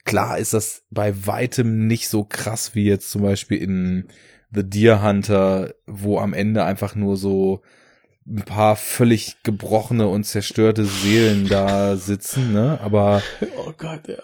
klar 0.06 0.38
ist 0.40 0.54
das 0.54 0.84
bei 0.90 1.26
weitem 1.28 1.88
nicht 1.88 2.10
so 2.10 2.24
krass 2.24 2.74
wie 2.76 2.86
jetzt 2.86 3.12
zum 3.12 3.22
Beispiel 3.22 3.58
in 3.58 4.06
The 4.52 4.64
Deer 4.68 5.04
Hunter, 5.04 5.74
wo 5.86 6.20
am 6.20 6.34
Ende 6.34 6.64
einfach 6.64 6.96
nur 6.96 7.18
so 7.18 7.62
ein 8.28 8.44
paar 8.44 8.76
völlig 8.76 9.38
gebrochene 9.44 10.08
und 10.08 10.24
zerstörte 10.24 10.86
Seelen 10.86 11.48
da 11.48 11.96
sitzen, 11.98 12.54
ne? 12.54 12.80
Aber 12.82 13.22
Oh 13.58 13.74
Gott, 13.78 14.08
ja. 14.08 14.18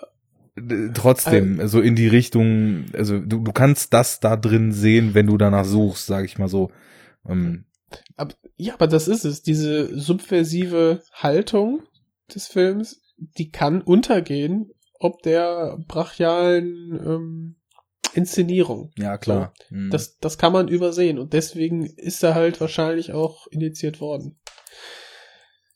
Trotzdem, 0.93 1.67
so 1.67 1.81
in 1.81 1.95
die 1.95 2.07
Richtung, 2.07 2.85
also 2.93 3.19
du, 3.19 3.39
du 3.39 3.51
kannst 3.51 3.93
das 3.93 4.19
da 4.19 4.37
drin 4.37 4.71
sehen, 4.71 5.13
wenn 5.13 5.27
du 5.27 5.37
danach 5.37 5.65
suchst, 5.65 6.05
sag 6.05 6.25
ich 6.25 6.37
mal 6.37 6.47
so. 6.47 6.71
Ähm, 7.27 7.65
Aber, 8.15 8.33
ja, 8.57 8.73
aber 8.73 8.87
das 8.87 9.07
ist 9.07 9.25
es. 9.25 9.41
Diese 9.41 9.97
subversive 9.99 11.01
Haltung 11.11 11.83
des 12.33 12.47
Films, 12.47 13.01
die 13.17 13.51
kann 13.51 13.81
untergehen, 13.81 14.71
ob 14.99 15.21
der 15.23 15.77
brachialen 15.87 16.99
ähm, 17.05 17.55
Inszenierung. 18.13 18.91
ja, 18.97 19.17
klar. 19.17 19.53
Mhm. 19.69 19.89
Das, 19.91 20.17
das 20.19 20.37
kann 20.37 20.53
man 20.53 20.69
übersehen 20.69 21.19
und 21.19 21.33
deswegen 21.33 21.85
ist 21.85 22.23
er 22.23 22.33
halt 22.33 22.61
wahrscheinlich 22.61 23.11
auch 23.11 23.47
initiiert 23.47 23.99
worden. 23.99 24.39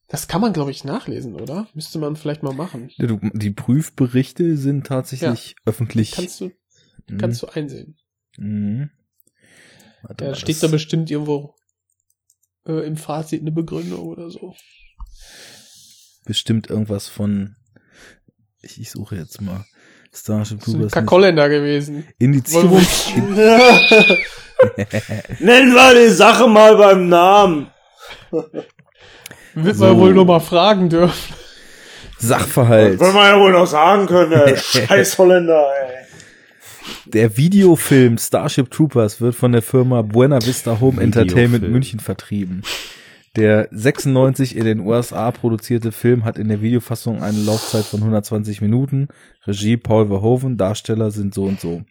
Das 0.10 0.28
kann 0.28 0.42
man, 0.42 0.54
glaube 0.54 0.72
ich, 0.72 0.84
nachlesen, 0.84 1.36
oder? 1.36 1.68
Müsste 1.76 2.00
man 2.00 2.16
vielleicht 2.16 2.42
mal 2.44 2.54
machen. 2.54 2.90
Ja, 2.98 3.06
du, 3.08 3.20
die 3.34 3.52
Prüfberichte 3.52 4.58
sind 4.58 4.88
tatsächlich 4.88 5.56
öffentlich. 5.66 6.12
Kannst 6.14 6.42
du, 6.42 6.52
Mhm. 7.08 7.18
kannst 7.20 7.42
du 7.44 7.48
einsehen. 7.48 7.96
Mhm. 8.38 8.90
Warte 10.02 10.24
Da 10.24 10.32
mal, 10.32 10.36
steht 10.36 10.56
das- 10.56 10.62
da 10.62 10.68
bestimmt 10.68 11.10
irgendwo 11.12 11.56
äh, 12.66 12.86
im 12.86 12.98
Fazit 12.98 13.42
eine 13.42 13.52
Begründung 13.52 14.02
oder 14.08 14.30
so. 14.30 14.56
bestimmt 16.26 16.70
irgendwas 16.70 17.08
von. 17.08 17.56
Ich, 18.62 18.80
ich 18.80 18.92
suche 18.92 19.16
jetzt 19.16 19.42
mal. 19.42 19.66
Starship 20.14 20.60
Das 20.60 20.68
ist 20.68 20.74
ein 20.74 20.80
Troopers. 20.80 20.92
Kakolender 20.92 21.50
gewesen. 21.50 22.06
Indizierung. 22.18 22.82
Nennen 25.40 25.74
wir 25.74 25.94
die 26.08 26.12
Sache 26.14 26.48
mal 26.48 26.76
beim 26.78 27.08
Namen. 27.10 27.68
Wird 29.56 29.76
So. 29.76 29.86
man 29.86 29.98
wohl 29.98 30.14
noch 30.14 30.26
mal 30.26 30.40
fragen 30.40 30.90
dürfen. 30.90 31.34
Sachverhalt. 32.18 33.00
Wollen 33.00 33.14
wir 33.14 33.30
ja 33.30 33.40
wohl 33.40 33.52
noch 33.52 33.68
sagen 33.68 34.06
können, 34.06 34.34
ey. 34.34 34.58
Scheiß 34.88 35.18
Holländer, 35.18 35.68
ey. 35.82 36.06
Der 37.06 37.38
Videofilm 37.38 38.18
Starship 38.18 38.70
Troopers 38.72 39.22
wird 39.22 39.36
von 39.36 39.52
der 39.52 39.62
Firma 39.62 40.02
Buena 40.02 40.44
Vista 40.46 40.80
Home 40.80 41.02
Entertainment 41.02 41.54
Videofilm. 41.54 41.72
München 41.72 42.00
vertrieben. 42.00 42.64
Der 43.36 43.68
96 43.72 44.56
in 44.56 44.66
den 44.66 44.80
USA 44.80 45.32
produzierte 45.32 45.92
Film 45.92 46.26
hat 46.26 46.38
in 46.38 46.50
der 46.50 46.62
Videofassung 46.62 47.22
eine 47.22 47.40
Laufzeit 47.40 47.86
von 47.86 48.00
120 48.02 48.62
Minuten. 48.62 49.08
Regie 49.46 49.78
Paul 49.78 50.08
Verhoeven, 50.08 50.58
Darsteller 50.58 51.12
sind 51.12 51.34
so 51.34 51.44
und 51.46 51.60
so. 51.60 51.84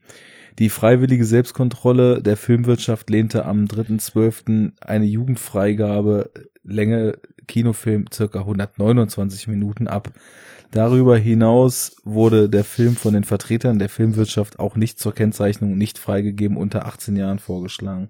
Die 0.58 0.68
freiwillige 0.68 1.24
Selbstkontrolle 1.24 2.20
der 2.20 2.36
Filmwirtschaft 2.36 3.08
lehnte 3.08 3.44
am 3.44 3.66
3.12. 3.66 4.72
eine 4.80 5.04
Jugendfreigabe 5.04 6.30
Länge 6.68 7.18
Kinofilm 7.46 8.06
circa 8.12 8.40
129 8.40 9.48
Minuten 9.48 9.88
ab. 9.88 10.12
Darüber 10.70 11.16
hinaus 11.16 11.96
wurde 12.04 12.50
der 12.50 12.64
Film 12.64 12.94
von 12.94 13.14
den 13.14 13.24
Vertretern 13.24 13.78
der 13.78 13.88
Filmwirtschaft 13.88 14.58
auch 14.58 14.76
nicht 14.76 14.98
zur 14.98 15.14
Kennzeichnung 15.14 15.78
nicht 15.78 15.98
freigegeben 15.98 16.58
unter 16.58 16.84
18 16.84 17.16
Jahren 17.16 17.38
vorgeschlagen. 17.38 18.08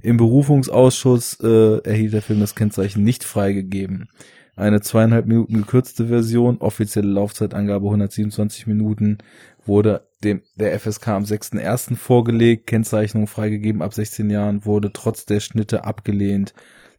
Im 0.00 0.16
Berufungsausschuss 0.16 1.40
äh, 1.42 1.78
erhielt 1.82 2.12
der 2.12 2.22
Film 2.22 2.38
das 2.38 2.54
Kennzeichen 2.54 3.02
nicht 3.02 3.24
freigegeben. 3.24 4.08
Eine 4.54 4.80
zweieinhalb 4.80 5.26
Minuten 5.26 5.54
gekürzte 5.54 6.06
Version, 6.06 6.58
offizielle 6.58 7.08
Laufzeitangabe 7.08 7.86
127 7.86 8.66
Minuten, 8.66 9.18
wurde 9.64 10.08
dem 10.24 10.42
der 10.56 10.78
FSK 10.78 11.08
am 11.08 11.24
6.1. 11.24 11.94
vorgelegt, 11.94 12.66
Kennzeichnung 12.66 13.28
freigegeben 13.28 13.82
ab 13.82 13.94
16 13.94 14.30
Jahren, 14.30 14.64
wurde 14.64 14.92
trotz 14.92 15.26
der 15.26 15.38
Schnitte 15.40 15.84
abgelehnt. 15.84 16.54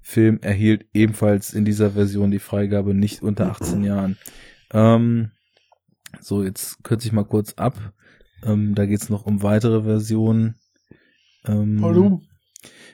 Film 0.10 0.40
erhielt 0.42 0.88
ebenfalls 0.92 1.54
in 1.54 1.66
dieser 1.66 1.92
Version 1.92 2.32
die 2.32 2.40
Freigabe 2.40 2.96
nicht 2.96 3.22
unter 3.22 3.52
18 3.52 3.84
Jahren. 3.84 4.18
Ähm, 4.74 5.30
so, 6.20 6.44
jetzt 6.44 6.84
kürze 6.84 7.06
ich 7.06 7.14
mal 7.14 7.26
kurz 7.26 7.54
ab. 7.54 7.94
Ähm, 8.44 8.74
da 8.74 8.88
geht's 8.88 9.10
noch 9.10 9.28
um 9.28 9.44
weitere 9.44 9.84
Versionen. 9.84 10.56
Ähm, 11.46 11.80
Warum? 11.80 12.28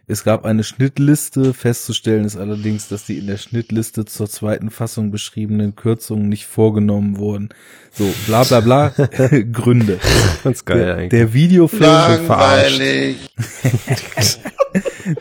Es 0.08 0.24
gab 0.24 0.46
eine 0.46 0.64
Schnittliste. 0.64 1.54
Festzustellen 1.54 2.26
ist 2.26 2.38
allerdings, 2.38 2.88
dass 2.88 3.06
die 3.06 3.18
in 3.18 3.28
der 3.28 3.38
Schnittliste 3.38 4.06
zur 4.06 4.30
zweiten 4.30 4.70
Fassung 4.70 5.12
beschriebenen 5.12 5.76
Kürzungen 5.76 6.30
nicht 6.30 6.46
vorgenommen 6.46 7.18
wurden. 7.18 7.50
So, 7.92 8.14
bla 8.28 8.44
bla 8.44 8.60
bla. 8.60 8.90
Gründe. 9.52 10.00
Ganz 10.44 10.64
geil 10.66 10.78
Der, 10.78 10.96
eigentlich. 10.96 11.10
der 11.10 11.34
Videofilm 11.34 11.82
Langweilig. 11.82 13.18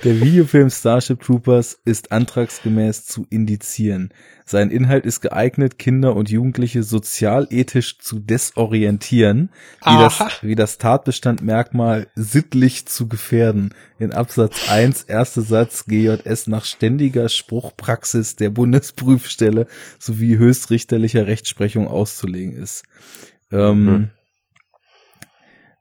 Der 0.03 0.21
Videofilm 0.21 0.71
Starship 0.71 1.21
Troopers 1.21 1.79
ist 1.85 2.11
antragsgemäß 2.11 3.05
zu 3.05 3.27
indizieren. 3.31 4.13
Sein 4.47 4.71
Inhalt 4.71 5.07
ist 5.07 5.23
geeignet, 5.23 5.79
Kinder 5.79 6.15
und 6.15 6.29
Jugendliche 6.29 6.83
sozialethisch 6.83 7.99
zu 7.99 8.19
desorientieren, 8.21 9.51
wie 9.85 9.97
das, 9.97 10.43
wie 10.43 10.55
das 10.55 10.79
Tatbestandmerkmal 10.79 12.09
sittlich 12.15 12.85
zu 12.87 13.09
gefährden. 13.09 13.75
In 13.99 14.13
Absatz 14.13 14.69
1, 14.71 15.05
erster 15.05 15.43
Satz 15.43 15.87
GJS 15.87 16.47
nach 16.49 16.67
ständiger 16.67 17.31
Spruchpraxis 17.31 18.37
der 18.37 18.51
Bundesprüfstelle 18.51 19.67
sowie 19.99 20.37
höchstrichterlicher 20.37 21.27
Rechtsprechung 21.27 21.89
auszulegen 21.89 22.55
ist. 22.55 22.85
Ähm, 23.51 23.85
Mhm. 23.85 24.11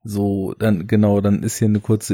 So, 0.06 0.53
dann, 0.59 0.88
genau, 0.88 1.22
dann 1.22 1.43
ist 1.43 1.59
hier 1.59 1.69
eine 1.69 1.80
kurze 1.80 2.14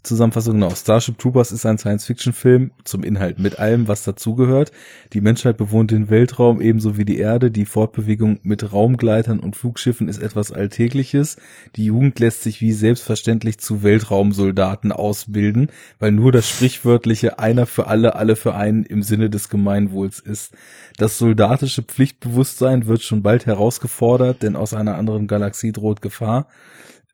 Inhaltszusammenfassung. 0.00 0.54
Genau, 0.54 0.70
Starship 0.70 1.18
Troopers 1.18 1.52
ist 1.52 1.66
ein 1.66 1.76
Science-Fiction-Film 1.76 2.70
zum 2.84 3.04
Inhalt 3.04 3.38
mit 3.38 3.58
allem, 3.58 3.86
was 3.86 4.02
dazugehört. 4.02 4.72
Die 5.12 5.20
Menschheit 5.20 5.58
bewohnt 5.58 5.90
den 5.90 6.08
Weltraum 6.08 6.60
ebenso 6.60 6.96
wie 6.96 7.04
die 7.04 7.18
Erde. 7.18 7.50
Die 7.50 7.66
Fortbewegung 7.66 8.40
mit 8.42 8.72
Raumgleitern 8.72 9.40
und 9.40 9.56
Flugschiffen 9.56 10.08
ist 10.08 10.18
etwas 10.18 10.52
Alltägliches. 10.52 11.36
Die 11.76 11.84
Jugend 11.84 12.18
lässt 12.18 12.42
sich 12.42 12.62
wie 12.62 12.72
selbstverständlich 12.72 13.58
zu 13.58 13.82
Weltraumsoldaten 13.82 14.90
ausbilden, 14.90 15.70
weil 15.98 16.12
nur 16.12 16.32
das 16.32 16.48
sprichwörtliche 16.48 17.38
einer 17.38 17.66
für 17.66 17.86
alle, 17.86 18.14
alle 18.14 18.36
für 18.36 18.54
einen 18.54 18.84
im 18.84 19.02
Sinne 19.02 19.28
des 19.28 19.50
Gemeinwohls 19.50 20.18
ist. 20.18 20.54
Das 20.96 21.18
soldatische 21.18 21.82
Pflichtbewusstsein 21.82 22.86
wird 22.86 23.02
schon 23.02 23.22
bald 23.22 23.44
herausgefordert, 23.44 24.42
denn 24.42 24.56
aus 24.56 24.72
einer 24.72 24.96
anderen 24.96 25.26
Galaxie 25.26 25.72
droht 25.72 26.00
Gefahr. 26.00 26.46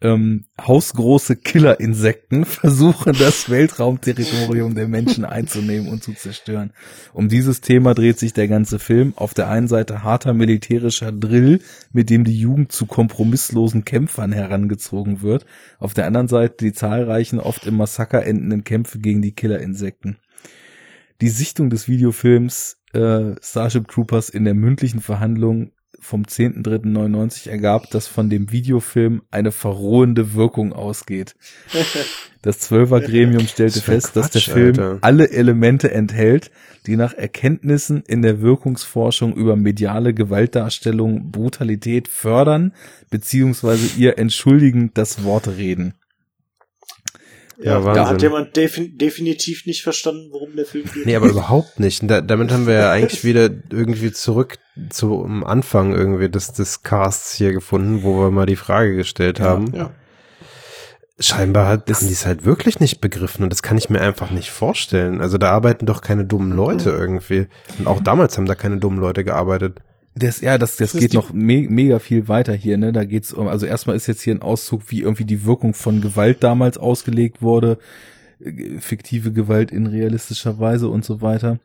Ähm, 0.03 0.45
hausgroße 0.61 1.37
Killerinsekten 1.37 2.45
versuchen 2.45 3.15
das 3.19 3.49
Weltraumterritorium 3.49 4.75
der 4.75 4.89
Menschen 4.89 5.25
einzunehmen 5.25 5.89
und 5.89 6.03
zu 6.03 6.13
zerstören. 6.13 6.73
Um 7.15 7.29
dieses 7.29 7.63
Thema 7.63 7.95
dreht 7.95 8.19
sich 8.19 8.35
der 8.35 8.47
ganze 8.47 8.79
Film. 8.79 9.15
Auf 9.17 9.33
der 9.33 9.49
einen 9.49 9.69
Seite 9.69 10.03
harter 10.03 10.35
militärischer 10.35 11.13
Drill, 11.13 11.61
mit 11.93 12.11
dem 12.11 12.25
die 12.25 12.39
Jugend 12.39 12.73
zu 12.73 12.85
kompromisslosen 12.85 13.85
Kämpfern 13.87 14.33
herangezogen 14.33 15.23
wird. 15.23 15.47
Auf 15.79 15.95
der 15.95 16.07
anderen 16.07 16.29
Seite 16.29 16.57
die 16.65 16.73
zahlreichen, 16.73 17.41
oft 17.41 17.67
im 17.67 17.77
Massaker 17.77 18.27
endenden 18.27 18.65
Kämpfe 18.65 18.99
gegen 18.99 19.23
die 19.23 19.33
Killerinsekten. 19.33 20.19
Die 21.23 21.31
Sichtung 21.31 21.71
des 21.71 21.89
Videofilms 21.89 22.77
äh, 22.93 23.35
Starship 23.43 23.89
Troopers 23.89 24.29
in 24.29 24.45
der 24.45 24.55
mündlichen 24.55 25.01
Verhandlung 25.01 25.73
vom 26.01 26.23
10.3.99 26.23 27.49
ergab, 27.49 27.91
dass 27.91 28.07
von 28.07 28.31
dem 28.31 28.53
Videofilm 28.53 29.23
eine 29.31 29.53
verrohende 29.53 30.35
Wirkung 30.35 30.73
ausgeht. 30.73 31.35
Das 32.43 32.61
Zwölfergremium 32.61 33.47
stellte 33.49 33.81
Das 33.81 33.85
fest, 33.85 34.17
dass 34.17 34.31
der 34.31 34.41
Quatsch, 34.41 34.53
Film 34.53 34.69
Alter. 34.69 34.99
alle 35.01 35.31
Elemente 35.31 35.91
enthält, 35.91 36.51
die 36.87 36.97
nach 36.97 37.13
Erkenntnissen 37.13 38.05
in 38.07 38.23
der 38.23 38.41
Wirkungsforschung 38.41 39.35
über 39.35 39.57
mediale 39.57 40.15
Gewaltdarstellung 40.15 41.33
Brutalität 41.33 42.07
fördern, 42.07 42.73
beziehungsweise 43.11 43.99
ihr 43.99 44.19
entschuldigend 44.19 44.97
das 44.97 45.25
Wort 45.25 45.49
reden. 45.49 45.95
Ja, 47.59 47.79
Da 47.81 47.85
Wahnsinn. 47.85 48.05
hat 48.07 48.23
jemand 48.23 48.57
defin 48.57 48.99
definitiv 48.99 49.65
nicht 49.67 49.83
verstanden, 49.83 50.29
worum 50.31 50.55
der 50.57 50.67
Film 50.67 50.85
geht. 50.93 51.07
Nee, 51.07 51.17
aber 51.17 51.29
überhaupt 51.29 51.81
nicht. 51.81 52.03
Und 52.03 52.09
Da, 52.09 52.21
damit 52.21 52.51
haben 52.53 52.67
wir 52.67 52.75
ja 52.75 52.91
eigentlich 52.91 53.25
wieder 53.25 53.49
irgendwie 53.71 54.13
zurück 54.13 54.59
zum 54.91 55.43
Anfang 55.45 55.95
irgendwie 55.95 56.29
des, 56.29 56.53
des 56.53 56.83
Casts 56.83 57.33
hier 57.35 57.53
gefunden, 57.53 58.03
wo 58.03 58.19
wir 58.21 58.31
mal 58.31 58.47
die 58.47 58.57
Frage 58.57 58.95
gestellt 58.97 59.41
haben. 59.41 59.73
Ja. 59.75 59.91
Scheinbar 61.19 61.67
hat, 61.67 61.89
haben 61.91 62.07
die 62.07 62.13
es 62.13 62.27
halt 62.27 62.45
wirklich 62.45 62.79
nicht 62.79 63.01
begriffen 63.01 63.43
und 63.43 63.49
das 63.51 63.63
kann 63.63 63.79
ich 63.79 63.89
mir 63.89 64.03
einfach 64.03 64.31
nicht 64.31 64.51
vorstellen. 64.51 65.23
Also 65.23 65.39
da 65.39 65.51
arbeiten 65.51 65.87
doch 65.87 66.03
keine 66.03 66.27
dummen 66.27 66.53
Leute 66.53 66.91
irgendwie. 66.91 67.47
Und 67.79 67.87
auch 67.87 68.03
damals 68.03 68.37
haben 68.37 68.45
da 68.45 68.55
keine 68.55 68.77
dummen 68.77 68.99
Leute 69.01 69.25
gearbeitet. 69.25 69.79
Das, 70.19 70.41
ja, 70.41 70.57
das, 70.57 70.77
das, 70.77 70.93
Das 70.93 71.01
geht 71.01 71.13
noch 71.13 71.33
me 71.35 71.67
mega 71.69 71.99
viel 71.99 72.27
weiter 72.27 72.55
hier, 72.55 72.79
ne? 72.79 72.91
Da 72.93 73.05
geht's 73.05 73.35
um, 73.35 73.49
also 73.49 73.67
erstmal 73.67 73.97
ist 73.97 74.07
jetzt 74.07 74.23
hier 74.23 74.35
ein 74.35 74.41
Auszug, 74.41 74.91
wie 74.91 75.03
irgendwie 75.03 75.27
die 75.27 75.45
Wirkung 75.45 75.75
von 75.75 76.01
Gewalt 76.01 76.43
damals 76.43 76.79
ausgelegt 76.79 77.43
wurde, 77.43 77.79
äh, 78.41 78.79
fiktive 78.79 79.33
Gewalt 79.33 79.71
in 79.71 79.87
realistischer 79.87 80.59
Weise 80.59 80.89
und 80.89 81.05
so 81.05 81.21
weiter. 81.21 81.61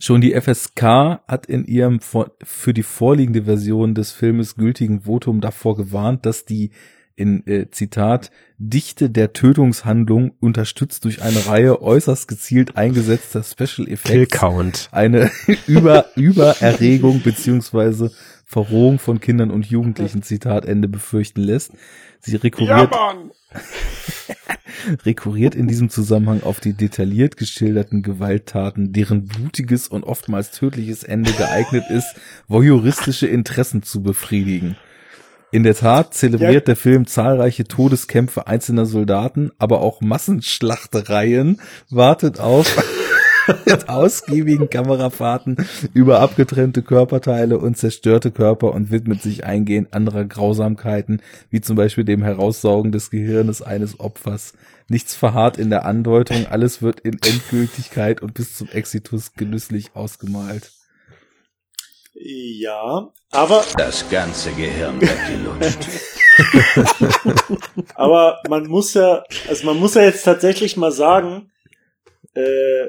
Schon 0.00 0.20
die 0.20 0.34
FSK 0.34 0.82
hat 1.28 1.46
in 1.46 1.64
ihrem 1.64 2.00
für 2.00 2.74
die 2.74 2.82
vorliegende 2.82 3.44
Version 3.44 3.94
des 3.94 4.10
Filmes 4.10 4.56
gültigen 4.56 5.02
Votum 5.02 5.40
davor 5.40 5.76
gewarnt, 5.76 6.26
dass 6.26 6.44
die 6.44 6.70
in 7.16 7.46
äh, 7.46 7.70
Zitat 7.70 8.30
Dichte 8.58 9.10
der 9.10 9.32
Tötungshandlung 9.32 10.32
unterstützt 10.40 11.04
durch 11.04 11.22
eine 11.22 11.46
Reihe 11.46 11.82
äußerst 11.82 12.28
gezielt 12.28 12.76
eingesetzter 12.76 13.42
Special 13.42 13.88
Effects 13.88 14.10
Killcount. 14.10 14.88
eine 14.92 15.30
Über 15.66 16.06
Übererregung 16.16 17.22
beziehungsweise 17.22 18.12
Verrohung 18.44 18.98
von 18.98 19.20
Kindern 19.20 19.50
und 19.50 19.66
Jugendlichen, 19.66 20.22
Zitat 20.22 20.64
Ende, 20.64 20.86
befürchten 20.88 21.40
lässt. 21.40 21.72
Sie 22.20 22.36
rekurriert, 22.36 22.90
Mann! 22.90 23.30
rekurriert 25.04 25.54
in 25.54 25.66
diesem 25.66 25.88
Zusammenhang 25.88 26.42
auf 26.42 26.60
die 26.60 26.74
detailliert 26.74 27.36
geschilderten 27.36 28.02
Gewalttaten, 28.02 28.92
deren 28.92 29.26
blutiges 29.26 29.88
und 29.88 30.04
oftmals 30.04 30.50
tödliches 30.50 31.02
Ende 31.02 31.32
geeignet 31.32 31.84
ist, 31.90 32.14
voyeuristische 32.48 33.26
Interessen 33.26 33.82
zu 33.82 34.02
befriedigen. 34.02 34.76
In 35.54 35.62
der 35.62 35.76
Tat 35.76 36.14
zelebriert 36.14 36.52
Ja. 36.52 36.60
der 36.62 36.74
Film 36.74 37.06
zahlreiche 37.06 37.62
Todeskämpfe 37.62 38.48
einzelner 38.48 38.86
Soldaten, 38.86 39.52
aber 39.56 39.82
auch 39.82 40.00
Massenschlachtereien, 40.00 41.60
wartet 41.90 42.40
auf 42.40 42.76
mit 43.64 43.88
ausgiebigen 43.88 44.68
Kamerafahrten 44.68 45.58
über 45.92 46.18
abgetrennte 46.18 46.82
Körperteile 46.82 47.56
und 47.56 47.76
zerstörte 47.76 48.32
Körper 48.32 48.74
und 48.74 48.90
widmet 48.90 49.22
sich 49.22 49.46
eingehend 49.46 49.94
anderer 49.94 50.24
Grausamkeiten, 50.24 51.22
wie 51.50 51.60
zum 51.60 51.76
Beispiel 51.76 52.02
dem 52.02 52.24
Heraussaugen 52.24 52.90
des 52.90 53.10
Gehirnes 53.10 53.62
eines 53.62 54.00
Opfers. 54.00 54.54
Nichts 54.88 55.14
verharrt 55.14 55.56
in 55.56 55.70
der 55.70 55.86
Andeutung, 55.86 56.46
alles 56.50 56.82
wird 56.82 56.98
in 56.98 57.12
Endgültigkeit 57.12 58.22
und 58.22 58.34
bis 58.34 58.56
zum 58.56 58.66
Exitus 58.70 59.34
genüsslich 59.34 59.92
ausgemalt. 59.94 60.72
Ja, 62.14 63.12
aber, 63.30 63.64
Das 63.76 64.08
ganze 64.08 64.52
Gehirn 64.52 65.00
weggelutscht. 65.00 65.88
aber 67.96 68.40
man 68.48 68.66
muss 68.66 68.94
ja, 68.94 69.24
also 69.48 69.66
man 69.66 69.78
muss 69.78 69.94
ja 69.94 70.02
jetzt 70.02 70.22
tatsächlich 70.22 70.76
mal 70.76 70.92
sagen, 70.92 71.50
äh, 72.34 72.86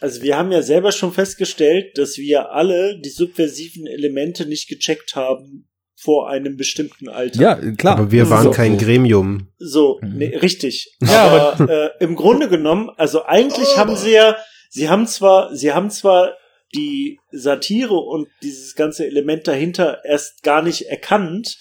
also 0.00 0.22
wir 0.22 0.36
haben 0.36 0.50
ja 0.52 0.62
selber 0.62 0.92
schon 0.92 1.12
festgestellt, 1.12 1.96
dass 1.96 2.18
wir 2.18 2.50
alle 2.52 3.00
die 3.00 3.08
subversiven 3.08 3.86
Elemente 3.86 4.46
nicht 4.46 4.68
gecheckt 4.68 5.14
haben 5.14 5.68
vor 5.94 6.28
einem 6.28 6.56
bestimmten 6.56 7.08
Alter. 7.08 7.40
Ja, 7.40 7.54
klar. 7.72 7.98
Aber 7.98 8.12
wir 8.12 8.28
waren 8.28 8.48
auch 8.48 8.54
kein 8.54 8.78
so. 8.78 8.84
Gremium. 8.84 9.48
So, 9.58 9.98
Mhm. 10.02 10.18
nee, 10.18 10.36
richtig. 10.36 10.94
Ja, 11.00 11.54
aber 11.56 11.70
äh, 11.70 12.04
im 12.04 12.16
Grunde 12.16 12.48
genommen, 12.48 12.90
also 12.96 13.24
eigentlich 13.24 13.76
haben 13.78 13.96
sie 13.96 14.12
ja 14.12 14.36
sie 14.70 14.88
haben 14.88 15.06
zwar, 15.06 15.54
sie 15.56 15.72
haben 15.72 15.90
zwar 15.90 16.34
die 16.74 17.18
Satire 17.30 17.94
und 17.94 18.28
dieses 18.42 18.74
ganze 18.74 19.06
Element 19.06 19.46
dahinter 19.46 20.04
erst 20.04 20.42
gar 20.42 20.62
nicht 20.62 20.82
erkannt, 20.82 21.58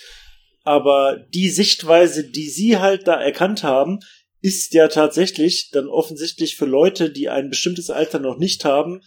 aber 0.64 1.18
die 1.34 1.50
Sichtweise, 1.50 2.24
die 2.30 2.50
sie 2.50 2.78
halt 2.78 3.08
da 3.08 3.22
erkannt 3.22 3.64
haben, 3.64 4.00
ist 4.42 4.74
ja 4.74 4.88
tatsächlich 4.88 5.70
dann 5.72 5.88
offensichtlich 5.88 6.56
für 6.56 6.66
Leute, 6.66 7.12
die 7.12 7.30
ein 7.30 7.50
bestimmtes 7.50 7.90
Alter 7.90 8.20
noch 8.20 8.38
nicht 8.38 8.66
haben, 8.66 9.02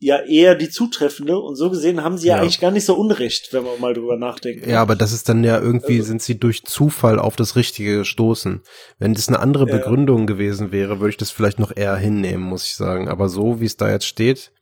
ja 0.00 0.20
eher 0.24 0.54
die 0.54 0.68
zutreffende. 0.70 1.38
Und 1.38 1.56
so 1.56 1.70
gesehen 1.70 2.04
haben 2.04 2.18
sie 2.18 2.28
ja, 2.28 2.36
Ja. 2.36 2.42
eigentlich 2.42 2.60
gar 2.60 2.70
nicht 2.70 2.84
so 2.84 2.94
unrecht, 2.94 3.48
wenn 3.52 3.64
man 3.64 3.80
mal 3.80 3.94
drüber 3.94 4.16
nachdenkt. 4.16 4.66
Ja, 4.66 4.80
aber 4.80 4.94
das 4.94 5.12
ist 5.12 5.28
dann 5.28 5.42
ja 5.42 5.60
irgendwie, 5.60 5.96
Also- 5.96 6.06
sind 6.08 6.22
sie 6.22 6.38
durch 6.38 6.62
Zufall 6.64 7.18
auf 7.18 7.34
das 7.34 7.56
Richtige 7.56 7.98
gestoßen. 7.98 8.62
Wenn 9.00 9.14
das 9.14 9.26
eine 9.28 9.40
andere 9.40 9.66
Ja. 9.68 9.76
Begründung 9.76 10.26
gewesen 10.28 10.70
wäre, 10.70 11.00
würde 11.00 11.10
ich 11.10 11.16
das 11.16 11.32
vielleicht 11.32 11.58
noch 11.58 11.76
eher 11.76 11.96
hinnehmen, 11.96 12.44
muss 12.44 12.64
ich 12.66 12.74
sagen. 12.74 13.08
Aber 13.08 13.28
so, 13.28 13.60
wie 13.60 13.66
es 13.66 13.76
da 13.76 13.90
jetzt 13.90 14.06
steht, 14.06 14.52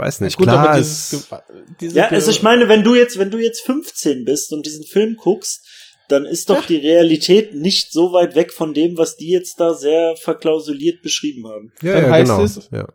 weiß 0.00 0.20
nicht. 0.22 0.36
Gut, 0.36 0.46
Klar, 0.48 0.68
aber 0.70 0.78
dieses, 0.78 1.10
Ge- 1.10 1.38
diese 1.80 1.96
Ja, 1.98 2.08
also 2.08 2.30
ich 2.30 2.42
meine, 2.42 2.68
wenn 2.68 2.82
du 2.82 2.94
jetzt, 2.94 3.18
wenn 3.18 3.30
du 3.30 3.38
jetzt 3.38 3.60
15 3.62 4.24
bist 4.24 4.52
und 4.52 4.66
diesen 4.66 4.84
Film 4.84 5.16
guckst, 5.16 5.66
dann 6.08 6.24
ist 6.26 6.50
doch 6.50 6.62
Ja. 6.62 6.66
die 6.68 6.76
Realität 6.78 7.54
nicht 7.54 7.92
so 7.92 8.12
weit 8.12 8.34
weg 8.34 8.52
von 8.52 8.74
dem, 8.74 8.98
was 8.98 9.16
die 9.16 9.30
jetzt 9.30 9.60
da 9.60 9.74
sehr 9.74 10.16
verklausuliert 10.16 11.02
beschrieben 11.02 11.46
haben. 11.46 11.72
ja, 11.82 11.92
dann 11.94 12.04
ja, 12.04 12.10
heißt 12.10 12.30
genau. 12.30 12.42
es- 12.44 12.68
ja. 12.72 12.88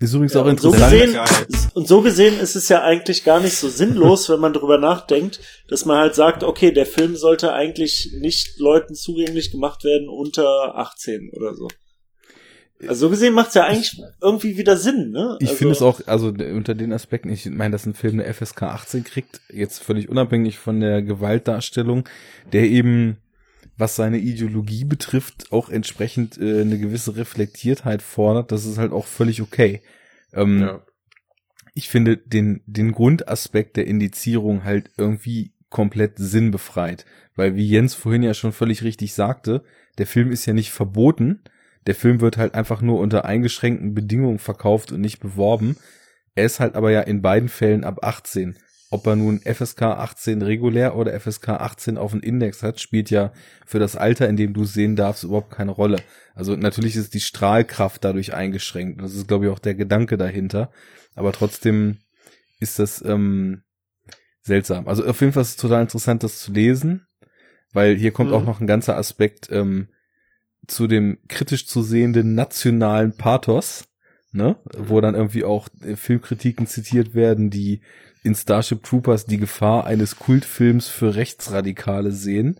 Ist 0.00 0.14
übrigens 0.14 0.34
Ja, 0.34 0.42
auch 0.42 0.46
und, 0.46 0.60
so 0.60 0.72
interessant. 0.72 1.00
gesehen, 1.00 1.70
und 1.74 1.86
so 1.86 2.00
gesehen 2.00 2.40
ist 2.40 2.56
es 2.56 2.68
ja 2.68 2.82
eigentlich 2.82 3.22
gar 3.22 3.38
nicht 3.38 3.56
so 3.56 3.68
sinnlos, 3.68 4.28
wenn 4.30 4.40
man 4.40 4.52
drüber 4.52 4.76
nachdenkt, 4.78 5.38
dass 5.68 5.84
man 5.84 5.96
halt 5.98 6.16
sagt, 6.16 6.42
okay, 6.42 6.72
der 6.72 6.86
Film 6.86 7.14
sollte 7.14 7.52
eigentlich 7.52 8.10
nicht 8.18 8.58
Leuten 8.58 8.94
zugänglich 8.96 9.52
gemacht 9.52 9.84
werden 9.84 10.08
unter 10.08 10.76
18 10.76 11.30
oder 11.36 11.54
so. 11.54 11.68
Also 12.88 13.06
so 13.06 13.10
gesehen 13.10 13.34
macht's 13.34 13.54
ja 13.54 13.64
eigentlich 13.64 14.00
irgendwie 14.20 14.56
wieder 14.56 14.76
Sinn, 14.76 15.10
ne? 15.10 15.36
Ich 15.40 15.48
also, 15.48 15.58
finde 15.58 15.72
es 15.72 15.82
auch, 15.82 16.00
also 16.06 16.28
unter 16.28 16.74
den 16.74 16.92
Aspekten, 16.92 17.30
ich 17.30 17.46
meine, 17.46 17.72
dass 17.72 17.86
ein 17.86 17.94
Film 17.94 18.20
eine 18.20 18.32
FSK 18.32 18.62
18 18.62 19.04
kriegt, 19.04 19.40
jetzt 19.50 19.82
völlig 19.82 20.08
unabhängig 20.08 20.58
von 20.58 20.80
der 20.80 21.02
Gewaltdarstellung, 21.02 22.08
der 22.52 22.64
eben, 22.64 23.18
was 23.76 23.96
seine 23.96 24.18
Ideologie 24.18 24.84
betrifft, 24.84 25.52
auch 25.52 25.68
entsprechend 25.68 26.38
äh, 26.38 26.60
eine 26.62 26.78
gewisse 26.78 27.16
Reflektiertheit 27.16 28.02
fordert, 28.02 28.52
das 28.52 28.64
ist 28.64 28.78
halt 28.78 28.92
auch 28.92 29.06
völlig 29.06 29.42
okay. 29.42 29.82
Ähm, 30.32 30.62
Ja. 30.62 30.82
Ich 31.74 31.88
finde 31.88 32.18
den, 32.18 32.60
den 32.66 32.92
Grundaspekt 32.92 33.78
der 33.78 33.86
Indizierung 33.86 34.62
halt 34.62 34.90
irgendwie 34.98 35.54
komplett 35.70 36.18
sinnbefreit, 36.18 37.06
weil 37.34 37.56
wie 37.56 37.66
Jens 37.66 37.94
vorhin 37.94 38.22
ja 38.22 38.34
schon 38.34 38.52
völlig 38.52 38.82
richtig 38.82 39.14
sagte, 39.14 39.64
der 39.98 40.06
Film 40.06 40.30
ist 40.30 40.46
ja 40.46 40.52
nicht 40.52 40.70
verboten, 40.70 41.40
der 41.86 41.94
Film 41.94 42.20
wird 42.20 42.36
halt 42.36 42.54
einfach 42.54 42.80
nur 42.80 43.00
unter 43.00 43.24
eingeschränkten 43.24 43.94
Bedingungen 43.94 44.38
verkauft 44.38 44.92
und 44.92 45.00
nicht 45.00 45.20
beworben. 45.20 45.76
Er 46.34 46.44
ist 46.46 46.60
halt 46.60 46.74
aber 46.74 46.90
ja 46.90 47.00
in 47.00 47.22
beiden 47.22 47.48
Fällen 47.48 47.84
ab 47.84 47.98
18. 48.04 48.56
Ob 48.90 49.06
er 49.06 49.16
nun 49.16 49.40
FSK 49.40 49.82
18 49.82 50.42
regulär 50.42 50.96
oder 50.96 51.18
FSK 51.18 51.48
18 51.50 51.96
auf 51.96 52.10
den 52.12 52.20
Index 52.20 52.62
hat, 52.62 52.78
spielt 52.78 53.10
ja 53.10 53.32
für 53.64 53.78
das 53.78 53.96
Alter, 53.96 54.28
in 54.28 54.36
dem 54.36 54.52
du 54.52 54.64
es 54.64 54.74
sehen 54.74 54.96
darfst, 54.96 55.24
überhaupt 55.24 55.50
keine 55.50 55.70
Rolle. 55.70 55.98
Also 56.34 56.56
natürlich 56.56 56.96
ist 56.96 57.14
die 57.14 57.20
Strahlkraft 57.20 58.04
dadurch 58.04 58.34
eingeschränkt. 58.34 59.00
Das 59.00 59.14
ist, 59.14 59.28
glaube 59.28 59.46
ich, 59.46 59.50
auch 59.50 59.58
der 59.58 59.74
Gedanke 59.74 60.18
dahinter. 60.18 60.70
Aber 61.14 61.32
trotzdem 61.32 61.98
ist 62.60 62.78
das 62.78 63.02
ähm, 63.02 63.62
seltsam. 64.42 64.86
Also 64.88 65.06
auf 65.06 65.20
jeden 65.20 65.32
Fall 65.32 65.42
ist 65.42 65.50
es 65.50 65.56
total 65.56 65.82
interessant, 65.82 66.22
das 66.22 66.40
zu 66.40 66.52
lesen, 66.52 67.06
weil 67.72 67.96
hier 67.96 68.12
kommt 68.12 68.30
Mhm. 68.30 68.36
auch 68.36 68.44
noch 68.44 68.60
ein 68.60 68.66
ganzer 68.66 68.96
Aspekt 68.98 69.48
ähm, 69.50 69.88
zu 70.66 70.86
dem 70.86 71.18
kritisch 71.28 71.66
zu 71.66 71.82
sehenden 71.82 72.34
nationalen 72.34 73.16
Pathos, 73.16 73.84
ne, 74.32 74.56
wo 74.76 75.00
dann 75.00 75.14
irgendwie 75.14 75.44
auch 75.44 75.68
äh, 75.84 75.96
Filmkritiken 75.96 76.66
zitiert 76.66 77.14
werden, 77.14 77.50
die 77.50 77.80
in 78.22 78.34
Starship 78.34 78.82
Troopers 78.82 79.26
die 79.26 79.38
Gefahr 79.38 79.84
eines 79.86 80.16
Kultfilms 80.16 80.88
für 80.88 81.14
Rechtsradikale 81.16 82.12
sehen. 82.12 82.56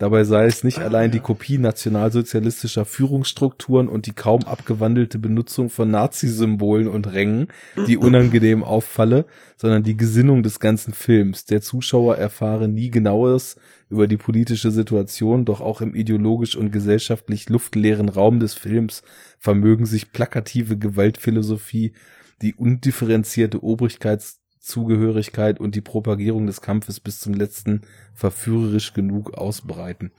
Dabei 0.00 0.24
sei 0.24 0.46
es 0.46 0.64
nicht 0.64 0.78
Ah, 0.78 0.84
allein 0.84 1.10
ja. 1.10 1.12
die 1.12 1.20
Kopie 1.20 1.58
nationalsozialistischer 1.58 2.86
Führungsstrukturen 2.86 3.86
und 3.86 4.06
die 4.06 4.14
kaum 4.14 4.44
abgewandelte 4.44 5.18
Benutzung 5.18 5.68
von 5.68 5.90
Nazi-Symbolen 5.90 6.88
und 6.88 7.12
Rängen, 7.12 7.48
die 7.86 7.98
unangenehm 7.98 8.64
auffalle, 8.64 9.26
sondern 9.58 9.82
die 9.82 9.98
Gesinnung 9.98 10.42
des 10.42 10.58
ganzen 10.58 10.94
Films. 10.94 11.44
Der 11.44 11.60
Zuschauer 11.60 12.16
erfahre 12.16 12.66
nie 12.66 12.90
genaues 12.90 13.56
über 13.90 14.06
die 14.06 14.16
politische 14.16 14.70
Situation, 14.70 15.44
doch 15.44 15.60
auch 15.60 15.80
im 15.80 15.94
ideologisch 15.94 16.56
und 16.56 16.70
gesellschaftlich 16.70 17.48
luftleeren 17.48 18.08
Raum 18.08 18.38
des 18.40 18.54
Films 18.54 19.02
vermögen 19.38 19.84
sich 19.84 20.12
plakative 20.12 20.78
Gewaltphilosophie, 20.78 21.92
die 22.40 22.54
undifferenzierte 22.54 23.62
Obrigkeitszugehörigkeit 23.62 25.58
und 25.60 25.74
die 25.74 25.80
Propagierung 25.80 26.46
des 26.46 26.60
Kampfes 26.60 27.00
bis 27.00 27.18
zum 27.18 27.34
letzten 27.34 27.82
verführerisch 28.14 28.94
genug 28.94 29.34
ausbreiten. 29.34 30.12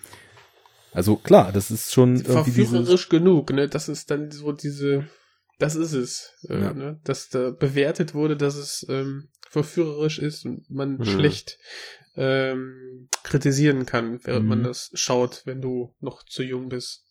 Also 0.94 1.16
klar, 1.16 1.52
das 1.54 1.72
ist 1.72 1.94
schon 1.94 2.18
verführerisch 2.18 3.08
genug, 3.08 3.52
ne? 3.54 3.70
Das 3.70 3.88
ist 3.88 4.12
dann 4.12 4.30
so 4.32 4.52
diese, 4.52 5.08
das 5.58 5.76
ist 5.76 5.94
es, 5.94 6.34
äh, 6.50 6.60
Ja. 6.60 6.74
ne? 6.74 7.00
Dass 7.06 7.30
da 7.30 7.52
bewertet 7.52 8.14
wurde, 8.14 8.36
dass 8.36 8.56
es 8.56 8.86
ähm, 8.90 9.30
verführerisch 9.50 10.20
ist 10.20 10.46
und 10.46 10.70
man 10.70 10.98
Mhm. 10.98 11.06
schlecht 11.06 11.58
ähm, 12.16 13.08
kritisieren 13.24 13.86
kann, 13.86 14.20
während 14.24 14.44
Mhm. 14.44 14.50
man 14.50 14.64
das 14.64 14.92
schaut, 14.94 15.44
wenn 15.46 15.62
du 15.62 15.96
noch 16.00 16.24
zu 16.24 16.44
jung 16.44 16.70
bist. 16.70 17.06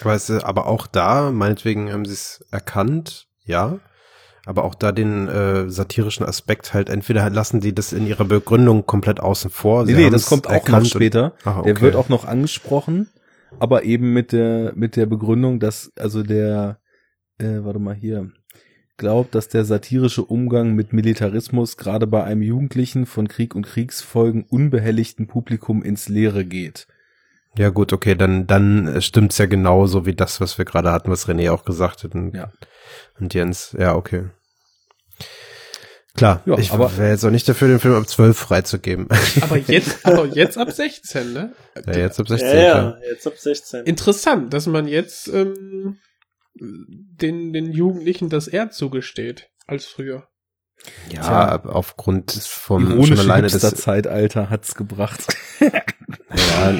Aber, 0.00 0.14
es, 0.14 0.30
ist- 0.30 0.44
aber 0.44 0.66
auch 0.66 0.86
da, 0.86 1.30
meinetwegen 1.30 1.92
haben 1.92 2.04
sie 2.04 2.12
es 2.14 2.44
erkannt, 2.50 3.26
ja. 3.44 3.80
Aber 4.46 4.64
auch 4.64 4.74
da 4.74 4.92
den 4.92 5.28
äh, 5.28 5.68
satirischen 5.70 6.24
Aspekt 6.24 6.72
halt, 6.72 6.88
entweder 6.88 7.28
lassen 7.28 7.60
sie 7.60 7.74
das 7.74 7.92
in 7.92 8.06
ihrer 8.06 8.24
Begründung 8.24 8.86
komplett 8.86 9.20
außen 9.20 9.50
vor. 9.50 9.82
Nee, 9.84 9.90
sie 9.90 9.96
nee, 9.98 10.04
haben 10.06 10.12
das 10.12 10.22
es 10.22 10.28
kommt 10.28 10.46
auch 10.46 10.50
noch 10.52 10.56
erkannt 10.58 10.84
und- 10.84 10.90
später. 10.90 11.34
Ach, 11.44 11.62
Der 11.64 11.72
okay. 11.72 11.82
wird 11.82 11.96
auch 11.96 12.08
noch 12.08 12.24
angesprochen, 12.24 13.10
aber 13.58 13.82
eben 13.82 14.12
mit 14.14 14.32
der 14.32 14.72
mit 14.74 14.96
der 14.96 15.04
Begründung, 15.06 15.60
dass 15.60 15.92
also 15.98 16.22
der 16.22 16.80
äh, 17.38 17.58
warte 17.62 17.78
mal 17.78 17.94
hier 17.94 18.30
glaubt, 18.98 19.34
dass 19.34 19.48
der 19.48 19.64
satirische 19.64 20.22
Umgang 20.22 20.74
mit 20.74 20.92
Militarismus 20.92 21.76
gerade 21.76 22.06
bei 22.06 22.24
einem 22.24 22.42
Jugendlichen 22.42 23.06
von 23.06 23.28
Krieg 23.28 23.54
und 23.54 23.64
Kriegsfolgen 23.64 24.44
unbehelligten 24.44 25.26
Publikum 25.26 25.82
ins 25.82 26.08
Leere 26.08 26.44
geht. 26.44 26.86
Ja 27.56 27.70
gut, 27.70 27.92
okay, 27.92 28.14
dann, 28.14 28.46
dann 28.46 29.00
stimmt's 29.00 29.38
ja 29.38 29.46
genauso 29.46 30.04
wie 30.04 30.14
das, 30.14 30.40
was 30.40 30.58
wir 30.58 30.64
gerade 30.64 30.92
hatten, 30.92 31.10
was 31.10 31.28
René 31.28 31.50
auch 31.50 31.64
gesagt 31.64 32.04
hat. 32.04 32.14
Und, 32.14 32.34
Ja. 32.34 32.52
und 33.18 33.32
Jens, 33.34 33.74
ja, 33.78 33.94
okay. 33.94 34.26
Klar, 36.14 36.42
Ja, 36.46 36.58
ich 36.58 36.72
wäre 36.72 37.10
jetzt 37.10 37.24
auch 37.24 37.30
nicht 37.30 37.48
dafür, 37.48 37.68
den 37.68 37.78
Film 37.78 37.94
ab 37.94 38.08
12 38.08 38.36
freizugeben. 38.36 39.06
Aber 39.40 39.56
jetzt, 39.56 40.04
aber 40.04 40.26
jetzt 40.26 40.58
ab 40.58 40.70
16, 40.70 41.32
ne? 41.32 41.52
ja, 41.86 41.92
jetzt 41.96 42.18
ab 42.18 42.28
16, 42.28 42.48
ja, 42.48 42.62
ja, 42.62 42.98
jetzt 43.08 43.26
ab 43.26 43.34
16. 43.36 43.84
Interessant, 43.84 44.52
dass 44.52 44.66
man 44.66 44.88
jetzt 44.88 45.28
ähm, 45.28 45.98
den, 46.60 47.52
den 47.52 47.72
Jugendlichen 47.72 48.28
das 48.28 48.48
eher 48.48 48.70
zugesteht 48.70 49.50
als 49.66 49.86
früher. 49.86 50.28
Ja, 51.10 51.22
Tja. 51.58 51.64
aufgrund 51.66 52.32
vom 52.32 53.04
schon 53.04 53.18
alleine 53.18 53.48
des, 53.48 53.54
Hipster-Zeitalter 53.54 54.48
hat's 54.48 54.74
gebracht. 54.74 55.36
ja, 55.60 56.74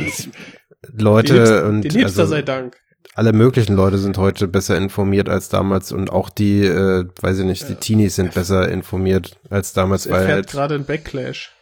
Leute 0.96 1.64
und 1.64 1.82
den 1.82 1.90
Hipster 1.90 2.22
also, 2.22 2.26
sei 2.26 2.42
Dank. 2.42 2.76
alle 3.14 3.32
möglichen 3.32 3.74
Leute 3.74 3.98
sind 3.98 4.16
heute 4.16 4.46
besser 4.46 4.76
informiert 4.76 5.28
als 5.28 5.48
damals 5.48 5.90
und 5.90 6.10
auch 6.10 6.30
die, 6.30 6.64
äh, 6.64 7.06
weiß 7.20 7.40
ich 7.40 7.44
nicht, 7.44 7.68
die 7.68 7.72
Ja. 7.72 7.78
Teenies 7.80 8.14
sind 8.14 8.34
besser 8.34 8.68
informiert 8.68 9.38
als 9.50 9.72
damals, 9.72 10.06
Es 10.06 10.12
weil 10.12 10.20
erfährt 10.20 10.36
halt, 10.36 10.50
gerade 10.50 10.74
ein 10.76 10.84
Backlash. 10.84 11.52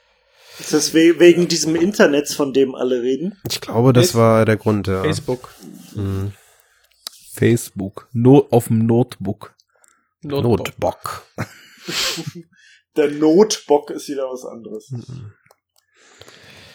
Ist 0.58 0.72
das 0.72 0.94
we 0.94 1.18
wegen 1.18 1.48
diesem 1.48 1.74
Internet, 1.76 2.28
von 2.28 2.52
dem 2.52 2.74
alle 2.74 3.02
reden? 3.02 3.38
ich 3.48 3.60
glaube, 3.60 3.92
das 3.92 4.14
war 4.14 4.44
der 4.44 4.56
Grund, 4.56 4.86
ja. 4.86 5.02
Facebook. 5.02 5.50
Mhm. 5.94 6.32
Facebook. 7.36 8.08
No, 8.12 8.46
auf 8.50 8.68
dem 8.68 8.86
Notebook. 8.86 9.54
Notebook. 10.22 10.58
Notebook. 10.58 11.26
Der 12.96 13.10
Notbock 13.10 13.90
ist 13.90 14.08
wieder 14.08 14.24
was 14.24 14.44
anderes. 14.44 14.92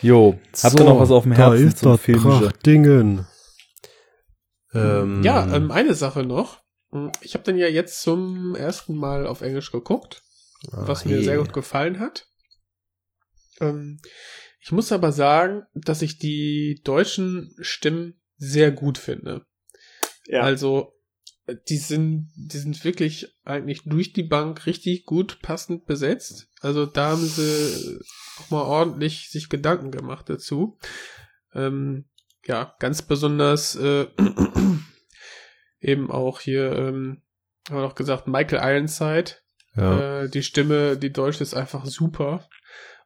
Jo, 0.02 0.40
habt 0.64 0.80
ihr 0.80 0.86
noch 0.86 1.00
was 1.00 1.12
auf 1.12 1.24
dem 1.24 1.32
Herzen 1.32 1.76
zum 1.76 1.98
Filmischen? 1.98 2.54
Dingen. 2.66 3.28
Ähm, 4.74 5.24
Ja, 5.24 5.54
ähm, 5.54 5.72
eine 5.72 5.96
Sache 5.96 6.24
noch. 6.24 6.62
Ich 7.22 7.34
habe 7.34 7.44
den 7.44 7.58
ja 7.58 7.68
jetzt 7.68 8.02
zum 8.02 8.56
ersten 8.56 8.96
Mal 8.96 9.26
auf 9.26 9.42
Englisch 9.42 9.72
geguckt, 9.72 10.24
was 10.72 11.06
mir 11.06 11.16
hey. 11.18 11.24
sehr 11.24 11.38
gut 11.38 11.54
gefallen 11.54 12.00
hat. 12.00 12.28
Ähm, 13.60 14.00
ich 14.60 14.72
muss 14.72 14.92
aber 14.92 15.12
sagen, 15.12 15.64
dass 15.74 16.02
ich 16.02 16.20
die 16.20 16.82
deutschen 16.84 17.56
Stimmen 17.62 18.22
sehr 18.38 18.72
gut 18.72 18.98
finde. 18.98 19.46
Ja. 20.32 20.42
Also, 20.44 20.94
äh, 21.46 21.56
die 21.68 21.78
sind, 21.78 22.32
die 22.36 22.58
sind 22.58 22.84
wirklich 22.86 23.36
eigentlich 23.44 23.84
durch 23.84 24.14
die 24.14 24.24
Bank 24.24 24.66
richtig 24.66 25.06
gut 25.06 25.42
passend 25.42 25.86
besetzt. 25.86 26.48
Also 26.62 26.86
da 26.86 27.12
haben 27.12 27.26
sie 27.26 28.00
nochmal 28.40 28.64
ordentlich 28.64 29.30
sich 29.30 29.50
Gedanken 29.50 29.92
gemacht 29.92 30.30
dazu. 30.30 30.80
Ähm, 31.54 32.06
ja, 32.46 32.76
ganz 32.80 33.02
besonders 33.02 33.76
äh, 33.76 34.08
eben 35.82 36.10
auch 36.10 36.40
hier, 36.40 36.72
ähm, 36.72 37.22
haben 37.68 37.78
wir 37.78 37.82
noch 37.82 37.96
gesagt, 37.96 38.28
Michael 38.28 38.76
Ironside. 38.76 39.34
Ja. 39.76 40.22
Äh, 40.22 40.30
die 40.30 40.44
Stimme, 40.44 40.98
die 40.98 41.12
deutsche 41.12 41.44
ist 41.44 41.54
einfach 41.54 41.86
super. 41.86 42.48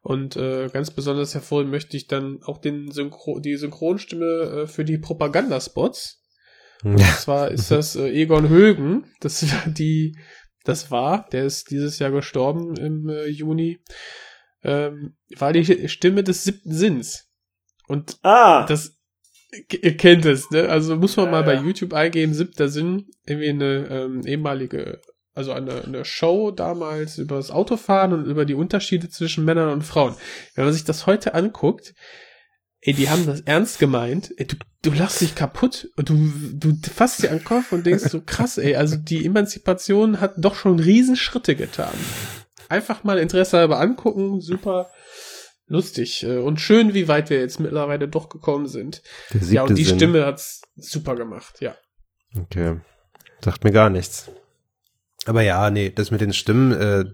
Und 0.01 0.35
äh, 0.35 0.69
ganz 0.69 0.91
besonders 0.91 1.33
hervorheben 1.33 1.71
möchte 1.71 1.97
ich 1.97 2.05
dann 2.05 2.43
auch 2.43 2.59
den 2.59 2.91
Synchro 2.91 3.39
die 3.39 3.55
Synchronstimme 3.55 4.25
äh, 4.25 4.67
für 4.67 4.85
die 4.85 4.99
Propagandaspots. 4.99 6.21
Und 6.85 6.99
ja. 6.99 7.07
zwar 7.17 7.49
ist 7.49 7.71
das 7.71 7.95
äh, 7.95 8.09
Egon 8.11 8.47
Högen. 8.47 9.05
Das 9.19 9.43
war 9.51 9.71
die, 9.71 10.15
das 10.65 10.91
war, 10.91 11.27
der 11.31 11.45
ist 11.45 11.71
dieses 11.71 11.97
Jahr 11.97 12.11
gestorben 12.11 12.75
im 12.77 13.09
äh, 13.09 13.25
Juni. 13.25 13.79
Ähm, 14.63 15.15
war 15.35 15.51
die 15.51 15.89
Stimme 15.89 16.23
des 16.23 16.43
siebten 16.43 16.71
Sinns. 16.71 17.27
Und 17.87 18.19
Ah, 18.21 18.67
das, 18.67 18.97
ihr 19.71 19.97
kennt 19.97 20.25
es, 20.25 20.51
ne? 20.51 20.69
Also 20.69 20.95
muss 20.95 21.17
man 21.17 21.25
Ja, 21.25 21.31
mal 21.31 21.43
bei 21.43 21.55
ja. 21.55 21.61
YouTube 21.61 21.93
eingeben, 21.93 22.35
siebter 22.35 22.69
Sinn, 22.69 23.07
irgendwie 23.25 23.49
eine 23.49 23.87
ähm, 23.89 24.21
ehemalige, 24.23 25.01
also 25.33 25.53
eine, 25.53 25.83
eine 25.83 26.05
Show 26.05 26.51
damals 26.51 27.17
über 27.17 27.37
das 27.37 27.49
Autofahren 27.49 28.13
und 28.13 28.25
über 28.25 28.45
die 28.45 28.55
Unterschiede 28.55 29.09
zwischen 29.09 29.43
Männern 29.43 29.69
und 29.69 29.81
Frauen. 29.83 30.15
Wenn 30.53 30.65
man 30.65 30.73
sich 30.73 30.83
das 30.83 31.07
heute 31.07 31.33
anguckt, 31.33 31.95
ey, 32.85 32.93
die 32.93 33.09
haben 33.09 33.25
das 33.25 33.41
ernst 33.41 33.79
gemeint, 33.79 34.31
ey, 34.37 34.45
du, 34.45 34.55
du 34.83 34.91
lachst 34.91 35.21
dich 35.21 35.33
kaputt 35.33 35.89
und 35.97 36.09
du, 36.09 36.31
du 36.53 36.75
fasst 36.87 37.23
dir 37.23 37.31
an 37.31 37.39
den 37.39 37.43
Kopf 37.43 37.71
und 37.71 37.85
denkst 37.85 38.05
so, 38.05 38.21
krass, 38.21 38.57
ey, 38.57 38.75
also 38.75 38.95
die 38.95 39.25
Emanzipation 39.25 40.21
hat 40.21 40.35
doch 40.37 40.55
schon 40.55 40.79
Riesenschritte 40.79 41.55
getan. 41.55 41.93
Einfach 42.69 43.03
mal 43.03 43.17
Interesse 43.17 43.57
halber 43.57 43.79
angucken, 43.79 44.39
super 44.39 44.91
lustig 45.67 46.23
äh, 46.23 46.37
und 46.37 46.61
schön, 46.61 46.93
wie 46.93 47.07
weit 47.07 47.31
wir 47.31 47.39
jetzt 47.39 47.59
mittlerweile 47.59 48.07
doch 48.07 48.29
gekommen 48.29 48.67
sind. 48.67 49.01
Ja, 49.49 49.63
und 49.63 49.75
die 49.75 49.83
Sinn. 49.83 49.97
Stimme 49.97 50.25
hat's 50.25 50.61
super 50.75 51.15
gemacht, 51.15 51.61
ja. 51.61 51.75
Okay. 52.39 52.79
Sagt 53.43 53.63
mir 53.63 53.71
gar 53.71 53.89
nichts. 53.89 54.29
Aber 55.25 55.41
ja, 55.41 55.71
nee, 55.71 55.89
das 55.89 56.11
mit 56.11 56.21
den 56.21 56.33
Stimmen, 56.33 56.71
äh, 56.71 57.05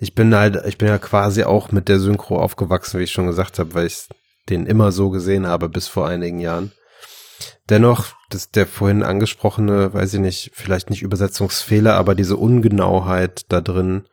ich 0.00 0.16
bin 0.16 0.34
halt, 0.34 0.66
ich 0.66 0.76
bin 0.76 0.88
ja 0.88 0.98
quasi 0.98 1.44
auch 1.44 1.70
mit 1.70 1.88
der 1.88 2.00
Synchro 2.00 2.40
aufgewachsen, 2.40 2.98
wie 2.98 3.04
ich 3.04 3.12
schon 3.12 3.28
gesagt 3.28 3.60
habe, 3.60 3.74
weil 3.74 3.86
ich 3.86 4.08
den 4.48 4.66
immer 4.66 4.92
so 4.92 5.10
gesehen 5.10 5.46
habe 5.46 5.68
bis 5.68 5.88
vor 5.88 6.06
einigen 6.06 6.38
Jahren. 6.38 6.72
Dennoch, 7.70 8.14
das, 8.28 8.50
der 8.50 8.66
vorhin 8.66 9.02
angesprochene, 9.02 9.92
weiß 9.94 10.14
ich 10.14 10.20
nicht, 10.20 10.50
vielleicht 10.54 10.90
nicht 10.90 11.02
Übersetzungsfehler, 11.02 11.94
aber 11.94 12.14
diese 12.14 12.36
Ungenauheit 12.36 13.46
da 13.48 13.60
drin, 13.60 14.06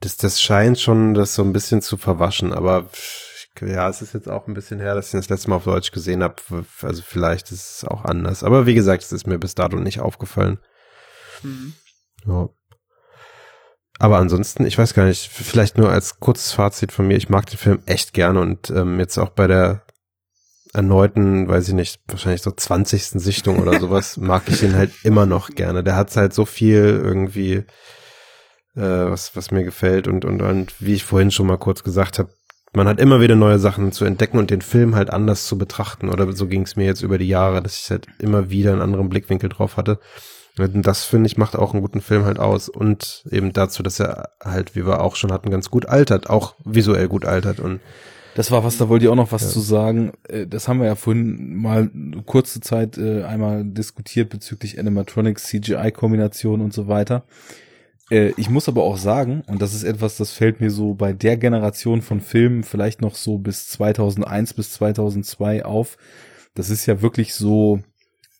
das, 0.00 0.16
das 0.16 0.42
scheint 0.42 0.80
schon 0.80 1.14
das 1.14 1.34
so 1.34 1.42
ein 1.42 1.52
bisschen 1.52 1.82
zu 1.82 1.96
verwaschen, 1.96 2.52
aber 2.52 2.88
ja, 3.60 3.88
es 3.88 4.02
ist 4.02 4.14
jetzt 4.14 4.28
auch 4.28 4.48
ein 4.48 4.54
bisschen 4.54 4.80
her, 4.80 4.94
dass 4.94 5.08
ich 5.08 5.12
das 5.12 5.28
letzte 5.28 5.50
Mal 5.50 5.56
auf 5.56 5.64
Deutsch 5.64 5.92
gesehen 5.92 6.22
habe, 6.22 6.36
also 6.80 7.02
vielleicht 7.06 7.52
ist 7.52 7.76
es 7.76 7.84
auch 7.84 8.04
anders, 8.04 8.42
aber 8.42 8.66
wie 8.66 8.74
gesagt, 8.74 9.02
es 9.04 9.12
ist 9.12 9.26
mir 9.26 9.38
bis 9.38 9.54
dato 9.54 9.76
nicht 9.76 10.00
aufgefallen. 10.00 10.58
Mhm. 11.42 11.74
Ja. 12.26 12.48
Aber 13.98 14.18
ansonsten, 14.18 14.66
ich 14.66 14.78
weiß 14.78 14.94
gar 14.94 15.06
nicht, 15.06 15.28
vielleicht 15.28 15.78
nur 15.78 15.90
als 15.90 16.18
kurzes 16.18 16.52
Fazit 16.52 16.92
von 16.92 17.06
mir, 17.06 17.16
ich 17.16 17.28
mag 17.28 17.46
den 17.46 17.58
Film 17.58 17.82
echt 17.86 18.12
gerne 18.12 18.40
und 18.40 18.70
ähm, 18.70 18.98
jetzt 18.98 19.18
auch 19.18 19.30
bei 19.30 19.46
der 19.46 19.84
erneuten, 20.72 21.48
weiß 21.48 21.68
ich 21.68 21.74
nicht, 21.74 22.00
wahrscheinlich 22.08 22.42
so 22.42 22.50
20. 22.50 23.04
Sichtung 23.04 23.58
oder 23.60 23.78
sowas, 23.80 24.16
mag 24.16 24.44
ich 24.46 24.62
ihn 24.62 24.74
halt 24.74 24.92
immer 25.04 25.26
noch 25.26 25.50
gerne. 25.50 25.84
Der 25.84 25.96
hat 25.96 26.14
halt 26.16 26.32
so 26.32 26.44
viel 26.44 27.00
irgendwie, 27.02 27.64
äh, 28.74 29.10
was, 29.10 29.36
was 29.36 29.50
mir 29.50 29.64
gefällt 29.64 30.08
und, 30.08 30.24
und, 30.24 30.42
und 30.42 30.74
wie 30.80 30.94
ich 30.94 31.04
vorhin 31.04 31.30
schon 31.30 31.46
mal 31.46 31.58
kurz 31.58 31.82
gesagt 31.84 32.18
habe, 32.18 32.30
man 32.74 32.88
hat 32.88 33.00
immer 33.00 33.20
wieder 33.20 33.36
neue 33.36 33.58
Sachen 33.58 33.92
zu 33.92 34.06
entdecken 34.06 34.38
und 34.38 34.50
den 34.50 34.62
Film 34.62 34.94
halt 34.94 35.10
anders 35.10 35.46
zu 35.46 35.58
betrachten. 35.58 36.08
Oder 36.08 36.32
so 36.32 36.46
ging 36.46 36.62
es 36.62 36.74
mir 36.74 36.86
jetzt 36.86 37.02
über 37.02 37.18
die 37.18 37.28
Jahre, 37.28 37.62
dass 37.62 37.78
ich 37.78 37.90
halt 37.90 38.06
immer 38.18 38.48
wieder 38.48 38.72
einen 38.72 38.80
anderen 38.80 39.10
Blickwinkel 39.10 39.50
drauf 39.50 39.76
hatte. 39.76 40.00
Das, 40.56 41.04
finde 41.04 41.26
ich, 41.28 41.38
macht 41.38 41.56
auch 41.56 41.72
einen 41.72 41.80
guten 41.82 42.00
Film 42.02 42.24
halt 42.24 42.38
aus. 42.38 42.68
Und 42.68 43.24
eben 43.30 43.52
dazu, 43.52 43.82
dass 43.82 43.98
er 44.00 44.30
halt, 44.44 44.76
wie 44.76 44.84
wir 44.86 45.00
auch 45.00 45.16
schon 45.16 45.32
hatten, 45.32 45.50
ganz 45.50 45.70
gut 45.70 45.86
altert, 45.86 46.28
auch 46.28 46.54
visuell 46.64 47.08
gut 47.08 47.24
altert. 47.24 47.58
Und 47.58 47.80
Das 48.34 48.50
war 48.50 48.62
was, 48.64 48.76
da 48.78 48.88
wollte 48.88 49.04
ich 49.06 49.10
auch 49.10 49.14
noch 49.16 49.32
was 49.32 49.42
Ja. 49.42 49.48
zu 49.48 49.60
sagen. 49.60 50.12
Äh, 50.28 50.46
Das 50.46 50.68
haben 50.68 50.80
wir 50.80 50.86
ja 50.86 50.94
vorhin 50.94 51.54
mal 51.56 51.90
kurze 52.26 52.60
Zeit 52.60 52.98
äh, 52.98 53.24
einmal 53.24 53.64
diskutiert 53.64 54.28
bezüglich 54.30 54.78
Animatronics, 54.78 55.44
CGI-Kombination 55.44 56.60
und 56.60 56.72
so 56.74 56.86
weiter. 56.88 57.24
Äh, 58.10 58.32
Ich 58.36 58.50
muss 58.50 58.68
aber 58.68 58.82
auch 58.84 58.98
sagen, 58.98 59.42
und 59.46 59.62
das 59.62 59.72
ist 59.74 59.84
etwas, 59.84 60.16
das 60.18 60.32
fällt 60.32 60.60
mir 60.60 60.70
so 60.70 60.94
bei 60.94 61.12
der 61.14 61.36
Generation 61.38 62.02
von 62.02 62.20
Filmen 62.20 62.62
vielleicht 62.62 63.00
noch 63.00 63.14
so 63.14 63.38
bis 63.38 63.68
2001 63.68 64.52
bis 64.54 64.72
2002 64.72 65.64
auf. 65.64 65.96
Das 66.54 66.68
ist 66.68 66.84
ja 66.86 67.00
wirklich 67.00 67.34
so 67.34 67.80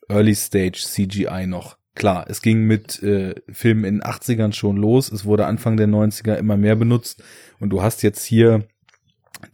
Early 0.08 0.34
Stage 0.34 0.82
CGI 0.84 1.46
noch. 1.46 1.76
Klar, 1.94 2.26
es 2.28 2.40
ging 2.40 2.64
mit 2.64 3.02
äh, 3.02 3.34
Filmen 3.50 3.84
in 3.84 3.96
den 3.96 4.02
80ern 4.02 4.52
schon 4.52 4.76
los. 4.76 5.12
Es 5.12 5.24
wurde 5.24 5.46
Anfang 5.46 5.76
der 5.76 5.88
90er 5.88 6.36
immer 6.36 6.56
mehr 6.56 6.76
benutzt. 6.76 7.22
Und 7.60 7.70
du 7.70 7.82
hast 7.82 8.02
jetzt 8.02 8.24
hier 8.24 8.66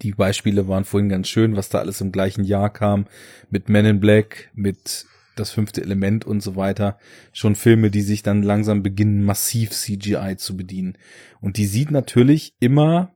die 0.02 0.12
Beispiele 0.12 0.68
waren 0.68 0.84
vorhin 0.84 1.08
ganz 1.08 1.28
schön, 1.28 1.56
was 1.56 1.68
da 1.68 1.78
alles 1.78 2.00
im 2.00 2.12
gleichen 2.12 2.44
Jahr 2.44 2.70
kam, 2.70 3.06
mit 3.50 3.68
Men 3.68 3.86
in 3.86 4.00
Black, 4.00 4.50
mit 4.54 5.06
das 5.36 5.50
fünfte 5.50 5.82
Element 5.82 6.24
und 6.24 6.42
so 6.42 6.56
weiter. 6.56 6.98
Schon 7.32 7.54
Filme, 7.54 7.90
die 7.90 8.02
sich 8.02 8.22
dann 8.22 8.42
langsam 8.42 8.82
beginnen, 8.82 9.24
massiv 9.24 9.70
CGI 9.70 10.36
zu 10.36 10.56
bedienen. 10.56 10.98
Und 11.40 11.56
die 11.56 11.66
sieht 11.66 11.90
natürlich 11.90 12.54
immer 12.60 13.14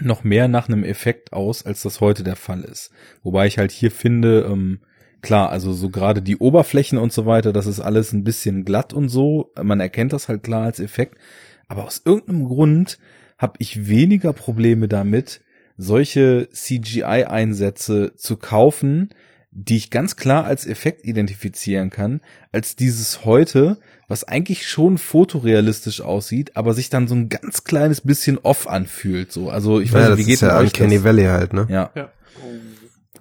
noch 0.00 0.24
mehr 0.24 0.48
nach 0.48 0.68
einem 0.68 0.84
Effekt 0.84 1.32
aus, 1.32 1.64
als 1.64 1.82
das 1.82 2.00
heute 2.00 2.24
der 2.24 2.36
Fall 2.36 2.62
ist. 2.62 2.90
Wobei 3.22 3.46
ich 3.46 3.58
halt 3.58 3.70
hier 3.70 3.90
finde, 3.90 4.48
ähm, 4.50 4.80
klar, 5.24 5.50
also 5.50 5.72
so 5.72 5.88
gerade 5.90 6.22
die 6.22 6.36
Oberflächen 6.36 6.98
und 6.98 7.12
so 7.12 7.26
weiter, 7.26 7.52
das 7.52 7.66
ist 7.66 7.80
alles 7.80 8.12
ein 8.12 8.22
bisschen 8.22 8.64
glatt 8.64 8.92
und 8.92 9.08
so. 9.08 9.50
Man 9.60 9.80
erkennt 9.80 10.12
das 10.12 10.28
halt 10.28 10.44
klar 10.44 10.64
als 10.64 10.78
Effekt. 10.78 11.18
Aber 11.66 11.84
aus 11.84 12.02
irgendeinem 12.04 12.46
Grund 12.46 12.98
habe 13.38 13.54
ich 13.58 13.88
weniger 13.88 14.32
Probleme 14.32 14.86
damit, 14.86 15.40
solche 15.76 16.48
CGI-Einsätze 16.52 18.12
zu 18.16 18.36
kaufen, 18.36 19.10
die 19.50 19.76
ich 19.76 19.90
ganz 19.90 20.16
klar 20.16 20.44
als 20.44 20.66
Effekt 20.66 21.04
identifizieren 21.04 21.90
kann, 21.90 22.20
als 22.52 22.76
dieses 22.76 23.24
heute, 23.24 23.78
was 24.08 24.24
eigentlich 24.24 24.68
schon 24.68 24.98
fotorealistisch 24.98 26.00
aussieht, 26.00 26.56
aber 26.56 26.74
sich 26.74 26.90
dann 26.90 27.08
so 27.08 27.14
ein 27.14 27.28
ganz 27.28 27.64
kleines 27.64 28.00
bisschen 28.00 28.38
off 28.38 28.68
anfühlt. 28.68 29.32
So, 29.32 29.50
also 29.50 29.80
ich 29.80 29.92
weiß 29.92 30.02
ja, 30.02 30.08
nicht, 30.10 30.12
das 30.12 30.18
wie 30.18 30.24
geht 30.24 30.34
ist 30.34 30.40
ja 30.42 30.58
euch 30.58 30.66
Uncanny 30.66 30.96
das? 30.96 31.04
Valley 31.04 31.24
halt, 31.24 31.52
ne? 31.52 31.66
Ja. 31.70 31.90
Ja. 31.94 32.10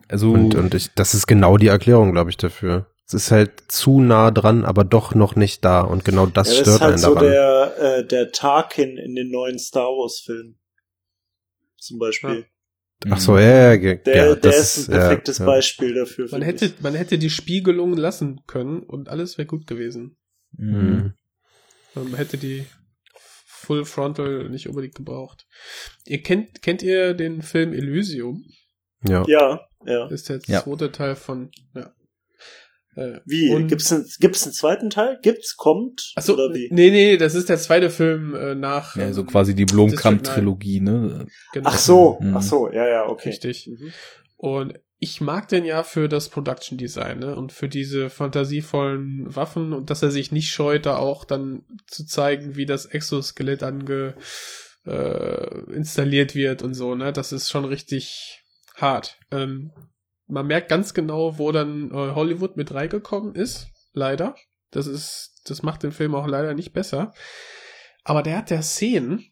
Also 0.07 0.31
Und, 0.31 0.55
und 0.55 0.73
ich, 0.75 0.93
das 0.93 1.13
ist 1.13 1.27
genau 1.27 1.57
die 1.57 1.67
Erklärung, 1.67 2.11
glaube 2.11 2.29
ich, 2.29 2.37
dafür. 2.37 2.87
Es 3.05 3.13
ist 3.13 3.31
halt 3.31 3.63
zu 3.67 3.99
nah 3.99 4.31
dran, 4.31 4.63
aber 4.63 4.83
doch 4.83 5.13
noch 5.13 5.35
nicht 5.35 5.63
da. 5.65 5.81
Und 5.81 6.05
genau 6.05 6.25
das 6.25 6.49
ja, 6.49 6.53
das 6.53 6.61
stört 6.61 6.75
ist 6.75 6.81
halt 6.81 6.93
einen 6.93 7.01
so 7.01 7.13
daran. 7.15 7.29
der, 7.29 7.97
äh, 7.97 8.07
der 8.07 8.31
Tarkin 8.31 8.97
in 8.97 9.15
den 9.15 9.29
neuen 9.29 9.59
Star 9.59 9.89
Wars 9.89 10.21
Filmen. 10.25 10.59
Zum 11.77 11.99
Beispiel. 11.99 12.45
Ach 13.09 13.19
so, 13.19 13.37
ja, 13.37 13.73
ja, 13.73 13.73
ja, 13.73 13.95
Der, 13.95 14.15
ja 14.15 14.25
der 14.27 14.35
das 14.37 14.77
ist 14.77 14.89
ein 14.89 14.97
perfektes 14.97 15.39
ja, 15.39 15.45
Beispiel 15.45 15.93
dafür. 15.93 16.27
Man 16.31 16.41
hätte, 16.41 16.65
ich. 16.65 16.81
man 16.81 16.95
hätte 16.95 17.17
die 17.17 17.29
Spiegelung 17.29 17.97
lassen 17.97 18.41
können 18.47 18.83
und 18.83 19.09
alles 19.09 19.37
wäre 19.37 19.45
gut 19.45 19.67
gewesen. 19.67 20.17
Mhm. 20.53 21.13
Man 21.95 22.15
hätte 22.15 22.37
die 22.37 22.65
Full 23.63 23.85
Frontal 23.85 24.49
nicht 24.49 24.67
unbedingt 24.67 24.95
gebraucht. 24.95 25.45
Ihr 26.05 26.21
kennt, 26.21 26.61
kennt 26.61 26.81
ihr 26.81 27.13
den 27.13 27.41
Film 27.41 27.73
Elysium? 27.73 28.45
Ja. 29.05 29.25
Ja, 29.27 29.67
ja. 29.85 30.07
Ist 30.07 30.29
der 30.29 30.39
Ja. 30.47 30.63
zweite 30.63 30.91
Teil 30.91 31.15
von, 31.15 31.51
ja. 31.75 31.93
Äh, 32.95 33.19
Wie? 33.25 33.49
und- 33.51 33.67
Gibt's 33.69 33.91
einen, 33.91 34.05
gibt's 34.19 34.43
einen 34.43 34.53
zweiten 34.53 34.89
Teil? 34.91 35.17
Gibt's? 35.23 35.57
Kommt? 35.57 36.11
Achso, 36.15 36.33
Oder 36.33 36.53
wie? 36.53 36.69
nee, 36.71 36.91
nee, 36.91 37.17
das 37.17 37.33
ist 37.33 37.49
der 37.49 37.57
zweite 37.57 37.89
Film 37.89 38.35
äh, 38.35 38.53
nach. 38.53 38.95
Ja, 38.95 39.11
so 39.13 39.21
ähm, 39.21 39.27
quasi 39.27 39.55
die 39.55 39.65
Blomkamp-Trilogie, 39.65 40.79
ne? 40.79 41.25
genau. 41.53 41.69
Ach 41.69 41.77
so, 41.79 42.17
Mhm. 42.21 42.37
ach 42.37 42.41
so, 42.43 42.71
ja, 42.71 42.87
ja, 42.87 43.07
okay. 43.09 43.29
Richtig. 43.29 43.67
Mhm. 43.67 43.91
Und 44.37 44.79
ich 44.99 45.21
mag 45.21 45.47
den 45.49 45.65
ja 45.65 45.81
für 45.83 46.07
das 46.07 46.29
Production 46.29 46.77
Design 46.77 47.19
ne? 47.19 47.35
und 47.35 47.51
für 47.51 47.67
diese 47.67 48.09
fantasievollen 48.11 49.25
Waffen 49.35 49.73
und 49.73 49.89
dass 49.89 50.03
er 50.03 50.11
sich 50.11 50.31
nicht 50.31 50.49
scheut, 50.49 50.85
da 50.85 50.97
auch 50.97 51.25
dann 51.25 51.63
zu 51.87 52.05
zeigen, 52.05 52.55
wie 52.55 52.65
das 52.67 52.85
Exoskelett 52.85 53.63
ange 53.63 54.15
äh, 54.85 55.71
installiert 55.73 56.35
wird 56.35 56.61
und 56.61 56.73
so. 56.73 56.93
Ne, 56.95 57.11
das 57.11 57.31
ist 57.31 57.49
schon 57.49 57.65
richtig 57.65 58.42
hart. 58.75 59.19
Ähm, 59.31 59.71
man 60.27 60.47
merkt 60.47 60.69
ganz 60.69 60.93
genau, 60.93 61.37
wo 61.37 61.51
dann 61.51 61.91
äh, 61.91 61.93
Hollywood 62.15 62.57
mit 62.57 62.73
reingekommen 62.73 63.35
ist. 63.35 63.67
Leider. 63.93 64.35
Das 64.71 64.87
ist, 64.87 65.41
das 65.45 65.61
macht 65.61 65.83
den 65.83 65.91
Film 65.91 66.15
auch 66.15 66.27
leider 66.27 66.53
nicht 66.53 66.73
besser. 66.73 67.13
Aber 68.03 68.23
der 68.23 68.37
hat 68.37 68.49
der 68.49 68.63
Szenen, 68.63 69.31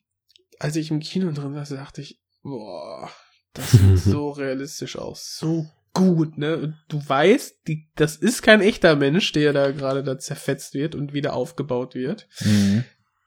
als 0.60 0.76
ich 0.76 0.92
im 0.92 1.00
Kino 1.00 1.32
drin 1.32 1.54
saß, 1.54 1.70
dachte 1.70 2.02
ich, 2.02 2.22
boah, 2.44 3.10
das 3.54 3.72
sieht 3.72 3.98
so 3.98 4.30
realistisch 4.30 4.98
aus. 4.98 5.38
So 5.38 5.66
gut, 5.94 6.38
ne? 6.38 6.58
Und 6.58 6.76
du 6.88 7.02
weißt, 7.06 7.68
die, 7.68 7.90
das 7.96 8.16
ist 8.16 8.44
kein 8.44 8.62
echter 8.62 8.96
Mensch, 8.96 9.32
der 9.32 9.54
da 9.54 9.72
gerade 9.72 10.04
da 10.04 10.18
zerfetzt 10.18 10.74
wird 10.74 10.96
und 10.96 11.14
wieder 11.14 11.34
aufgebaut 11.34 11.96
wird. 11.96 12.28
Mhm. 12.42 12.86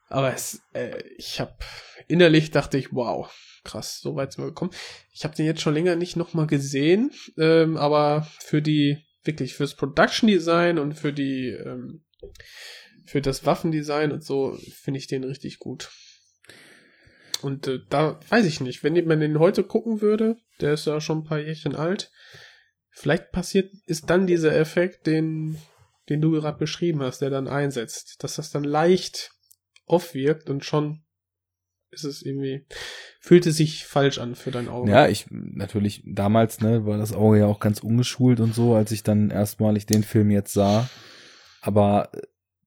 Aber 0.09 0.33
es, 0.33 0.63
äh, 0.73 1.03
ich 1.17 1.41
hab 1.41 1.65
innerlich 2.07 2.51
dachte 2.51 2.79
ich, 2.79 2.93
wow, 2.93 3.29
krass, 3.65 4.01
so 4.01 4.15
weit 4.15 4.33
sind 4.33 4.45
wir 4.45 4.49
gekommen. 4.49 4.73
Ich 5.13 5.25
habe 5.25 5.35
den 5.35 5.47
jetzt 5.47 5.63
schon 5.63 5.75
länger 5.75 5.97
nicht 5.97 6.17
nochmal 6.17 6.47
gesehen, 6.47 7.11
ähm, 7.39 7.77
aber 7.77 8.29
für 8.39 8.63
die 8.63 8.99
wirklich 9.25 9.55
fürs 9.55 9.75
Production 9.75 10.29
Design 10.29 10.79
und 10.79 10.95
für 10.95 11.13
die 11.13 11.49
ähm, 11.49 12.05
Für 13.07 13.21
das 13.21 13.45
Waffendesign 13.45 14.13
und 14.13 14.25
so 14.25 14.57
finde 14.83 14.99
ich 14.99 15.07
den 15.07 15.25
richtig 15.25 15.59
gut. 15.59 15.91
Und 17.43 17.69
äh, 17.69 17.81
da 17.91 18.19
weiß 18.31 18.47
ich 18.47 18.61
nicht, 18.61 18.83
wenn 18.83 19.07
man 19.07 19.21
den 19.21 19.39
heute 19.39 19.63
gucken 19.63 20.01
würde, 20.01 20.37
der 20.61 20.73
ist 20.73 20.87
ja 20.87 21.01
schon 21.01 21.19
ein 21.19 21.25
paar 21.25 21.41
Jährchen 21.41 21.77
alt, 21.77 22.11
vielleicht 22.91 23.31
passiert, 23.31 23.71
ist 23.87 24.09
dann 24.09 24.27
dieser 24.27 24.57
Effekt, 24.57 25.07
den, 25.07 25.59
den 26.09 26.23
du 26.23 26.31
gerade 26.31 26.59
beschrieben 26.59 27.03
hast, 27.03 27.21
der 27.21 27.29
dann 27.29 27.47
einsetzt, 27.47 28.23
dass 28.23 28.37
das 28.37 28.51
dann 28.51 28.65
leicht 28.65 29.31
off 29.85 30.15
wirkt 30.15 30.49
und 30.49 30.65
schon 30.65 31.04
ist 31.95 32.05
es 32.05 32.23
irgendwie, 32.23 32.67
fühlt 33.21 33.47
es 33.47 33.57
sich 33.57 33.87
falsch 33.87 34.19
an 34.19 34.35
für 34.35 34.51
dein 34.51 34.69
Auge. 34.69 34.91
Ja, 34.91 35.09
ich, 35.09 35.27
natürlich, 35.31 36.03
damals, 36.05 36.61
ne, 36.61 36.85
war 36.85 36.99
das 36.99 37.13
Auge 37.13 37.39
ja 37.39 37.47
auch 37.47 37.61
ganz 37.61 37.81
ungeschult 37.81 38.41
und 38.41 38.55
so, 38.55 38.75
als 38.75 38.93
ich 38.93 39.03
dann 39.03 39.31
erstmalig 39.31 39.87
den 39.87 40.05
Film 40.05 40.31
jetzt 40.31 40.53
sah. 40.53 40.89
Aber 41.63 42.11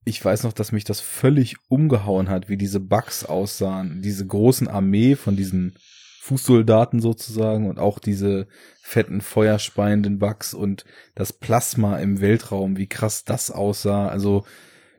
ich 0.06 0.24
weiß 0.24 0.44
noch, 0.44 0.54
dass 0.54 0.72
mich 0.72 0.86
das 0.86 1.02
völlig 1.02 1.58
umgehauen 1.68 2.30
hat, 2.30 2.50
wie 2.50 2.58
diese 2.58 2.80
Bugs 2.80 3.26
aussahen. 3.26 4.02
Diese 4.02 4.26
großen 4.26 4.68
Armee 4.68 5.16
von 5.16 5.36
diesen 5.36 5.76
Fußsoldaten 6.22 7.00
sozusagen 7.00 7.70
und 7.70 7.78
auch 7.80 8.00
diese 8.00 8.48
fetten 8.82 9.22
feuerspeienden 9.22 10.18
Bugs 10.20 10.54
und 10.54 10.86
das 11.16 11.34
Plasma 11.34 12.00
im 12.00 12.22
Weltraum, 12.22 12.78
wie 12.78 12.88
krass 12.88 13.24
das 13.24 13.52
aussah. 13.52 14.08
Also 14.08 14.46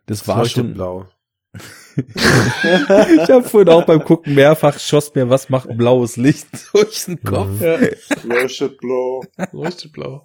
das, 0.06 0.28
war 0.28 0.38
leuchtet 0.38 0.56
schon 0.56 0.74
blau. 0.74 1.08
ich 1.96 3.30
habe 3.30 3.42
vorhin 3.42 3.68
auch 3.70 3.84
beim 3.84 4.04
Gucken 4.04 4.34
mehrfach 4.34 4.78
schoss 4.78 5.14
mir, 5.14 5.30
was 5.30 5.48
macht 5.48 5.76
blaues 5.76 6.16
Licht 6.16 6.46
durch 6.72 7.06
den 7.06 7.22
Kopf. 7.22 7.60
Ja, 7.60 7.78
Leuchtet 8.24 8.78
blau. 8.78 9.22
leuchtet 9.52 9.92
blau. 9.92 10.24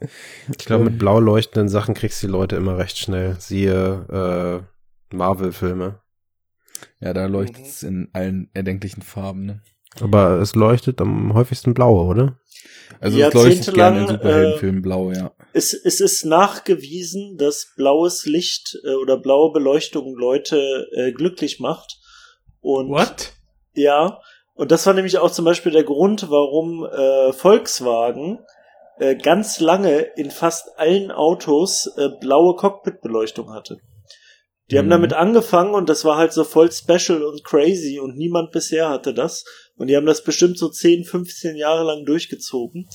Ich 0.50 0.66
glaube, 0.66 0.86
mit 0.86 1.00
blau 1.00 1.20
leuchtenden 1.20 1.70
Sachen 1.70 1.96
kriegst 1.96 2.22
du 2.22 2.28
die 2.28 2.34
Leute 2.34 2.56
immer 2.56 2.78
recht 2.78 2.98
schnell. 2.98 3.38
Siehe 3.40 4.64
äh, 5.12 5.16
Marvel-Filme. 5.16 6.00
Ja, 7.00 7.14
da 7.14 7.26
leuchtet 7.26 7.66
es 7.66 7.84
in 7.84 8.10
allen 8.14 8.50
erdenklichen 8.54 9.02
Farben. 9.02 9.46
Ne? 9.46 9.62
Aber 10.02 10.40
es 10.42 10.56
leuchtet 10.56 11.02
am 11.02 11.34
häufigsten 11.34 11.74
blaue, 11.74 12.06
oder? 12.06 12.40
Also 13.00 13.20
es 13.20 13.34
leuchtet 13.34 13.74
gerne 13.74 14.02
in 14.02 14.08
Superheldenfilmen 14.08 14.82
blau, 14.82 15.12
ja. 15.12 15.32
Es, 15.54 15.74
es 15.74 16.02
ist 16.02 16.26
nachgewiesen, 16.26 17.38
dass 17.38 17.74
blaues 17.76 18.26
Licht 18.26 18.78
äh, 18.84 18.96
oder 18.96 19.18
blaue 19.18 19.52
Beleuchtung 19.54 20.16
Leute 20.16 20.88
äh, 20.94 21.12
glücklich 21.12 21.60
macht. 21.60 22.00
Und 22.60 22.90
What? 22.90 23.34
Ja, 23.76 24.20
und 24.56 24.72
das 24.72 24.86
war 24.86 24.94
nämlich 24.94 25.18
auch 25.18 25.32
zum 25.32 25.46
Beispiel 25.46 25.72
der 25.72 25.84
Grund, 25.84 26.30
warum 26.30 26.86
äh, 26.86 27.34
Volkswagen 27.34 28.40
äh, 29.00 29.16
ganz 29.16 29.60
lange 29.60 30.00
in 30.16 30.32
fast 30.32 30.78
allen 30.78 31.12
Autos 31.12 31.88
äh, 31.98 32.10
blaue 32.20 32.56
Cockpitbeleuchtung 32.56 33.52
hatte. 33.52 33.78
Die 34.72 34.78
haben 34.78 34.86
Mhm. 34.86 34.92
damit 34.92 35.14
angefangen 35.14 35.74
und 35.74 35.90
das 35.90 36.06
war 36.06 36.18
halt 36.18 36.34
so 36.34 36.44
voll 36.44 36.72
special 36.72 37.24
und 37.24 37.44
crazy 37.44 38.00
und 38.00 38.16
niemand 38.18 38.52
bisher 38.52 38.90
hatte 38.90 39.14
das. 39.14 39.44
Und 39.76 39.88
die 39.88 39.96
haben 39.96 40.06
das 40.06 40.24
bestimmt 40.24 40.58
so 40.58 40.70
10, 40.70 41.04
15 41.04 41.56
Jahre 41.56 41.84
lang 41.84 42.06
durchgezogen. 42.06 42.88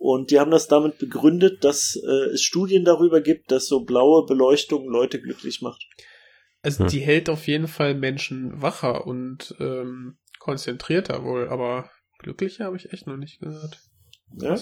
Und 0.00 0.30
die 0.30 0.40
haben 0.40 0.50
das 0.50 0.66
damit 0.66 0.96
begründet, 0.96 1.62
dass 1.62 1.94
äh, 1.94 2.32
es 2.32 2.42
Studien 2.42 2.86
darüber 2.86 3.20
gibt, 3.20 3.50
dass 3.50 3.66
so 3.66 3.84
blaue 3.84 4.24
Beleuchtung 4.24 4.88
Leute 4.88 5.20
glücklich 5.20 5.60
macht. 5.60 5.86
Also 6.62 6.84
Hm. 6.84 6.90
die 6.90 7.00
hält 7.00 7.28
auf 7.28 7.46
jeden 7.46 7.68
Fall 7.68 7.94
Menschen 7.94 8.62
wacher 8.62 9.06
und 9.06 9.54
ähm, 9.60 10.16
konzentrierter 10.38 11.22
wohl, 11.22 11.50
aber 11.50 11.90
glücklicher 12.18 12.64
habe 12.64 12.78
ich 12.78 12.94
echt 12.94 13.06
noch 13.06 13.18
nicht 13.18 13.40
gehört. 13.40 13.78
Ja? 14.40 14.56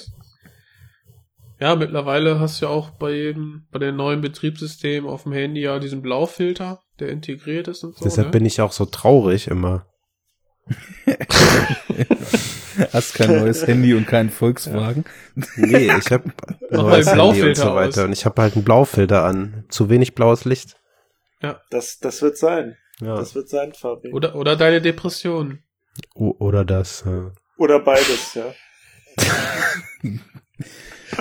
Ja, 1.61 1.77
mittlerweile 1.77 2.41
hast 2.41 2.61
du 2.61 2.67
ja 2.67 2.73
auch 2.73 2.91
bei 2.91 3.13
jedem, 3.13 3.69
bei 3.71 3.79
den 3.79 3.95
neuen 3.95 4.21
Betriebssystemen 4.21 5.09
auf 5.09 5.23
dem 5.23 5.31
Handy 5.31 5.61
ja 5.61 5.79
diesen 5.79 6.03
Blaufilter, 6.03 6.83
der 6.99 7.11
integriert 7.11 7.69
ist 7.69 7.85
und 7.85 7.97
so. 7.97 8.03
Deshalb 8.03 8.27
ne? 8.27 8.33
bin 8.33 8.45
ich 8.45 8.61
auch 8.61 8.73
so 8.73 8.87
traurig 8.87 9.47
immer. 9.47 9.87
Hast 12.93 13.15
kein 13.15 13.39
neues 13.39 13.67
Handy 13.67 13.95
und 13.95 14.07
keinen 14.07 14.31
Volkswagen. 14.31 15.05
Nee, 15.57 15.91
ich 15.99 16.11
habe 16.11 16.31
neues 16.71 17.07
Handy 17.07 17.11
und 17.11 17.15
Blaufilter 17.15 17.63
so 17.63 17.75
weiter. 17.75 18.03
aus. 18.03 18.07
Und 18.07 18.13
ich 18.13 18.25
habe 18.25 18.43
halt 18.43 18.55
einen 18.55 18.65
Blaufilter 18.65 19.25
an. 19.25 19.65
Zu 19.69 19.89
wenig 19.91 20.15
blaues 20.15 20.45
Licht. 20.45 20.77
Das, 21.71 21.99
das 21.99 22.23
wird 22.23 22.37
sein. 22.37 22.77
Ja. 23.01 23.17
Das 23.17 23.35
wird 23.35 23.49
sein, 23.49 23.73
Fabi. 23.73 24.13
oder, 24.13 24.35
oder 24.35 24.57
deine 24.57 24.81
Depression. 24.81 25.61
O 26.15 26.35
oder 26.39 26.65
das. 26.65 27.05
Ja. 27.07 27.33
Oder 27.57 27.81
beides, 27.81 28.35
ja. 28.35 28.53
Ihr, 30.03 30.21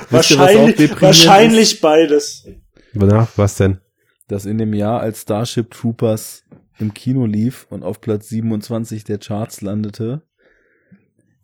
wahrscheinlich, 0.10 0.76
deprimierend 0.76 1.02
wahrscheinlich 1.02 1.82
beides. 1.82 2.48
Na, 2.94 3.28
was 3.36 3.56
denn? 3.56 3.80
dass 4.28 4.46
in 4.46 4.58
dem 4.58 4.74
Jahr, 4.74 5.00
als 5.00 5.22
Starship 5.22 5.72
Troopers 5.72 6.44
im 6.80 6.94
Kino 6.94 7.26
lief 7.26 7.66
und 7.70 7.84
auf 7.84 8.02
Platz 8.02 8.30
27 8.30 9.04
der 9.04 9.18
Charts 9.18 9.62
landete, 9.62 10.22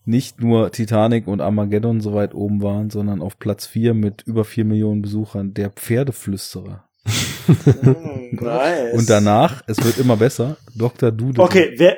nicht 0.06 0.42
nur 0.42 0.72
Titanic 0.72 1.28
und 1.28 1.40
Armageddon 1.42 2.02
so 2.02 2.14
weit 2.14 2.34
oben 2.34 2.62
waren, 2.62 2.90
sondern 2.90 3.22
auf 3.22 3.40
Platz 3.40 3.66
4 3.68 3.94
mit 3.94 4.22
über 4.24 4.44
4 4.46 4.66
Millionen 4.66 5.02
Besuchern 5.02 5.54
der 5.54 5.70
Pferdeflüsterer. 5.70 6.84
Nice. 8.32 8.94
Und 8.94 9.10
danach, 9.10 9.62
es 9.68 9.84
wird 9.84 9.98
immer 10.00 10.18
besser, 10.18 10.58
Dr. 10.76 11.12
Doodle. 11.12 11.44
Okay, 11.44 11.74
wer, 11.78 11.98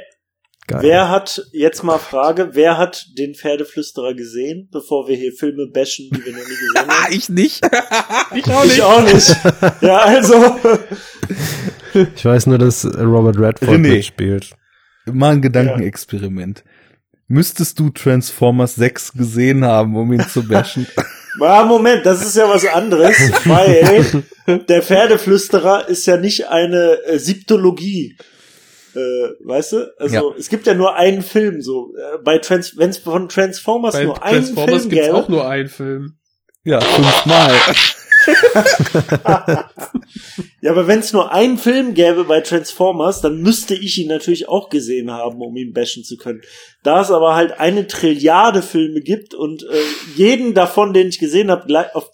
Geil. 0.67 0.81
wer 0.81 1.09
hat, 1.09 1.41
jetzt 1.53 1.83
mal 1.83 1.97
Frage, 1.99 2.49
wer 2.53 2.77
hat 2.77 3.05
den 3.17 3.35
Pferdeflüsterer 3.35 4.15
gesehen, 4.15 4.67
bevor 4.71 5.07
wir 5.07 5.15
hier 5.15 5.31
Filme 5.31 5.67
bashen, 5.71 6.09
die 6.11 6.25
wir 6.25 6.33
noch 6.33 6.39
nie 6.39 6.45
gesehen 6.45 6.73
Ah, 6.87 7.03
haben? 7.03 7.11
ich 7.13 7.29
nicht. 7.29 7.65
Ich 8.35 8.45
auch 8.51 8.65
Ich 8.65 8.81
auch 8.81 9.01
nicht. 9.03 9.35
Ja, 9.81 9.97
also. 9.99 10.55
Ich 12.15 12.25
weiß 12.25 12.47
nur, 12.47 12.57
dass 12.57 12.83
Robert 12.85 13.37
Redford 13.39 13.69
René. 13.69 13.77
mitspielt. 13.95 14.51
Mal 15.05 15.33
ein 15.33 15.41
Gedankenexperiment. 15.41 16.63
Müsstest 17.27 17.79
du 17.79 17.89
Transformers 17.89 18.75
6 18.75 19.13
gesehen 19.13 19.65
haben, 19.65 19.95
um 19.95 20.13
ihn 20.13 20.27
zu 20.27 20.47
bashen? 20.47 20.87
Ah, 21.41 21.65
Moment, 21.65 22.05
das 22.05 22.25
ist 22.25 22.37
ja 22.37 22.47
was 22.47 22.65
anderes, 22.65 23.13
weil 23.43 24.23
der 24.69 24.81
Pferdeflüsterer 24.81 25.89
ist 25.89 26.05
ja 26.05 26.15
nicht 26.15 26.47
eine 26.47 26.97
äh, 27.05 27.19
Siebtologie. 27.19 28.17
Äh, 28.95 28.99
weißt 29.43 29.73
du? 29.73 29.93
Also 29.99 30.33
es 30.37 30.47
gibt 30.47 30.65
ja 30.65 30.73
nur 30.73 30.95
einen 30.95 31.21
Film 31.21 31.61
so. 31.61 31.93
Äh, 31.97 32.19
bei 32.23 32.37
Trans 32.37 32.77
wenn 32.77 32.91
es 32.91 32.99
von 32.99 33.27
Transformers 33.27 33.95
Bei 33.95 34.05
nur 34.05 34.23
einen 34.23 34.45
Transformers 34.45 34.81
Film 34.83 34.89
gibt's 34.89 35.05
gäbe, 35.07 35.17
auch 35.17 35.27
nur 35.27 35.45
einen 35.45 35.67
Film. 35.67 36.17
ja, 36.63 36.79
fünfmal. 36.79 37.51
Ja, 40.65 40.71
aber 40.71 40.87
wenn 40.87 40.97
es 40.97 41.13
nur 41.13 41.31
einen 41.31 41.59
Film 41.59 41.93
gäbe 41.93 42.23
bei 42.23 42.41
Transformers, 42.41 43.21
dann 43.21 43.39
müsste 43.39 43.75
ich 43.75 43.99
ihn 43.99 44.07
natürlich 44.07 44.49
auch 44.49 44.69
gesehen 44.69 45.11
haben, 45.11 45.39
um 45.39 45.55
ihn 45.55 45.73
bashen 45.73 46.03
zu 46.03 46.17
können. 46.17 46.41
Da 46.81 47.01
es 47.01 47.11
aber 47.11 47.35
halt 47.35 47.59
eine 47.59 47.85
Trilliarde 47.85 48.63
Filme 48.63 49.01
gibt 49.01 49.35
und 49.35 49.61
äh, 49.61 49.79
jeden 50.15 50.55
davon, 50.55 50.93
den 50.93 51.09
ich 51.09 51.19
gesehen 51.19 51.51
habe, 51.51 51.67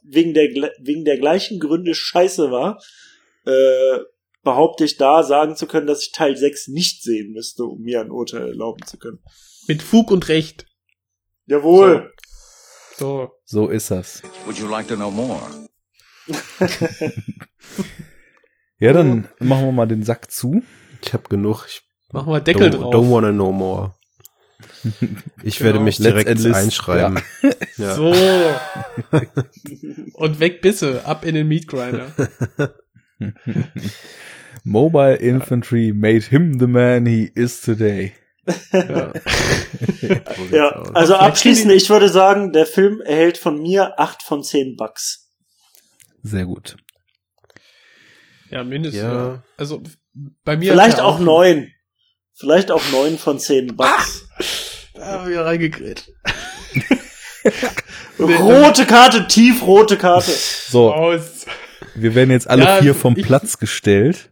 wegen 0.04 0.34
der 0.34 0.50
wegen 0.80 1.06
der 1.06 1.18
gleichen 1.18 1.62
Gründe 1.62 1.96
scheiße 1.96 2.52
war, 2.52 2.82
äh, 3.46 4.00
behaupte 4.44 4.84
ich 4.84 4.98
da 4.98 5.24
sagen 5.24 5.56
zu 5.56 5.66
können, 5.66 5.88
dass 5.88 6.04
ich 6.04 6.12
Teil 6.12 6.36
6 6.36 6.68
nicht 6.68 7.04
sehen 7.04 7.32
müsste, 7.32 7.64
um 7.64 7.82
mir 7.82 8.02
ein 8.02 8.12
Urteil 8.12 8.50
erlauben 8.50 8.86
zu 8.86 8.98
können. 8.98 9.20
Mit 9.68 9.82
Fug 9.82 10.12
und 10.12 10.28
Recht. 10.28 10.66
Jawohl. 11.46 12.12
So. 12.98 13.30
So 13.46 13.70
ist 13.70 13.92
das. 13.92 14.22
Would 14.46 14.58
you 14.58 14.68
like 14.68 14.90
to 14.90 14.96
know 14.96 15.10
more? 15.10 15.40
Ja, 18.80 18.94
dann 18.94 19.28
machen 19.40 19.66
wir 19.66 19.72
mal 19.72 19.88
den 19.88 20.04
Sack 20.04 20.32
zu. 20.32 20.64
Ich 21.04 21.14
habe 21.14 21.30
genug. 21.30 21.66
Ich 21.68 21.82
Machen 22.12 22.32
wir 22.34 22.42
Deckel 22.42 22.68
don't, 22.70 22.82
drauf. 22.82 22.94
don't 22.94 23.10
wanna 23.12 23.32
know 23.32 23.52
more. 23.52 23.94
Ich 25.44 25.60
werde 25.62 25.74
Genau. 25.74 25.86
mich 25.86 25.98
Let's 26.00 26.24
direkt 26.24 26.56
einschreiben. 26.56 27.20
Ja. 27.78 27.96
So. 27.96 28.14
und 30.14 30.40
weg 30.40 30.62
bisse, 30.62 31.06
ab 31.06 31.26
in 31.26 31.36
den 31.36 31.48
Meat 31.48 31.68
Grinder. 31.68 32.12
Mobile 34.64 35.16
Infantry 35.16 35.94
made 35.96 36.22
him 36.26 36.60
the 36.60 36.68
man 36.68 37.06
he 37.06 37.32
is 37.34 37.62
today. 37.62 38.14
Ja. 38.72 39.14
Ja, 40.52 40.70
also 40.94 41.16
abschließend, 41.16 41.72
ich 41.72 41.90
würde 41.90 42.10
sagen, 42.10 42.52
der 42.52 42.66
Film 42.66 43.02
erhält 43.02 43.38
von 43.38 43.62
mir 43.62 44.00
8 44.00 44.22
von 44.24 44.44
10 44.44 44.76
Bucks. 44.78 45.21
Sehr 46.24 46.46
gut. 46.46 46.78
ja, 48.50 48.64
mindestens. 48.64 49.02
Ja. 49.02 49.44
Also 49.58 49.82
bei 50.44 50.58
mir. 50.58 50.72
Vielleicht 50.72 51.00
auch 51.00 51.20
9. 51.20 51.72
Vielleicht 52.38 52.72
auch 52.72 52.82
9 52.92 53.18
von 53.18 53.40
10 53.40 53.76
Bucks. 53.76 54.28
Ah, 55.00 55.28
wieder 55.28 55.46
reingekriegt. 55.46 56.12
Rote 58.20 58.86
Karte, 58.86 59.28
tiefrote 59.28 59.98
Karte. 59.98 60.32
So, 60.32 60.94
Aus. 60.94 61.46
wir 61.96 62.14
werden 62.16 62.32
jetzt 62.32 62.50
alle 62.50 62.64
Ja, 62.64 62.82
vier 62.82 62.96
vom 62.96 63.16
ich- 63.18 63.26
Platz 63.26 63.58
gestellt. 63.58 64.30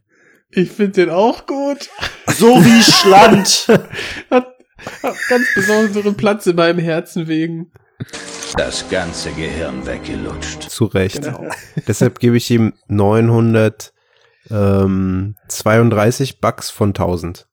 Ich 0.51 0.71
finde 0.71 0.93
den 0.93 1.09
auch 1.11 1.45
gut. 1.45 1.89
So 2.27 2.63
wie 2.65 2.81
Schland. 2.83 3.67
Hat, 4.31 4.55
hat 5.03 5.15
ganz 5.27 5.45
besonderen 5.53 6.15
Platz 6.15 6.47
in 6.47 6.55
meinem 6.55 6.79
Herzen 6.79 7.27
wegen. 7.27 7.71
Das 8.57 8.89
ganze 8.89 9.31
Gehirn 9.33 9.85
weggelutscht. 9.85 10.63
Zu 10.63 10.85
Recht. 10.85 11.21
Genau. 11.23 11.47
Deshalb 11.87 12.19
gebe 12.19 12.37
ich 12.37 12.49
ihm 12.51 12.73
900 12.87 13.93
Ähm, 14.49 15.35
32 15.47 16.39
Bucks 16.41 16.69
von 16.71 16.89
1000. 16.89 17.47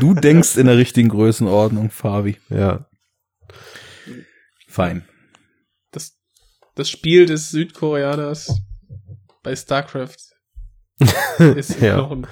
Du 0.00 0.14
denkst 0.14 0.56
in 0.56 0.66
der 0.66 0.78
richtigen 0.78 1.10
Größenordnung, 1.10 1.90
Fabi. 1.90 2.38
Ja. 2.48 2.86
Fein. 4.68 5.06
Das, 5.90 6.16
das 6.74 6.88
Spiel 6.88 7.26
des 7.26 7.50
Südkoreaners 7.50 8.62
bei 9.42 9.54
StarCraft 9.54 10.16
ist 11.56 11.80
Ja. 11.80 11.96
Knochen. 11.96 12.26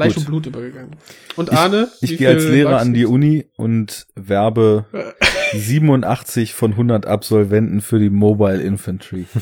Fleisch 0.00 0.14
Gut. 0.14 0.24
und 0.24 0.26
Blut 0.26 0.46
übergegangen. 0.46 0.96
Und 1.36 1.52
Arne? 1.52 1.88
Ich 2.00 2.12
wie 2.12 2.16
gehe 2.16 2.28
als 2.28 2.44
Lehrer 2.44 2.78
an 2.78 2.94
die? 2.94 3.04
Uni 3.04 3.46
und 3.56 4.06
werbe 4.14 4.86
87 5.52 6.54
von 6.54 6.72
100 6.72 7.06
Absolventen 7.06 7.80
für 7.80 7.98
die 7.98 8.10
Mobile 8.10 8.60
Infantry. 8.62 9.26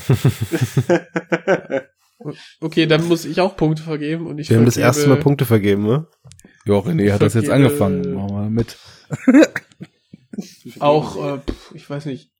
Okay, 2.59 2.85
dann 2.85 3.07
muss 3.07 3.23
ich 3.23 3.39
auch 3.39 3.55
Punkte 3.55 3.81
vergeben 3.81 4.27
und 4.27 4.39
ich 4.39 4.49
Wir 4.49 4.57
haben 4.57 4.65
das 4.65 4.75
erste 4.75 5.07
Mal 5.07 5.19
Punkte 5.19 5.45
vergeben, 5.45 5.85
ne? 5.85 6.05
Ja, 6.65 6.73
René 6.73 7.13
hat 7.13 7.21
das 7.21 7.33
jetzt 7.33 7.49
angefangen. 7.49 8.13
Machen 8.13 8.35
wir 8.35 8.49
mit. 8.49 8.77
auch, 10.79 11.35
äh, 11.35 11.37
pf, 11.39 11.73
ich 11.75 11.89
weiß 11.89 12.07
nicht, 12.07 12.31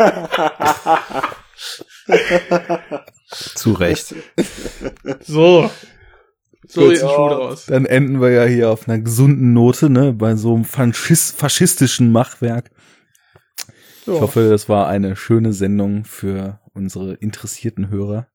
Zu 3.55 3.73
Recht. 3.73 4.15
so. 5.21 5.71
So 6.67 6.81
Gut. 6.81 6.91
ein 6.91 6.97
Schuh 6.99 7.29
draus. 7.29 7.67
Dann 7.67 7.87
enden 7.87 8.21
wir 8.21 8.31
ja 8.31 8.45
hier 8.45 8.71
auf 8.71 8.89
einer 8.89 8.99
gesunden 8.99 9.53
Note, 9.53 9.91
ne, 9.91 10.13
bei 10.13 10.35
so 10.35 10.55
einem 10.55 10.65
Faschis 10.65 11.31
faschistischen 11.31 12.11
Machwerk. 12.11 12.71
Ich 14.07 14.09
hoffe, 14.09 14.49
das 14.51 14.69
war 14.69 14.89
eine 14.89 15.17
schöne 15.17 15.53
Sendung 15.53 16.05
für 16.05 16.61
unsere 16.75 17.15
interessierten 17.15 17.89
Hörer. 17.89 18.27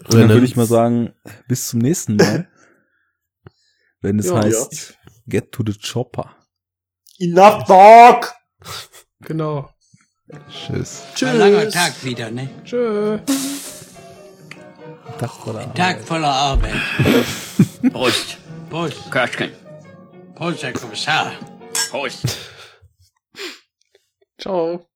Und 0.00 0.14
dann 0.14 0.28
würde 0.28 0.44
ich 0.44 0.56
mal 0.56 0.66
sagen, 0.66 1.14
bis 1.48 1.68
zum 1.68 1.80
nächsten 1.80 2.16
Mal. 2.16 2.48
Wenn 4.00 4.18
es 4.18 4.26
Ja, 4.26 4.36
heißt, 4.42 4.98
get 5.26 5.50
to 5.52 5.62
the 5.66 5.72
chopper. 5.78 6.36
Enough 7.18 7.64
talk! 7.64 8.34
Genau. 9.20 9.70
Tschüss. 10.50 11.04
Ein 11.22 11.38
langer 11.38 11.70
Tag 11.70 12.04
wieder, 12.04 12.30
ne? 12.30 12.48
Tschö. 12.64 13.18
Tag 15.18 15.30
voller 15.30 15.72
Tag 15.74 16.00
voller 16.02 16.28
Arbeit. 16.28 16.74
Prost. 17.92 18.38
Prost. 18.68 19.10
Köschken. 19.10 19.52
Prost, 20.34 20.62
Herr 20.62 20.72
Kommissar. 20.72 21.32
Prost. 21.90 22.36
Ciao. 24.38 24.86